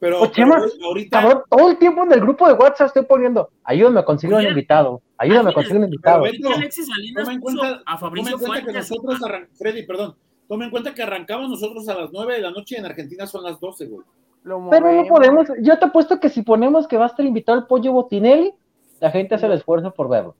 Pero, 0.00 0.20
O 0.22 0.26
Chema, 0.28 0.62
ahorita. 0.84 1.20
Cabrón, 1.20 1.42
todo 1.50 1.70
el 1.70 1.78
tiempo 1.78 2.04
en 2.04 2.12
el 2.12 2.20
grupo 2.20 2.46
de 2.46 2.54
WhatsApp 2.54 2.88
estoy 2.88 3.04
poniendo, 3.04 3.50
ayúdame 3.64 3.98
a 4.00 4.04
conseguir 4.04 4.36
un 4.36 4.42
invitado, 4.44 5.02
ayúdame 5.16 5.48
a 5.48 5.50
Ah, 5.50 5.54
conseguir 5.54 5.78
un 5.78 5.84
invitado. 5.84 6.22
pero 6.22 6.34
Es 6.34 6.40
que 6.40 6.54
Alexis 6.54 6.86
Salinas 6.86 7.24
Toma 7.24 7.34
en 7.34 7.40
puso 7.40 7.58
cuenta, 7.58 7.74
a 7.74 7.78
toma 7.78 7.92
en 7.92 7.98
Fabricio 7.98 8.38
cuenta 8.38 8.64
que 8.66 8.72
nosotros, 8.72 9.18
Freddy, 9.58 9.82
perdón, 9.86 10.14
toma 10.46 10.64
en 10.66 10.70
cuenta 10.70 10.94
que 10.94 11.02
arrancamos 11.02 11.50
nosotros 11.50 11.88
a 11.88 11.94
las 11.94 12.10
9 12.12 12.34
de 12.34 12.40
la 12.42 12.50
noche 12.52 12.76
y 12.76 12.78
en 12.78 12.86
Argentina 12.86 13.26
son 13.26 13.42
las 13.42 13.58
12, 13.58 13.86
güey. 13.86 14.06
Lo 14.44 14.68
Pero 14.70 14.92
no 14.92 15.06
podemos, 15.06 15.48
yo 15.60 15.78
te 15.78 15.84
apuesto 15.86 16.20
que 16.20 16.28
si 16.28 16.42
ponemos 16.42 16.86
que 16.88 16.96
va 16.96 17.04
a 17.04 17.08
estar 17.08 17.24
invitado 17.26 17.58
el 17.58 17.66
pollo 17.66 17.92
Botinelli, 17.92 18.52
la 19.00 19.10
gente 19.10 19.34
hace 19.34 19.46
el 19.46 19.52
esfuerzo 19.52 19.92
por 19.92 20.08
verlo. 20.08 20.36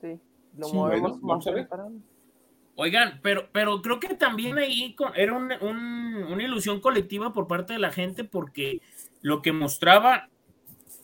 Sí, 0.00 0.18
lo 0.56 0.66
Sí, 0.66 0.74
movemos 0.74 1.20
bueno, 1.20 1.36
más. 1.36 1.46
Oigan, 2.76 3.20
pero, 3.22 3.48
pero 3.52 3.80
creo 3.82 4.00
que 4.00 4.14
también 4.14 4.58
ahí 4.58 4.94
con- 4.96 5.14
era 5.14 5.32
un- 5.36 5.52
un- 5.60 6.24
una 6.32 6.42
ilusión 6.42 6.80
colectiva 6.80 7.32
por 7.32 7.46
parte 7.46 7.72
de 7.74 7.78
la 7.78 7.92
gente 7.92 8.24
porque 8.24 8.80
lo 9.22 9.42
que 9.42 9.52
mostraba 9.52 10.28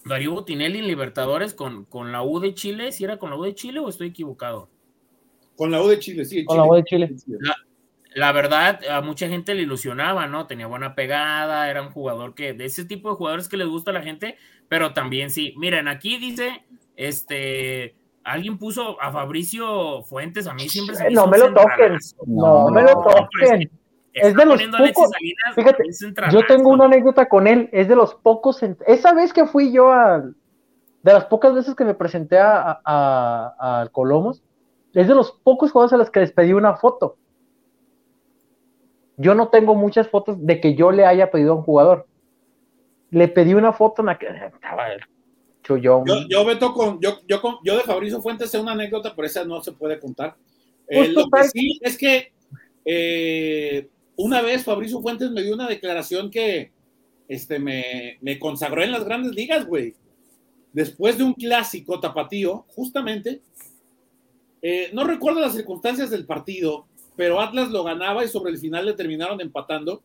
Darío 0.05 0.33
Botinelli 0.33 0.79
en 0.81 0.87
Libertadores 0.89 1.55
con, 1.55 1.85
con 1.85 2.11
la 2.11 2.23
U 2.23 2.41
de 2.41 2.55
Chile, 2.55 2.91
si 2.91 3.05
era 3.05 3.19
con 3.19 3.31
la 3.31 3.37
U 3.37 3.45
de 3.45 3.55
Chile 3.55 3.79
o 3.79 3.89
estoy 3.89 4.09
equivocado. 4.09 4.69
Con 5.57 5.71
la 5.71 5.81
U 5.83 5.87
de 5.89 5.99
Chile, 6.01 6.25
sí. 6.25 6.45
Con 6.45 6.57
la 6.57 6.65
U 6.65 6.75
de 6.75 6.83
Chile. 6.85 7.15
La 7.39 7.55
verdad, 8.33 8.81
a 8.91 9.01
mucha 9.03 9.29
gente 9.29 9.55
le 9.55 9.63
ilusionaba, 9.63 10.27
¿no? 10.27 10.47
Tenía 10.47 10.67
buena 10.67 10.95
pegada, 10.95 11.71
era 11.71 11.83
un 11.83 11.91
jugador 11.91 12.35
que, 12.35 12.53
de 12.55 12.65
ese 12.65 12.85
tipo 12.85 13.09
de 13.11 13.15
jugadores 13.17 13.49
que 13.49 13.57
les 13.57 13.69
gusta 13.69 13.91
a 13.93 13.95
la 13.95 14.03
gente, 14.03 14.37
pero 14.69 14.93
también 14.93 15.31
sí. 15.31 15.55
Miren, 15.57 15.87
aquí 15.89 16.19
dice, 16.19 16.65
este, 16.97 17.95
alguien 18.25 18.59
puso 18.59 19.01
a 19.01 19.13
Fabricio 19.13 20.03
Fuentes, 20.03 20.47
a 20.47 20.55
mí 20.55 20.69
siempre 20.69 20.97
se 20.97 21.05
me 21.05 21.11
no 21.11 21.27
me 21.27 21.39
lo 21.39 21.53
toquen. 21.55 21.97
No, 22.27 22.65
No, 22.65 22.71
me 22.71 22.83
lo 22.83 22.89
pero 23.05 23.29
toquen. 23.29 23.71
Es 24.13 24.35
de 24.35 24.45
los 24.45 24.61
pocos- 24.61 25.11
Salinas 25.11 25.55
fíjate. 25.55 25.85
Yo 26.33 26.45
tengo 26.47 26.71
una 26.71 26.87
anécdota 26.87 27.29
con 27.29 27.47
él, 27.47 27.69
es 27.73 27.87
de 27.87 27.95
los 27.95 28.15
pocos, 28.17 28.61
esa 28.87 29.15
vez 29.15 29.33
que 29.33 29.47
fui 29.47 29.73
yo 29.73 29.93
a, 29.93 30.19
de 30.19 31.13
las 31.13 31.27
pocas 31.27 31.55
veces 31.55 31.77
que 31.77 31.85
me 31.85 31.95
presenté 31.95 32.39
a, 32.39 32.81
a, 32.85 33.55
a- 33.57 33.81
al 33.83 33.93
Colomos, 33.93 34.43
es 34.95 35.07
de 35.07 35.15
los 35.15 35.31
pocos 35.31 35.71
jugadores 35.71 35.93
a 35.93 35.97
los 35.97 36.11
que 36.11 36.19
les 36.21 36.33
pedí 36.33 36.53
una 36.53 36.75
foto. 36.75 37.17
Yo 39.21 39.35
no 39.35 39.49
tengo 39.49 39.75
muchas 39.75 40.09
fotos 40.09 40.37
de 40.45 40.61
que 40.61 40.75
yo 40.75 40.91
le 40.91 41.05
haya 41.05 41.31
pedido 41.31 41.53
a 41.53 41.57
un 41.57 41.63
jugador. 41.63 42.07
Le 43.11 43.29
pedí 43.29 43.55
una 43.55 43.73
foto 43.73 44.03
en 44.03 44.07
la 44.07 44.19
que 44.19 44.27
estaba 44.27 44.89
yo. 45.69 46.05
Yo, 46.05 46.27
yo 46.29 46.45
Beto, 46.45 46.73
con, 46.73 47.01
yo, 47.01 47.21
yo, 47.29 47.41
con, 47.41 47.57
yo 47.63 47.77
de 47.77 47.83
Fabricio 47.83 48.21
Fuentes 48.21 48.51
sé 48.51 48.59
una 48.59 48.73
anécdota, 48.73 49.15
pero 49.15 49.27
esa 49.27 49.45
no 49.45 49.63
se 49.63 49.73
puede 49.73 50.01
contar. 50.01 50.37
Eh, 50.89 51.09
lo 51.09 51.29
que 51.31 51.45
sí 51.45 51.79
es 51.83 51.97
que 51.97 52.33
eh, 52.85 53.89
una 54.17 54.43
vez 54.43 54.65
Fabricio 54.65 55.01
Fuentes 55.01 55.31
me 55.31 55.43
dio 55.43 55.55
una 55.55 55.69
declaración 55.69 56.31
que 56.31 56.73
este, 57.29 57.59
me, 57.59 58.19
me 58.21 58.39
consagró 58.39 58.83
en 58.83 58.91
las 58.91 59.05
grandes 59.05 59.33
ligas, 59.33 59.67
güey. 59.67 59.95
Después 60.73 61.19
de 61.19 61.25
un 61.25 61.35
clásico 61.35 62.01
tapatío, 62.01 62.65
justamente, 62.69 63.43
eh, 64.63 64.91
no 64.93 65.05
recuerdo 65.05 65.41
las 65.41 65.55
circunstancias 65.55 66.11
del 66.11 66.27
partido, 66.27 66.87
pero 67.17 67.41
Atlas 67.41 67.71
lo 67.71 67.85
ganaba 67.85 68.25
y 68.25 68.29
sobre 68.29 68.53
el 68.53 68.59
final 68.59 68.87
le 68.87 68.95
terminaron 68.95 69.41
empatando. 69.41 70.03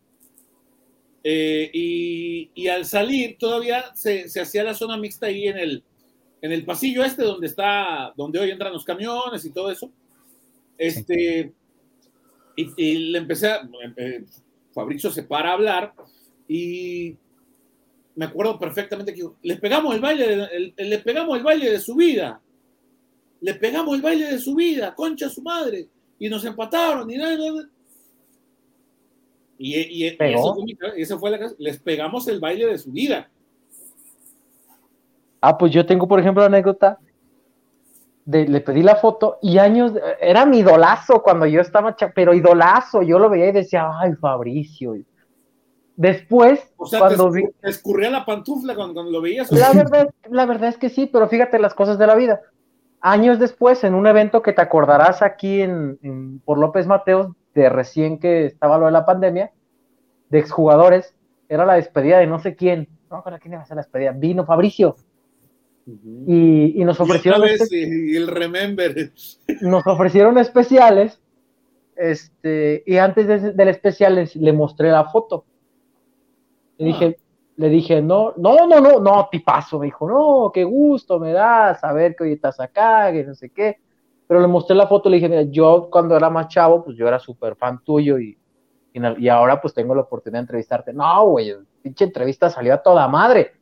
Eh, 1.23 1.71
y, 1.73 2.67
al 2.67 2.85
salir 2.85 3.37
todavía 3.39 3.85
se, 3.95 4.25
hacía 4.39 4.63
la 4.63 4.75
zona 4.75 4.97
mixta 4.97 5.25
ahí 5.25 5.47
en 5.47 5.57
el, 5.57 5.83
en 6.41 6.51
el 6.51 6.63
pasillo 6.65 7.03
este 7.03 7.23
donde 7.23 7.47
está, 7.47 8.13
donde 8.15 8.37
hoy 8.37 8.51
entran 8.51 8.73
los 8.73 8.85
camiones 8.85 9.43
y 9.45 9.51
todo 9.51 9.71
eso. 9.71 9.91
Este, 10.77 11.53
y, 12.55 12.95
le 13.11 13.17
empecé 13.17 13.47
a, 13.47 13.67
eh, 13.97 14.23
Fabricio 14.73 15.09
se 15.09 15.23
para 15.23 15.49
a 15.49 15.53
hablar 15.53 15.93
y 16.47 17.15
me 18.15 18.25
acuerdo 18.25 18.59
perfectamente 18.59 19.13
que 19.13 19.23
le 19.41 19.55
pegamos 19.57 19.95
el 19.95 20.01
baile, 20.01 20.73
le 20.77 20.99
pegamos 20.99 21.37
el 21.37 21.43
baile 21.43 21.71
de 21.71 21.79
su 21.79 21.95
vida 21.95 22.41
le 23.45 23.53
pegamos 23.53 23.95
el 23.95 24.01
baile 24.01 24.31
de 24.31 24.39
su 24.39 24.55
vida, 24.55 24.95
concha 24.95 25.29
su 25.29 25.41
madre, 25.43 25.87
y 26.19 26.29
nos 26.29 26.45
empataron, 26.45 27.09
y 27.09 27.17
nada, 27.17 27.35
Y, 29.57 29.75
y, 29.75 30.17
eso 30.97 31.19
fue, 31.19 31.31
la 31.31 31.51
les 31.57 31.79
pegamos 31.79 32.27
el 32.27 32.39
baile 32.39 32.67
de 32.67 32.77
su 32.77 32.91
vida. 32.91 33.29
Ah, 35.41 35.57
pues 35.57 35.71
yo 35.71 35.85
tengo, 35.85 36.07
por 36.07 36.19
ejemplo, 36.19 36.41
la 36.41 36.47
anécdota 36.47 36.99
de, 38.25 38.47
le 38.47 38.61
pedí 38.61 38.81
la 38.81 38.95
foto 38.95 39.37
y 39.41 39.59
años, 39.59 39.93
era 40.19 40.45
mi 40.45 40.59
idolazo 40.59 41.21
cuando 41.21 41.45
yo 41.45 41.61
estaba, 41.61 41.95
pero 42.15 42.33
idolazo, 42.33 43.03
yo 43.03 43.19
lo 43.19 43.29
veía 43.29 43.49
y 43.49 43.53
decía, 43.53 43.89
ay, 43.99 44.13
Fabricio. 44.15 44.95
Después, 45.95 46.73
cuando 46.75 47.31
vi... 47.31 47.43
escurría 47.61 48.09
la 48.09 48.25
pantufla 48.25 48.75
cuando, 48.75 49.03
lo 49.03 49.21
veías. 49.21 49.49
La 49.51 49.71
verdad, 49.71 50.09
la 50.29 50.45
verdad 50.45 50.69
es 50.69 50.77
que 50.77 50.89
sí, 50.89 51.05
pero 51.05 51.29
fíjate 51.29 51.59
las 51.59 51.73
cosas 51.73 51.97
de 51.97 52.07
la 52.07 52.15
vida 52.15 52.41
años 53.05 53.37
después, 53.37 53.83
en 53.83 53.93
un 53.93 54.07
evento 54.07 54.41
que 54.41 54.51
te 54.51 54.61
acordarás 54.61 55.21
aquí 55.21 55.61
en, 55.61 56.41
por 56.43 56.57
López 56.57 56.87
Mateos, 56.87 57.27
de 57.53 57.69
recién 57.69 58.19
que 58.19 58.47
estaba 58.47 58.79
lo 58.79 58.87
de 58.87 58.91
la 58.91 59.05
pandemia, 59.05 59.51
de 60.29 60.39
exjugadores, 60.39 61.15
era 61.47 61.65
la 61.65 61.75
despedida 61.75 62.17
de 62.17 62.25
no 62.25 62.39
sé 62.39 62.55
quién. 62.55 62.89
No, 63.11 63.23
¿para 63.23 63.37
quién 63.37 63.53
iba 63.53 63.61
a 63.61 63.65
ser 63.65 63.75
la 63.75 63.83
despedida? 63.83 64.11
Vino 64.11 64.43
Fabricio. 64.43 64.95
y, 65.85 66.83
nos 66.83 66.99
ofrecieron. 66.99 67.43
Y 67.69 68.15
el 68.15 68.27
remember. 68.27 69.11
Nos 69.61 69.85
ofrecieron 69.85 70.39
especiales. 70.39 71.21
Este, 71.95 72.83
y 72.87 72.97
antes 72.97 73.55
del 73.55 73.69
especial 73.69 74.27
le 74.33 74.53
mostré 74.53 74.89
la 74.89 75.05
foto. 75.05 75.45
Y 76.79 76.85
dije, 76.85 77.17
le 77.57 77.69
dije, 77.69 78.01
no, 78.01 78.33
no, 78.37 78.67
no, 78.67 78.79
no, 78.79 78.99
no, 78.99 79.29
tipazo, 79.31 79.79
me 79.79 79.85
dijo, 79.85 80.07
no, 80.07 80.51
qué 80.53 80.63
gusto 80.63 81.19
me 81.19 81.31
da 81.31 81.75
saber 81.75 82.15
que 82.15 82.25
hoy 82.25 82.33
estás 82.33 82.59
acá, 82.59 83.11
que 83.11 83.23
no 83.23 83.33
sé 83.33 83.49
qué. 83.49 83.77
Pero 84.27 84.41
le 84.41 84.47
mostré 84.47 84.75
la 84.75 84.87
foto, 84.87 85.09
le 85.09 85.17
dije, 85.17 85.29
mira, 85.29 85.43
yo 85.43 85.87
cuando 85.91 86.17
era 86.17 86.29
más 86.29 86.47
chavo, 86.49 86.83
pues 86.83 86.97
yo 86.97 87.07
era 87.07 87.19
súper 87.19 87.55
fan 87.55 87.81
tuyo 87.83 88.19
y, 88.19 88.37
y, 88.93 89.27
ahora 89.29 89.61
pues 89.61 89.73
tengo 89.73 89.93
la 89.95 90.01
oportunidad 90.01 90.39
de 90.39 90.43
entrevistarte. 90.43 90.93
No, 90.93 91.29
güey, 91.29 91.53
pinche 91.81 92.05
entrevista 92.05 92.49
salió 92.49 92.73
a 92.73 92.83
toda 92.83 93.07
madre, 93.07 93.53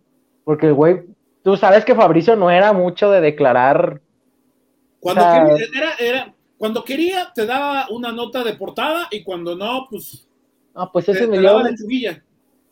porque 0.43 0.67
el 0.67 0.73
güey, 0.73 1.03
tú 1.43 1.57
sabes 1.57 1.85
que 1.85 1.95
Fabricio 1.95 2.35
no 2.35 2.49
era 2.49 2.73
mucho 2.73 3.11
de 3.11 3.21
declarar. 3.21 4.01
Cuando, 4.99 5.21
quería, 5.21 5.67
era, 5.75 5.93
era, 5.99 6.35
cuando 6.57 6.83
quería, 6.83 7.31
te 7.35 7.45
daba 7.45 7.87
una 7.91 8.11
nota 8.11 8.43
de 8.43 8.53
portada 8.53 9.07
y 9.11 9.23
cuando 9.23 9.55
no, 9.55 9.85
pues. 9.89 10.27
Ah, 10.73 10.89
pues 10.91 11.09
ese 11.09 11.27
me 11.27 11.37
dio 11.37 11.61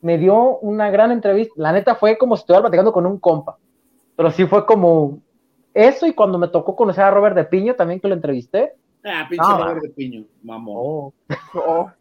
me 0.02 0.18
dio 0.18 0.58
una 0.60 0.90
gran 0.90 1.12
entrevista. 1.12 1.54
La 1.58 1.72
neta 1.72 1.96
fue 1.96 2.18
como 2.18 2.36
si 2.36 2.42
estuviera 2.42 2.62
platicando 2.62 2.92
con 2.92 3.06
un 3.06 3.20
compa. 3.20 3.58
Pero 4.16 4.32
sí 4.32 4.46
fue 4.46 4.66
como 4.66 5.20
eso 5.74 6.06
y 6.06 6.14
cuando 6.14 6.38
me 6.38 6.48
tocó 6.48 6.76
conocer 6.76 7.04
a 7.04 7.12
Robert 7.12 7.36
de 7.36 7.46
Piño 7.46 7.76
también 7.76 8.00
que 8.00 8.08
lo 8.08 8.16
entrevisté. 8.16 8.74
Ah, 9.04 9.26
pinche 9.30 9.48
Robert 9.48 9.82
de 9.82 9.90
Piño, 9.90 10.26
mamón. 10.44 10.76
Oh. 10.78 11.14
oh. 11.56 11.92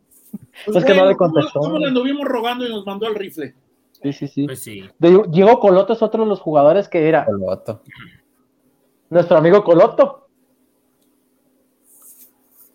Pues 0.64 0.76
es 0.76 0.84
que 0.84 0.94
no 0.94 1.06
le 1.06 1.16
contestó. 1.16 1.60
¿Cómo 1.60 1.78
le 1.78 1.88
anduvimos 1.88 2.26
rogando 2.26 2.66
y 2.66 2.70
nos 2.70 2.86
mandó 2.86 3.06
al 3.06 3.14
rifle? 3.14 3.54
Sí, 4.02 4.12
sí, 4.12 4.28
sí. 4.28 4.46
Pues 4.46 4.62
sí. 4.62 4.88
Diego 4.98 5.60
Coloto 5.60 5.92
es 5.92 6.02
otro 6.02 6.22
de 6.22 6.28
los 6.28 6.40
jugadores 6.40 6.88
que 6.88 7.08
era. 7.08 7.24
Coloto. 7.24 7.82
Nuestro 9.10 9.36
amigo 9.36 9.64
Coloto. 9.64 10.28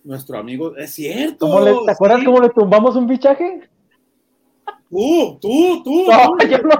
Nuestro 0.03 0.38
amigo, 0.38 0.76
es 0.76 0.93
cierto. 0.93 1.84
¿Te 1.85 1.91
acuerdas 1.91 2.23
cómo 2.23 2.39
le 2.39 2.49
tumbamos 2.49 2.95
un 2.95 3.07
fichaje? 3.07 3.68
Tú, 4.95 5.38
tú, 5.41 5.84
tú. 5.84 6.05
No, 6.09 6.38
yo 6.47 6.57
no, 6.59 6.73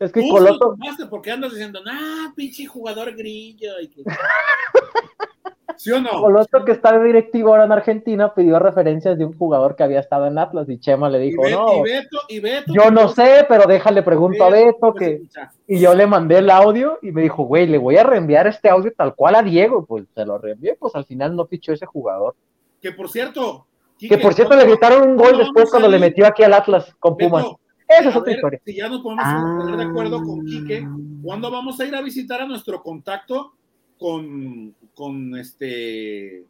Es 0.00 0.12
que 0.12 0.28
Coloto. 0.28 0.76
porque 1.08 1.30
andas 1.30 1.52
diciendo, 1.52 1.80
nah, 1.84 2.32
pinche 2.34 2.66
jugador 2.66 3.14
grillo. 3.14 3.72
¿Sí 5.76 5.90
o 5.90 6.00
no? 6.00 6.10
Coloto, 6.10 6.64
que 6.64 6.72
está 6.72 6.96
de 6.98 7.04
directivo 7.04 7.50
ahora 7.50 7.64
en 7.64 7.72
Argentina, 7.72 8.32
pidió 8.34 8.58
referencias 8.58 9.18
de 9.18 9.24
un 9.24 9.36
jugador 9.36 9.74
que 9.76 9.82
había 9.82 10.00
estado 10.00 10.26
en 10.26 10.38
Atlas 10.38 10.68
y 10.68 10.78
Chema 10.78 11.10
le 11.10 11.18
dijo, 11.18 11.42
no. 11.48 11.84
Y 12.28 12.40
Beto, 12.40 12.72
yo 12.72 12.90
no 12.90 13.08
sé, 13.08 13.44
pero 13.48 13.66
déjale 13.66 14.02
pregunto 14.02 14.44
a 14.44 14.50
Beto 14.50 14.94
que. 14.94 15.22
Y 15.66 15.78
yo 15.80 15.94
le 15.94 16.06
mandé 16.06 16.38
el 16.38 16.50
audio 16.50 16.98
y 17.02 17.12
me 17.12 17.22
dijo, 17.22 17.44
güey, 17.44 17.66
le 17.66 17.78
voy 17.78 17.96
a 17.96 18.04
reenviar 18.04 18.46
este 18.46 18.68
audio 18.68 18.92
tal 18.96 19.14
cual 19.14 19.34
a 19.36 19.42
Diego. 19.42 19.84
Pues 19.84 20.04
se 20.14 20.24
lo 20.24 20.38
reenvié, 20.38 20.76
pues 20.78 20.94
al 20.94 21.04
final 21.04 21.34
no 21.36 21.46
fichó 21.46 21.72
ese 21.72 21.86
jugador. 21.86 22.34
Que 22.80 22.92
por 22.92 23.08
cierto, 23.08 23.66
que 24.08 24.18
por 24.18 24.34
cierto 24.34 24.56
le 24.56 24.64
gritaron 24.64 25.08
un 25.10 25.16
gol 25.16 25.38
después 25.38 25.70
cuando 25.70 25.88
le 25.88 25.98
metió 25.98 26.26
aquí 26.26 26.42
al 26.42 26.52
Atlas 26.52 26.94
con 26.98 27.16
Pumas. 27.16 27.46
Esa 27.88 28.08
es 28.08 28.16
otra 28.16 28.32
historia. 28.32 28.60
Si 28.64 28.74
ya 28.74 28.88
nos 28.88 29.02
podemos 29.02 29.24
poner 29.58 29.76
de 29.76 29.84
acuerdo 29.84 30.22
con 30.22 30.44
Quique, 30.44 30.86
¿cuándo 31.22 31.50
vamos 31.50 31.78
a 31.80 31.84
ir 31.84 31.94
a 31.94 32.02
visitar 32.02 32.40
a 32.40 32.46
nuestro 32.46 32.82
contacto 32.82 33.52
con, 33.98 34.74
con 34.94 35.36
este 35.36 36.44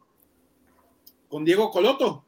con 1.27 1.43
Diego 1.43 1.69
Coloto? 1.71 2.23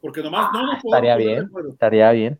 Porque 0.00 0.22
nomás 0.22 0.52
no 0.52 0.62
nos 0.62 0.74
ah, 0.76 0.80
Estaría 0.84 1.16
bien, 1.16 1.50
estaría 1.70 2.10
bien. 2.12 2.38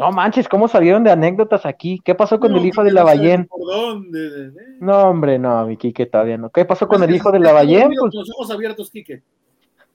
No 0.00 0.10
manches, 0.12 0.48
¿cómo 0.48 0.66
salieron 0.66 1.04
de 1.04 1.10
anécdotas 1.10 1.66
aquí? 1.66 2.00
¿Qué 2.02 2.14
pasó 2.14 2.40
con 2.40 2.54
el 2.56 2.64
hijo 2.64 2.82
de 2.82 2.90
Lavallén? 2.90 3.46
No, 4.80 4.98
hombre, 5.02 5.38
no, 5.38 5.66
mi 5.66 5.76
Quique 5.76 6.06
todavía 6.06 6.38
no. 6.38 6.48
¿Qué 6.48 6.64
pasó 6.64 6.88
con 6.88 7.02
el 7.02 7.14
hijo 7.14 7.30
de 7.30 7.38
Lavallén? 7.38 7.88
Pues... 7.88 8.14
Los 8.14 8.30
ojos 8.30 8.50
abiertos, 8.50 8.90
Quique. 8.90 9.22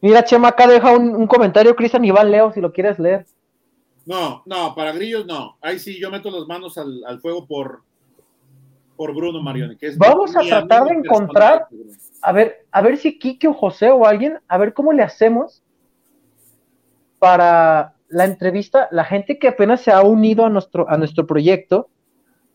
Mira, 0.06 0.24
Chema, 0.24 0.50
acá 0.50 0.68
deja 0.68 0.96
un, 0.96 1.26
comentario 1.26 1.76
Cristian 1.76 2.06
Iván 2.06 2.30
Leo, 2.30 2.54
si 2.54 2.62
lo 2.62 2.72
quieres 2.72 3.00
leer. 3.00 3.26
No, 4.06 4.44
no, 4.46 4.76
para 4.76 4.92
Grillos 4.92 5.26
no. 5.26 5.58
Ahí 5.60 5.80
sí 5.80 6.00
yo 6.00 6.12
meto 6.12 6.30
las 6.30 6.46
manos 6.46 6.78
al, 6.78 7.20
fuego 7.22 7.48
por, 7.48 7.82
por 8.96 9.16
Bruno 9.16 9.42
Marioni. 9.42 9.76
Vamos 9.98 10.36
a 10.36 10.42
tratar 10.42 10.84
de 10.84 10.94
encontrar, 10.94 11.66
a 12.22 12.32
ver, 12.32 12.68
a 12.70 12.84
ver 12.84 12.98
si 12.98 13.18
Kike 13.18 13.48
o 13.48 13.54
José 13.56 13.90
o 13.90 14.06
alguien, 14.06 14.38
a 14.48 14.60
ver 14.60 14.76
cómo 14.76 14.94
le 14.94 15.02
hacemos 15.02 15.64
para 17.18 17.96
la 18.08 18.26
entrevista, 18.26 18.88
la 18.92 19.06
gente 19.06 19.40
que 19.40 19.48
apenas 19.48 19.82
se 19.82 19.92
ha 19.92 20.04
unido 20.04 20.46
a 20.46 20.50
nuestro, 20.50 20.88
a 20.88 21.00
nuestro 21.00 21.26
proyecto, 21.26 21.90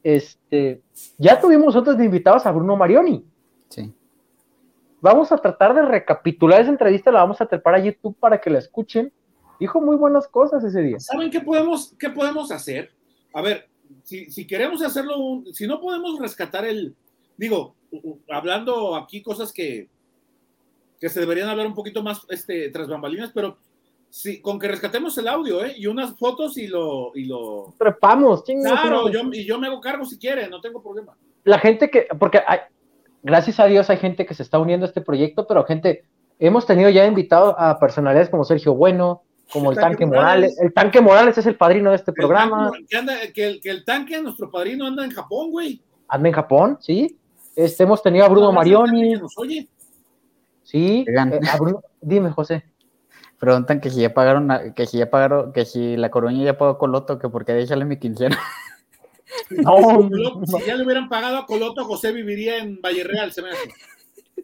este, 0.04 0.82
ya 1.18 1.40
tuvimos 1.40 1.74
otros 1.74 1.98
invitados 1.98 2.46
a 2.46 2.52
Bruno 2.52 2.76
Marioni. 2.76 3.24
Sí 3.70 3.92
vamos 5.00 5.32
a 5.32 5.38
tratar 5.38 5.74
de 5.74 5.82
recapitular 5.82 6.60
esa 6.60 6.70
entrevista, 6.70 7.10
la 7.10 7.20
vamos 7.20 7.40
a 7.40 7.46
trepar 7.46 7.74
a 7.74 7.84
YouTube 7.84 8.16
para 8.18 8.40
que 8.40 8.50
la 8.50 8.58
escuchen. 8.58 9.12
Dijo 9.58 9.80
muy 9.80 9.96
buenas 9.96 10.26
cosas 10.26 10.64
ese 10.64 10.80
día. 10.80 10.98
¿Saben 10.98 11.30
qué 11.30 11.40
podemos, 11.40 11.94
qué 11.98 12.10
podemos 12.10 12.50
hacer? 12.50 12.90
A 13.34 13.42
ver, 13.42 13.68
si, 14.04 14.46
queremos 14.46 14.82
hacerlo, 14.82 15.42
si 15.52 15.66
no 15.66 15.80
podemos 15.80 16.18
rescatar 16.18 16.64
el, 16.64 16.94
digo, 17.36 17.74
hablando 18.30 18.96
aquí 18.96 19.22
cosas 19.22 19.52
que, 19.52 19.88
que 20.98 21.08
se 21.08 21.20
deberían 21.20 21.48
hablar 21.48 21.66
un 21.66 21.74
poquito 21.74 22.02
más 22.02 22.22
este, 22.30 22.70
tras 22.70 22.88
bambalinas, 22.88 23.32
pero 23.34 23.58
sí, 24.08 24.40
con 24.40 24.58
que 24.58 24.68
rescatemos 24.68 25.16
el 25.18 25.28
audio, 25.28 25.64
¿eh? 25.64 25.74
Y 25.76 25.86
unas 25.86 26.16
fotos 26.18 26.56
y 26.56 26.66
lo... 26.66 27.12
Y 27.14 27.24
lo... 27.24 27.74
Trepamos, 27.78 28.42
Claro, 28.42 29.10
yo, 29.10 29.20
y 29.32 29.44
yo 29.44 29.58
me 29.58 29.66
hago 29.66 29.80
cargo 29.80 30.04
si 30.04 30.18
quiere, 30.18 30.48
no 30.48 30.60
tengo 30.60 30.82
problema. 30.82 31.16
La 31.44 31.58
gente 31.58 31.90
que, 31.90 32.06
porque 32.18 32.40
hay, 32.46 32.60
gracias 33.22 33.60
a 33.60 33.66
Dios 33.66 33.90
hay 33.90 33.98
gente 33.98 34.26
que 34.26 34.34
se 34.34 34.42
está 34.42 34.58
uniendo 34.58 34.86
a 34.86 34.88
este 34.88 35.00
proyecto, 35.00 35.46
pero 35.46 35.64
gente, 35.64 36.04
hemos 36.38 36.66
tenido 36.66 36.90
ya 36.90 37.06
invitados 37.06 37.54
a 37.58 37.78
personalidades 37.78 38.28
como 38.28 38.44
Sergio 38.44 38.74
Bueno, 38.74 39.22
como 39.52 39.72
el, 39.72 39.78
Tanque, 39.78 40.06
Morales. 40.06 40.58
El 40.60 40.72
Tanque 40.72 41.00
Morales 41.00 41.36
es 41.38 41.46
el 41.46 41.56
padrino 41.56 41.90
de 41.90 41.96
este 41.96 42.12
programa. 42.12 42.70
que, 43.34 43.60
el, 43.64 43.84
Tanque, 43.84 44.22
nuestro 44.22 44.50
padrino, 44.50 44.86
anda 44.86 45.04
en 45.04 45.10
Japón, 45.10 45.50
güey. 45.50 45.82
Anda 46.08 46.28
en 46.28 46.34
Japón, 46.34 46.78
sí. 46.80 47.18
Este, 47.56 47.82
hemos 47.82 48.02
tenido 48.02 48.24
a 48.24 48.28
Bruno 48.28 48.52
Marioni. 48.52 49.20
Sí, 50.62 51.04
eh, 51.08 51.40
dime, 52.00 52.30
José. 52.30 52.64
Preguntan 53.38 53.80
que 53.80 53.90
si 53.90 54.02
ya 54.02 54.14
pagaron, 54.14 54.72
que 54.74 54.86
si 54.86 54.98
ya 54.98 55.10
pagaron, 55.10 55.52
que 55.52 55.64
si 55.64 55.96
la 55.96 56.10
Coruña 56.10 56.44
ya 56.44 56.58
pagó 56.58 56.72
a 56.72 56.78
Coloto, 56.78 57.18
que 57.18 57.28
porque 57.28 57.52
ahí 57.52 57.66
sale 57.66 57.84
mi 57.84 57.98
quincena. 57.98 58.38
No, 59.50 60.00
si 60.46 60.66
ya 60.66 60.74
le 60.74 60.84
hubieran 60.84 61.08
pagado 61.08 61.38
a 61.38 61.46
Coloto, 61.46 61.84
José 61.84 62.12
viviría 62.12 62.58
en 62.58 62.80
Valle 62.80 63.04
Real, 63.04 63.32
se 63.32 63.42
me 63.42 63.50
hace. 63.50 63.70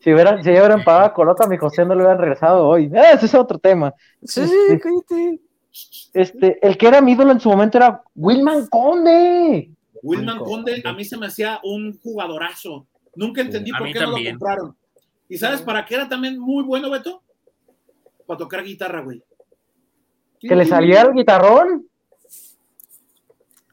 Si, 0.01 0.13
hubieran, 0.13 0.43
si 0.45 0.53
ya 0.53 0.61
hubieran 0.61 0.85
pagado 0.85 1.07
a 1.07 1.15
Coloto, 1.15 1.45
a 1.45 1.49
mi 1.49 1.57
José 1.57 1.85
no 1.85 1.95
le 1.95 2.03
hubieran 2.03 2.19
regresado 2.19 2.67
hoy. 2.69 2.91
Ah, 2.95 3.13
ese 3.13 3.27
es 3.27 3.35
otro 3.35 3.59
tema. 3.59 3.95
Sí, 4.23 4.47
sí, 4.47 4.79
cállate. 4.79 5.41
Este, 6.13 6.67
el 6.67 6.79
que 6.79 6.89
era 6.89 7.01
mi 7.01 7.13
ídolo 7.13 7.33
en 7.33 7.41
su 7.41 7.51
momento 7.51 7.79
era 7.79 8.03
Wilman 8.15 8.67
Conde. 8.69 9.71
Wilman 10.03 10.39
Conde 10.39 10.83
a 10.85 10.93
mí 10.93 11.05
se 11.05 11.17
me 11.17 11.27
hacía 11.27 11.61
un 11.63 11.99
jugadorazo. 11.99 12.87
Nunca 13.15 13.41
entendí 13.41 13.71
por 13.73 13.91
qué 13.93 14.01
no 14.01 14.13
lo 14.13 14.25
compraron. 14.31 14.77
¿Y 15.29 15.39
sabes 15.39 15.63
para 15.63 15.85
qué 15.85 15.97
era 15.97 16.09
también 16.09 16.39
muy 16.39 16.63
bueno, 16.63 16.91
Beto? 16.91 17.23
Para 18.27 18.39
tocar 18.39 18.65
guitarra, 18.65 19.01
güey. 19.01 19.23
Que 20.39 20.55
le 20.55 20.67
salía 20.67 21.03
el 21.03 21.15
guitarrón. 21.15 21.87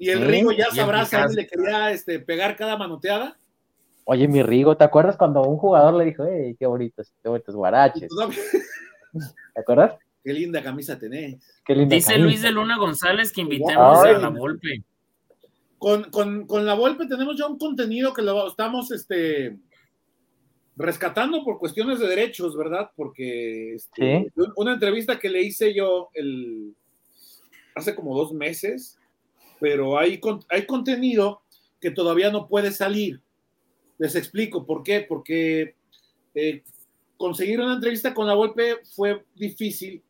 Y 0.04 0.10
el 0.10 0.20
Sí, 0.20 0.24
Rigo 0.26 0.52
ya 0.52 0.66
él 0.66 0.72
Picasso. 0.72 1.28
le 1.36 1.48
quería 1.48 1.92
este, 1.92 2.20
pegar 2.20 2.56
cada 2.58 2.78
manoteada. 2.78 3.38
Oye, 4.06 4.28
mi 4.28 4.44
Rigo, 4.44 4.76
¿te 4.76 4.84
acuerdas 4.84 5.16
cuando 5.16 5.44
un 5.44 5.58
jugador 5.58 5.94
le 5.94 6.06
dijo, 6.06 6.26
hey, 6.30 6.56
qué 6.60 6.66
bonitos, 6.66 7.14
qué 7.22 7.30
bonitos 7.30 7.56
guaraches? 7.56 8.10
todavía- 8.10 8.40
¿Te 9.54 9.62
acuerdas? 9.62 9.96
Qué 10.24 10.32
linda 10.32 10.64
camisa 10.64 10.98
tenés. 10.98 11.62
Qué 11.66 11.76
linda 11.76 11.96
Dice 11.96 12.14
camisa. 12.14 12.24
Luis 12.26 12.42
de 12.42 12.52
Luna 12.52 12.78
González 12.78 13.34
que 13.34 13.42
invitemos 13.42 14.00
Ay. 14.06 14.16
a 14.16 14.20
la 14.20 14.30
Volpe. 14.30 14.82
Con, 15.78 16.06
con, 16.12 16.48
con 16.48 16.66
la 16.66 16.76
Volpe 16.76 17.08
tenemos 17.08 17.38
ya 17.38 17.46
un 17.46 17.58
contenido 17.58 18.14
que 18.14 18.22
lo 18.22 18.48
estamos 18.48 18.90
este, 18.94 19.58
rescatando 20.78 21.44
por 21.44 21.60
cuestiones 21.60 22.00
de 22.00 22.08
derechos, 22.08 22.56
¿verdad? 22.56 22.90
Porque 22.96 23.76
este, 23.76 24.32
una 24.56 24.74
entrevista 24.76 25.20
que 25.20 25.28
le 25.30 25.42
hice 25.44 25.74
yo 25.74 26.10
el, 26.14 26.74
hace 27.76 27.94
como 27.94 28.18
dos 28.18 28.32
meses, 28.32 28.98
pero 29.64 29.98
hay, 29.98 30.20
hay 30.50 30.66
contenido 30.66 31.42
que 31.80 31.90
todavía 31.90 32.30
no 32.30 32.50
puede 32.50 32.70
salir. 32.74 33.22
Les 33.98 34.14
explico 34.14 34.66
por 34.66 34.84
qué. 34.84 35.06
Porque 35.08 35.76
eh, 36.36 36.64
conseguir 37.16 37.62
una 37.62 37.76
entrevista 37.76 38.14
con 38.14 38.28
la 38.28 38.34
Volpe 38.34 38.80
fue 38.94 39.24
difícil 39.34 40.04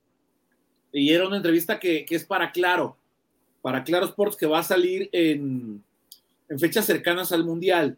y 0.92 1.14
era 1.14 1.28
una 1.28 1.38
entrevista 1.38 1.78
que, 1.78 2.04
que 2.04 2.16
es 2.16 2.26
para 2.26 2.52
Claro, 2.52 2.98
para 3.62 3.84
Claro 3.84 4.08
Sports 4.08 4.38
que 4.38 4.48
va 4.48 4.58
a 4.58 4.64
salir 4.64 5.08
en, 5.12 5.84
fechas 6.58 6.88
cercanas 6.88 7.32
al 7.32 7.46
Mundial. 7.46 7.96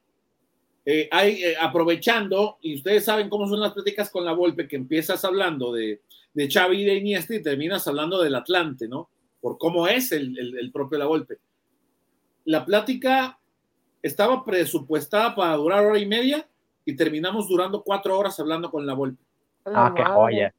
Eh, 0.85 1.07
hay, 1.09 1.41
eh, 1.41 1.55
aprovechando, 1.57 2.57
y 2.61 2.75
ustedes 2.75 3.05
saben 3.05 3.29
cómo 3.29 3.47
son 3.47 3.61
las 3.61 3.71
pláticas 3.71 4.09
con 4.09 4.25
la 4.25 4.33
Volpe, 4.33 4.67
que 4.67 4.75
empiezas 4.75 5.23
hablando 5.23 5.71
de, 5.71 6.01
de 6.33 6.51
Xavi 6.51 6.83
de 6.83 6.95
Iniesta 6.95 7.33
y 7.33 7.41
terminas 7.41 7.87
hablando 7.87 8.21
del 8.21 8.35
Atlante, 8.35 8.89
¿no? 8.89 9.09
Por 9.45 9.59
cómo 9.59 9.87
es 9.87 10.11
el, 10.11 10.35
el, 10.39 10.57
el 10.57 10.71
propio 10.71 10.97
La 10.97 11.05
Volpe. 11.05 11.37
La 12.45 12.65
plática 12.65 13.37
estaba 14.01 14.43
presupuestada 14.43 15.35
para 15.35 15.53
durar 15.55 15.85
hora 15.85 15.99
y 15.99 16.07
media 16.07 16.49
y 16.83 16.95
terminamos 16.95 17.47
durando 17.47 17.83
cuatro 17.83 18.17
horas 18.17 18.39
hablando 18.39 18.71
con 18.71 18.87
La 18.87 18.95
Volpe. 18.95 19.23
Ah, 19.65 19.93
qué 19.95 20.03
joya. 20.03 20.55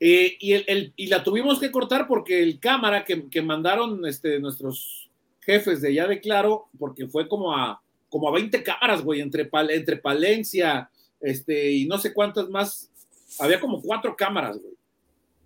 Eh, 0.00 0.36
y, 0.40 0.52
el, 0.54 0.64
el- 0.66 0.92
y 0.96 1.06
la 1.06 1.22
tuvimos 1.22 1.60
que 1.60 1.70
cortar 1.70 2.08
porque 2.08 2.42
el 2.42 2.58
cámara 2.58 3.04
que, 3.04 3.28
que 3.30 3.40
mandaron 3.40 4.04
este, 4.04 4.40
nuestros 4.40 5.08
jefes 5.40 5.80
de 5.80 5.90
allá 5.90 6.08
de 6.08 6.20
Claro, 6.20 6.66
porque 6.76 7.06
fue 7.06 7.28
como 7.28 7.54
a, 7.56 7.80
como 8.08 8.28
a 8.28 8.32
20 8.32 8.64
cámaras, 8.64 9.02
güey, 9.04 9.20
entre, 9.20 9.48
Pal- 9.48 9.70
entre 9.70 9.96
Palencia 9.98 10.90
este, 11.20 11.70
y 11.70 11.86
no 11.86 11.98
sé 11.98 12.12
cuántas 12.12 12.50
más. 12.50 12.90
Había 13.38 13.60
como 13.60 13.80
cuatro 13.80 14.16
cámaras, 14.16 14.58
güey. 14.60 14.74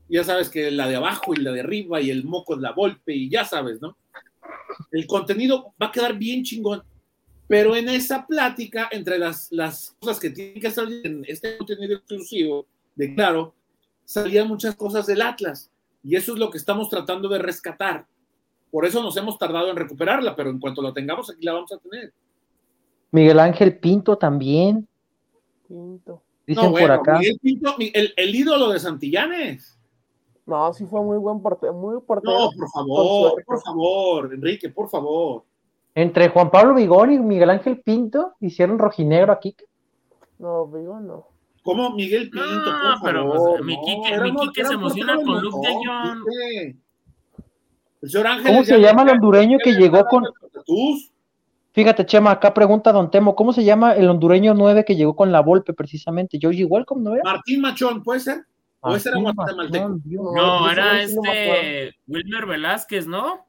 Ya 0.09 0.25
sabes 0.25 0.49
que 0.49 0.71
la 0.71 0.89
de 0.89 0.97
abajo 0.97 1.35
y 1.35 1.39
la 1.39 1.53
de 1.53 1.61
arriba 1.61 2.01
y 2.01 2.11
el 2.11 2.25
moco 2.25 2.55
es 2.55 2.61
la 2.61 2.73
golpe 2.73 3.15
y 3.15 3.29
ya 3.29 3.45
sabes, 3.45 3.81
¿no? 3.81 3.97
El 4.91 5.07
contenido 5.07 5.75
va 5.81 5.87
a 5.87 5.93
quedar 5.93 6.17
bien 6.17 6.43
chingón. 6.43 6.83
Pero 7.47 7.75
en 7.75 7.89
esa 7.89 8.27
plática, 8.27 8.89
entre 8.91 9.19
las, 9.19 9.51
las 9.51 9.97
cosas 10.01 10.21
que 10.21 10.31
tienen 10.31 10.61
que 10.61 10.71
salir 10.71 11.07
en 11.07 11.25
este 11.27 11.57
contenido 11.57 11.97
exclusivo 11.97 12.67
de 12.95 13.15
Claro, 13.15 13.55
salían 14.05 14.49
muchas 14.49 14.75
cosas 14.75 15.07
del 15.07 15.23
Atlas. 15.23 15.71
Y 16.03 16.17
eso 16.17 16.35
es 16.35 16.39
lo 16.39 16.51
que 16.51 16.59
estamos 16.59 16.91
tratando 16.91 17.29
de 17.29 17.39
rescatar. 17.39 18.07
Por 18.71 18.85
eso 18.85 19.03
nos 19.03 19.17
hemos 19.17 19.39
tardado 19.39 19.71
en 19.71 19.77
recuperarla, 19.77 20.37
pero 20.37 20.51
en 20.51 20.61
cuanto 20.61 20.83
la 20.83 20.93
tengamos, 20.93 21.31
aquí 21.31 21.45
la 21.45 21.55
vamos 21.55 21.73
a 21.73 21.79
tener. 21.79 22.13
Miguel 23.11 23.41
Ángel 23.41 23.79
Pinto 23.79 24.19
también. 24.19 24.87
Quinto. 25.67 26.23
Dicen 26.47 26.65
no, 26.65 26.71
bueno, 26.71 26.87
por 26.87 26.97
acá. 26.97 27.19
Miguel 27.19 27.39
Pinto, 27.41 27.77
el, 27.79 28.13
el 28.15 28.35
ídolo 28.35 28.71
de 28.71 28.79
Santillanes. 28.79 29.78
No, 30.49 30.73
sí 30.73 30.87
fue 30.87 31.03
muy 31.03 31.19
buen 31.19 31.43
portero, 31.43 31.75
muy 31.75 32.01
portero. 32.01 32.33
No, 32.33 32.51
por 32.59 32.69
favor, 32.71 33.45
por 33.45 33.61
favor, 33.61 34.33
Enrique, 34.33 34.71
por 34.71 34.89
favor. 34.89 35.45
Entre 35.95 36.31
Juan 36.31 36.51
Pablo 36.51 36.75
Vigón 36.75 37.13
y 37.13 37.19
Miguel 37.19 37.51
Ángel 37.51 37.83
Pinto 37.83 38.33
hicieron 38.41 38.79
rojinegro 38.79 39.31
aquí. 39.31 39.55
No, 40.39 40.65
digo 40.75 41.01
no. 41.01 41.27
¿Cómo 41.63 41.91
Miguel 41.91 42.31
Pinto? 42.31 42.47
No, 42.47 42.95
por 43.01 43.11
pero, 43.11 43.31
favor, 43.31 43.51
pues, 43.59 43.65
mi 43.67 43.77
no, 43.77 43.83
Quique- 43.83 44.09
era 44.15 44.25
mi 44.25 44.35
Quique 44.37 44.65
se 44.65 44.73
emociona 44.73 45.17
con 45.17 45.43
Luke 45.43 45.69
de 45.69 45.75
Jong. 45.75 46.77
El 48.01 48.09
señor 48.11 48.27
Ángel 48.29 48.47
¿Cómo 48.47 48.65
se 48.65 48.81
llama 48.81 49.03
el 49.03 49.11
hondureño 49.11 49.59
que 49.63 49.75
llegó 49.75 50.03
con... 50.07 50.25
Fíjate, 51.73 52.07
Chema, 52.07 52.31
acá 52.31 52.55
pregunta 52.55 52.91
Don 52.91 53.11
Temo, 53.11 53.37
¿cómo 53.37 53.53
se 53.53 53.65
llama 53.65 53.93
el 53.93 54.09
hondureño 54.09 54.55
9 54.55 54.85
que 54.87 54.97
llegó 54.97 55.15
con 55.15 55.31
la 55.31 55.41
Volpe 55.43 55.75
precisamente? 55.75 56.39
Georgie 56.41 56.65
Welcome, 56.65 57.03
¿no 57.03 57.15
era? 57.15 57.23
Martín 57.23 57.61
Machón, 57.61 58.03
¿puede 58.03 58.21
ser? 58.21 58.47
¿O 58.81 58.95
ese 58.95 59.09
era 59.09 59.19
Martín 59.19 59.37
guatemalteco? 59.37 59.85
Machón, 59.89 60.03
Dios. 60.05 60.25
No, 60.35 60.71
era 60.71 61.03
este 61.03 61.95
Wilmer 62.07 62.47
Velázquez, 62.47 63.07
¿no? 63.07 63.47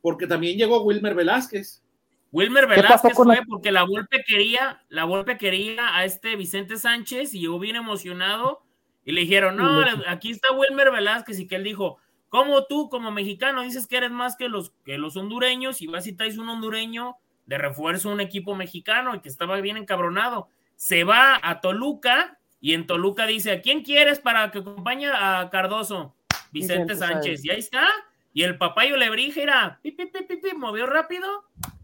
Porque 0.00 0.26
también 0.26 0.56
llegó 0.58 0.82
Wilmer 0.82 1.14
Velázquez. 1.14 1.82
Wilmer 2.30 2.64
¿Qué 2.68 2.82
pasó 2.82 3.08
Velázquez 3.08 3.14
fue 3.14 3.26
la- 3.36 3.42
porque 3.48 3.72
la 3.72 3.84
Volpe 3.84 4.24
quería, 4.26 4.82
la 4.88 5.04
Volpe 5.04 5.38
quería 5.38 5.96
a 5.96 6.04
este 6.04 6.36
Vicente 6.36 6.76
Sánchez 6.76 7.32
y 7.34 7.40
llegó 7.40 7.58
bien 7.58 7.76
emocionado 7.76 8.62
y 9.04 9.12
le 9.12 9.20
dijeron, 9.22 9.56
no, 9.56 9.84
aquí 10.08 10.30
está 10.30 10.52
Wilmer 10.52 10.90
Velázquez 10.90 11.38
y 11.38 11.46
que 11.46 11.56
él 11.56 11.64
dijo, 11.64 11.98
¿cómo 12.28 12.64
tú 12.64 12.88
como 12.88 13.10
mexicano 13.12 13.62
dices 13.62 13.86
que 13.86 13.98
eres 13.98 14.10
más 14.10 14.34
que 14.36 14.48
los, 14.48 14.72
que 14.84 14.98
los 14.98 15.16
hondureños 15.16 15.80
y 15.80 15.86
vas 15.86 16.06
y 16.06 16.12
traes 16.12 16.38
un 16.38 16.48
hondureño 16.48 17.16
de 17.46 17.58
refuerzo 17.58 18.10
a 18.10 18.14
un 18.14 18.20
equipo 18.20 18.54
mexicano 18.56 19.14
y 19.14 19.20
que 19.20 19.28
estaba 19.28 19.60
bien 19.60 19.76
encabronado? 19.76 20.48
Se 20.74 21.04
va 21.04 21.38
a 21.40 21.60
Toluca 21.60 22.38
y 22.64 22.72
en 22.72 22.86
Toluca 22.86 23.26
dice, 23.26 23.52
¿a 23.52 23.60
quién 23.60 23.82
quieres 23.82 24.20
para 24.20 24.50
que 24.50 24.60
acompañe 24.60 25.06
a 25.08 25.50
Cardoso? 25.52 26.14
Vicente 26.50 26.94
Vicente 26.94 26.96
Sánchez. 26.96 27.40
Sánchez. 27.40 27.44
Y 27.44 27.50
ahí 27.50 27.58
está. 27.58 27.86
Y 28.32 28.42
el 28.42 28.56
papayo 28.56 28.96
Lebrija 28.96 29.42
era, 29.42 29.78
pi, 29.82 29.90
pi, 29.90 30.06
pi, 30.06 30.56
movió 30.56 30.86
rápido. 30.86 31.28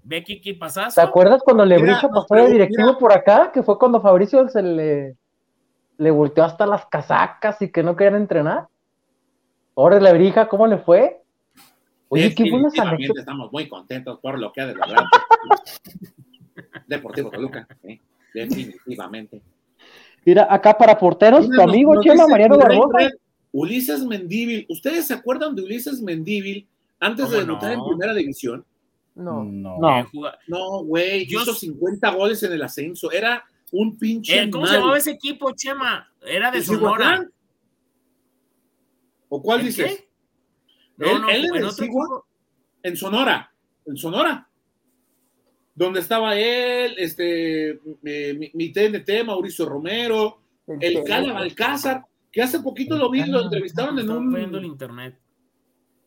Ve 0.04 0.24
Kiki 0.24 0.54
pasazo. 0.54 0.98
¿Te 0.98 1.06
acuerdas 1.06 1.42
cuando 1.44 1.66
Lebrijo 1.66 2.08
nos 2.08 2.26
pasó 2.26 2.46
de 2.46 2.52
directivo 2.52 2.86
mira. 2.86 2.98
por 2.98 3.12
acá? 3.12 3.52
Que 3.52 3.62
fue 3.62 3.78
cuando 3.78 4.00
Fabricio 4.00 4.48
se 4.48 4.62
le, 4.62 5.16
le 5.98 6.10
volteó 6.10 6.44
hasta 6.44 6.64
las 6.64 6.86
casacas 6.86 7.60
y 7.60 7.70
que 7.70 7.82
no 7.82 7.94
querían 7.94 8.14
entrenar. 8.14 8.66
Ahora 9.76 10.00
Lebrija, 10.00 10.48
¿cómo 10.48 10.66
le 10.66 10.78
fue? 10.78 11.20
Oye, 12.08 12.34
qué 12.34 12.50
buenas 12.50 12.78
anécdotas. 12.78 13.20
estamos 13.20 13.52
muy 13.52 13.68
contentos 13.68 14.18
por 14.20 14.38
lo 14.38 14.50
que 14.50 14.62
ha 14.62 14.66
de 14.66 14.76
lograr 14.76 15.04
Deportivo 16.86 17.30
Toluca. 17.30 17.68
¿eh? 17.82 18.00
Definitivamente. 18.32 19.42
Mira, 20.24 20.46
acá 20.50 20.76
para 20.76 20.98
porteros, 20.98 21.44
tu 21.46 21.50
Mira, 21.50 21.64
nos- 21.64 21.72
amigo 21.74 21.94
nos 21.94 22.04
Chema 22.04 22.26
Mariano 22.26 22.58
Barbosa. 22.58 23.10
Ulises 23.52 24.04
Mendívil. 24.04 24.66
¿Ustedes 24.68 25.06
se 25.06 25.14
acuerdan 25.14 25.54
de 25.56 25.62
Ulises 25.62 26.00
Mendívil 26.02 26.66
antes 27.00 27.28
de 27.30 27.36
¿Cómo 27.40 27.46
debutar 27.46 27.76
no? 27.76 27.82
en 27.84 27.88
primera 27.90 28.14
división? 28.14 28.64
No. 29.14 29.42
No. 29.44 29.78
No. 29.78 30.06
No, 30.46 30.84
güey, 30.84 31.26
Yo- 31.26 31.40
hizo 31.42 31.54
50 31.54 32.10
goles 32.10 32.42
en 32.42 32.52
el 32.52 32.62
ascenso. 32.62 33.10
Era 33.10 33.44
un 33.72 33.96
pinche. 33.98 34.42
Eh, 34.44 34.50
¿Cómo 34.50 34.66
se 34.66 34.74
llamaba 34.74 34.98
ese 34.98 35.12
equipo, 35.12 35.52
Chema? 35.52 36.08
Era 36.24 36.50
de 36.50 36.58
¿El 36.58 36.64
Sonora. 36.64 37.26
¿O 39.28 39.42
cuál 39.42 39.60
¿El 39.60 39.66
dices? 39.66 39.86
qué? 39.96 40.08
No, 40.96 41.06
Él- 41.10 41.20
no, 41.22 41.28
él 41.30 41.44
en 41.44 41.50
en 41.50 41.56
el 41.56 41.64
otro 41.64 41.84
Sigua, 41.84 42.04
equipo. 42.04 42.26
en 42.82 42.96
Sonora, 42.96 43.52
en 43.86 43.96
Sonora, 43.96 44.48
donde 45.80 46.00
estaba 46.00 46.36
él, 46.36 46.94
este, 46.98 47.70
eh, 48.04 48.34
mi, 48.34 48.50
mi 48.52 48.70
TNT, 48.70 49.24
Mauricio 49.24 49.64
Romero, 49.64 50.42
el 50.66 50.78
Tele. 50.78 51.04
Cala 51.04 51.32
Balcázar, 51.32 52.04
que 52.30 52.42
hace 52.42 52.60
poquito 52.60 52.98
lo 52.98 53.08
vi, 53.08 53.24
lo 53.24 53.40
entrevistaron 53.44 53.98
en 53.98 54.00
Estaba 54.00 54.20
viendo 54.20 54.58
el 54.58 54.66
un... 54.66 54.72
internet. 54.72 55.18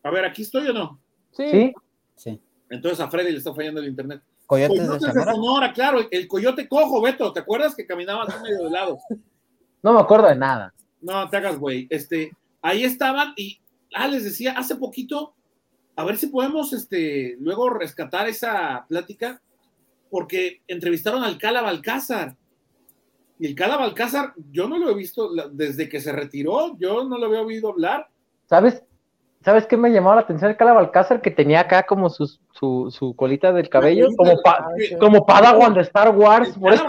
A 0.03 0.11
ver, 0.11 0.25
¿aquí 0.25 0.43
estoy 0.43 0.67
o 0.67 0.73
no? 0.73 1.01
Sí. 1.31 1.49
Sí, 1.49 1.73
Sí. 2.15 2.41
Entonces 2.69 2.99
a 2.99 3.09
Freddy 3.09 3.31
le 3.31 3.39
está 3.39 3.51
fallando 3.51 3.81
el 3.81 3.87
internet. 3.87 4.21
Coyotes 4.45 4.79
de 4.79 4.85
Coyotes 4.85 5.07
de 5.07 5.11
Sonora. 5.11 5.33
Sonora, 5.33 5.73
claro, 5.73 5.99
el 6.11 6.27
coyote 6.27 6.67
cojo, 6.67 7.01
Beto, 7.01 7.33
¿te 7.33 7.39
acuerdas 7.39 7.73
que 7.73 7.87
caminaba 7.87 8.25
así 8.25 8.43
medio 8.43 8.65
de 8.65 8.69
lado? 8.69 8.99
no 9.81 9.93
me 9.93 10.01
acuerdo 10.01 10.27
de 10.27 10.35
nada. 10.35 10.71
No, 11.01 11.27
te 11.31 11.37
hagas, 11.37 11.57
güey. 11.57 11.87
Este, 11.89 12.31
ahí 12.61 12.83
estaban 12.83 13.33
y, 13.35 13.59
ah, 13.95 14.07
les 14.07 14.23
decía, 14.23 14.51
hace 14.51 14.75
poquito, 14.75 15.33
a 15.95 16.05
ver 16.05 16.17
si 16.17 16.27
podemos, 16.27 16.73
este, 16.73 17.37
luego 17.39 17.71
rescatar 17.71 18.29
esa 18.29 18.85
plática, 18.87 19.41
porque 20.13 20.61
entrevistaron 20.67 21.23
al 21.23 21.39
Cala 21.39 21.63
Balcázar. 21.63 22.35
Y 23.39 23.47
el 23.47 23.55
Cala 23.55 23.77
Balcázar, 23.77 24.33
yo 24.51 24.69
no 24.69 24.77
lo 24.77 24.91
he 24.91 24.93
visto 24.93 25.31
desde 25.51 25.89
que 25.89 25.99
se 25.99 26.11
retiró, 26.11 26.77
yo 26.77 27.03
no 27.03 27.17
lo 27.17 27.25
había 27.25 27.41
oído 27.41 27.69
hablar, 27.69 28.07
¿Sabes? 28.45 28.83
¿Sabes 29.43 29.65
qué 29.65 29.75
me 29.75 29.89
llamaba 29.89 30.17
la 30.17 30.21
atención 30.21 30.51
el 30.51 30.57
Calabalcázar? 30.57 31.19
Que 31.19 31.31
tenía 31.31 31.61
acá 31.61 31.87
como 31.87 32.11
su, 32.11 32.27
su, 32.53 32.89
su 32.91 33.15
colita 33.15 33.51
del 33.51 33.67
cabello, 33.67 34.09
como, 34.15 34.39
pa, 34.43 34.67
como 34.99 35.25
Padawan 35.25 35.73
de 35.73 35.81
Star 35.81 36.15
Wars. 36.15 36.55
Por 36.57 36.71
eso. 36.71 36.85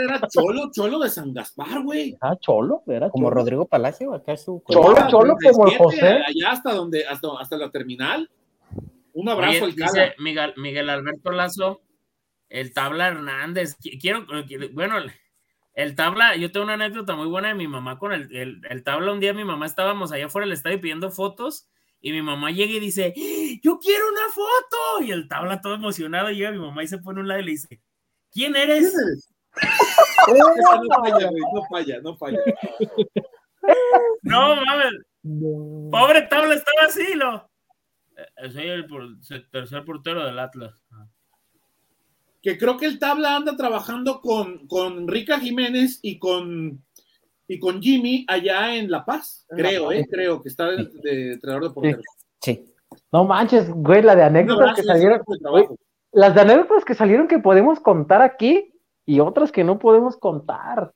era 0.00 0.20
Cholo, 0.28 0.70
Cholo 0.70 1.00
de 1.00 1.10
San 1.10 1.34
Gaspar, 1.34 1.82
güey. 1.82 2.16
Ah, 2.20 2.36
Cholo, 2.38 2.82
era 2.86 3.10
Como 3.10 3.28
Rodrigo 3.30 3.66
Palacio, 3.66 4.14
acá 4.14 4.34
es 4.34 4.42
su. 4.42 4.62
Cholo, 4.70 5.08
Cholo, 5.08 5.36
como 5.42 5.66
el 5.66 5.76
José. 5.76 6.20
Allá 6.24 6.52
hasta 6.52 6.72
donde, 6.72 7.04
hasta, 7.04 7.28
hasta 7.40 7.56
la 7.56 7.70
terminal. 7.70 8.30
Un 9.12 9.28
abrazo 9.28 9.64
Oye, 9.64 9.64
al 9.64 9.74
dice 9.74 10.14
Miguel, 10.20 10.54
Miguel 10.56 10.88
Alberto 10.88 11.32
Lazo, 11.32 11.80
el 12.48 12.72
Tabla 12.72 13.08
Hernández. 13.08 13.76
Quiero, 14.00 14.26
bueno, 14.72 14.96
el 15.74 15.94
Tabla, 15.94 16.36
yo 16.36 16.50
tengo 16.50 16.64
una 16.64 16.74
anécdota 16.74 17.14
muy 17.16 17.26
buena 17.26 17.48
de 17.48 17.54
mi 17.54 17.68
mamá 17.68 17.98
con 17.98 18.12
el, 18.12 18.34
el, 18.34 18.60
el 18.68 18.82
Tabla. 18.82 19.12
Un 19.12 19.20
día 19.20 19.32
mi 19.32 19.44
mamá 19.44 19.66
estábamos 19.66 20.12
allá 20.12 20.28
fuera 20.28 20.46
del 20.46 20.54
estadio 20.54 20.80
pidiendo 20.80 21.10
fotos 21.10 21.68
y 22.00 22.12
mi 22.12 22.22
mamá 22.22 22.50
llega 22.50 22.72
y 22.72 22.80
dice, 22.80 23.12
yo 23.62 23.78
quiero 23.78 24.08
una 24.08 24.28
foto. 24.32 25.04
Y 25.04 25.10
el 25.10 25.28
tabla 25.28 25.60
todo 25.60 25.74
emocionado 25.74 26.30
llega 26.30 26.52
mi 26.52 26.58
mamá 26.58 26.82
y 26.82 26.88
se 26.88 26.98
pone 26.98 27.20
un 27.20 27.28
lado 27.28 27.40
y 27.40 27.44
le 27.44 27.50
dice, 27.52 27.80
¿quién 28.30 28.54
eres? 28.54 28.92
¿Quién 30.24 30.36
eres? 30.36 30.64
no 30.98 31.02
falla, 31.02 31.30
no 31.52 31.66
falla, 31.68 32.00
no 32.00 32.16
falla. 32.16 32.38
No, 34.22 34.56
mames. 34.56 34.92
No. 35.22 35.90
Pobre 35.90 36.22
tabla 36.22 36.54
estaba 36.54 36.86
así, 36.86 37.14
¿no? 37.16 37.50
Soy 38.50 38.66
el, 38.66 38.86
por, 38.86 39.06
tercer 39.50 39.84
portero 39.84 40.24
del 40.24 40.38
Atlas. 40.38 40.82
Que 42.42 42.56
creo 42.56 42.76
que 42.76 42.86
el 42.86 42.98
tabla 42.98 43.36
anda 43.36 43.56
trabajando 43.56 44.20
con, 44.20 44.66
con 44.66 45.08
Rica 45.08 45.38
Jiménez 45.40 45.98
y 46.02 46.18
con 46.18 46.84
y 47.48 47.58
con 47.58 47.80
Jimmy 47.80 48.26
allá 48.28 48.76
en 48.76 48.90
La 48.90 49.04
Paz, 49.04 49.46
creo, 49.48 49.90
eh, 49.90 50.06
creo 50.08 50.42
que 50.42 50.50
está 50.50 50.70
de, 50.70 50.86
de 51.02 51.32
entrenador 51.32 51.68
de 51.68 51.74
porteros. 51.74 52.04
Sí. 52.42 52.62
No 53.10 53.24
manches, 53.24 53.70
güey, 53.70 54.02
la 54.02 54.14
de 54.14 54.22
anécdotas 54.22 54.76
que 54.76 54.82
salieron. 54.82 55.22
Güey, 55.24 55.66
las 56.12 56.34
de 56.34 56.40
anécdotas 56.42 56.84
que 56.84 56.94
salieron 56.94 57.26
que 57.26 57.38
podemos 57.38 57.80
contar 57.80 58.20
aquí 58.20 58.72
y 59.06 59.20
otras 59.20 59.50
que 59.50 59.64
no 59.64 59.78
podemos 59.78 60.16
contar. 60.18 60.92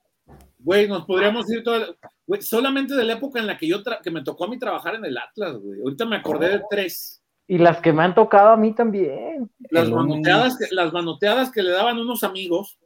Güey, 0.59 0.86
nos 0.89 1.06
podríamos 1.06 1.51
ir 1.51 1.64
todo, 1.64 1.97
güey, 2.27 2.43
solamente 2.43 2.94
de 2.94 3.05
la 3.05 3.14
época 3.14 3.40
en 3.40 3.47
la 3.47 3.56
que 3.56 3.66
yo 3.66 3.78
que 4.02 4.10
me 4.10 4.23
tocó 4.23 4.44
a 4.44 4.48
mí 4.48 4.59
trabajar 4.59 4.94
en 4.94 5.05
el 5.06 5.16
Atlas, 5.16 5.56
güey. 5.56 5.81
Ahorita 5.81 6.05
me 6.05 6.16
acordé 6.16 6.51
de 6.51 6.62
tres. 6.70 7.22
Y 7.47 7.59
las 7.59 7.81
que 7.81 7.93
me 7.93 8.02
han 8.02 8.14
tocado 8.14 8.51
a 8.51 8.56
mí 8.56 8.74
también. 8.74 9.51
Las 9.70 9.90
manoteadas, 9.90 10.56
que, 10.56 10.74
las 10.74 10.93
manoteadas 10.93 11.51
que 11.51 11.62
le 11.62 11.73
daban 11.73 11.98
unos 11.98 12.24
amigos 12.24 12.78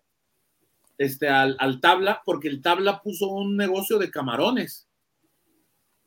este, 0.98 1.28
al, 1.28 1.56
al, 1.58 1.80
tabla, 1.80 2.22
porque 2.24 2.48
el 2.48 2.62
tabla 2.62 3.00
puso 3.02 3.28
un 3.28 3.56
negocio 3.56 3.98
de 3.98 4.10
camarones 4.10 4.88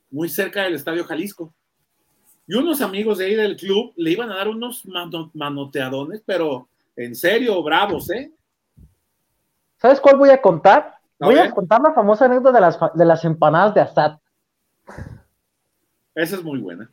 muy 0.10 0.30
cerca 0.30 0.64
del 0.64 0.76
Estadio 0.76 1.06
Jalisco. 1.06 1.54
Y 2.48 2.56
unos 2.56 2.82
amigos 2.82 3.20
de 3.20 3.26
ahí 3.26 3.36
del 3.36 3.56
club 3.56 3.94
le 3.96 4.12
iban 4.12 4.32
a 4.32 4.38
dar 4.38 4.48
unos 4.48 4.84
manoteadones, 5.34 6.24
pero 6.26 6.68
en 6.96 7.16
serio, 7.16 7.62
bravos, 7.62 8.10
¿eh? 8.10 8.32
¿Sabes 9.78 10.02
cuál 10.02 10.18
voy 10.18 10.30
a 10.30 10.42
contar? 10.42 10.96
¿A 11.20 11.26
voy 11.26 11.38
a 11.38 11.52
contar 11.52 11.80
la 11.82 11.94
famosa 11.94 12.26
anécdota 12.26 12.52
de 12.54 12.62
las, 12.62 12.80
de 12.96 13.06
las 13.06 13.24
empanadas 13.24 13.74
de 13.76 13.82
Assad. 13.82 14.18
Esa 16.16 16.36
es 16.38 16.44
muy 16.44 16.60
buena. 16.60 16.90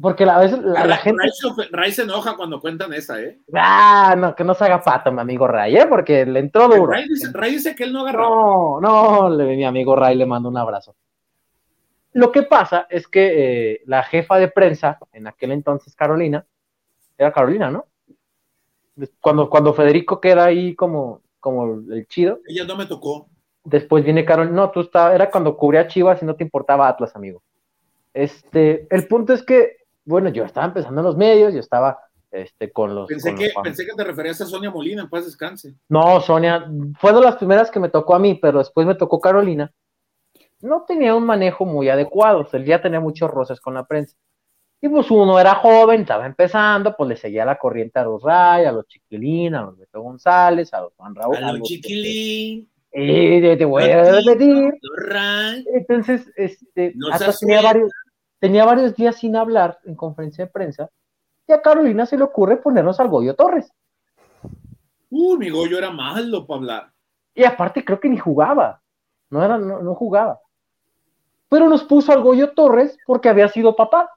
Porque 0.00 0.24
a 0.24 0.38
veces 0.38 0.60
la, 0.60 0.86
la 0.86 0.96
gente. 0.96 1.22
Ray, 1.22 1.68
Ray, 1.72 1.92
se 1.92 2.02
enoja 2.02 2.36
cuando 2.36 2.60
cuentan 2.60 2.92
esa, 2.92 3.20
¿eh? 3.20 3.40
Ah, 3.52 4.14
no, 4.16 4.34
que 4.34 4.44
no 4.44 4.54
se 4.54 4.64
haga 4.64 4.80
pato, 4.80 5.10
mi 5.10 5.20
amigo 5.20 5.48
Ray, 5.48 5.76
¿eh? 5.76 5.86
Porque 5.88 6.24
le 6.24 6.38
entró 6.38 6.68
duro. 6.68 6.86
Ray 6.86 7.08
dice, 7.08 7.30
Ray 7.32 7.52
dice 7.52 7.74
que 7.74 7.82
él 7.82 7.92
no 7.92 8.02
agarra. 8.02 8.22
No, 8.22 8.80
no, 8.80 9.30
le, 9.30 9.56
mi 9.56 9.64
amigo 9.64 9.96
Ray 9.96 10.14
le 10.14 10.24
mando 10.24 10.48
un 10.48 10.56
abrazo. 10.56 10.94
Lo 12.12 12.30
que 12.30 12.42
pasa 12.42 12.86
es 12.88 13.08
que 13.08 13.72
eh, 13.72 13.82
la 13.86 14.04
jefa 14.04 14.38
de 14.38 14.48
prensa, 14.48 14.98
en 15.12 15.26
aquel 15.26 15.50
entonces 15.50 15.96
Carolina, 15.96 16.46
era 17.16 17.32
Carolina, 17.32 17.70
¿no? 17.70 17.86
Cuando, 19.20 19.50
cuando 19.50 19.74
Federico 19.74 20.20
queda 20.20 20.44
ahí 20.44 20.76
como, 20.76 21.22
como 21.40 21.74
el 21.90 22.06
chido. 22.06 22.38
Ella 22.46 22.64
no 22.64 22.76
me 22.76 22.86
tocó. 22.86 23.28
Después 23.64 24.04
viene 24.04 24.24
Carolina. 24.24 24.54
No, 24.54 24.70
tú 24.70 24.80
estabas, 24.80 25.14
era 25.14 25.28
cuando 25.28 25.56
cubría 25.56 25.88
Chivas 25.88 26.22
y 26.22 26.24
no 26.24 26.36
te 26.36 26.44
importaba 26.44 26.88
Atlas, 26.88 27.14
amigo. 27.16 27.42
Este, 28.14 28.86
el 28.90 29.06
punto 29.06 29.32
es 29.32 29.42
que 29.42 29.77
bueno, 30.08 30.30
yo 30.30 30.44
estaba 30.44 30.66
empezando 30.66 31.00
en 31.00 31.06
los 31.06 31.16
medios, 31.16 31.52
yo 31.52 31.60
estaba 31.60 31.98
este, 32.30 32.72
con 32.72 32.94
los. 32.94 33.06
Pensé, 33.06 33.30
con 33.30 33.38
que, 33.38 33.52
los 33.54 33.62
pensé 33.62 33.86
que 33.86 33.92
te 33.94 34.04
referías 34.04 34.40
a 34.40 34.46
Sonia 34.46 34.70
Molina, 34.70 35.02
en 35.02 35.10
paz 35.10 35.26
descanse. 35.26 35.74
No, 35.88 36.20
Sonia, 36.20 36.66
fue 36.98 37.12
de 37.12 37.20
las 37.20 37.36
primeras 37.36 37.70
que 37.70 37.78
me 37.78 37.90
tocó 37.90 38.14
a 38.14 38.18
mí, 38.18 38.34
pero 38.40 38.58
después 38.58 38.86
me 38.86 38.94
tocó 38.94 39.20
Carolina. 39.20 39.72
No 40.60 40.84
tenía 40.86 41.14
un 41.14 41.24
manejo 41.24 41.64
muy 41.64 41.88
adecuado, 41.88 42.48
él 42.52 42.64
ya 42.64 42.80
tenía 42.80 43.00
muchos 43.00 43.30
roces 43.30 43.60
con 43.60 43.74
la 43.74 43.86
prensa. 43.86 44.16
Y 44.80 44.88
pues 44.88 45.10
uno 45.10 45.38
era 45.38 45.56
joven, 45.56 46.02
estaba 46.02 46.24
empezando, 46.24 46.94
pues 46.96 47.08
le 47.08 47.16
seguía 47.16 47.44
la 47.44 47.58
corriente 47.58 47.98
a 47.98 48.04
los 48.04 48.22
Ray, 48.22 48.64
a 48.64 48.72
los 48.72 48.86
Chiquilín, 48.86 49.54
a 49.54 49.62
los 49.62 49.76
Beto 49.76 50.00
González, 50.00 50.72
a 50.72 50.82
los 50.82 50.94
Juan 50.94 51.14
Raúl. 51.14 51.36
A 51.36 51.52
los 51.52 51.68
Chiquilín. 51.68 52.70
Eh, 52.92 53.40
te, 53.42 53.56
te 53.58 53.64
voy 53.64 53.82
a 53.84 54.12
repetir. 54.12 54.72
Entonces, 55.74 56.30
este, 56.36 56.92
no 56.94 57.12
hasta 57.12 57.32
tenía 57.32 57.60
varios, 57.60 57.90
tenía 58.38 58.64
varios 58.64 58.94
días 58.94 59.16
sin 59.16 59.36
hablar 59.36 59.78
en 59.84 59.94
conferencia 59.94 60.44
de 60.44 60.50
prensa, 60.50 60.90
y 61.46 61.52
a 61.52 61.62
Carolina 61.62 62.06
se 62.06 62.16
le 62.16 62.24
ocurre 62.24 62.58
ponernos 62.58 63.00
al 63.00 63.08
Goyo 63.08 63.34
Torres. 63.34 63.72
Uy, 65.10 65.38
mi 65.38 65.50
Goyo 65.50 65.78
era 65.78 65.90
malo 65.90 66.46
para 66.46 66.58
hablar. 66.58 66.92
Y 67.34 67.44
aparte 67.44 67.84
creo 67.84 67.98
que 67.98 68.08
ni 68.08 68.18
jugaba, 68.18 68.82
no, 69.30 69.42
era, 69.42 69.56
no, 69.56 69.80
no 69.80 69.94
jugaba. 69.94 70.40
Pero 71.48 71.68
nos 71.68 71.84
puso 71.84 72.12
al 72.12 72.22
Goyo 72.22 72.52
Torres 72.52 72.98
porque 73.06 73.28
había 73.30 73.48
sido 73.48 73.74
papá. 73.74 74.10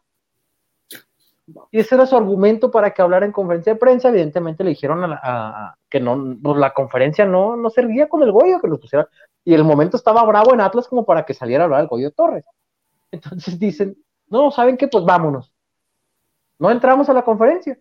Y 1.72 1.80
ese 1.80 1.96
era 1.96 2.06
su 2.06 2.16
argumento 2.16 2.70
para 2.72 2.94
que 2.94 3.02
hablara 3.02 3.26
en 3.26 3.32
conferencia 3.32 3.74
de 3.74 3.80
prensa. 3.80 4.10
Evidentemente 4.10 4.64
le 4.64 4.72
dijeron 4.72 5.04
a, 5.04 5.08
la, 5.08 5.20
a, 5.22 5.68
a 5.68 5.78
que 5.90 6.00
no, 6.00 6.38
pues 6.42 6.58
la 6.58 6.74
conferencia 6.74 7.26
no, 7.26 7.56
no 7.56 7.70
servía 7.70 8.10
con 8.10 8.24
el 8.24 8.32
Goyo, 8.32 8.60
que 8.60 8.68
lo 8.68 8.80
pusiera. 8.80 9.08
Y 9.46 9.54
el 9.54 9.64
momento 9.64 9.96
estaba 9.98 10.24
bravo 10.24 10.54
en 10.54 10.62
Atlas 10.62 10.88
como 10.88 11.06
para 11.06 11.26
que 11.26 11.34
saliera 11.34 11.64
a 11.64 11.66
hablar 11.66 11.82
el 11.82 11.88
Goyo 11.88 12.12
Torres. 12.12 12.44
Entonces 13.12 13.58
dicen, 13.58 13.98
no, 14.32 14.50
¿saben 14.52 14.78
qué? 14.78 14.88
Pues 14.88 15.06
vámonos. 15.06 15.54
No 16.58 16.72
entramos 16.72 17.10
a 17.10 17.14
la 17.14 17.24
conferencia. 17.24 17.78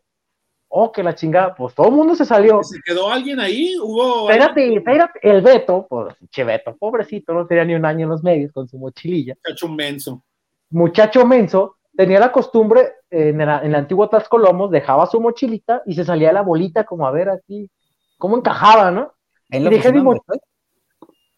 Oh, 0.68 0.92
que 0.92 1.02
la 1.02 1.14
chingada, 1.14 1.54
pues 1.54 1.74
todo 1.74 1.88
el 1.88 1.94
mundo 1.94 2.14
se 2.14 2.24
salió. 2.24 2.62
¿Se 2.62 2.78
quedó 2.84 3.10
alguien 3.10 3.40
ahí? 3.40 3.74
¿Hubo 3.80 4.30
espérate, 4.30 4.62
alguien? 4.62 4.78
espérate. 4.78 5.18
El 5.28 5.42
Beto, 5.42 5.86
pues, 5.88 6.14
che 6.30 6.44
Beto, 6.44 6.76
pobrecito, 6.76 7.32
no 7.34 7.46
tenía 7.46 7.64
ni 7.64 7.74
un 7.74 7.84
año 7.84 8.04
en 8.04 8.10
los 8.10 8.22
medios 8.22 8.52
con 8.52 8.68
su 8.68 8.78
mochililla. 8.78 9.34
Muchacho 9.34 9.68
menso. 9.68 10.22
Muchacho 10.70 11.26
menso, 11.26 11.76
tenía 11.96 12.20
la 12.20 12.30
costumbre, 12.30 12.92
en 13.10 13.40
el, 13.40 13.48
en 13.48 13.64
el 13.66 13.74
antiguo 13.74 14.08
Tascolomos, 14.08 14.70
dejaba 14.70 15.06
su 15.06 15.20
mochilita 15.20 15.82
y 15.86 15.94
se 15.94 16.04
salía 16.04 16.32
la 16.32 16.42
bolita 16.42 16.84
como 16.84 17.04
a 17.06 17.10
ver 17.10 17.28
aquí, 17.30 17.68
cómo 18.16 18.36
encajaba, 18.36 18.92
¿no? 18.92 19.12
¿En 19.50 19.64
la 19.64 19.70
dejé 19.70 19.92
mi 19.92 20.02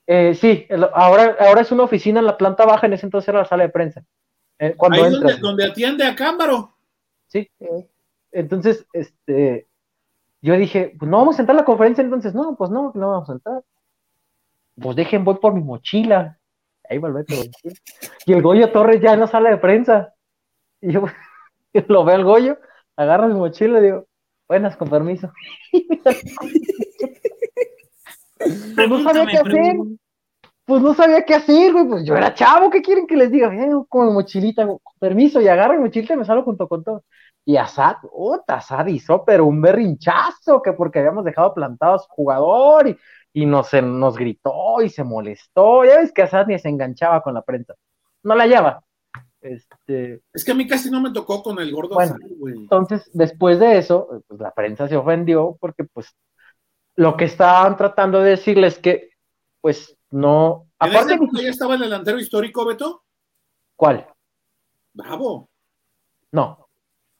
Eh, 0.06 0.34
sí, 0.34 0.66
el- 0.68 0.88
ahora, 0.92 1.36
ahora 1.40 1.62
es 1.62 1.72
una 1.72 1.84
oficina 1.84 2.20
en 2.20 2.26
la 2.26 2.36
planta 2.36 2.66
baja, 2.66 2.86
en 2.86 2.92
ese 2.92 3.06
entonces 3.06 3.30
era 3.30 3.38
la 3.38 3.44
sala 3.46 3.62
de 3.62 3.70
prensa. 3.70 4.04
Eh, 4.62 4.74
cuando 4.76 5.02
Ahí 5.02 5.12
entras, 5.12 5.40
donde, 5.40 5.40
donde 5.40 5.64
atiende 5.64 6.04
a 6.04 6.14
Cámbaro. 6.14 6.72
Sí. 7.26 7.50
Entonces, 8.30 8.86
este, 8.92 9.66
yo 10.40 10.56
dije, 10.56 10.94
pues 10.96 11.10
no 11.10 11.18
vamos 11.18 11.36
a 11.36 11.42
entrar 11.42 11.56
a 11.56 11.62
la 11.62 11.64
conferencia, 11.64 12.04
entonces, 12.04 12.32
no, 12.32 12.54
pues 12.54 12.70
no, 12.70 12.92
no 12.94 13.10
vamos 13.10 13.28
a 13.28 13.32
entrar. 13.32 13.64
Pues 14.80 14.94
dejen, 14.94 15.24
voy 15.24 15.34
por 15.34 15.52
mi 15.52 15.62
mochila. 15.62 16.38
Ahí 16.88 16.98
va 16.98 17.08
el. 17.08 17.50
Y 18.24 18.32
el 18.32 18.40
Goyo 18.40 18.70
Torres 18.70 19.00
ya 19.00 19.14
en 19.14 19.20
la 19.20 19.26
sala 19.26 19.50
de 19.50 19.56
prensa. 19.56 20.14
Y 20.80 20.92
yo 20.92 21.06
lo 21.88 22.04
veo 22.04 22.14
al 22.14 22.24
Goyo, 22.24 22.56
agarro 22.94 23.26
mi 23.26 23.34
mochila 23.34 23.80
y 23.80 23.82
digo, 23.82 24.06
buenas, 24.46 24.76
con 24.76 24.88
permiso. 24.88 25.32
No 28.88 29.00
sabía 29.04 29.24
qué 29.26 29.36
hacer. 29.38 29.76
Pues 30.64 30.80
no 30.80 30.94
sabía 30.94 31.24
qué 31.24 31.34
hacer, 31.34 31.72
güey. 31.72 31.86
Pues 31.86 32.04
yo 32.04 32.16
era 32.16 32.34
chavo, 32.34 32.70
¿qué 32.70 32.82
quieren 32.82 33.06
que 33.06 33.16
les 33.16 33.30
diga? 33.30 33.48
Vengo 33.48 33.84
con 33.86 34.06
mi 34.06 34.12
mochilita, 34.12 34.66
con 34.66 34.78
permiso, 34.98 35.40
y 35.40 35.48
agarro 35.48 35.74
mi 35.74 35.80
mochilita 35.80 36.14
y 36.14 36.18
me 36.18 36.24
salgo 36.24 36.44
junto 36.44 36.68
con 36.68 36.84
todo. 36.84 37.04
Y 37.44 37.56
Asad, 37.56 37.96
puta, 38.02 38.56
Asad 38.56 38.86
hizo, 38.86 39.24
pero 39.24 39.46
un 39.46 39.60
berrinchazo, 39.60 40.62
que 40.62 40.72
porque 40.72 41.00
habíamos 41.00 41.24
dejado 41.24 41.52
plantado 41.52 41.94
a 41.94 41.98
su 41.98 42.08
jugador 42.08 42.88
y, 42.88 42.96
y 43.32 43.46
nos, 43.46 43.72
nos 43.72 44.16
gritó 44.16 44.80
y 44.82 44.88
se 44.88 45.02
molestó. 45.02 45.84
Ya 45.84 45.98
ves 45.98 46.12
que 46.12 46.22
Asad 46.22 46.46
ni 46.46 46.58
se 46.58 46.68
enganchaba 46.68 47.22
con 47.22 47.34
la 47.34 47.42
prensa. 47.42 47.74
No 48.22 48.36
la 48.36 48.44
hallaba. 48.44 48.84
Este, 49.40 50.20
Es 50.32 50.44
que 50.44 50.52
a 50.52 50.54
mí 50.54 50.68
casi 50.68 50.88
no 50.88 51.00
me 51.00 51.10
tocó 51.10 51.42
con 51.42 51.58
el 51.58 51.72
gordo 51.72 51.96
Bueno. 51.96 52.16
Güey. 52.38 52.54
entonces, 52.54 53.10
después 53.12 53.58
de 53.58 53.78
eso, 53.78 54.22
pues 54.28 54.40
la 54.40 54.52
prensa 54.52 54.88
se 54.88 54.96
ofendió 54.96 55.56
porque, 55.60 55.82
pues, 55.84 56.14
lo 56.94 57.16
que 57.16 57.24
estaban 57.24 57.76
tratando 57.76 58.20
de 58.20 58.30
decirles 58.30 58.78
que, 58.78 59.10
pues, 59.60 59.96
no. 60.12 60.68
¿En 60.80 60.90
esa 60.90 61.00
Aparte, 61.00 61.42
ya 61.42 61.50
estaba 61.50 61.74
el 61.74 61.80
delantero 61.80 62.18
histórico, 62.18 62.64
Beto? 62.64 63.04
¿cuál? 63.76 64.06
Bravo. 64.94 65.48
No. 66.32 66.68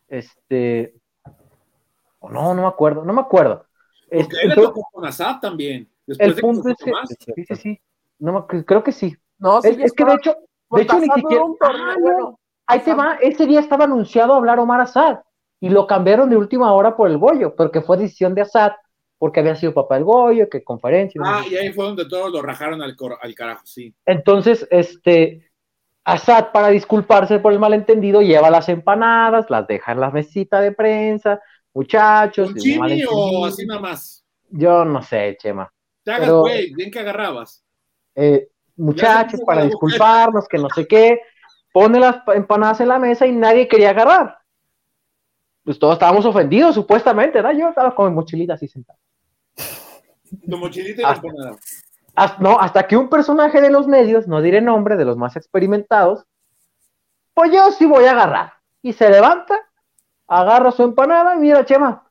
Este. 0.09 0.95
o 2.21 2.29
no, 2.31 2.55
no 2.55 2.63
me 2.63 2.69
acuerdo, 2.69 3.05
no 3.05 3.13
me 3.13 3.21
acuerdo. 3.23 3.67
Porque 4.09 4.21
Este, 4.23 4.37
él 4.43 4.49
le 4.49 4.55
entonces, 4.55 4.75
tocó 4.75 4.89
con 4.93 5.07
Azad 5.07 5.41
también. 5.41 5.91
Después 6.07 6.29
el 6.29 6.35
de 6.37 6.41
punto 6.43 6.63
que 6.63 6.71
es 6.73 7.19
que. 7.19 7.33
Sí, 7.35 7.45
sí, 7.47 7.57
sí. 7.57 7.81
No 8.19 8.47
me- 8.49 8.65
creo 8.65 8.83
que 8.85 8.93
sí. 8.93 9.17
No, 9.39 9.61
sí, 9.63 9.69
Es, 9.69 9.79
es 9.79 9.93
que 9.93 10.05
de 10.05 10.15
hecho, 10.15 10.35
de 10.71 10.83
hecho 10.83 10.99
ni 10.99 11.07
siquiera. 11.07 11.29
duró 11.29 11.47
un 11.47 11.59
torneo, 11.59 11.85
Ah, 11.91 11.97
no. 11.99 12.03
bueno, 12.03 12.39
Ahí 12.67 12.81
te 12.81 12.95
va, 12.95 13.17
ese 13.21 13.47
día 13.47 13.61
estaba 13.61 13.85
anunciado 13.85 14.35
hablar 14.35 14.59
Omar 14.61 14.81
Assad 14.81 15.19
y 15.61 15.69
lo 15.69 15.87
cambiaron 15.87 16.31
de 16.31 16.37
última 16.37 16.73
hora 16.73 16.97
por 16.97 17.11
el 17.11 17.19
Goyo, 17.19 17.55
porque 17.57 17.81
fue 17.83 17.97
decisión 17.97 18.35
de 18.35 18.43
Assad, 18.43 18.73
porque 19.23 19.39
había 19.39 19.55
sido 19.55 19.73
papá 19.73 19.99
el 19.99 20.03
Goyo, 20.03 20.49
que 20.51 20.65
conferencia. 20.65 21.21
Ah, 21.25 21.45
y 21.49 21.55
ahí 21.55 21.73
fue 21.73 21.85
donde 21.85 22.09
todos 22.09 22.33
lo 22.33 22.43
rajaron 22.43 22.83
al, 22.83 22.97
al 23.21 23.35
carajo, 23.37 23.65
sí. 23.65 23.95
Entonces, 24.05 24.67
este, 24.69 25.49
Assad, 26.03 26.51
para 26.51 26.71
disculparse 26.71 27.39
por 27.39 27.53
el 27.53 27.61
malentendido, 27.61 28.21
lleva 28.21 28.51
las 28.51 28.69
empanadas, 28.69 29.49
las 29.49 29.65
deja 29.69 29.93
en 29.93 30.01
la 30.01 30.11
mesita 30.11 30.61
de 30.61 30.73
prensa, 30.73 31.41
muchachos. 31.73 32.49
¿Con 32.51 32.57
chimi 32.57 33.05
o 33.09 33.47
así 33.47 33.65
nada 33.65 33.81
más? 33.81 34.27
Yo 34.51 34.85
no 34.85 35.01
sé, 35.05 35.37
Chema. 35.39 35.73
Te 36.03 36.11
hagas, 36.11 36.29
güey, 36.29 36.75
bien 36.75 36.91
que 36.91 36.99
agarrabas. 36.99 37.65
Eh, 38.17 38.49
muchachos, 38.75 39.41
para 39.47 39.63
disculparnos, 39.63 40.49
que 40.49 40.59
no 40.59 40.69
sé 40.69 40.85
qué, 40.89 41.21
pone 41.73 42.01
las 42.01 42.27
empanadas 42.35 42.81
en 42.81 42.89
la 42.89 42.99
mesa 42.99 43.25
y 43.25 43.31
nadie 43.31 43.69
quería 43.69 43.91
agarrar. 43.91 44.39
Pues 45.63 45.79
todos 45.79 45.93
estábamos 45.93 46.27
ofendidos, 46.27 46.75
supuestamente, 46.75 47.39
¿verdad? 47.41 47.57
Yo 47.57 47.69
estaba 47.69 47.95
con 47.95 48.09
mi 48.09 48.17
mochilita 48.17 48.55
así 48.55 48.67
sentado. 48.67 48.99
Tu 50.49 50.57
mochilita 50.57 51.01
y 51.01 51.05
la 51.05 51.13
empanada. 51.13 51.57
Hasta, 52.15 52.43
no, 52.43 52.59
hasta 52.59 52.87
que 52.87 52.97
un 52.97 53.09
personaje 53.09 53.61
de 53.61 53.71
los 53.71 53.87
medios, 53.87 54.29
no 54.29 54.43
diré 54.43 54.61
nombre, 54.61 54.97
de 54.97 55.05
los 55.05 55.17
más 55.17 55.37
experimentados, 55.37 56.25
pues 57.35 57.53
yo 57.53 57.71
sí 57.73 57.87
voy 57.87 58.05
a 58.05 58.13
agarrar. 58.13 58.53
Y 58.83 58.93
se 58.93 59.09
levanta, 59.09 59.59
agarra 60.27 60.73
su 60.73 60.83
empanada 60.83 61.37
y 61.37 61.39
mira, 61.39 61.65
Chema, 61.65 62.07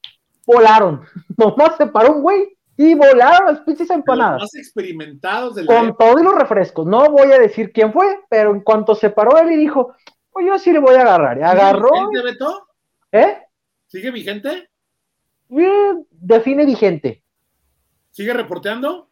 volaron. 0.45 1.01
Nomás 1.37 1.77
se 1.77 1.87
paró 1.87 2.13
un 2.13 2.21
güey 2.21 2.57
y 2.77 2.95
volaron 2.95 3.53
las 3.53 3.59
pinches 3.61 3.89
empanadas. 3.89 4.41
Los 4.41 4.53
más 4.53 4.55
experimentados 4.55 5.55
de 5.55 5.63
la 5.63 5.67
Con 5.67 5.97
todos 5.97 6.21
los 6.21 6.33
refrescos. 6.33 6.87
No 6.87 7.11
voy 7.11 7.31
a 7.31 7.39
decir 7.39 7.71
quién 7.71 7.93
fue, 7.93 8.21
pero 8.29 8.51
en 8.51 8.61
cuanto 8.61 8.95
se 8.95 9.09
paró 9.09 9.37
él 9.37 9.51
y 9.51 9.57
dijo, 9.57 9.93
pues 10.31 10.45
yo 10.47 10.57
sí 10.57 10.71
le 10.71 10.79
voy 10.79 10.95
a 10.95 11.01
agarrar. 11.01 11.37
Y 11.37 11.43
agarró. 11.43 11.89
¿Sigue 12.09 12.23
Beto? 12.23 12.67
¿Eh? 13.11 13.37
¿Sigue 13.87 14.11
vigente? 14.11 14.69
Bien, 15.49 16.07
define 16.09 16.65
vigente. 16.65 17.20
¿Sigue 18.11 18.33
reporteando? 18.33 19.09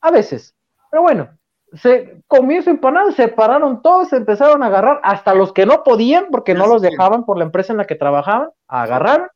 A 0.00 0.10
veces. 0.10 0.54
Pero 0.90 1.02
bueno, 1.02 1.38
se 1.74 2.22
comió 2.26 2.62
su 2.62 2.70
empanada, 2.70 3.12
se 3.12 3.28
pararon 3.28 3.82
todos, 3.82 4.08
se 4.08 4.16
empezaron 4.16 4.62
a 4.62 4.66
agarrar, 4.66 5.00
hasta 5.02 5.34
los 5.34 5.52
que 5.52 5.66
no 5.66 5.82
podían, 5.84 6.26
porque 6.30 6.54
no 6.54 6.66
los 6.66 6.82
dejaban 6.82 7.24
por 7.24 7.38
la 7.38 7.44
empresa 7.44 7.72
en 7.72 7.78
la 7.78 7.86
que 7.86 7.94
trabajaban, 7.94 8.50
a 8.66 8.82
agarrar. 8.82 9.32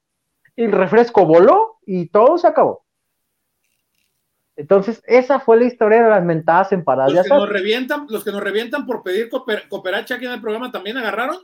Y 0.56 0.64
el 0.64 0.72
refresco 0.72 1.26
voló 1.26 1.78
y 1.84 2.06
todo 2.08 2.38
se 2.38 2.46
acabó. 2.46 2.84
Entonces, 4.56 5.02
esa 5.06 5.40
fue 5.40 5.58
la 5.58 5.64
historia 5.64 6.04
de 6.04 6.10
las 6.10 6.24
mentadas 6.24 6.70
empanadas. 6.72 7.12
Los 7.12 7.24
que, 7.24 7.34
nos 7.34 7.48
revientan, 7.48 8.06
los 8.08 8.22
que 8.22 8.30
nos 8.30 8.40
revientan 8.40 8.86
por 8.86 9.02
pedir 9.02 9.28
cooperacha 9.28 10.14
aquí 10.14 10.26
en 10.26 10.32
el 10.32 10.40
programa 10.40 10.70
también 10.70 10.96
agarraron. 10.96 11.38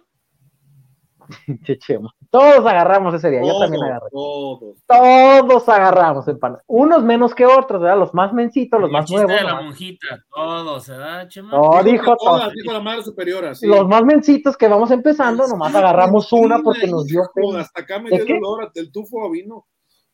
Todos 2.31 2.65
agarramos 2.65 3.13
ese 3.13 3.29
día, 3.29 3.41
yo 3.45 3.59
también 3.59 3.83
agarré. 3.83 4.09
Todos. 4.13 4.77
Todos 4.87 5.69
agarramos 5.69 6.29
empanadas. 6.29 6.65
Unos 6.69 7.03
menos 7.03 7.35
que 7.35 7.45
otros, 7.45 7.83
¿verdad? 7.83 7.99
Los 7.99 8.15
más 8.15 8.33
mencitos, 8.33 8.81
los 8.81 8.89
más 8.89 9.11
nuevos. 9.11 9.33
De 9.33 9.43
la 9.43 9.61
monjita, 9.61 10.25
todos, 10.33 10.89
¿verdad, 10.89 11.29
Chema? 11.29 11.51
No, 11.51 11.83
dijo 11.83 12.17
todos. 12.17 12.53
Dijo 12.53 12.73
la 12.73 12.81
madre 12.81 13.03
superiora, 13.03 13.53
sí. 13.57 13.67
Los 13.67 13.89
más 13.89 14.05
mencitos 14.05 14.57
que 14.57 14.69
vamos 14.69 14.93
empezando, 14.93 15.49
nomás 15.49 15.75
agarramos 15.75 16.33
una 16.33 16.61
porque 16.63 16.87
nos 16.87 17.05
dio 17.07 17.23
Hasta 17.59 17.81
acá 17.81 17.99
me 17.99 18.11
dio 18.11 18.25
dolor, 18.25 18.71
el 18.73 18.93
tufo 18.93 19.29
vino. 19.29 19.67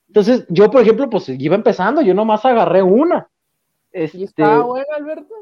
Entonces, 0.08 0.46
yo, 0.48 0.70
por 0.70 0.80
ejemplo, 0.80 1.10
pues 1.10 1.28
iba 1.28 1.54
empezando, 1.54 2.00
yo 2.00 2.14
nomás 2.14 2.42
agarré 2.46 2.82
una. 2.82 3.28
Este, 3.92 4.18
¿Y 4.18 4.24
estaba 4.24 4.62
buena, 4.62 4.86
Alberto? 4.96 5.34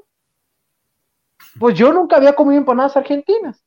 Pues 1.61 1.77
yo 1.77 1.93
nunca 1.93 2.17
había 2.17 2.33
comido 2.33 2.59
empanadas 2.59 2.97
argentinas. 2.97 3.65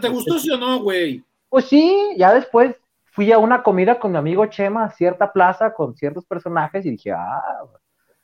¿Te 0.00 0.08
gustó 0.08 0.38
sí 0.38 0.50
o 0.50 0.56
no, 0.56 0.80
güey? 0.80 1.22
Pues 1.52 1.66
sí, 1.66 2.14
ya 2.16 2.32
después 2.32 2.74
fui 3.10 3.30
a 3.30 3.36
una 3.36 3.62
comida 3.62 3.98
con 3.98 4.10
mi 4.10 4.16
amigo 4.16 4.46
Chema 4.46 4.84
a 4.84 4.90
cierta 4.90 5.34
plaza 5.34 5.74
con 5.74 5.94
ciertos 5.94 6.24
personajes 6.24 6.86
y 6.86 6.92
dije, 6.92 7.12
ah, 7.12 7.42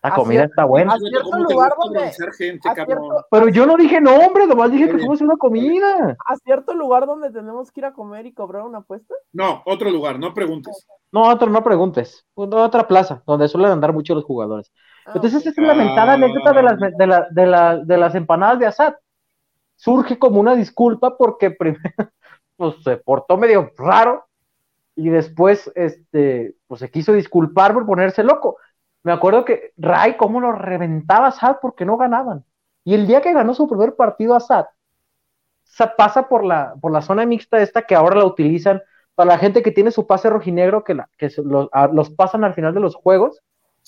la 0.02 0.14
comida 0.14 0.44
está 0.44 0.64
buena. 0.64 0.94
A 0.94 0.98
cierto 0.98 1.38
lugar 1.38 1.74
donde. 1.78 2.10
Gente, 2.38 2.66
Pero 3.30 3.48
yo 3.50 3.66
no 3.66 3.76
dije 3.76 4.00
nombre, 4.00 4.46
nomás 4.46 4.72
dije 4.72 4.86
que 4.86 4.96
fuimos 4.96 5.20
a 5.20 5.24
una 5.24 5.36
comida. 5.36 6.16
¿A 6.26 6.36
cierto 6.36 6.72
lugar 6.72 7.04
donde 7.04 7.30
tenemos 7.30 7.70
que 7.70 7.80
ir 7.80 7.84
a 7.84 7.92
comer 7.92 8.24
y 8.24 8.32
cobrar 8.32 8.62
una 8.62 8.78
apuesta? 8.78 9.14
No, 9.34 9.62
otro 9.66 9.90
lugar, 9.90 10.18
no 10.18 10.32
preguntes. 10.32 10.86
No, 11.12 11.28
otro, 11.28 11.50
no 11.50 11.62
preguntes. 11.62 12.24
Otra 12.32 12.88
plaza, 12.88 13.22
donde 13.26 13.48
suelen 13.48 13.72
andar 13.72 13.92
mucho 13.92 14.14
los 14.14 14.24
jugadores. 14.24 14.72
Ah, 15.04 15.12
Entonces, 15.16 15.42
esa 15.42 15.50
es 15.50 15.58
la 15.58 15.74
lamentada 15.74 16.14
anécdota 16.14 16.54
de 16.54 16.62
las, 16.62 16.78
de, 16.78 17.06
la, 17.06 17.28
de, 17.30 17.46
la, 17.46 17.76
de 17.76 17.98
las 17.98 18.14
empanadas 18.14 18.58
de 18.58 18.66
Assad. 18.68 18.94
Surge 19.76 20.18
como 20.18 20.40
una 20.40 20.54
disculpa 20.54 21.18
porque 21.18 21.50
primero 21.58 22.10
pues, 22.58 22.82
se 22.84 22.98
portó 22.98 23.38
medio 23.38 23.72
raro 23.78 24.26
y 24.94 25.08
después 25.08 25.72
este, 25.74 26.56
pues, 26.66 26.80
se 26.80 26.90
quiso 26.90 27.14
disculpar 27.14 27.72
por 27.72 27.86
ponerse 27.86 28.22
loco 28.22 28.58
me 29.02 29.12
acuerdo 29.12 29.44
que 29.44 29.72
Ray, 29.76 30.18
cómo 30.18 30.40
lo 30.40 30.52
reventaba 30.52 31.28
a 31.28 31.32
Sad 31.32 31.56
porque 31.62 31.84
no 31.84 31.96
ganaban. 31.96 32.44
Y 32.84 32.94
el 32.94 33.06
día 33.06 33.20
que 33.20 33.32
ganó 33.32 33.54
su 33.54 33.68
primer 33.68 33.94
partido 33.94 34.34
a 34.34 34.40
Sad, 34.40 34.66
pasa 35.96 36.28
por 36.28 36.44
la, 36.44 36.74
por 36.80 36.92
la 36.92 37.02
zona 37.02 37.24
mixta 37.24 37.62
esta 37.62 37.82
que 37.82 37.94
ahora 37.94 38.16
la 38.16 38.26
utilizan 38.26 38.82
para 39.14 39.30
la 39.30 39.38
gente 39.38 39.62
que 39.62 39.70
tiene 39.70 39.90
su 39.90 40.06
pase 40.06 40.28
rojinegro, 40.30 40.84
que, 40.84 40.94
la, 40.94 41.08
que 41.16 41.30
los, 41.42 42.10
pasan 42.10 42.44
al 42.44 42.54
final 42.54 42.74
de 42.74 42.80
los 42.80 42.94
juegos. 42.94 43.40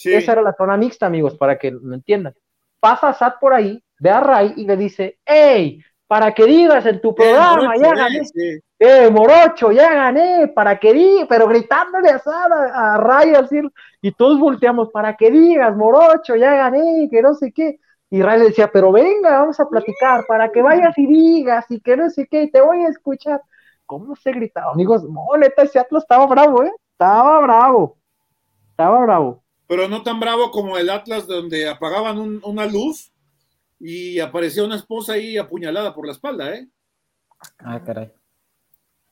Esa 0.03 0.33
era 0.33 0.43
la 0.43 0.55
zona 0.55 0.77
mixta, 0.77 1.05
amigos, 1.05 1.37
para 1.37 1.59
que 1.59 1.71
lo 1.71 1.95
entiendan. 1.95 2.35
Pasa 2.79 3.11
a 3.11 3.13
Sad 3.13 3.35
por 3.41 3.53
ahí, 3.53 3.83
ve 3.99 4.11
a 4.11 4.21
Ray 4.21 4.55
y 4.57 4.65
le 4.65 4.77
dice, 4.77 5.19
¡Ey! 5.27 5.83
Para 6.11 6.35
que 6.35 6.45
digas 6.45 6.85
en 6.87 7.01
tu 7.01 7.15
programa, 7.15 7.77
ya 7.77 7.95
gané. 7.95 8.23
¡Eh, 8.81 9.09
morocho, 9.13 9.71
ya 9.71 9.95
gané! 9.95 10.49
Para 10.49 10.77
que 10.77 10.93
digas, 10.93 11.27
pero 11.29 11.47
gritándole 11.47 12.11
a 12.11 12.19
Sad, 12.19 12.51
a, 12.53 12.97
Ray, 12.97 13.35
así, 13.37 13.61
y 14.03 14.11
todos 14.11 14.41
volteamos 14.41 14.91
para 14.91 15.17
que 15.17 15.31
digas, 15.31 15.77
morocho, 15.77 16.35
ya 16.35 16.57
gané, 16.57 17.07
que 17.09 17.23
no 17.23 17.35
sé 17.35 17.53
qué. 17.53 17.79
Y 18.11 18.23
Ray 18.23 18.41
le 18.41 18.47
decía, 18.47 18.73
pero 18.73 18.91
venga, 18.91 19.39
vamos 19.39 19.61
a 19.61 19.69
platicar, 19.69 20.25
para 20.27 20.51
que 20.51 20.61
vayas 20.63 20.99
y 20.99 21.07
digas, 21.07 21.67
y 21.69 21.79
que 21.79 21.97
no 21.97 22.11
sé 22.11 22.27
qué, 22.29 22.49
te 22.49 22.61
voy 22.61 22.79
a 22.87 22.89
escuchar. 22.89 23.41
¿Cómo 23.87 24.17
se 24.17 24.33
gritaba? 24.33 24.73
Amigos, 24.73 25.05
no, 25.05 25.37
neta, 25.39 25.63
ese 25.63 25.79
Atlas 25.79 26.03
estaba 26.03 26.27
bravo, 26.27 26.65
¿eh? 26.65 26.73
Estaba 26.91 27.39
bravo. 27.39 27.99
Estaba 28.73 29.01
bravo. 29.03 29.45
Pero 29.69 29.87
no 29.87 30.03
tan 30.03 30.19
bravo 30.19 30.51
como 30.51 30.77
el 30.77 30.91
Atlas 30.91 31.29
donde 31.29 31.69
apagaban 31.69 32.41
una 32.43 32.67
luz 32.67 33.10
y 33.81 34.20
aparecía 34.20 34.62
una 34.62 34.76
esposa 34.76 35.15
ahí 35.15 35.39
apuñalada 35.39 35.94
por 35.94 36.07
la 36.07 36.12
espalda, 36.12 36.55
¿eh? 36.55 36.68
Ah, 37.59 37.83
caray. 37.83 38.12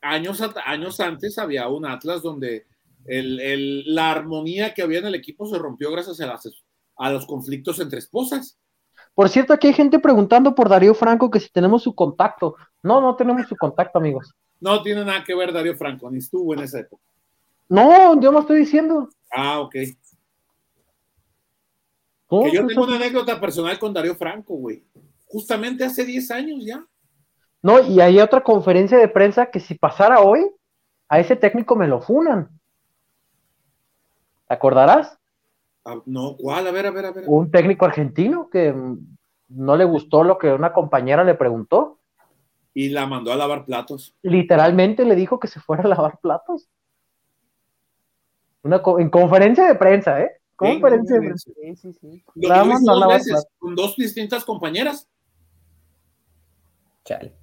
Años, 0.02 0.40
años 0.64 1.00
antes 1.00 1.38
había 1.38 1.66
un 1.68 1.86
Atlas 1.86 2.22
donde 2.22 2.66
el, 3.06 3.94
la 3.94 4.10
armonía 4.12 4.74
que 4.74 4.82
había 4.82 4.98
en 4.98 5.06
el 5.06 5.14
equipo 5.14 5.47
se 5.47 5.58
rompió 5.58 5.90
gracias 5.90 6.20
a, 6.20 6.38
a 6.98 7.10
los 7.10 7.26
conflictos 7.26 7.80
entre 7.80 7.98
esposas. 7.98 8.58
Por 9.14 9.28
cierto, 9.28 9.52
aquí 9.52 9.68
hay 9.68 9.72
gente 9.72 9.98
preguntando 9.98 10.55
por 10.55 10.68
Darío 10.68 10.94
Franco 10.94 11.30
que 11.30 11.40
si 11.40 11.48
tenemos 11.48 11.82
su 11.82 11.94
contacto. 11.94 12.55
No, 12.82 13.00
no 13.00 13.16
tenemos 13.16 13.48
su 13.48 13.56
contacto, 13.56 13.98
amigos. 13.98 14.32
No 14.60 14.82
tiene 14.82 15.05
nada 15.05 15.24
que 15.24 15.34
ver 15.34 15.52
Darío 15.52 15.76
Franco, 15.76 16.10
ni 16.10 16.18
estuvo 16.18 16.52
en 16.55 16.60
esa 16.60 16.80
época. 16.80 17.02
No, 17.68 18.20
yo 18.20 18.30
no 18.30 18.40
estoy 18.40 18.60
diciendo. 18.60 19.08
Ah, 19.32 19.60
ok. 19.60 19.74
Que 22.28 22.52
yo 22.52 22.66
tengo 22.66 22.84
una 22.84 22.97
anécdota 22.97 23.40
personal 23.40 23.78
con 23.78 23.94
Darío 23.94 24.15
Franco, 24.15 24.55
güey. 24.55 24.84
Justamente 25.26 25.84
hace 25.84 26.05
10 26.05 26.31
años 26.31 26.65
ya. 26.65 26.84
No, 27.62 27.81
y 27.81 28.00
hay 28.00 28.20
otra 28.20 28.42
conferencia 28.42 28.98
de 28.98 29.08
prensa 29.08 29.50
que 29.50 29.60
si 29.60 29.74
pasara 29.74 30.20
hoy, 30.20 30.47
a 31.08 31.18
ese 31.20 31.36
técnico 31.36 31.74
me 31.74 31.89
lo 31.89 32.00
funan. 32.00 32.50
¿Te 34.47 34.55
acordarás? 34.55 35.18
Ah, 35.84 36.00
no, 36.05 36.36
¿cuál? 36.36 36.66
A 36.66 36.70
ver, 36.70 36.86
a 36.86 36.90
ver, 36.90 37.07
a 37.07 37.12
ver. 37.12 37.24
Un 37.26 37.50
técnico 37.50 37.86
argentino 37.86 38.48
que 38.50 38.74
no 39.48 39.76
le 39.76 39.84
gustó 39.84 40.23
lo 40.23 40.39
que 40.39 40.52
una 40.52 40.73
compañera 40.73 41.24
le 41.24 41.34
preguntó. 41.34 41.98
Y 42.74 42.90
la 42.90 43.07
mandó 43.07 43.32
a 43.32 43.36
lavar 43.36 43.65
platos. 43.65 44.15
Literalmente 44.23 45.05
le 45.05 45.16
dijo 45.16 45.40
que 45.40 45.48
se 45.48 45.60
fuera 45.60 45.84
a 45.84 45.89
lavar 45.89 46.18
platos. 46.20 46.68
Una 48.62 48.82
en 48.98 49.10
conferencia 49.10 49.66
de 49.66 49.74
prensa, 49.74 50.20
¿eh? 50.20 50.38
De. 50.61 51.35
Sí, 51.37 51.77
sí, 51.77 51.93
sí. 51.93 52.25
dos 52.35 53.09
veces, 53.09 53.47
con 53.59 53.75
dos 53.75 53.97
distintas 53.97 54.45
compañeras. 54.45 55.09
Chale. 57.05 57.35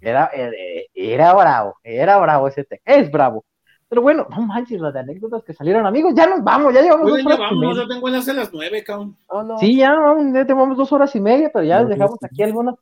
Era, 0.00 0.26
era, 0.26 0.52
era 0.94 1.34
bravo, 1.34 1.76
era 1.82 2.18
bravo 2.18 2.48
ese 2.48 2.64
técnico. 2.64 3.00
Es 3.00 3.10
bravo. 3.10 3.44
Pero 3.88 4.02
bueno, 4.02 4.26
no 4.28 4.42
manches, 4.42 4.80
las 4.80 4.92
de 4.92 5.00
anécdotas 5.00 5.44
que 5.44 5.54
salieron, 5.54 5.86
amigos, 5.86 6.12
ya 6.16 6.26
nos 6.26 6.42
vamos, 6.42 6.74
ya 6.74 6.82
llevamos 6.82 7.08
dos 7.08 7.24
horas. 7.24 7.52
y 7.52 7.56
media. 7.56 7.74
yo 7.74 7.88
tengo 7.88 8.08
enlace 8.08 8.30
a 8.32 8.34
las 8.34 8.52
nueve, 8.52 8.82
cabrón. 8.84 9.16
Oh, 9.28 9.58
sí, 9.58 9.76
ya, 9.76 9.96
ya 10.34 10.46
tenemos 10.46 10.76
dos 10.76 10.92
horas 10.92 11.14
y 11.14 11.20
media, 11.20 11.50
pero 11.52 11.64
ya 11.64 11.80
les 11.80 11.90
dejamos 11.90 12.18
aquí 12.22 12.42
algunas. 12.42 12.74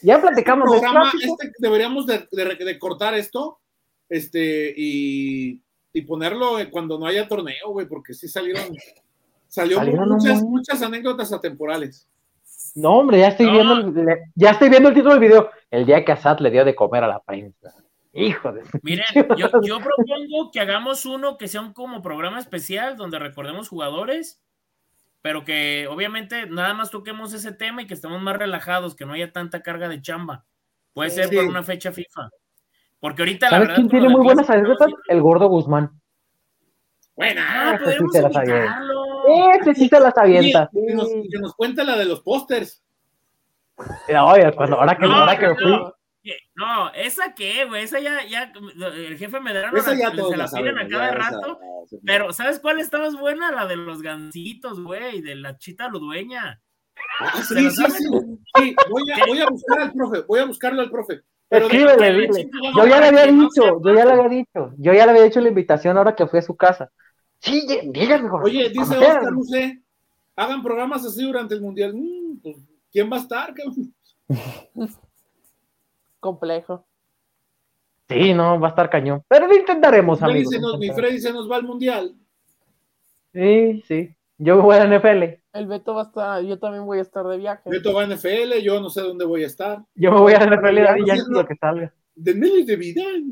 Ya 0.00 0.20
platicamos 0.20 0.72
este 0.72 0.80
programa, 0.80 1.10
este, 1.20 1.52
deberíamos 1.58 2.06
de, 2.06 2.28
de, 2.30 2.78
cortar 2.78 3.14
esto 3.14 3.58
este, 4.08 4.72
y, 4.76 5.60
y, 5.98 6.02
ponerlo 6.02 6.56
cuando 6.70 6.98
no 6.98 7.06
haya 7.06 7.28
torneo, 7.28 7.70
güey, 7.70 7.86
porque 7.86 8.14
sí 8.14 8.28
salieron, 8.28 8.74
salió 9.46 9.80
muchas, 9.80 10.42
muchas 10.42 10.82
anécdotas 10.82 11.32
atemporales. 11.32 12.08
No, 12.74 12.98
hombre, 12.98 13.18
ya 13.18 13.28
estoy, 13.28 13.46
No. 13.46 13.52
Viendo, 13.52 14.00
el, 14.12 14.18
ya 14.34 14.50
estoy 14.50 14.68
viendo 14.68 14.88
el 14.88 14.94
título 14.94 15.14
del 15.14 15.20
video. 15.20 15.50
El 15.70 15.86
día 15.86 16.04
que 16.04 16.12
Assad 16.12 16.38
le 16.40 16.50
dio 16.50 16.64
de 16.64 16.74
comer 16.74 17.04
a 17.04 17.08
la 17.08 17.20
prensa. 17.20 17.74
Hijo 18.12 18.52
de... 18.52 18.62
Miren, 18.82 19.04
yo, 19.36 19.48
yo 19.62 19.78
propongo 19.80 20.50
que 20.52 20.60
hagamos 20.60 21.04
uno 21.06 21.36
que 21.38 21.46
sea 21.48 21.60
un 21.60 21.72
como 21.72 22.02
programa 22.02 22.38
especial 22.40 22.96
donde 22.96 23.18
recordemos 23.18 23.68
jugadores, 23.68 24.40
pero 25.22 25.44
que 25.44 25.86
obviamente 25.88 26.46
nada 26.46 26.74
más 26.74 26.90
toquemos 26.90 27.32
ese 27.32 27.52
tema 27.52 27.82
y 27.82 27.86
que 27.86 27.94
estemos 27.94 28.20
más 28.20 28.36
relajados, 28.36 28.94
que 28.96 29.04
no 29.06 29.12
haya 29.12 29.32
tanta 29.32 29.62
carga 29.62 29.88
de 29.88 30.00
chamba. 30.00 30.46
Puede 30.94 31.10
Sí. 31.10 31.16
ser 31.16 31.28
Sí. 31.28 31.36
por 31.36 31.44
una 31.44 31.62
fecha 31.62 31.92
FIFA. 31.92 32.30
Porque 33.00 33.22
ahorita 33.22 33.46
la 33.46 33.50
¿Sabes 33.50 33.68
verdad. 33.68 33.76
quién 33.76 33.88
tiene 33.88 34.08
muy 34.08 34.22
buenas 34.22 34.50
anécdotas? 34.50 34.88
El 35.08 35.20
gordo 35.22 35.48
Guzmán. 35.48 35.90
Buena. 37.14 37.70
Ah, 37.70 37.74
Ese 37.74 37.92
sí 37.98 38.04
podemos 38.04 38.32
la 38.34 38.44
invitarlo. 38.44 39.04
Ese 39.60 39.74
sí 39.74 39.88
se 39.88 40.00
las 40.00 40.18
avienta. 40.18 40.70
Que, 40.72 40.94
nos, 40.94 41.08
que 41.08 41.38
nos 41.40 41.54
cuente 41.54 41.84
la 41.84 41.96
de 41.96 42.04
los 42.04 42.20
pósters. 42.22 42.82
Oye, 43.76 44.52
cuando, 44.54 44.76
ahora 44.80 44.96
que, 44.96 45.06
No, 45.06 45.14
ahora 45.14 45.38
que 45.38 45.46
no, 45.46 45.56
fui. 45.56 45.94
No, 46.56 46.90
¿esa 46.94 47.34
qué, 47.34 47.64
güey? 47.64 47.84
Esa 47.84 48.00
ya, 48.00 48.24
ya, 48.24 48.52
el 48.52 49.16
jefe 49.16 49.40
Medrano 49.40 49.76
Esa 49.78 49.92
la- 49.92 49.96
se 49.96 50.02
la 50.02 50.08
la 50.10 50.14
piden 50.20 50.48
sabemos. 50.48 50.82
a 50.84 50.88
cada 50.88 51.10
rato. 51.12 51.58
esa- 51.86 51.96
Pero, 52.04 52.32
¿sabes 52.32 52.58
cuál 52.60 52.80
está 52.80 52.98
más 52.98 53.16
buena? 53.16 53.50
La 53.52 53.66
de 53.66 53.76
los 53.76 54.02
gancitos, 54.02 54.82
güey, 54.82 55.20
de 55.22 55.36
la 55.36 55.56
chita 55.56 55.88
ludueña. 55.88 56.60
Ah, 57.20 57.42
¿Se 57.42 57.54
sí, 57.56 57.62
la 57.64 57.70
sí, 57.70 57.76
saben? 57.76 57.92
sí. 57.92 58.06
Sí, 58.56 58.76
voy 58.90 59.02
a, 59.10 59.26
voy 59.26 59.40
a 59.40 59.46
buscar 59.50 59.80
al 59.80 59.92
profe, 59.92 60.20
voy 60.22 60.40
a 60.40 60.44
buscarlo 60.46 60.82
al 60.82 60.90
profe. 60.90 61.20
Pero 61.48 61.64
escríbele, 61.66 62.12
dile. 62.12 62.50
Yo 62.76 62.86
ya 62.86 63.00
le 63.00 63.06
había 63.06 63.26
dicho, 63.26 63.80
yo 63.82 63.94
ya 63.94 64.04
le 64.04 64.12
había 64.12 64.28
dicho, 64.28 64.72
yo 64.76 64.92
ya 64.92 65.04
le 65.06 65.10
había 65.12 65.24
hecho 65.26 65.40
la 65.40 65.48
invitación 65.48 65.96
ahora 65.96 66.14
que 66.14 66.26
fui 66.26 66.38
a 66.38 66.42
su 66.42 66.56
casa. 66.56 66.90
Sí, 67.40 67.66
dí- 67.66 67.90
dígame, 67.92 68.28
gordo. 68.28 68.44
Oye, 68.44 68.68
dice 68.68 68.98
Oscar. 68.98 69.32
Luce, 69.32 69.82
hagan 70.36 70.62
programas 70.62 71.04
así 71.06 71.24
durante 71.24 71.54
el 71.54 71.60
mundial. 71.62 71.94
Mm, 71.94 72.38
pues, 72.42 72.56
¿Quién 72.92 73.10
va 73.10 73.16
a 73.16 73.20
estar? 73.20 73.54
Complejo. 76.20 76.86
Sí, 78.08 78.32
no, 78.34 78.58
va 78.58 78.68
a 78.68 78.70
estar 78.70 78.88
cañón. 78.90 79.22
Pero 79.28 79.46
lo 79.46 79.54
intentaremos, 79.56 80.18
Freddy 80.18 80.32
amigos. 80.32 80.54
se 80.54 80.60
nos- 80.60 80.78
mi 80.78 80.90
Freddy 80.90 81.20
se 81.20 81.32
nos 81.32 81.50
va 81.50 81.56
al 81.56 81.64
mundial. 81.64 82.14
Sí, 83.32 83.82
sí. 83.86 84.14
Yo 84.38 84.60
voy 84.62 84.76
a 84.76 84.84
la 84.84 84.98
NFL. 84.98 85.37
El 85.52 85.66
Beto 85.66 85.94
va 85.94 86.02
a 86.02 86.04
estar, 86.04 86.42
yo 86.42 86.58
también 86.58 86.84
voy 86.84 86.98
a 86.98 87.02
estar 87.02 87.26
de 87.26 87.36
viaje. 87.38 87.62
Beto 87.70 87.94
va 87.94 88.02
a 88.02 88.06
NFL, 88.06 88.60
yo 88.62 88.80
no 88.80 88.90
sé 88.90 89.00
dónde 89.00 89.24
voy 89.24 89.44
a 89.44 89.46
estar. 89.46 89.82
Yo 89.94 90.12
me 90.12 90.18
voy 90.20 90.34
a 90.34 90.38
NFL 90.46 90.78
y 91.00 91.06
Ya, 91.06 91.16
lo 91.28 91.46
que 91.46 91.56
salga. 91.56 91.92
De 92.14 92.34
Nelly 92.34 92.64
de 92.64 92.76
Vidal. 92.76 93.24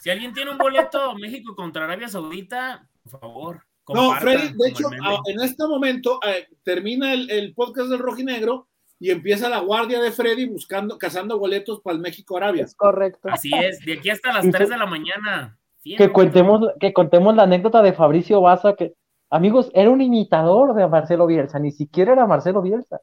Si 0.00 0.10
alguien 0.10 0.32
tiene 0.32 0.50
un 0.50 0.58
boleto 0.58 1.14
México 1.14 1.54
contra 1.54 1.84
Arabia 1.84 2.08
Saudita, 2.08 2.86
por 3.02 3.20
favor. 3.20 3.60
No, 3.88 4.12
Freddy, 4.16 4.52
de 4.56 4.68
hecho, 4.68 4.88
el 4.92 5.00
meme. 5.00 5.14
a- 5.14 5.20
en 5.32 5.40
este 5.40 5.66
momento 5.66 6.20
eh, 6.26 6.46
termina 6.62 7.12
el, 7.12 7.28
el 7.30 7.54
podcast 7.54 7.88
del 7.88 7.98
Rojinegro 7.98 8.68
y 9.00 9.10
empieza 9.10 9.48
la 9.48 9.58
guardia 9.60 10.00
de 10.00 10.12
Freddy 10.12 10.46
buscando, 10.46 10.96
cazando 10.98 11.38
boletos 11.38 11.80
para 11.80 11.96
el 11.96 12.02
México-Arabia. 12.02 12.64
Es 12.64 12.74
correcto. 12.76 13.28
Así 13.32 13.50
es, 13.54 13.80
de 13.84 13.94
aquí 13.94 14.10
hasta 14.10 14.32
las 14.32 14.44
Y 14.44 14.50
3 14.50 14.68
fue- 14.68 14.74
de 14.76 14.78
la 14.78 14.86
mañana. 14.86 15.58
Que 15.82 16.12
contemos, 16.12 16.68
que 16.78 16.92
contemos 16.92 17.34
la 17.34 17.44
anécdota 17.44 17.82
de 17.82 17.94
Fabricio 17.94 18.40
Baza, 18.42 18.74
que, 18.76 18.92
amigos, 19.30 19.70
era 19.74 19.90
un 19.90 20.00
imitador 20.00 20.74
de 20.74 20.86
Marcelo 20.88 21.26
Bielsa, 21.26 21.58
ni 21.58 21.72
siquiera 21.72 22.12
era 22.12 22.26
Marcelo 22.26 22.60
Bielsa. 22.62 23.00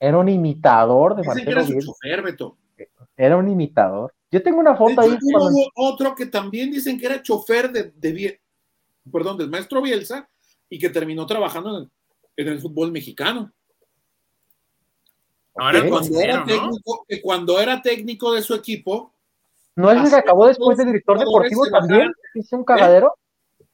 Era 0.00 0.18
un 0.18 0.28
imitador 0.28 1.14
de 1.16 1.22
Dicen 1.22 1.44
que 1.44 1.54
Marcelo 1.54 1.58
era 1.58 1.66
su 1.66 1.72
Bielsa. 1.72 1.86
chofer, 1.92 2.22
Beto. 2.22 2.56
Era 3.16 3.36
un 3.36 3.48
imitador. 3.48 4.14
Yo 4.30 4.42
tengo 4.42 4.58
una 4.60 4.76
foto 4.76 4.92
hecho, 4.92 5.00
ahí. 5.02 5.18
hubo 5.22 5.38
cuando- 5.40 5.58
otro 5.74 6.14
que 6.14 6.26
también 6.26 6.70
dicen 6.70 6.98
que 6.98 7.06
era 7.06 7.22
chofer 7.22 7.70
de, 7.72 7.92
de 7.94 8.12
Biel- 8.14 8.40
perdón, 9.10 9.38
del 9.38 9.48
maestro 9.50 9.80
Bielsa 9.82 10.28
y 10.68 10.78
que 10.78 10.90
terminó 10.90 11.26
trabajando 11.26 11.70
en 11.70 11.82
el, 11.84 11.90
en 12.36 12.48
el 12.52 12.60
fútbol 12.60 12.92
mexicano. 12.92 13.50
Ahora 15.56 15.88
Cuando 15.88 16.20
era, 16.20 16.44
técnico, 16.44 17.04
que 17.08 17.20
cuando 17.20 17.58
era 17.58 17.82
técnico 17.82 18.32
de 18.32 18.42
su 18.42 18.54
equipo, 18.54 19.12
¿No 19.74 19.90
es 19.90 20.02
el 20.04 20.10
que 20.10 20.16
acabó 20.16 20.46
después 20.46 20.76
de 20.78 20.84
director 20.84 21.18
deportivo 21.18 21.66
también? 21.70 22.12
hizo 22.34 22.56
un 22.56 22.64
cagadero? 22.64 23.14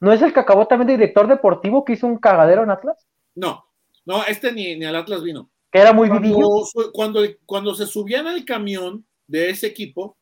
¿No 0.00 0.12
es 0.12 0.20
el 0.22 0.32
que 0.32 0.40
acabó 0.40 0.66
también 0.66 0.88
de 0.88 0.92
director 0.94 1.26
deportivo 1.28 1.84
que 1.84 1.94
hizo 1.94 2.06
un 2.06 2.18
cagadero 2.18 2.62
en 2.62 2.70
Atlas? 2.70 3.06
no, 3.34 3.64
no, 4.06 4.22
este 4.24 4.52
ni, 4.52 4.76
ni 4.76 4.84
al 4.84 4.96
Atlas 4.96 5.22
vino. 5.22 5.50
Que 5.72 5.78
era 5.80 5.92
muy. 5.92 6.08
Cuando, 6.08 6.62
cuando, 6.92 7.20
cuando 7.46 7.74
se 7.74 7.86
subían 7.86 8.26
al 8.26 8.44
camión 8.44 9.06
de 9.26 9.48
ese 9.50 9.66
equipo, 9.66 10.16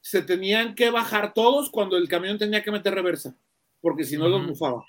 se 0.00 0.22
tenían 0.22 0.74
que 0.74 0.90
bajar 0.90 1.32
todos 1.34 1.70
cuando 1.70 1.96
el 1.96 2.06
camión 2.08 2.38
tenía 2.38 2.62
que 2.62 2.70
meter 2.70 2.94
reversa, 2.94 3.34
porque 3.80 4.04
si 4.04 4.16
no 4.16 4.28
los 4.28 4.40
Ujú. 4.42 4.50
bufaba. 4.50 4.84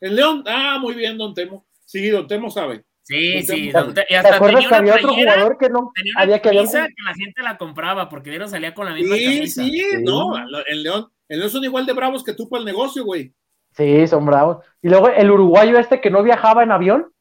El 0.00 0.16
León, 0.16 0.44
ah, 0.46 0.78
muy 0.80 0.94
bien, 0.94 1.18
Don 1.18 1.34
Temo. 1.34 1.66
Sí, 1.84 2.08
Don 2.10 2.26
Temo 2.26 2.50
sabe. 2.50 2.84
Sí, 3.02 3.32
¿Te 3.34 3.42
sí. 3.42 3.70
donde- 3.72 4.02
y 4.02 4.06
¿Te 4.06 4.16
hasta 4.16 4.36
acuerdas 4.36 4.62
tenía 4.62 4.68
que 4.68 4.74
había 4.76 4.94
otro 4.94 5.14
jugador 5.14 5.58
que 5.58 5.68
no 5.68 5.92
tenía 5.94 6.12
una 6.14 6.22
había 6.22 6.40
que 6.40 6.48
había 6.48 6.60
camisa 6.60 6.86
que 6.86 7.02
la 7.04 7.14
gente 7.14 7.42
la 7.42 7.58
compraba 7.58 8.08
porque 8.08 8.30
de 8.30 8.48
salía 8.48 8.72
con 8.72 8.86
la 8.86 8.94
misma 8.94 9.16
Sí, 9.16 9.24
camisa. 9.24 9.64
sí, 9.64 9.70
Sí. 9.80 10.02
no, 10.04 10.32
el 10.68 10.82
León, 10.84 11.11
León 11.28 11.50
son 11.50 11.64
igual 11.64 11.86
de 11.86 11.92
bravos 11.92 12.22
que 12.22 12.34
tú 12.34 12.48
para 12.48 12.60
el 12.60 12.66
negocio, 12.66 13.04
güey. 13.04 13.32
Sí, 13.72 14.06
son 14.06 14.26
bravos. 14.26 14.64
Y 14.82 14.88
luego 14.88 15.08
el 15.08 15.30
uruguayo 15.30 15.78
este 15.78 16.00
que 16.00 16.10
no 16.10 16.22
viajaba 16.22 16.62
en 16.62 16.72
avión. 16.72 17.12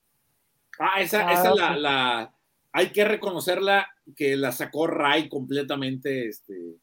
Ah, 0.79 0.99
esa, 0.99 1.27
Ah, 1.27 1.33
esa 1.33 1.55
la, 1.55 1.73
sí. 1.73 1.79
la, 1.79 2.33
hay 2.73 2.91
que 2.91 3.05
reconocerla 3.05 3.87
que 4.15 4.35
la 4.35 4.51
sacó 4.51 4.87
Ray 4.87 5.29
completamente, 5.29 6.27
este. 6.27 6.75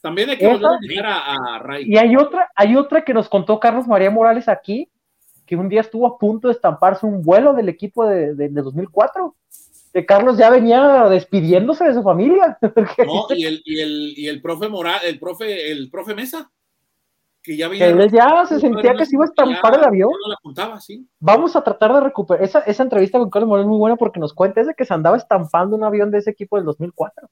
También 0.00 0.30
hay 0.30 0.38
que 0.38 0.46
volver 0.46 1.06
a, 1.06 1.34
a 1.34 1.58
Ray. 1.58 1.84
Y 1.86 1.96
hay 1.96 2.16
otra, 2.16 2.50
hay 2.54 2.76
otra 2.76 3.02
que 3.02 3.14
nos 3.14 3.28
contó 3.28 3.58
Carlos 3.58 3.86
María 3.86 4.10
Morales 4.10 4.48
aquí, 4.48 4.90
que 5.44 5.56
un 5.56 5.68
día 5.68 5.80
estuvo 5.80 6.06
a 6.06 6.18
punto 6.18 6.48
de 6.48 6.54
estamparse 6.54 7.04
un 7.06 7.22
vuelo 7.22 7.52
del 7.52 7.68
equipo 7.68 8.06
de, 8.06 8.34
de, 8.34 8.48
de 8.48 8.62
2004. 8.62 9.34
Que 9.92 10.04
Carlos 10.06 10.36
ya 10.38 10.50
venía 10.50 11.04
despidiéndose 11.08 11.84
de 11.84 11.94
su 11.94 12.02
familia. 12.02 12.58
No, 13.06 13.26
y 13.34 13.44
el, 13.44 13.62
y 13.64 13.80
el, 13.80 14.14
y 14.16 14.28
el 14.28 14.40
profe 14.42 14.68
Moral, 14.68 15.00
el 15.04 15.18
profe, 15.18 15.70
el 15.72 15.90
profe 15.90 16.14
Mesa, 16.14 16.50
que 17.42 17.56
ya 17.56 17.66
que 17.70 17.78
venía. 17.78 17.86
él 18.04 18.10
ya 18.10 18.44
se 18.46 18.60
sentía 18.60 18.94
que 18.94 19.06
se 19.06 19.16
iba 19.16 19.24
a 19.24 19.28
estampar 19.28 19.74
el 19.78 19.84
avión. 19.84 20.10
No 20.10 20.28
la 20.28 20.36
contaba, 20.42 20.80
sí. 20.80 21.06
Vamos 21.20 21.56
a 21.56 21.62
tratar 21.62 21.92
de 21.94 22.00
recuperar. 22.00 22.44
Esa, 22.44 22.60
esa 22.60 22.82
entrevista 22.82 23.18
con 23.18 23.30
Carlos 23.30 23.48
Morales 23.48 23.64
es 23.66 23.70
muy 23.70 23.78
buena 23.78 23.96
porque 23.96 24.20
nos 24.20 24.34
cuenta 24.34 24.60
ese 24.60 24.74
que 24.74 24.84
se 24.84 24.92
andaba 24.94 25.16
estampando 25.16 25.76
un 25.76 25.84
avión 25.84 26.10
de 26.10 26.18
ese 26.18 26.30
equipo 26.30 26.56
del 26.56 26.64
2004. 26.66 27.28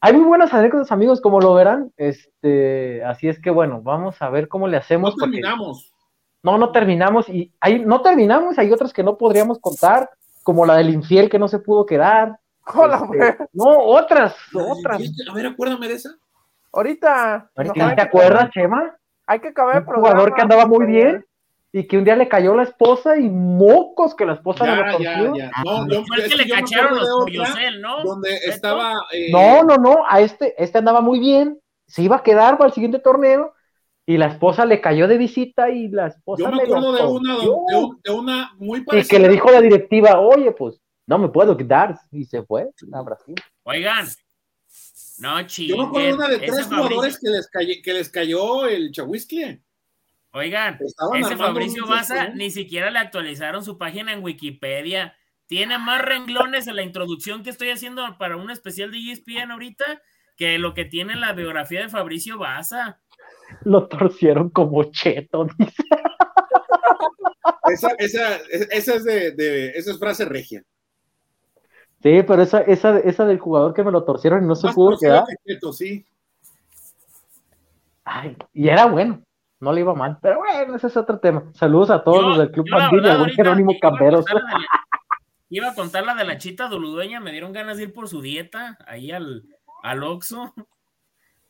Hay 0.00 0.12
muy 0.12 0.24
buenas 0.26 0.54
anécdotas, 0.54 0.92
amigos, 0.92 1.20
como 1.20 1.40
lo 1.40 1.54
verán. 1.54 1.92
Este, 1.96 3.02
así 3.04 3.28
es 3.28 3.40
que 3.40 3.50
bueno, 3.50 3.82
vamos 3.82 4.20
a 4.22 4.30
ver 4.30 4.46
cómo 4.48 4.68
le 4.68 4.76
No 4.76 4.78
hacemos. 4.78 5.10
porque- 5.10 5.24
terminamos. 5.40 5.92
No, 6.40 6.56
no 6.56 6.70
terminamos 6.70 7.28
y 7.28 7.52
hay, 7.58 7.80
no 7.84 8.00
terminamos, 8.00 8.56
hay 8.60 8.70
otras 8.70 8.92
que 8.92 9.02
no 9.02 9.18
podríamos 9.18 9.58
contar, 9.58 10.08
como 10.48 10.64
la 10.64 10.76
del 10.76 10.88
infiel 10.88 11.28
que 11.28 11.38
no 11.38 11.46
se 11.46 11.58
pudo 11.58 11.84
quedar. 11.84 12.38
Hola, 12.74 13.06
Este, 13.12 13.44
no, 13.52 13.66
otras, 13.80 14.34
otras. 14.54 14.98
A 15.30 15.34
ver, 15.34 15.46
acuérdame 15.48 15.88
de 15.88 15.92
esa. 15.92 16.16
Ahorita. 16.72 17.50
¿Te 17.54 17.82
hay 17.82 17.94
que 17.94 18.00
acuerdas, 18.00 18.48
Chema? 18.52 18.96
Hay 19.26 19.40
que 19.40 19.48
acabar 19.48 19.82
el 19.82 19.82
Un 19.86 19.94
jugador 19.96 20.34
que 20.34 20.40
andaba 20.40 20.64
muy 20.64 20.86
bien 20.86 21.22
y 21.70 21.86
que 21.86 21.98
un 21.98 22.04
día 22.04 22.16
le 22.16 22.28
cayó 22.28 22.54
la 22.54 22.62
esposa 22.62 23.18
y 23.18 23.28
mocos 23.28 24.14
que 24.14 24.24
la 24.24 24.32
esposa 24.32 24.64
le 24.64 24.74
Ya, 24.74 25.18
lo 25.18 25.36
ya, 25.36 25.50
ya. 25.50 25.50
No, 25.66 25.86
yo, 25.86 26.02
Fue 26.06 26.16
el 26.16 26.22
es 26.22 26.30
que 26.30 26.36
le 26.42 26.48
cacharon 26.48 26.96
los 26.96 27.10
Coyosel, 27.24 27.82
¿no? 27.82 28.02
Donde 28.04 28.34
estaba. 28.46 28.94
eh, 29.12 29.28
No, 29.30 29.64
no, 29.64 29.76
no, 29.76 29.96
a 30.08 30.20
este, 30.22 30.54
este 30.56 30.78
andaba 30.78 31.02
muy 31.02 31.20
bien, 31.20 31.60
se 31.86 32.00
iba 32.00 32.16
a 32.16 32.22
quedar 32.22 32.56
para 32.56 32.68
el 32.68 32.72
siguiente 32.74 33.00
torneo 33.00 33.52
y 34.10 34.16
la 34.16 34.26
esposa 34.28 34.64
le 34.64 34.80
cayó 34.80 35.06
de 35.06 35.18
visita 35.18 35.68
y 35.68 35.88
la 35.88 36.06
esposa 36.06 36.44
Yo 36.44 36.50
me 36.50 36.62
acuerdo 36.62 36.92
de 36.92 37.02
una, 37.04 37.36
de, 37.36 37.48
un- 37.76 38.00
de 38.02 38.10
una 38.10 38.52
muy 38.56 38.78
y 38.78 38.82
parecida. 38.82 39.10
que 39.18 39.22
le 39.22 39.28
dijo 39.28 39.48
a 39.50 39.52
la 39.52 39.60
directiva, 39.60 40.18
oye, 40.18 40.50
pues 40.52 40.80
no 41.06 41.18
me 41.18 41.28
puedo 41.28 41.54
quedar 41.58 41.98
y 42.10 42.24
se 42.24 42.42
fue 42.42 42.70
a 42.92 43.02
Brasil. 43.02 43.34
Oigan. 43.64 44.06
No, 45.18 45.40
Yo 45.40 45.46
chinguen. 45.46 45.76
me 45.78 45.84
acuerdo 45.84 46.06
de 46.08 46.14
una 46.14 46.28
de 46.28 46.38
tres 46.38 46.50
Fabricio- 46.50 46.76
jugadores 46.76 47.18
que 47.20 47.28
les, 47.28 47.50
calle- 47.50 47.82
que 47.82 47.92
les 47.92 48.08
cayó 48.08 48.66
el 48.66 48.92
chahuiscle. 48.92 49.62
Oigan, 50.32 50.78
Estaban 50.80 51.20
ese 51.20 51.36
Fabricio 51.36 51.86
Baza 51.86 52.28
¿no? 52.28 52.34
ni 52.36 52.50
siquiera 52.50 52.90
le 52.90 52.98
actualizaron 53.00 53.62
su 53.64 53.76
página 53.76 54.12
en 54.14 54.22
Wikipedia. 54.22 55.14
Tiene 55.46 55.76
más 55.78 56.00
renglones 56.02 56.66
en 56.66 56.76
la 56.76 56.82
introducción 56.82 57.42
que 57.42 57.50
estoy 57.50 57.70
haciendo 57.70 58.16
para 58.18 58.36
un 58.36 58.50
especial 58.50 58.90
de 58.90 58.98
ESPN 59.12 59.50
ahorita 59.50 59.84
que 60.36 60.58
lo 60.58 60.72
que 60.72 60.84
tiene 60.84 61.14
en 61.14 61.20
la 61.20 61.32
biografía 61.32 61.80
de 61.80 61.88
Fabricio 61.88 62.38
Baza. 62.38 63.00
Lo 63.64 63.88
torcieron 63.88 64.50
como 64.50 64.84
cheto. 64.84 65.46
dice. 65.58 65.74
Esa, 67.70 67.88
esa, 67.98 68.36
esa 68.70 68.94
es 68.94 69.04
de, 69.04 69.32
de- 69.32 69.68
esa 69.70 69.90
es 69.92 69.98
frase 69.98 70.24
regia. 70.24 70.62
Sí, 72.02 72.22
pero 72.26 72.42
esa, 72.42 72.60
esa, 72.62 72.98
esa 73.00 73.26
del 73.26 73.38
jugador 73.40 73.74
que 73.74 73.82
me 73.82 73.90
lo 73.90 74.04
torcieron 74.04 74.44
y 74.44 74.46
no 74.46 74.54
se 74.54 74.72
pudo 74.72 74.96
quedar. 74.98 75.24
que 75.26 75.54
Cheto, 75.54 75.72
sí. 75.72 76.06
Ay, 78.04 78.36
y 78.54 78.68
era 78.68 78.86
bueno, 78.86 79.22
no 79.60 79.72
le 79.72 79.80
iba 79.80 79.94
mal. 79.94 80.18
Pero 80.22 80.38
bueno, 80.38 80.76
ese 80.76 80.86
es 80.86 80.96
otro 80.96 81.18
tema. 81.18 81.50
Saludos 81.54 81.90
a 81.90 82.02
todos 82.02 82.20
Yo- 82.22 82.28
los 82.28 82.38
del 82.38 82.50
Club 82.52 82.66
Pandilla, 82.70 83.18
buen 83.18 83.30
Jerónimo 83.30 83.72
iba 83.72 83.78
a 83.78 83.80
Camberos. 83.90 84.24
contar 84.24 84.42
la 84.42 84.48
de 84.48 84.60
la- 84.60 84.66
Iba 85.50 85.68
a 85.70 85.74
contar 85.74 86.04
la 86.04 86.14
de 86.14 86.24
la 86.24 86.36
chita 86.38 86.68
doludueña, 86.68 87.20
me 87.20 87.32
dieron 87.32 87.52
ganas 87.54 87.78
de 87.78 87.84
ir 87.84 87.92
por 87.94 88.06
su 88.06 88.20
dieta 88.20 88.76
ahí 88.86 89.10
al, 89.10 89.44
al 89.82 90.02
Oxxo. 90.04 90.52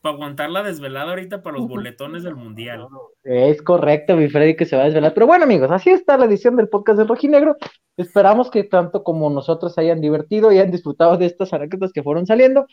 Para 0.00 0.14
aguantar 0.14 0.50
la 0.50 0.62
desvelada 0.62 1.10
ahorita 1.10 1.42
para 1.42 1.56
los 1.58 1.68
boletones 1.68 2.22
del 2.22 2.34
mundial. 2.36 2.86
Es 3.24 3.60
correcto, 3.62 4.16
mi 4.16 4.28
Freddy, 4.28 4.56
que 4.56 4.64
se 4.66 4.76
va 4.76 4.82
a 4.82 4.84
desvelar. 4.86 5.12
Pero 5.14 5.26
bueno, 5.26 5.44
amigos, 5.44 5.70
así 5.70 5.90
está 5.90 6.16
la 6.16 6.26
edición 6.26 6.56
del 6.56 6.68
podcast 6.68 6.98
del 6.98 7.08
Rojinegro. 7.08 7.56
Esperamos 7.96 8.50
que 8.50 8.64
tanto 8.64 9.02
como 9.02 9.28
nosotros 9.30 9.76
hayan 9.78 10.00
divertido 10.00 10.52
y 10.52 10.58
hayan 10.58 10.70
disfrutado 10.70 11.16
de 11.16 11.26
estas 11.26 11.52
anécdotas 11.52 11.92
que 11.92 12.02
fueron 12.02 12.26
saliendo. 12.26 12.66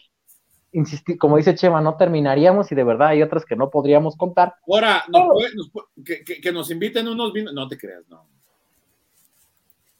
Insistir, 0.71 1.17
como 1.17 1.37
dice 1.37 1.55
Chema, 1.55 1.79
no 1.81 1.95
terminaríamos 1.97 2.71
y 2.71 2.75
de 2.75 2.83
verdad 2.83 3.07
hay 3.09 3.21
otras 3.21 3.45
que 3.45 3.55
no 3.55 3.69
podríamos 3.69 4.17
contar. 4.17 4.55
Ahora, 4.67 5.03
nos 5.07 5.27
puede- 5.29 5.55
nos 5.55 5.69
puede- 5.71 5.87
que, 6.05 6.23
que- 6.23 6.41
que 6.41 6.51
nos 6.51 6.69
inviten 6.69 7.07
unos 7.07 7.31
vinos. 7.33 7.53
No 7.53 7.67
te 7.67 7.77
creas, 7.77 8.03
no. 8.09 8.27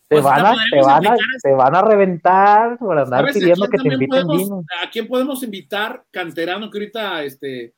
Te, 0.07 0.15
Pues 0.15 0.23
van, 0.23 0.45
a, 0.45 0.55
te, 0.69 0.81
van 0.81 1.07
a, 1.07 1.15
te 1.41 1.51
van 1.53 1.75
a 1.75 1.81
reventar 1.81 2.77
por 2.77 2.97
andar 2.97 3.21
¿Sabes 3.21 3.37
a 3.37 3.39
pidiendo 3.39 3.67
que 3.67 3.77
te 3.79 3.87
inviten 3.87 4.09
podemos, 4.09 4.37
vino. 4.37 4.63
¿A 4.83 4.89
quién 4.91 5.07
podemos 5.07 5.41
invitar, 5.41 6.03
canterano, 6.11 6.69
que 6.69 6.77
ahorita 6.77 7.23
este, 7.23 7.73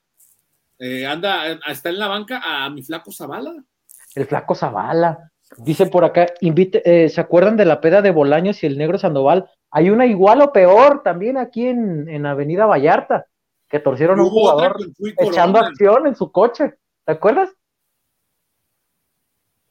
eh, 0.78 1.06
anda, 1.06 1.52
eh, 1.52 1.60
está 1.68 1.88
en 1.88 2.00
la 2.00 2.08
banca, 2.08 2.42
a 2.44 2.70
mi 2.70 2.84
flaco 2.84 3.14
Zavala? 3.14 3.56
El 4.14 4.26
flaco 4.26 4.56
Zavala. 4.56 5.32
Dice 5.56 5.86
por 5.86 6.04
acá, 6.04 6.28
invite, 6.42 6.82
eh, 6.84 7.08
¿se 7.08 7.22
acuerdan 7.22 7.56
de 7.56 7.64
la 7.64 7.80
peda 7.80 8.02
de 8.02 8.12
Bolaños 8.12 8.62
y 8.62 8.68
el 8.68 8.78
negro 8.78 8.98
Sandoval? 8.98 9.50
Hay 9.72 9.90
una 9.90 10.06
igual 10.06 10.42
o 10.42 10.52
peor 10.52 11.04
también 11.04 11.38
aquí 11.38 11.68
en, 11.68 12.10
en 12.10 12.26
Avenida 12.26 12.66
Vallarta, 12.66 13.26
que 13.70 13.80
torcieron 13.80 14.20
a 14.20 14.24
un 14.24 14.30
jugador 14.30 14.76
echando 15.18 15.60
acción 15.60 16.08
en 16.08 16.16
su 16.18 16.30
coche. 16.30 16.74
¿Te 17.06 17.14
acuerdas? 17.14 17.50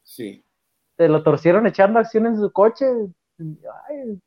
Sí. 0.02 0.42
Se 0.96 1.08
lo 1.08 1.22
torcieron 1.22 1.66
echando 1.66 1.98
acción 1.98 2.26
en 2.26 2.38
su 2.38 2.50
coche. 2.52 2.86
Ay, 3.38 4.18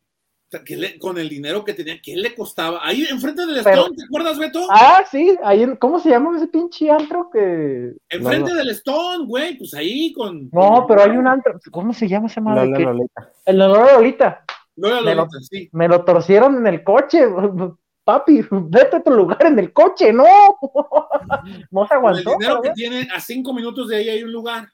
le- 0.75 0.97
con 0.99 1.17
el 1.19 1.29
dinero 1.29 1.63
que 1.63 1.73
tenía, 1.73 1.99
¿qué 2.01 2.15
le 2.15 2.33
costaba? 2.33 2.79
Ahí 2.83 3.05
enfrente 3.09 3.45
del 3.45 3.63
Pero- 3.63 3.81
Stone, 3.81 3.95
¿te 3.95 4.03
acuerdas, 4.03 4.37
Beto? 4.39 4.67
Ah, 4.71 5.03
sí, 5.09 5.37
ahí, 5.43 5.65
¿cómo 5.77 5.99
se 5.99 6.09
llama 6.09 6.35
ese 6.37 6.47
pinche 6.47 6.89
antro 6.89 7.29
que... 7.31 7.93
enfrente 8.09 8.53
del 8.53 8.69
Stone, 8.69 9.25
güey, 9.25 9.57
pues 9.57 9.73
ahí 9.75 10.11
con. 10.13 10.49
No, 10.51 10.69
con- 10.77 10.87
pero 10.87 11.03
hay 11.03 11.11
un 11.17 11.27
antro, 11.27 11.59
¿cómo 11.71 11.93
se 11.93 12.07
llama 12.07 12.27
ese 12.27 12.41
madre? 12.41 12.67
Lola 12.67 12.79
Lolita. 12.93 13.31
El 13.45 13.61
olor 13.61 13.89
a 13.89 13.93
Lolita. 13.93 14.43
Lola 14.75 15.01
me 15.01 15.15
lo- 15.15 15.21
Lolita, 15.25 15.37
sí. 15.41 15.69
Me 15.71 15.87
lo 15.87 16.03
torcieron 16.03 16.55
en 16.57 16.67
el 16.67 16.83
coche. 16.83 17.25
Papi, 18.03 18.41
vete 18.49 18.95
a 18.95 19.03
tu 19.03 19.11
lugar 19.11 19.45
en 19.45 19.59
el 19.59 19.71
coche, 19.71 20.11
no. 20.11 20.23
No 21.71 21.83
se 21.87 21.89
Con 21.89 21.89
el 21.89 21.91
aguantó. 21.91 22.31
dinero 22.39 22.61
que 22.63 22.71
tiene, 22.71 23.07
a 23.13 23.19
cinco 23.19 23.53
minutos 23.53 23.87
de 23.87 23.97
ahí 23.97 24.09
hay 24.09 24.23
un 24.23 24.31
lugar. 24.31 24.67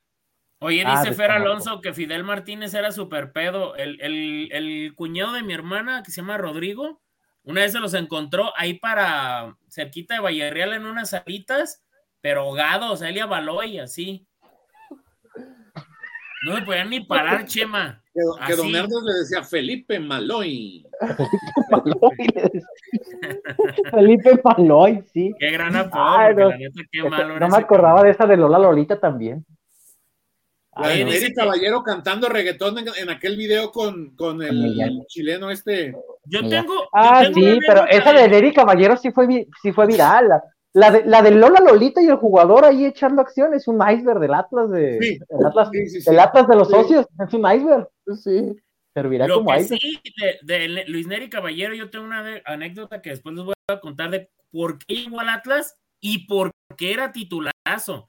Oye, 0.60 0.84
Ah, 0.86 1.02
dice 1.02 1.14
Fer. 1.14 1.32
Alonso 1.32 1.82
que 1.82 1.94
Fidel 1.94 2.24
Martínez 2.24 2.74
era 2.74 2.92
súper 2.92 3.32
pedo. 3.32 3.76
El, 3.76 4.00
el- 4.02 4.50
el 4.52 4.94
cuñado 4.96 5.34
de 5.34 5.44
mi 5.44 5.54
hermana, 5.54 6.02
que 6.04 6.12
se 6.12 6.22
llama 6.22 6.38
Rodrigo, 6.38 7.02
una 7.44 7.62
vez 7.62 7.74
se 7.74 7.80
los 7.80 7.94
encontró 7.94 8.52
ahí 8.58 8.76
para 8.76 9.56
cerquita 9.70 10.16
de 10.16 10.22
Vallarreal 10.22 10.74
en 10.74 10.86
unas 10.86 11.12
salitas, 11.12 11.84
pero 12.22 12.42
ahogados, 12.42 13.02
Elia 13.02 13.26
Baloy, 13.28 13.80
así. 13.80 14.26
No 16.46 16.56
se 16.56 16.62
podían 16.64 16.90
ni 16.90 17.02
parar, 17.02 17.46
Chema. 17.46 18.02
Que, 18.14 18.22
que. 18.48 18.56
Don 18.56 18.74
Herdes 18.74 19.02
le 19.04 19.14
decía 19.20 19.44
Felipe 19.44 20.00
Maloy. 20.00 20.86
Felipe 23.92 24.40
Maloy, 24.44 25.04
sí. 25.14 25.34
Qué 25.40 25.52
gran 25.52 25.76
apodo, 25.76 26.32
no. 26.34 26.50
la 26.50 26.58
neta, 26.58 26.82
qué 26.92 27.04
malo 27.04 27.40
no 27.40 27.48
me 27.50 27.58
acordaba 27.58 27.96
cabrón. 27.98 28.06
de 28.06 28.12
esa 28.12 28.26
de 28.26 28.38
Lola 28.38 28.60
Lolita 28.60 29.00
también. 29.00 29.46
La 30.78 30.90
de. 30.90 31.06
Neri 31.06 31.34
Caballero 31.34 31.84
cantando 31.84 32.28
reggaetón 32.30 32.78
en, 32.80 32.88
en 32.98 33.10
aquel 33.10 33.38
video 33.38 33.72
con, 33.72 34.16
con 34.16 34.42
el, 34.44 34.54
Miguel. 34.54 35.04
chileno 35.08 35.50
este. 35.52 35.94
Yo 36.26 36.42
Mira. 36.42 36.62
tengo. 36.62 36.74
yo 36.74 36.90
Ah, 36.94 37.22
tengo 37.24 37.36
sí, 37.40 37.60
pero 37.68 37.86
esa 37.88 38.12
de 38.14 38.28
Neri 38.28 38.54
Caballero 38.54 38.98
sí 38.98 39.12
fue, 39.12 39.48
sí 39.62 39.72
fue 39.72 39.88
viral. 39.88 40.28
La, 40.28 40.42
la 40.74 40.92
de, 40.92 41.06
la 41.06 41.22
de 41.22 41.32
Lola 41.32 41.62
Lolita 41.62 42.02
y 42.02 42.08
el 42.08 42.16
jugador 42.18 42.66
ahí 42.66 42.86
echando 42.86 43.22
acción 43.22 43.54
es 43.54 43.68
un 43.68 43.78
iceberg 43.88 44.20
del 44.20 44.34
Atlas 44.34 44.70
de, 44.72 44.98
Sí, 45.02 45.20
del 45.30 45.46
Atlas, 45.46 45.70
sí, 45.72 45.88
sí, 45.90 46.02
sí. 46.02 46.10
del 46.10 46.20
Atlas 46.20 46.48
de 46.48 46.56
los 46.58 46.68
Sí. 46.68 46.74
socios. 46.74 47.08
Es 47.26 47.34
un 47.34 47.50
iceberg. 47.52 47.88
Sí. 48.22 48.56
Servirá 48.94 49.28
Lo 49.28 49.36
como 49.38 49.52
que 49.52 49.60
iceberg. 49.62 49.82
sí, 49.82 50.02
de, 50.44 50.58
de 50.58 50.86
Luis 50.88 51.08
Neri 51.08 51.30
Caballero, 51.30 51.74
yo 51.76 51.90
tengo 51.90 52.06
una 52.06 52.42
anécdota 52.46 53.02
que 53.02 53.12
después 53.12 53.36
les 53.36 53.46
voy 53.46 53.54
a 53.70 53.80
contar 53.80 54.10
de 54.10 54.30
por 54.52 54.78
qué 54.80 54.96
llegó 54.96 55.20
al 55.22 55.30
Atlas 55.30 55.78
y 56.02 56.28
por 56.28 56.52
qué 56.78 56.94
era 56.94 57.12
titulazo. 57.14 58.08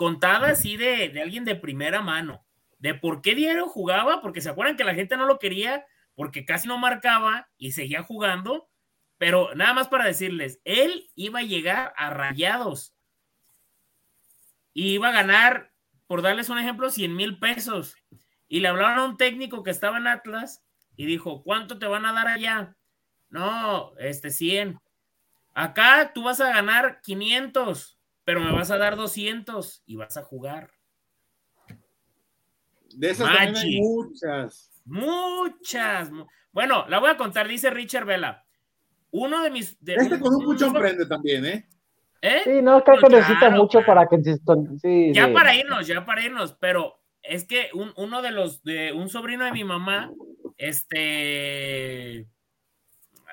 Contada 0.00 0.48
así 0.48 0.78
de, 0.78 1.10
de 1.10 1.20
alguien 1.20 1.44
de 1.44 1.56
primera 1.56 2.00
mano. 2.00 2.42
De 2.78 2.94
por 2.94 3.20
qué 3.20 3.34
diario 3.34 3.68
jugaba, 3.68 4.22
porque 4.22 4.40
se 4.40 4.48
acuerdan 4.48 4.78
que 4.78 4.84
la 4.84 4.94
gente 4.94 5.14
no 5.18 5.26
lo 5.26 5.38
quería, 5.38 5.84
porque 6.14 6.46
casi 6.46 6.66
no 6.68 6.78
marcaba 6.78 7.50
y 7.58 7.72
seguía 7.72 8.02
jugando. 8.02 8.70
Pero 9.18 9.54
nada 9.54 9.74
más 9.74 9.88
para 9.88 10.06
decirles, 10.06 10.58
él 10.64 11.10
iba 11.16 11.40
a 11.40 11.42
llegar 11.42 11.92
a 11.98 12.08
rayados. 12.08 12.94
Y 14.72 14.92
iba 14.92 15.08
a 15.08 15.12
ganar, 15.12 15.70
por 16.06 16.22
darles 16.22 16.48
un 16.48 16.58
ejemplo, 16.58 16.88
100 16.88 17.14
mil 17.14 17.38
pesos. 17.38 17.94
Y 18.48 18.60
le 18.60 18.68
hablaron 18.68 19.00
a 19.00 19.04
un 19.04 19.18
técnico 19.18 19.62
que 19.62 19.70
estaba 19.70 19.98
en 19.98 20.06
Atlas 20.06 20.64
y 20.96 21.04
dijo, 21.04 21.42
¿cuánto 21.42 21.78
te 21.78 21.84
van 21.84 22.06
a 22.06 22.14
dar 22.14 22.26
allá? 22.26 22.74
No, 23.28 23.92
este 23.98 24.30
100. 24.30 24.80
Acá 25.52 26.12
tú 26.14 26.22
vas 26.22 26.40
a 26.40 26.48
ganar 26.48 27.02
500, 27.02 27.99
pero 28.30 28.40
me 28.44 28.52
vas 28.52 28.70
a 28.70 28.78
dar 28.78 28.94
200 28.94 29.82
y 29.86 29.96
vas 29.96 30.16
a 30.16 30.22
jugar. 30.22 30.70
De 32.94 33.10
esas 33.10 33.26
también 33.26 33.56
hay 33.56 33.62
Magic. 33.64 33.80
muchas. 33.82 34.70
Muchas. 34.84 36.12
mu- 36.12 36.26
Bueno, 36.52 36.84
la 36.88 37.00
voy 37.00 37.10
a 37.10 37.16
contar, 37.16 37.48
dice 37.48 37.70
Richard 37.70 38.04
Vela. 38.04 38.44
Uno 39.10 39.42
de 39.42 39.50
mis... 39.50 39.82
de- 39.84 39.94
Este 39.96 40.20
con 40.20 40.32
un 40.32 40.42
un- 40.42 40.44
puchón 40.44 40.72
prende 40.72 41.06
también, 41.06 41.44
¿eh? 41.44 41.68
¿Eh? 42.22 42.40
Sí, 42.44 42.62
no, 42.62 42.84
creo 42.84 42.98
que 43.00 43.06
Claro, 43.08 43.16
necesita 43.16 43.50
mucho 43.50 43.78
claro. 43.82 43.86
para 43.86 44.08
que 44.08 44.22
se- 44.22 44.38
sí, 44.80 45.12
Ya 45.12 45.26
sí. 45.26 45.32
para 45.32 45.52
irnos, 45.56 45.86
ya 45.88 46.04
para 46.06 46.22
irnos, 46.24 46.52
pero 46.60 47.00
es 47.22 47.44
que 47.48 47.70
un- 47.74 47.92
uno 47.96 48.22
de 48.22 48.30
los, 48.30 48.62
de 48.62 48.92
un 48.92 49.08
sobrino 49.08 49.44
de 49.44 49.50
mi 49.52 49.64
mamá, 49.64 50.12
este, 50.56 52.26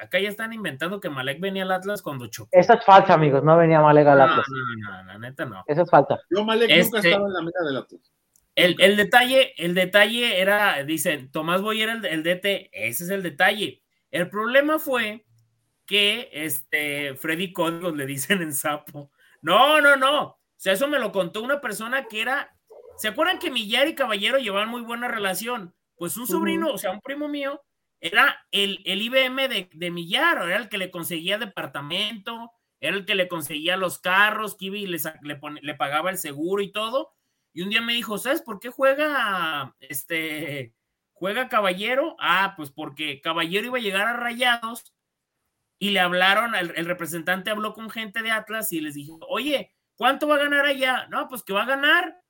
acá 0.01 0.19
ya 0.19 0.30
están 0.30 0.53
inventando 0.53 1.00
que 1.00 1.09
Malek 1.09 1.40
venía 1.40 1.64
al 1.64 1.72
Atlas 1.72 2.01
cuando 2.01 2.27
chocó. 2.27 2.50
Esa 2.51 2.76
es 2.76 2.85
falsa, 2.85 3.14
amigos. 3.14 3.43
No 3.43 3.58
venía 3.58 3.82
Malega 3.82 4.14
al 4.14 4.19
No, 4.19 4.24
Atlas. 4.26 4.45
no, 4.50 4.92
no, 4.92 5.03
la 5.03 5.17
neta 5.19 5.45
no. 5.45 5.64
Esa 5.67 5.82
es 5.84 5.90
falsa. 5.90 6.19
Yo, 6.30 6.43
Malek, 6.43 6.69
nunca 6.69 6.98
Este- 6.98 7.09
estaba 7.09 7.27
en 7.27 7.34
la 7.34 7.42
meta 7.42 7.64
del 7.64 7.77
Atlas. 7.77 8.01
El, 8.56 8.76
el 8.80 8.98
detalle, 8.98 9.53
el 9.64 9.76
detalle 9.76 10.42
era, 10.42 10.84
dicen, 10.84 11.32
Tomás 11.32 11.61
Boyer 11.61 11.90
el, 11.90 12.06
el 12.06 12.24
DT, 12.24 12.69
ese 12.74 13.03
es 13.03 13.09
el 13.11 13.22
detalle. 13.22 13.84
El 14.09 14.30
problema 14.30 14.80
fue 14.80 15.26
que 15.85 16.30
este 16.34 17.14
Freddy 17.16 17.53
Códigos 17.53 17.95
le 17.95 18.06
dicen 18.08 18.42
en 18.42 18.53
sapo. 18.53 19.11
No, 19.42 19.80
no, 19.80 19.95
no. 19.95 20.22
O 20.24 20.40
sea, 20.56 20.74
eso 20.74 20.88
me 20.88 20.98
lo 20.98 21.11
contó 21.11 21.43
una 21.43 21.61
persona 21.61 22.06
que 22.08 22.22
era. 22.22 22.50
¿Se 22.98 23.09
acuerdan 23.09 23.38
que 23.38 23.51
Millar 23.51 23.88
y 23.88 23.93
Caballero 23.95 24.40
llevaban 24.40 24.69
muy 24.69 24.82
buena 24.82 25.08
relación? 25.08 25.76
Pues 25.95 26.17
un 26.17 26.26
sobrino, 26.26 26.69
o 26.72 26.77
sea, 26.80 26.90
un 26.92 27.01
primo 27.01 27.27
mío, 27.27 27.64
era 28.00 28.45
el, 28.51 28.82
el 28.85 29.01
IBM 29.01 29.48
de, 29.74 29.92
Millar, 29.92 30.38
era 30.43 30.58
el 30.58 30.69
que 30.69 30.77
le 30.77 30.92
conseguía 30.92 31.38
departamento, 31.38 32.51
era 32.80 32.95
el 32.95 33.06
que 33.06 33.16
le 33.16 33.27
conseguía 33.27 33.77
los 33.77 34.00
carros, 34.00 34.56
y 34.59 34.69
le, 34.88 35.00
le, 35.22 35.40
le 35.61 35.76
pagaba 35.76 36.09
el 36.09 36.17
seguro 36.17 36.61
y 36.61 36.72
todo. 36.72 37.14
Y 37.53 37.64
un 37.64 37.69
día 37.69 37.82
me 37.82 37.93
dijo, 37.93 38.17
¿sabes 38.17 38.42
por 38.42 38.59
qué 38.59 38.69
juega 38.69 39.76
este 39.80 40.74
juega 41.14 41.50
Caballero? 41.50 42.16
Ah, 42.19 42.53
pues 42.56 42.69
porque 42.69 43.22
Caballero 43.22 43.67
iba 43.67 43.77
a 43.77 43.82
llegar 43.82 44.08
a 44.08 44.14
Rayados 44.14 44.93
y 45.80 45.92
le 45.92 46.00
hablaron, 46.00 46.56
el, 46.56 46.85
representante 46.85 47.51
habló 47.51 47.74
con 47.74 47.90
gente 47.90 48.22
de 48.22 48.32
Atlas 48.32 48.72
y 48.72 48.82
les 48.82 48.95
dijo, 48.95 49.19
oye, 49.27 49.74
¿cuánto 49.95 50.27
va 50.27 50.35
a 50.35 50.40
ganar 50.40 50.66
allá? 50.66 51.08
No, 51.09 51.27
pues 51.27 51.43
que 51.43 51.53
va 51.53 51.64
a 51.64 51.67
ganar 51.67 52.22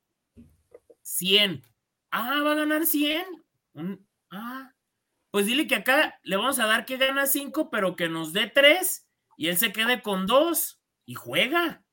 100. 1.02 1.64
Ah, 2.12 2.42
va 2.44 2.52
a 2.52 2.56
ganar 2.56 2.86
100. 2.86 3.26
Un- 3.74 4.08
ah, 4.32 4.74
pues 5.38 5.46
dile 5.46 5.68
que 5.68 5.76
acá 5.76 6.20
le 6.24 6.36
vamos 6.36 6.58
a 6.58 6.66
dar 6.66 6.84
que 6.84 6.98
gana 6.98 7.28
5, 7.28 7.70
pero 7.70 7.96
que 7.96 8.10
nos 8.10 8.34
dé 8.34 8.48
3 8.48 9.08
y 9.38 9.50
él 9.50 9.58
se 9.58 9.72
quede 9.72 10.02
con 10.02 10.26
2 10.26 10.82
y 11.06 11.14
juega. 11.14 11.84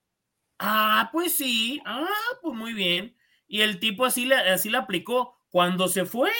Ah, 0.58 1.10
pues 1.12 1.36
sí. 1.36 1.82
Ah, 1.84 2.08
pues 2.40 2.56
muy 2.56 2.72
bien. 2.72 3.14
Y 3.46 3.60
el 3.60 3.80
tipo 3.80 4.06
así 4.06 4.24
le, 4.24 4.36
así 4.36 4.74
aplicó. 4.74 5.36
Cuando 5.50 5.88
se 5.88 6.06
fue, 6.06 6.30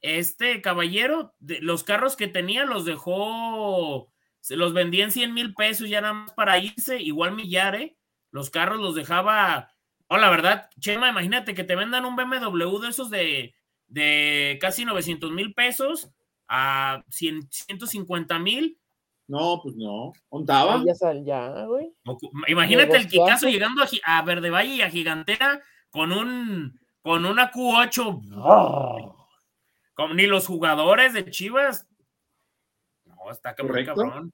este 0.00 0.62
caballero, 0.62 1.34
de, 1.38 1.60
los 1.60 1.84
carros 1.84 2.16
que 2.16 2.28
tenía 2.28 2.64
los 2.64 2.86
dejó, 2.86 4.10
se 4.40 4.56
los 4.56 4.72
vendía 4.72 5.04
en 5.04 5.12
100 5.12 5.34
mil 5.34 5.52
pesos 5.52 5.90
ya 5.90 6.00
nada 6.00 6.14
más 6.14 6.32
para 6.32 6.58
irse, 6.58 6.98
igual 6.98 7.32
Millare, 7.32 7.98
los 8.30 8.48
carros 8.48 8.80
los 8.80 8.94
dejaba, 8.94 9.70
oh, 10.08 10.16
la 10.16 10.30
verdad, 10.30 10.70
Chema, 10.80 11.10
imagínate 11.10 11.52
que 11.52 11.64
te 11.64 11.76
vendan 11.76 12.06
un 12.06 12.16
BMW 12.16 12.78
de 12.78 12.88
esos 12.88 13.10
de, 13.10 13.54
de 13.88 14.56
casi 14.62 14.86
900 14.86 15.30
mil 15.30 15.52
pesos 15.52 16.10
a 16.54 17.02
100, 17.08 17.48
150 17.50 18.38
mil, 18.38 18.78
No, 19.26 19.60
pues 19.62 19.74
no. 19.74 20.12
¿Contaba? 20.28 20.82
Ya 20.84 20.94
sal, 20.94 21.24
ya, 21.24 21.64
güey. 21.64 21.94
Imagínate 22.46 22.98
el. 22.98 23.08
Kikazo 23.08 23.48
llegando 23.48 23.82
a, 23.82 24.18
a 24.18 24.22
Verde 24.22 24.50
Valle 24.50 24.74
y 24.74 24.82
a 24.82 24.90
Gigantera 24.90 25.62
con 25.90 26.12
un 26.12 26.78
con 27.00 27.24
una 27.24 27.50
Q8. 27.50 29.14
Como 29.94 30.14
ni 30.14 30.26
los 30.26 30.46
jugadores 30.46 31.14
de 31.14 31.30
Chivas. 31.30 31.88
No, 33.06 33.30
está 33.30 33.54
cabrón, 33.54 33.86
cabrón. 33.86 34.32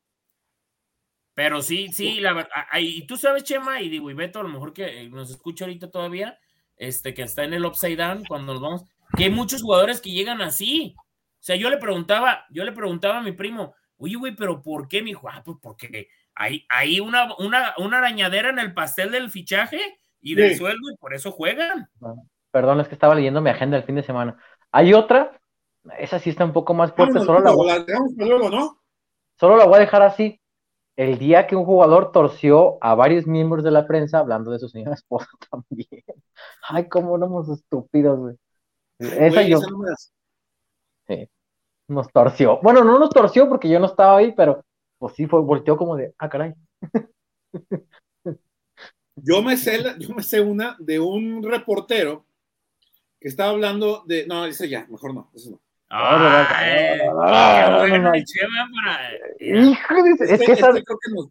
Pero 1.34 1.62
sí, 1.62 1.92
sí, 1.92 2.18
la 2.18 2.32
verdad. 2.32 2.50
Y 2.80 3.06
tú 3.06 3.16
sabes, 3.16 3.44
Chema, 3.44 3.80
y 3.80 3.88
digo, 3.88 4.10
y 4.10 4.14
Beto, 4.14 4.40
a 4.40 4.42
lo 4.42 4.48
mejor 4.48 4.72
que 4.72 5.08
nos 5.08 5.30
escucha 5.30 5.66
ahorita 5.66 5.88
todavía, 5.88 6.36
este, 6.76 7.14
que 7.14 7.22
está 7.22 7.44
en 7.44 7.54
el 7.54 7.64
upside 7.64 7.96
down 7.96 8.24
cuando 8.26 8.54
nos 8.54 8.62
vamos, 8.62 8.84
que 9.16 9.24
hay 9.24 9.30
muchos 9.30 9.62
jugadores 9.62 10.00
que 10.00 10.10
llegan 10.10 10.42
así. 10.42 10.96
O 11.40 11.42
sea, 11.48 11.56
yo 11.56 11.70
le 11.70 11.78
preguntaba, 11.78 12.46
yo 12.50 12.64
le 12.64 12.72
preguntaba 12.72 13.18
a 13.18 13.22
mi 13.22 13.32
primo, 13.32 13.74
oye, 13.96 14.16
güey, 14.16 14.34
pero 14.34 14.60
¿por 14.60 14.88
qué? 14.88 15.02
Mi 15.02 15.10
hijo, 15.10 15.28
ah, 15.28 15.42
pues 15.44 15.56
porque 15.62 16.08
hay, 16.34 16.66
hay 16.68 17.00
una, 17.00 17.34
una, 17.38 17.74
una 17.78 17.98
arañadera 17.98 18.50
en 18.50 18.58
el 18.58 18.74
pastel 18.74 19.10
del 19.10 19.30
fichaje 19.30 19.80
y 20.20 20.34
del 20.34 20.56
sueldo, 20.56 20.90
y 20.92 20.96
por 20.96 21.14
eso 21.14 21.30
juegan. 21.30 21.88
Perdón, 22.50 22.80
es 22.80 22.88
que 22.88 22.94
estaba 22.94 23.14
leyendo 23.14 23.40
mi 23.40 23.50
agenda 23.50 23.76
el 23.76 23.84
fin 23.84 23.94
de 23.94 24.02
semana. 24.02 24.36
Hay 24.72 24.94
otra, 24.94 25.40
esa 25.98 26.18
sí 26.18 26.30
está 26.30 26.44
un 26.44 26.52
poco 26.52 26.74
más 26.74 26.92
fuerte, 26.92 27.20
solo 27.20 27.40
la, 27.40 27.52
¿no? 27.52 28.80
solo 29.36 29.56
la 29.56 29.64
voy 29.64 29.76
a 29.76 29.80
dejar 29.80 30.02
así 30.02 30.40
el 30.98 31.16
día 31.16 31.46
que 31.46 31.54
un 31.54 31.64
jugador 31.64 32.10
torció 32.10 32.76
a 32.80 32.96
varios 32.96 33.24
miembros 33.24 33.62
de 33.62 33.70
la 33.70 33.86
prensa 33.86 34.18
hablando 34.18 34.50
de 34.50 34.58
su 34.58 34.68
señora 34.68 34.94
esposa 34.94 35.28
también. 35.50 36.02
Ay, 36.68 36.88
cómo 36.88 37.16
éramos 37.16 37.48
estúpidos, 37.48 38.18
güey. 38.18 38.36
Esa 38.98 39.42
yo. 39.42 39.60
Sí. 41.08 41.28
Nos 41.88 42.12
torció. 42.12 42.60
Bueno, 42.62 42.84
no 42.84 42.98
nos 42.98 43.10
torció 43.10 43.48
porque 43.48 43.68
yo 43.68 43.80
no 43.80 43.86
estaba 43.86 44.18
ahí, 44.18 44.32
pero 44.36 44.64
pues 44.98 45.14
sí 45.14 45.26
fue, 45.26 45.40
volteó 45.40 45.76
como 45.76 45.96
de, 45.96 46.14
ah, 46.18 46.28
caray. 46.28 46.54
Yo 49.22 49.42
me 49.42 49.56
sé, 49.56 49.82
yo 49.98 50.14
me 50.14 50.22
sé 50.22 50.40
una 50.40 50.76
de 50.78 51.00
un 51.00 51.42
reportero 51.42 52.24
que 53.20 53.28
estaba 53.28 53.50
hablando 53.50 54.04
de. 54.06 54.26
No, 54.26 54.44
dice 54.44 54.68
ya, 54.68 54.86
mejor 54.88 55.12
no, 55.12 55.30
eso 55.34 55.50
no. 55.50 55.60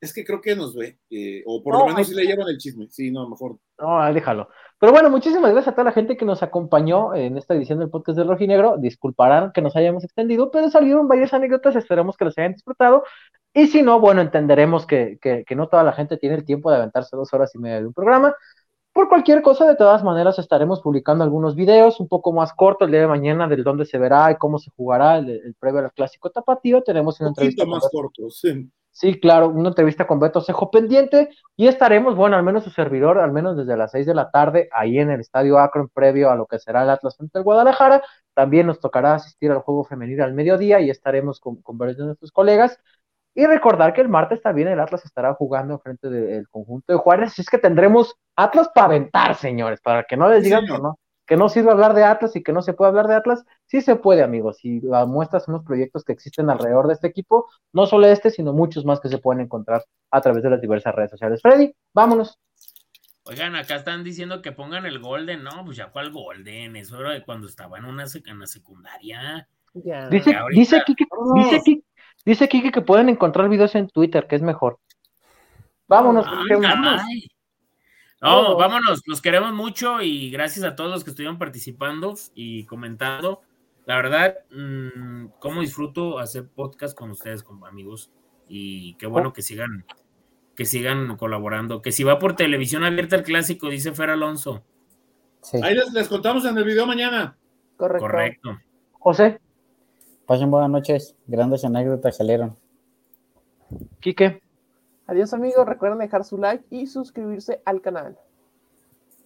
Es 0.01 0.13
que 0.13 0.25
creo 0.25 0.41
que 0.41 0.55
nos 0.55 0.75
ve, 0.75 0.97
eh, 1.11 1.43
o 1.45 1.61
por 1.61 1.77
lo 1.77 1.85
menos 1.85 2.07
si 2.07 2.15
le 2.15 2.25
llevan 2.25 2.47
el 2.47 2.57
chisme. 2.57 2.87
Sí, 2.89 3.11
no, 3.11 3.29
mejor. 3.29 3.57
No, 3.79 4.11
déjalo. 4.11 4.49
Pero 4.79 4.91
bueno, 4.91 5.11
muchísimas 5.11 5.51
gracias 5.51 5.67
a 5.67 5.71
toda 5.73 5.85
la 5.85 5.91
gente 5.91 6.17
que 6.17 6.25
nos 6.25 6.41
acompañó 6.41 7.13
en 7.13 7.37
esta 7.37 7.53
edición 7.53 7.77
del 7.79 7.91
podcast 7.91 8.17
de 8.17 8.23
Rojinegro. 8.23 8.77
Disculparán 8.77 9.51
que 9.51 9.61
nos 9.61 9.75
hayamos 9.75 10.03
extendido, 10.03 10.49
pero 10.49 10.69
salieron 10.71 11.07
varias 11.07 11.33
anécdotas. 11.33 11.75
Esperemos 11.75 12.17
que 12.17 12.25
los 12.25 12.37
hayan 12.37 12.53
disfrutado. 12.53 13.03
Y 13.53 13.67
si 13.67 13.83
no, 13.83 13.99
bueno, 13.99 14.21
entenderemos 14.21 14.87
que, 14.87 15.19
que, 15.21 15.43
que 15.45 15.55
no 15.55 15.67
toda 15.67 15.83
la 15.83 15.93
gente 15.93 16.17
tiene 16.17 16.35
el 16.35 16.45
tiempo 16.45 16.71
de 16.71 16.77
aventarse 16.77 17.15
dos 17.15 17.31
horas 17.33 17.53
y 17.53 17.59
media 17.59 17.79
de 17.79 17.87
un 17.87 17.93
programa. 17.93 18.35
Por 18.97 19.09
cualquier 19.09 19.43
cosa, 19.43 19.67
de 19.67 19.75
todas 19.75 20.03
maneras, 20.03 20.39
estaremos 20.39 20.81
publicando 20.81 21.23
algunos 21.23 21.53
videos 21.53 21.99
un 21.99 22.07
poco 22.07 22.33
más 22.33 22.51
cortos 22.51 22.87
el 22.87 22.93
día 22.93 23.01
de 23.01 23.07
mañana 23.07 23.47
del 23.47 23.63
dónde 23.63 23.85
se 23.85 23.99
verá 23.99 24.31
y 24.31 24.37
cómo 24.37 24.57
se 24.57 24.71
jugará 24.75 25.19
el, 25.19 25.55
previo 25.59 25.81
al 25.81 25.93
clásico 25.93 26.31
tapatío. 26.31 26.81
Tenemos 26.81 27.19
una 27.19 27.29
entrevista. 27.29 27.63
más 27.67 27.87
cortos, 27.91 28.39
sí. 28.39 28.71
sí. 28.89 29.19
claro, 29.19 29.49
una 29.49 29.69
entrevista 29.69 30.07
con 30.07 30.19
Beto 30.19 30.41
Cejo 30.41 30.71
pendiente 30.71 31.29
y 31.55 31.67
estaremos, 31.67 32.15
bueno, 32.15 32.37
al 32.37 32.43
menos 32.43 32.63
su 32.63 32.71
servidor, 32.71 33.19
al 33.19 33.31
menos 33.31 33.55
desde 33.55 33.77
las 33.77 33.91
6 33.91 34.07
de 34.07 34.15
la 34.15 34.31
tarde, 34.31 34.67
ahí 34.71 34.97
en 34.97 35.11
el 35.11 35.19
Estadio 35.19 35.59
Akron, 35.59 35.89
previo 35.89 36.31
a 36.31 36.35
lo 36.35 36.47
que 36.47 36.57
será 36.57 36.81
el 36.81 36.89
Atlas 36.89 37.17
frente 37.17 37.37
al 37.37 37.43
Guadalajara. 37.43 38.01
También 38.33 38.65
nos 38.65 38.79
tocará 38.79 39.13
asistir 39.13 39.51
al 39.51 39.59
juego 39.59 39.83
femenino 39.83 40.23
al 40.23 40.33
mediodía 40.33 40.79
y 40.79 40.89
estaremos 40.89 41.39
con, 41.39 41.61
con 41.61 41.77
varios 41.77 41.99
de 41.99 42.05
nuestros 42.05 42.31
colegas. 42.31 42.79
Y 43.37 43.45
recordar 43.45 43.93
que 43.93 44.01
el 44.01 44.09
martes 44.09 44.41
también 44.41 44.67
el 44.67 44.79
Atlas 44.79 45.05
estará 45.05 45.35
jugando 45.35 45.77
frente 45.77 46.09
del 46.09 46.49
conjunto 46.49 46.91
de 46.91 46.97
Juárez, 46.97 47.33
así 47.33 47.43
es 47.43 47.49
que 47.51 47.59
tendremos 47.59 48.15
Atlas 48.35 48.67
para 48.73 48.87
aventar, 48.87 49.35
señores, 49.35 49.79
para 49.79 50.05
que 50.05 50.17
no 50.17 50.27
les 50.27 50.43
digan 50.43 50.65
que 50.65 50.73
no, 50.79 50.97
que 51.23 51.37
no 51.37 51.47
sirve 51.47 51.69
hablar 51.69 51.93
de 51.93 52.03
Atlas 52.03 52.35
y 52.35 52.41
que 52.41 52.51
no 52.51 52.63
se 52.63 52.73
puede 52.73 52.89
hablar 52.89 53.05
de 53.05 53.13
Atlas, 53.13 53.45
sí 53.67 53.81
se 53.81 53.95
puede, 53.95 54.23
amigos, 54.23 54.65
y 54.65 54.81
la 54.81 55.05
muestras 55.05 55.43
son 55.43 55.53
los 55.53 55.63
proyectos 55.63 56.03
que 56.03 56.13
existen 56.13 56.49
alrededor 56.49 56.87
de 56.87 56.95
este 56.95 57.05
equipo, 57.05 57.45
no 57.73 57.85
solo 57.85 58.07
este, 58.07 58.31
sino 58.31 58.53
muchos 58.53 58.85
más 58.85 58.99
que 58.99 59.07
se 59.07 59.19
pueden 59.19 59.43
encontrar 59.43 59.83
a 60.09 60.19
través 60.19 60.41
de 60.41 60.49
las 60.49 60.59
diversas 60.59 60.95
redes 60.95 61.11
sociales. 61.11 61.39
Freddy, 61.39 61.71
vámonos. 61.93 62.39
Oigan, 63.25 63.55
acá 63.55 63.75
están 63.75 64.03
diciendo 64.03 64.41
que 64.41 64.51
pongan 64.51 64.87
el 64.87 64.97
Golden, 64.97 65.43
no, 65.43 65.63
pues 65.63 65.77
ya 65.77 65.91
cuál 65.91 66.11
Golden, 66.11 66.75
eso 66.75 66.99
era 66.99 67.11
de 67.11 67.23
cuando 67.23 67.45
estaba 67.45 67.77
en 67.77 67.85
una 67.85 68.05
en 68.25 68.39
la 68.39 68.47
secundaria. 68.47 69.47
Dice, 69.75 70.33
dice, 70.49 70.81
Kike, 70.87 71.05
dice, 71.35 71.61
Kike, 71.63 71.86
Dice 72.25 72.49
Kiki 72.49 72.71
que 72.71 72.81
pueden 72.81 73.09
encontrar 73.09 73.49
videos 73.49 73.75
en 73.75 73.87
Twitter, 73.87 74.27
que 74.27 74.35
es 74.35 74.41
mejor. 74.41 74.79
Vámonos. 75.87 76.25
Ah, 76.27 77.05
no, 78.21 78.57
vámonos, 78.57 79.03
los 79.05 79.21
queremos 79.21 79.53
mucho 79.53 80.01
y 80.01 80.31
gracias 80.31 80.65
a 80.65 80.75
todos 80.75 80.89
los 80.89 81.03
que 81.03 81.11
estuvieron 81.11 81.37
participando 81.37 82.15
y 82.33 82.65
comentando. 82.65 83.41
La 83.85 83.95
verdad, 83.95 84.39
mmm, 84.51 85.27
cómo 85.39 85.61
disfruto 85.61 86.19
hacer 86.19 86.47
podcast 86.49 86.97
con 86.97 87.11
ustedes, 87.11 87.43
como 87.43 87.67
amigos, 87.67 88.11
y 88.49 88.95
qué 88.95 89.05
bueno 89.05 89.33
que 89.33 89.41
sigan, 89.41 89.85
que 90.55 90.65
sigan 90.65 91.15
colaborando. 91.15 91.81
Que 91.81 91.91
si 91.91 92.03
va 92.03 92.19
por 92.19 92.35
televisión 92.35 92.83
abierta 92.83 93.15
el 93.15 93.23
clásico, 93.23 93.69
dice 93.69 93.93
Fer 93.93 94.09
Alonso. 94.09 94.63
Ahí 95.61 95.75
les, 95.75 95.93
les, 95.93 96.09
contamos 96.09 96.43
en 96.45 96.57
el 96.57 96.63
video 96.63 96.87
mañana. 96.87 97.37
Correcto. 97.77 98.01
Correcto. 98.01 98.57
José. 98.93 99.39
Pasen 100.27 100.51
buenas 100.51 100.69
noches. 100.69 101.15
Grandes 101.25 101.63
anécdotas 101.63 102.17
salieron. 102.17 102.57
Quique. 104.01 104.41
Adiós 105.07 105.33
amigos. 105.33 105.65
Recuerden 105.65 105.99
dejar 105.99 106.25
su 106.25 106.37
like 106.37 106.65
y 106.69 106.85
suscribirse 106.85 107.61
al 107.63 107.79
canal. 107.79 108.17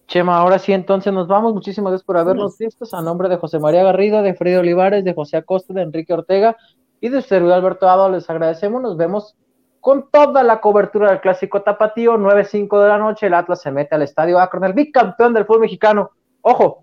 Chema, 0.06 0.36
ahora 0.36 0.60
sí, 0.60 0.72
entonces 0.72 1.12
nos 1.12 1.26
vamos. 1.26 1.54
Muchísimas 1.54 1.90
gracias 1.90 2.06
por 2.06 2.18
habernos 2.18 2.56
visto. 2.56 2.84
A 2.92 3.02
nombre 3.02 3.28
de 3.28 3.36
José 3.36 3.58
María 3.58 3.82
Garrido, 3.82 4.22
de 4.22 4.34
Freddy 4.34 4.54
Olivares, 4.54 5.04
de 5.04 5.12
José 5.12 5.38
Acosta, 5.38 5.74
de 5.74 5.82
Enrique 5.82 6.12
Ortega 6.12 6.56
y 7.00 7.08
de 7.08 7.20
servidor 7.20 7.54
Alberto 7.54 7.88
Ado, 7.88 8.08
les 8.08 8.30
agradecemos. 8.30 8.80
Nos 8.80 8.96
vemos 8.96 9.34
con 9.80 10.08
toda 10.08 10.44
la 10.44 10.60
cobertura 10.60 11.10
del 11.10 11.20
clásico 11.20 11.62
tapatío. 11.62 12.16
9-5 12.16 12.80
de 12.80 12.88
la 12.88 12.98
noche. 12.98 13.26
El 13.26 13.34
Atlas 13.34 13.60
se 13.60 13.72
mete 13.72 13.96
al 13.96 14.02
estadio 14.02 14.38
Akron, 14.38 14.62
el 14.62 14.72
bicampeón 14.72 15.34
del 15.34 15.46
fútbol 15.46 15.62
mexicano. 15.62 16.12
Ojo, 16.42 16.81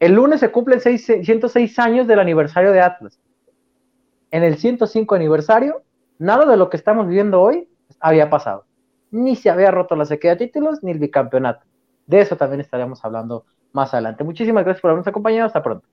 el 0.00 0.14
lunes 0.14 0.40
se 0.40 0.50
cumplen 0.50 0.80
106 0.80 1.78
años 1.78 2.06
del 2.06 2.18
aniversario 2.18 2.72
de 2.72 2.80
Atlas. 2.80 3.20
En 4.30 4.42
el 4.42 4.56
105 4.56 5.14
aniversario, 5.14 5.82
nada 6.18 6.46
de 6.46 6.56
lo 6.56 6.70
que 6.70 6.78
estamos 6.78 7.06
viviendo 7.06 7.40
hoy 7.40 7.68
había 8.00 8.30
pasado. 8.30 8.64
Ni 9.10 9.36
se 9.36 9.50
había 9.50 9.70
roto 9.70 9.96
la 9.96 10.06
sequía 10.06 10.30
de 10.30 10.46
títulos, 10.46 10.82
ni 10.82 10.90
el 10.90 10.98
bicampeonato. 10.98 11.66
De 12.06 12.20
eso 12.20 12.36
también 12.36 12.60
estaremos 12.60 13.04
hablando 13.04 13.44
más 13.72 13.92
adelante. 13.92 14.24
Muchísimas 14.24 14.64
gracias 14.64 14.80
por 14.80 14.90
habernos 14.90 15.06
acompañado. 15.06 15.46
Hasta 15.46 15.62
pronto. 15.62 15.86